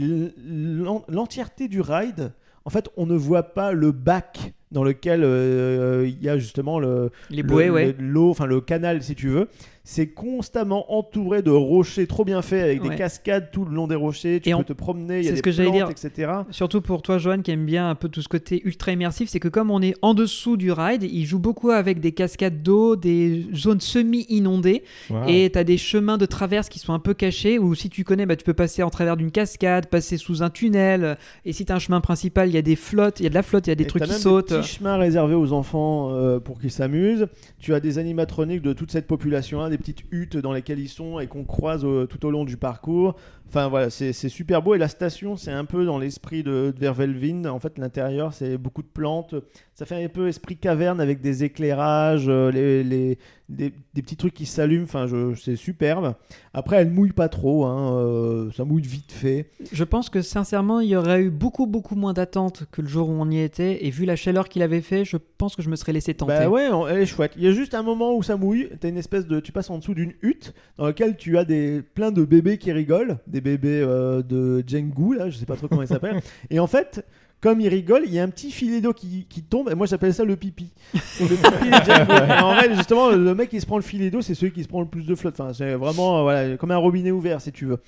l'entièreté 1.08 1.68
du 1.68 1.80
ride, 1.80 2.32
en 2.64 2.70
fait, 2.70 2.88
on 2.96 3.06
ne 3.06 3.16
voit 3.16 3.54
pas 3.54 3.72
le 3.72 3.92
bac 3.92 4.54
dans 4.72 4.84
lequel 4.84 5.22
euh, 5.24 6.06
il 6.08 6.22
y 6.24 6.28
a 6.28 6.38
justement 6.38 6.78
le, 6.78 7.10
Les 7.30 7.38
le- 7.38 7.42
bouées, 7.48 7.70
ouais. 7.70 7.94
le- 7.98 8.06
l'eau, 8.06 8.30
enfin 8.30 8.46
le 8.46 8.60
canal 8.60 9.02
si 9.02 9.14
tu 9.14 9.28
veux. 9.28 9.48
C'est 9.82 10.08
constamment 10.08 10.92
entouré 10.96 11.42
de 11.42 11.50
rochers 11.50 12.06
trop 12.06 12.24
bien 12.24 12.42
faits 12.42 12.62
avec 12.62 12.82
Ouais. 12.84 12.90
des 12.90 12.96
cascades 12.96 13.50
tout 13.50 13.64
le 13.64 13.74
long 13.74 13.88
des 13.88 13.94
rochers. 13.96 14.38
Tu 14.40 14.50
Et 14.50 14.52
peux 14.52 14.58
on- 14.58 14.62
te 14.62 14.74
promener, 14.74 15.18
il 15.18 15.22
y 15.22 15.24
c'est 15.24 15.30
a 15.30 15.32
ce 15.32 15.36
des 15.36 15.40
que 15.42 15.50
j'allais 15.50 15.70
plantes, 15.70 15.96
dire. 15.96 16.08
etc. 16.10 16.32
Surtout 16.50 16.80
pour 16.82 17.02
toi, 17.02 17.18
Johan, 17.18 17.40
qui 17.40 17.50
aime 17.50 17.64
bien 17.64 17.88
un 17.90 17.94
peu 17.94 18.08
tout 18.08 18.20
ce 18.22 18.28
côté 18.28 18.60
ultra 18.64 18.92
immersif, 18.92 19.30
c'est 19.30 19.40
que 19.40 19.48
comme 19.48 19.70
on 19.70 19.80
est 19.82 19.94
en 20.02 20.12
dessous 20.14 20.56
du 20.58 20.70
ride, 20.70 21.02
il 21.02 21.24
joue 21.24 21.38
beaucoup 21.40 21.70
avec 21.70 21.98
des 21.98 22.12
cascades 22.12 22.62
d'eau, 22.62 22.94
des 22.94 23.46
zones 23.54 23.80
semi-inondées, 23.80 24.84
Wow. 25.08 25.24
et 25.26 25.50
tu 25.50 25.58
as 25.58 25.64
des 25.64 25.78
chemins 25.78 26.18
de 26.18 26.26
traverse 26.26 26.68
qui 26.68 26.78
sont 26.78 26.92
un 26.92 26.98
peu 26.98 27.14
cachés, 27.14 27.58
ou 27.58 27.74
si 27.74 27.88
tu 27.88 28.04
connais, 28.04 28.26
bah, 28.26 28.36
tu 28.36 28.44
peux 28.44 28.54
passer 28.54 28.82
en 28.82 28.90
travers 28.90 29.16
d'une 29.16 29.30
cascade, 29.30 29.86
passer 29.86 30.18
sous 30.18 30.42
un 30.42 30.50
tunnel, 30.50 31.16
et 31.44 31.52
si 31.52 31.64
tu 31.64 31.72
as 31.72 31.76
un 31.76 31.78
chemin 31.80 32.00
principal, 32.02 32.48
il 32.48 32.54
y 32.54 32.58
a 32.58 32.62
des 32.62 32.76
flottes, 32.76 33.18
il 33.20 33.24
y 33.24 33.26
a 33.26 33.30
de 33.30 33.34
la 33.34 33.42
flotte, 33.42 33.66
il 33.66 33.70
y 33.70 33.72
a 33.72 33.76
des 33.76 33.84
Et 33.84 33.86
trucs 33.86 34.04
qui 34.04 34.12
sautent. 34.12 34.59
Des 34.60 34.66
petits 34.66 34.76
chemins 34.76 34.96
réservés 34.96 35.34
aux 35.34 35.52
enfants 35.52 36.10
euh, 36.12 36.40
pour 36.40 36.60
qu'ils 36.60 36.70
s'amusent. 36.70 37.26
Tu 37.58 37.74
as 37.74 37.80
des 37.80 37.98
animatroniques 37.98 38.62
de 38.62 38.72
toute 38.72 38.90
cette 38.90 39.06
population-là, 39.06 39.68
des 39.70 39.78
petites 39.78 40.04
huttes 40.10 40.36
dans 40.36 40.52
lesquelles 40.52 40.78
ils 40.80 40.88
sont 40.88 41.20
et 41.20 41.26
qu'on 41.26 41.44
croise 41.44 41.84
euh, 41.84 42.06
tout 42.06 42.24
au 42.26 42.30
long 42.30 42.44
du 42.44 42.56
parcours. 42.56 43.16
Enfin 43.48 43.66
voilà, 43.68 43.90
c'est 43.90 44.12
super 44.12 44.62
beau. 44.62 44.74
Et 44.76 44.78
la 44.78 44.86
station, 44.86 45.36
c'est 45.36 45.50
un 45.50 45.64
peu 45.64 45.84
dans 45.84 45.98
l'esprit 45.98 46.44
de, 46.44 46.72
de. 46.78 47.48
En 47.48 47.58
fait, 47.58 47.78
l'intérieur, 47.78 48.32
c'est 48.32 48.56
beaucoup 48.56 48.82
de 48.82 48.88
plantes. 48.88 49.34
Ça 49.74 49.86
fait 49.86 50.04
un 50.04 50.08
peu 50.08 50.28
esprit 50.28 50.56
caverne 50.56 51.00
avec 51.00 51.20
des 51.20 51.42
éclairages, 51.42 52.26
euh, 52.28 52.50
les- 52.52 53.18
des, 53.50 53.72
des 53.94 54.02
petits 54.02 54.16
trucs 54.16 54.32
qui 54.34 54.46
s'allument. 54.46 54.84
Enfin, 54.84 55.06
je- 55.06 55.34
c'est 55.34 55.56
superbe. 55.56 56.14
Après, 56.54 56.76
elle 56.76 56.90
mouille 56.90 57.12
pas 57.12 57.28
trop. 57.28 57.64
hein, 57.66 57.98
euh, 57.98 58.50
ça 58.52 58.64
mouille 58.64 58.82
vite 58.86 59.12
fait. 59.12 59.50
Je 59.72 59.84
pense 59.84 60.08
que 60.08 60.22
sincèrement, 60.22 60.80
il 60.80 60.88
y 60.88 60.96
aurait 60.96 61.22
eu 61.24 61.30
beaucoup, 61.30 61.66
beaucoup 61.66 61.94
moins 61.96 62.12
d'attente 62.12 62.64
que 62.70 62.80
le 62.82 62.88
jour 62.88 63.08
où 63.08 63.12
on 63.12 63.30
y 63.30 63.40
était, 63.40 63.84
et 63.84 63.90
vu 63.90 64.04
la 64.04 64.16
chaleur 64.16 64.48
qu'il 64.48 64.62
avait 64.62 64.80
fait, 64.80 65.04
je 65.04 65.16
pense 65.38 65.56
que 65.56 65.62
je 65.62 65.68
me 65.68 65.76
serais 65.76 65.92
laissé 65.92 66.14
tenter. 66.14 66.32
Bah 66.32 66.48
ouais, 66.48 66.68
elle 66.88 66.98
est 66.98 67.06
chouette. 67.06 67.32
Il 67.36 67.42
y 67.42 67.46
a 67.48 67.52
juste 67.52 67.74
un 67.74 67.82
moment 67.82 68.14
où 68.16 68.22
ça 68.22 68.36
mouille. 68.36 68.68
T'as 68.80 68.88
une 68.88 68.96
espèce 68.98 69.26
de, 69.26 69.40
tu 69.40 69.52
passes 69.52 69.70
en 69.70 69.78
dessous 69.78 69.94
d'une 69.94 70.12
hutte 70.22 70.54
dans 70.78 70.86
laquelle 70.86 71.16
tu 71.16 71.36
as 71.36 71.44
des 71.44 71.82
plein 71.82 72.12
de 72.12 72.24
bébés 72.24 72.58
qui 72.58 72.72
rigolent, 72.72 73.18
des 73.26 73.40
bébés 73.40 73.80
euh, 73.82 74.22
de 74.22 74.62
Jengu 74.66 75.16
là, 75.16 75.28
je 75.30 75.36
sais 75.36 75.46
pas 75.46 75.56
trop 75.56 75.68
comment 75.68 75.82
ils 75.82 75.88
s'appellent. 75.88 76.20
Et 76.50 76.58
en 76.60 76.66
fait. 76.66 77.04
Comme 77.40 77.60
ils 77.60 77.68
rigolent, 77.68 78.04
il 78.04 78.12
y 78.12 78.18
a 78.18 78.22
un 78.22 78.28
petit 78.28 78.50
filet 78.50 78.82
d'eau 78.82 78.92
qui, 78.92 79.26
qui 79.28 79.42
tombe, 79.42 79.70
et 79.70 79.74
moi 79.74 79.86
j'appelle 79.86 80.12
ça 80.12 80.24
le 80.24 80.36
pipi. 80.36 80.70
le 80.92 81.00
pipi 81.26 81.70
de. 81.70 82.38
Et 82.38 82.42
en 82.42 82.54
fait, 82.54 82.74
justement, 82.74 83.10
le 83.10 83.34
mec 83.34 83.48
qui 83.48 83.60
se 83.60 83.66
prend 83.66 83.76
le 83.76 83.82
filet 83.82 84.10
d'eau, 84.10 84.20
c'est 84.20 84.34
celui 84.34 84.52
qui 84.52 84.62
se 84.62 84.68
prend 84.68 84.80
le 84.80 84.86
plus 84.88 85.06
de 85.06 85.14
flotte. 85.14 85.40
Enfin, 85.40 85.54
c'est 85.54 85.74
vraiment 85.74 86.18
euh, 86.18 86.22
voilà, 86.22 86.56
comme 86.58 86.70
un 86.70 86.76
robinet 86.76 87.10
ouvert, 87.10 87.40
si 87.40 87.50
tu 87.50 87.64
veux. 87.64 87.78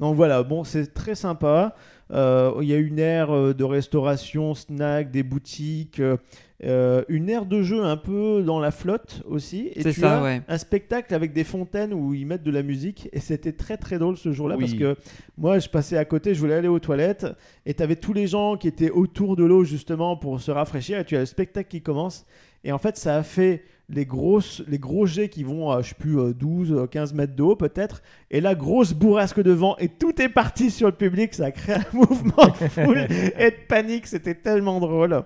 Donc 0.00 0.16
voilà, 0.16 0.42
bon, 0.42 0.64
c'est 0.64 0.92
très 0.92 1.14
sympa. 1.14 1.74
Euh, 2.12 2.52
Il 2.60 2.68
y 2.68 2.74
a 2.74 2.76
une 2.78 2.98
aire 2.98 3.34
euh, 3.34 3.54
de 3.54 3.64
restauration, 3.64 4.54
snack, 4.54 5.10
des 5.10 5.22
boutiques, 5.22 6.00
euh, 6.00 6.16
euh, 6.64 7.02
une 7.08 7.28
aire 7.28 7.44
de 7.44 7.62
jeu 7.62 7.84
un 7.84 7.98
peu 7.98 8.42
dans 8.42 8.58
la 8.60 8.70
flotte 8.70 9.22
aussi. 9.26 9.70
Et 9.74 9.82
C'est 9.82 9.92
tu 9.92 10.00
ça, 10.00 10.18
as 10.18 10.22
ouais. 10.22 10.42
un 10.48 10.58
spectacle 10.58 11.14
avec 11.14 11.32
des 11.34 11.44
fontaines 11.44 11.92
où 11.92 12.14
ils 12.14 12.26
mettent 12.26 12.42
de 12.44 12.50
la 12.50 12.62
musique. 12.62 13.08
Et 13.12 13.20
c'était 13.20 13.52
très 13.52 13.76
très 13.76 13.98
drôle 13.98 14.16
ce 14.16 14.32
jour-là 14.32 14.56
Oui. 14.56 14.64
parce 14.64 14.74
que 14.74 14.96
moi 15.36 15.58
je 15.58 15.68
passais 15.68 15.98
à 15.98 16.04
côté, 16.06 16.34
je 16.34 16.40
voulais 16.40 16.54
aller 16.54 16.68
aux 16.68 16.78
toilettes 16.78 17.26
et 17.66 17.74
tu 17.74 17.82
avais 17.82 17.96
tous 17.96 18.12
les 18.14 18.26
gens 18.26 18.56
qui 18.56 18.68
étaient 18.68 18.90
autour 18.90 19.36
de 19.36 19.44
l'eau 19.44 19.64
justement 19.64 20.16
pour 20.16 20.40
se 20.40 20.50
rafraîchir. 20.50 20.98
Et 20.98 21.04
tu 21.04 21.14
as 21.16 21.20
le 21.20 21.26
spectacle 21.26 21.68
qui 21.68 21.82
commence. 21.82 22.24
Et 22.64 22.72
en 22.72 22.78
fait, 22.78 22.96
ça 22.96 23.16
a 23.16 23.22
fait 23.22 23.62
les, 23.88 24.06
grosses, 24.06 24.62
les 24.66 24.78
gros 24.78 25.06
jets 25.06 25.28
qui 25.28 25.44
vont 25.44 25.70
à, 25.70 25.82
je 25.82 25.90
sais 25.90 25.94
plus, 25.94 26.18
euh, 26.18 26.32
12, 26.32 26.72
euh, 26.72 26.86
15 26.86 27.12
mètres 27.14 27.36
de 27.36 27.42
haut 27.42 27.54
peut-être. 27.54 28.02
Et 28.30 28.40
la 28.40 28.54
grosse 28.56 28.92
bourrasque 28.94 29.40
de 29.40 29.52
vent. 29.52 29.76
Et 29.78 29.88
tout 29.88 30.20
est 30.20 30.28
parti 30.30 30.70
sur 30.70 30.88
le 30.88 30.94
public. 30.94 31.34
Ça 31.34 31.44
a 31.44 31.50
créé 31.52 31.76
un 31.76 31.84
mouvement 31.92 32.46
de 32.48 32.68
foule 32.68 33.06
et 33.38 33.50
de 33.50 33.56
panique. 33.68 34.06
C'était 34.08 34.34
tellement 34.34 34.80
drôle. 34.80 35.22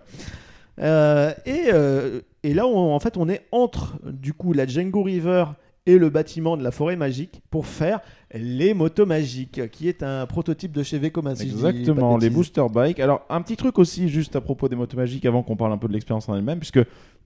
Euh, 0.80 1.32
et, 1.46 1.64
euh, 1.72 2.20
et 2.42 2.54
là, 2.54 2.66
on- 2.66 2.94
en 2.94 3.00
fait, 3.00 3.16
on 3.16 3.28
est 3.28 3.42
entre 3.52 3.98
du 4.10 4.32
coup 4.32 4.52
la 4.52 4.66
Django 4.66 5.02
River 5.02 5.44
et 5.86 5.98
le 5.98 6.10
bâtiment 6.10 6.56
de 6.56 6.62
la 6.62 6.70
forêt 6.70 6.96
magique 6.96 7.40
pour 7.50 7.66
faire 7.66 8.00
les 8.34 8.74
motos 8.74 9.06
magiques, 9.06 9.68
qui 9.70 9.88
est 9.88 10.02
un 10.02 10.26
prototype 10.26 10.72
de 10.72 10.82
chez 10.82 10.98
Vekoma. 10.98 11.34
Exactement, 11.52 12.16
les 12.18 12.28
booster 12.30 12.64
bikes. 12.72 13.00
Alors, 13.00 13.22
un 13.30 13.40
petit 13.42 13.56
truc 13.56 13.78
aussi, 13.78 14.08
juste 14.08 14.36
à 14.36 14.40
propos 14.40 14.68
des 14.68 14.76
motos 14.76 14.96
magiques, 14.96 15.24
avant 15.26 15.42
qu'on 15.42 15.56
parle 15.56 15.72
un 15.72 15.78
peu 15.78 15.88
de 15.88 15.92
l'expérience 15.94 16.28
en 16.28 16.36
elle-même, 16.36 16.58
puisque 16.58 16.80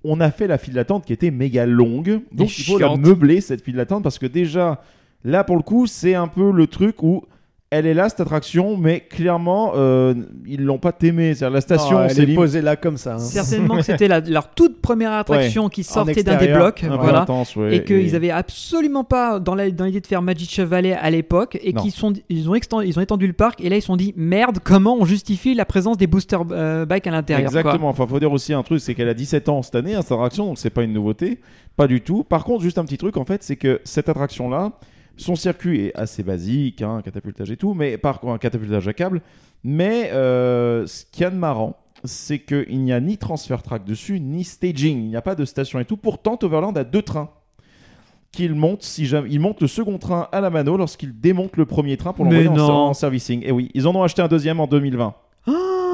on 0.04 0.20
a 0.20 0.30
fait 0.30 0.46
la 0.46 0.56
file 0.58 0.74
d'attente 0.74 1.04
qui 1.04 1.12
était 1.12 1.30
méga 1.30 1.66
longue. 1.66 2.20
Donc, 2.32 2.48
il 2.58 2.64
faut 2.64 2.78
la 2.78 2.86
meubler, 3.08 3.40
cette 3.40 3.62
file 3.62 3.76
d'attente, 3.76 4.02
parce 4.02 4.18
que 4.18 4.26
déjà, 4.26 4.80
là, 5.24 5.44
pour 5.44 5.56
le 5.56 5.62
coup, 5.62 5.86
c'est 5.86 6.14
un 6.14 6.28
peu 6.28 6.50
le 6.52 6.66
truc 6.66 7.02
où 7.02 7.24
elle 7.74 7.86
est 7.86 7.94
là 7.94 8.08
cette 8.08 8.20
attraction, 8.20 8.76
mais 8.76 9.00
clairement 9.00 9.72
euh, 9.76 10.14
ils 10.46 10.64
l'ont 10.64 10.78
pas 10.78 10.92
aimée. 11.02 11.34
C'est-à-dire 11.34 11.54
la 11.54 11.60
station, 11.60 11.98
Non, 11.98 12.04
elle 12.04 12.10
c'est 12.14 12.22
est 12.22 12.34
posée 12.34 12.62
là 12.62 12.76
comme 12.76 12.96
ça. 12.96 13.14
hein. 13.14 13.18
Certainement 13.18 13.76
que 13.76 13.82
c'était 13.82 14.08
leur 14.08 14.54
toute 14.54 14.80
première 14.80 15.12
attraction 15.12 15.68
qui 15.68 15.82
sortait 15.84 16.22
d'un 16.22 16.36
des 16.36 16.52
blocs. 16.52 16.84
voilà. 16.84 17.22
intense, 17.22 17.56
ouais, 17.56 17.76
et 17.76 17.84
qu'ils 17.84 18.14
avaient 18.14 18.30
absolument 18.30 19.04
pas 19.04 19.38
dans 19.40 19.54
l'idée 19.54 20.00
de 20.00 20.06
faire 20.06 20.22
Magic 20.22 20.50
Chevalier 20.50 20.92
à 20.92 21.10
l'époque 21.10 21.58
et 21.62 21.72
qu'ils 21.72 21.90
sont 21.92 22.12
ils 22.28 22.48
ont 22.48 22.54
extendu, 22.54 22.86
ils 22.86 22.98
ont 22.98 23.02
étendu 23.02 23.26
le 23.26 23.32
parc 23.32 23.60
et 23.60 23.68
là 23.68 23.76
ils 23.76 23.80
se 23.80 23.86
sont 23.86 23.96
dit 23.96 24.14
merde 24.16 24.58
comment 24.62 24.96
on 24.98 25.04
justifie 25.04 25.54
la 25.54 25.64
présence 25.64 25.96
des 25.96 26.06
booster 26.06 26.38
euh, 26.50 26.86
bikes 26.86 27.06
à 27.06 27.10
l'intérieur 27.10 27.50
quoi. 27.50 27.60
Exactement. 27.60 27.88
Enfin, 27.88 28.06
faut 28.06 28.20
dire 28.20 28.32
aussi 28.32 28.52
un 28.52 28.62
truc, 28.62 28.80
c'est 28.80 28.94
qu'elle 28.94 29.08
a 29.08 29.14
17 29.14 29.48
ans 29.48 29.62
cette 29.62 29.74
année, 29.74 29.94
hein, 29.94 30.02
cette 30.02 30.12
attraction, 30.12 30.46
donc 30.46 30.58
c'est 30.58 30.70
pas 30.70 30.82
une 30.82 30.92
nouveauté, 30.92 31.40
pas 31.76 31.86
du 31.86 32.00
tout. 32.00 32.24
Par 32.24 32.44
contre, 32.44 32.62
juste 32.62 32.78
un 32.78 32.84
petit 32.84 32.98
truc, 32.98 33.16
en 33.16 33.24
fait, 33.24 33.42
c'est 33.42 33.56
que 33.56 33.80
cette 33.84 34.08
attraction-là, 34.08 34.72
son 35.16 35.36
circuit 35.36 35.86
est 35.86 35.94
assez 35.96 36.22
basique, 36.22 36.82
hein, 36.82 37.00
catapultage 37.04 37.50
et 37.50 37.56
tout, 37.56 37.74
mais 37.74 37.98
par 37.98 38.20
contre, 38.20 38.34
un 38.34 38.38
catapultage 38.38 38.88
à 38.88 38.92
câble. 38.92 39.22
Mais 39.62 40.10
euh, 40.12 40.86
ce 40.86 41.04
qu'il 41.10 41.22
y 41.22 41.24
a 41.24 41.30
de 41.30 41.36
marrant, 41.36 41.76
c'est 42.04 42.40
qu'il 42.40 42.82
n'y 42.82 42.92
a 42.92 43.00
ni 43.00 43.16
transfer 43.16 43.62
track 43.62 43.84
dessus, 43.84 44.20
ni 44.20 44.44
staging. 44.44 44.98
Il 44.98 45.08
n'y 45.08 45.16
a 45.16 45.22
pas 45.22 45.34
de 45.34 45.44
station 45.44 45.80
et 45.80 45.84
tout. 45.84 45.96
Pourtant, 45.96 46.38
Overland 46.42 46.76
a 46.76 46.84
deux 46.84 47.02
trains 47.02 47.30
qu'il 48.30 48.54
monte 48.54 48.82
si 48.82 49.06
jamais 49.06 49.28
il 49.30 49.40
monte 49.40 49.60
le 49.62 49.68
second 49.68 49.96
train 49.96 50.28
à 50.32 50.40
la 50.40 50.50
mano 50.50 50.76
lorsqu'il 50.76 51.18
démonte 51.18 51.56
le 51.56 51.66
premier 51.66 51.96
train 51.96 52.12
pour 52.12 52.24
l'envoyer 52.24 52.48
en, 52.48 52.58
en 52.58 52.94
servicing. 52.94 53.42
Et 53.44 53.52
oui, 53.52 53.70
ils 53.74 53.86
en 53.86 53.94
ont 53.94 54.02
acheté 54.02 54.22
un 54.22 54.28
deuxième 54.28 54.60
en 54.60 54.66
2020. 54.66 55.14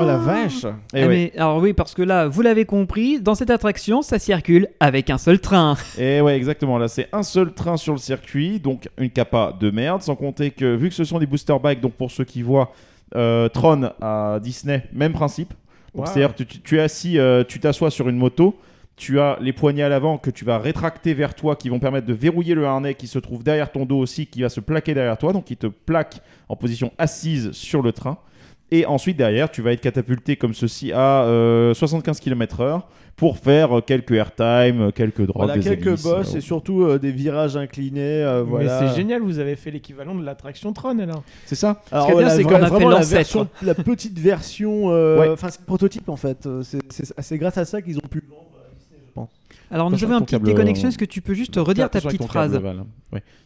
Oh 0.00 0.06
la 0.06 0.16
vache 0.16 0.64
Ah, 0.64 0.72
oui. 0.94 1.06
mais, 1.08 1.32
alors 1.36 1.58
oui 1.58 1.74
parce 1.74 1.94
que 1.94 2.02
là 2.02 2.26
vous 2.26 2.40
l'avez 2.40 2.64
compris 2.64 3.20
dans 3.20 3.34
cette 3.34 3.50
attraction 3.50 4.00
ça 4.00 4.18
circule 4.18 4.68
avec 4.80 5.10
un 5.10 5.18
seul 5.18 5.40
train. 5.40 5.76
Et 5.98 6.20
ouais, 6.20 6.36
exactement. 6.36 6.78
Là, 6.78 6.88
c'est 6.88 7.08
un 7.12 7.22
seul 7.22 7.52
train 7.52 7.76
sur 7.76 7.92
le 7.92 7.98
circuit, 7.98 8.60
donc 8.60 8.88
une 8.98 9.10
capa 9.10 9.54
de 9.58 9.70
merde. 9.70 10.02
Sans 10.02 10.16
compter 10.16 10.50
que, 10.50 10.74
vu 10.74 10.88
que 10.88 10.94
ce 10.94 11.04
sont 11.04 11.18
des 11.18 11.26
booster 11.26 11.56
bikes, 11.62 11.80
donc 11.80 11.92
pour 11.92 12.10
ceux 12.10 12.24
qui 12.24 12.42
voient 12.42 12.72
euh, 13.14 13.48
Tron 13.48 13.90
à 14.00 14.38
Disney, 14.42 14.84
même 14.92 15.12
principe. 15.12 15.52
Wow. 15.94 16.06
C'est-à-dire 16.06 16.34
que 16.34 16.42
tu, 16.44 16.60
tu 16.60 16.78
es 16.78 16.80
assis, 16.80 17.18
euh, 17.18 17.44
tu 17.46 17.58
t'assois 17.60 17.90
sur 17.90 18.08
une 18.08 18.16
moto, 18.16 18.56
tu 18.96 19.18
as 19.18 19.36
les 19.40 19.52
poignets 19.52 19.82
à 19.82 19.88
l'avant 19.88 20.18
que 20.18 20.30
tu 20.30 20.44
vas 20.44 20.58
rétracter 20.58 21.14
vers 21.14 21.34
toi, 21.34 21.56
qui 21.56 21.68
vont 21.68 21.80
permettre 21.80 22.06
de 22.06 22.14
verrouiller 22.14 22.54
le 22.54 22.64
harnais 22.66 22.94
qui 22.94 23.06
se 23.06 23.18
trouve 23.18 23.42
derrière 23.42 23.72
ton 23.72 23.84
dos 23.84 23.98
aussi, 23.98 24.26
qui 24.26 24.42
va 24.42 24.48
se 24.48 24.60
plaquer 24.60 24.94
derrière 24.94 25.18
toi. 25.18 25.32
Donc, 25.32 25.50
il 25.50 25.56
te 25.56 25.66
plaque 25.66 26.20
en 26.48 26.56
position 26.56 26.92
assise 26.98 27.50
sur 27.52 27.82
le 27.82 27.92
train. 27.92 28.18
Et 28.72 28.86
ensuite, 28.86 29.16
derrière, 29.16 29.50
tu 29.50 29.62
vas 29.62 29.72
être 29.72 29.80
catapulté 29.80 30.36
comme 30.36 30.54
ceci 30.54 30.92
à 30.92 31.24
euh, 31.24 31.74
75 31.74 32.20
km/h 32.20 32.82
pour 33.16 33.36
faire 33.38 33.78
euh, 33.78 33.80
quelques 33.80 34.12
airtime, 34.12 34.80
euh, 34.80 34.90
quelques 34.92 35.22
drops, 35.26 35.36
Voilà, 35.44 35.54
des 35.58 35.60
quelques 35.60 35.86
hélices, 35.86 36.06
euh, 36.06 36.38
et 36.38 36.40
surtout 36.40 36.84
euh, 36.84 36.98
des 36.98 37.10
virages 37.10 37.56
inclinés. 37.56 38.00
euh, 38.22 38.42
voilà. 38.46 38.80
Mais 38.80 38.88
c'est 38.88 38.94
génial, 38.96 39.22
vous 39.22 39.38
avez 39.40 39.56
fait 39.56 39.70
l'équivalent 39.70 40.14
de 40.14 40.24
l'attraction 40.24 40.72
Tron 40.72 40.98
alors. 41.00 41.22
C'est 41.46 41.56
ça. 41.56 41.82
Alors, 41.90 42.06
Ce 42.06 42.12
qui 42.12 42.12
est 42.12 42.18
bien, 42.20 42.28
la- 42.28 42.34
c'est 42.36 42.42
qu'on 42.44 42.54
a 42.54 42.66
fait 42.70 42.78
la, 42.84 42.90
l'ancêtre. 42.90 43.10
version, 43.10 43.48
la 43.62 43.74
petite 43.74 44.18
version, 44.18 44.90
euh, 44.92 45.18
Ouais. 45.20 45.28
enfin 45.30 45.48
c'est 45.50 45.60
le 45.60 45.66
prototype 45.66 46.08
en 46.08 46.16
fait. 46.16 46.46
Euh, 46.46 46.62
C'est- 46.62 47.36
grâce 47.38 47.58
à 47.58 47.64
ça 47.64 47.82
qu'ils 47.82 47.98
ont 47.98 48.08
pu 48.08 48.20
le 48.20 48.28
vendre 48.30 48.46
à 48.56 48.72
Disney, 48.78 49.02
je 49.06 49.12
pense. 49.12 49.28
Alors 49.70 49.90
nous 49.90 50.02
avons 50.02 50.16
un 50.16 50.20
petit 50.22 50.38
déconnexion 50.40 50.86
euh, 50.86 50.88
est-ce 50.88 50.98
que 50.98 51.04
tu 51.04 51.20
peux 51.22 51.34
juste 51.34 51.54
redire 51.56 51.88
ta 51.90 52.00
petite 52.00 52.24
phrase. 52.24 52.60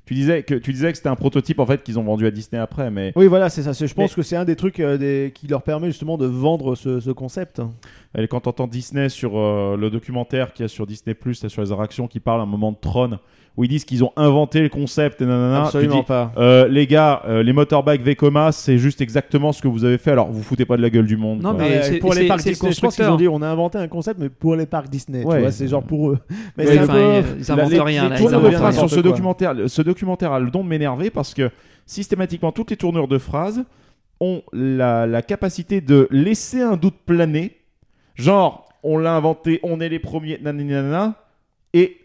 Tu 0.07 0.15
disais 0.15 0.43
que 0.43 0.55
tu 0.55 0.73
disais 0.73 0.91
que 0.91 0.97
c'était 0.99 1.09
un 1.09 1.17
prototype 1.17 1.59
en 1.59 1.67
fait 1.67 1.83
qu'ils 1.83 1.99
ont 1.99 2.03
vendu 2.03 2.27
à 2.27 2.31
Disney 2.31 2.61
après, 2.61 2.91
mais 2.91 3.13
Oui, 3.17 3.27
voilà, 3.27 3.49
c'est 3.49 3.63
ça. 3.63 3.73
Je 3.73 3.93
pense 3.95 4.11
Mais- 4.11 4.15
que 4.17 4.23
c'est 4.23 4.37
un 4.37 4.45
des 4.45 4.57
trucs 4.57 4.81
euh, 4.81 4.99
des- 4.99 5.33
qui 5.35 5.47
leur 5.47 5.63
permet 5.63 5.87
justement 5.89 6.19
de 6.19 6.27
vendre 6.27 6.75
ce, 6.75 7.01
ce 7.01 7.11
concept. 7.11 7.63
Et 8.17 8.29
quand 8.29 8.41
t'entends 8.41 8.67
Disney 8.67 9.09
sur 9.09 9.39
euh, 9.39 9.77
le 9.77 9.91
documentaire 9.91 10.53
qu'il 10.53 10.65
y 10.65 10.67
a 10.67 10.69
sur 10.69 10.87
Disney 10.87 11.15
Plus, 11.15 11.47
sur 11.49 11.63
les 11.63 11.73
attractions 11.73 12.07
qui 12.07 12.21
parle 12.21 12.41
à 12.41 12.43
un 12.45 12.47
moment 12.47 12.73
de 12.73 12.77
Tron, 12.81 13.19
où 13.57 13.63
ils 13.63 13.69
disent 13.69 13.85
qu'ils 13.85 14.03
ont 14.03 14.13
inventé 14.17 14.61
le 14.63 14.69
concept 14.69 15.23
et 15.23 15.27
nanana, 15.27 15.67
Absolument 15.67 15.99
dis, 15.99 16.03
pas. 16.03 16.33
euh, 16.37 16.67
les 16.67 16.89
gars, 16.89 17.23
euh, 17.27 17.43
les 17.45 17.53
motorbikes 17.53 18.03
Vekoma, 18.03 18.51
c'est 18.51 18.79
juste 18.79 19.01
exactement 19.01 19.53
ce 19.53 19.63
que 19.63 19.69
vous 19.69 19.85
avez 19.85 19.97
fait. 19.97 20.11
Alors 20.11 20.29
vous 20.33 20.43
foutez 20.43 20.65
pas 20.65 20.77
de 20.77 20.83
la 20.83 20.91
gueule 20.91 21.07
du 21.07 21.17
monde. 21.17 21.41
Non, 21.41 21.55
quoi. 21.55 21.63
mais 21.63 21.69
Ouais, 21.77 21.83
c'est- 21.85 21.99
pour 21.99 22.15
les 22.15 22.27
parcs 22.27 22.43
Disney, 22.43 22.73
je 22.73 22.81
pense 22.81 22.97
qu'ils 22.97 23.05
ont 23.05 23.15
dit 23.17 23.29
on 23.29 23.41
a 23.43 23.47
inventé 23.49 23.79
un 23.79 23.87
concept, 23.87 24.19
mais 24.19 24.29
pour 24.29 24.57
les 24.57 24.67
parcs 24.67 24.89
Disney. 24.89 25.21
tu 25.23 25.27
Ouais. 25.29 25.41
vois, 25.41 25.53
c'est 25.53 25.69
genre 25.69 25.85
pour 25.85 26.11
eux. 26.11 26.19
Mais 26.59 26.67
Ouais, 26.67 26.81
enfin, 26.81 26.93
peu- 26.93 26.99
ils- 27.39 27.41
ils 27.43 27.53
inventent 27.53 27.71
les- 27.71 27.81
rien 27.81 28.03
les 28.05 28.09
là, 28.11 28.17
ils 28.21 28.47
rien. 28.47 28.59
phrases 28.59 28.79
sur 28.79 28.91
ce 28.91 28.95
quoi. 28.97 29.03
documentaire, 29.05 29.55
ce 29.69 29.83
documentaire 29.83 30.33
a 30.33 30.41
le 30.41 30.51
don 30.51 30.65
de 30.65 30.69
m'énerver 30.69 31.11
parce 31.11 31.33
que 31.33 31.49
systématiquement 31.87 32.51
toutes 32.51 32.71
les 32.71 32.77
tournures 32.77 33.07
de 33.09 33.19
phrases 33.19 33.63
ont 34.21 34.43
la, 34.53 35.07
la 35.07 35.23
capacité 35.23 35.81
de 35.81 36.09
laisser 36.11 36.61
un 36.61 36.77
doute 36.77 36.95
planer. 37.07 37.57
Genre, 38.17 38.69
on 38.83 38.99
l'a 38.99 39.15
inventé, 39.15 39.61
on 39.63 39.81
est 39.81 39.89
les 39.89 39.99
premiers, 40.01 40.39
nanana, 40.43 41.15
et 41.73 41.97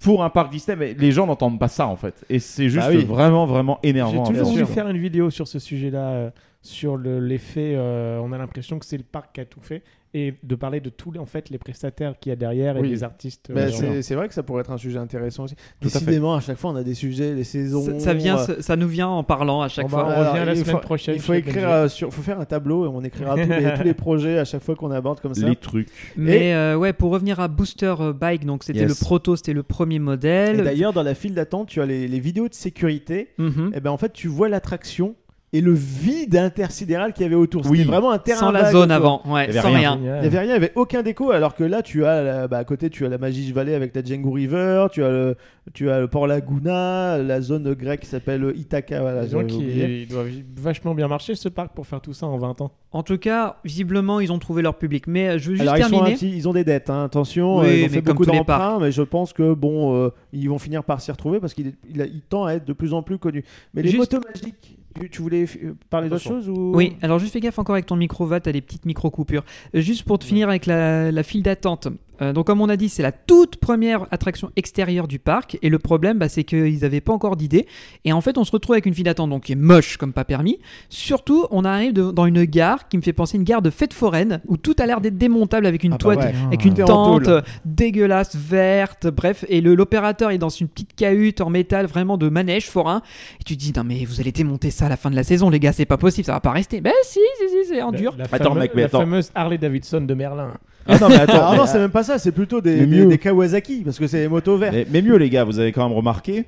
pour 0.00 0.22
un 0.22 0.30
parc 0.30 0.50
Disney, 0.52 0.76
mais 0.76 0.94
les 0.94 1.12
gens 1.12 1.26
n'entendent 1.26 1.58
pas 1.58 1.68
ça 1.68 1.86
en 1.86 1.96
fait. 1.96 2.24
Et 2.28 2.38
c'est 2.38 2.68
juste 2.68 2.86
Bah 2.88 2.92
oui. 2.94 3.04
vraiment, 3.04 3.46
vraiment 3.46 3.78
J'ai 3.82 3.90
énervant. 3.90 4.24
toujours 4.24 4.32
bien 4.32 4.42
voulu 4.64 4.66
faire 4.66 4.88
une 4.88 4.98
vidéo 4.98 5.30
sur 5.30 5.48
ce 5.48 5.58
sujet-là, 5.58 6.10
euh, 6.10 6.30
sur 6.62 6.96
le- 6.96 7.20
l'effet. 7.20 7.72
euh, 7.74 8.20
on 8.22 8.32
a 8.32 8.38
l'impression 8.38 8.78
que 8.78 8.84
c'est 8.84 8.98
le 8.98 9.02
parc 9.04 9.34
qui 9.34 9.40
a 9.40 9.44
tout 9.46 9.60
fait 9.60 9.82
et 10.14 10.34
de 10.42 10.54
parler 10.54 10.80
de 10.80 10.88
tous 10.90 11.10
les, 11.10 11.18
en 11.18 11.26
fait, 11.26 11.50
les 11.50 11.58
prestataires 11.58 12.18
qu'il 12.18 12.30
y 12.30 12.32
a 12.32 12.36
derrière 12.36 12.76
et 12.76 12.80
Oui. 12.80 12.88
des 12.88 13.04
artistes. 13.04 13.50
Mais 13.54 13.62
euh, 13.62 13.70
c'est 13.70 14.02
c'est 14.02 14.14
vrai 14.14 14.26
que 14.28 14.34
ça 14.34 14.42
pourrait 14.42 14.60
être 14.62 14.70
un 14.70 14.78
sujet 14.78 14.98
intéressant 14.98 15.44
aussi. 15.44 15.54
fait. 15.56 15.62
Décidément, 15.82 16.34
à, 16.34 16.40
chaque 16.40 16.56
fois, 16.58 16.70
on 16.70 16.76
a 16.76 16.82
des 16.82 16.94
sujets, 16.94 17.34
les 17.34 17.44
saisons. 17.44 17.84
Ça, 17.84 17.98
ça 18.00 18.14
vient, 18.14 18.38
euh, 18.38 18.56
ça, 18.60 18.76
nous 18.76 18.88
vient 18.88 19.08
en 19.08 19.22
parlant 19.22 19.60
à 19.62 19.68
chaque 19.68 19.86
On 19.86 19.88
fois. 19.88 20.04
va- 20.04 20.16
alors, 20.18 20.32
revient 20.32 20.46
la 20.46 20.52
il 20.54 20.58
semaine 20.60 20.76
faut- 20.76 20.80
prochaine 20.80 21.14
Il 21.16 21.20
faut 21.20 21.34
écrire 21.34 21.68
euh, 21.70 21.88
sur, 21.88 22.12
faut 22.12 22.22
faire 22.22 22.40
un 22.40 22.44
tableau 22.46 22.84
et 22.86 22.88
on 22.88 23.02
écrira 23.02 23.34
tous 23.34 23.48
les, 23.50 23.74
tous 23.76 23.82
les 23.84 23.94
projets 23.94 24.38
à 24.38 24.44
chaque 24.44 24.62
fois 24.62 24.74
qu'on 24.76 24.90
aborde 24.90 25.20
comme 25.20 25.34
ça. 25.34 25.46
Les 25.48 25.56
trucs. 25.56 25.88
Mais 26.16 26.54
euh, 26.54 26.76
ouais, 26.76 26.92
pour 26.92 27.10
revenir 27.10 27.38
à 27.40 27.48
Booster 27.48 27.94
Bike, 28.18 28.44
donc 28.46 28.64
c'était 28.64 28.78
Yes. 28.80 28.88
le 28.88 28.94
proto, 29.04 29.36
c'était 29.36 29.52
le 29.52 29.62
premier 29.62 29.96
Et 29.96 29.98
modèle. 29.98 30.62
d'ailleurs, 30.64 30.92
dans 30.92 31.02
la 31.02 31.14
file 31.14 31.34
d'attente, 31.34 31.68
tu 31.68 31.80
as 31.82 31.86
les, 31.86 32.08
les 32.08 32.20
vidéos 32.20 32.48
de 32.48 32.54
sécurité. 32.54 33.28
Mhm. 33.38 33.72
Et 33.74 33.80
ben 33.80 33.90
en 33.90 33.96
fait, 33.98 34.12
tu 34.12 34.28
vois 34.28 34.48
l'attraction 34.48 35.14
et 35.52 35.60
le 35.62 35.72
vide 35.72 36.36
intersidéral 36.36 37.12
qu'il 37.14 37.22
y 37.22 37.26
avait 37.26 37.34
autour. 37.34 37.64
C'était 37.64 37.78
Oui. 37.78 37.84
vraiment 37.84 38.10
un 38.10 38.18
terrain 38.18 38.38
Sans 38.40 38.50
la 38.50 38.62
vague 38.64 38.72
zone 38.72 38.92
autour. 38.92 38.94
avant, 38.94 39.22
ouais, 39.34 39.44
Il 39.48 39.54
y 39.54 39.58
avait 39.58 39.60
sans 39.68 39.72
rien. 39.74 39.96
Il 39.96 40.02
n'y 40.02 40.08
avait 40.10 40.28
rien, 40.28 40.42
il 40.42 40.48
n'y 40.48 40.52
avait 40.52 40.72
aucun 40.74 41.02
déco, 41.02 41.30
alors 41.30 41.54
que 41.54 41.64
là, 41.64 41.80
tu 41.82 42.04
as 42.04 42.22
la- 42.22 42.48
bah, 42.48 42.58
à 42.58 42.64
côté, 42.64 42.90
tu 42.90 43.06
as 43.06 43.08
la 43.08 43.16
Magic 43.18 43.54
Valley 43.54 43.74
avec 43.74 43.94
la 43.96 44.02
Django 44.04 44.30
River, 44.32 44.86
tu 44.92 45.02
as 45.02 45.08
le, 45.08 45.36
tu 45.72 45.88
as 45.90 46.00
le 46.00 46.08
Port 46.08 46.26
Laguna, 46.26 47.18
la 47.18 47.40
zone 47.40 47.72
grecque 47.74 48.00
qui 48.00 48.06
s'appelle 48.08 48.52
Ithaca. 48.56 49.00
Voilà, 49.00 49.26
j'avais 49.26 49.44
oublié. 49.44 50.04
qu'il 50.06 50.08
doit 50.08 50.24
vachement 50.56 50.94
bien 50.94 51.08
marcher 51.08 51.34
ce 51.34 51.48
parc 51.48 51.74
pour 51.74 51.86
faire 51.86 52.00
tout 52.00 52.12
ça 52.12 52.26
en 52.26 52.36
20 52.38 52.60
ans. 52.60 52.72
En 52.92 53.02
tout 53.02 53.18
cas, 53.18 53.56
visiblement, 53.64 54.20
ils 54.20 54.32
ont 54.32 54.38
trouvé 54.38 54.62
leur 54.62 54.76
public. 54.76 55.06
Mais 55.06 55.28
euh, 55.28 55.38
je 55.38 55.50
veux 55.50 55.56
juste 55.56 55.62
Alors 55.62 55.76
ils, 55.76 55.82
sont 55.84 55.86
un 55.86 55.90
terminer. 55.90 56.14
petit- 56.16 56.36
ils 56.36 56.48
ont 56.48 56.52
des 56.52 56.64
dettes, 56.64 56.90
hein, 56.90 57.04
attention, 57.04 57.58
Oui, 57.58 57.66
euh, 57.66 57.68
ils 57.68 57.78
ont 57.78 57.82
mais 57.84 57.88
fait 57.88 58.02
comme 58.02 58.14
beaucoup 58.14 58.24
tous 58.26 58.32
les 58.32 58.38
d'emprunts, 58.38 58.78
mais 58.80 58.92
je 58.92 59.02
pense 59.02 59.32
que 59.32 59.52
bon, 59.54 59.94
euh, 59.96 60.10
ils 60.32 60.48
vont 60.48 60.58
finir 60.58 60.84
par 60.84 61.00
s'y 61.00 61.10
retrouver 61.10 61.40
parce 61.40 61.54
qu'il 61.54 61.68
est- 61.68 61.74
il, 61.90 62.00
a- 62.02 62.06
il 62.06 62.20
tend 62.22 62.44
à 62.46 62.52
être 62.54 62.66
de 62.66 62.72
plus 62.72 62.92
en 62.94 63.02
plus 63.02 63.18
connu. 63.18 63.44
Mais 63.74 63.82
les 63.82 63.88
Juste- 63.90 64.12
motos 64.14 64.26
magiques, 64.26 64.77
tu, 65.10 65.22
voulais 65.22 65.44
euh, 65.62 65.74
parler 65.90 66.08
d'autre 66.08 66.22
chose 66.22 66.48
ou 66.48 66.72
Oui, 66.74 66.96
alors 67.02 67.18
juste 67.18 67.32
fais 67.32 67.40
gaffe 67.40 67.58
encore 67.58 67.74
avec 67.74 67.86
ton 67.86 67.96
micro 67.96 68.26
va, 68.26 68.40
t'as 68.40 68.52
des 68.52 68.60
petites 68.60 68.84
micro 68.84 69.10
coupures. 69.10 69.44
Euh, 69.74 69.80
Juste 69.80 70.04
pour 70.04 70.18
te 70.18 70.24
finir 70.24 70.48
avec 70.48 70.66
la, 70.66 71.12
la 71.12 71.22
file 71.22 71.42
d'attente. 71.42 71.88
Euh, 72.20 72.32
donc 72.32 72.46
comme 72.46 72.60
on 72.60 72.68
a 72.68 72.76
dit, 72.76 72.88
c'est 72.88 73.02
la 73.02 73.12
toute 73.12 73.56
première 73.56 74.06
attraction 74.10 74.50
extérieure 74.56 75.06
du 75.08 75.18
parc 75.18 75.58
et 75.62 75.68
le 75.68 75.78
problème 75.78 76.18
bah, 76.18 76.28
c'est 76.28 76.44
qu'ils 76.44 76.80
n'avaient 76.80 77.00
pas 77.00 77.12
encore 77.12 77.36
d'idée 77.36 77.66
et 78.04 78.12
en 78.12 78.20
fait 78.20 78.38
on 78.38 78.44
se 78.44 78.50
retrouve 78.52 78.74
avec 78.74 78.86
une 78.86 78.94
file 78.94 79.04
d'attente 79.04 79.30
donc 79.30 79.44
qui 79.44 79.52
est 79.52 79.56
moche 79.56 79.96
comme 79.96 80.12
pas 80.12 80.24
permis. 80.24 80.58
Surtout 80.88 81.46
on 81.50 81.64
arrive 81.64 81.92
de- 81.92 82.10
dans 82.10 82.26
une 82.26 82.44
gare 82.44 82.88
qui 82.88 82.96
me 82.96 83.02
fait 83.02 83.12
penser 83.12 83.36
à 83.36 83.38
une 83.38 83.44
gare 83.44 83.62
de 83.62 83.70
fête 83.70 83.92
foraine 83.94 84.40
où 84.46 84.56
tout 84.56 84.74
a 84.78 84.86
l'air 84.86 85.00
d'être 85.00 85.16
démontable 85.18 85.66
avec 85.66 85.84
une 85.84 85.92
Ah 85.94 85.98
bah 86.00 86.08
ouais. 86.16 86.32
avec 86.46 86.64
une 86.64 86.74
tente 86.74 87.28
euh, 87.28 87.40
dégueulasse 87.64 88.34
verte, 88.36 89.06
bref 89.06 89.44
et 89.48 89.60
le- 89.60 89.74
l'opérateur 89.74 90.30
est 90.30 90.38
dans 90.38 90.48
une 90.48 90.68
petite 90.68 90.94
cahute 90.96 91.40
en 91.40 91.50
métal 91.50 91.86
vraiment 91.86 92.16
de 92.18 92.28
manège 92.28 92.66
forain 92.68 93.02
et 93.40 93.44
tu 93.44 93.56
te 93.56 93.60
dis 93.60 93.72
non 93.76 93.84
mais 93.84 94.04
vous 94.04 94.20
allez 94.20 94.32
démonter 94.32 94.70
ça 94.70 94.86
à 94.86 94.88
la 94.88 94.96
fin 94.96 95.10
de 95.10 95.16
la 95.16 95.24
saison 95.24 95.50
les 95.50 95.60
gars 95.60 95.72
c'est 95.72 95.84
pas 95.86 95.96
possible 95.98 96.24
ça 96.26 96.32
va 96.32 96.40
pas 96.40 96.52
rester. 96.52 96.80
Ben 96.80 96.92
si 97.02 97.20
si 97.38 97.48
si 97.48 97.68
c'est 97.68 97.82
en 97.82 97.92
dur. 97.92 98.14
La, 98.18 98.24
Attends, 98.24 98.50
fameux- 98.50 98.60
mec, 98.60 98.72
mais 98.74 98.82
la 98.82 98.86
attends. 98.86 99.00
fameuse 99.00 99.30
Harley 99.34 99.58
Davidson 99.58 100.00
de 100.02 100.14
Merlin. 100.14 100.52
Ah 100.88 100.98
non, 100.98 101.08
mais 101.08 101.20
attends. 101.20 101.46
Ah 101.46 101.54
non, 101.56 101.66
c'est 101.66 101.78
même 101.78 101.90
pas 101.90 102.02
ça, 102.02 102.18
c'est 102.18 102.32
plutôt 102.32 102.60
des, 102.60 103.18
Kawasaki 103.18 103.82
parce 103.84 103.98
que 103.98 104.06
c'est 104.06 104.22
des 104.22 104.28
motos 104.28 104.56
vertes. 104.56 104.74
Mais, 104.74 104.86
mais 104.90 105.02
mieux, 105.02 105.16
les 105.16 105.30
gars, 105.30 105.44
vous 105.44 105.58
avez 105.58 105.70
quand 105.72 105.86
même 105.86 105.96
remarqué, 105.96 106.46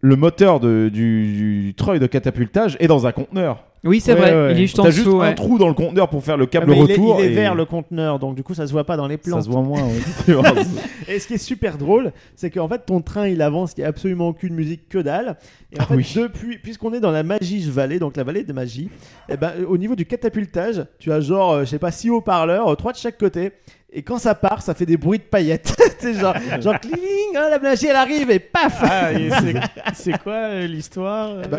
le 0.00 0.16
moteur 0.16 0.60
de, 0.60 0.90
du, 0.92 1.62
du 1.66 1.74
treuil 1.74 2.00
de 2.00 2.06
catapultage 2.06 2.76
est 2.80 2.88
dans 2.88 3.06
un 3.06 3.12
conteneur. 3.12 3.64
Oui 3.84 4.00
c'est 4.00 4.14
Ouais, 4.14 4.20
vrai, 4.20 4.32
ouais. 4.34 4.52
il 4.52 4.58
est 4.58 4.62
juste 4.62 4.78
en 4.78 4.84
T'as 4.84 4.90
juste 4.90 5.04
dessous. 5.06 5.20
un 5.20 5.28
ouais. 5.28 5.34
trou 5.34 5.58
dans 5.58 5.68
le 5.68 5.74
conteneur 5.74 6.08
pour 6.08 6.24
faire 6.24 6.36
le 6.38 6.46
câble 6.46 6.66
Ah, 6.68 6.70
mais 6.74 6.78
il 6.84 6.90
est- 6.90 6.94
retour. 6.94 7.16
il 7.20 7.24
est, 7.26 7.32
et 7.32 7.34
vert 7.34 7.54
le 7.54 7.64
conteneur, 7.66 8.18
donc 8.18 8.34
du 8.34 8.42
coup 8.42 8.54
ça 8.54 8.66
se 8.66 8.72
voit 8.72 8.84
pas 8.84 8.96
dans 8.96 9.06
les 9.06 9.18
plans. 9.18 9.36
Ça 9.38 9.42
se 9.44 9.50
voit 9.50 9.60
moins. 9.62 9.82
ouais. 9.82 9.94
Et 11.08 11.18
ce 11.18 11.26
qui 11.26 11.34
est 11.34 11.38
super 11.38 11.76
drôle, 11.76 12.12
c'est 12.34 12.50
qu'en 12.50 12.66
fait 12.66 12.86
ton 12.86 13.02
train 13.02 13.28
il 13.28 13.42
avance, 13.42 13.74
il 13.76 13.80
n'y 13.80 13.84
a 13.84 13.88
absolument 13.88 14.28
aucune 14.28 14.54
musique 14.54 14.88
que 14.88 14.98
dalle. 14.98 15.36
Et 15.72 15.78
en 15.78 15.82
Ah 15.82 15.86
fait, 15.86 15.94
oui. 15.96 16.12
depuis, 16.16 16.58
puisqu'on 16.58 16.92
est 16.94 17.00
dans 17.00 17.10
la 17.10 17.22
Magie 17.22 17.68
Vallée, 17.70 17.98
donc 17.98 18.16
la 18.16 18.24
vallée 18.24 18.42
de 18.44 18.52
magie, 18.54 18.88
et 19.28 19.36
ben, 19.36 19.52
au 19.68 19.76
niveau 19.76 19.94
du 19.94 20.06
catapultage, 20.06 20.84
tu 20.98 21.12
as 21.12 21.20
genre, 21.20 21.52
euh, 21.52 21.60
je 21.64 21.70
sais 21.70 21.78
pas, 21.78 21.90
six 21.90 22.08
haut-parleurs, 22.10 22.68
euh, 22.68 22.74
trois 22.76 22.92
de 22.92 22.96
chaque 22.96 23.18
côté. 23.18 23.52
Et 23.92 24.02
quand 24.02 24.18
ça 24.18 24.34
part, 24.34 24.62
ça 24.62 24.74
fait 24.74 24.86
des 24.86 24.96
bruits 24.96 25.18
de 25.18 25.24
paillettes. 25.24 25.76
tu 26.00 26.14
sais, 26.14 26.14
genre, 26.20 26.34
genre 26.60 26.80
cling, 26.80 27.36
ah, 27.36 27.48
la 27.50 27.58
magie 27.58 27.86
elle 27.86 27.96
arrive 27.96 28.30
et 28.30 28.38
paf 28.40 28.78
Ah, 28.82 29.12
et 29.12 29.28
c'est- 29.30 29.54
c'est 29.94 30.18
quoi 30.22 30.32
euh, 30.34 30.66
l'histoire 30.66 31.30
euh 31.30 31.42
bah, 31.50 31.58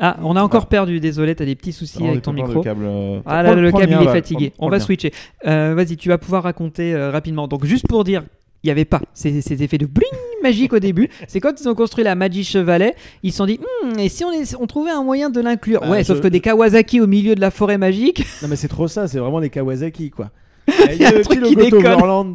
Ah, 0.00 0.16
on 0.22 0.36
a 0.36 0.42
encore 0.42 0.66
perdu, 0.66 1.00
désolé, 1.00 1.34
t'as 1.34 1.44
des 1.44 1.56
petits 1.56 1.72
soucis 1.72 2.00
Non, 2.02 2.10
avec 2.10 2.22
ton 2.22 2.32
micro. 2.32 2.62
câble, 2.62 2.84
euh, 2.86 3.18
Ah 3.26 3.42
là, 3.42 3.54
le 3.54 3.72
câble 3.72 3.96
il 4.00 4.06
est 4.08 4.12
fatigué. 4.12 4.50
prends- 4.50 4.66
On 4.66 4.68
prends 4.68 4.76
va 4.78 4.80
switcher. 4.80 5.12
Euh, 5.46 5.74
Vas-y, 5.76 5.96
tu 5.96 6.08
vas 6.08 6.18
pouvoir 6.18 6.44
raconter 6.44 6.94
euh, 6.94 7.10
rapidement. 7.10 7.48
Donc 7.48 7.64
juste 7.64 7.86
pour 7.88 8.04
dire 8.04 8.22
il 8.64 8.66
n'y 8.66 8.70
avait 8.72 8.84
pas 8.84 9.00
ces, 9.14 9.40
ces 9.40 9.62
effets 9.62 9.78
de 9.78 9.86
bling 9.86 10.08
magique 10.42 10.72
au 10.72 10.78
début. 10.78 11.08
C'est 11.28 11.40
quand 11.40 11.60
ils 11.60 11.68
ont 11.68 11.74
construit 11.74 12.04
la 12.04 12.14
Magi 12.14 12.44
Chevalet, 12.44 12.94
ils 13.24 13.30
se 13.32 13.38
sont 13.38 13.46
dit, 13.46 13.58
Hmm, 13.84 13.98
et 13.98 14.08
si 14.08 14.24
on, 14.24 14.32
est- 14.32 14.54
on 14.60 14.66
trouvait 14.66 14.90
un 14.90 15.02
moyen 15.02 15.30
de 15.30 15.40
l'inclure? 15.40 15.80
Bah, 15.80 15.90
Ouais, 15.90 16.04
sauf 16.04 16.18
je- 16.18 16.22
que 16.22 16.28
des 16.28 16.40
Kawasaki 16.40 17.00
au 17.00 17.06
milieu 17.08 17.34
de 17.34 17.40
la 17.40 17.50
forêt 17.50 17.78
magique. 17.78 18.24
Non 18.42 18.48
mais 18.48 18.56
c'est 18.56 18.68
trop 18.68 18.86
ça, 18.88 19.08
c'est 19.08 19.18
vraiment 19.18 19.40
des 19.40 19.50
Kawasaki 19.50 20.10
quoi. 20.10 20.30
Il 20.92 21.00
y 21.00 21.04
a 21.04 21.08
un 21.08 21.12
le 21.12 21.22
truc 21.22 21.42
qui 21.42 21.56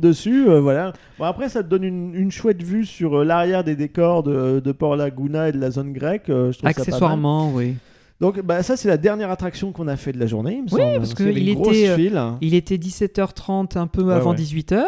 dessus, 0.02 0.50
euh, 0.50 0.60
voilà. 0.60 0.94
Bon 1.20 1.26
après 1.26 1.50
ça 1.50 1.64
te 1.64 1.68
donne 1.70 1.84
une, 1.84 2.16
une 2.16 2.32
chouette 2.32 2.62
vue 2.62 2.86
sur 2.86 3.20
euh, 3.20 3.24
l'arrière 3.24 3.64
des 3.64 3.76
décors 3.76 4.24
de, 4.24 4.60
de 4.60 4.72
Port 4.72 4.96
Laguna 4.96 5.50
et 5.50 5.52
de 5.52 5.60
la 5.60 5.72
zone 5.72 5.94
grecque. 5.94 6.30
euh, 6.30 6.52
je 6.52 6.58
trouve 6.60 6.70
ça 6.70 6.74
pas 6.74 6.80
mal. 6.82 6.88
Accessoirement, 6.90 7.52
oui. 7.54 7.76
Donc 8.22 8.42
bah 8.42 8.64
ça 8.64 8.78
c'est 8.78 8.88
la 8.88 8.98
dernière 8.98 9.32
attraction 9.32 9.72
qu'on 9.72 9.88
a 9.88 9.96
fait 9.98 10.14
de 10.14 10.20
la 10.20 10.28
journée, 10.28 10.54
il 10.58 10.64
me 10.64 10.70
Oui, 10.72 10.82
semble. 10.82 10.98
parce 11.00 11.14
qu'il 11.14 11.26
y 11.26 11.30
avait 11.30 11.40
qu'il 11.42 11.50
une 11.50 11.56
grosse 11.56 11.76
était, 11.78 11.90
euh, 11.90 11.96
file. 11.96 12.22
Il 12.42 12.54
était 12.54 12.78
17h30, 12.78 13.78
un 13.78 13.88
peu 13.88 14.04
Ouais, 14.04 14.14
avant 14.14 14.32
ouais. 14.32 14.38
18h. 14.38 14.82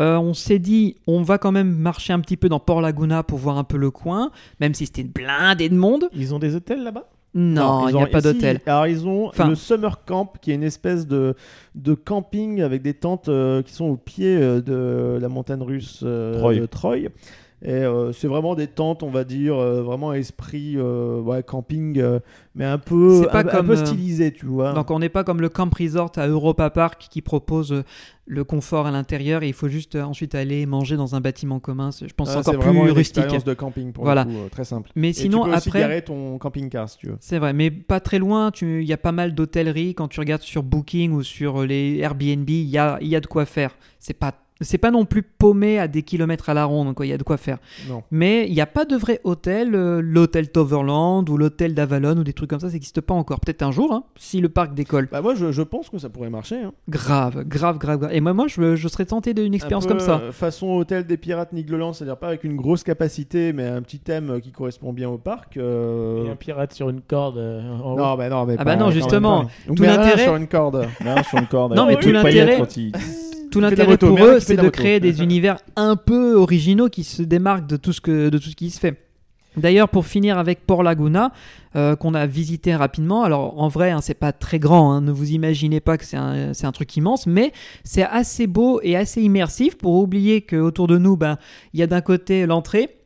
Euh, 0.00 0.16
on 0.16 0.32
s'est 0.34 0.58
dit, 0.58 0.96
on 1.06 1.22
va 1.22 1.36
quand 1.38 1.52
même 1.52 1.70
marcher 1.70 2.12
un 2.14 2.20
petit 2.20 2.38
peu 2.38 2.48
dans 2.48 2.58
Port 2.60 2.80
Laguna 2.80 3.22
pour 3.22 3.38
voir 3.38 3.58
un 3.58 3.64
peu 3.64 3.76
le 3.76 3.90
coin, 3.90 4.30
même 4.58 4.72
si 4.74 4.86
c'était 4.86 5.04
blindé 5.04 5.68
de 5.68 5.76
monde. 5.76 6.08
Ils 6.14 6.34
ont 6.34 6.38
des 6.38 6.54
hôtels 6.56 6.82
là-bas? 6.82 7.04
Non, 7.34 7.88
il 7.88 7.92
ils 7.92 7.96
n'y 7.96 8.02
a 8.02 8.06
pas 8.06 8.20
si, 8.20 8.32
d'hôtel. 8.32 8.60
Alors 8.66 8.86
ils 8.86 9.06
ont 9.06 9.28
Enfin- 9.28 9.48
le 9.48 9.54
Summer 9.54 10.04
Camp 10.04 10.34
qui 10.42 10.50
est 10.50 10.54
une 10.54 10.62
espèce 10.62 11.06
de, 11.06 11.34
de 11.74 11.94
camping 11.94 12.60
avec 12.60 12.82
des 12.82 12.94
tentes 12.94 13.28
euh, 13.28 13.62
qui 13.62 13.72
sont 13.72 13.86
au 13.86 13.96
pied 13.96 14.36
euh, 14.36 14.60
de 14.60 15.18
la 15.18 15.28
montagne 15.28 15.62
russe 15.62 16.00
euh, 16.02 16.38
Troy. 16.38 16.56
de 16.56 16.66
Troy. 16.66 16.98
Et 17.64 17.70
euh, 17.70 18.12
c'est 18.12 18.26
vraiment 18.26 18.56
des 18.56 18.66
tentes, 18.66 19.04
on 19.04 19.10
va 19.10 19.22
dire, 19.22 19.54
euh, 19.56 19.82
vraiment 19.82 20.12
esprit 20.12 20.74
euh, 20.76 21.20
ouais, 21.20 21.44
camping, 21.44 22.02
mais 22.56 22.64
un 22.64 22.78
peu, 22.78 23.26
pas 23.30 23.40
un, 23.56 23.62
peu 23.62 23.76
stylisé, 23.76 24.32
tu 24.32 24.46
vois. 24.46 24.72
Donc 24.72 24.90
on 24.90 24.98
n'est 24.98 25.08
pas 25.08 25.22
comme 25.22 25.40
le 25.40 25.48
Camp 25.48 25.72
Resort 25.72 26.10
à 26.16 26.26
Europa 26.26 26.68
Park 26.70 27.06
qui 27.08 27.22
propose 27.22 27.84
le 28.26 28.42
confort 28.44 28.86
à 28.86 28.90
l'intérieur 28.90 29.42
et 29.44 29.48
il 29.48 29.52
faut 29.52 29.68
juste 29.68 29.94
ensuite 29.94 30.34
aller 30.34 30.66
manger 30.66 30.96
dans 30.96 31.14
un 31.14 31.20
bâtiment 31.20 31.60
commun. 31.60 31.92
C'est- 31.92 32.08
Je 32.08 32.14
pense 32.14 32.32
que 32.32 32.38
Ah, 32.38 32.42
c'est 32.42 32.50
encore 32.56 32.62
plus 32.62 32.76
une 32.78 32.90
rustique. 32.90 33.18
expérience 33.18 33.44
de 33.44 33.54
camping 33.54 33.92
pour 33.92 34.04
Voilà. 34.04 34.24
le 34.24 34.30
coup, 34.30 34.48
très 34.50 34.64
simple. 34.64 34.90
Mais 34.96 35.10
Et 35.10 35.12
sinon 35.12 35.44
tu 35.44 35.50
peux 35.50 35.56
aussi 35.56 35.68
après, 35.68 35.80
garer 35.80 36.02
ton 36.02 36.38
camping-car 36.38 36.88
si 36.88 36.98
tu 36.98 37.06
veux. 37.08 37.16
c'est 37.20 37.38
vrai, 37.38 37.52
mais 37.52 37.70
pas 37.70 38.00
très 38.00 38.18
loin. 38.18 38.50
tu- 38.50 38.82
Il 38.82 38.88
y 38.88 38.92
a 38.92 38.96
pas 38.98 39.12
mal 39.12 39.34
d'hôtelleries 39.36 39.94
quand 39.94 40.08
tu 40.08 40.18
regardes 40.20 40.42
sur 40.42 40.62
Booking 40.64 41.12
ou 41.12 41.22
sur 41.22 41.62
les 41.62 41.98
Airbnb. 41.98 42.48
Il 42.50 42.62
y 42.68 42.78
a, 42.78 42.98
il 43.00 43.06
y 43.08 43.14
a 43.16 43.20
de 43.20 43.26
quoi 43.28 43.44
faire. 43.44 43.76
C'est 44.00 44.14
pas 44.18 44.32
c'est 44.62 44.78
pas 44.78 44.90
non 44.90 45.04
plus 45.04 45.22
paumé 45.22 45.78
à 45.78 45.88
des 45.88 46.02
kilomètres 46.02 46.48
à 46.48 46.54
la 46.54 46.64
ronde, 46.64 46.94
quoi. 46.94 47.06
Il 47.06 47.10
y 47.10 47.12
a 47.12 47.18
de 47.18 47.22
quoi 47.22 47.36
faire. 47.36 47.58
Non. 47.88 48.02
Mais 48.10 48.46
il 48.48 48.54
n'y 48.54 48.60
a 48.60 48.66
pas 48.66 48.84
de 48.84 48.96
vrai 48.96 49.20
hôtel, 49.24 49.74
euh, 49.74 50.00
l'hôtel 50.02 50.50
Toverland 50.50 51.28
ou 51.28 51.36
l'hôtel 51.36 51.74
d'Avalon 51.74 52.16
ou 52.18 52.24
des 52.24 52.32
trucs 52.32 52.50
comme 52.50 52.60
ça, 52.60 52.68
ça 52.68 52.72
n'existe 52.74 53.00
pas 53.00 53.14
encore. 53.14 53.40
Peut-être 53.40 53.62
un 53.62 53.70
jour, 53.72 53.92
hein, 53.92 54.04
si 54.16 54.40
le 54.40 54.48
parc 54.48 54.74
décolle. 54.74 55.08
Bah 55.10 55.20
moi 55.22 55.34
je, 55.34 55.52
je 55.52 55.62
pense 55.62 55.88
que 55.90 55.98
ça 55.98 56.08
pourrait 56.08 56.30
marcher. 56.30 56.56
hein. 56.62 56.72
Grave, 56.88 57.44
grave, 57.44 57.78
grave, 57.78 57.98
grave. 57.98 58.10
Et 58.14 58.20
moi, 58.20 58.32
moi 58.32 58.46
je, 58.48 58.76
je 58.76 58.88
serais 58.88 59.04
tenté 59.06 59.34
d'une 59.34 59.54
expérience 59.54 59.84
Un 59.84 59.88
peu, 59.88 59.94
comme 59.94 60.00
ça. 60.04 60.20
euh, 60.22 60.32
Façon 60.32 60.68
hôtel 60.68 61.06
des 61.06 61.16
pirates 61.16 61.52
Nigloland, 61.52 61.92
c'est-à-dire 61.92 62.16
pas 62.16 62.28
avec 62.28 62.44
une 62.44 62.56
grosse 62.56 62.82
capacité, 62.82 63.52
mais 63.52 63.66
un 63.66 63.82
petit 63.82 63.98
thème 63.98 64.30
euh, 64.30 64.40
qui 64.40 64.52
correspond 64.52 64.92
bien 64.92 65.08
au 65.08 65.18
parc. 65.18 65.56
euh, 65.56 66.24
Et 66.26 66.30
un 66.30 66.36
pirate 66.36 66.72
sur 66.72 66.88
une 66.88 67.00
corde 67.00 67.38
euh, 67.38 67.60
en 67.82 67.92
haut. 67.94 67.96
Non, 67.98 68.14
bah 68.16 68.28
non, 68.28 68.44
mais 68.46 68.54
Ah 68.58 68.64
bah 68.64 68.72
pas- 68.72 68.76
non, 68.76 68.90
justement. 68.90 69.46
Tout 69.66 69.82
l'intérêt- 69.82 70.24
sur 70.24 70.36
une 70.36 70.46
corde. 70.48 70.86
Non, 71.04 71.22
sur 71.22 71.38
une 71.38 71.46
corde. 71.46 71.74
Non, 71.74 71.86
mais 71.86 71.96
tout 71.96 72.10
l'intérêt- 72.10 72.58
quand 72.58 72.76
il- 72.76 72.92
Tout 73.52 73.60
l'intérêt 73.60 73.98
pour 73.98 74.22
eux, 74.24 74.40
c'est 74.40 74.56
de 74.56 74.68
créer 74.68 74.98
des 74.98 75.22
univers 75.22 75.58
un 75.76 75.96
peu 75.96 76.34
originaux 76.34 76.88
qui 76.88 77.04
se 77.04 77.22
démarquent 77.22 77.66
de 77.66 77.76
tout 77.76 77.92
ce, 77.92 78.00
que, 78.00 78.28
de 78.28 78.38
tout 78.38 78.48
ce 78.48 78.56
qui 78.56 78.70
se 78.70 78.80
fait. 78.80 78.98
D'ailleurs, 79.56 79.90
pour 79.90 80.06
finir 80.06 80.38
avec 80.38 80.66
Port 80.66 80.82
Laguna, 80.82 81.30
euh, 81.76 81.94
qu'on 81.94 82.14
a 82.14 82.26
visité 82.26 82.74
rapidement, 82.74 83.22
alors 83.22 83.60
en 83.60 83.68
vrai, 83.68 83.90
hein, 83.90 84.00
c'est 84.00 84.14
pas 84.14 84.32
très 84.32 84.58
grand, 84.58 84.92
hein, 84.92 85.00
ne 85.02 85.12
vous 85.12 85.32
imaginez 85.32 85.80
pas 85.80 85.98
que 85.98 86.06
c'est 86.06 86.16
un, 86.16 86.54
c'est 86.54 86.66
un 86.66 86.72
truc 86.72 86.96
immense, 86.96 87.26
mais 87.26 87.52
c'est 87.84 88.02
assez 88.04 88.46
beau 88.46 88.80
et 88.82 88.96
assez 88.96 89.20
immersif 89.20 89.76
pour 89.76 89.96
oublier 89.96 90.40
qu'autour 90.40 90.86
de 90.86 90.96
nous, 90.96 91.18
ben, 91.18 91.36
il 91.74 91.80
y 91.80 91.82
a 91.82 91.86
d'un 91.86 92.00
côté 92.00 92.46
l'entrée. 92.46 92.96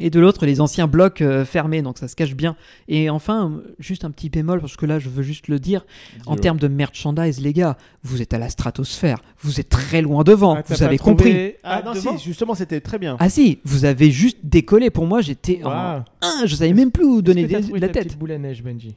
Et 0.00 0.10
de 0.10 0.20
l'autre, 0.20 0.44
les 0.46 0.60
anciens 0.60 0.86
blocs 0.86 1.22
euh, 1.22 1.44
fermés, 1.44 1.82
donc 1.82 1.98
ça 1.98 2.08
se 2.08 2.16
cache 2.16 2.34
bien. 2.34 2.56
Et 2.88 3.08
enfin, 3.10 3.60
juste 3.78 4.04
un 4.04 4.10
petit 4.10 4.28
bémol, 4.28 4.60
parce 4.60 4.76
que 4.76 4.86
là, 4.86 4.98
je 4.98 5.08
veux 5.08 5.22
juste 5.22 5.48
le 5.48 5.58
dire, 5.58 5.84
en 6.26 6.36
termes 6.36 6.58
de 6.58 6.68
merchandise, 6.68 7.40
les 7.40 7.52
gars, 7.52 7.76
vous 8.02 8.22
êtes 8.22 8.34
à 8.34 8.38
la 8.38 8.48
stratosphère, 8.48 9.18
vous 9.40 9.60
êtes 9.60 9.68
très 9.68 10.02
loin 10.02 10.22
devant, 10.24 10.54
Ah, 10.56 10.62
vous 10.66 10.82
avez 10.82 10.98
trouvé- 10.98 11.14
compris. 11.16 11.52
Ah, 11.62 11.80
Ah, 11.80 11.82
non, 11.86 11.92
devant 11.94 12.18
si, 12.18 12.24
justement, 12.24 12.54
c'était 12.54 12.80
très 12.80 12.98
bien. 12.98 13.16
Ah 13.20 13.28
si, 13.28 13.58
vous 13.64 13.84
avez 13.84 14.10
juste 14.10 14.38
décollé. 14.44 14.90
Pour 14.90 15.06
moi, 15.06 15.20
j'étais 15.20 15.60
en 15.64 15.70
un, 15.70 16.04
je 16.46 16.54
savais 16.56 16.72
même 16.72 16.90
plus 16.90 17.04
où 17.04 17.22
donner 17.22 17.44
des- 17.46 17.54
la 17.78 17.88
tête. 17.88 18.18
boule 18.18 18.32
à 18.32 18.38
neige, 18.38 18.62
Benji? 18.62 18.94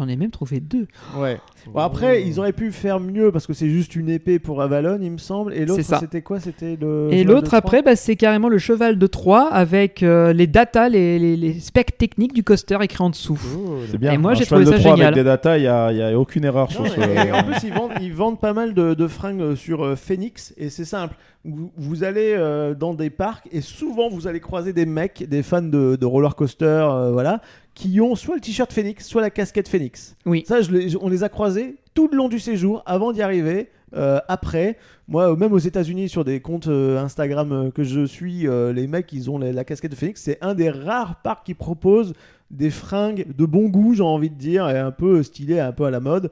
J'en 0.00 0.08
ai 0.08 0.16
même 0.16 0.30
trouvé 0.30 0.60
deux. 0.60 0.86
Ouais. 1.18 1.38
Bon, 1.66 1.80
après, 1.80 2.22
ils 2.26 2.38
auraient 2.38 2.54
pu 2.54 2.72
faire 2.72 3.00
mieux 3.00 3.30
parce 3.32 3.46
que 3.46 3.52
c'est 3.52 3.68
juste 3.68 3.94
une 3.94 4.08
épée 4.08 4.38
pour 4.38 4.62
Avalon, 4.62 4.98
il 5.02 5.10
me 5.10 5.18
semble. 5.18 5.52
Et 5.52 5.66
l'autre, 5.66 5.82
c'était 5.82 6.22
quoi? 6.22 6.40
C'était 6.40 6.78
le. 6.80 7.08
Et 7.10 7.18
cheval 7.18 7.26
de 7.26 7.32
l'autre 7.32 7.46
Troie 7.48 7.58
après, 7.58 7.82
bah, 7.82 7.96
c'est 7.96 8.16
carrément 8.16 8.48
le 8.48 8.56
cheval 8.56 8.98
de 8.98 9.06
Troie 9.06 9.52
avec 9.52 10.02
euh, 10.02 10.32
les 10.32 10.46
data, 10.46 10.88
les, 10.88 11.18
les, 11.18 11.36
les 11.36 11.60
specs 11.60 11.98
techniques 11.98 12.32
du 12.32 12.42
coaster 12.42 12.78
écrits 12.80 13.02
en 13.02 13.10
dessous. 13.10 13.38
C'est 13.90 13.98
bien. 13.98 14.12
Et 14.12 14.16
moi, 14.16 14.32
j'ai 14.32 14.46
cheval 14.46 14.62
trouvé 14.62 14.78
de 14.78 14.82
ça 14.82 14.82
Troie 14.82 14.96
génial. 14.96 15.12
Avec 15.12 15.22
des 15.22 15.28
datas, 15.28 15.58
il 15.58 15.62
n'y 15.62 15.68
a, 15.68 15.92
il 15.92 15.98
y 15.98 16.02
a 16.02 16.18
aucune 16.18 16.46
erreur 16.46 16.68
Non, 16.70 16.86
sur 16.86 16.94
ce. 16.94 17.00
et 17.26 17.30
en 17.30 17.42
plus, 17.42 17.62
ils 17.62 17.74
vendent, 17.74 17.92
ils 18.00 18.14
vendent 18.14 18.40
pas 18.40 18.54
mal 18.54 18.72
de, 18.72 18.94
de 18.94 19.06
fringues 19.06 19.42
euh, 19.42 19.54
sur 19.54 19.84
euh, 19.84 19.96
Phoenix 19.96 20.54
et 20.56 20.70
c'est 20.70 20.86
simple. 20.86 21.14
Vous, 21.44 21.72
vous 21.76 22.04
allez 22.04 22.34
euh, 22.36 22.74
dans 22.74 22.92
des 22.92 23.08
parcs 23.08 23.48
et 23.50 23.62
souvent 23.62 24.10
vous 24.10 24.26
allez 24.26 24.40
croiser 24.40 24.74
des 24.74 24.84
mecs, 24.84 25.26
des 25.26 25.42
fans 25.42 25.62
de, 25.62 25.96
de 25.96 26.06
roller 26.06 26.36
coaster, 26.36 26.64
euh, 26.66 27.12
voilà, 27.12 27.40
qui 27.80 27.98
ont 28.00 28.14
soit 28.14 28.34
le 28.34 28.40
t-shirt 28.42 28.70
Phoenix, 28.72 29.06
soit 29.06 29.22
la 29.22 29.30
casquette 29.30 29.68
Phoenix. 29.68 30.14
Oui. 30.26 30.44
Ça, 30.46 30.60
je 30.60 30.70
les- 30.70 30.96
on 30.96 31.08
les 31.08 31.22
a 31.24 31.28
croisés 31.30 31.76
tout 31.94 32.08
le 32.08 32.16
long 32.16 32.28
du 32.28 32.38
séjour, 32.38 32.82
avant 32.86 33.12
d'y 33.12 33.22
arriver. 33.22 33.68
euh, 33.96 34.20
après, 34.28 34.76
moi, 35.08 35.34
même 35.36 35.52
aux 35.52 35.58
États-Unis, 35.58 36.08
sur 36.08 36.24
des 36.24 36.38
comptes 36.40 36.68
euh, 36.68 37.02
Instagram 37.02 37.50
euh, 37.52 37.70
que 37.72 37.82
je 37.82 38.04
suis, 38.06 38.46
euh, 38.46 38.72
les 38.72 38.86
mecs, 38.86 39.12
ils 39.12 39.28
ont 39.30 39.36
la, 39.38 39.50
la 39.50 39.64
casquette 39.64 39.90
de 39.90 39.96
Phoenix. 39.96 40.20
C'est 40.22 40.38
un 40.42 40.54
des 40.54 40.70
rares 40.70 41.22
parcs 41.22 41.44
qui 41.44 41.54
propose 41.54 42.12
des 42.52 42.70
fringues 42.70 43.26
de 43.36 43.44
bon 43.46 43.68
goût, 43.68 43.94
j'ai 43.94 44.02
envie 44.04 44.30
de 44.30 44.36
dire, 44.36 44.68
et 44.70 44.78
un 44.78 44.92
peu 44.92 45.22
stylé, 45.24 45.58
un 45.58 45.72
peu 45.72 45.86
à 45.86 45.90
la 45.90 45.98
mode. 46.00 46.30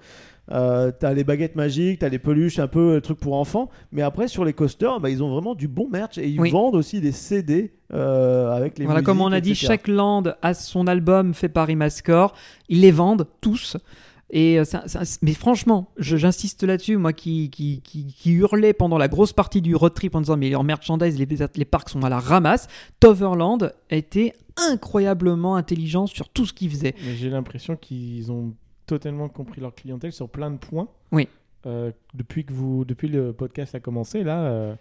Euh, 0.51 0.91
t'as 0.99 1.13
les 1.13 1.25
baguettes 1.25 1.57
magiques, 1.57 1.99
t'as 1.99 2.09
les 2.09 2.19
peluches, 2.19 2.59
un 2.59 2.69
peu 2.69 2.95
le 2.95 3.01
truc 3.01 3.19
pour 3.21 3.35
enfants. 3.37 3.69
Mais 3.93 4.03
après, 4.03 4.29
sur 4.29 4.45
les 4.45 4.53
coasters, 4.55 4.99
bah, 5.01 5.11
ils 5.11 5.23
ont 5.23 5.31
vraiment 5.31 5.55
du 5.55 5.69
bon 5.69 5.89
merch 5.91 6.17
et 6.19 6.27
ils 6.29 6.41
Oui. 6.41 6.51
vendent 6.51 6.75
aussi 6.75 7.01
des 7.03 7.13
CD 7.13 7.73
euh, 7.93 8.51
avec 8.53 8.79
les 8.79 8.87
Voilà, 8.87 9.03
comme 9.03 9.21
on 9.21 9.31
a 9.33 9.41
dit, 9.41 9.51
etc. 9.51 9.67
chaque 9.67 9.89
land 9.89 10.23
a 10.43 10.55
son 10.55 10.87
album 10.87 11.35
fait 11.35 11.49
par 11.51 11.69
Imascore. 11.69 12.35
Ils 12.71 12.81
les 12.81 12.91
vendent 12.91 13.27
tous. 13.43 13.77
Et 14.31 14.59
euh, 14.59 14.65
ça- 14.65 14.85
ça- 14.87 15.01
mais 15.23 15.33
franchement, 15.33 15.91
j'insiste 15.99 16.63
là-dessus, 16.63 16.97
moi 16.99 17.15
qui, 17.15 17.49
qui, 17.51 17.81
qui, 17.83 18.07
qui 18.07 18.33
hurlais 18.33 18.75
pendant 18.75 18.99
la 18.99 19.09
grosse 19.09 19.33
partie 19.33 19.63
du 19.63 19.75
road 19.75 19.95
trip 19.95 20.15
en 20.15 20.21
disant 20.21 20.37
mais 20.37 20.55
en 20.55 20.63
merchandise, 20.65 21.19
les, 21.19 21.27
les 21.57 21.65
parcs 21.65 21.89
sont 21.89 22.03
à 22.05 22.09
la 22.11 22.19
ramasse. 22.21 22.69
Toverland 23.01 23.73
été 23.91 24.33
incroyablement 24.71 25.57
intelligent 25.57 26.07
sur 26.07 26.29
tout 26.29 26.47
ce 26.47 26.53
qu'il 26.53 26.71
faisait. 26.71 26.95
Mais 27.07 27.15
j'ai 27.17 27.31
l'impression 27.31 27.77
qu'ils 27.77 28.31
ont 28.31 28.53
totalement 28.89 29.29
compris 29.29 29.61
leur 29.61 29.75
clientèle 29.75 30.13
sur 30.13 30.29
plein 30.29 30.51
de 30.51 30.57
points. 30.57 30.89
Oui. 31.13 31.29
Euh, 31.67 31.93
depuis 32.15 32.45
que 32.45 32.53
vous, 32.53 32.85
depuis 32.85 33.09
le 33.09 33.33
podcast 33.33 33.75
a 33.75 33.81
commencé, 33.81 34.25
là, 34.25 34.41
euh, 34.45 34.75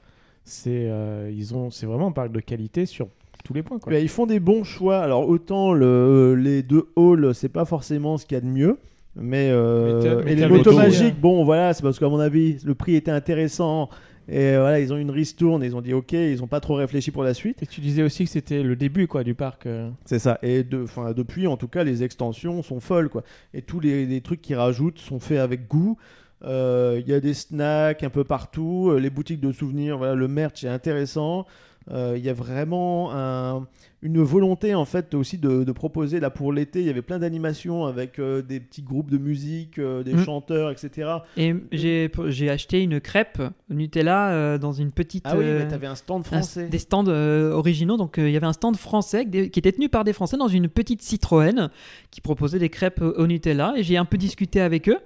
c'est, 0.44 0.90
euh, 0.90 1.32
ils 1.32 1.54
ont, 1.56 1.70
c'est 1.70 1.86
vraiment 1.86 2.08
un 2.08 2.12
parc 2.12 2.32
de 2.32 2.40
qualité 2.40 2.86
sur 2.86 3.08
tous 3.44 3.54
les 3.54 3.64
points. 3.64 3.80
Quoi. 3.80 3.92
Bah, 3.94 4.00
ils 4.00 4.10
font 4.10 4.26
des 4.26 4.40
bons 4.40 4.64
choix. 4.64 5.00
Alors 5.00 5.28
autant 5.28 5.74
le, 5.74 6.36
les 6.36 6.64
deux 6.64 6.88
halls, 6.96 7.34
c'est 7.36 7.50
pas 7.50 7.66
forcément 7.66 8.18
ce 8.18 8.26
qu'il 8.26 8.36
y 8.36 8.38
a 8.40 8.42
de 8.42 8.48
mieux. 8.48 8.78
Mais, 9.16 9.50
euh, 9.52 9.98
Mais 9.98 10.04
t'as- 10.10 10.24
mais 10.24 10.32
et 10.34 10.36
les 10.36 10.48
motos 10.48 10.74
magiques, 10.76 11.20
bon 11.20 11.44
voilà, 11.44 11.74
c'est 11.74 11.82
parce 11.82 11.98
qu'à 11.98 12.08
mon 12.08 12.20
avis, 12.20 12.58
le 12.64 12.76
prix 12.76 12.96
était 12.96 13.10
intéressant. 13.12 13.90
Et 14.30 14.58
voilà, 14.58 14.80
ils 14.80 14.92
ont 14.92 14.98
eu 14.98 15.02
une 15.02 15.12
ristourne, 15.12 15.64
ils 15.64 15.76
ont 15.76 15.82
dit 15.82 15.94
ok, 15.94 16.12
ils 16.12 16.44
ont 16.44 16.48
pas 16.48 16.60
trop 16.60 16.76
réfléchi 16.76 17.12
pour 17.12 17.24
la 17.24 17.34
suite. 17.34 17.64
Et 17.64 17.66
tu 17.66 17.80
disais 17.80 18.04
aussi 18.04 18.26
que 18.26 18.30
c'était 18.30 18.62
le 18.62 18.76
début 18.76 19.08
quoi, 19.08 19.24
du 19.24 19.36
parc. 19.36 19.66
euh. 19.66 19.90
C'est 20.06 20.20
ça. 20.20 20.38
Et 20.42 20.64
de, 20.64 20.84
enfin, 20.84 21.14
depuis, 21.14 21.48
en 21.48 21.56
tout 21.56 21.70
cas, 21.70 21.84
les 21.86 22.04
extensions 22.04 22.62
sont 22.62 22.80
folles, 22.82 23.10
quoi. 23.10 23.24
Et 23.54 23.62
tous 23.62 23.80
les, 23.80 24.06
les 24.06 24.22
trucs 24.22 24.42
qu'ils 24.42 24.58
rajoutent 24.58 25.00
sont 25.00 25.20
faits 25.20 25.40
avec 25.40 25.68
goût. 25.68 25.98
Euh, 26.44 27.02
Il 27.02 27.10
y 27.10 27.14
a 27.14 27.20
des 27.20 27.34
snacks 27.34 28.04
un 28.04 28.10
peu 28.10 28.24
partout, 28.24 28.90
euh, 28.92 29.00
les 29.00 29.10
boutiques 29.10 29.40
de 29.40 29.52
souvenirs, 29.52 29.98
voilà, 29.98 30.14
le 30.14 30.28
merch 30.28 30.64
est 30.64 30.68
intéressant. 30.70 31.46
Euh, 31.92 32.16
Il 32.18 32.24
y 32.26 32.30
a 32.30 32.34
vraiment 32.34 33.12
un- 33.14 33.66
une 34.04 34.22
volonté 34.22 34.76
en 34.76 34.86
fait 34.86 35.14
aussi 35.16 35.38
de, 35.38 35.64
de 35.64 35.72
proposer 35.72 36.20
là 36.20 36.30
pour 36.30 36.52
l'été. 36.54 36.82
Il 36.82 36.86
y 36.86 36.90
avait 36.90 37.02
plein 37.02 37.18
d'animations 37.18 37.86
avec 37.86 38.20
euh, 38.20 38.42
des 38.42 38.60
petits 38.60 38.82
groupes 38.84 39.10
de 39.10 39.18
musique, 39.18 39.80
euh, 39.80 40.04
des 40.04 40.14
Mm. 40.14 40.24
chanteurs, 40.26 40.70
etc. 40.70 41.10
Et 41.38 41.56
j'ai 41.72 42.50
acheté 42.50 42.84
une 42.84 43.00
crêpe 43.00 43.42
Nutella 43.70 44.32
euh, 44.32 44.58
dans 44.58 44.74
une 44.74 44.92
petite. 44.92 45.24
Ah 45.28 45.36
oui, 45.38 45.46
euh, 45.46 45.60
mais 45.64 45.68
t'avais 45.70 45.88
un 45.88 45.96
stand 45.96 46.22
un- 46.22 46.24
français. 46.26 46.68
des 46.68 46.78
stands 46.80 47.08
euh, 47.08 47.52
originaux. 47.54 47.98
Donc 47.98 48.18
euh, 48.20 48.28
il 48.30 48.34
y 48.34 48.38
avait 48.38 48.46
un 48.46 48.54
stand 48.54 48.76
français 48.76 49.26
qui 49.26 49.40
était 49.60 49.72
tenu 49.72 49.90
par 49.90 50.04
des 50.04 50.14
Français 50.14 50.38
dans 50.38 50.48
une 50.50 50.68
petite 50.70 51.02
Citroën 51.02 51.70
qui 52.12 52.22
proposait 52.22 52.60
des 52.60 52.70
crêpes 52.70 53.02
au 53.02 53.26
Nutella. 53.28 53.74
Et 53.78 53.84
j'ai 53.84 53.98
un 53.98 54.06
peu 54.06 54.18
discuté 54.18 54.62
avec 54.62 54.90
eux. 54.90 54.98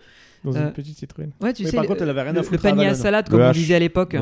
Dans 0.44 0.56
Euh, 0.56 0.66
une 0.68 0.74
petite 0.74 0.98
Citroën. 0.98 1.30
Ouais, 1.40 1.54
tu 1.54 1.64
Mais 1.64 1.70
sais, 1.70 1.76
par 1.76 1.84
le, 1.84 1.88
contre, 1.88 2.02
elle 2.02 2.10
avait 2.10 2.24
rien 2.24 2.32
le- 2.34 2.40
à 2.40 2.42
le 2.42 2.48
foutre. 2.48 2.64
panier 2.64 2.86
à 2.86 2.90
Avalon. 2.90 3.02
salade, 3.04 3.30
comme 3.30 3.40
Le 3.42 3.46
on 3.46 3.52
disait 3.52 3.76
à 3.76 3.80
l'époque. 3.80 4.16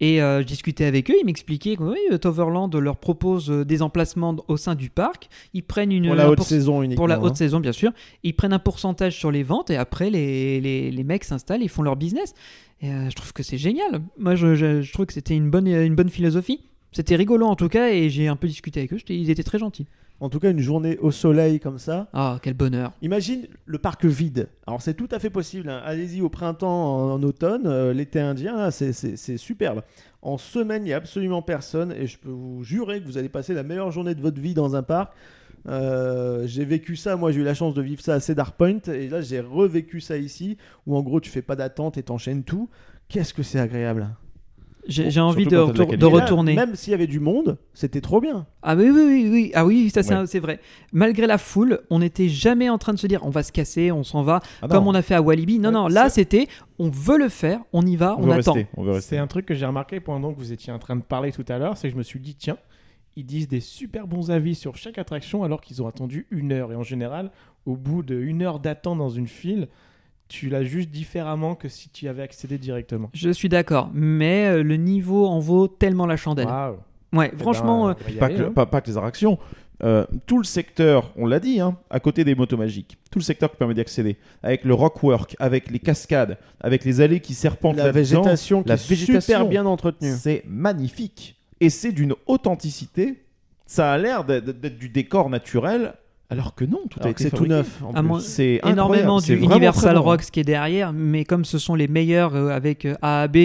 Et 0.00 0.22
euh, 0.22 0.42
je 0.42 0.46
discutais 0.46 0.84
avec 0.84 1.10
eux, 1.10 1.14
ils 1.20 1.24
m'expliquaient 1.26 1.76
que 1.76 1.82
oui, 1.82 2.18
Toverland 2.20 2.72
leur 2.76 2.98
propose 2.98 3.50
euh, 3.50 3.64
des 3.64 3.82
emplacements 3.82 4.36
au 4.46 4.56
sein 4.56 4.76
du 4.76 4.90
parc. 4.90 5.28
Ils 5.54 5.64
prennent 5.64 5.90
une 5.90 6.06
Pour 6.06 6.14
la 6.14 6.26
un 6.26 6.28
haute 6.28 6.42
saison 6.42 6.82
uniquement. 6.82 7.00
pour 7.00 7.08
la 7.08 7.20
haute 7.20 7.32
hein. 7.32 7.34
saison, 7.34 7.58
bien 7.58 7.72
sûr. 7.72 7.90
Ils 8.22 8.34
prennent 8.34 8.52
un 8.52 8.60
pourcentage 8.60 9.16
sur 9.16 9.32
les 9.32 9.42
ventes 9.42 9.70
et 9.70 9.76
après, 9.76 10.10
les, 10.10 10.60
les, 10.60 10.92
les 10.92 11.04
mecs 11.04 11.24
s'installent, 11.24 11.62
ils 11.62 11.68
font 11.68 11.82
leur 11.82 11.96
business. 11.96 12.34
Et 12.80 12.92
euh, 12.92 13.10
je 13.10 13.14
trouve 13.16 13.32
que 13.32 13.42
c'est 13.42 13.58
génial. 13.58 14.00
Moi, 14.18 14.36
je, 14.36 14.54
je, 14.54 14.82
je 14.82 14.92
trouve 14.92 15.06
que 15.06 15.12
c'était 15.12 15.34
une 15.34 15.50
bonne, 15.50 15.66
une 15.66 15.96
bonne 15.96 16.10
philosophie. 16.10 16.60
C'était 16.92 17.16
rigolo 17.16 17.46
en 17.46 17.56
tout 17.56 17.68
cas 17.68 17.88
et 17.90 18.08
j'ai 18.08 18.28
un 18.28 18.36
peu 18.36 18.46
discuté 18.46 18.80
avec 18.80 18.92
eux. 18.92 18.98
Ils 19.08 19.30
étaient 19.30 19.42
très 19.42 19.58
gentils. 19.58 19.86
En 20.20 20.28
tout 20.28 20.40
cas, 20.40 20.50
une 20.50 20.58
journée 20.58 20.98
au 20.98 21.10
soleil 21.12 21.60
comme 21.60 21.78
ça. 21.78 22.08
Ah, 22.12 22.38
quel 22.42 22.54
bonheur. 22.54 22.92
Imagine 23.02 23.46
le 23.66 23.78
parc 23.78 24.04
vide. 24.04 24.48
Alors 24.66 24.82
c'est 24.82 24.94
tout 24.94 25.08
à 25.12 25.18
fait 25.20 25.30
possible. 25.30 25.68
hein. 25.70 25.80
Allez-y 25.84 26.22
au 26.22 26.28
printemps, 26.28 26.96
en, 26.96 27.12
en 27.12 27.22
automne, 27.22 27.66
euh, 27.66 27.92
l'été 27.92 28.18
indien, 28.20 28.70
c'est- 28.72 28.92
c'est 28.92 29.16
c'est 29.16 29.36
superbe. 29.36 29.82
En 30.22 30.36
semaine, 30.36 30.82
il 30.82 30.86
n'y 30.86 30.92
a 30.92 30.96
absolument 30.96 31.40
personne 31.42 31.92
et 31.92 32.06
je 32.08 32.18
peux 32.18 32.30
vous 32.30 32.64
jurer 32.64 33.00
que 33.00 33.06
vous 33.06 33.16
allez 33.18 33.28
passer 33.28 33.54
la 33.54 33.62
meilleure 33.62 33.92
journée 33.92 34.16
de 34.16 34.20
votre 34.20 34.40
vie 34.40 34.54
dans 34.54 34.74
un 34.74 34.82
parc. 34.82 35.12
Euh, 35.68 36.46
j'ai 36.46 36.64
vécu 36.64 36.96
ça, 36.96 37.16
moi 37.16 37.30
j'ai 37.30 37.40
eu 37.40 37.44
la 37.44 37.54
chance 37.54 37.74
de 37.74 37.82
vivre 37.82 38.00
ça 38.00 38.14
à 38.14 38.20
Cedar 38.20 38.52
Point 38.52 38.78
et 38.88 39.08
là 39.08 39.20
j'ai 39.20 39.40
revécu 39.40 40.00
ça 40.00 40.16
ici 40.16 40.56
où 40.86 40.96
en 40.96 41.02
gros 41.02 41.20
tu 41.20 41.30
fais 41.30 41.42
pas 41.42 41.56
d'attente 41.56 41.98
et 41.98 42.02
t'enchaînes 42.02 42.42
tout. 42.44 42.68
Qu'est-ce 43.08 43.34
que 43.34 43.42
c'est 43.42 43.58
agréable. 43.60 44.08
J'ai 44.88 45.20
envie 45.20 45.46
de, 45.46 45.56
retour- 45.58 45.92
là, 45.92 46.22
retourner. 46.22 46.54
Même 46.54 46.74
s'il 46.74 46.92
y 46.92 46.94
avait 46.94 47.06
du 47.06 47.20
monde, 47.20 47.58
c'était 47.74 48.00
trop 48.00 48.20
bien. 48.20 48.46
Ah 48.62 48.74
oui, 48.74 48.88
oui, 48.90 49.02
oui, 49.06 49.28
oui. 49.30 49.52
Ah 49.54 49.66
oui, 49.66 49.90
ça 49.90 50.02
c'est 50.02 50.14
Ouais. 50.16 50.40
vrai. 50.40 50.60
Malgré 50.92 51.26
la 51.26 51.36
foule, 51.38 51.80
on 51.90 51.98
n'était 51.98 52.28
jamais 52.28 52.70
en 52.70 52.78
train 52.78 52.94
de 52.94 52.98
se 52.98 53.06
dire 53.06 53.20
on 53.22 53.30
va 53.30 53.42
se 53.42 53.52
casser, 53.52 53.92
on 53.92 54.02
s'en 54.02 54.22
va, 54.22 54.40
Ah 54.62 54.68
comme 54.68 54.86
on 54.86 54.94
a 54.94 55.02
fait 55.02 55.14
à 55.14 55.20
Walibi. 55.22 55.58
Non, 55.58 55.68
Ouais, 55.68 55.74
non, 55.74 55.88
là 55.88 56.08
c'était 56.08 56.48
on 56.78 56.88
veut 56.88 57.18
le 57.18 57.28
faire, 57.28 57.60
on 57.74 57.84
y 57.84 57.96
va, 57.96 58.16
on, 58.18 58.28
on, 58.28 58.30
attend. 58.30 58.54
rester. 58.54 58.66
On 58.78 58.82
veut 58.82 58.92
rester. 58.92 59.16
C'est 59.16 59.18
un 59.20 59.26
truc 59.26 59.44
que 59.46 59.54
j'ai 59.54 59.66
remarqué 59.66 60.00
pendant 60.00 60.32
que 60.32 60.38
vous 60.38 60.52
étiez 60.52 60.72
en 60.72 60.78
train 60.78 60.96
de 60.96 61.02
parler 61.02 61.32
tout 61.32 61.44
à 61.48 61.58
l'heure, 61.58 61.76
c'est 61.76 61.88
que 61.88 61.92
je 61.92 61.98
me 61.98 62.02
suis 62.02 62.20
dit, 62.20 62.34
tiens, 62.34 62.56
ils 63.16 63.26
disent 63.26 63.48
des 63.48 63.60
super 63.60 64.06
bons 64.06 64.30
avis 64.30 64.54
sur 64.54 64.76
chaque 64.76 64.96
attraction 64.96 65.42
alors 65.44 65.60
qu'ils 65.60 65.82
ont 65.82 65.86
attendu 65.88 66.26
une 66.30 66.52
heure. 66.52 66.72
Et 66.72 66.76
en 66.76 66.82
général, 66.84 67.30
au 67.66 67.76
bout 67.76 68.02
d'une 68.02 68.42
heure 68.42 68.60
d'attente 68.60 68.96
dans 68.98 69.10
une 69.10 69.26
file, 69.26 69.68
tu 70.28 70.48
l'as 70.48 70.62
juste 70.64 70.90
différemment 70.90 71.54
que 71.54 71.68
si 71.68 71.88
tu 71.88 72.04
y 72.04 72.08
avais 72.08 72.22
accédé 72.22 72.58
directement. 72.58 73.10
Je 73.14 73.30
suis 73.30 73.48
d'accord, 73.48 73.90
mais 73.94 74.46
euh, 74.46 74.62
le 74.62 74.76
niveau 74.76 75.26
en 75.26 75.38
vaut 75.40 75.68
tellement 75.68 76.06
la 76.06 76.16
chandelle. 76.16 76.46
Waouh. 76.46 76.76
Ouais, 77.14 77.30
Eh 77.32 77.38
franchement, 77.38 77.86
ben, 77.86 77.96
euh, 78.06 78.10
y 78.10 78.16
pas, 78.16 78.26
aller, 78.26 78.36
que, 78.36 78.42
hein. 78.42 78.52
pas, 78.54 78.66
pas 78.66 78.80
que 78.80 78.90
les 78.90 78.96
attractions. 78.96 79.38
Euh, 79.82 80.04
tout 80.26 80.38
le 80.38 80.44
secteur, 80.44 81.12
on 81.16 81.24
l'a 81.24 81.38
dit, 81.38 81.60
hein, 81.60 81.78
à 81.88 82.00
côté 82.00 82.24
des 82.24 82.34
motos 82.34 82.56
magiques, 82.56 82.98
tout 83.10 83.20
le 83.20 83.24
secteur 83.24 83.50
qui 83.50 83.56
permet 83.56 83.74
d'y 83.74 83.80
accéder, 83.80 84.16
avec 84.42 84.64
le 84.64 84.74
rockwork, 84.74 85.36
avec 85.38 85.70
les 85.70 85.78
cascades, 85.78 86.36
avec 86.60 86.84
les 86.84 87.00
allées 87.00 87.20
qui 87.20 87.32
serpentent 87.32 87.76
La 87.76 87.92
végétation 87.92 88.62
qui 88.62 88.68
la 88.68 88.74
est 88.74 88.78
super 88.78 88.96
végétation, 88.98 89.48
bien 89.48 89.64
entretenue. 89.66 90.12
c'est 90.18 90.42
magnifique. 90.48 91.36
Et 91.60 91.70
c'est 91.70 91.92
d'une 91.92 92.14
authenticité. 92.26 93.22
Ça 93.66 93.92
a 93.92 93.98
l'air 93.98 94.24
d'être 94.24 94.78
du 94.78 94.88
décor 94.88 95.30
naturel, 95.30 95.94
alors 96.30 96.54
que 96.54 96.64
non, 96.64 96.80
tout 96.90 96.98
Alors 97.00 97.10
été 97.12 97.24
c'est 97.24 97.30
tout 97.30 97.46
neuf. 97.46 97.80
C'est 98.20 98.60
énormément 98.66 99.18
du 99.20 99.36
Universal. 99.36 99.96
Rocks 99.96 100.30
qui 100.30 100.40
est 100.40 100.44
derrière, 100.44 100.92
mais 100.92 101.24
comme 101.24 101.44
ce 101.44 101.58
sont 101.58 101.74
les 101.74 101.88
meilleurs 101.88 102.34
euh, 102.34 102.48
avec 102.50 102.84
euh, 102.84 102.94
AAB 103.02 103.36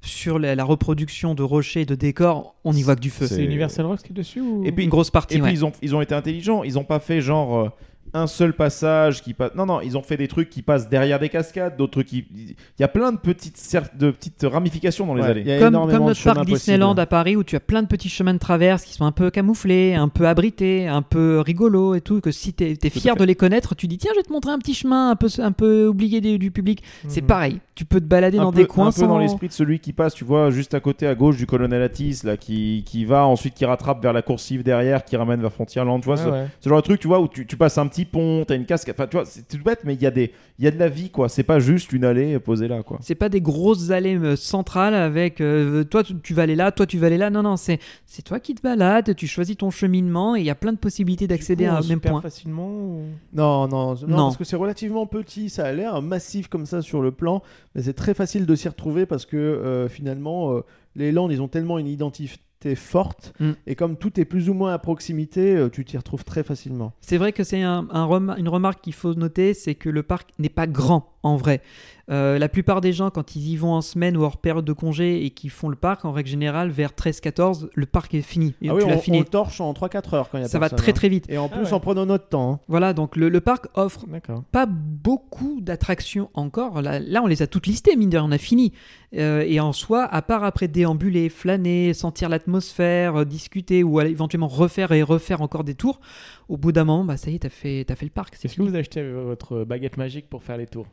sur 0.00 0.38
la, 0.38 0.54
la 0.54 0.64
reproduction 0.64 1.34
de 1.34 1.42
rochers 1.42 1.82
et 1.82 1.86
de 1.86 1.94
décors, 1.94 2.54
on 2.64 2.72
n'y 2.74 2.82
voit 2.82 2.94
que 2.96 3.00
du 3.00 3.10
feu. 3.10 3.26
C'est- 3.26 3.42
Universal 3.44 3.86
Rocks 3.86 4.02
qui 4.02 4.12
est 4.12 4.14
dessus 4.14 4.40
ou... 4.40 4.62
Et 4.64 4.72
puis, 4.72 4.84
Une 4.84 4.90
grosse 4.90 5.10
partie, 5.10 5.36
Et 5.36 5.40
puis 5.40 5.52
ils 5.52 5.64
ont, 5.64 5.72
ils 5.82 5.94
ont 5.96 6.00
été 6.02 6.14
intelligents, 6.14 6.62
ils 6.62 6.78
ont 6.78 6.84
pas 6.84 6.98
fait 6.98 7.20
genre 7.22 7.56
euh, 7.58 7.68
un 8.14 8.26
seul 8.28 8.52
passage 8.54 9.22
qui 9.22 9.34
passe. 9.34 9.54
Non, 9.56 9.66
non, 9.66 9.80
ils 9.80 9.98
ont 9.98 10.02
fait 10.02 10.16
des 10.16 10.28
trucs 10.28 10.48
qui 10.48 10.62
passent 10.62 10.88
derrière 10.88 11.18
des 11.18 11.28
cascades, 11.28 11.76
d'autres 11.76 12.02
qui. 12.02 12.24
Il 12.34 12.54
y 12.80 12.84
a 12.84 12.88
plein 12.88 13.10
de 13.12 13.18
petites, 13.18 13.56
cer- 13.58 13.96
de 13.98 14.10
petites 14.12 14.46
ramifications 14.48 15.04
dans 15.06 15.14
les 15.14 15.22
Ouais, 15.22 15.28
allées. 15.28 15.40
il 15.42 15.48
y 15.48 15.52
a 15.52 15.58
Comme, 15.58 15.72
comme 15.90 16.04
notre 16.06 16.22
parc 16.22 16.46
Disneyland 16.46 16.94
à 16.94 17.06
Paris 17.06 17.34
où 17.36 17.42
tu 17.44 17.56
as 17.56 17.60
plein 17.60 17.82
de 17.82 17.88
petits 17.88 18.08
chemins 18.08 18.32
de 18.34 18.38
traverse 18.38 18.84
qui 18.84 18.94
sont 18.94 19.04
un 19.04 19.12
peu 19.12 19.30
camouflés, 19.30 19.94
un 19.94 20.08
peu 20.08 20.26
abrités, 20.28 20.86
un 20.86 21.02
peu 21.02 21.40
rigolos 21.40 21.94
et 21.96 22.00
tout, 22.00 22.20
que 22.20 22.30
si 22.30 22.54
tu 22.54 22.64
es, 22.64 22.90
fier 22.90 23.16
de 23.16 23.24
les 23.24 23.34
connaître, 23.34 23.74
tu 23.74 23.88
dis 23.88 23.98
tiens, 23.98 24.12
je 24.14 24.20
vais 24.20 24.24
te 24.24 24.32
montrer 24.32 24.52
un 24.52 24.58
petit 24.58 24.74
chemin 24.74 25.10
un 25.10 25.16
peu, 25.16 25.26
un 25.38 25.52
peu 25.52 25.88
oublié 25.88 26.20
des- 26.20 26.38
du 26.38 26.50
public. 26.52 26.82
C'est 27.08 27.20
Mhm. 27.22 27.26
pareil, 27.26 27.60
tu 27.74 27.84
peux 27.84 28.00
te 28.00 28.06
balader 28.06 28.38
un 28.38 28.42
dans 28.44 28.52
peu, 28.52 28.60
des 28.62 28.66
coins 28.66 28.86
un 28.86 28.92
peu 28.92 29.00
sans... 29.00 29.08
dans 29.08 29.18
l'esprit 29.18 29.48
de 29.48 29.52
celui 29.52 29.80
qui 29.80 29.92
passe, 29.92 30.14
tu 30.14 30.24
vois, 30.24 30.50
juste 30.50 30.74
à 30.74 30.80
côté 30.80 31.06
à 31.08 31.14
gauche 31.16 31.36
du 31.36 31.46
colonel 31.46 31.82
Atis, 31.82 32.20
là, 32.22 32.36
qui, 32.36 32.84
qui 32.86 33.04
va 33.04 33.26
ensuite 33.26 33.54
qui 33.54 33.64
rattrape 33.64 34.00
vers 34.00 34.12
la 34.12 34.22
coursive 34.22 34.62
derrière, 34.62 35.04
qui 35.04 35.16
ramène 35.16 35.40
vers 35.40 35.52
Frontierland, 35.52 36.00
tu 36.00 36.06
vois, 36.06 36.16
Ah 36.20 36.24
ce, 36.24 36.28
ouais. 36.28 36.46
ce 36.60 36.68
genre 36.68 36.78
de 36.78 36.84
truc, 36.84 37.00
tu 37.00 37.08
vois, 37.08 37.18
où 37.20 37.26
tu, 37.26 37.44
tu 37.46 37.56
passes 37.56 37.76
un 37.78 37.86
petit 37.88 38.03
pont, 38.04 38.44
t'as 38.46 38.56
une 38.56 38.66
cascade, 38.66 38.94
enfin, 38.98 39.06
tu 39.06 39.16
vois, 39.16 39.24
c'est 39.26 39.46
tout 39.48 39.62
bête, 39.64 39.80
mais 39.84 39.94
il 39.94 40.02
y 40.02 40.06
a 40.06 40.10
des, 40.10 40.32
il 40.58 40.64
y 40.64 40.68
a 40.68 40.70
de 40.70 40.78
la 40.78 40.88
vie, 40.88 41.10
quoi. 41.10 41.28
C'est 41.28 41.42
pas 41.42 41.58
juste 41.60 41.92
une 41.92 42.04
allée 42.04 42.38
posée 42.38 42.68
là, 42.68 42.82
quoi. 42.82 42.98
C'est 43.00 43.14
pas 43.14 43.28
des 43.28 43.40
grosses 43.40 43.90
allées 43.90 44.16
euh, 44.18 44.36
centrales 44.36 44.94
avec 44.94 45.40
euh, 45.40 45.84
toi 45.84 46.02
tu, 46.04 46.14
tu 46.20 46.34
vas 46.34 46.42
aller 46.42 46.56
là, 46.56 46.70
toi 46.72 46.86
tu 46.86 46.98
vas 46.98 47.06
aller 47.08 47.18
là. 47.18 47.30
Non, 47.30 47.42
non, 47.42 47.56
c'est 47.56 47.78
c'est 48.06 48.22
toi 48.22 48.40
qui 48.40 48.54
te 48.54 48.62
balades, 48.62 49.14
tu 49.16 49.26
choisis 49.26 49.56
ton 49.56 49.70
cheminement 49.70 50.36
et 50.36 50.40
il 50.40 50.46
y 50.46 50.50
a 50.50 50.54
plein 50.54 50.72
de 50.72 50.78
possibilités 50.78 51.26
d'accéder 51.26 51.66
à 51.66 51.76
un 51.78 51.82
même 51.82 52.00
point. 52.00 52.20
facilement 52.20 52.68
ou- 52.68 53.04
Non, 53.32 53.66
non, 53.68 53.94
non, 53.94 54.06
Non. 54.06 54.16
parce 54.16 54.36
que 54.36 54.44
c'est 54.44 54.56
relativement 54.56 55.06
petit, 55.06 55.50
ça 55.50 55.64
a 55.66 55.72
l'air 55.72 56.00
massif 56.02 56.48
comme 56.48 56.66
ça 56.66 56.82
sur 56.82 57.02
le 57.02 57.10
plan, 57.10 57.42
mais 57.74 57.82
c'est 57.82 57.94
très 57.94 58.14
facile 58.14 58.46
de 58.46 58.54
s'y 58.54 58.68
retrouver 58.68 59.06
parce 59.06 59.26
que 59.26 59.36
euh, 59.36 59.88
finalement, 59.88 60.52
euh, 60.56 60.60
les 60.96 61.10
Landes, 61.12 61.32
ils 61.32 61.42
ont 61.42 61.48
tellement 61.48 61.78
une 61.78 61.88
identité 61.88 62.30
forte, 62.74 63.32
Mm. 63.40 63.50
et 63.66 63.74
comme 63.74 63.96
tout 63.96 64.18
est 64.18 64.24
plus 64.24 64.48
ou 64.48 64.54
moins 64.54 64.72
à 64.72 64.78
proximité, 64.78 65.54
euh, 65.56 65.68
tu 65.68 65.84
t'y 65.84 65.96
retrouves 65.98 66.24
très 66.24 66.42
facilement. 66.42 66.92
C'est 67.02 67.18
vrai 67.18 67.32
que 67.32 67.44
c'est 67.44 67.60
un, 67.62 67.86
un 67.90 68.04
rem- 68.06 68.34
une 68.38 68.48
remarque 68.48 68.82
qu'il 68.82 68.94
faut 68.94 69.14
noter, 69.14 69.52
c'est 69.52 69.74
que 69.74 69.90
le 69.90 70.02
parc 70.02 70.30
n'est 70.38 70.48
pas 70.48 70.66
grand 70.66 71.12
en 71.22 71.36
vrai. 71.36 71.60
Euh, 72.10 72.38
la 72.38 72.48
plupart 72.50 72.80
des 72.82 72.92
gens, 72.92 73.10
quand 73.10 73.34
ils 73.34 73.48
y 73.48 73.56
vont 73.56 73.72
en 73.72 73.80
semaine 73.80 74.16
ou 74.16 74.22
hors 74.24 74.36
période 74.36 74.64
de 74.64 74.72
congé 74.74 75.24
et 75.24 75.30
qui 75.30 75.48
font 75.48 75.68
le 75.70 75.76
parc, 75.76 76.04
en 76.04 76.12
règle 76.12 76.28
générale, 76.28 76.70
vers 76.70 76.90
13-14, 76.92 77.68
le 77.74 77.86
parc 77.86 78.12
est 78.14 78.20
fini. 78.20 78.54
Et 78.60 78.68
ah 78.68 78.74
oui, 78.74 78.82
tu 78.84 78.92
on, 78.92 78.98
fini. 78.98 79.18
on 79.18 79.20
le 79.20 79.26
torche 79.26 79.60
en 79.60 79.72
3-4 79.72 80.14
heures 80.14 80.28
quand 80.30 80.36
il 80.38 80.42
y 80.42 80.44
a 80.44 80.48
Ça 80.48 80.58
va 80.58 80.68
très 80.68 80.90
hein. 80.90 80.94
très 80.94 81.08
vite. 81.08 81.24
Et 81.30 81.38
en 81.38 81.46
Ah 81.50 81.56
plus, 81.56 81.64
ouais. 81.66 81.72
en 81.72 81.80
prenant 81.80 82.04
notre 82.04 82.28
temps. 82.28 82.52
hein. 82.52 82.60
Voilà, 82.68 82.92
donc 82.92 83.16
le, 83.16 83.28
le 83.30 83.40
parc 83.40 83.68
offre 83.74 84.04
pas 84.52 84.66
beaucoup 84.66 85.60
d'attractions 85.62 86.28
encore. 86.34 86.82
Là, 86.82 87.00
là, 87.00 87.22
on 87.22 87.26
les 87.26 87.40
a 87.42 87.46
toutes 87.46 87.66
listées, 87.66 87.96
mine 87.96 88.10
de 88.10 88.18
rien, 88.18 88.26
on 88.28 88.32
a 88.32 88.38
fini. 88.38 88.72
Euh, 89.16 89.44
et 89.46 89.58
en 89.60 89.72
soi, 89.72 90.04
à 90.04 90.20
part 90.22 90.44
après 90.44 90.68
déambuler, 90.68 91.28
flâner, 91.28 91.94
sentir 91.94 92.28
l'atmosphère, 92.28 93.20
euh, 93.20 93.24
discuter 93.24 93.82
ou 93.82 93.98
aller 93.98 94.10
éventuellement 94.10 94.48
refaire 94.48 94.92
et 94.92 95.02
refaire 95.02 95.40
encore 95.40 95.64
des 95.64 95.74
tours, 95.74 96.00
au 96.48 96.56
bout 96.58 96.72
d'un 96.72 96.84
moment, 96.84 97.04
bah, 97.04 97.16
ça 97.16 97.30
y 97.30 97.36
est, 97.36 97.38
t'as 97.38 97.48
fait, 97.48 97.84
t'as 97.86 97.94
fait 97.94 98.06
le 98.06 98.10
parc. 98.10 98.34
Est-ce 98.44 98.56
que 98.56 98.62
vous 98.62 98.76
achetez 98.76 99.02
votre 99.10 99.64
baguette 99.64 99.96
magique 99.96 100.28
pour 100.28 100.42
faire 100.42 100.56
les 100.58 100.66
tours? 100.66 100.86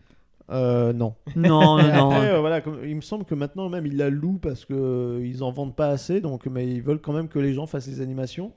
Euh, 0.50 0.92
non. 0.94 1.16
Non, 1.36 1.78
non, 1.78 1.88
non. 1.94 2.10
Après, 2.12 2.30
euh, 2.32 2.40
voilà, 2.40 2.62
comme- 2.62 2.80
il 2.86 2.96
me 2.96 3.02
semble 3.02 3.26
que 3.26 3.36
maintenant 3.36 3.70
même 3.70 3.86
ils 3.86 3.98
la 3.98 4.10
louent 4.10 4.40
parce 4.42 4.66
que 4.66 4.74
euh, 4.74 5.26
ils 5.26 5.44
en 5.44 5.52
vendent 5.52 5.76
pas 5.76 5.90
assez, 5.90 6.20
donc 6.22 6.46
mais 6.48 6.68
ils 6.68 6.82
veulent 6.82 7.00
quand 7.02 7.14
même 7.14 7.28
que 7.28 7.40
les 7.40 7.54
gens 7.54 7.68
fassent 7.68 7.88
les 7.88 8.02
animations. 8.02 8.52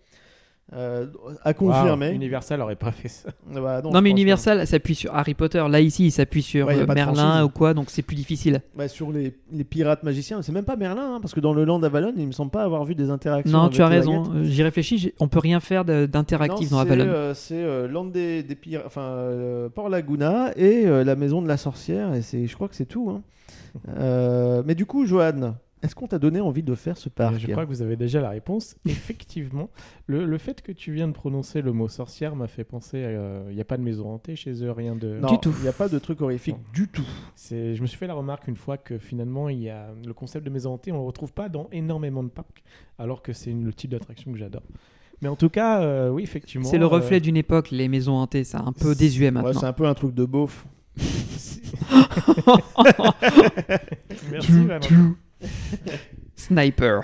Euh, 0.73 1.07
à 1.45 1.53
confirmer. 1.53 2.11
Universal 2.13 2.61
aurait 2.63 2.75
pas 2.75 2.91
fait 2.91 3.09
ça. 3.09 3.29
Bah, 3.55 3.83
Non, 3.83 4.01
mais 4.01 4.11
Universal 4.11 4.67
s'appuie 4.67 4.95
sur 4.95 5.15
Harry 5.15 5.35
Potter. 5.35 5.63
Là, 5.69 5.79
ici, 5.81 6.07
il 6.07 6.11
s'appuie 6.11 6.43
sur 6.43 6.67
Ouais, 6.67 6.79
euh, 6.81 6.87
Merlin 6.87 7.45
ou 7.45 7.49
quoi, 7.51 7.75
donc 7.75 7.91
c'est 7.91 8.01
plus 8.03 8.17
difficile. 8.17 8.63
Bah, 8.75 8.89
sur 8.89 9.13
les, 9.13 9.35
les 9.53 9.65
pirates 9.65 10.03
magiciens, 10.03 10.41
c'est 10.41 10.53
même 10.53 10.65
pas 10.65 10.77
Merlin, 10.77 11.17
hein, 11.17 11.19
parce 11.21 11.35
que 11.35 11.41
dans 11.41 11.53
le 11.53 11.65
Land 11.65 11.83
Avalon, 11.83 12.15
il 12.17 12.27
me 12.27 12.33
semble 12.33 12.51
pas 12.51 12.63
avoir 12.65 12.85
vu 12.87 12.95
des 12.95 13.11
interactions. 13.11 13.53
Non, 13.57 13.65
avec 13.65 13.75
tu 13.75 13.83
as 13.83 13.89
raison. 13.89 14.25
J'y 14.43 14.63
réfléchis. 14.63 15.13
On 15.21 15.29
peut 15.29 15.39
rien 15.39 15.61
faire 15.61 15.85
d'interactif 15.85 16.71
dans 16.71 16.79
Avalon. 16.79 17.05
euh, 17.07 17.35
c'est 17.35 17.63
euh, 17.63 17.87
Land 17.87 18.07
des, 18.07 18.43
des 18.43 18.55
pirates, 18.55 18.87
enfin 18.87 19.03
euh, 19.03 19.69
Port 19.69 19.91
Laguna 19.91 20.51
et 20.57 20.87
euh, 20.87 21.05
la 21.05 21.15
maison 21.15 21.43
de 21.43 21.47
la 21.49 21.59
sorcière, 21.59 22.15
et 22.15 22.23
c'est, 22.23 22.47
je 22.47 22.55
crois 22.55 22.69
que 22.69 22.75
c'est 22.75 22.87
tout. 22.87 23.11
hein. 23.11 23.21
Euh, 23.99 24.63
mais 24.65 24.77
du 24.77 24.87
coup, 24.87 25.05
Johan, 25.05 25.57
est-ce 25.85 25.95
qu'on 25.95 26.07
t'a 26.09 26.19
donné 26.19 26.41
envie 26.41 26.63
de 26.63 26.75
faire 26.75 26.97
ce 26.97 27.09
parc 27.09 27.39
Je 27.39 27.47
crois 27.51 27.65
que 27.65 27.69
vous 27.69 27.83
avez 27.83 27.97
déjà 27.97 28.21
la 28.21 28.31
réponse. 28.31 28.77
Effectivement, 28.87 29.71
le, 30.07 30.25
le 30.25 30.39
fait 30.39 30.63
que 30.63 30.73
tu 30.73 30.93
viens 30.93 31.07
de 31.09 31.13
prononcer 31.13 31.63
le 31.63 31.73
mot 31.73 31.89
sorcière 31.89 32.35
m'a 32.37 32.47
fait 32.49 32.65
penser. 32.65 32.99
Il 33.51 33.55
n'y 33.55 33.61
a 33.61 33.65
pas 33.65 33.77
de 33.77 33.83
maison 33.83 34.09
hantée 34.13 34.35
chez 34.37 34.65
eux, 34.65 34.71
rien 34.73 34.97
de. 34.97 35.19
Non, 35.21 35.29
Du 35.29 35.39
tout. 35.39 35.53
Il 35.59 35.63
n'y 35.63 35.69
a 35.69 35.73
pas 35.73 35.89
de 35.89 35.99
truc 35.99 36.21
horrifique 36.23 36.57
Non. 36.57 36.63
du 36.73 36.89
tout. 36.89 37.07
C'est, 37.37 37.75
je 37.75 37.83
me 37.83 37.87
suis 37.87 37.99
fait 37.99 38.07
la 38.07 38.15
remarque 38.15 38.49
une 38.49 38.57
fois 38.57 38.77
que 38.79 38.99
finalement, 38.99 39.49
il 39.49 39.61
y 39.61 39.71
a 39.71 39.89
le 40.07 40.15
concept 40.15 40.45
de 40.45 40.51
maison 40.51 40.73
hantée, 40.75 40.91
on 40.93 40.99
le 40.99 41.05
retrouve 41.07 41.33
pas 41.33 41.49
dans 41.49 41.69
énormément 41.71 42.23
de 42.25 42.29
parcs, 42.31 42.63
alors 42.99 43.23
que 43.23 43.33
c'est 43.33 43.51
une- 43.51 43.65
le 43.65 43.73
type 43.73 43.91
d'attraction 43.91 44.33
que 44.33 44.39
j'adore. 44.39 44.63
Mais 45.23 45.29
en 45.29 45.37
tout 45.37 45.49
cas, 45.49 45.81
euh, 45.83 46.11
oui, 46.11 46.23
effectivement. 46.23 46.67
C'est 46.69 46.79
le 46.79 46.85
euh, 46.85 46.89
reflet 46.89 47.21
d'une 47.21 47.37
époque, 47.37 47.71
les 47.71 47.89
maisons 47.89 48.15
hantées. 48.15 48.45
C'est 48.45 48.57
un 48.57 48.73
peu 48.73 48.93
c'est- 48.95 48.99
désuet 48.99 49.27
Ouais, 49.27 49.31
maintenant. 49.31 49.61
c'est 49.61 49.67
un 49.67 49.73
peu 49.73 49.87
un 49.87 49.95
truc 49.95 50.15
de 50.15 50.25
beauf. 50.25 50.67
Merci, 54.31 54.53
Valentin. 54.67 55.17
Sniper. 56.37 57.03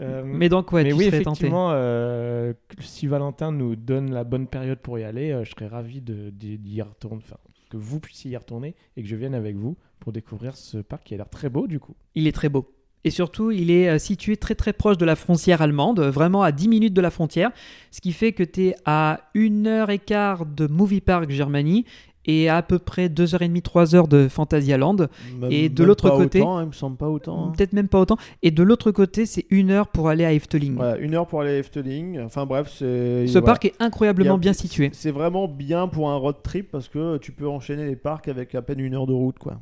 Euh, 0.00 0.22
Mais 0.24 0.48
donc, 0.48 0.72
ouais, 0.72 0.82
mais 0.82 0.90
tu 0.90 0.96
oui, 0.96 1.04
serais 1.06 1.22
tenté. 1.22 1.48
euh, 1.52 2.52
si 2.80 3.06
Valentin 3.06 3.52
nous 3.52 3.76
donne 3.76 4.12
la 4.12 4.24
bonne 4.24 4.46
période 4.48 4.78
pour 4.78 4.98
y 4.98 5.04
aller, 5.04 5.30
euh, 5.30 5.44
je 5.44 5.50
serais 5.50 5.68
ravi 5.68 6.00
d'y 6.00 6.82
retourner, 6.82 7.22
enfin, 7.24 7.36
que 7.70 7.76
vous 7.76 8.00
puissiez 8.00 8.32
y 8.32 8.36
retourner 8.36 8.74
et 8.96 9.02
que 9.02 9.08
je 9.08 9.16
vienne 9.16 9.34
avec 9.34 9.56
vous 9.56 9.76
pour 10.00 10.12
découvrir 10.12 10.56
ce 10.56 10.78
parc 10.78 11.04
qui 11.04 11.14
a 11.14 11.16
l'air 11.16 11.28
très 11.28 11.48
beau 11.48 11.66
du 11.66 11.78
coup. 11.78 11.94
Il 12.14 12.26
est 12.26 12.32
très 12.32 12.48
beau. 12.48 12.70
Et 13.04 13.10
surtout, 13.10 13.50
il 13.50 13.70
est 13.70 13.98
situé 13.98 14.36
très 14.38 14.54
très 14.54 14.72
proche 14.72 14.96
de 14.96 15.04
la 15.04 15.14
frontière 15.14 15.60
allemande, 15.60 16.00
vraiment 16.00 16.42
à 16.42 16.52
10 16.52 16.68
minutes 16.68 16.94
de 16.94 17.02
la 17.02 17.10
frontière, 17.10 17.50
ce 17.90 18.00
qui 18.00 18.12
fait 18.12 18.32
que 18.32 18.42
tu 18.42 18.68
es 18.68 18.74
à 18.86 19.28
une 19.34 19.66
heure 19.66 19.90
et 19.90 19.98
quart 19.98 20.46
de 20.46 20.66
Movie 20.66 21.02
Park 21.02 21.30
Germany 21.30 21.84
et 22.26 22.48
à 22.48 22.62
peu 22.62 22.78
près 22.78 23.08
2h30, 23.08 23.60
3h 23.62 24.08
de 24.08 24.28
Fantasyland. 24.28 24.96
Même- 25.40 25.50
Et 25.50 25.68
de 25.68 25.84
l'autre 25.84 26.08
pas 26.10 26.16
côté- 26.16 26.40
autant, 26.40 26.58
hein, 26.58 26.62
il 26.62 26.68
me 26.68 26.72
semble 26.72 26.96
pas 26.96 27.08
autant. 27.08 27.46
hein. 27.48 27.52
Peut-être 27.56 27.72
même 27.72 27.88
pas 27.88 28.00
autant. 28.00 28.16
Et 28.42 28.50
de 28.50 28.62
l'autre 28.62 28.90
côté, 28.90 29.26
c'est 29.26 29.46
une 29.50 29.70
heure 29.70 29.88
pour 29.88 30.08
aller 30.08 30.24
à 30.24 30.32
Efteling. 30.32 30.74
Voilà, 30.76 30.96
une 30.98 31.14
heure 31.14 31.26
pour 31.26 31.40
aller 31.42 31.50
à 31.50 31.58
Efteling. 31.58 32.20
Enfin 32.20 32.46
bref, 32.46 32.68
c'est. 32.76 33.26
Ce 33.26 33.32
voilà. 33.32 33.46
parc 33.46 33.64
est 33.66 33.74
incroyablement 33.80 34.34
a- 34.34 34.38
bien 34.38 34.52
situé. 34.52 34.90
C'est 34.92 35.10
vraiment 35.10 35.48
bien 35.48 35.88
pour 35.88 36.10
un 36.10 36.16
road 36.16 36.36
trip 36.42 36.70
parce 36.70 36.88
que 36.88 37.18
tu 37.18 37.32
peux 37.32 37.48
enchaîner 37.48 37.86
les 37.86 37.96
parcs 37.96 38.28
avec 38.28 38.54
à 38.54 38.62
peine 38.62 38.80
une 38.80 38.94
heure 38.94 39.06
de 39.06 39.12
route, 39.12 39.38
quoi. 39.38 39.60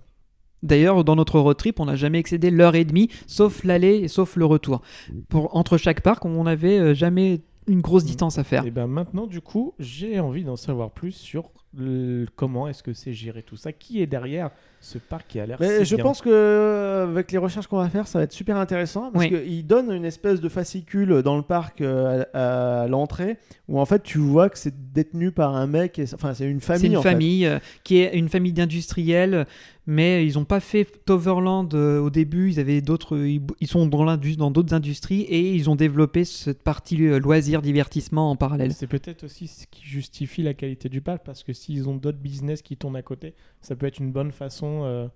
D'ailleurs, 0.62 1.02
dans 1.02 1.16
notre 1.16 1.40
road 1.40 1.56
trip, 1.56 1.80
on 1.80 1.86
n'a 1.86 1.96
jamais 1.96 2.18
excédé 2.20 2.50
l'heure 2.52 2.76
et 2.76 2.84
demie, 2.84 3.08
sauf 3.26 3.64
l'aller 3.64 3.96
et 3.96 4.06
sauf 4.08 4.36
le 4.36 4.44
retour. 4.44 4.80
Pour, 5.28 5.56
entre 5.56 5.76
chaque 5.76 6.02
parc, 6.02 6.24
on 6.24 6.44
n'avait 6.44 6.78
euh, 6.78 6.94
jamais 6.94 7.40
une 7.66 7.80
grosse 7.80 8.04
distance 8.04 8.38
à 8.38 8.44
faire. 8.44 8.64
Et 8.64 8.70
ben 8.70 8.86
maintenant, 8.86 9.26
du 9.26 9.40
coup, 9.40 9.74
j'ai 9.80 10.20
envie 10.20 10.44
d'en 10.44 10.54
savoir 10.54 10.92
plus 10.92 11.10
sur 11.12 11.50
le- 11.76 12.26
comment 12.36 12.68
est-ce 12.68 12.82
que 12.82 12.92
c'est 12.92 13.12
géré 13.12 13.42
tout 13.42 13.56
ça? 13.56 13.72
Qui 13.72 14.02
est 14.02 14.06
derrière 14.06 14.50
ce 14.80 14.98
parc 14.98 15.28
qui 15.28 15.38
a 15.38 15.46
l'air 15.46 15.58
Mais 15.60 15.78
si 15.80 15.84
je 15.84 15.94
bien? 15.96 16.02
pense 16.04 16.20
que 16.20 16.28
euh, 16.28 17.04
avec 17.08 17.30
les 17.30 17.38
recherches 17.38 17.68
qu'on 17.68 17.76
va 17.78 17.88
faire, 17.88 18.08
ça 18.08 18.18
va 18.18 18.24
être 18.24 18.32
super 18.32 18.56
intéressant 18.56 19.10
parce 19.12 19.26
Oui. 19.26 19.30
qu'il 19.44 19.66
donne 19.66 19.92
une 19.92 20.04
espèce 20.04 20.40
de 20.40 20.48
fascicule 20.48 21.22
dans 21.22 21.36
le 21.36 21.42
parc 21.42 21.80
euh, 21.80 22.24
à, 22.34 22.82
à 22.82 22.88
l'entrée 22.88 23.36
où 23.68 23.78
en 23.78 23.86
fait 23.86 24.02
tu 24.02 24.18
vois 24.18 24.48
que 24.50 24.58
c'est 24.58 24.92
détenu 24.92 25.30
par 25.30 25.54
un 25.54 25.66
mec, 25.68 25.98
et, 26.00 26.04
enfin 26.14 26.34
c'est 26.34 26.48
une 26.50 26.60
famille. 26.60 26.80
C'est 26.80 26.86
une 26.88 26.96
en 26.96 27.02
fait. 27.02 27.10
famille 27.12 27.46
euh, 27.46 27.58
qui 27.84 27.98
est 27.98 28.18
une 28.18 28.28
famille 28.28 28.52
d'industriels, 28.52 29.46
mais 29.86 30.26
ils 30.26 30.34
n'ont 30.34 30.44
pas 30.44 30.60
fait 30.60 30.84
Toverland 31.06 31.72
au 31.74 32.10
début. 32.10 32.50
Ils 32.50 32.58
avaient 32.60 32.80
d'autres, 32.80 33.16
ils, 33.18 33.40
ils 33.60 33.66
sont 33.68 33.86
dans 33.86 34.04
l'indus- 34.04 34.36
dans 34.36 34.50
d'autres 34.50 34.74
industries 34.74 35.22
et 35.22 35.54
ils 35.54 35.70
ont 35.70 35.76
développé 35.76 36.24
cette 36.24 36.62
partie 36.62 36.96
loisirs 36.96 37.62
divertissement 37.62 38.30
en 38.32 38.36
parallèle. 38.36 38.72
C'est 38.72 38.86
peut-être 38.88 39.24
aussi 39.24 39.46
ce 39.46 39.66
qui 39.70 39.84
justifie 39.86 40.42
la 40.42 40.54
qualité 40.54 40.88
du 40.88 41.00
parc 41.00 41.22
parce 41.24 41.42
que 41.44 41.52
s'ils 41.62 41.88
ont 41.88 41.96
d'autres 41.96 42.18
business 42.18 42.62
qui 42.62 42.76
tournent 42.76 42.96
à 42.96 43.02
côté, 43.02 43.34
ça 43.60 43.74
peut 43.76 43.86
être 43.86 43.98
une 43.98 44.12
bonne 44.12 44.32
façon, 44.32 44.82
euh, 44.84 45.08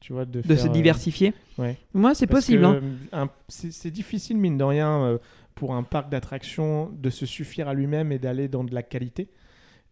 tu 0.00 0.12
vois, 0.12 0.24
de, 0.24 0.40
De 0.40 0.42
faire, 0.42 0.58
se 0.58 0.66
euh, 0.68 0.70
diversifier. 0.70 1.32
ouais. 1.58 1.76
Moi, 1.94 2.14
c'est 2.14 2.26
possible. 2.26 2.64
hein. 2.64 2.80
euh, 3.14 3.26
c'est 3.48 3.90
difficile, 3.90 4.36
mine 4.36 4.56
de 4.58 4.64
rien, 4.64 5.18
pour 5.54 5.74
un 5.74 5.82
parc 5.82 6.08
d'attractions 6.10 6.90
de 6.92 7.10
se 7.10 7.26
suffire 7.26 7.68
à 7.68 7.74
lui-même 7.74 8.12
et 8.12 8.18
d'aller 8.18 8.48
dans 8.48 8.64
de 8.64 8.74
la 8.74 8.82
qualité. 8.82 9.28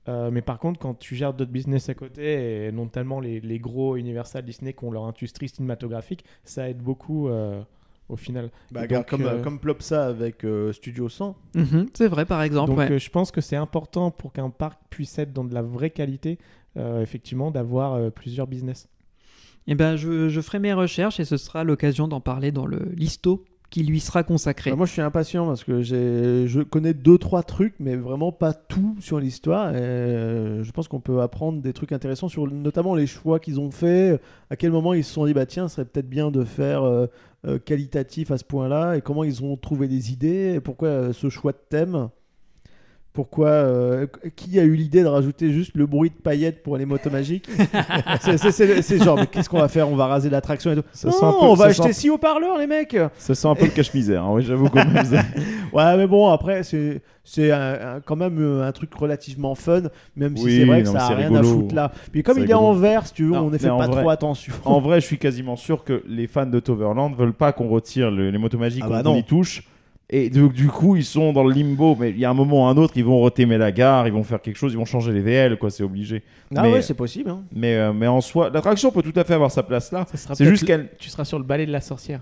Euh, 0.08 0.30
mais 0.30 0.40
par 0.42 0.60
contre, 0.60 0.78
quand 0.78 0.94
tu 0.96 1.16
gères 1.16 1.34
d'autres 1.34 1.50
business 1.50 1.88
à 1.88 1.94
côté, 1.94 2.66
et 2.66 2.70
notamment 2.72 3.18
les, 3.18 3.40
les 3.40 3.58
gros 3.58 3.96
Universal 3.96 4.44
Disney 4.44 4.72
qui 4.72 4.84
ont 4.84 4.92
leur 4.92 5.04
industrie 5.04 5.48
cinématographique, 5.48 6.24
ça 6.44 6.68
aide 6.70 6.78
beaucoup 6.78 7.28
euh, 7.28 7.60
au 8.09 8.16
final. 8.16 8.51
Bah, 8.70 8.87
donc, 8.87 9.09
comme, 9.09 9.23
euh, 9.23 9.43
comme 9.43 9.59
Plopsa 9.59 10.07
avec 10.07 10.45
euh, 10.45 10.73
Studio 10.73 11.09
100. 11.09 11.37
Mhm, 11.55 11.87
c'est 11.95 12.09
vrai, 12.09 12.24
par 12.24 12.43
exemple. 12.43 12.70
Donc 12.70 12.78
ouais. 12.78 12.93
euh, 12.93 12.99
je 12.99 13.11
pense 13.11 13.31
que 13.31 13.41
c'est 13.41 13.57
important 13.57 14.11
pour 14.11 14.33
qu'un 14.33 14.51
parc 14.51 14.81
puisse 14.91 15.19
être 15.19 15.33
dans 15.33 15.45
de 15.45 15.55
la 15.55 15.62
vraie 15.62 15.91
qualité, 15.91 16.39
euh, 16.77 17.03
effectivement, 17.03 17.51
d'avoir 17.51 17.95
euh, 17.95 18.11
plusieurs 18.11 18.47
business. 18.47 18.89
Eh 19.66 19.74
ben, 19.74 19.97
je, 19.97 20.28
je 20.28 20.41
ferai 20.41 20.61
mes 20.61 20.73
recherches 20.73 21.19
et 21.19 21.24
ce 21.24 21.37
sera 21.37 21.65
l'occasion 21.65 22.07
d'en 22.07 22.20
parler 22.20 22.53
dans 22.53 22.66
le 22.66 22.89
listo 22.95 23.45
qui 23.70 23.83
lui 23.83 23.99
sera 23.99 24.23
consacré. 24.23 24.70
Bah, 24.70 24.77
moi 24.77 24.87
je 24.87 24.93
suis 24.93 25.03
impatient 25.03 25.45
parce 25.45 25.65
que 25.65 25.83
j'ai, 25.83 26.47
je 26.47 26.61
connais 26.62 26.95
deux 26.95 27.19
trois 27.19 27.43
trucs, 27.43 27.74
mais 27.81 27.97
vraiment 27.97 28.31
pas 28.31 28.53
tout 28.53 28.95
sur 29.01 29.19
l'histoire. 29.19 29.70
Et 29.74 29.78
euh, 29.81 30.62
je 30.62 30.70
pense 30.70 30.87
qu'on 30.87 31.01
peut 31.01 31.20
apprendre 31.20 31.61
des 31.61 31.73
trucs 31.73 31.91
intéressants 31.91 32.28
sur 32.28 32.47
notamment 32.47 32.95
les 32.95 33.09
choix 33.09 33.41
qu'ils 33.41 33.59
ont 33.59 33.73
fait, 33.73 34.20
à 34.51 34.57
quel 34.57 34.70
moment 34.70 34.95
ils 34.95 35.03
se 35.05 35.12
sont 35.12 35.27
dit 35.27 35.35
bah 35.35 35.47
tiens, 35.47 35.66
ce 35.69 35.77
serait 35.77 35.85
peut-être 35.85 36.09
bien 36.09 36.31
de 36.31 36.45
faire 36.45 36.85
qualitatif 37.59 38.31
à 38.31 38.39
ce 38.39 38.44
point-là, 38.44 38.97
et 38.97 39.01
comment 39.01 39.24
ils 39.24 39.44
ont 39.44 39.56
trouvé 39.56 39.89
des 39.89 40.12
idées, 40.12 40.55
et 40.56 40.60
pourquoi 40.60 40.89
euh, 40.89 41.12
ce 41.12 41.28
choix 41.28 41.52
de 41.52 41.60
thème. 41.68 42.09
Pourquoi 43.16 43.48
euh, 43.48 44.06
Qui 44.36 44.60
a 44.60 44.62
eu 44.62 44.74
l'idée 44.76 45.02
de 45.02 45.09
rajouter 45.09 45.51
juste 45.51 45.72
le 45.74 45.86
bruit 45.86 46.10
de 46.10 46.14
paillettes 46.22 46.62
pour 46.62 46.76
les 46.76 46.84
motos 46.84 47.10
magiques 47.10 47.48
c'est, 48.20 49.02
genre, 49.02 49.16
mais 49.18 49.26
qu'est-ce 49.26 49.48
qu'on 49.48 49.59
va 49.59 49.68
faire 49.68 49.88
On 49.88 49.97
va 49.97 50.06
raser 50.06 50.28
l'attraction 50.30 50.70
et 50.72 50.76
tout. 50.76 50.82
Ça 50.93 51.09
non, 51.09 51.14
peu- 51.18 51.26
on 51.47 51.55
va 51.55 51.64
acheter 51.66 51.93
six 51.94 52.10
haut-parleurs, 52.10 52.59
les 52.59 52.66
mecs 52.66 52.97
Ça 53.18 53.34
sent 53.34 53.48
un 53.48 53.55
peu 53.55 53.64
le 53.64 53.70
cache-misère, 53.70 54.22
hein, 54.22 54.30
oui, 54.32 54.43
j'avoue 54.44 54.68
quand 54.68 54.84
même. 54.86 55.05
ça. 55.05 55.22
Ouais, 55.72 55.97
mais 55.97 56.06
bon, 56.06 56.28
après, 56.28 56.62
c'est 56.62 57.02
quand 58.06 58.16
même 58.16 58.38
euh, 58.38 58.66
un 58.66 58.72
truc 58.72 58.94
relativement 58.94 59.55
fun, 59.55 59.82
même 60.14 60.36
si 60.36 60.44
Oui, 60.44 60.56
c'est 60.60 60.64
vrai 60.64 60.82
que 60.82 60.86
non, 60.86 60.93
ça 60.93 61.06
a 61.06 61.09
rien 61.09 61.28
rigolo. 61.28 61.48
à 61.48 61.52
foutre 61.52 61.74
là. 61.74 61.93
Puis 62.12 62.22
comme 62.22 62.38
il 62.38 62.51
est 62.51 62.55
en 62.55 62.72
vert, 62.72 63.06
si 63.06 63.14
tu 63.14 63.24
veux, 63.24 63.32
Non, 63.32 63.47
on 63.47 63.51
ne 63.51 63.59
fait 63.59 63.68
pas 63.68 63.86
vrai- 63.88 64.01
trop 64.02 64.10
attention. 64.10 64.52
En 64.64 64.80
vrai, 64.80 65.01
je 65.01 65.06
suis 65.06 65.18
quasiment 65.18 65.56
sûr 65.56 65.84
que 65.84 66.02
les 66.06 66.26
fans 66.28 66.47
de 66.47 66.60
Toverland 66.60 67.14
veulent 67.16 67.32
pas 67.34 67.52
qu'on 67.52 67.68
retire 67.68 68.10
le- 68.10 68.30
les 68.30 68.38
motos 68.38 68.59
magiques 68.59 68.84
Ah 68.86 68.88
bah 68.90 69.02
qu'on 69.02 69.10
non. 69.10 69.16
y 69.16 69.24
touche. 69.24 69.64
Et 70.09 70.31
donc, 70.31 70.53
du 70.53 70.69
coup, 70.69 70.95
ils 70.95 71.05
sont 71.05 71.33
dans 71.33 71.43
le 71.43 71.53
limbo. 71.53 71.97
Mais 71.99 72.11
il 72.11 72.19
y 72.19 72.24
a 72.24 72.31
un 72.31 72.35
moment 72.35 72.65
ou 72.65 72.66
un 72.66 72.77
autre, 72.77 72.93
ils 72.97 73.05
vont 73.05 73.19
retémer 73.20 73.59
la 73.59 73.73
gare, 73.73 74.07
ils 74.07 74.12
vont 74.12 74.23
faire 74.23 74.41
quelque 74.41 74.57
chose, 74.57 74.73
ils 74.73 74.77
vont 74.78 74.85
changer 74.85 75.12
les 75.12 75.20
VL, 75.20 75.59
quoi, 75.59 75.70
c'est 75.70 75.83
obligé. 75.83 76.23
Ah 76.55 76.62
mais, 76.62 76.73
ouais, 76.74 76.83
c'est 76.83 76.95
possible. 76.95 77.31
hein. 77.31 77.43
mais, 77.53 77.74
euh, 77.74 77.93
mais 77.93 78.07
en 78.07 78.20
soi, 78.20 78.51
l'attraction 78.51 78.93
peut 78.93 79.03
tout 79.03 79.19
à 79.19 79.24
fait 79.24 79.35
avoir 79.35 79.51
sa 79.51 79.62
place 79.65 79.91
là. 79.91 80.07
C'est 80.15 80.45
juste 80.45 80.65
qu'elle. 80.65 80.91
Tu 80.99 81.09
seras 81.11 81.24
sur 81.24 81.39
le 81.39 81.45
balai 81.45 81.66
de 81.66 81.73
la 81.73 81.81
sorcière. 81.81 82.20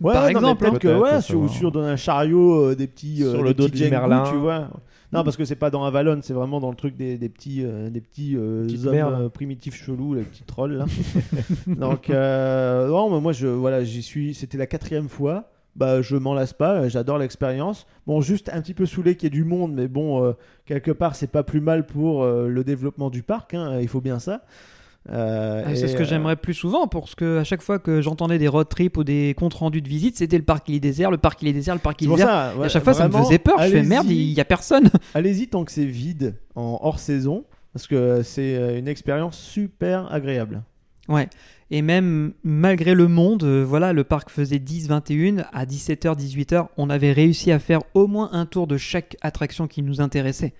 Ouais, 0.00 0.14
Par 0.14 0.22
non, 0.22 0.28
exemple, 0.30 0.60
peut-être 0.64 0.78
que 0.78 0.88
peut-être, 0.88 1.02
ouais, 1.02 1.10
ça 1.10 1.20
sur, 1.20 1.50
sur 1.50 1.70
dans 1.70 1.82
un 1.82 1.96
chariot 1.96 2.70
euh, 2.70 2.74
des 2.74 2.86
petits 2.86 3.22
euh, 3.22 3.32
Sur 3.32 3.42
des 3.42 3.48
le 3.48 3.54
dos 3.54 3.68
Jengu, 3.68 3.90
Merlin. 3.90 4.24
tu 4.30 4.36
vois. 4.36 4.70
Non, 5.12 5.24
parce 5.24 5.36
que 5.36 5.44
c'est 5.44 5.56
pas 5.56 5.68
dans 5.70 5.84
Avalon, 5.84 6.20
c'est 6.22 6.32
vraiment 6.32 6.58
dans 6.60 6.70
le 6.70 6.76
truc 6.76 6.96
des, 6.96 7.18
des 7.18 7.28
petits, 7.28 7.62
euh, 7.64 7.90
des 7.90 8.00
petits 8.00 8.34
euh, 8.36 8.66
hommes 8.86 8.94
euh, 9.24 9.28
primitifs 9.28 9.74
chelous, 9.74 10.14
les 10.14 10.22
petits 10.22 10.44
trolls 10.44 10.72
là. 10.78 10.86
Donc, 11.66 12.08
euh, 12.08 12.88
non, 12.88 13.10
mais 13.10 13.20
moi, 13.20 13.32
je, 13.32 13.46
voilà, 13.48 13.84
j'y 13.84 14.02
suis. 14.02 14.32
C'était 14.34 14.56
la 14.56 14.66
quatrième 14.66 15.08
fois. 15.10 15.50
Bah, 15.76 16.02
je 16.02 16.16
m'en 16.16 16.34
lasse 16.34 16.52
pas. 16.52 16.88
J'adore 16.88 17.18
l'expérience. 17.18 17.86
Bon, 18.06 18.20
juste 18.20 18.50
un 18.52 18.60
petit 18.60 18.74
peu 18.74 18.86
saoulé 18.86 19.14
qu'il 19.16 19.24
y 19.24 19.26
ait 19.28 19.30
du 19.30 19.44
monde, 19.44 19.72
mais 19.74 19.88
bon, 19.88 20.24
euh, 20.24 20.32
quelque 20.66 20.90
part, 20.90 21.14
c'est 21.14 21.30
pas 21.30 21.42
plus 21.42 21.60
mal 21.60 21.86
pour 21.86 22.22
euh, 22.24 22.48
le 22.48 22.64
développement 22.64 23.08
du 23.10 23.22
parc. 23.22 23.54
hein, 23.54 23.78
il 23.80 23.88
faut 23.88 24.00
bien 24.00 24.18
ça. 24.18 24.42
Euh, 25.10 25.62
Ah, 25.66 25.74
c'est 25.74 25.88
ce 25.88 25.96
que 25.96 26.02
euh, 26.02 26.04
j'aimerais 26.04 26.36
plus 26.36 26.52
souvent 26.52 26.86
parce 26.86 27.14
que 27.14 27.38
à 27.38 27.44
chaque 27.44 27.62
fois 27.62 27.78
que 27.78 28.02
j'entendais 28.02 28.36
des 28.38 28.48
road 28.48 28.68
trips 28.68 28.98
ou 28.98 29.04
des 29.04 29.34
comptes 29.34 29.54
rendus 29.54 29.80
de 29.80 29.88
visite, 29.88 30.18
c'était 30.18 30.36
le 30.36 30.44
parc 30.44 30.68
il 30.68 30.74
est 30.74 30.80
désert, 30.80 31.10
le 31.10 31.16
parc 31.16 31.40
il 31.40 31.48
est 31.48 31.54
désert, 31.54 31.74
le 31.74 31.80
parc 31.80 32.02
il 32.02 32.08
est 32.08 32.10
désert. 32.10 32.26
ça. 32.28 32.52
Et 32.54 32.58
ouais, 32.58 32.66
à 32.66 32.68
chaque 32.68 32.84
fois, 32.84 32.92
ça 32.92 33.08
me 33.08 33.12
faisait 33.16 33.38
peur. 33.38 33.54
Je 33.62 33.68
fais 33.70 33.82
merde, 33.82 34.06
il 34.10 34.32
y 34.32 34.40
a 34.40 34.44
personne. 34.44 34.90
Allez-y 35.14 35.48
tant 35.48 35.64
que 35.64 35.72
c'est 35.72 35.86
vide 35.86 36.34
en 36.54 36.78
hors 36.82 36.98
saison, 36.98 37.44
parce 37.72 37.86
que 37.86 38.22
c'est 38.22 38.56
euh, 38.56 38.78
une 38.78 38.88
expérience 38.88 39.38
super 39.38 40.12
agréable. 40.12 40.62
Ouais. 41.08 41.28
Et 41.72 41.82
même 41.82 42.32
malgré 42.42 42.94
le 42.94 43.06
monde, 43.06 43.44
euh, 43.44 43.64
voilà, 43.66 43.92
le 43.92 44.02
parc 44.04 44.30
faisait 44.30 44.58
10-21. 44.58 45.44
À 45.52 45.64
17h, 45.66 46.16
18h, 46.18 46.66
on 46.76 46.90
avait 46.90 47.12
réussi 47.12 47.52
à 47.52 47.58
faire 47.58 47.80
au 47.94 48.06
moins 48.08 48.30
un 48.32 48.44
tour 48.46 48.66
de 48.66 48.76
chaque 48.76 49.16
attraction 49.22 49.68
qui 49.68 49.82
nous 49.82 50.00
intéressait. 50.00 50.52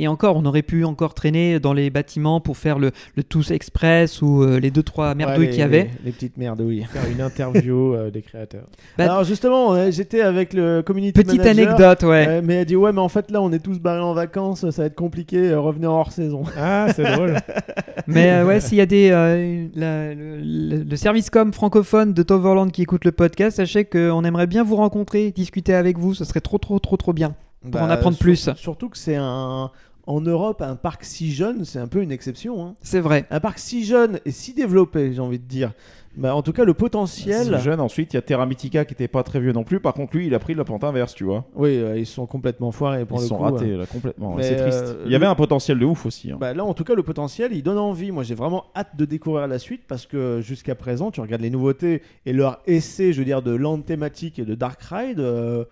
Et 0.00 0.06
encore, 0.06 0.36
on 0.36 0.44
aurait 0.46 0.62
pu 0.62 0.84
encore 0.84 1.12
traîner 1.12 1.58
dans 1.58 1.72
les 1.72 1.90
bâtiments 1.90 2.40
pour 2.40 2.56
faire 2.56 2.78
le, 2.78 2.92
le 3.16 3.24
Tous 3.24 3.50
Express 3.50 4.22
ou 4.22 4.44
euh, 4.44 4.60
les 4.60 4.70
2-3 4.70 5.16
merdouilles 5.16 5.46
Ouais, 5.46 5.50
qu'il 5.50 5.58
y 5.58 5.62
avait. 5.62 5.82
Les, 5.84 6.06
les 6.06 6.12
petites 6.12 6.36
merdouilles. 6.36 6.84
Faire 6.92 7.10
une 7.10 7.20
interview 7.20 7.94
euh, 7.94 8.10
des 8.10 8.22
créateurs. 8.22 8.66
Bah- 8.96 9.04
Alors 9.04 9.24
justement, 9.24 9.90
j'étais 9.90 10.20
avec 10.20 10.52
le 10.52 10.82
community 10.82 11.12
Petite 11.20 11.38
manager, 11.44 11.68
anecdote, 11.74 12.02
ouais. 12.08 12.26
euh, 12.28 12.40
mais 12.44 12.54
elle 12.54 12.66
dit 12.66 12.76
ouais, 12.76 12.92
mais 12.92 13.00
en 13.00 13.08
fait 13.08 13.30
là, 13.32 13.42
on 13.42 13.50
est 13.52 13.58
tous 13.58 13.80
barrés 13.80 14.00
en 14.00 14.14
vacances, 14.14 14.68
ça 14.70 14.82
va 14.82 14.86
être 14.86 14.94
compliqué, 14.94 15.52
revenez 15.54 15.88
en 15.88 15.94
hors 15.94 16.12
saison. 16.12 16.44
Ah, 16.56 16.86
c'est 16.94 17.02
drôle. 17.02 17.36
Mais 18.06 18.30
euh, 18.30 18.46
ouais, 18.46 18.60
s'il 18.60 18.78
y 18.78 18.80
a 18.80 18.86
des 18.86 19.10
euh, 19.10 19.66
la- 19.74 20.14
le, 20.14 20.38
le- 20.50 20.96
service 20.96 21.30
com 21.30 21.52
francophone 21.52 22.12
de 22.14 22.22
Toverland 22.22 22.70
qui 22.72 22.82
écoute 22.82 23.04
le 23.04 23.12
podcast, 23.12 23.56
sachez 23.58 23.84
qu'on 23.84 24.24
aimerait 24.24 24.46
bien 24.46 24.62
vous 24.64 24.76
rencontrer, 24.76 25.30
discuter 25.30 25.74
avec 25.74 25.98
vous. 25.98 26.14
Ce 26.14 26.24
serait 26.24 26.40
trop, 26.40 26.58
trop, 26.58 26.78
trop, 26.78 26.96
trop 26.96 27.12
bien. 27.12 27.34
Pour 27.70 27.82
en 27.82 27.90
apprendre 27.90 28.16
sur- 28.16 28.22
plus. 28.24 28.48
Surtout 28.56 28.88
que 28.88 28.96
c'est 28.98 29.16
un 29.16 29.70
en 30.06 30.22
Europe 30.22 30.62
un 30.62 30.74
parc 30.74 31.04
si 31.04 31.32
jeune, 31.32 31.66
c'est 31.66 31.78
un 31.78 31.86
peu 31.86 32.00
une 32.02 32.10
exception. 32.12 32.64
hein. 32.64 32.74
C'est 32.80 33.00
vrai. 33.00 33.26
Un 33.30 33.40
parc 33.40 33.58
si 33.58 33.84
jeune 33.84 34.20
et 34.24 34.30
si 34.30 34.54
développé, 34.54 35.12
j'ai 35.12 35.20
envie 35.20 35.38
de 35.38 35.44
dire. 35.44 35.72
Bah, 36.18 36.34
en 36.34 36.42
tout 36.42 36.52
cas, 36.52 36.64
le 36.64 36.74
potentiel. 36.74 37.44
Si 37.56 37.62
jeune, 37.62 37.80
ensuite, 37.80 38.12
il 38.12 38.16
y 38.16 38.18
a 38.18 38.22
Terra 38.22 38.44
Mythica 38.44 38.84
qui 38.84 38.92
était 38.94 39.08
pas 39.08 39.22
très 39.22 39.38
vieux 39.40 39.52
non 39.52 39.62
plus. 39.64 39.78
Par 39.80 39.94
contre, 39.94 40.16
lui, 40.16 40.26
il 40.26 40.34
a 40.34 40.38
pris 40.38 40.54
la 40.54 40.64
pente 40.64 40.82
inverse, 40.84 41.14
tu 41.14 41.24
vois. 41.24 41.44
Oui, 41.54 41.76
euh, 41.78 41.96
ils 41.98 42.06
sont 42.06 42.26
complètement 42.26 42.72
foirés 42.72 43.04
pour 43.04 43.18
Ils 43.18 43.22
le 43.22 43.28
sont 43.28 43.36
coup. 43.36 43.42
ratés 43.44 43.70
euh. 43.72 43.78
là 43.78 43.86
complètement. 43.86 44.34
Mais, 44.34 44.42
C'est 44.42 44.56
triste. 44.56 44.82
euh, 44.84 45.02
Il 45.06 45.12
y 45.12 45.14
avait 45.14 45.26
un 45.26 45.34
potentiel 45.34 45.78
de 45.78 45.84
ouf 45.84 46.06
aussi. 46.06 46.32
hein. 46.32 46.36
Bah 46.40 46.52
là, 46.54 46.64
en 46.64 46.74
tout 46.74 46.84
cas, 46.84 46.94
le 46.94 47.02
potentiel, 47.02 47.52
il 47.52 47.62
donne 47.62 47.78
envie. 47.78 48.10
Moi, 48.10 48.24
j'ai 48.24 48.34
vraiment 48.34 48.64
hâte 48.76 48.96
de 48.96 49.04
découvrir 49.04 49.46
la 49.46 49.58
suite 49.58 49.82
parce 49.86 50.06
que 50.06 50.40
jusqu'à 50.42 50.74
présent, 50.74 51.10
tu 51.10 51.20
regardes 51.20 51.42
les 51.42 51.50
nouveautés 51.50 52.02
et 52.26 52.32
leur 52.32 52.60
essai, 52.66 53.12
je 53.12 53.18
veux 53.20 53.24
dire, 53.24 53.40
de 53.42 53.52
land 53.54 53.78
thématique 53.80 54.38
et 54.40 54.44
de 54.44 54.54
Dark 54.54 54.82
Ride, 54.82 55.20
euh, 55.20 55.64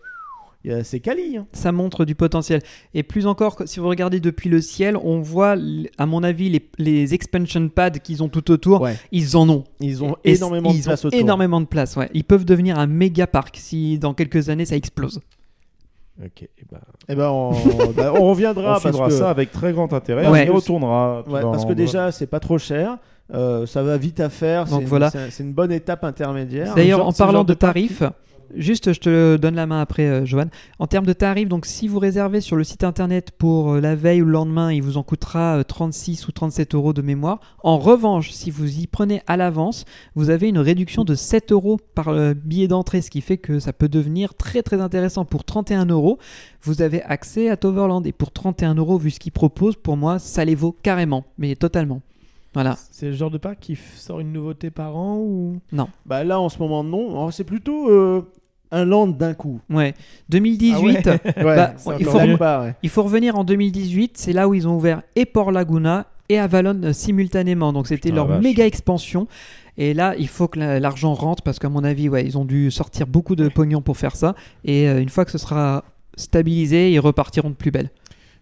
c'est 0.82 1.00
quali. 1.00 1.36
hein. 1.36 1.46
Ça 1.52 1.72
montre 1.72 2.04
du 2.04 2.14
potentiel. 2.14 2.60
Et 2.94 3.02
plus 3.02 3.26
encore, 3.26 3.56
si 3.66 3.80
vous 3.80 3.88
regardez 3.88 4.20
depuis 4.20 4.48
le 4.50 4.60
ciel, 4.60 4.96
on 4.96 5.20
voit, 5.20 5.56
à 5.98 6.06
mon 6.06 6.22
avis, 6.22 6.48
les, 6.50 6.68
les 6.78 7.14
expansion 7.14 7.68
pads 7.68 7.90
qu'ils 7.92 8.22
ont 8.22 8.28
tout 8.28 8.50
autour. 8.50 8.80
Ouais. 8.80 8.96
Ils 9.12 9.36
en 9.36 9.48
ont. 9.48 9.64
Ils 9.80 10.02
ont 10.04 10.16
Et 10.24 10.34
énormément 10.34 10.70
ils 10.72 10.80
de 10.80 10.84
place 10.84 11.04
ont 11.04 11.08
autour. 11.08 11.20
énormément 11.20 11.60
de 11.60 11.66
place. 11.66 11.96
Ouais. 11.96 12.08
Ils 12.14 12.24
peuvent 12.24 12.44
devenir 12.44 12.78
un 12.78 12.86
méga 12.86 13.26
parc 13.26 13.56
si 13.56 13.98
dans 13.98 14.14
quelques 14.14 14.48
années 14.48 14.64
ça 14.66 14.76
explose. 14.76 15.20
ok, 16.24 16.42
et 16.42 16.50
ben, 16.70 16.78
Eh 17.08 17.14
ben, 17.14 17.28
on, 17.28 17.52
bah, 17.96 18.12
on 18.14 18.30
reviendra 18.30 18.78
on 18.78 18.80
parce 18.80 18.98
que, 18.98 19.10
ça 19.10 19.30
avec 19.30 19.52
très 19.52 19.72
grand 19.72 19.92
intérêt. 19.92 20.28
Ouais. 20.28 20.44
On 20.48 20.52
y 20.52 20.56
retournera. 20.56 21.22
ouais, 21.28 21.42
parce 21.42 21.64
que 21.64 21.72
déjà, 21.72 22.10
c'est 22.12 22.26
pas 22.26 22.40
trop 22.40 22.58
cher. 22.58 22.98
Euh, 23.34 23.66
ça 23.66 23.82
va 23.82 23.96
vite 23.96 24.20
à 24.20 24.28
faire. 24.30 24.66
Donc 24.66 24.84
voilà. 24.84 25.10
c'est 25.10 25.42
une 25.42 25.52
bonne 25.52 25.72
étape 25.72 26.04
intermédiaire. 26.04 26.74
D'ailleurs, 26.74 27.04
en 27.06 27.12
parlant 27.12 27.42
de 27.42 27.48
de 27.48 27.54
tarifs, 27.54 28.02
juste 28.54 28.92
je 28.92 29.00
te 29.00 29.36
donne 29.36 29.54
la 29.54 29.66
main 29.66 29.80
après, 29.80 30.06
euh, 30.06 30.24
Johan. 30.24 30.46
En 30.78 30.86
termes 30.86 31.06
de 31.06 31.12
tarifs, 31.12 31.48
donc 31.48 31.66
si 31.66 31.88
vous 31.88 31.98
réservez 31.98 32.40
sur 32.40 32.56
le 32.56 32.64
site 32.64 32.84
internet 32.84 33.30
pour 33.36 33.74
euh, 33.74 33.80
la 33.80 33.94
veille 33.94 34.22
ou 34.22 34.26
le 34.26 34.32
lendemain, 34.32 34.72
il 34.72 34.82
vous 34.82 34.96
en 34.96 35.02
coûtera 35.02 35.58
euh, 35.58 35.62
36 35.62 36.28
ou 36.28 36.32
37 36.32 36.74
euros 36.74 36.92
de 36.92 37.02
mémoire. 37.02 37.40
En 37.62 37.78
revanche, 37.78 38.30
si 38.30 38.50
vous 38.50 38.78
y 38.78 38.86
prenez 38.86 39.22
à 39.26 39.36
l'avance, 39.36 39.84
vous 40.14 40.30
avez 40.30 40.48
une 40.48 40.58
réduction 40.58 41.04
de 41.04 41.14
7 41.14 41.52
euros 41.52 41.78
par 41.94 42.08
euh, 42.08 42.34
billet 42.34 42.68
d'entrée, 42.68 43.02
ce 43.02 43.10
qui 43.10 43.20
fait 43.20 43.38
que 43.38 43.58
ça 43.58 43.72
peut 43.72 43.88
devenir 43.88 44.34
très 44.34 44.62
très 44.62 44.80
intéressant. 44.80 45.24
Pour 45.24 45.44
31 45.44 45.86
euros, 45.86 46.18
vous 46.62 46.82
avez 46.82 47.02
accès 47.02 47.48
à 47.48 47.56
Toverland. 47.56 48.06
Et 48.06 48.12
pour 48.12 48.32
31 48.32 48.74
euros, 48.74 48.98
vu 48.98 49.10
ce 49.10 49.20
qu'il 49.20 49.32
propose, 49.32 49.76
pour 49.76 49.96
moi, 49.96 50.18
ça 50.18 50.44
les 50.44 50.54
vaut 50.54 50.76
carrément, 50.82 51.24
mais 51.38 51.56
totalement. 51.56 52.02
Voilà. 52.56 52.76
C'est 52.90 53.06
le 53.06 53.12
genre 53.12 53.30
de 53.30 53.36
parc 53.38 53.58
qui 53.60 53.76
sort 53.96 54.18
une 54.18 54.32
nouveauté 54.32 54.70
par 54.70 54.96
an 54.96 55.18
ou? 55.18 55.58
Bah 56.06 56.24
là, 56.24 56.40
en 56.40 56.48
ce 56.48 56.58
moment, 56.58 56.82
non. 56.82 57.10
Alors, 57.10 57.32
C'est 57.32 57.44
plutôt 57.44 57.90
euh, 57.90 58.22
un 58.70 58.86
land 58.86 59.08
d'un 59.08 59.34
coup. 59.34 59.60
Ouais. 59.68 59.92
2018. 60.30 61.06
Ouais, 61.06 61.20
Bah, 61.44 61.74
il 61.98 62.04
faut- 62.06 62.18
sympa, 62.18 62.62
ouais. 62.62 62.74
Il 62.82 62.88
faut 62.88 63.02
revenir 63.02 63.36
en 63.38 63.44
2018, 63.44 64.16
c'est 64.16 64.32
là 64.32 64.48
où 64.48 64.54
ils 64.54 64.66
ont 64.66 64.74
ouvert 64.76 65.02
et 65.16 65.26
Port 65.26 65.52
Laguna 65.52 66.06
et 66.30 66.38
Avalon 66.38 66.80
euh, 66.82 66.92
simultanément. 66.94 67.72
Donc 67.74 67.86
c'était 67.88 68.10
leur 68.10 68.26
vache. 68.26 68.42
méga 68.42 68.64
expansion. 68.66 69.28
Et 69.78 69.92
là, 69.92 70.14
il 70.18 70.26
faut 70.28 70.48
que 70.48 70.58
la- 70.58 70.80
l'argent 70.80 71.12
rentre 71.12 71.42
parce 71.42 71.58
qu'à 71.58 71.68
mon 71.68 71.84
avis, 71.84 72.08
ouais, 72.08 72.24
ils 72.24 72.38
ont 72.38 72.46
dû 72.46 72.70
sortir 72.70 73.06
beaucoup 73.06 73.36
de 73.36 73.48
pognon 73.48 73.82
pour 73.82 73.98
faire 73.98 74.16
ça. 74.16 74.34
Et 74.64 74.88
euh, 74.88 75.02
une 75.02 75.10
fois 75.10 75.26
que 75.26 75.30
ce 75.30 75.36
sera 75.38 75.84
stabilisé, 76.16 76.90
ils 76.92 76.98
repartiront 77.00 77.50
de 77.50 77.54
plus 77.54 77.70
belle. 77.70 77.90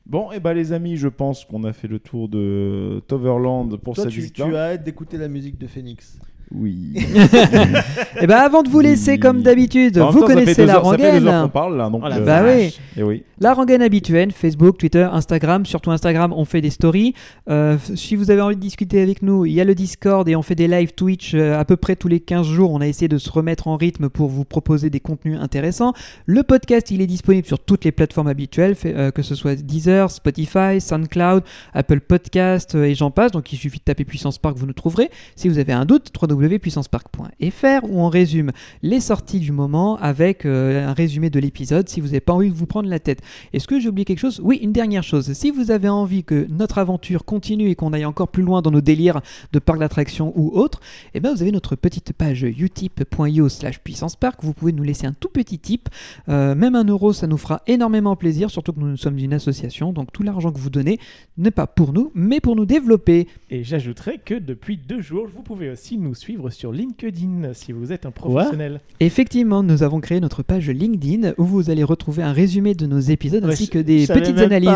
Bon, 0.06 0.30
et 0.32 0.40
bah 0.40 0.52
les 0.52 0.72
amis, 0.72 0.96
je 0.96 1.08
pense 1.08 1.44
qu'on 1.44 1.64
a 1.64 1.72
fait 1.72 1.88
le 1.88 1.98
tour 1.98 2.28
de 2.28 3.02
Toverland 3.08 3.76
pour 3.78 3.94
Toi, 3.94 4.04
cette 4.04 4.12
tu, 4.12 4.20
visite. 4.20 4.34
tu 4.34 4.42
as 4.42 4.72
hâte 4.72 4.82
d'écouter 4.84 5.16
la 5.16 5.28
musique 5.28 5.58
de 5.58 5.66
Phoenix. 5.66 6.18
Oui. 6.52 6.94
Et 8.20 8.26
ben 8.26 8.36
avant 8.36 8.62
de 8.62 8.68
vous 8.68 8.80
laisser, 8.80 9.12
Oui. 9.12 9.20
comme 9.20 9.42
d'habitude, 9.42 9.98
vous 9.98 10.20
temps, 10.20 10.26
connaissez 10.26 10.64
la 10.66 10.74
heures- 10.74 10.78
heures 10.78 10.84
rengaine. 10.84 11.50
parle 11.52 11.76
là, 11.76 11.90
donc. 11.90 12.02
Oh 12.04 12.08
la 12.08 12.16
euh, 12.16 12.24
Bah 12.24 12.42
oui. 12.44 12.76
Et 12.96 13.02
oui. 13.02 13.22
La 13.40 13.52
rengaine 13.52 13.82
habituelle, 13.82 14.30
Facebook, 14.32 14.78
Twitter, 14.78 15.06
Instagram, 15.10 15.66
surtout 15.66 15.90
Instagram, 15.90 16.32
on 16.36 16.44
fait 16.44 16.60
des 16.60 16.70
stories. 16.70 17.14
Euh, 17.50 17.76
si 17.94 18.14
vous 18.16 18.30
avez 18.30 18.40
envie 18.40 18.54
de 18.56 18.60
discuter 18.60 19.02
avec 19.02 19.22
nous, 19.22 19.44
il 19.44 19.52
y 19.52 19.60
a 19.60 19.64
le 19.64 19.74
Discord 19.74 20.28
et 20.28 20.36
on 20.36 20.42
fait 20.42 20.54
des 20.54 20.68
lives 20.68 20.92
Twitch 20.94 21.34
euh, 21.34 21.58
à 21.58 21.64
peu 21.64 21.76
près 21.76 21.96
tous 21.96 22.08
les 22.08 22.20
15 22.20 22.46
jours. 22.46 22.70
On 22.72 22.80
a 22.80 22.86
essayé 22.86 23.08
de 23.08 23.18
se 23.18 23.28
remettre 23.30 23.66
en 23.68 23.76
rythme 23.76 24.08
pour 24.08 24.28
vous 24.28 24.44
proposer 24.44 24.88
des 24.90 25.00
contenus 25.00 25.38
intéressants. 25.40 25.92
Le 26.26 26.42
podcast, 26.44 26.90
il 26.90 27.00
est 27.02 27.06
disponible 27.06 27.46
sur 27.46 27.58
toutes 27.58 27.84
les 27.84 27.92
plateformes 27.92 28.28
habituelles, 28.28 28.74
fait- 28.76 28.94
euh, 28.94 29.10
que 29.10 29.22
ce 29.22 29.34
soit 29.34 29.60
Deezer, 29.60 30.10
Spotify, 30.10 30.80
SoundCloud, 30.80 31.42
Apple 31.74 32.00
Podcast 32.00 32.74
et 32.76 32.94
j'en 32.94 33.10
passe. 33.10 33.32
Donc 33.32 33.52
il 33.52 33.56
suffit 33.56 33.78
de 33.78 33.84
taper 33.84 34.04
Puissance 34.04 34.38
Park, 34.38 34.56
vous 34.56 34.66
nous 34.66 34.72
trouverez. 34.72 35.10
Si 35.36 35.48
vous 35.48 35.58
avez 35.58 35.72
un 35.72 35.84
doute, 35.84 36.12
www.puissancepark.fr 36.44 37.84
où 37.84 38.00
on 38.00 38.08
résume 38.08 38.52
les 38.82 39.00
sorties 39.00 39.40
du 39.40 39.52
moment 39.52 39.96
avec 39.96 40.44
euh, 40.44 40.86
un 40.86 40.92
résumé 40.92 41.30
de 41.30 41.38
l'épisode 41.38 41.88
si 41.88 42.00
vous 42.00 42.08
n'avez 42.08 42.20
pas 42.20 42.32
envie 42.32 42.50
de 42.50 42.54
vous 42.54 42.66
prendre 42.66 42.88
la 42.88 42.98
tête. 42.98 43.20
Est-ce 43.52 43.66
que 43.66 43.80
j'ai 43.80 43.88
oublié 43.88 44.04
quelque 44.04 44.18
chose? 44.18 44.40
Oui, 44.42 44.58
une 44.62 44.72
dernière 44.72 45.02
chose. 45.02 45.32
Si 45.32 45.50
vous 45.50 45.70
avez 45.70 45.88
envie 45.88 46.24
que 46.24 46.46
notre 46.50 46.78
aventure 46.78 47.24
continue 47.24 47.70
et 47.70 47.74
qu'on 47.74 47.92
aille 47.92 48.04
encore 48.04 48.28
plus 48.28 48.42
loin 48.42 48.62
dans 48.62 48.70
nos 48.70 48.80
délires 48.80 49.20
de 49.52 49.58
parcs 49.58 49.78
d'attractions 49.78 50.32
ou 50.36 50.50
autres, 50.58 50.80
eh 51.14 51.20
ben 51.20 51.34
vous 51.34 51.42
avez 51.42 51.52
notre 51.52 51.76
petite 51.76 52.12
page 52.12 52.42
utip.io 52.42 53.48
slash 53.48 53.80
puissance 53.80 54.16
park. 54.16 54.40
Vous 54.42 54.52
pouvez 54.52 54.72
nous 54.72 54.82
laisser 54.82 55.06
un 55.06 55.12
tout 55.12 55.28
petit 55.28 55.58
tip. 55.58 55.88
Euh, 56.28 56.54
même 56.54 56.74
un 56.74 56.84
euro, 56.84 57.12
ça 57.12 57.26
nous 57.26 57.38
fera 57.38 57.62
énormément 57.66 58.16
plaisir, 58.16 58.50
surtout 58.50 58.72
que 58.72 58.80
nous, 58.80 58.88
nous 58.88 58.96
sommes 58.96 59.18
une 59.18 59.32
association. 59.32 59.92
Donc 59.92 60.12
tout 60.12 60.22
l'argent 60.22 60.52
que 60.52 60.58
vous 60.58 60.70
donnez 60.70 60.98
n'est 61.38 61.50
pas 61.50 61.66
pour 61.66 61.92
nous, 61.92 62.10
mais 62.14 62.40
pour 62.40 62.56
nous 62.56 62.66
développer. 62.66 63.28
Et 63.50 63.64
j'ajouterais 63.64 64.18
que 64.18 64.34
depuis 64.34 64.76
deux 64.76 65.00
jours, 65.00 65.26
vous 65.32 65.42
pouvez 65.42 65.70
aussi 65.70 65.98
nous 65.98 66.14
suivre 66.14 66.23
sur 66.50 66.72
LinkedIn 66.72 67.52
si 67.54 67.72
vous 67.72 67.92
êtes 67.92 68.06
un 68.06 68.10
professionnel. 68.10 68.80
Effectivement, 69.00 69.62
nous 69.62 69.82
avons 69.82 70.00
créé 70.00 70.20
notre 70.20 70.42
page 70.42 70.68
LinkedIn 70.70 71.34
où 71.38 71.44
vous 71.44 71.70
allez 71.70 71.84
retrouver 71.84 72.22
un 72.22 72.32
résumé 72.32 72.74
de 72.74 72.86
nos 72.86 73.00
épisodes 73.00 73.44
Ouais, 73.44 73.52
ainsi 73.52 73.68
que 73.68 73.78
des 73.78 74.06
petites 74.06 74.38
analyses. 74.38 74.70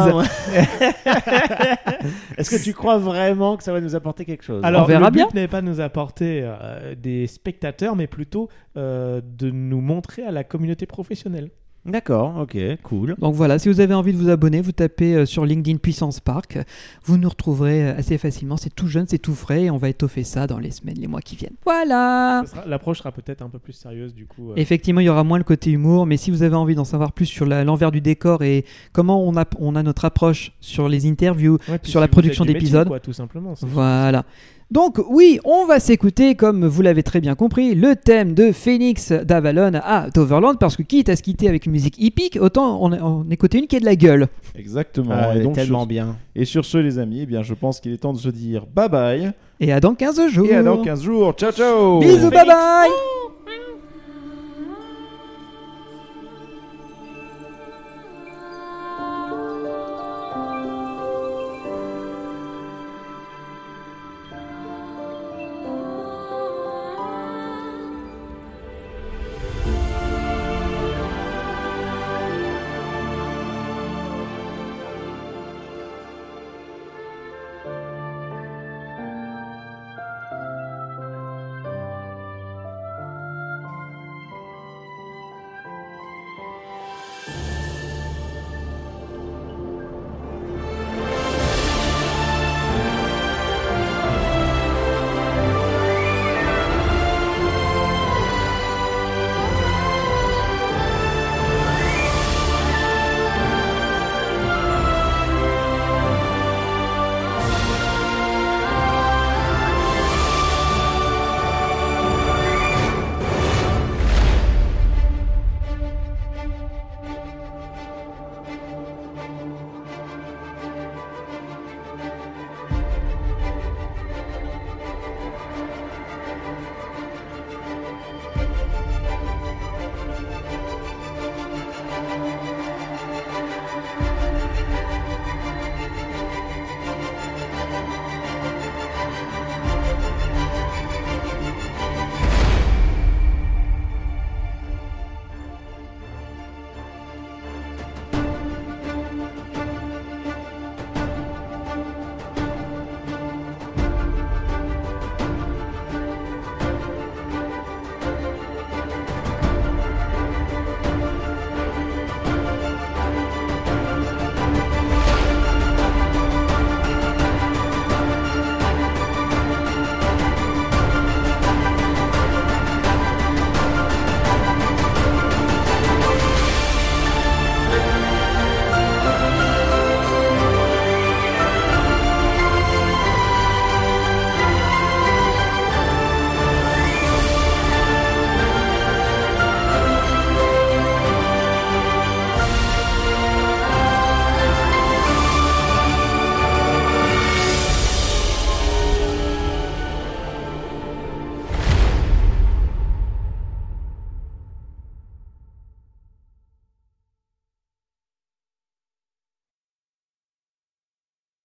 Est-ce 2.36 2.50
que 2.50 2.62
tu 2.62 2.72
crois 2.72 2.98
vraiment 2.98 3.56
que 3.56 3.62
ça 3.64 3.72
va 3.72 3.80
nous 3.80 3.94
apporter 3.94 4.24
quelque 4.24 4.44
chose? 4.44 4.62
Alors, 4.64 4.82
On 4.82 4.86
verra 4.86 5.06
le 5.06 5.12
but 5.12 5.16
bien. 5.18 5.28
n'est 5.34 5.48
pas 5.48 5.60
de 5.60 5.66
nous 5.66 5.80
apporter 5.80 6.42
euh, 6.44 6.94
des 6.94 7.26
spectateurs, 7.26 7.96
mais 7.96 8.06
plutôt 8.06 8.48
euh, 8.76 9.20
de 9.24 9.50
nous 9.50 9.80
montrer 9.80 10.22
à 10.24 10.30
la 10.30 10.44
communauté 10.44 10.86
professionnelle. 10.86 11.50
D'accord, 11.86 12.36
ok, 12.42 12.58
cool. 12.82 13.14
Donc 13.18 13.34
voilà, 13.34 13.58
si 13.58 13.68
vous 13.68 13.80
avez 13.80 13.94
envie 13.94 14.12
de 14.12 14.18
vous 14.18 14.28
abonner, 14.28 14.60
vous 14.60 14.72
tapez 14.72 15.14
euh, 15.14 15.24
sur 15.26 15.46
LinkedIn 15.46 15.78
Puissance 15.78 16.20
Park. 16.20 16.58
Vous 17.04 17.16
nous 17.16 17.28
retrouverez 17.30 17.88
euh, 17.88 17.96
assez 17.96 18.18
facilement. 18.18 18.58
C'est 18.58 18.74
tout 18.74 18.88
jeune, 18.88 19.06
c'est 19.08 19.16
tout 19.18 19.34
frais 19.34 19.64
et 19.64 19.70
on 19.70 19.78
va 19.78 19.88
étoffer 19.88 20.22
ça 20.22 20.46
dans 20.46 20.58
les 20.58 20.70
semaines, 20.70 20.98
les 21.00 21.06
mois 21.06 21.22
qui 21.22 21.36
viennent. 21.36 21.54
Voilà 21.64 22.42
sera- 22.46 22.66
L'approche 22.66 22.98
sera 22.98 23.10
peut-être 23.12 23.40
un 23.40 23.48
peu 23.48 23.58
plus 23.58 23.72
sérieuse 23.72 24.12
du 24.14 24.26
coup. 24.26 24.50
euh. 24.50 24.54
Effectivement, 24.56 25.00
il 25.00 25.04
y 25.06 25.08
aura 25.08 25.24
moins 25.24 25.38
le 25.38 25.44
côté 25.44 25.70
humour, 25.70 26.04
mais 26.04 26.18
si 26.18 26.30
vous 26.30 26.42
avez 26.42 26.56
envie 26.56 26.74
d'en 26.74 26.84
savoir 26.84 27.12
plus 27.12 27.26
sur 27.26 27.46
l'envers 27.46 27.90
du 27.90 28.02
décor 28.02 28.42
et 28.42 28.66
comment 28.92 29.22
on 29.26 29.34
a, 29.38 29.46
on 29.58 29.74
a 29.74 29.82
notre 29.82 30.04
approche 30.04 30.52
sur 30.60 30.88
les 30.90 31.06
interviews, 31.08 31.56
Ouais, 31.70 31.78
sur 31.84 32.00
la 32.00 32.08
production 32.08 32.44
d'épisodes. 32.44 32.90
tout 33.02 33.12
simplement. 33.14 33.54
Voilà. 33.62 34.24
Donc 34.70 34.98
oui, 35.08 35.40
on 35.44 35.64
va 35.64 35.80
s'écouter, 35.80 36.34
comme 36.34 36.66
vous 36.66 36.82
l'avez 36.82 37.02
très 37.02 37.20
bien 37.20 37.34
compris, 37.34 37.74
le 37.74 37.96
thème 37.96 38.34
de 38.34 38.52
Phoenix 38.52 39.12
d'Avalon 39.12 39.72
à 39.82 40.10
Toverland, 40.10 40.58
parce 40.58 40.76
que 40.76 40.82
quitte 40.82 41.08
à 41.08 41.16
se 41.16 41.22
quitter 41.22 41.48
avec 41.48 41.64
une 41.64 41.72
musique 41.72 41.94
hippique, 41.98 42.38
autant 42.38 42.82
on, 42.82 42.92
on 42.92 43.30
écouter 43.30 43.58
une 43.58 43.66
qui 43.66 43.76
est 43.76 43.80
de 43.80 43.86
la 43.86 43.96
gueule. 43.96 44.28
Exactement. 44.54 45.14
Ah, 45.14 45.34
et, 45.34 45.42
donc, 45.42 45.54
tellement 45.54 45.80
sur... 45.80 45.86
bien. 45.86 46.16
et 46.36 46.44
sur 46.44 46.66
ce, 46.66 46.76
les 46.76 46.98
amis, 46.98 47.20
eh 47.22 47.26
bien, 47.26 47.42
je 47.42 47.54
pense 47.54 47.80
qu'il 47.80 47.92
est 47.92 47.98
temps 47.98 48.12
de 48.12 48.18
se 48.18 48.28
dire 48.28 48.66
bye 48.66 48.90
bye. 48.90 49.32
Et 49.60 49.72
à 49.72 49.80
dans 49.80 49.94
15 49.94 50.28
jours. 50.28 50.46
Et 50.46 50.54
à 50.54 50.62
dans 50.62 50.76
15 50.76 51.02
jours. 51.02 51.32
Ciao, 51.32 51.50
ciao 51.50 52.00
Bisous, 52.00 52.30
bye 52.30 52.46
bye 52.46 52.90